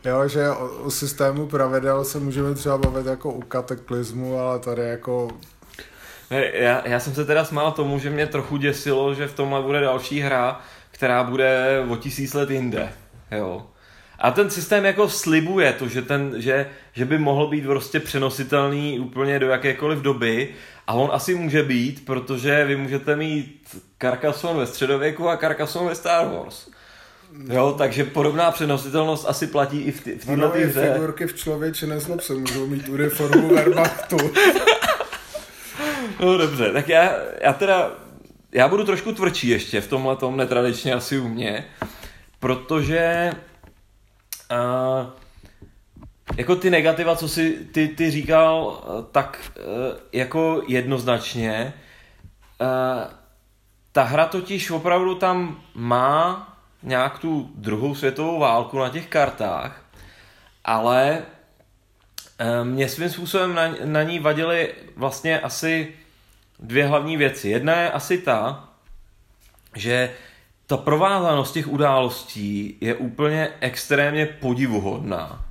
jo, 0.05 0.29
že 0.29 0.51
o, 0.51 0.69
o 0.69 0.91
systému 0.91 1.47
pravidel 1.47 2.05
se 2.05 2.19
můžeme 2.19 2.55
třeba 2.55 2.79
bavit 2.79 3.07
jako 3.07 3.33
u 3.33 3.41
kataklizmu, 3.41 4.39
ale 4.39 4.59
tady 4.59 4.83
jako 4.83 5.29
já, 6.53 6.89
já 6.89 7.01
jsem 7.01 7.15
se 7.15 7.25
teda 7.25 7.45
smál 7.45 7.73
tomu, 7.73 7.99
že 7.99 8.11
mě 8.11 8.27
trochu 8.27 8.57
děsilo, 8.57 9.15
že 9.15 9.29
v 9.29 9.35
tomhle 9.35 9.63
bude 9.63 9.81
další 9.81 10.21
hra, 10.21 10.61
která 11.01 11.25
bude 11.25 11.81
o 11.89 11.97
tisíc 11.97 12.35
let 12.35 12.51
jinde. 12.51 12.93
Jo. 13.31 13.67
A 14.19 14.31
ten 14.31 14.51
systém 14.51 14.85
jako 14.85 15.09
slibuje 15.09 15.73
to, 15.73 15.89
že, 15.89 16.03
ten, 16.03 16.35
že, 16.37 16.67
že 16.93 17.05
by 17.05 17.19
mohl 17.19 17.47
být 17.47 17.65
prostě 17.65 18.01
přenositelný 18.01 19.01
úplně 19.01 19.39
do 19.39 19.49
jakékoliv 19.49 19.99
doby 19.99 20.49
a 20.87 20.95
on 20.95 21.11
asi 21.13 21.35
může 21.35 21.63
být, 21.63 22.05
protože 22.05 22.65
vy 22.65 22.77
můžete 22.77 23.17
mít 23.17 23.83
Carcassonne 24.03 24.61
ve 24.61 24.67
středověku 24.67 25.29
a 25.29 25.37
Carcassonne 25.37 25.89
ve 25.89 25.95
Star 25.95 26.29
Wars. 26.29 26.69
Jo, 27.53 27.75
takže 27.79 28.05
podobná 28.05 28.51
přenositelnost 28.51 29.29
asi 29.29 29.47
platí 29.47 29.81
i 29.81 29.93
v, 29.93 30.05
ty, 30.05 30.19
v 30.19 30.27
této 30.27 30.37
no, 30.37 30.49
hře. 30.49 30.93
figurky 30.93 31.27
v 31.27 31.37
člověče 31.37 31.87
nezlob 31.87 32.21
se 32.21 32.35
můžou 32.35 32.67
mít 32.67 32.89
uniformu 32.89 33.49
Wehrmachtu. 33.49 34.17
no 36.21 36.39
dobře, 36.39 36.73
tak 36.73 36.89
já, 36.89 37.13
já 37.41 37.53
teda 37.53 38.10
já 38.53 38.69
budu 38.69 38.85
trošku 38.85 39.13
tvrdší 39.13 39.49
ještě 39.49 39.81
v 39.81 39.89
tomhle 39.89 40.17
tom 40.17 40.37
netradičně 40.37 40.95
asi 40.95 41.19
u 41.19 41.29
mě, 41.29 41.65
protože 42.39 43.33
uh, 44.51 45.07
jako 46.37 46.57
ty 46.57 46.71
negativa, 46.71 47.17
co 47.17 47.29
si 47.29 47.51
ty, 47.73 47.89
ty 47.89 48.11
říkal, 48.11 48.85
tak 49.13 49.53
uh, 49.57 49.65
jako 50.13 50.63
jednoznačně, 50.67 51.73
uh, 52.61 53.13
ta 53.93 54.03
hra 54.03 54.27
totiž 54.27 54.71
opravdu 54.71 55.15
tam 55.15 55.63
má 55.75 56.47
nějak 56.83 57.19
tu 57.19 57.51
druhou 57.55 57.95
světovou 57.95 58.39
válku 58.39 58.79
na 58.79 58.89
těch 58.89 59.07
kartách, 59.07 59.85
ale 60.65 61.23
mě 62.63 62.89
svým 62.89 63.09
způsobem 63.09 63.55
na, 63.55 63.75
na 63.85 64.03
ní 64.03 64.19
vadily 64.19 64.75
vlastně 64.97 65.41
asi 65.41 65.95
dvě 66.63 66.87
hlavní 66.87 67.17
věci. 67.17 67.49
Jedna 67.49 67.81
je 67.81 67.91
asi 67.91 68.19
ta, 68.19 68.69
že 69.77 70.11
ta 70.67 70.77
provázanost 70.77 71.53
těch 71.53 71.69
událostí 71.69 72.77
je 72.81 72.95
úplně 72.95 73.49
extrémně 73.61 74.27
podivuhodná. 74.27 75.45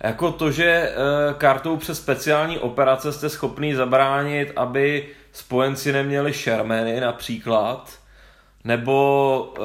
Jako 0.00 0.32
to, 0.32 0.50
že 0.50 0.64
e, 0.64 0.92
kartou 1.38 1.76
přes 1.76 1.98
speciální 1.98 2.58
operace 2.58 3.12
jste 3.12 3.28
schopný 3.28 3.74
zabránit, 3.74 4.52
aby 4.56 5.08
spojenci 5.32 5.92
neměli 5.92 6.32
Shermany 6.32 7.00
například, 7.00 7.98
nebo 8.64 9.54
e, 9.58 9.60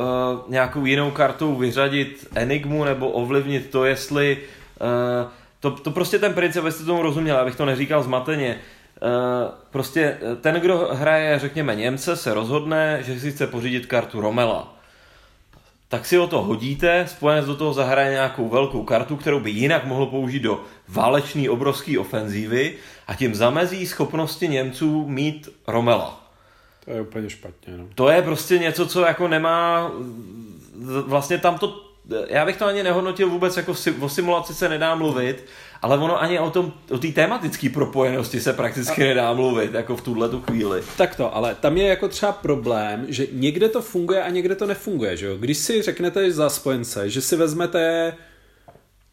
nějakou 0.51 0.85
jinou 0.85 1.11
kartou 1.11 1.56
vyřadit 1.56 2.27
Enigmu, 2.35 2.84
nebo 2.84 3.10
ovlivnit 3.10 3.69
to, 3.69 3.85
jestli... 3.85 4.38
E, 4.82 5.42
to, 5.60 5.72
to 5.72 5.92
prostě 5.92 6.19
ten 6.19 6.34
princip, 6.34 6.66
jestli 6.66 6.85
tomu 6.85 7.01
rozuměl, 7.01 7.38
abych 7.38 7.56
to 7.56 7.66
neříkal 7.66 8.03
zmateně, 8.03 8.58
Eh, 8.58 8.81
prostě 9.70 10.18
eh, 10.22 10.36
ten, 10.36 10.56
kdo 10.56 10.90
hraje, 10.92 11.40
řekněme, 11.40 11.76
Němce, 11.76 12.16
se 12.16 12.34
rozhodne, 12.34 13.04
že 13.04 13.20
si 13.20 13.32
chce 13.32 13.48
pořídit 13.48 13.86
kartu 13.86 14.22
Romela. 14.22 14.76
Tak 15.88 16.06
si 16.06 16.20
o 16.20 16.28
to 16.28 16.42
hodíte, 16.42 17.08
spojenec 17.08 17.46
do 17.46 17.56
toho 17.56 17.74
zahraje 17.74 18.12
nějakou 18.12 18.50
velkou 18.50 18.84
kartu, 18.84 19.16
kterou 19.16 19.40
by 19.40 19.52
jinak 19.52 19.86
mohl 19.86 20.06
použít 20.06 20.40
do 20.40 20.64
válečný 20.88 21.50
obrovský 21.50 21.98
ofenzívy 21.98 22.76
a 23.08 23.16
tím 23.16 23.36
zamezí 23.36 23.88
schopnosti 23.88 24.48
Němců 24.48 25.08
mít 25.08 25.50
Romela. 25.68 26.22
To 26.86 26.92
je 26.92 27.02
úplně 27.02 27.30
špatně. 27.30 27.78
No. 27.78 27.88
To 27.96 28.10
je 28.10 28.22
prostě 28.22 28.58
něco, 28.58 28.88
co 28.88 29.02
jako 29.02 29.28
nemá... 29.28 29.92
Vlastně 31.06 31.38
tam 31.38 31.58
to... 31.58 31.92
Já 32.28 32.46
bych 32.46 32.58
to 32.58 32.66
ani 32.66 32.84
nehodnotil 32.84 33.30
vůbec, 33.30 33.58
jako 33.58 33.74
o 34.02 34.10
simulaci 34.10 34.54
se 34.54 34.70
nedá 34.70 34.96
mluvit, 34.96 35.46
ale 35.82 35.98
ono 35.98 36.22
ani 36.22 36.40
o 36.40 36.50
tom, 36.50 36.74
o 36.92 36.98
té 36.98 37.08
tematické 37.08 37.69
propojenosti 37.69 38.42
se 38.42 38.53
prakticky 38.53 39.03
a... 39.03 39.08
nedá 39.08 39.34
mluvit, 39.34 39.74
jako 39.74 39.95
v 39.95 40.01
tuhle 40.01 40.30
tu 40.30 40.42
chvíli. 40.42 40.84
Tak 40.98 41.16
to, 41.16 41.35
ale 41.35 41.56
tam 41.56 41.77
je 41.77 41.88
jako 41.88 42.08
třeba 42.08 42.32
problém, 42.32 43.06
že 43.08 43.27
někde 43.32 43.69
to 43.69 43.82
funguje 43.82 44.24
a 44.24 44.30
někde 44.30 44.56
to 44.56 44.66
nefunguje, 44.66 45.18
že 45.18 45.26
jo? 45.26 45.38
Když 45.38 45.58
si 45.58 45.82
řeknete 45.82 46.32
za 46.32 46.50
spojence, 46.50 47.10
že 47.10 47.22
si 47.22 47.35
vezmete 47.35 48.14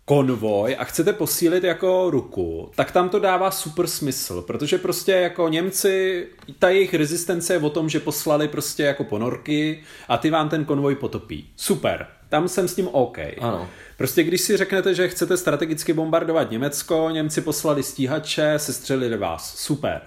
konvoj 0.05 0.77
a 0.79 0.85
chcete 0.85 1.13
posílit 1.13 1.65
jako 1.65 2.11
ruku, 2.11 2.71
tak 2.75 2.93
tam 2.93 3.09
to 3.09 3.19
dává 3.19 3.51
super 3.51 3.87
smysl, 3.87 4.43
protože 4.43 4.79
prostě 4.79 5.13
jako 5.13 5.49
Němci, 5.49 6.27
ta 6.59 6.69
jejich 6.69 6.95
rezistence 6.95 7.53
je 7.53 7.59
o 7.59 7.71
tom, 7.71 7.89
že 7.89 8.01
poslali 8.01 8.49
prostě 8.49 8.83
jako 8.83 9.05
ponorky 9.05 9.85
a 10.09 10.17
ty 10.17 10.31
vám 10.31 10.49
ten 10.49 10.65
konvoj 10.65 10.95
potopí. 10.95 11.51
Super, 11.57 12.07
tam 12.29 12.49
jsem 12.49 12.69
s 12.69 12.75
tím 12.75 12.89
OK. 12.93 13.19
Ano. 13.41 13.69
Prostě 13.97 14.23
když 14.23 14.41
si 14.41 14.57
řeknete, 14.57 14.95
že 14.95 15.09
chcete 15.09 15.37
strategicky 15.37 15.93
bombardovat 15.93 16.51
Německo, 16.51 17.11
Němci 17.11 17.41
poslali 17.41 17.83
stíhače, 17.83 18.55
sestřelili 18.57 19.17
vás. 19.17 19.59
Super. 19.59 20.01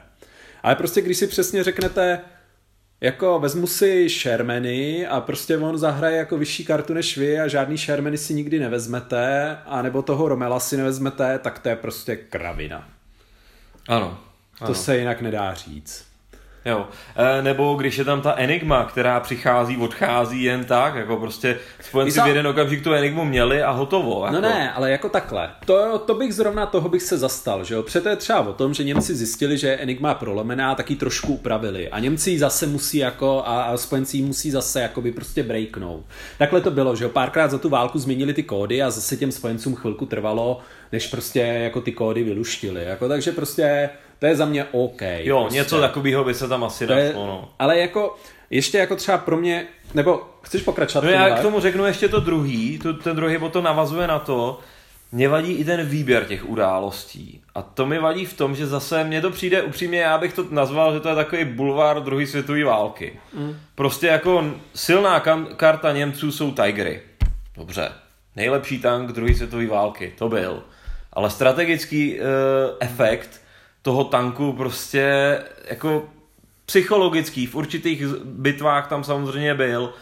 Ale 0.64 0.76
prostě 0.76 1.02
když 1.02 1.18
si 1.18 1.28
přesně 1.28 1.64
řeknete, 1.64 2.20
jako 3.02 3.40
vezmu 3.40 3.68
si 3.68 4.10
Shermany 4.10 5.08
a 5.08 5.22
prostě 5.22 5.58
on 5.58 5.78
zahraje 5.78 6.18
jako 6.18 6.38
vyšší 6.38 6.66
kartu 6.66 6.94
než 6.94 7.18
vy 7.18 7.40
a 7.40 7.48
žádný 7.48 7.78
Shermany 7.78 8.18
si 8.18 8.34
nikdy 8.34 8.60
nevezmete, 8.60 9.58
anebo 9.66 10.02
toho 10.02 10.28
Romela 10.28 10.60
si 10.60 10.78
nevezmete, 10.78 11.40
tak 11.40 11.60
to 11.60 11.70
je 11.70 11.76
prostě 11.76 12.16
kravina. 12.16 12.90
Ano. 13.88 14.20
To 14.60 14.66
ano. 14.66 14.76
se 14.76 14.98
jinak 14.98 15.22
nedá 15.22 15.54
říct. 15.54 16.11
Jo. 16.66 16.88
E, 17.16 17.42
nebo 17.42 17.74
když 17.74 17.98
je 17.98 18.06
tam 18.06 18.22
ta 18.22 18.34
Enigma, 18.38 18.86
která 18.86 19.20
přichází, 19.20 19.78
odchází 19.78 20.44
jen 20.44 20.66
tak, 20.66 20.96
jako 20.96 21.18
prostě 21.18 21.58
spojenci 21.82 22.22
v 22.22 22.28
jeden 22.28 22.48
okamžik 22.48 22.84
tu 22.84 22.94
Enigmu 22.94 23.26
měli 23.26 23.64
a 23.64 23.72
hotovo. 23.72 24.20
No 24.20 24.26
jako. 24.26 24.36
No 24.36 24.42
ne, 24.42 24.72
ale 24.74 24.92
jako 24.92 25.10
takhle. 25.10 25.50
To, 25.66 26.00
to 26.00 26.14
bych 26.14 26.34
zrovna 26.34 26.66
toho 26.66 26.90
bych 26.90 27.02
se 27.02 27.18
zastal, 27.18 27.64
že 27.64 27.76
jo. 27.76 27.84
Protože 27.84 28.02
to 28.02 28.10
je 28.10 28.16
třeba 28.16 28.40
o 28.40 28.54
tom, 28.54 28.74
že 28.74 28.84
Němci 28.84 29.16
zjistili, 29.16 29.58
že 29.58 29.78
Enigma 29.78 30.10
je 30.10 30.16
prolomená, 30.16 30.76
tak 30.76 30.90
ji 30.90 30.96
trošku 30.96 31.34
upravili. 31.34 31.90
A 31.90 32.00
Němci 32.00 32.32
ji 32.32 32.40
zase 32.40 32.68
musí 32.68 32.98
jako, 32.98 33.44
a, 33.46 33.64
a 33.64 33.78
spojenci 33.78 34.22
musí 34.22 34.52
zase 34.52 34.82
jakoby 34.82 35.12
prostě 35.12 35.44
breaknout. 35.44 36.06
Takhle 36.38 36.62
to 36.62 36.72
bylo, 36.72 36.96
že 36.96 37.04
jo. 37.04 37.10
Párkrát 37.10 37.52
za 37.52 37.58
tu 37.58 37.70
válku 37.70 38.00
změnili 38.00 38.34
ty 38.34 38.44
kódy 38.44 38.84
a 38.84 38.90
zase 38.92 39.18
těm 39.18 39.32
spojencům 39.32 39.76
chvilku 39.76 40.06
trvalo, 40.06 40.60
než 40.92 41.08
prostě 41.08 41.40
jako 41.40 41.82
ty 41.82 41.92
kódy 41.92 42.24
vyluštili. 42.24 42.84
Jako, 42.84 43.08
takže 43.08 43.32
prostě 43.32 43.90
to 44.22 44.28
je 44.28 44.36
za 44.36 44.46
mě 44.46 44.66
OK. 44.72 45.02
Jo, 45.02 45.40
prostě. 45.40 45.60
něco 45.60 45.82
takového 45.82 46.24
by 46.24 46.34
se 46.34 46.48
tam 46.48 46.64
asi 46.64 46.88
dalo. 46.88 47.02
No. 47.16 47.50
Ale 47.60 47.80
jako, 47.80 48.16
ještě 48.50 48.78
jako 48.78 48.96
třeba 48.96 49.18
pro 49.18 49.38
mě, 49.38 49.68
nebo 49.94 50.22
chceš 50.42 50.62
pokračovat? 50.62 51.06
No 51.06 51.12
já 51.12 51.30
k 51.30 51.42
tomu 51.42 51.60
řeknu 51.60 51.86
ještě 51.86 52.10
to 52.10 52.20
druhý, 52.20 52.80
to, 52.80 52.94
ten 52.94 53.16
druhý 53.16 53.38
bod 53.38 53.54
to 53.54 53.62
navazuje 53.62 54.08
na 54.08 54.20
to, 54.20 54.60
mě 55.12 55.30
vadí 55.30 55.52
i 55.52 55.66
ten 55.66 55.86
výběr 55.86 56.26
těch 56.26 56.50
událostí. 56.50 57.42
A 57.56 57.62
to 57.62 57.86
mi 57.86 58.00
vadí 58.00 58.26
v 58.26 58.34
tom, 58.34 58.56
že 58.56 58.68
zase 58.68 59.04
mně 59.04 59.22
to 59.22 59.32
přijde 59.32 59.62
upřímně, 59.62 60.00
já 60.00 60.18
bych 60.18 60.34
to 60.34 60.46
nazval, 60.50 60.94
že 60.94 61.00
to 61.00 61.10
je 61.10 61.16
takový 61.16 61.46
bulvár 61.46 62.04
druhé 62.04 62.28
světové 62.28 62.64
války. 62.64 63.20
Mm. 63.34 63.58
Prostě 63.76 64.08
jako 64.08 64.46
silná 64.76 65.20
karta 65.56 65.94
Němců 65.94 66.32
jsou 66.32 66.52
Tigry. 66.52 67.02
Dobře. 67.58 67.92
Nejlepší 68.36 68.80
tank 68.80 69.12
druhé 69.12 69.34
světové 69.36 69.68
války. 69.68 70.14
To 70.18 70.30
byl. 70.30 70.64
Ale 71.14 71.30
strategický 71.30 72.20
uh, 72.20 72.26
efekt 72.80 73.41
toho 73.82 74.04
tanku 74.04 74.54
prostě 74.54 75.38
jako 75.70 76.04
psychologický, 76.66 77.48
v 77.48 77.56
určitých 77.56 78.04
bitvách 78.24 78.88
tam 78.88 79.04
samozřejmě 79.04 79.54
byl, 79.56 79.94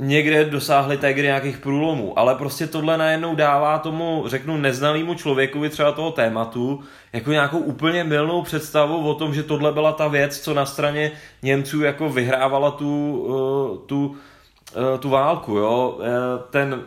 někde 0.00 0.44
dosáhli 0.44 0.96
Tigry 0.96 1.22
nějakých 1.22 1.58
průlomů, 1.58 2.18
ale 2.18 2.34
prostě 2.34 2.66
tohle 2.66 2.98
najednou 2.98 3.34
dává 3.34 3.78
tomu, 3.78 4.24
řeknu, 4.26 4.56
neznalému 4.56 5.14
člověku 5.14 5.68
třeba 5.68 5.92
toho 5.92 6.12
tématu, 6.12 6.82
jako 7.12 7.30
nějakou 7.30 7.58
úplně 7.58 8.04
milnou 8.04 8.42
představu 8.42 9.08
o 9.08 9.14
tom, 9.14 9.34
že 9.34 9.42
tohle 9.42 9.72
byla 9.72 9.92
ta 9.92 10.08
věc, 10.08 10.40
co 10.40 10.54
na 10.54 10.66
straně 10.66 11.12
Němců 11.42 11.82
jako 11.82 12.08
vyhrávala 12.08 12.70
tu, 12.70 13.22
uh, 13.22 13.86
tu, 13.86 14.06
uh, 14.06 15.00
tu 15.00 15.08
válku, 15.10 15.56
jo. 15.56 15.98
Uh, 15.98 16.04
ten, 16.50 16.82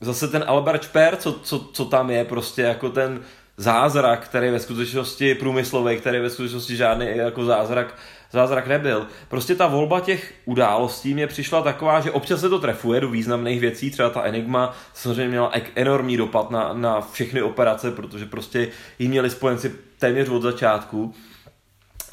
zase 0.00 0.28
ten 0.28 0.44
Albert 0.46 0.84
Speer, 0.84 1.16
co, 1.16 1.32
co, 1.32 1.58
co 1.58 1.84
tam 1.84 2.10
je, 2.10 2.24
prostě 2.24 2.62
jako 2.62 2.88
ten 2.88 3.20
zázrak, 3.56 4.24
který 4.24 4.50
ve 4.50 4.60
skutečnosti 4.60 5.34
průmyslový, 5.34 5.96
který 5.96 6.18
ve 6.18 6.30
skutečnosti 6.30 6.76
žádný 6.76 7.06
jako 7.16 7.44
zázrak, 7.44 7.94
zázrak 8.30 8.66
nebyl. 8.66 9.06
Prostě 9.28 9.54
ta 9.54 9.66
volba 9.66 10.00
těch 10.00 10.34
událostí 10.44 11.14
mě 11.14 11.26
přišla 11.26 11.62
taková, 11.62 12.00
že 12.00 12.10
občas 12.10 12.40
se 12.40 12.48
to 12.48 12.58
trefuje 12.58 13.00
do 13.00 13.10
významných 13.10 13.60
věcí, 13.60 13.90
třeba 13.90 14.10
ta 14.10 14.22
Enigma 14.22 14.74
samozřejmě 14.94 15.28
měla 15.28 15.52
enormní 15.74 16.16
dopad 16.16 16.50
na, 16.50 16.72
na 16.72 17.00
všechny 17.00 17.42
operace, 17.42 17.90
protože 17.90 18.26
prostě 18.26 18.68
jí 18.98 19.08
měli 19.08 19.30
spojenci 19.30 19.72
téměř 19.98 20.28
od 20.28 20.42
začátku. 20.42 21.14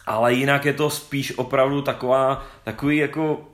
Ale 0.06 0.34
jinak 0.34 0.66
je 0.66 0.74
to 0.74 0.90
spíš 0.90 1.38
opravdu 1.38 1.82
taková, 1.82 2.46
takový 2.64 2.98
jako 2.98 3.49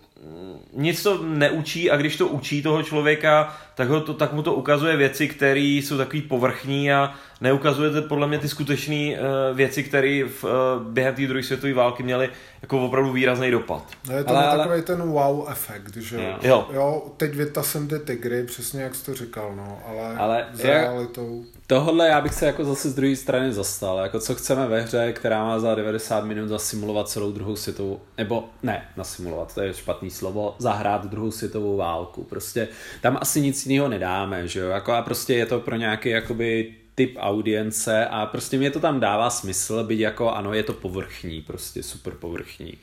nic 0.74 1.04
to 1.04 1.24
neučí 1.24 1.92
a 1.92 1.98
když 1.98 2.18
to 2.18 2.28
učí 2.28 2.62
toho 2.62 2.84
člověka, 2.84 3.58
tak, 3.76 3.90
ho 3.90 4.02
to, 4.02 4.14
tak 4.14 4.34
mu 4.34 4.44
to 4.44 4.54
ukazuje 4.54 4.98
věci, 4.98 5.28
které 5.28 5.60
jsou 5.60 5.98
takový 5.98 6.22
povrchní 6.22 6.92
a 6.92 7.14
neukazuje 7.42 7.90
to 7.90 8.02
podle 8.02 8.28
mě 8.28 8.40
ty 8.40 8.50
skutečné 8.50 8.96
uh, 8.96 9.18
věci, 9.58 9.84
které 9.84 10.24
v, 10.24 10.44
uh, 10.44 10.52
během 10.84 11.16
té 11.16 11.28
druhé 11.28 11.44
světové 11.44 11.74
války 11.74 12.04
měly 12.04 12.30
jako 12.62 12.86
opravdu 12.86 13.12
výrazný 13.12 13.52
dopad. 13.52 13.84
No 14.08 14.18
je 14.18 14.24
to 14.24 14.30
ale, 14.30 14.58
takový 14.58 14.74
ale... 14.74 14.82
ten 14.82 15.02
wow 15.02 15.48
efekt, 15.52 15.98
že 15.98 16.16
jo. 16.16 16.38
jo. 16.42 16.70
Jo, 16.74 17.04
teď 17.18 17.36
vytasem 17.36 17.88
ty 17.88 18.00
tygry, 18.00 18.44
přesně 18.44 18.82
jak 18.82 18.96
jsi 18.96 19.06
to 19.06 19.14
říkal, 19.14 19.54
no, 19.56 19.80
ale, 19.86 20.16
ale 20.18 20.48
s 20.54 20.64
realitou... 20.64 21.46
Tohle 21.68 22.08
já 22.08 22.22
bych 22.22 22.34
se 22.34 22.46
jako 22.46 22.66
zase 22.66 22.90
z 22.90 22.96
druhé 22.96 23.16
strany 23.16 23.54
zastal, 23.54 23.98
jako 23.98 24.20
co 24.20 24.36
chceme 24.36 24.68
ve 24.68 24.82
hře, 24.82 25.14
která 25.14 25.44
má 25.44 25.60
za 25.60 25.76
90 25.76 26.26
minut 26.26 26.48
zasimulovat 26.48 27.10
celou 27.10 27.32
druhou 27.32 27.56
světovou, 27.56 28.02
nebo 28.18 28.50
ne, 28.64 28.90
nasimulovat, 28.98 29.56
to 29.56 29.62
je 29.62 29.74
špatný 29.74 30.10
slovo, 30.10 30.56
zahrát 30.58 31.06
druhou 31.06 31.32
světovou 31.32 31.78
válku, 31.78 32.24
prostě 32.24 32.68
tam 33.02 33.18
asi 33.22 33.42
nic 33.42 33.66
jiného 33.66 33.90
nedáme, 33.90 34.48
že 34.48 34.60
jo, 34.60 34.70
jako 34.70 34.94
a 34.94 35.02
prostě 35.02 35.34
je 35.34 35.46
to 35.46 35.60
pro 35.60 35.76
nějaký 35.76 36.10
jakoby 36.10 36.74
typ 36.96 37.18
audience 37.20 38.08
a 38.08 38.26
prostě 38.26 38.58
mě 38.58 38.72
to 38.72 38.80
tam 38.80 39.00
dává 39.00 39.30
smysl, 39.30 39.84
byť 39.84 40.00
jako 40.00 40.32
ano, 40.32 40.54
je 40.54 40.64
to 40.64 40.74
povrchní, 40.74 41.42
prostě 41.42 41.84
super 41.84 42.14
povrchní. 42.14 42.74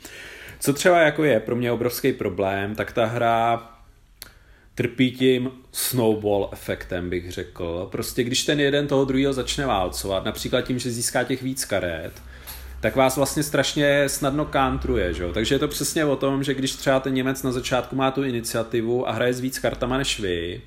Co 0.60 0.72
třeba 0.72 0.98
jako 0.98 1.24
je 1.24 1.40
pro 1.40 1.56
mě 1.56 1.72
obrovský 1.72 2.12
problém, 2.12 2.74
tak 2.74 2.92
ta 2.92 3.04
hra 3.04 3.71
trpí 4.74 5.10
tím 5.10 5.50
snowball 5.72 6.48
efektem, 6.52 7.10
bych 7.10 7.32
řekl. 7.32 7.88
Prostě 7.92 8.24
když 8.24 8.44
ten 8.44 8.60
jeden 8.60 8.86
toho 8.86 9.04
druhého 9.04 9.32
začne 9.32 9.66
válcovat, 9.66 10.24
například 10.24 10.60
tím, 10.60 10.78
že 10.78 10.90
získá 10.90 11.24
těch 11.24 11.42
víc 11.42 11.64
karet, 11.64 12.12
tak 12.80 12.96
vás 12.96 13.16
vlastně 13.16 13.42
strašně 13.42 14.08
snadno 14.08 14.44
kántruje, 14.44 15.14
že 15.14 15.22
jo? 15.22 15.32
Takže 15.32 15.54
je 15.54 15.58
to 15.58 15.68
přesně 15.68 16.04
o 16.04 16.16
tom, 16.16 16.44
že 16.44 16.54
když 16.54 16.72
třeba 16.72 17.00
ten 17.00 17.14
Němec 17.14 17.42
na 17.42 17.52
začátku 17.52 17.96
má 17.96 18.10
tu 18.10 18.24
iniciativu 18.24 19.08
a 19.08 19.12
hraje 19.12 19.34
s 19.34 19.40
víc 19.40 19.58
kartama 19.58 19.98
než 19.98 20.20
vy, 20.20 20.62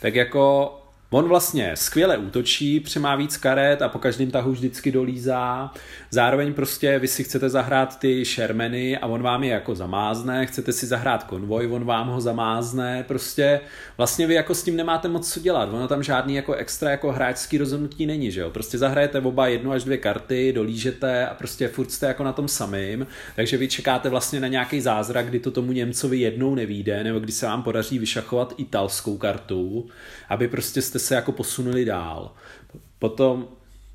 tak 0.00 0.14
jako 0.14 0.72
On 1.10 1.28
vlastně 1.28 1.72
skvěle 1.74 2.18
útočí, 2.18 2.80
přemá 2.80 3.16
víc 3.16 3.36
karet 3.36 3.82
a 3.82 3.88
po 3.88 3.98
každém 3.98 4.30
tahu 4.30 4.52
vždycky 4.52 4.92
dolízá. 4.92 5.70
Zároveň 6.10 6.54
prostě 6.54 6.98
vy 6.98 7.08
si 7.08 7.24
chcete 7.24 7.48
zahrát 7.48 7.98
ty 7.98 8.24
Shermany 8.24 8.98
a 8.98 9.06
on 9.06 9.22
vám 9.22 9.44
je 9.44 9.50
jako 9.52 9.74
zamázne, 9.74 10.46
chcete 10.46 10.72
si 10.72 10.86
zahrát 10.86 11.24
konvoj, 11.24 11.68
on 11.72 11.84
vám 11.84 12.08
ho 12.08 12.20
zamázne, 12.20 13.04
prostě 13.08 13.60
vlastně 13.96 14.26
vy 14.26 14.34
jako 14.34 14.54
s 14.54 14.62
tím 14.62 14.76
nemáte 14.76 15.08
moc 15.08 15.32
co 15.32 15.40
dělat, 15.40 15.68
ono 15.72 15.88
tam 15.88 16.02
žádný 16.02 16.34
jako 16.34 16.54
extra 16.54 16.90
jako 16.90 17.12
hráčský 17.12 17.58
rozhodnutí 17.58 18.06
není, 18.06 18.30
že 18.30 18.40
jo, 18.40 18.50
prostě 18.50 18.78
zahrajete 18.78 19.20
oba 19.20 19.46
jednu 19.46 19.72
až 19.72 19.84
dvě 19.84 19.98
karty, 19.98 20.52
dolížete 20.52 21.26
a 21.26 21.34
prostě 21.34 21.68
furt 21.68 21.90
jste 21.90 22.06
jako 22.06 22.24
na 22.24 22.32
tom 22.32 22.48
samým, 22.48 23.06
takže 23.36 23.56
vy 23.56 23.68
čekáte 23.68 24.08
vlastně 24.08 24.40
na 24.40 24.48
nějaký 24.48 24.80
zázrak, 24.80 25.26
kdy 25.26 25.40
to 25.40 25.50
tomu 25.50 25.72
Němcovi 25.72 26.18
jednou 26.18 26.54
nevíde, 26.54 27.04
nebo 27.04 27.18
kdy 27.18 27.32
se 27.32 27.46
vám 27.46 27.62
podaří 27.62 27.98
vyšachovat 27.98 28.54
italskou 28.56 29.18
kartu, 29.18 29.88
aby 30.28 30.48
prostě 30.48 30.82
jste 30.98 31.06
se 31.06 31.14
jako 31.14 31.32
posunuli 31.32 31.84
dál. 31.84 32.32
Potom, 32.98 33.48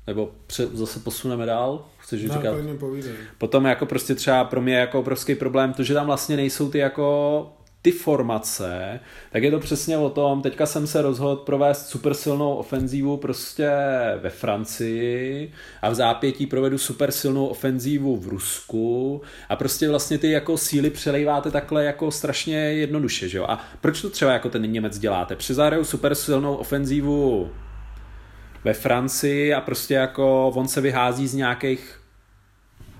nebo 0.06 0.30
pře, 0.46 0.66
zase 0.66 1.00
posuneme 1.00 1.46
dál, 1.46 1.84
chceš 1.98 2.22
No, 2.24 2.34
říkat? 2.34 2.54
povídej. 2.78 3.12
Potom 3.38 3.64
jako 3.64 3.86
prostě 3.86 4.14
třeba 4.14 4.44
pro 4.44 4.60
mě 4.60 4.76
jako 4.76 4.98
obrovský 5.00 5.34
problém 5.34 5.72
to, 5.72 5.82
že 5.82 5.94
tam 5.94 6.06
vlastně 6.06 6.36
nejsou 6.36 6.70
ty 6.70 6.78
jako 6.78 7.52
ty 7.82 7.90
formace, 7.90 9.00
tak 9.32 9.42
je 9.42 9.50
to 9.50 9.58
přesně 9.60 9.98
o 9.98 10.10
tom, 10.10 10.42
teďka 10.42 10.66
jsem 10.66 10.86
se 10.86 11.02
rozhodl 11.02 11.36
provést 11.36 11.88
super 11.88 12.14
silnou 12.14 12.54
ofenzívu 12.54 13.16
prostě 13.16 13.70
ve 14.20 14.30
Francii 14.30 15.52
a 15.82 15.90
v 15.90 15.94
zápětí 15.94 16.46
provedu 16.46 16.78
super 16.78 17.12
silnou 17.12 17.46
ofenzívu 17.46 18.16
v 18.16 18.28
Rusku 18.28 19.22
a 19.48 19.56
prostě 19.56 19.88
vlastně 19.88 20.18
ty 20.18 20.30
jako 20.30 20.58
síly 20.58 20.90
přelejváte 20.90 21.50
takhle 21.50 21.84
jako 21.84 22.10
strašně 22.10 22.56
jednoduše, 22.56 23.28
že 23.28 23.38
jo? 23.38 23.44
A 23.48 23.64
proč 23.80 24.02
to 24.02 24.10
třeba 24.10 24.32
jako 24.32 24.48
ten 24.48 24.72
Němec 24.72 24.98
děláte? 24.98 25.36
Přizahraju 25.36 25.84
super 25.84 26.14
silnou 26.14 26.54
ofenzívu 26.54 27.50
ve 28.64 28.72
Francii 28.72 29.54
a 29.54 29.60
prostě 29.60 29.94
jako 29.94 30.48
on 30.48 30.68
se 30.68 30.80
vyhází 30.80 31.28
z 31.28 31.34
nějakých 31.34 32.01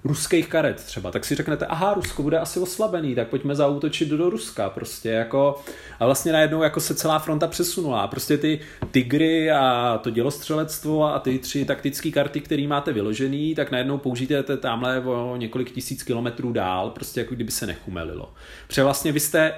ruských 0.05 0.49
karet 0.49 0.77
třeba, 0.85 1.11
tak 1.11 1.25
si 1.25 1.35
řeknete, 1.35 1.67
aha, 1.67 1.95
Rusko 1.95 2.23
bude 2.23 2.39
asi 2.39 2.61
oslabený, 2.61 3.15
tak 3.15 3.29
pojďme 3.29 3.55
zautočit 3.55 4.09
do 4.09 4.31
Ruska, 4.31 4.71
prostě 4.71 5.09
jako, 5.09 5.63
a 6.01 6.07
vlastně 6.07 6.33
najednou 6.33 6.63
jako 6.63 6.81
se 6.81 6.95
celá 6.95 7.19
fronta 7.19 7.47
přesunula, 7.47 8.01
a 8.01 8.09
prostě 8.09 8.39
ty 8.39 8.61
tygry 8.91 9.51
a 9.51 10.01
to 10.03 10.11
dělostřelectvo 10.11 11.05
a 11.05 11.19
ty 11.19 11.39
tři 11.39 11.65
taktické 11.65 12.11
karty, 12.11 12.41
které 12.41 12.67
máte 12.67 12.93
vyložený, 12.93 13.55
tak 13.55 13.71
najednou 13.71 13.99
použijete 13.99 14.57
tamhle 14.57 15.01
o 15.01 15.37
několik 15.37 15.71
tisíc 15.71 16.03
kilometrů 16.03 16.53
dál, 16.53 16.91
prostě 16.91 17.21
jako 17.21 17.35
kdyby 17.35 17.51
se 17.51 17.67
nechumelilo. 17.67 18.33
Protože 18.67 18.83
vlastně 18.83 19.13
vy 19.13 19.21
jste 19.21 19.55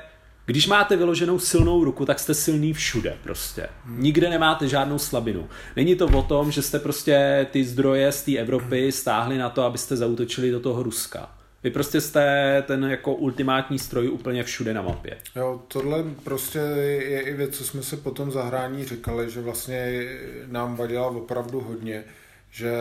když 0.46 0.66
máte 0.66 0.96
vyloženou 0.96 1.38
silnou 1.38 1.84
ruku, 1.84 2.06
tak 2.06 2.18
jste 2.18 2.34
silný 2.34 2.72
všude 2.72 3.16
prostě. 3.22 3.68
Nikde 3.88 4.30
nemáte 4.30 4.68
žádnou 4.68 4.98
slabinu. 4.98 5.48
Není 5.76 5.96
to 5.96 6.06
o 6.06 6.22
tom, 6.22 6.50
že 6.50 6.62
jste 6.62 6.78
prostě 6.78 7.46
ty 7.50 7.64
zdroje 7.64 8.12
z 8.12 8.22
té 8.22 8.36
Evropy 8.36 8.92
stáhli 8.92 9.38
na 9.38 9.50
to, 9.50 9.62
abyste 9.62 9.96
zautočili 9.96 10.50
do 10.50 10.60
toho 10.60 10.82
Ruska. 10.82 11.30
Vy 11.62 11.70
prostě 11.70 12.00
jste 12.00 12.64
ten 12.66 12.84
jako 12.84 13.14
ultimátní 13.14 13.78
stroj 13.78 14.08
úplně 14.08 14.44
všude 14.44 14.74
na 14.74 14.82
mapě. 14.82 15.16
Jo, 15.36 15.62
tohle 15.68 16.04
prostě 16.24 16.58
je 16.58 17.20
i 17.20 17.34
věc, 17.34 17.56
co 17.56 17.64
jsme 17.64 17.82
si 17.82 17.96
potom 17.96 18.30
zahrání 18.30 18.84
říkali, 18.84 19.30
že 19.30 19.40
vlastně 19.40 20.08
nám 20.46 20.76
vadila 20.76 21.06
opravdu 21.06 21.60
hodně, 21.60 22.04
že 22.50 22.72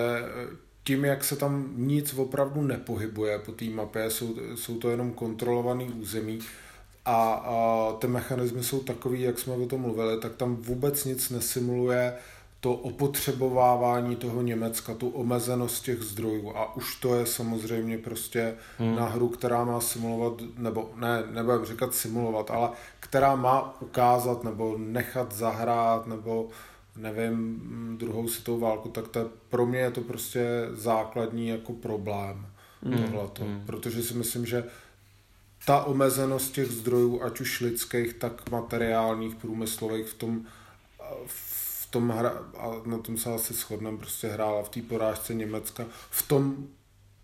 tím, 0.83 1.06
jak 1.06 1.24
se 1.24 1.35
tam 1.35 1.74
nic 1.75 2.14
opravdu 2.14 2.61
nepohybuje 2.61 3.40
po 3.40 3.51
té 3.51 3.66
mapě, 3.66 4.09
jsou, 4.09 4.35
jsou 4.56 4.77
to 4.77 4.90
jenom 4.90 5.11
kontrolovaný 5.11 5.85
území 5.85 6.40
a, 7.06 7.33
a 7.33 7.93
ty 7.99 8.07
mechanismy 8.07 8.64
jsou 8.64 8.80
takový, 8.80 9.22
jak 9.22 9.40
jsme 9.40 9.53
o 9.53 9.65
tom 9.65 9.82
mluvili, 9.82 10.19
tak 10.19 10.35
tam 10.35 10.56
vůbec 10.56 11.06
nic 11.06 11.30
nesimuluje 11.30 12.14
to 12.64 12.73
opotřebovávání 12.73 14.15
toho 14.15 14.41
Německa, 14.41 14.93
tu 14.93 15.09
omezenost 15.09 15.85
těch 15.85 16.01
zdrojů 16.01 16.57
a 16.57 16.75
už 16.75 16.95
to 16.95 17.15
je 17.15 17.25
samozřejmě 17.25 17.98
prostě 17.98 18.56
hmm. 18.77 18.95
na 18.95 19.06
hru, 19.06 19.30
která 19.30 19.64
má 19.64 19.80
simulovat, 19.80 20.33
nebo 20.57 20.91
ne, 20.95 21.23
nebudem 21.32 21.65
říkat 21.65 21.93
simulovat, 21.93 22.51
ale 22.51 22.69
která 22.99 23.35
má 23.35 23.82
ukázat 23.82 24.43
nebo 24.43 24.75
nechat 24.77 25.32
zahrát 25.32 26.07
nebo 26.07 26.49
nevím, 26.98 27.61
druhou 27.99 28.27
světovou 28.27 28.59
válku, 28.59 28.90
tak 28.90 29.07
to 29.07 29.19
je, 29.19 29.25
pro 29.49 29.65
mě 29.65 29.80
je 29.80 29.91
to 29.91 30.01
prostě 30.01 30.67
základní 30.72 31.48
jako 31.48 31.73
problém 31.73 32.45
hmm. 32.83 33.03
tohleto, 33.03 33.43
hmm. 33.43 33.64
protože 33.65 34.03
si 34.03 34.14
myslím, 34.14 34.45
že 34.45 34.64
ta 35.66 35.83
omezenost 35.83 36.53
těch 36.53 36.67
zdrojů, 36.67 37.24
ať 37.24 37.42
už 37.42 37.61
lidských, 37.61 38.14
tak 38.14 38.51
materiálních, 38.51 39.35
průmyslových 39.35 40.08
v 40.08 40.14
tom, 40.14 40.45
v 41.25 41.88
tom 41.92 42.09
hra, 42.09 42.33
a 42.58 42.72
na 42.85 42.98
tom 42.98 43.17
se 43.17 43.33
asi 43.33 43.53
shodneme, 43.53 43.98
prostě 43.98 44.27
hrála 44.27 44.64
v 44.64 44.69
té 44.69 44.82
porážce 44.82 45.33
Německa, 45.33 45.85
v 46.09 46.27
tom 46.27 46.67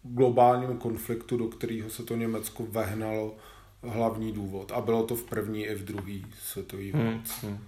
globálním 0.04 0.78
konfliktu, 0.78 1.38
do 1.38 1.48
kterého 1.48 1.90
se 1.90 2.04
to 2.04 2.16
Německo 2.16 2.66
vehnalo, 2.70 3.36
hlavní 3.84 4.32
důvod. 4.32 4.72
A 4.72 4.82
bylo 4.82 5.04
to 5.04 5.16
v 5.16 5.24
první 5.24 5.66
i 5.66 5.76
v 5.76 5.84
druhý 5.84 6.26
světový 6.44 6.92
válce. 6.92 7.34
Hmm, 7.42 7.52
hmm. 7.52 7.68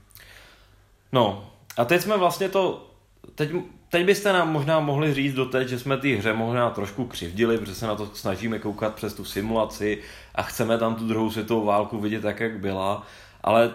No, 1.12 1.52
a 1.78 1.86
teď 1.86 2.02
jsme 2.02 2.18
vlastně 2.18 2.50
to, 2.50 2.92
teď, 3.36 3.52
teď 3.90 4.06
byste 4.06 4.34
nám 4.34 4.52
možná 4.52 4.80
mohli 4.80 5.14
říct 5.14 5.34
doteď, 5.34 5.68
že 5.68 5.80
jsme 5.80 5.98
té 5.98 6.08
hře 6.08 6.34
možná 6.34 6.70
trošku 6.70 7.06
křivdili, 7.06 7.58
protože 7.58 7.76
se 7.76 7.88
na 7.88 7.96
to 7.96 8.10
snažíme 8.14 8.60
koukat 8.60 8.96
přes 8.96 9.14
tu 9.14 9.26
simulaci 9.26 10.02
a 10.36 10.44
chceme 10.44 10.78
tam 10.78 10.96
tu 10.96 11.08
druhou 11.08 11.32
světovou 11.32 11.66
válku 11.66 12.00
vidět 12.00 12.22
tak, 12.22 12.40
jak 12.40 12.60
byla, 12.60 13.04
ale 13.44 13.72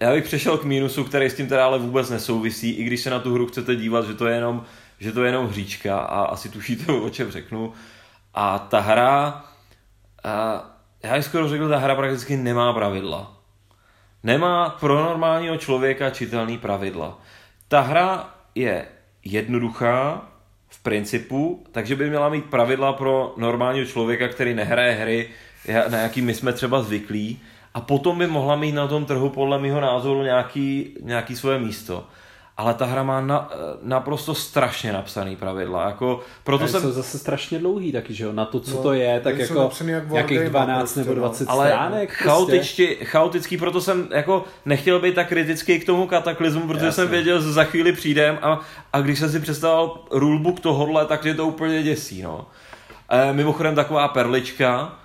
já 0.00 0.12
bych 0.12 0.24
přešel 0.24 0.58
k 0.58 0.64
mínusu, 0.64 1.04
který 1.04 1.26
s 1.26 1.34
tím 1.34 1.48
teda 1.48 1.64
ale 1.64 1.78
vůbec 1.78 2.10
nesouvisí, 2.10 2.70
i 2.70 2.84
když 2.84 3.00
se 3.00 3.10
na 3.10 3.18
tu 3.18 3.34
hru 3.34 3.46
chcete 3.46 3.76
dívat, 3.76 4.06
že 4.06 4.14
to 4.14 4.26
je 4.26 4.34
jenom, 4.34 4.64
že 4.98 5.12
to 5.12 5.24
je 5.24 5.28
jenom 5.28 5.46
hříčka 5.46 5.98
a 5.98 6.24
asi 6.24 6.48
tušíte, 6.48 6.92
o 6.92 7.10
čem 7.10 7.30
řeknu. 7.30 7.72
A 8.34 8.58
ta 8.58 8.80
hra, 8.80 9.44
a 10.24 10.64
já 11.02 11.14
bych 11.14 11.24
skoro 11.24 11.48
řekl, 11.48 11.68
ta 11.68 11.78
hra 11.78 11.94
prakticky 11.94 12.36
nemá 12.36 12.72
pravidla. 12.72 13.32
Nemá 14.22 14.70
pro 14.70 14.94
normálního 14.94 15.56
člověka 15.56 16.10
čitelný 16.10 16.58
pravidla. 16.58 17.18
Ta 17.68 17.80
hra 17.80 18.34
je 18.54 18.86
jednoduchá 19.24 20.28
v 20.68 20.82
principu, 20.82 21.64
takže 21.72 21.96
by 21.96 22.08
měla 22.08 22.28
mít 22.28 22.44
pravidla 22.44 22.92
pro 22.92 23.34
normálního 23.36 23.86
člověka, 23.86 24.28
který 24.28 24.54
nehraje 24.54 24.92
hry, 24.92 25.30
na 25.88 25.98
jaký 25.98 26.22
my 26.22 26.34
jsme 26.34 26.52
třeba 26.52 26.82
zvyklí, 26.82 27.40
a 27.76 27.80
potom 27.80 28.18
by 28.18 28.26
mohla 28.26 28.56
mít 28.56 28.72
na 28.72 28.86
tom 28.86 29.04
trhu 29.04 29.28
podle 29.28 29.58
mého 29.58 29.80
názoru 29.80 30.22
nějaký, 30.22 30.96
nějaký 31.02 31.36
svoje 31.36 31.58
místo. 31.58 32.04
Ale 32.56 32.74
ta 32.74 32.84
hra 32.84 33.02
má 33.02 33.20
na, 33.20 33.50
naprosto 33.82 34.34
strašně 34.34 34.92
napsaný 34.92 35.36
pravidla. 35.36 35.86
Jako, 35.86 36.20
proto 36.44 36.64
a 36.64 36.68
jsem... 36.68 36.80
jsou 36.80 36.92
zase 36.92 37.18
strašně 37.18 37.58
dlouhý 37.58 37.92
taky, 37.92 38.14
že 38.14 38.24
jo? 38.24 38.32
Na 38.32 38.44
to, 38.44 38.60
co 38.60 38.76
no, 38.76 38.82
to 38.82 38.92
je, 38.92 39.20
tak 39.20 39.38
jako 39.38 39.70
jak 39.86 40.10
nějakých 40.10 40.48
12 40.48 40.78
prostě, 40.78 41.00
nebo 41.00 41.14
20 41.14 41.48
ale 41.48 41.68
stránek. 41.68 42.12
Chaotičtě, 42.12 42.86
prostě. 42.86 43.04
chaotický, 43.04 43.56
proto 43.56 43.80
jsem 43.80 44.08
jako 44.10 44.44
nechtěl 44.64 45.00
být 45.00 45.14
tak 45.14 45.28
kritický 45.28 45.80
k 45.80 45.86
tomu 45.86 46.06
kataklizmu, 46.06 46.66
protože 46.66 46.86
Jasně. 46.86 47.02
jsem 47.02 47.10
věděl, 47.10 47.42
že 47.42 47.52
za 47.52 47.64
chvíli 47.64 47.92
přijdem 47.92 48.38
a, 48.42 48.60
a 48.92 49.00
když 49.00 49.18
jsem 49.18 49.30
si 49.30 49.40
představoval 49.40 50.04
rulebook 50.10 50.60
tohohle, 50.60 51.06
tak 51.06 51.24
je 51.24 51.34
to 51.34 51.46
úplně 51.46 51.82
děsí. 51.82 52.22
No. 52.22 52.46
E, 53.08 53.32
mimochodem 53.32 53.74
taková 53.74 54.08
perlička, 54.08 54.98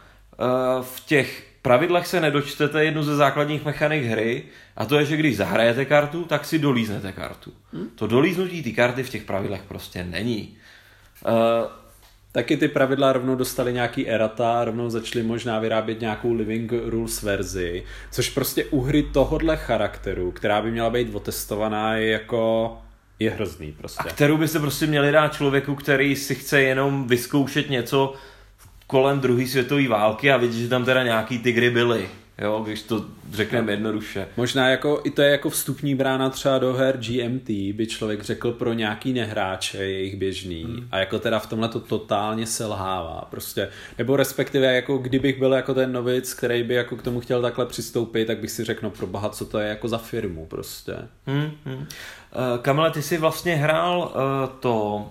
v 0.82 1.06
těch 1.06 1.48
pravidlech 1.62 2.08
se 2.08 2.20
nedočtete 2.20 2.86
jednu 2.86 3.04
ze 3.04 3.16
základních 3.16 3.66
mechanik 3.66 4.04
hry 4.04 4.44
a 4.76 4.86
to 4.86 5.00
je, 5.00 5.06
že 5.06 5.18
když 5.18 5.38
zahrajete 5.38 5.86
kartu, 5.86 6.24
tak 6.24 6.46
si 6.46 6.60
dolíznete 6.60 7.12
kartu. 7.12 7.54
Hmm? 7.74 7.90
To 7.96 8.08
dolíznutí 8.08 8.64
ty 8.64 8.74
karty 8.74 9.04
v 9.04 9.10
těch 9.10 9.24
pravidlech 9.24 9.62
prostě 9.68 10.04
není. 10.04 10.58
Uh, 11.28 11.32
Taky 12.34 12.58
ty 12.58 12.68
pravidla 12.68 13.14
rovnou 13.14 13.36
dostali 13.36 13.74
nějaký 13.74 14.08
erata, 14.08 14.66
rovnou 14.66 14.90
začali 14.90 15.24
možná 15.24 15.60
vyrábět 15.60 16.02
nějakou 16.02 16.34
living 16.34 16.72
rules 16.86 17.24
verzi, 17.24 17.84
což 18.12 18.30
prostě 18.30 18.66
u 18.66 18.82
hry 18.82 19.04
tohodle 19.04 19.58
charakteru, 19.58 20.32
která 20.32 20.62
by 20.62 20.72
měla 20.72 20.90
být 20.90 21.16
otestovaná, 21.16 21.96
je 21.96 22.12
jako 22.12 22.78
je 23.20 23.32
hrozný 23.32 23.72
prostě. 23.72 24.04
A 24.10 24.14
kterou 24.14 24.38
byste 24.38 24.60
prostě 24.60 24.88
měli 24.88 25.12
dát 25.12 25.34
člověku, 25.34 25.76
který 25.76 26.16
si 26.16 26.36
chce 26.36 26.62
jenom 26.62 27.08
vyzkoušet 27.08 27.70
něco, 27.70 28.14
kolem 28.92 29.20
druhé 29.20 29.48
světové 29.48 29.88
války 29.88 30.32
a 30.32 30.38
vidět, 30.38 30.58
že 30.58 30.70
tam 30.70 30.86
teda 30.86 31.04
nějaký 31.04 31.40
tygry 31.40 31.70
byly. 31.70 32.10
Jo, 32.42 32.62
když 32.64 32.82
to 32.82 33.06
řekneme 33.32 33.72
jednoduše. 33.72 34.28
Možná 34.38 34.70
jako, 34.70 35.02
i 35.04 35.12
to 35.12 35.22
je 35.22 35.32
jako 35.32 35.50
vstupní 35.50 35.96
brána 35.96 36.30
třeba 36.30 36.58
do 36.60 36.74
her 36.74 36.98
GMT, 36.98 37.50
by 37.50 37.88
člověk 37.88 38.24
řekl 38.24 38.52
pro 38.52 38.74
nějaký 38.74 39.14
nehráče, 39.14 39.78
jejich 39.78 40.16
běžný. 40.16 40.64
Hmm. 40.64 40.88
A 40.92 40.98
jako 40.98 41.20
teda 41.20 41.40
v 41.40 41.48
tomhle 41.48 41.70
to 41.70 41.80
totálně 41.80 42.46
selhává. 42.46 43.28
Prostě, 43.32 43.70
nebo 43.98 44.16
respektive 44.16 44.76
jako 44.76 44.98
kdybych 44.98 45.40
byl 45.40 45.54
jako 45.54 45.74
ten 45.74 45.92
novic, 45.92 46.34
který 46.34 46.64
by 46.64 46.74
jako 46.74 46.96
k 46.96 47.04
tomu 47.04 47.20
chtěl 47.20 47.42
takhle 47.42 47.66
přistoupit, 47.66 48.28
tak 48.28 48.38
bych 48.38 48.52
si 48.52 48.64
řekl, 48.64 48.80
no 48.84 48.90
pro 48.90 49.08
boha, 49.08 49.30
co 49.30 49.46
to 49.46 49.60
je 49.60 49.68
jako 49.70 49.88
za 49.88 49.98
firmu 49.98 50.46
prostě. 50.46 50.96
Hmm, 51.28 51.52
hmm. 51.66 51.78
Uh, 51.78 51.86
Kamile, 52.62 52.92
ty 52.92 53.02
jsi 53.02 53.18
vlastně 53.18 53.56
hrál 53.56 54.12
uh, 54.16 54.60
to 54.60 55.06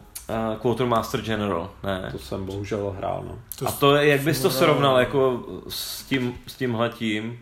uh, 0.51 0.57
Quartermaster 0.57 1.21
General, 1.21 1.71
ne? 1.83 2.09
To 2.13 2.19
jsem 2.19 2.45
bohužel 2.45 2.95
hrál, 2.99 3.25
no. 3.29 3.39
To 3.59 3.69
A 3.69 3.73
to, 3.73 3.97
jak 3.97 4.21
bys 4.21 4.43
to 4.43 4.51
srovnal 4.51 4.99
jako 4.99 5.45
s 5.69 6.03
tím, 6.03 6.35
s 6.47 6.55
tímhletím? 6.55 7.39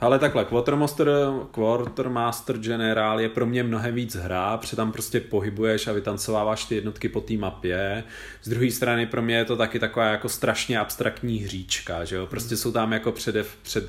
Ale 0.00 0.18
takhle, 0.18 0.44
Quartermaster, 0.44 1.08
Quartermaster 1.50 2.58
General 2.58 3.20
je 3.20 3.28
pro 3.28 3.46
mě 3.46 3.62
mnohem 3.62 3.94
víc 3.94 4.14
hra, 4.14 4.56
protože 4.56 4.76
tam 4.76 4.92
prostě 4.92 5.20
pohybuješ 5.20 5.86
a 5.86 5.92
vytancováváš 5.92 6.64
ty 6.64 6.74
jednotky 6.74 7.08
po 7.08 7.20
té 7.20 7.34
mapě. 7.34 8.04
Z 8.42 8.48
druhé 8.48 8.70
strany 8.70 9.06
pro 9.06 9.22
mě 9.22 9.36
je 9.36 9.44
to 9.44 9.56
taky 9.56 9.78
taková 9.78 10.06
jako 10.06 10.28
strašně 10.28 10.78
abstraktní 10.78 11.38
hříčka, 11.38 12.04
že 12.04 12.16
jo? 12.16 12.26
Prostě 12.26 12.56
jsou 12.56 12.72
tam 12.72 12.92
jako 12.92 13.12
před, 13.12 13.46
před 13.62 13.88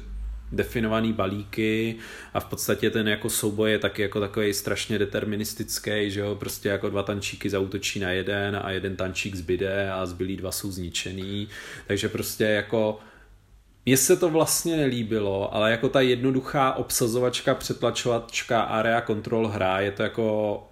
definovaný 0.53 1.14
balíky 1.14 1.95
a 2.33 2.40
v 2.40 2.45
podstatě 2.45 2.90
ten 2.90 3.07
jako 3.07 3.30
souboj 3.30 3.72
je 3.72 3.80
taky 3.80 4.01
jako 4.01 4.19
takový 4.19 4.53
strašně 4.53 4.99
deterministický, 4.99 6.11
že 6.11 6.19
jo, 6.19 6.35
prostě 6.35 6.69
jako 6.69 6.90
dva 6.90 7.03
tančíky 7.03 7.49
zautočí 7.49 7.99
na 7.99 8.11
jeden 8.11 8.61
a 8.64 8.72
jeden 8.72 8.95
tančík 8.95 9.35
zbyde 9.35 9.91
a 9.91 10.06
zbylí 10.06 10.38
dva 10.38 10.51
jsou 10.51 10.72
zničený, 10.72 11.48
takže 11.88 12.09
prostě 12.09 12.43
jako 12.43 12.99
mně 13.85 13.98
se 13.98 14.17
to 14.17 14.30
vlastně 14.30 14.77
nelíbilo, 14.77 15.56
ale 15.56 15.72
jako 15.72 15.90
ta 15.90 16.01
jednoduchá 16.01 16.73
obsazovačka, 16.73 17.56
přetlačovačka, 17.56 18.61
area 18.61 19.01
control 19.01 19.48
hra 19.48 19.80
je 19.80 19.91
to 19.91 20.03
jako 20.03 20.64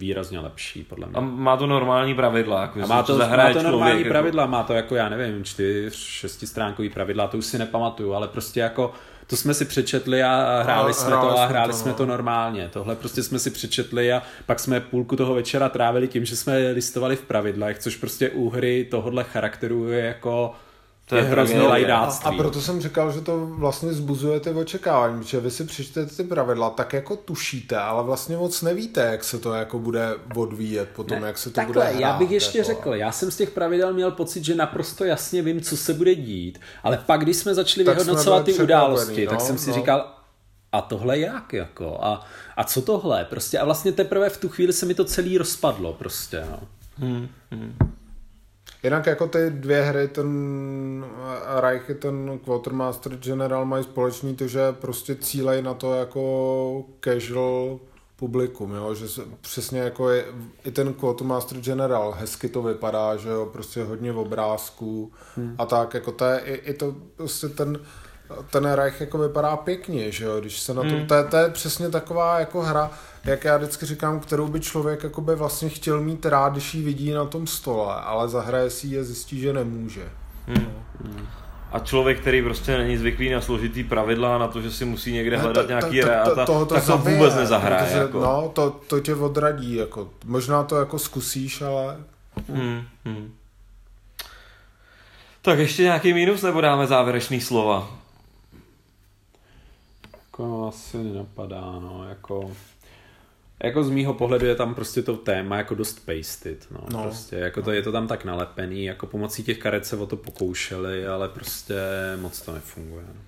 výrazně 0.00 0.40
lepší, 0.40 0.84
podle 0.84 1.06
mě. 1.06 1.16
A 1.16 1.20
má 1.20 1.56
to 1.56 1.66
normální 1.66 2.14
pravidla. 2.14 2.62
Jako 2.62 2.82
a 2.82 2.86
má 2.86 3.02
to, 3.02 3.18
má 3.18 3.52
to 3.52 3.62
normální 3.62 3.72
člověk, 3.72 4.08
pravidla, 4.08 4.42
jako... 4.42 4.50
má 4.50 4.62
to 4.62 4.72
jako, 4.72 4.94
já 4.94 5.08
nevím, 5.08 5.44
čtyř, 5.44 5.94
šestistránkový 5.94 6.90
pravidla, 6.90 7.28
to 7.28 7.38
už 7.38 7.46
si 7.46 7.58
nepamatuju, 7.58 8.14
ale 8.14 8.28
prostě 8.28 8.60
jako 8.60 8.92
to 9.30 9.36
jsme 9.36 9.54
si 9.54 9.64
přečetli 9.64 10.22
a 10.22 10.62
hráli 10.62 10.90
a 10.90 10.92
jsme 10.92 11.10
to 11.10 11.38
a 11.38 11.46
hráli 11.46 11.72
jsme 11.72 11.92
to, 11.92 12.06
no. 12.06 12.14
jsme 12.14 12.64
to 12.64 12.70
Tohle 12.72 12.96
prostě 12.96 13.22
jsme 13.22 13.38
si 13.38 13.50
přečetli 13.50 14.12
a 14.12 14.22
pak 14.46 14.60
jsme 14.60 14.80
půlku 14.80 15.16
toho 15.16 15.34
večera 15.34 15.68
trávili 15.68 16.08
tím, 16.08 16.24
že 16.24 16.36
jsme 16.36 16.70
listovali 16.72 17.16
v 17.16 17.22
pravidlech, 17.22 17.78
což 17.78 17.96
prostě 17.96 18.30
u 18.30 18.50
hry 18.50 18.86
tohohle 18.90 19.24
charakteru 19.24 19.88
je 19.88 20.04
jako 20.04 20.54
to 21.10 21.16
je, 21.16 21.22
je 21.22 21.28
hrozně 21.28 21.62
lajdáctví. 21.62 22.26
A, 22.26 22.34
a 22.34 22.36
proto 22.36 22.60
jsem 22.60 22.80
říkal, 22.80 23.12
že 23.12 23.20
to 23.20 23.46
vlastně 23.46 23.92
zbuzuje 23.92 24.40
ty 24.40 24.50
očekávání, 24.50 25.18
protože 25.18 25.40
vy 25.40 25.50
si 25.50 25.64
přečtete 25.64 26.14
ty 26.14 26.24
pravidla, 26.24 26.70
tak 26.70 26.92
jako 26.92 27.16
tušíte, 27.16 27.76
ale 27.76 28.02
vlastně 28.02 28.36
moc 28.36 28.62
nevíte, 28.62 29.00
jak 29.00 29.24
se 29.24 29.38
to 29.38 29.54
jako 29.54 29.78
bude 29.78 30.14
odvíjet 30.36 30.88
potom, 30.88 31.20
ne, 31.20 31.26
jak 31.26 31.38
se 31.38 31.50
to 31.50 31.54
takhle, 31.54 31.72
bude 31.72 31.86
hrát. 31.86 32.00
já 32.00 32.12
bych 32.12 32.30
ještě 32.30 32.58
jako. 32.58 32.66
řekl, 32.66 32.94
já 32.94 33.12
jsem 33.12 33.30
z 33.30 33.36
těch 33.36 33.50
pravidel 33.50 33.92
měl 33.92 34.10
pocit, 34.10 34.44
že 34.44 34.54
naprosto 34.54 35.04
jasně 35.04 35.42
vím, 35.42 35.60
co 35.60 35.76
se 35.76 35.94
bude 35.94 36.14
dít, 36.14 36.60
ale 36.82 36.98
pak, 37.06 37.20
když 37.20 37.36
jsme 37.36 37.54
začali 37.54 37.84
tak 37.84 37.94
vyhodnocovat 37.94 38.44
ty 38.44 38.54
události, 38.54 39.24
no, 39.24 39.30
tak 39.30 39.40
jsem 39.40 39.58
si 39.58 39.70
no. 39.70 39.76
říkal, 39.76 40.14
a 40.72 40.80
tohle 40.80 41.18
jak 41.18 41.52
jako, 41.52 41.98
a, 42.00 42.26
a 42.56 42.64
co 42.64 42.82
tohle, 42.82 43.24
prostě 43.24 43.58
a 43.58 43.64
vlastně 43.64 43.92
teprve 43.92 44.30
v 44.30 44.36
tu 44.36 44.48
chvíli 44.48 44.72
se 44.72 44.86
mi 44.86 44.94
to 44.94 45.04
celý 45.04 45.38
rozpadlo 45.38 45.92
prostě, 45.92 46.44
no. 46.50 46.58
Hmm, 46.98 47.28
hmm. 47.50 47.76
Jinak 48.82 49.06
jako 49.06 49.26
ty 49.26 49.50
dvě 49.50 49.82
hry, 49.82 50.08
ten 50.08 51.04
Reich 51.60 51.90
i 51.90 51.94
ten 51.94 52.38
Quartermaster 52.44 53.16
General 53.16 53.64
mají 53.64 53.84
společný 53.84 54.36
to, 54.36 54.46
že 54.46 54.72
prostě 54.72 55.14
cílej 55.14 55.62
na 55.62 55.74
to 55.74 55.94
jako 55.94 56.84
casual 57.04 57.78
publikum, 58.16 58.74
jo? 58.74 58.94
že 58.94 59.08
se, 59.08 59.22
přesně 59.40 59.80
jako 59.80 60.10
je, 60.10 60.24
i 60.64 60.70
ten 60.70 60.94
Quartermaster 60.94 61.58
General, 61.58 62.16
hezky 62.18 62.48
to 62.48 62.62
vypadá, 62.62 63.16
že 63.16 63.28
jo, 63.28 63.46
prostě 63.52 63.84
hodně 63.84 64.12
obrázků 64.12 65.12
hmm. 65.36 65.54
a 65.58 65.66
tak, 65.66 65.94
jako 65.94 66.12
to 66.12 66.24
je, 66.24 66.38
i, 66.38 66.52
i 66.54 66.74
to 66.74 66.94
prostě 67.16 67.48
ten 67.48 67.78
ten 68.50 68.72
Reich 68.72 69.00
jako 69.00 69.18
vypadá 69.18 69.56
pěkně, 69.56 70.12
že 70.12 70.24
jo, 70.24 70.40
když 70.40 70.60
se 70.60 70.74
na 70.74 70.82
to, 70.82 70.88
hmm. 70.88 71.06
to, 71.06 71.14
je, 71.14 71.24
to 71.24 71.36
je 71.36 71.50
přesně 71.50 71.88
taková 71.88 72.40
jako 72.40 72.62
hra, 72.62 72.90
jak 73.24 73.44
já 73.44 73.56
vždycky 73.56 73.86
říkám, 73.86 74.20
kterou 74.20 74.48
by 74.48 74.60
člověk 74.60 75.02
jako 75.02 75.20
by 75.20 75.34
vlastně 75.34 75.68
chtěl 75.68 76.00
mít 76.00 76.26
rád, 76.26 76.52
když 76.52 76.74
ji 76.74 76.82
vidí 76.82 77.12
na 77.12 77.24
tom 77.24 77.46
stole, 77.46 77.94
ale 77.94 78.28
zahraje 78.28 78.70
si 78.70 78.86
ji 78.86 79.00
a 79.00 79.02
zjistí, 79.04 79.40
že 79.40 79.52
nemůže. 79.52 80.08
Hmm. 80.46 80.72
Hmm. 81.04 81.26
A 81.72 81.78
člověk, 81.78 82.20
který 82.20 82.42
prostě 82.42 82.78
není 82.78 82.96
zvyklý 82.96 83.30
na 83.30 83.40
složitý 83.40 83.84
pravidla, 83.84 84.38
na 84.38 84.48
to, 84.48 84.60
že 84.60 84.70
si 84.70 84.84
musí 84.84 85.12
někde 85.12 85.36
hledat 85.36 85.68
nějaký 85.68 86.00
reáta, 86.00 86.46
to, 86.46 86.66
tak 86.66 86.86
to 86.86 86.98
vůbec 86.98 87.34
nezahraje. 87.34 87.84
Protože, 87.84 87.98
jako. 87.98 88.20
No, 88.20 88.50
to, 88.54 88.70
to 88.70 89.00
tě 89.00 89.14
odradí. 89.14 89.74
Jako. 89.74 90.10
Možná 90.24 90.64
to 90.64 90.76
jako 90.76 90.98
zkusíš, 90.98 91.62
ale... 91.62 91.96
Hmm. 92.48 92.82
Hmm. 93.04 93.34
Tak 95.42 95.58
ještě 95.58 95.82
nějaký 95.82 96.12
mínus, 96.12 96.42
nebo 96.42 96.60
dáme 96.60 96.86
závěrečný 96.86 97.40
slova? 97.40 97.88
Jako 100.12 100.68
asi 100.68 100.96
nenapadá, 100.96 101.60
no, 101.60 102.06
jako... 102.08 102.50
Jako 103.64 103.84
z 103.84 103.90
mýho 103.90 104.14
pohledu 104.14 104.46
je 104.46 104.54
tam 104.54 104.74
prostě 104.74 105.02
to 105.02 105.16
téma 105.16 105.56
jako 105.56 105.74
dost 105.74 106.06
pasted, 106.06 106.66
no, 106.70 106.80
no. 106.92 107.02
prostě, 107.02 107.36
jako 107.36 107.62
to 107.62 107.72
je 107.72 107.82
to 107.82 107.92
tam 107.92 108.06
tak 108.06 108.24
nalepený, 108.24 108.84
jako 108.84 109.06
pomocí 109.06 109.42
těch 109.42 109.58
karet 109.58 109.86
se 109.86 109.96
o 109.96 110.06
to 110.06 110.16
pokoušeli, 110.16 111.06
ale 111.06 111.28
prostě 111.28 111.74
moc 112.20 112.40
to 112.40 112.52
nefunguje. 112.52 113.04
No. 113.08 113.20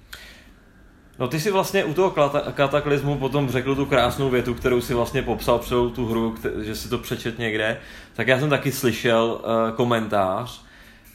No 1.19 1.29
ty 1.29 1.41
si 1.41 1.51
vlastně 1.51 1.85
u 1.85 1.95
toho 1.95 2.11
kataklizmu 2.55 3.19
potom 3.19 3.51
řekl 3.51 3.75
tu 3.75 3.87
krásnou 3.87 4.31
větu, 4.31 4.55
kterou 4.55 4.81
si 4.81 4.95
vlastně 4.95 5.23
popsal 5.23 5.59
celou 5.59 5.91
tu 5.91 6.07
hru, 6.07 6.35
že 6.63 6.77
si 6.77 6.89
to 6.89 6.99
přečet 6.99 7.39
někde, 7.39 7.81
tak 8.15 8.29
já 8.29 8.41
jsem 8.41 8.51
taky 8.51 8.73
slyšel 8.73 9.41
uh, 9.45 9.77
komentář, 9.77 10.65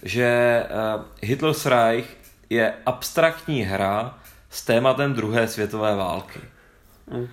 že 0.03 0.63
uh, 0.95 1.01
Hitler's 1.21 1.65
Reich 1.65 2.17
je 2.49 2.73
abstraktní 2.85 3.61
hra 3.61 4.17
s 4.49 4.65
tématem 4.65 5.13
druhé 5.13 5.47
světové 5.47 5.95
války. 5.95 6.39
Mm. 7.11 7.27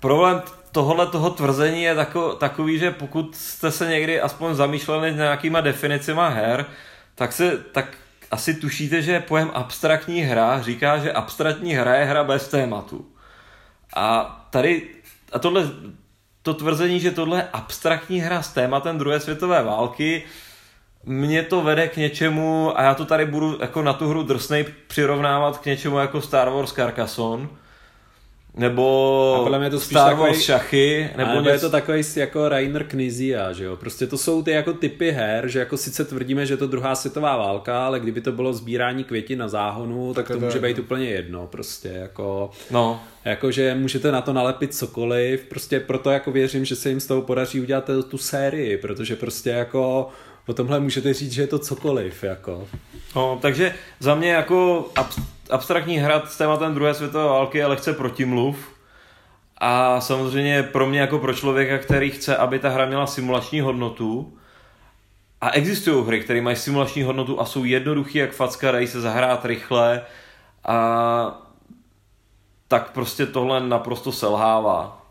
Problém 0.00 0.42
tohle 0.72 1.06
toho 1.06 1.30
tvrzení 1.30 1.82
je 1.82 1.94
tako, 1.94 2.32
takový, 2.32 2.78
že 2.78 2.90
pokud 2.90 3.36
jste 3.36 3.70
se 3.70 3.88
někdy 3.88 4.20
aspoň 4.20 4.54
zamýšleli 4.54 5.14
nějakýma 5.14 5.60
definicima 5.60 6.28
her, 6.28 6.66
tak, 7.14 7.32
se, 7.32 7.56
tak 7.58 7.96
asi 8.30 8.54
tušíte, 8.54 9.02
že 9.02 9.20
pojem 9.20 9.50
abstraktní 9.54 10.20
hra 10.20 10.62
říká, 10.62 10.98
že 10.98 11.12
abstraktní 11.12 11.74
hra 11.74 11.94
je 11.94 12.04
hra 12.04 12.24
bez 12.24 12.48
tématu. 12.48 13.06
A 13.96 14.36
tady, 14.50 14.88
a 15.32 15.38
tohle, 15.38 15.70
to 16.42 16.54
tvrzení, 16.54 17.00
že 17.00 17.10
tohle 17.10 17.38
je 17.38 17.48
abstraktní 17.52 18.20
hra 18.20 18.42
s 18.42 18.52
tématem 18.52 18.98
druhé 18.98 19.20
světové 19.20 19.62
války, 19.62 20.22
mě 21.04 21.42
to 21.42 21.62
vede 21.62 21.88
k 21.88 21.96
něčemu, 21.96 22.78
a 22.78 22.82
já 22.82 22.94
to 22.94 23.04
tady 23.04 23.26
budu 23.26 23.58
jako 23.60 23.82
na 23.82 23.92
tu 23.92 24.08
hru 24.08 24.22
drsnej 24.22 24.64
přirovnávat 24.86 25.58
k 25.58 25.66
něčemu 25.66 25.98
jako 25.98 26.20
Star 26.20 26.50
Wars 26.50 26.72
Carcassonne, 26.72 27.48
nebo 28.56 29.34
a 29.36 29.42
podle 29.42 29.58
mě 29.58 29.70
to 29.70 29.80
Star 29.80 30.14
Wars 30.14 30.20
takový, 30.20 30.42
šachy, 30.42 31.10
nebo, 31.16 31.28
nebo 31.30 31.40
něco... 31.40 31.52
je 31.52 31.58
to 31.58 31.70
takový 31.70 32.02
jako 32.16 32.48
Rainer 32.48 32.84
Knizia, 32.84 33.52
že 33.52 33.64
jo, 33.64 33.76
prostě 33.76 34.06
to 34.06 34.18
jsou 34.18 34.42
ty 34.42 34.50
jako 34.50 34.72
typy 34.72 35.10
her, 35.10 35.48
že 35.48 35.58
jako 35.58 35.76
sice 35.76 36.04
tvrdíme, 36.04 36.46
že 36.46 36.52
je 36.52 36.58
to 36.58 36.66
druhá 36.66 36.94
světová 36.94 37.36
válka, 37.36 37.86
ale 37.86 38.00
kdyby 38.00 38.20
to 38.20 38.32
bylo 38.32 38.52
sbírání 38.52 39.04
květin 39.04 39.38
na 39.38 39.48
záhonu, 39.48 40.14
tak, 40.14 40.28
tak 40.28 40.36
to 40.36 40.44
může 40.44 40.58
být 40.58 40.78
úplně 40.78 41.08
jedno, 41.08 41.46
prostě 41.46 41.88
jako, 41.88 42.50
no. 42.70 43.00
jako, 43.24 43.50
že 43.50 43.74
můžete 43.74 44.12
na 44.12 44.20
to 44.20 44.32
nalepit 44.32 44.74
cokoliv, 44.74 45.44
prostě 45.44 45.80
proto 45.80 46.10
jako 46.10 46.30
věřím, 46.30 46.64
že 46.64 46.76
se 46.76 46.88
jim 46.88 47.00
z 47.00 47.06
toho 47.06 47.22
podaří 47.22 47.60
udělat 47.60 47.90
tu 48.08 48.18
sérii, 48.18 48.76
protože 48.76 49.16
prostě 49.16 49.50
jako 49.50 50.08
o 50.46 50.52
tomhle 50.52 50.80
můžete 50.80 51.14
říct, 51.14 51.32
že 51.32 51.42
je 51.42 51.46
to 51.46 51.58
cokoliv, 51.58 52.24
jako. 52.24 52.68
No, 53.16 53.38
takže 53.42 53.74
za 53.98 54.14
mě 54.14 54.32
jako 54.32 54.88
ab- 54.94 55.22
abstraktní 55.50 55.98
hra 55.98 56.22
s 56.26 56.38
tématem 56.38 56.74
druhé 56.74 56.94
světové 56.94 57.24
války 57.24 57.58
je 57.58 57.66
lehce 57.66 57.92
protimluv. 57.92 58.68
A 59.58 60.00
samozřejmě 60.00 60.62
pro 60.62 60.86
mě 60.86 61.00
jako 61.00 61.18
pro 61.18 61.34
člověka, 61.34 61.78
který 61.78 62.10
chce, 62.10 62.36
aby 62.36 62.58
ta 62.58 62.68
hra 62.68 62.86
měla 62.86 63.06
simulační 63.06 63.60
hodnotu, 63.60 64.36
a 65.40 65.50
existují 65.50 66.06
hry, 66.06 66.20
které 66.20 66.40
mají 66.42 66.56
simulační 66.56 67.02
hodnotu 67.02 67.40
a 67.40 67.44
jsou 67.44 67.64
jednoduché 67.64 68.18
jak 68.18 68.32
facka, 68.32 68.72
dají 68.72 68.86
se 68.86 69.00
zahrát 69.00 69.44
rychle 69.44 70.02
a 70.64 71.46
tak 72.68 72.90
prostě 72.90 73.26
tohle 73.26 73.60
naprosto 73.60 74.12
selhává. 74.12 75.02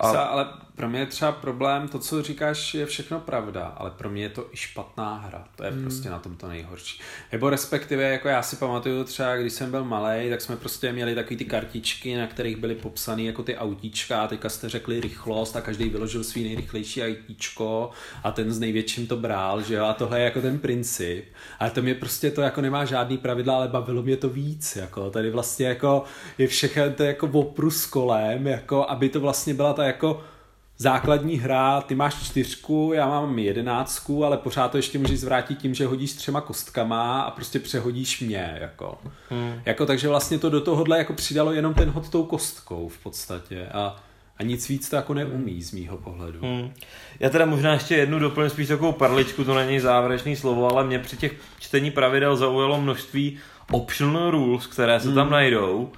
A... 0.00 0.08
Ale 0.08 0.46
pro 0.76 0.88
mě 0.88 1.00
je 1.00 1.06
třeba 1.06 1.32
problém, 1.32 1.88
to, 1.88 1.98
co 1.98 2.22
říkáš, 2.22 2.74
je 2.74 2.86
všechno 2.86 3.20
pravda, 3.20 3.74
ale 3.76 3.90
pro 3.90 4.10
mě 4.10 4.22
je 4.22 4.28
to 4.28 4.46
i 4.52 4.56
špatná 4.56 5.14
hra. 5.14 5.44
To 5.56 5.64
je 5.64 5.70
hmm. 5.70 5.82
prostě 5.82 6.10
na 6.10 6.18
tom 6.18 6.36
to 6.36 6.48
nejhorší. 6.48 7.00
Nebo 7.32 7.50
respektive, 7.50 8.02
jako 8.02 8.28
já 8.28 8.42
si 8.42 8.56
pamatuju 8.56 9.04
třeba, 9.04 9.36
když 9.36 9.52
jsem 9.52 9.70
byl 9.70 9.84
malý, 9.84 10.30
tak 10.30 10.40
jsme 10.40 10.56
prostě 10.56 10.92
měli 10.92 11.14
takové 11.14 11.36
ty 11.36 11.44
kartičky, 11.44 12.16
na 12.16 12.26
kterých 12.26 12.56
byly 12.56 12.74
popsané 12.74 13.22
jako 13.22 13.42
ty 13.42 13.56
autíčka 13.56 14.22
a 14.22 14.26
teďka 14.26 14.48
jste 14.48 14.68
řekli 14.68 15.00
rychlost 15.00 15.56
a 15.56 15.60
každý 15.60 15.88
vyložil 15.88 16.24
svý 16.24 16.44
nejrychlejší 16.44 17.02
autíčko 17.02 17.90
a 18.22 18.30
ten 18.30 18.52
s 18.52 18.58
největším 18.58 19.06
to 19.06 19.16
bral, 19.16 19.62
že 19.62 19.74
jo, 19.74 19.84
a 19.84 19.94
tohle 19.94 20.18
je 20.20 20.24
jako 20.24 20.40
ten 20.40 20.58
princip. 20.58 21.24
Ale 21.58 21.70
to 21.70 21.82
mě 21.82 21.94
prostě 21.94 22.30
to 22.30 22.42
jako 22.42 22.60
nemá 22.60 22.84
žádný 22.84 23.18
pravidla, 23.18 23.56
ale 23.56 23.68
bavilo 23.68 24.02
mě 24.02 24.16
to 24.16 24.28
víc, 24.28 24.76
jako 24.76 25.10
tady 25.10 25.30
vlastně 25.30 25.66
jako 25.66 26.04
je 26.38 26.46
všechno 26.46 26.90
to 26.90 27.02
jako 27.02 27.26
oprus 27.26 27.86
kolem, 27.86 28.46
jako 28.46 28.90
aby 28.90 29.08
to 29.08 29.20
vlastně 29.20 29.54
byla 29.54 29.72
ta 29.72 29.84
jako 29.84 30.24
základní 30.78 31.36
hra, 31.36 31.80
ty 31.80 31.94
máš 31.94 32.14
čtyřku, 32.22 32.92
já 32.94 33.08
mám 33.08 33.38
jedenáctku, 33.38 34.24
ale 34.24 34.36
pořád 34.36 34.70
to 34.70 34.76
ještě 34.76 34.98
můžeš 34.98 35.20
zvrátit 35.20 35.58
tím, 35.58 35.74
že 35.74 35.86
hodíš 35.86 36.12
třema 36.12 36.40
kostkama 36.40 37.22
a 37.22 37.30
prostě 37.30 37.58
přehodíš 37.58 38.20
mě, 38.20 38.58
jako. 38.60 38.98
Hmm. 39.30 39.60
jako 39.64 39.86
takže 39.86 40.08
vlastně 40.08 40.38
to 40.38 40.50
do 40.50 40.60
tohohle 40.60 40.98
jako 40.98 41.12
přidalo 41.12 41.52
jenom 41.52 41.74
ten 41.74 41.90
hod 41.90 42.08
tou 42.08 42.24
kostkou 42.24 42.88
v 42.88 42.98
podstatě 42.98 43.66
a 43.66 43.96
A 44.38 44.42
nic 44.42 44.68
víc 44.68 44.88
to 44.90 44.96
jako 44.96 45.14
neumí 45.14 45.62
z 45.62 45.72
mýho 45.72 45.96
pohledu. 45.96 46.38
Hmm. 46.42 46.72
Já 47.20 47.30
teda 47.30 47.46
možná 47.46 47.72
ještě 47.72 47.96
jednu 47.96 48.18
doplním, 48.18 48.50
spíš 48.50 48.68
takovou 48.68 48.92
parličku, 48.92 49.44
to 49.44 49.54
není 49.54 49.80
závěrečný 49.80 50.36
slovo, 50.36 50.70
ale 50.70 50.84
mě 50.84 50.98
při 50.98 51.16
těch 51.16 51.32
čtení 51.58 51.90
pravidel 51.90 52.36
zaujalo 52.36 52.80
množství 52.80 53.38
optional 53.72 54.30
rules, 54.30 54.66
které 54.66 55.00
se 55.00 55.14
tam 55.14 55.26
Hmm. 55.26 55.32
najdou, 55.32 55.92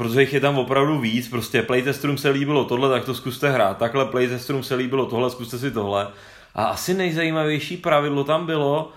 protože 0.00 0.20
jich 0.20 0.32
je 0.32 0.40
tam 0.40 0.58
opravdu 0.58 0.98
víc, 0.98 1.28
prostě 1.28 1.62
playtesterům 1.62 2.18
se 2.18 2.30
líbilo 2.30 2.64
tohle, 2.64 2.90
tak 2.90 3.04
to 3.04 3.14
zkuste 3.14 3.50
hrát, 3.50 3.76
takhle 3.76 4.04
playtesterům 4.04 4.62
se 4.62 4.74
líbilo 4.74 5.06
tohle, 5.06 5.30
zkuste 5.30 5.58
si 5.58 5.70
tohle. 5.70 6.08
A 6.54 6.64
asi 6.64 6.94
nejzajímavější 6.94 7.76
pravidlo 7.76 8.24
tam 8.24 8.46
bylo 8.46 8.92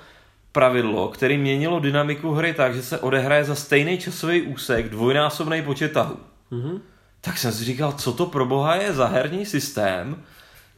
pravidlo, 0.52 1.08
které 1.08 1.38
měnilo 1.38 1.80
dynamiku 1.80 2.32
hry 2.32 2.54
tak, 2.54 2.76
že 2.76 2.84
se 2.84 3.00
odehraje 3.00 3.44
za 3.44 3.56
stejný 3.56 3.98
časový 3.98 4.42
úsek 4.42 4.90
dvojnásobný 4.90 5.62
počet 5.62 5.92
tahů. 5.92 6.18
Mhm. 6.52 6.82
Tak 7.22 7.38
jsem 7.38 7.52
si 7.52 7.64
říkal, 7.64 7.92
co 7.92 8.14
to 8.14 8.26
pro 8.26 8.46
boha 8.46 8.76
je 8.76 8.94
za 8.94 9.08
herní 9.08 9.46
systém, 9.46 10.24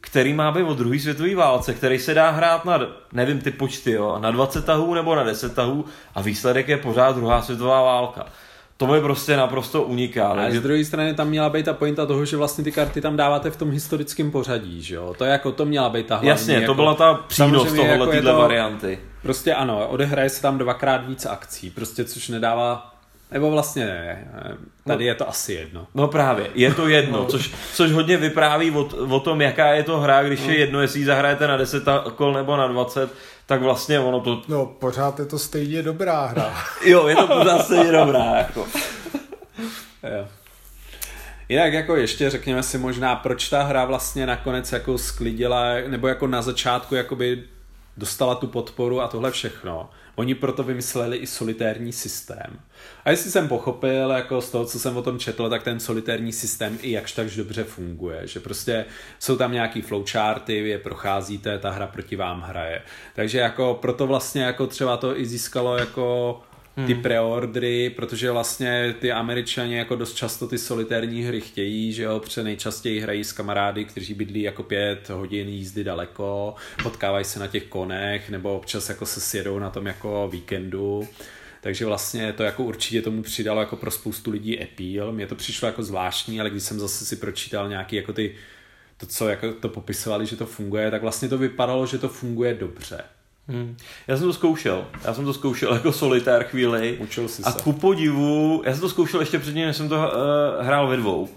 který 0.01 0.33
má 0.33 0.51
být 0.51 0.63
od 0.63 0.77
druhé 0.77 0.99
světové 0.99 1.35
válce, 1.35 1.73
který 1.73 1.99
se 1.99 2.13
dá 2.13 2.29
hrát 2.29 2.65
na, 2.65 2.79
nevím 3.13 3.41
ty 3.41 3.51
počty, 3.51 3.91
jo, 3.91 4.19
na 4.19 4.31
20 4.31 4.65
tahů 4.65 4.93
nebo 4.93 5.15
na 5.15 5.23
10 5.23 5.55
tahů 5.55 5.85
a 6.15 6.21
výsledek 6.21 6.67
je 6.67 6.77
pořád 6.77 7.15
druhá 7.15 7.41
světová 7.41 7.81
válka. 7.81 8.25
To 8.77 8.87
mi 8.87 9.01
prostě 9.01 9.37
naprosto 9.37 9.83
uniká. 9.83 10.27
Ale 10.27 10.43
Takže 10.43 10.59
z 10.59 10.63
druhé 10.63 10.85
strany 10.85 11.13
tam 11.13 11.27
měla 11.29 11.49
být 11.49 11.65
ta 11.65 11.73
pointa 11.73 12.05
toho, 12.05 12.25
že 12.25 12.37
vlastně 12.37 12.63
ty 12.63 12.71
karty 12.71 13.01
tam 13.01 13.17
dáváte 13.17 13.51
v 13.51 13.57
tom 13.57 13.71
historickém 13.71 14.31
pořadí, 14.31 14.81
že 14.83 14.95
jo? 14.95 15.15
To 15.17 15.23
jako 15.25 15.51
to 15.51 15.65
měla 15.65 15.89
být 15.89 16.05
ta 16.05 16.15
hlavní. 16.15 16.29
Jasně, 16.29 16.53
jako, 16.53 16.65
to 16.65 16.73
byla 16.73 16.93
ta 16.93 17.13
přínos 17.13 17.51
samozřejmě 17.51 17.75
tohohle, 17.75 17.93
jako 17.93 18.11
tyhle 18.11 18.31
to- 18.31 18.37
varianty. 18.39 18.99
Prostě 19.21 19.53
ano, 19.53 19.87
odehraje 19.87 20.29
se 20.29 20.41
tam 20.41 20.57
dvakrát 20.57 21.07
víc 21.07 21.25
akcí, 21.25 21.69
prostě 21.69 22.05
což 22.05 22.29
nedává, 22.29 22.91
nebo 23.31 23.51
vlastně 23.51 23.85
ne, 23.85 24.27
tady 24.87 25.05
je 25.05 25.15
to 25.15 25.29
asi 25.29 25.53
jedno. 25.53 25.87
No 25.95 26.07
právě, 26.07 26.49
je 26.55 26.73
to 26.73 26.87
jedno, 26.87 27.25
což, 27.29 27.51
což 27.73 27.91
hodně 27.91 28.17
vypráví 28.17 28.71
o, 28.71 28.85
o 29.09 29.19
tom, 29.19 29.41
jaká 29.41 29.73
je 29.73 29.83
to 29.83 29.99
hra, 29.99 30.23
když 30.23 30.39
je 30.45 30.57
jedno, 30.59 30.81
jestli 30.81 30.99
ji 30.99 31.05
zahrajete 31.05 31.47
na 31.47 31.57
10 31.57 31.83
kol 32.15 32.33
nebo 32.33 32.57
na 32.57 32.67
20, 32.67 33.09
tak 33.45 33.61
vlastně 33.61 33.99
ono 33.99 34.19
to, 34.19 34.41
No, 34.47 34.65
pořád 34.65 35.19
je 35.19 35.25
to 35.25 35.39
stejně 35.39 35.83
dobrá 35.83 36.25
hra. 36.25 36.53
jo, 36.85 37.07
je 37.07 37.15
to 37.15 37.27
pořád 37.27 37.65
stejně 37.65 37.91
dobrá, 37.91 38.35
jako. 38.35 38.67
Jo. 40.17 40.27
Jinak 41.49 41.73
jako 41.73 41.95
ještě 41.95 42.29
řekněme 42.29 42.63
si 42.63 42.77
možná, 42.77 43.15
proč 43.15 43.49
ta 43.49 43.63
hra 43.63 43.85
vlastně 43.85 44.25
nakonec 44.25 44.71
jako 44.71 44.97
sklidila, 44.97 45.65
nebo 45.87 46.07
jako 46.07 46.27
na 46.27 46.41
začátku 46.41 46.95
jakoby 46.95 47.43
dostala 47.97 48.35
tu 48.35 48.47
podporu 48.47 49.01
a 49.01 49.07
tohle 49.07 49.31
všechno. 49.31 49.89
Oni 50.15 50.35
proto 50.35 50.63
vymysleli 50.63 51.17
i 51.17 51.27
solitérní 51.27 51.93
systém. 51.93 52.59
A 53.05 53.11
jestli 53.11 53.31
jsem 53.31 53.47
pochopil, 53.47 54.09
jako 54.09 54.41
z 54.41 54.49
toho, 54.49 54.65
co 54.65 54.79
jsem 54.79 54.97
o 54.97 55.01
tom 55.01 55.19
četl, 55.19 55.49
tak 55.49 55.63
ten 55.63 55.79
solitérní 55.79 56.31
systém 56.31 56.77
i 56.81 56.91
jakž 56.91 57.11
takž 57.11 57.35
dobře 57.35 57.63
funguje. 57.63 58.27
Že 58.27 58.39
prostě 58.39 58.85
jsou 59.19 59.37
tam 59.37 59.51
nějaký 59.51 59.81
flowcharty, 59.81 60.69
je 60.69 60.77
procházíte, 60.77 61.59
ta 61.59 61.69
hra 61.69 61.87
proti 61.87 62.15
vám 62.15 62.41
hraje. 62.41 62.81
Takže 63.15 63.39
jako 63.39 63.77
proto 63.81 64.07
vlastně 64.07 64.43
jako 64.43 64.67
třeba 64.67 64.97
to 64.97 65.19
i 65.19 65.25
získalo 65.25 65.77
jako 65.77 66.39
ty 66.87 66.95
preordry, 66.95 67.89
protože 67.89 68.31
vlastně 68.31 68.95
ty 68.99 69.11
američani 69.11 69.75
jako 69.75 69.95
dost 69.95 70.13
často 70.13 70.47
ty 70.47 70.57
solitérní 70.57 71.23
hry 71.23 71.41
chtějí, 71.41 71.93
že 71.93 72.03
jo, 72.03 72.19
protože 72.19 72.43
nejčastěji 72.43 72.99
hrají 72.99 73.23
s 73.23 73.31
kamarády, 73.31 73.85
kteří 73.85 74.13
bydlí 74.13 74.41
jako 74.41 74.63
pět 74.63 75.09
hodin 75.09 75.49
jízdy 75.49 75.83
daleko, 75.83 76.55
potkávají 76.83 77.25
se 77.25 77.39
na 77.39 77.47
těch 77.47 77.63
konech, 77.63 78.29
nebo 78.29 78.55
občas 78.55 78.89
jako 78.89 79.05
se 79.05 79.21
sjedou 79.21 79.59
na 79.59 79.69
tom 79.69 79.85
jako 79.85 80.29
víkendu. 80.31 81.07
Takže 81.61 81.85
vlastně 81.85 82.33
to 82.33 82.43
jako 82.43 82.63
určitě 82.63 83.01
tomu 83.01 83.21
přidalo 83.21 83.59
jako 83.59 83.75
pro 83.75 83.91
spoustu 83.91 84.31
lidí 84.31 84.59
appeal. 84.63 85.11
Mně 85.11 85.27
to 85.27 85.35
přišlo 85.35 85.65
jako 85.65 85.83
zvláštní, 85.83 86.39
ale 86.39 86.49
když 86.49 86.63
jsem 86.63 86.79
zase 86.79 87.05
si 87.05 87.15
pročítal 87.15 87.69
nějaký 87.69 87.95
jako 87.95 88.13
ty 88.13 88.35
to, 88.97 89.05
co 89.05 89.27
jako 89.27 89.53
to 89.53 89.69
popisovali, 89.69 90.25
že 90.25 90.35
to 90.35 90.45
funguje, 90.45 90.91
tak 90.91 91.01
vlastně 91.01 91.29
to 91.29 91.37
vypadalo, 91.37 91.85
že 91.85 91.97
to 91.97 92.09
funguje 92.09 92.53
dobře. 92.53 93.03
Hmm. 93.47 93.77
Já 94.07 94.17
jsem 94.17 94.27
to 94.27 94.33
zkoušel. 94.33 94.85
Já 95.05 95.13
jsem 95.13 95.25
to 95.25 95.33
zkoušel 95.33 95.73
jako 95.73 95.91
solitér 95.91 96.43
chvíli. 96.43 96.97
Učil 97.01 97.27
jsi 97.27 97.43
A 97.43 97.51
se. 97.51 97.61
ku 97.63 97.73
podivu, 97.73 98.61
já 98.65 98.71
jsem 98.71 98.81
to 98.81 98.89
zkoušel 98.89 99.19
ještě 99.19 99.39
předtím, 99.39 99.65
než 99.65 99.75
jsem 99.77 99.89
to 99.89 99.95
uh, 99.95 100.65
hrál 100.65 100.87
ve 100.87 100.97
dvou. 100.97 101.29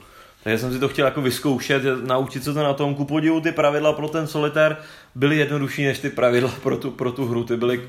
Takže 0.44 0.58
jsem 0.58 0.72
si 0.72 0.78
to 0.78 0.88
chtěl 0.88 1.04
jako 1.04 1.22
vyzkoušet, 1.22 1.82
naučit 2.06 2.44
se 2.44 2.54
to 2.54 2.62
na 2.62 2.72
tom. 2.74 2.94
Ku 2.94 3.04
podivu 3.04 3.40
ty 3.40 3.52
pravidla 3.52 3.92
pro 3.92 4.08
ten 4.08 4.26
solitér 4.26 4.76
byly 5.14 5.36
jednodušší 5.36 5.84
než 5.84 5.98
ty 5.98 6.10
pravidla 6.10 6.52
pro 6.62 6.76
tu, 6.76 6.90
pro 6.90 7.12
tu 7.12 7.26
hru. 7.26 7.44
Ty 7.44 7.56
byly, 7.56 7.88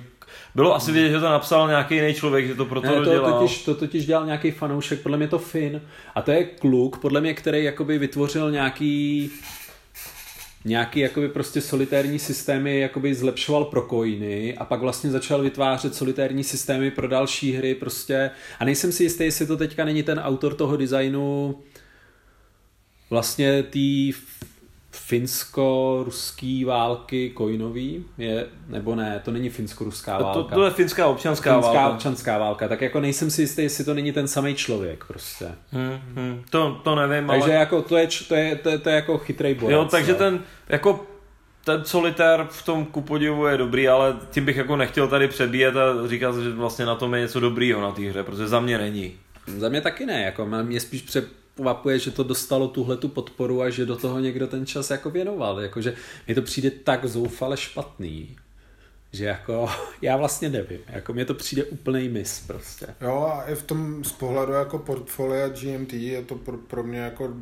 bylo 0.55 0.75
asi 0.75 0.91
vidět, 0.91 1.09
že 1.09 1.19
to 1.19 1.29
napsal 1.29 1.67
nějaký 1.67 1.95
jiný 1.95 2.13
člověk, 2.13 2.47
že 2.47 2.55
to 2.55 2.65
pro 2.65 2.81
to 2.81 2.87
Ne, 2.87 2.93
to 2.93 3.03
dodělal. 3.03 3.39
totiž, 3.39 3.63
to 3.63 3.75
totiž 3.75 4.05
dělal 4.05 4.25
nějaký 4.25 4.51
fanoušek, 4.51 4.99
podle 5.01 5.17
mě 5.17 5.27
to 5.27 5.39
Finn. 5.39 5.81
A 6.15 6.21
to 6.21 6.31
je 6.31 6.43
kluk, 6.43 6.97
podle 6.97 7.21
mě, 7.21 7.33
který 7.33 7.63
jakoby 7.63 7.97
vytvořil 7.97 8.51
nějaký 8.51 9.31
nějaký 10.65 10.99
jakoby 10.99 11.29
prostě 11.29 11.61
solitérní 11.61 12.19
systémy 12.19 12.79
jakoby 12.79 13.15
zlepšoval 13.15 13.65
pro 13.65 13.87
coiny 13.89 14.57
a 14.57 14.65
pak 14.65 14.79
vlastně 14.79 15.11
začal 15.11 15.41
vytvářet 15.41 15.95
solitérní 15.95 16.43
systémy 16.43 16.91
pro 16.91 17.07
další 17.07 17.51
hry 17.51 17.75
prostě. 17.75 18.31
A 18.59 18.65
nejsem 18.65 18.91
si 18.91 19.03
jistý, 19.03 19.23
jestli 19.23 19.45
to 19.45 19.57
teďka 19.57 19.85
není 19.85 20.03
ten 20.03 20.19
autor 20.19 20.55
toho 20.55 20.77
designu 20.77 21.59
vlastně 23.09 23.63
tý 23.63 24.13
finsko-ruský 24.91 26.65
války 26.65 27.33
coinový 27.37 28.05
je, 28.17 28.45
nebo 28.67 28.95
ne, 28.95 29.21
to 29.25 29.31
není 29.31 29.49
finsko-ruská 29.49 30.17
to, 30.17 30.23
válka. 30.23 30.55
to 30.55 30.65
je 30.65 30.71
finská 30.71 31.07
občanská 31.07 31.53
Finská 31.53 31.73
válka. 31.73 31.95
občanská 31.95 32.37
válka, 32.37 32.67
tak 32.67 32.81
jako 32.81 32.99
nejsem 32.99 33.31
si 33.31 33.41
jistý, 33.41 33.61
jestli 33.61 33.83
to 33.83 33.93
není 33.93 34.11
ten 34.11 34.27
samý 34.27 34.55
člověk 34.55 35.05
prostě. 35.05 35.45
Hmm, 35.71 35.99
hmm. 36.15 36.43
To, 36.49 36.81
to 36.83 36.95
nevím, 36.95 37.27
Takže 37.27 37.43
ale... 37.43 37.53
jako 37.53 37.81
to 37.81 37.97
je, 37.97 38.07
to 38.27 38.35
je, 38.35 38.55
to 38.55 38.69
je, 38.69 38.77
to 38.77 38.89
je 38.89 38.95
jako 38.95 39.17
chytrý 39.17 39.53
boj. 39.53 39.73
Jo, 39.73 39.85
takže 39.91 40.13
ten, 40.13 40.39
jako 40.69 41.05
ten 41.65 41.85
solitér 41.85 42.47
v 42.49 42.65
tom 42.65 42.85
ku 42.85 43.01
podivu 43.01 43.45
je 43.45 43.57
dobrý, 43.57 43.87
ale 43.87 44.15
tím 44.31 44.45
bych 44.45 44.57
jako 44.57 44.75
nechtěl 44.75 45.07
tady 45.07 45.27
přebíjet 45.27 45.75
a 45.75 46.07
říkat, 46.07 46.35
že 46.35 46.49
vlastně 46.49 46.85
na 46.85 46.95
tom 46.95 47.13
je 47.13 47.21
něco 47.21 47.39
dobrýho 47.39 47.81
na 47.81 47.91
té 47.91 48.01
hře, 48.01 48.23
protože 48.23 48.47
za 48.47 48.59
mě 48.59 48.77
není. 48.77 49.13
Za 49.47 49.69
mě 49.69 49.81
taky 49.81 50.05
ne, 50.05 50.21
jako 50.21 50.45
mě 50.45 50.79
spíš 50.79 51.01
překvapuje, 51.59 51.99
že 51.99 52.11
to 52.11 52.23
dostalo 52.23 52.67
tuhle 52.67 52.97
tu 52.97 53.09
podporu 53.09 53.61
a 53.61 53.69
že 53.69 53.85
do 53.85 53.95
toho 53.95 54.19
někdo 54.19 54.47
ten 54.47 54.65
čas 54.65 54.89
jako 54.89 55.09
věnoval, 55.09 55.59
jakože 55.59 55.95
mi 56.27 56.35
to 56.35 56.41
přijde 56.41 56.71
tak 56.71 57.05
zoufale 57.05 57.57
špatný, 57.57 58.35
že 59.11 59.25
jako 59.25 59.69
já 60.01 60.17
vlastně 60.17 60.49
nevím, 60.49 60.79
jako 60.87 61.13
mně 61.13 61.25
to 61.25 61.33
přijde 61.33 61.63
úplný 61.63 62.09
mis 62.09 62.43
prostě. 62.47 62.87
Jo, 63.01 63.31
a 63.33 63.43
i 63.43 63.55
v 63.55 63.63
tom 63.63 64.03
z 64.03 64.11
pohledu 64.11 64.51
jako 64.51 64.79
portfolia 64.79 65.47
GMT 65.49 65.93
je 65.93 66.21
to 66.21 66.35
pro, 66.35 66.57
pro 66.57 66.83
mě 66.83 66.99
jako 66.99 67.33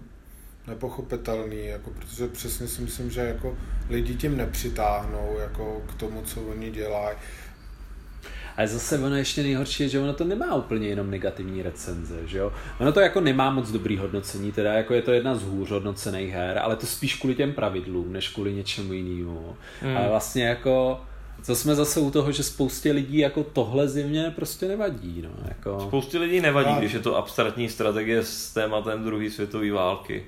nepochopitelný, 0.67 1.65
jako, 1.65 1.89
protože 1.89 2.27
přesně 2.27 2.67
si 2.67 2.81
myslím, 2.81 3.11
že 3.11 3.21
jako 3.21 3.57
lidi 3.89 4.15
tím 4.15 4.37
nepřitáhnou 4.37 5.37
jako 5.39 5.81
k 5.87 5.93
tomu, 5.99 6.21
co 6.21 6.41
oni 6.41 6.71
dělají. 6.71 7.17
Ale 8.57 8.67
zase 8.67 8.99
ono 8.99 9.15
ještě 9.15 9.43
nejhorší 9.43 9.83
je, 9.83 9.89
že 9.89 9.99
ono 9.99 10.13
to 10.13 10.23
nemá 10.23 10.55
úplně 10.55 10.87
jenom 10.87 11.11
negativní 11.11 11.61
recenze, 11.61 12.19
že 12.25 12.37
jo? 12.37 12.53
Ono 12.79 12.91
to 12.91 12.99
jako 12.99 13.21
nemá 13.21 13.51
moc 13.51 13.71
dobrý 13.71 13.97
hodnocení, 13.97 14.51
teda 14.51 14.73
jako 14.73 14.93
je 14.93 15.01
to 15.01 15.11
jedna 15.11 15.35
z 15.35 15.43
hůř 15.43 15.69
hodnocených 15.69 16.33
her, 16.33 16.59
ale 16.59 16.75
to 16.75 16.85
spíš 16.85 17.15
kvůli 17.15 17.35
těm 17.35 17.53
pravidlům, 17.53 18.13
než 18.13 18.29
kvůli 18.29 18.53
něčemu 18.53 18.93
jinému. 18.93 19.55
Hmm. 19.81 19.97
Ale 19.97 20.09
vlastně 20.09 20.45
jako, 20.45 21.01
co 21.43 21.55
jsme 21.55 21.75
zase 21.75 21.99
u 21.99 22.11
toho, 22.11 22.31
že 22.31 22.43
spoustě 22.43 22.91
lidí 22.91 23.17
jako 23.17 23.43
tohle 23.43 23.87
zimně 23.87 24.33
prostě 24.35 24.67
nevadí, 24.67 25.21
no, 25.21 25.29
jako... 25.47 25.79
Spoustě 25.87 26.17
lidí 26.17 26.41
nevadí, 26.41 26.69
A- 26.69 26.79
když 26.79 26.93
je 26.93 26.99
to 26.99 27.17
abstraktní 27.17 27.69
strategie 27.69 28.23
s 28.23 28.53
tématem 28.53 29.03
druhé 29.03 29.29
světové 29.29 29.71
války. 29.71 30.25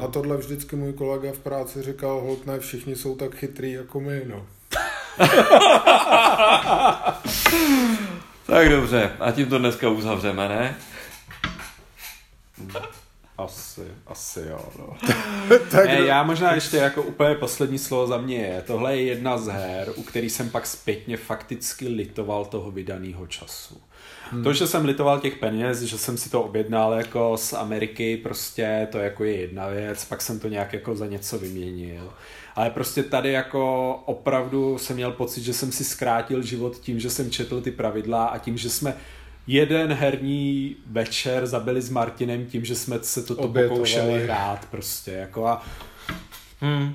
A 0.00 0.06
tohle 0.06 0.36
vždycky 0.36 0.76
můj 0.76 0.92
kolega 0.92 1.32
v 1.32 1.38
práci 1.38 1.82
říkal, 1.82 2.20
holt 2.20 2.46
ne 2.46 2.58
všichni 2.58 2.96
jsou 2.96 3.16
tak 3.16 3.34
chytrý 3.34 3.72
jako 3.72 4.00
my, 4.00 4.22
no. 4.26 4.46
Tak 8.46 8.68
dobře, 8.68 9.10
a 9.20 9.30
tím 9.30 9.48
to 9.48 9.58
dneska 9.58 9.88
uzavřeme, 9.88 10.48
ne? 10.48 10.76
Asi, 13.38 13.82
asi 14.06 14.40
jo, 14.50 14.64
no. 14.78 14.96
tak 15.70 15.86
Ne, 15.86 16.00
já 16.00 16.22
možná 16.22 16.54
ještě 16.54 16.76
jako 16.76 17.02
úplně 17.02 17.34
poslední 17.34 17.78
slovo 17.78 18.06
za 18.06 18.18
mě 18.18 18.36
je, 18.36 18.62
tohle 18.66 18.96
je 18.96 19.02
jedna 19.02 19.38
z 19.38 19.46
her, 19.46 19.92
u 19.96 20.02
který 20.02 20.30
jsem 20.30 20.50
pak 20.50 20.66
zpětně 20.66 21.16
fakticky 21.16 21.88
litoval 21.88 22.44
toho 22.44 22.70
vydaného 22.70 23.26
času. 23.26 23.80
Hmm. 24.30 24.44
To, 24.44 24.52
že 24.52 24.66
jsem 24.66 24.84
litoval 24.84 25.20
těch 25.20 25.36
peněz, 25.36 25.82
že 25.82 25.98
jsem 25.98 26.16
si 26.16 26.30
to 26.30 26.42
objednal 26.42 26.92
jako 26.92 27.36
z 27.36 27.52
Ameriky, 27.52 28.16
prostě 28.16 28.88
to 28.92 28.98
jako 28.98 29.24
je 29.24 29.36
jedna 29.36 29.68
věc, 29.68 30.04
pak 30.04 30.22
jsem 30.22 30.40
to 30.40 30.48
nějak 30.48 30.72
jako 30.72 30.96
za 30.96 31.06
něco 31.06 31.38
vyměnil. 31.38 32.12
Ale 32.56 32.70
prostě 32.70 33.02
tady 33.02 33.32
jako 33.32 33.94
opravdu 34.06 34.78
jsem 34.78 34.96
měl 34.96 35.12
pocit, 35.12 35.42
že 35.42 35.52
jsem 35.52 35.72
si 35.72 35.84
zkrátil 35.84 36.42
život 36.42 36.76
tím, 36.78 37.00
že 37.00 37.10
jsem 37.10 37.30
četl 37.30 37.60
ty 37.60 37.70
pravidla 37.70 38.24
a 38.24 38.38
tím, 38.38 38.58
že 38.58 38.70
jsme 38.70 38.94
jeden 39.46 39.92
herní 39.92 40.76
večer 40.86 41.46
zabili 41.46 41.82
s 41.82 41.90
Martinem 41.90 42.46
tím, 42.46 42.64
že 42.64 42.74
jsme 42.74 42.98
se 43.02 43.22
toto 43.22 43.42
Obětovali. 43.42 43.68
pokoušeli 43.68 44.24
hrát 44.24 44.66
prostě 44.70 45.10
jako 45.10 45.46
a 45.46 45.62
Hmm. 46.62 46.94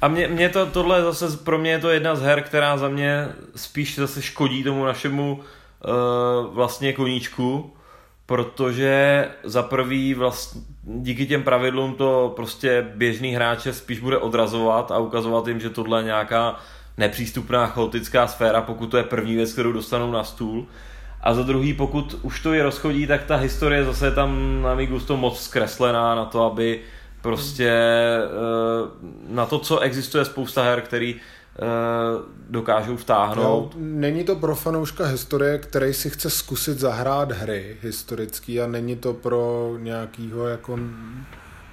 A 0.00 0.08
mě, 0.08 0.28
mě 0.28 0.48
to, 0.48 0.66
tohle 0.66 1.02
zase, 1.02 1.36
pro 1.36 1.58
mě 1.58 1.70
je 1.70 1.78
to 1.78 1.90
jedna 1.90 2.16
z 2.16 2.22
her, 2.22 2.42
která 2.42 2.78
za 2.78 2.88
mě 2.88 3.28
spíš 3.56 3.98
zase 3.98 4.22
škodí 4.22 4.64
tomu 4.64 4.84
našemu 4.84 5.34
uh, 5.34 6.54
vlastně 6.54 6.92
koníčku, 6.92 7.75
protože 8.26 9.28
za 9.44 9.62
prvý 9.62 10.14
vlastně 10.14 10.60
díky 10.82 11.26
těm 11.26 11.42
pravidlům 11.42 11.94
to 11.94 12.32
prostě 12.36 12.86
běžný 12.94 13.34
hráče 13.34 13.72
spíš 13.72 14.00
bude 14.00 14.18
odrazovat 14.18 14.90
a 14.90 14.98
ukazovat 14.98 15.46
jim, 15.46 15.60
že 15.60 15.70
tohle 15.70 16.00
je 16.00 16.04
nějaká 16.04 16.60
nepřístupná 16.96 17.66
chaotická 17.66 18.26
sféra, 18.26 18.60
pokud 18.60 18.86
to 18.86 18.96
je 18.96 19.04
první 19.04 19.34
věc, 19.34 19.52
kterou 19.52 19.72
dostanou 19.72 20.10
na 20.10 20.24
stůl. 20.24 20.66
A 21.20 21.34
za 21.34 21.42
druhý, 21.42 21.74
pokud 21.74 22.16
už 22.22 22.40
to 22.40 22.54
je 22.54 22.62
rozchodí, 22.62 23.06
tak 23.06 23.24
ta 23.24 23.36
historie 23.36 23.84
zase 23.84 24.06
je 24.06 24.10
tam 24.10 24.62
na 24.62 24.74
mý 24.74 24.86
gusto 24.86 25.16
moc 25.16 25.40
zkreslená 25.40 26.14
na 26.14 26.24
to, 26.24 26.44
aby 26.44 26.80
prostě 27.22 27.70
eh, 27.70 28.28
na 29.28 29.46
to, 29.46 29.58
co 29.58 29.78
existuje 29.78 30.24
spousta 30.24 30.62
her, 30.62 30.80
který 30.80 31.16
dokážou 32.48 32.96
vtáhnout. 32.96 33.74
Jo, 33.74 33.80
není 33.80 34.24
to 34.24 34.36
pro 34.36 34.56
fanouška 34.56 35.04
historie, 35.04 35.58
který 35.58 35.94
si 35.94 36.10
chce 36.10 36.30
zkusit 36.30 36.78
zahrát 36.78 37.32
hry 37.32 37.76
historický 37.82 38.60
a 38.60 38.66
není 38.66 38.96
to 38.96 39.12
pro 39.12 39.74
nějakýho 39.78 40.46
jako 40.46 40.78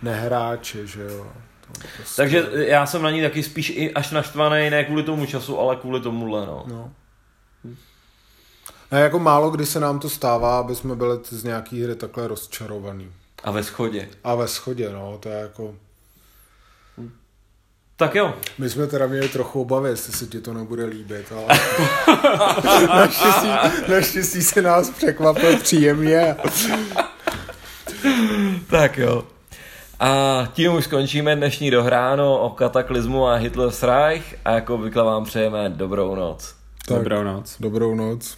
nehráče, 0.02 0.88
že 0.88 1.04
jo. 1.04 1.28
To 1.68 1.80
prostě... 1.98 2.16
Takže 2.16 2.50
já 2.54 2.86
jsem 2.86 3.02
na 3.02 3.12
ní 3.12 3.22
taky 3.22 3.44
spíš 3.44 3.70
i 3.70 3.94
až 3.94 4.12
naštvaný, 4.12 4.70
ne 4.70 4.84
kvůli 4.84 5.04
tomu 5.04 5.26
času, 5.26 5.60
ale 5.60 5.76
kvůli 5.76 6.02
tomuhle, 6.02 6.46
no. 6.46 6.64
No. 6.68 6.92
Ne, 8.92 9.00
jako 9.00 9.20
málo 9.20 9.50
kdy 9.50 9.66
se 9.66 9.80
nám 9.80 10.00
to 10.00 10.10
stává, 10.10 10.60
aby 10.60 10.76
jsme 10.76 10.96
byli 10.96 11.20
z 11.24 11.44
nějaký 11.44 11.84
hry 11.84 11.96
takhle 11.96 12.28
rozčarovaný. 12.28 13.12
A 13.44 13.52
ve 13.52 13.64
schodě. 13.64 14.10
A 14.24 14.36
ve 14.36 14.48
schodě, 14.48 14.90
no, 14.90 15.18
to 15.20 15.30
je 15.30 15.36
jako... 15.36 15.76
Tak 17.98 18.16
jo. 18.16 18.34
My 18.58 18.70
jsme 18.70 18.88
teda 18.88 19.08
měli 19.08 19.30
trochu 19.30 19.62
obavy, 19.62 19.90
jestli 19.90 20.14
se 20.14 20.26
ti 20.26 20.42
to 20.42 20.54
nebude 20.54 20.86
líbit, 20.86 21.32
ale 21.32 21.60
naštěstí, 22.88 23.48
naštěstí 23.92 24.42
se 24.42 24.62
nás 24.62 24.90
překvapil 24.90 25.58
příjemně. 25.58 26.36
Tak 28.70 28.98
jo. 28.98 29.24
A 30.00 30.44
tím 30.54 30.74
už 30.74 30.84
skončíme 30.84 31.36
dnešní 31.36 31.72
dohráno 31.72 32.38
o 32.40 32.50
kataklizmu 32.50 33.28
a 33.28 33.36
Hitler's 33.36 33.84
Reich 33.84 34.36
a 34.46 34.52
jako 34.52 34.76
obvykle 34.76 35.04
vám 35.04 35.26
přejeme 35.26 35.70
dobrou 35.70 36.16
noc. 36.16 36.56
Tak, 36.88 36.98
Dobrou 36.98 37.24
noc. 37.24 37.56
Dobrou 37.60 37.96
noc. 37.96 38.38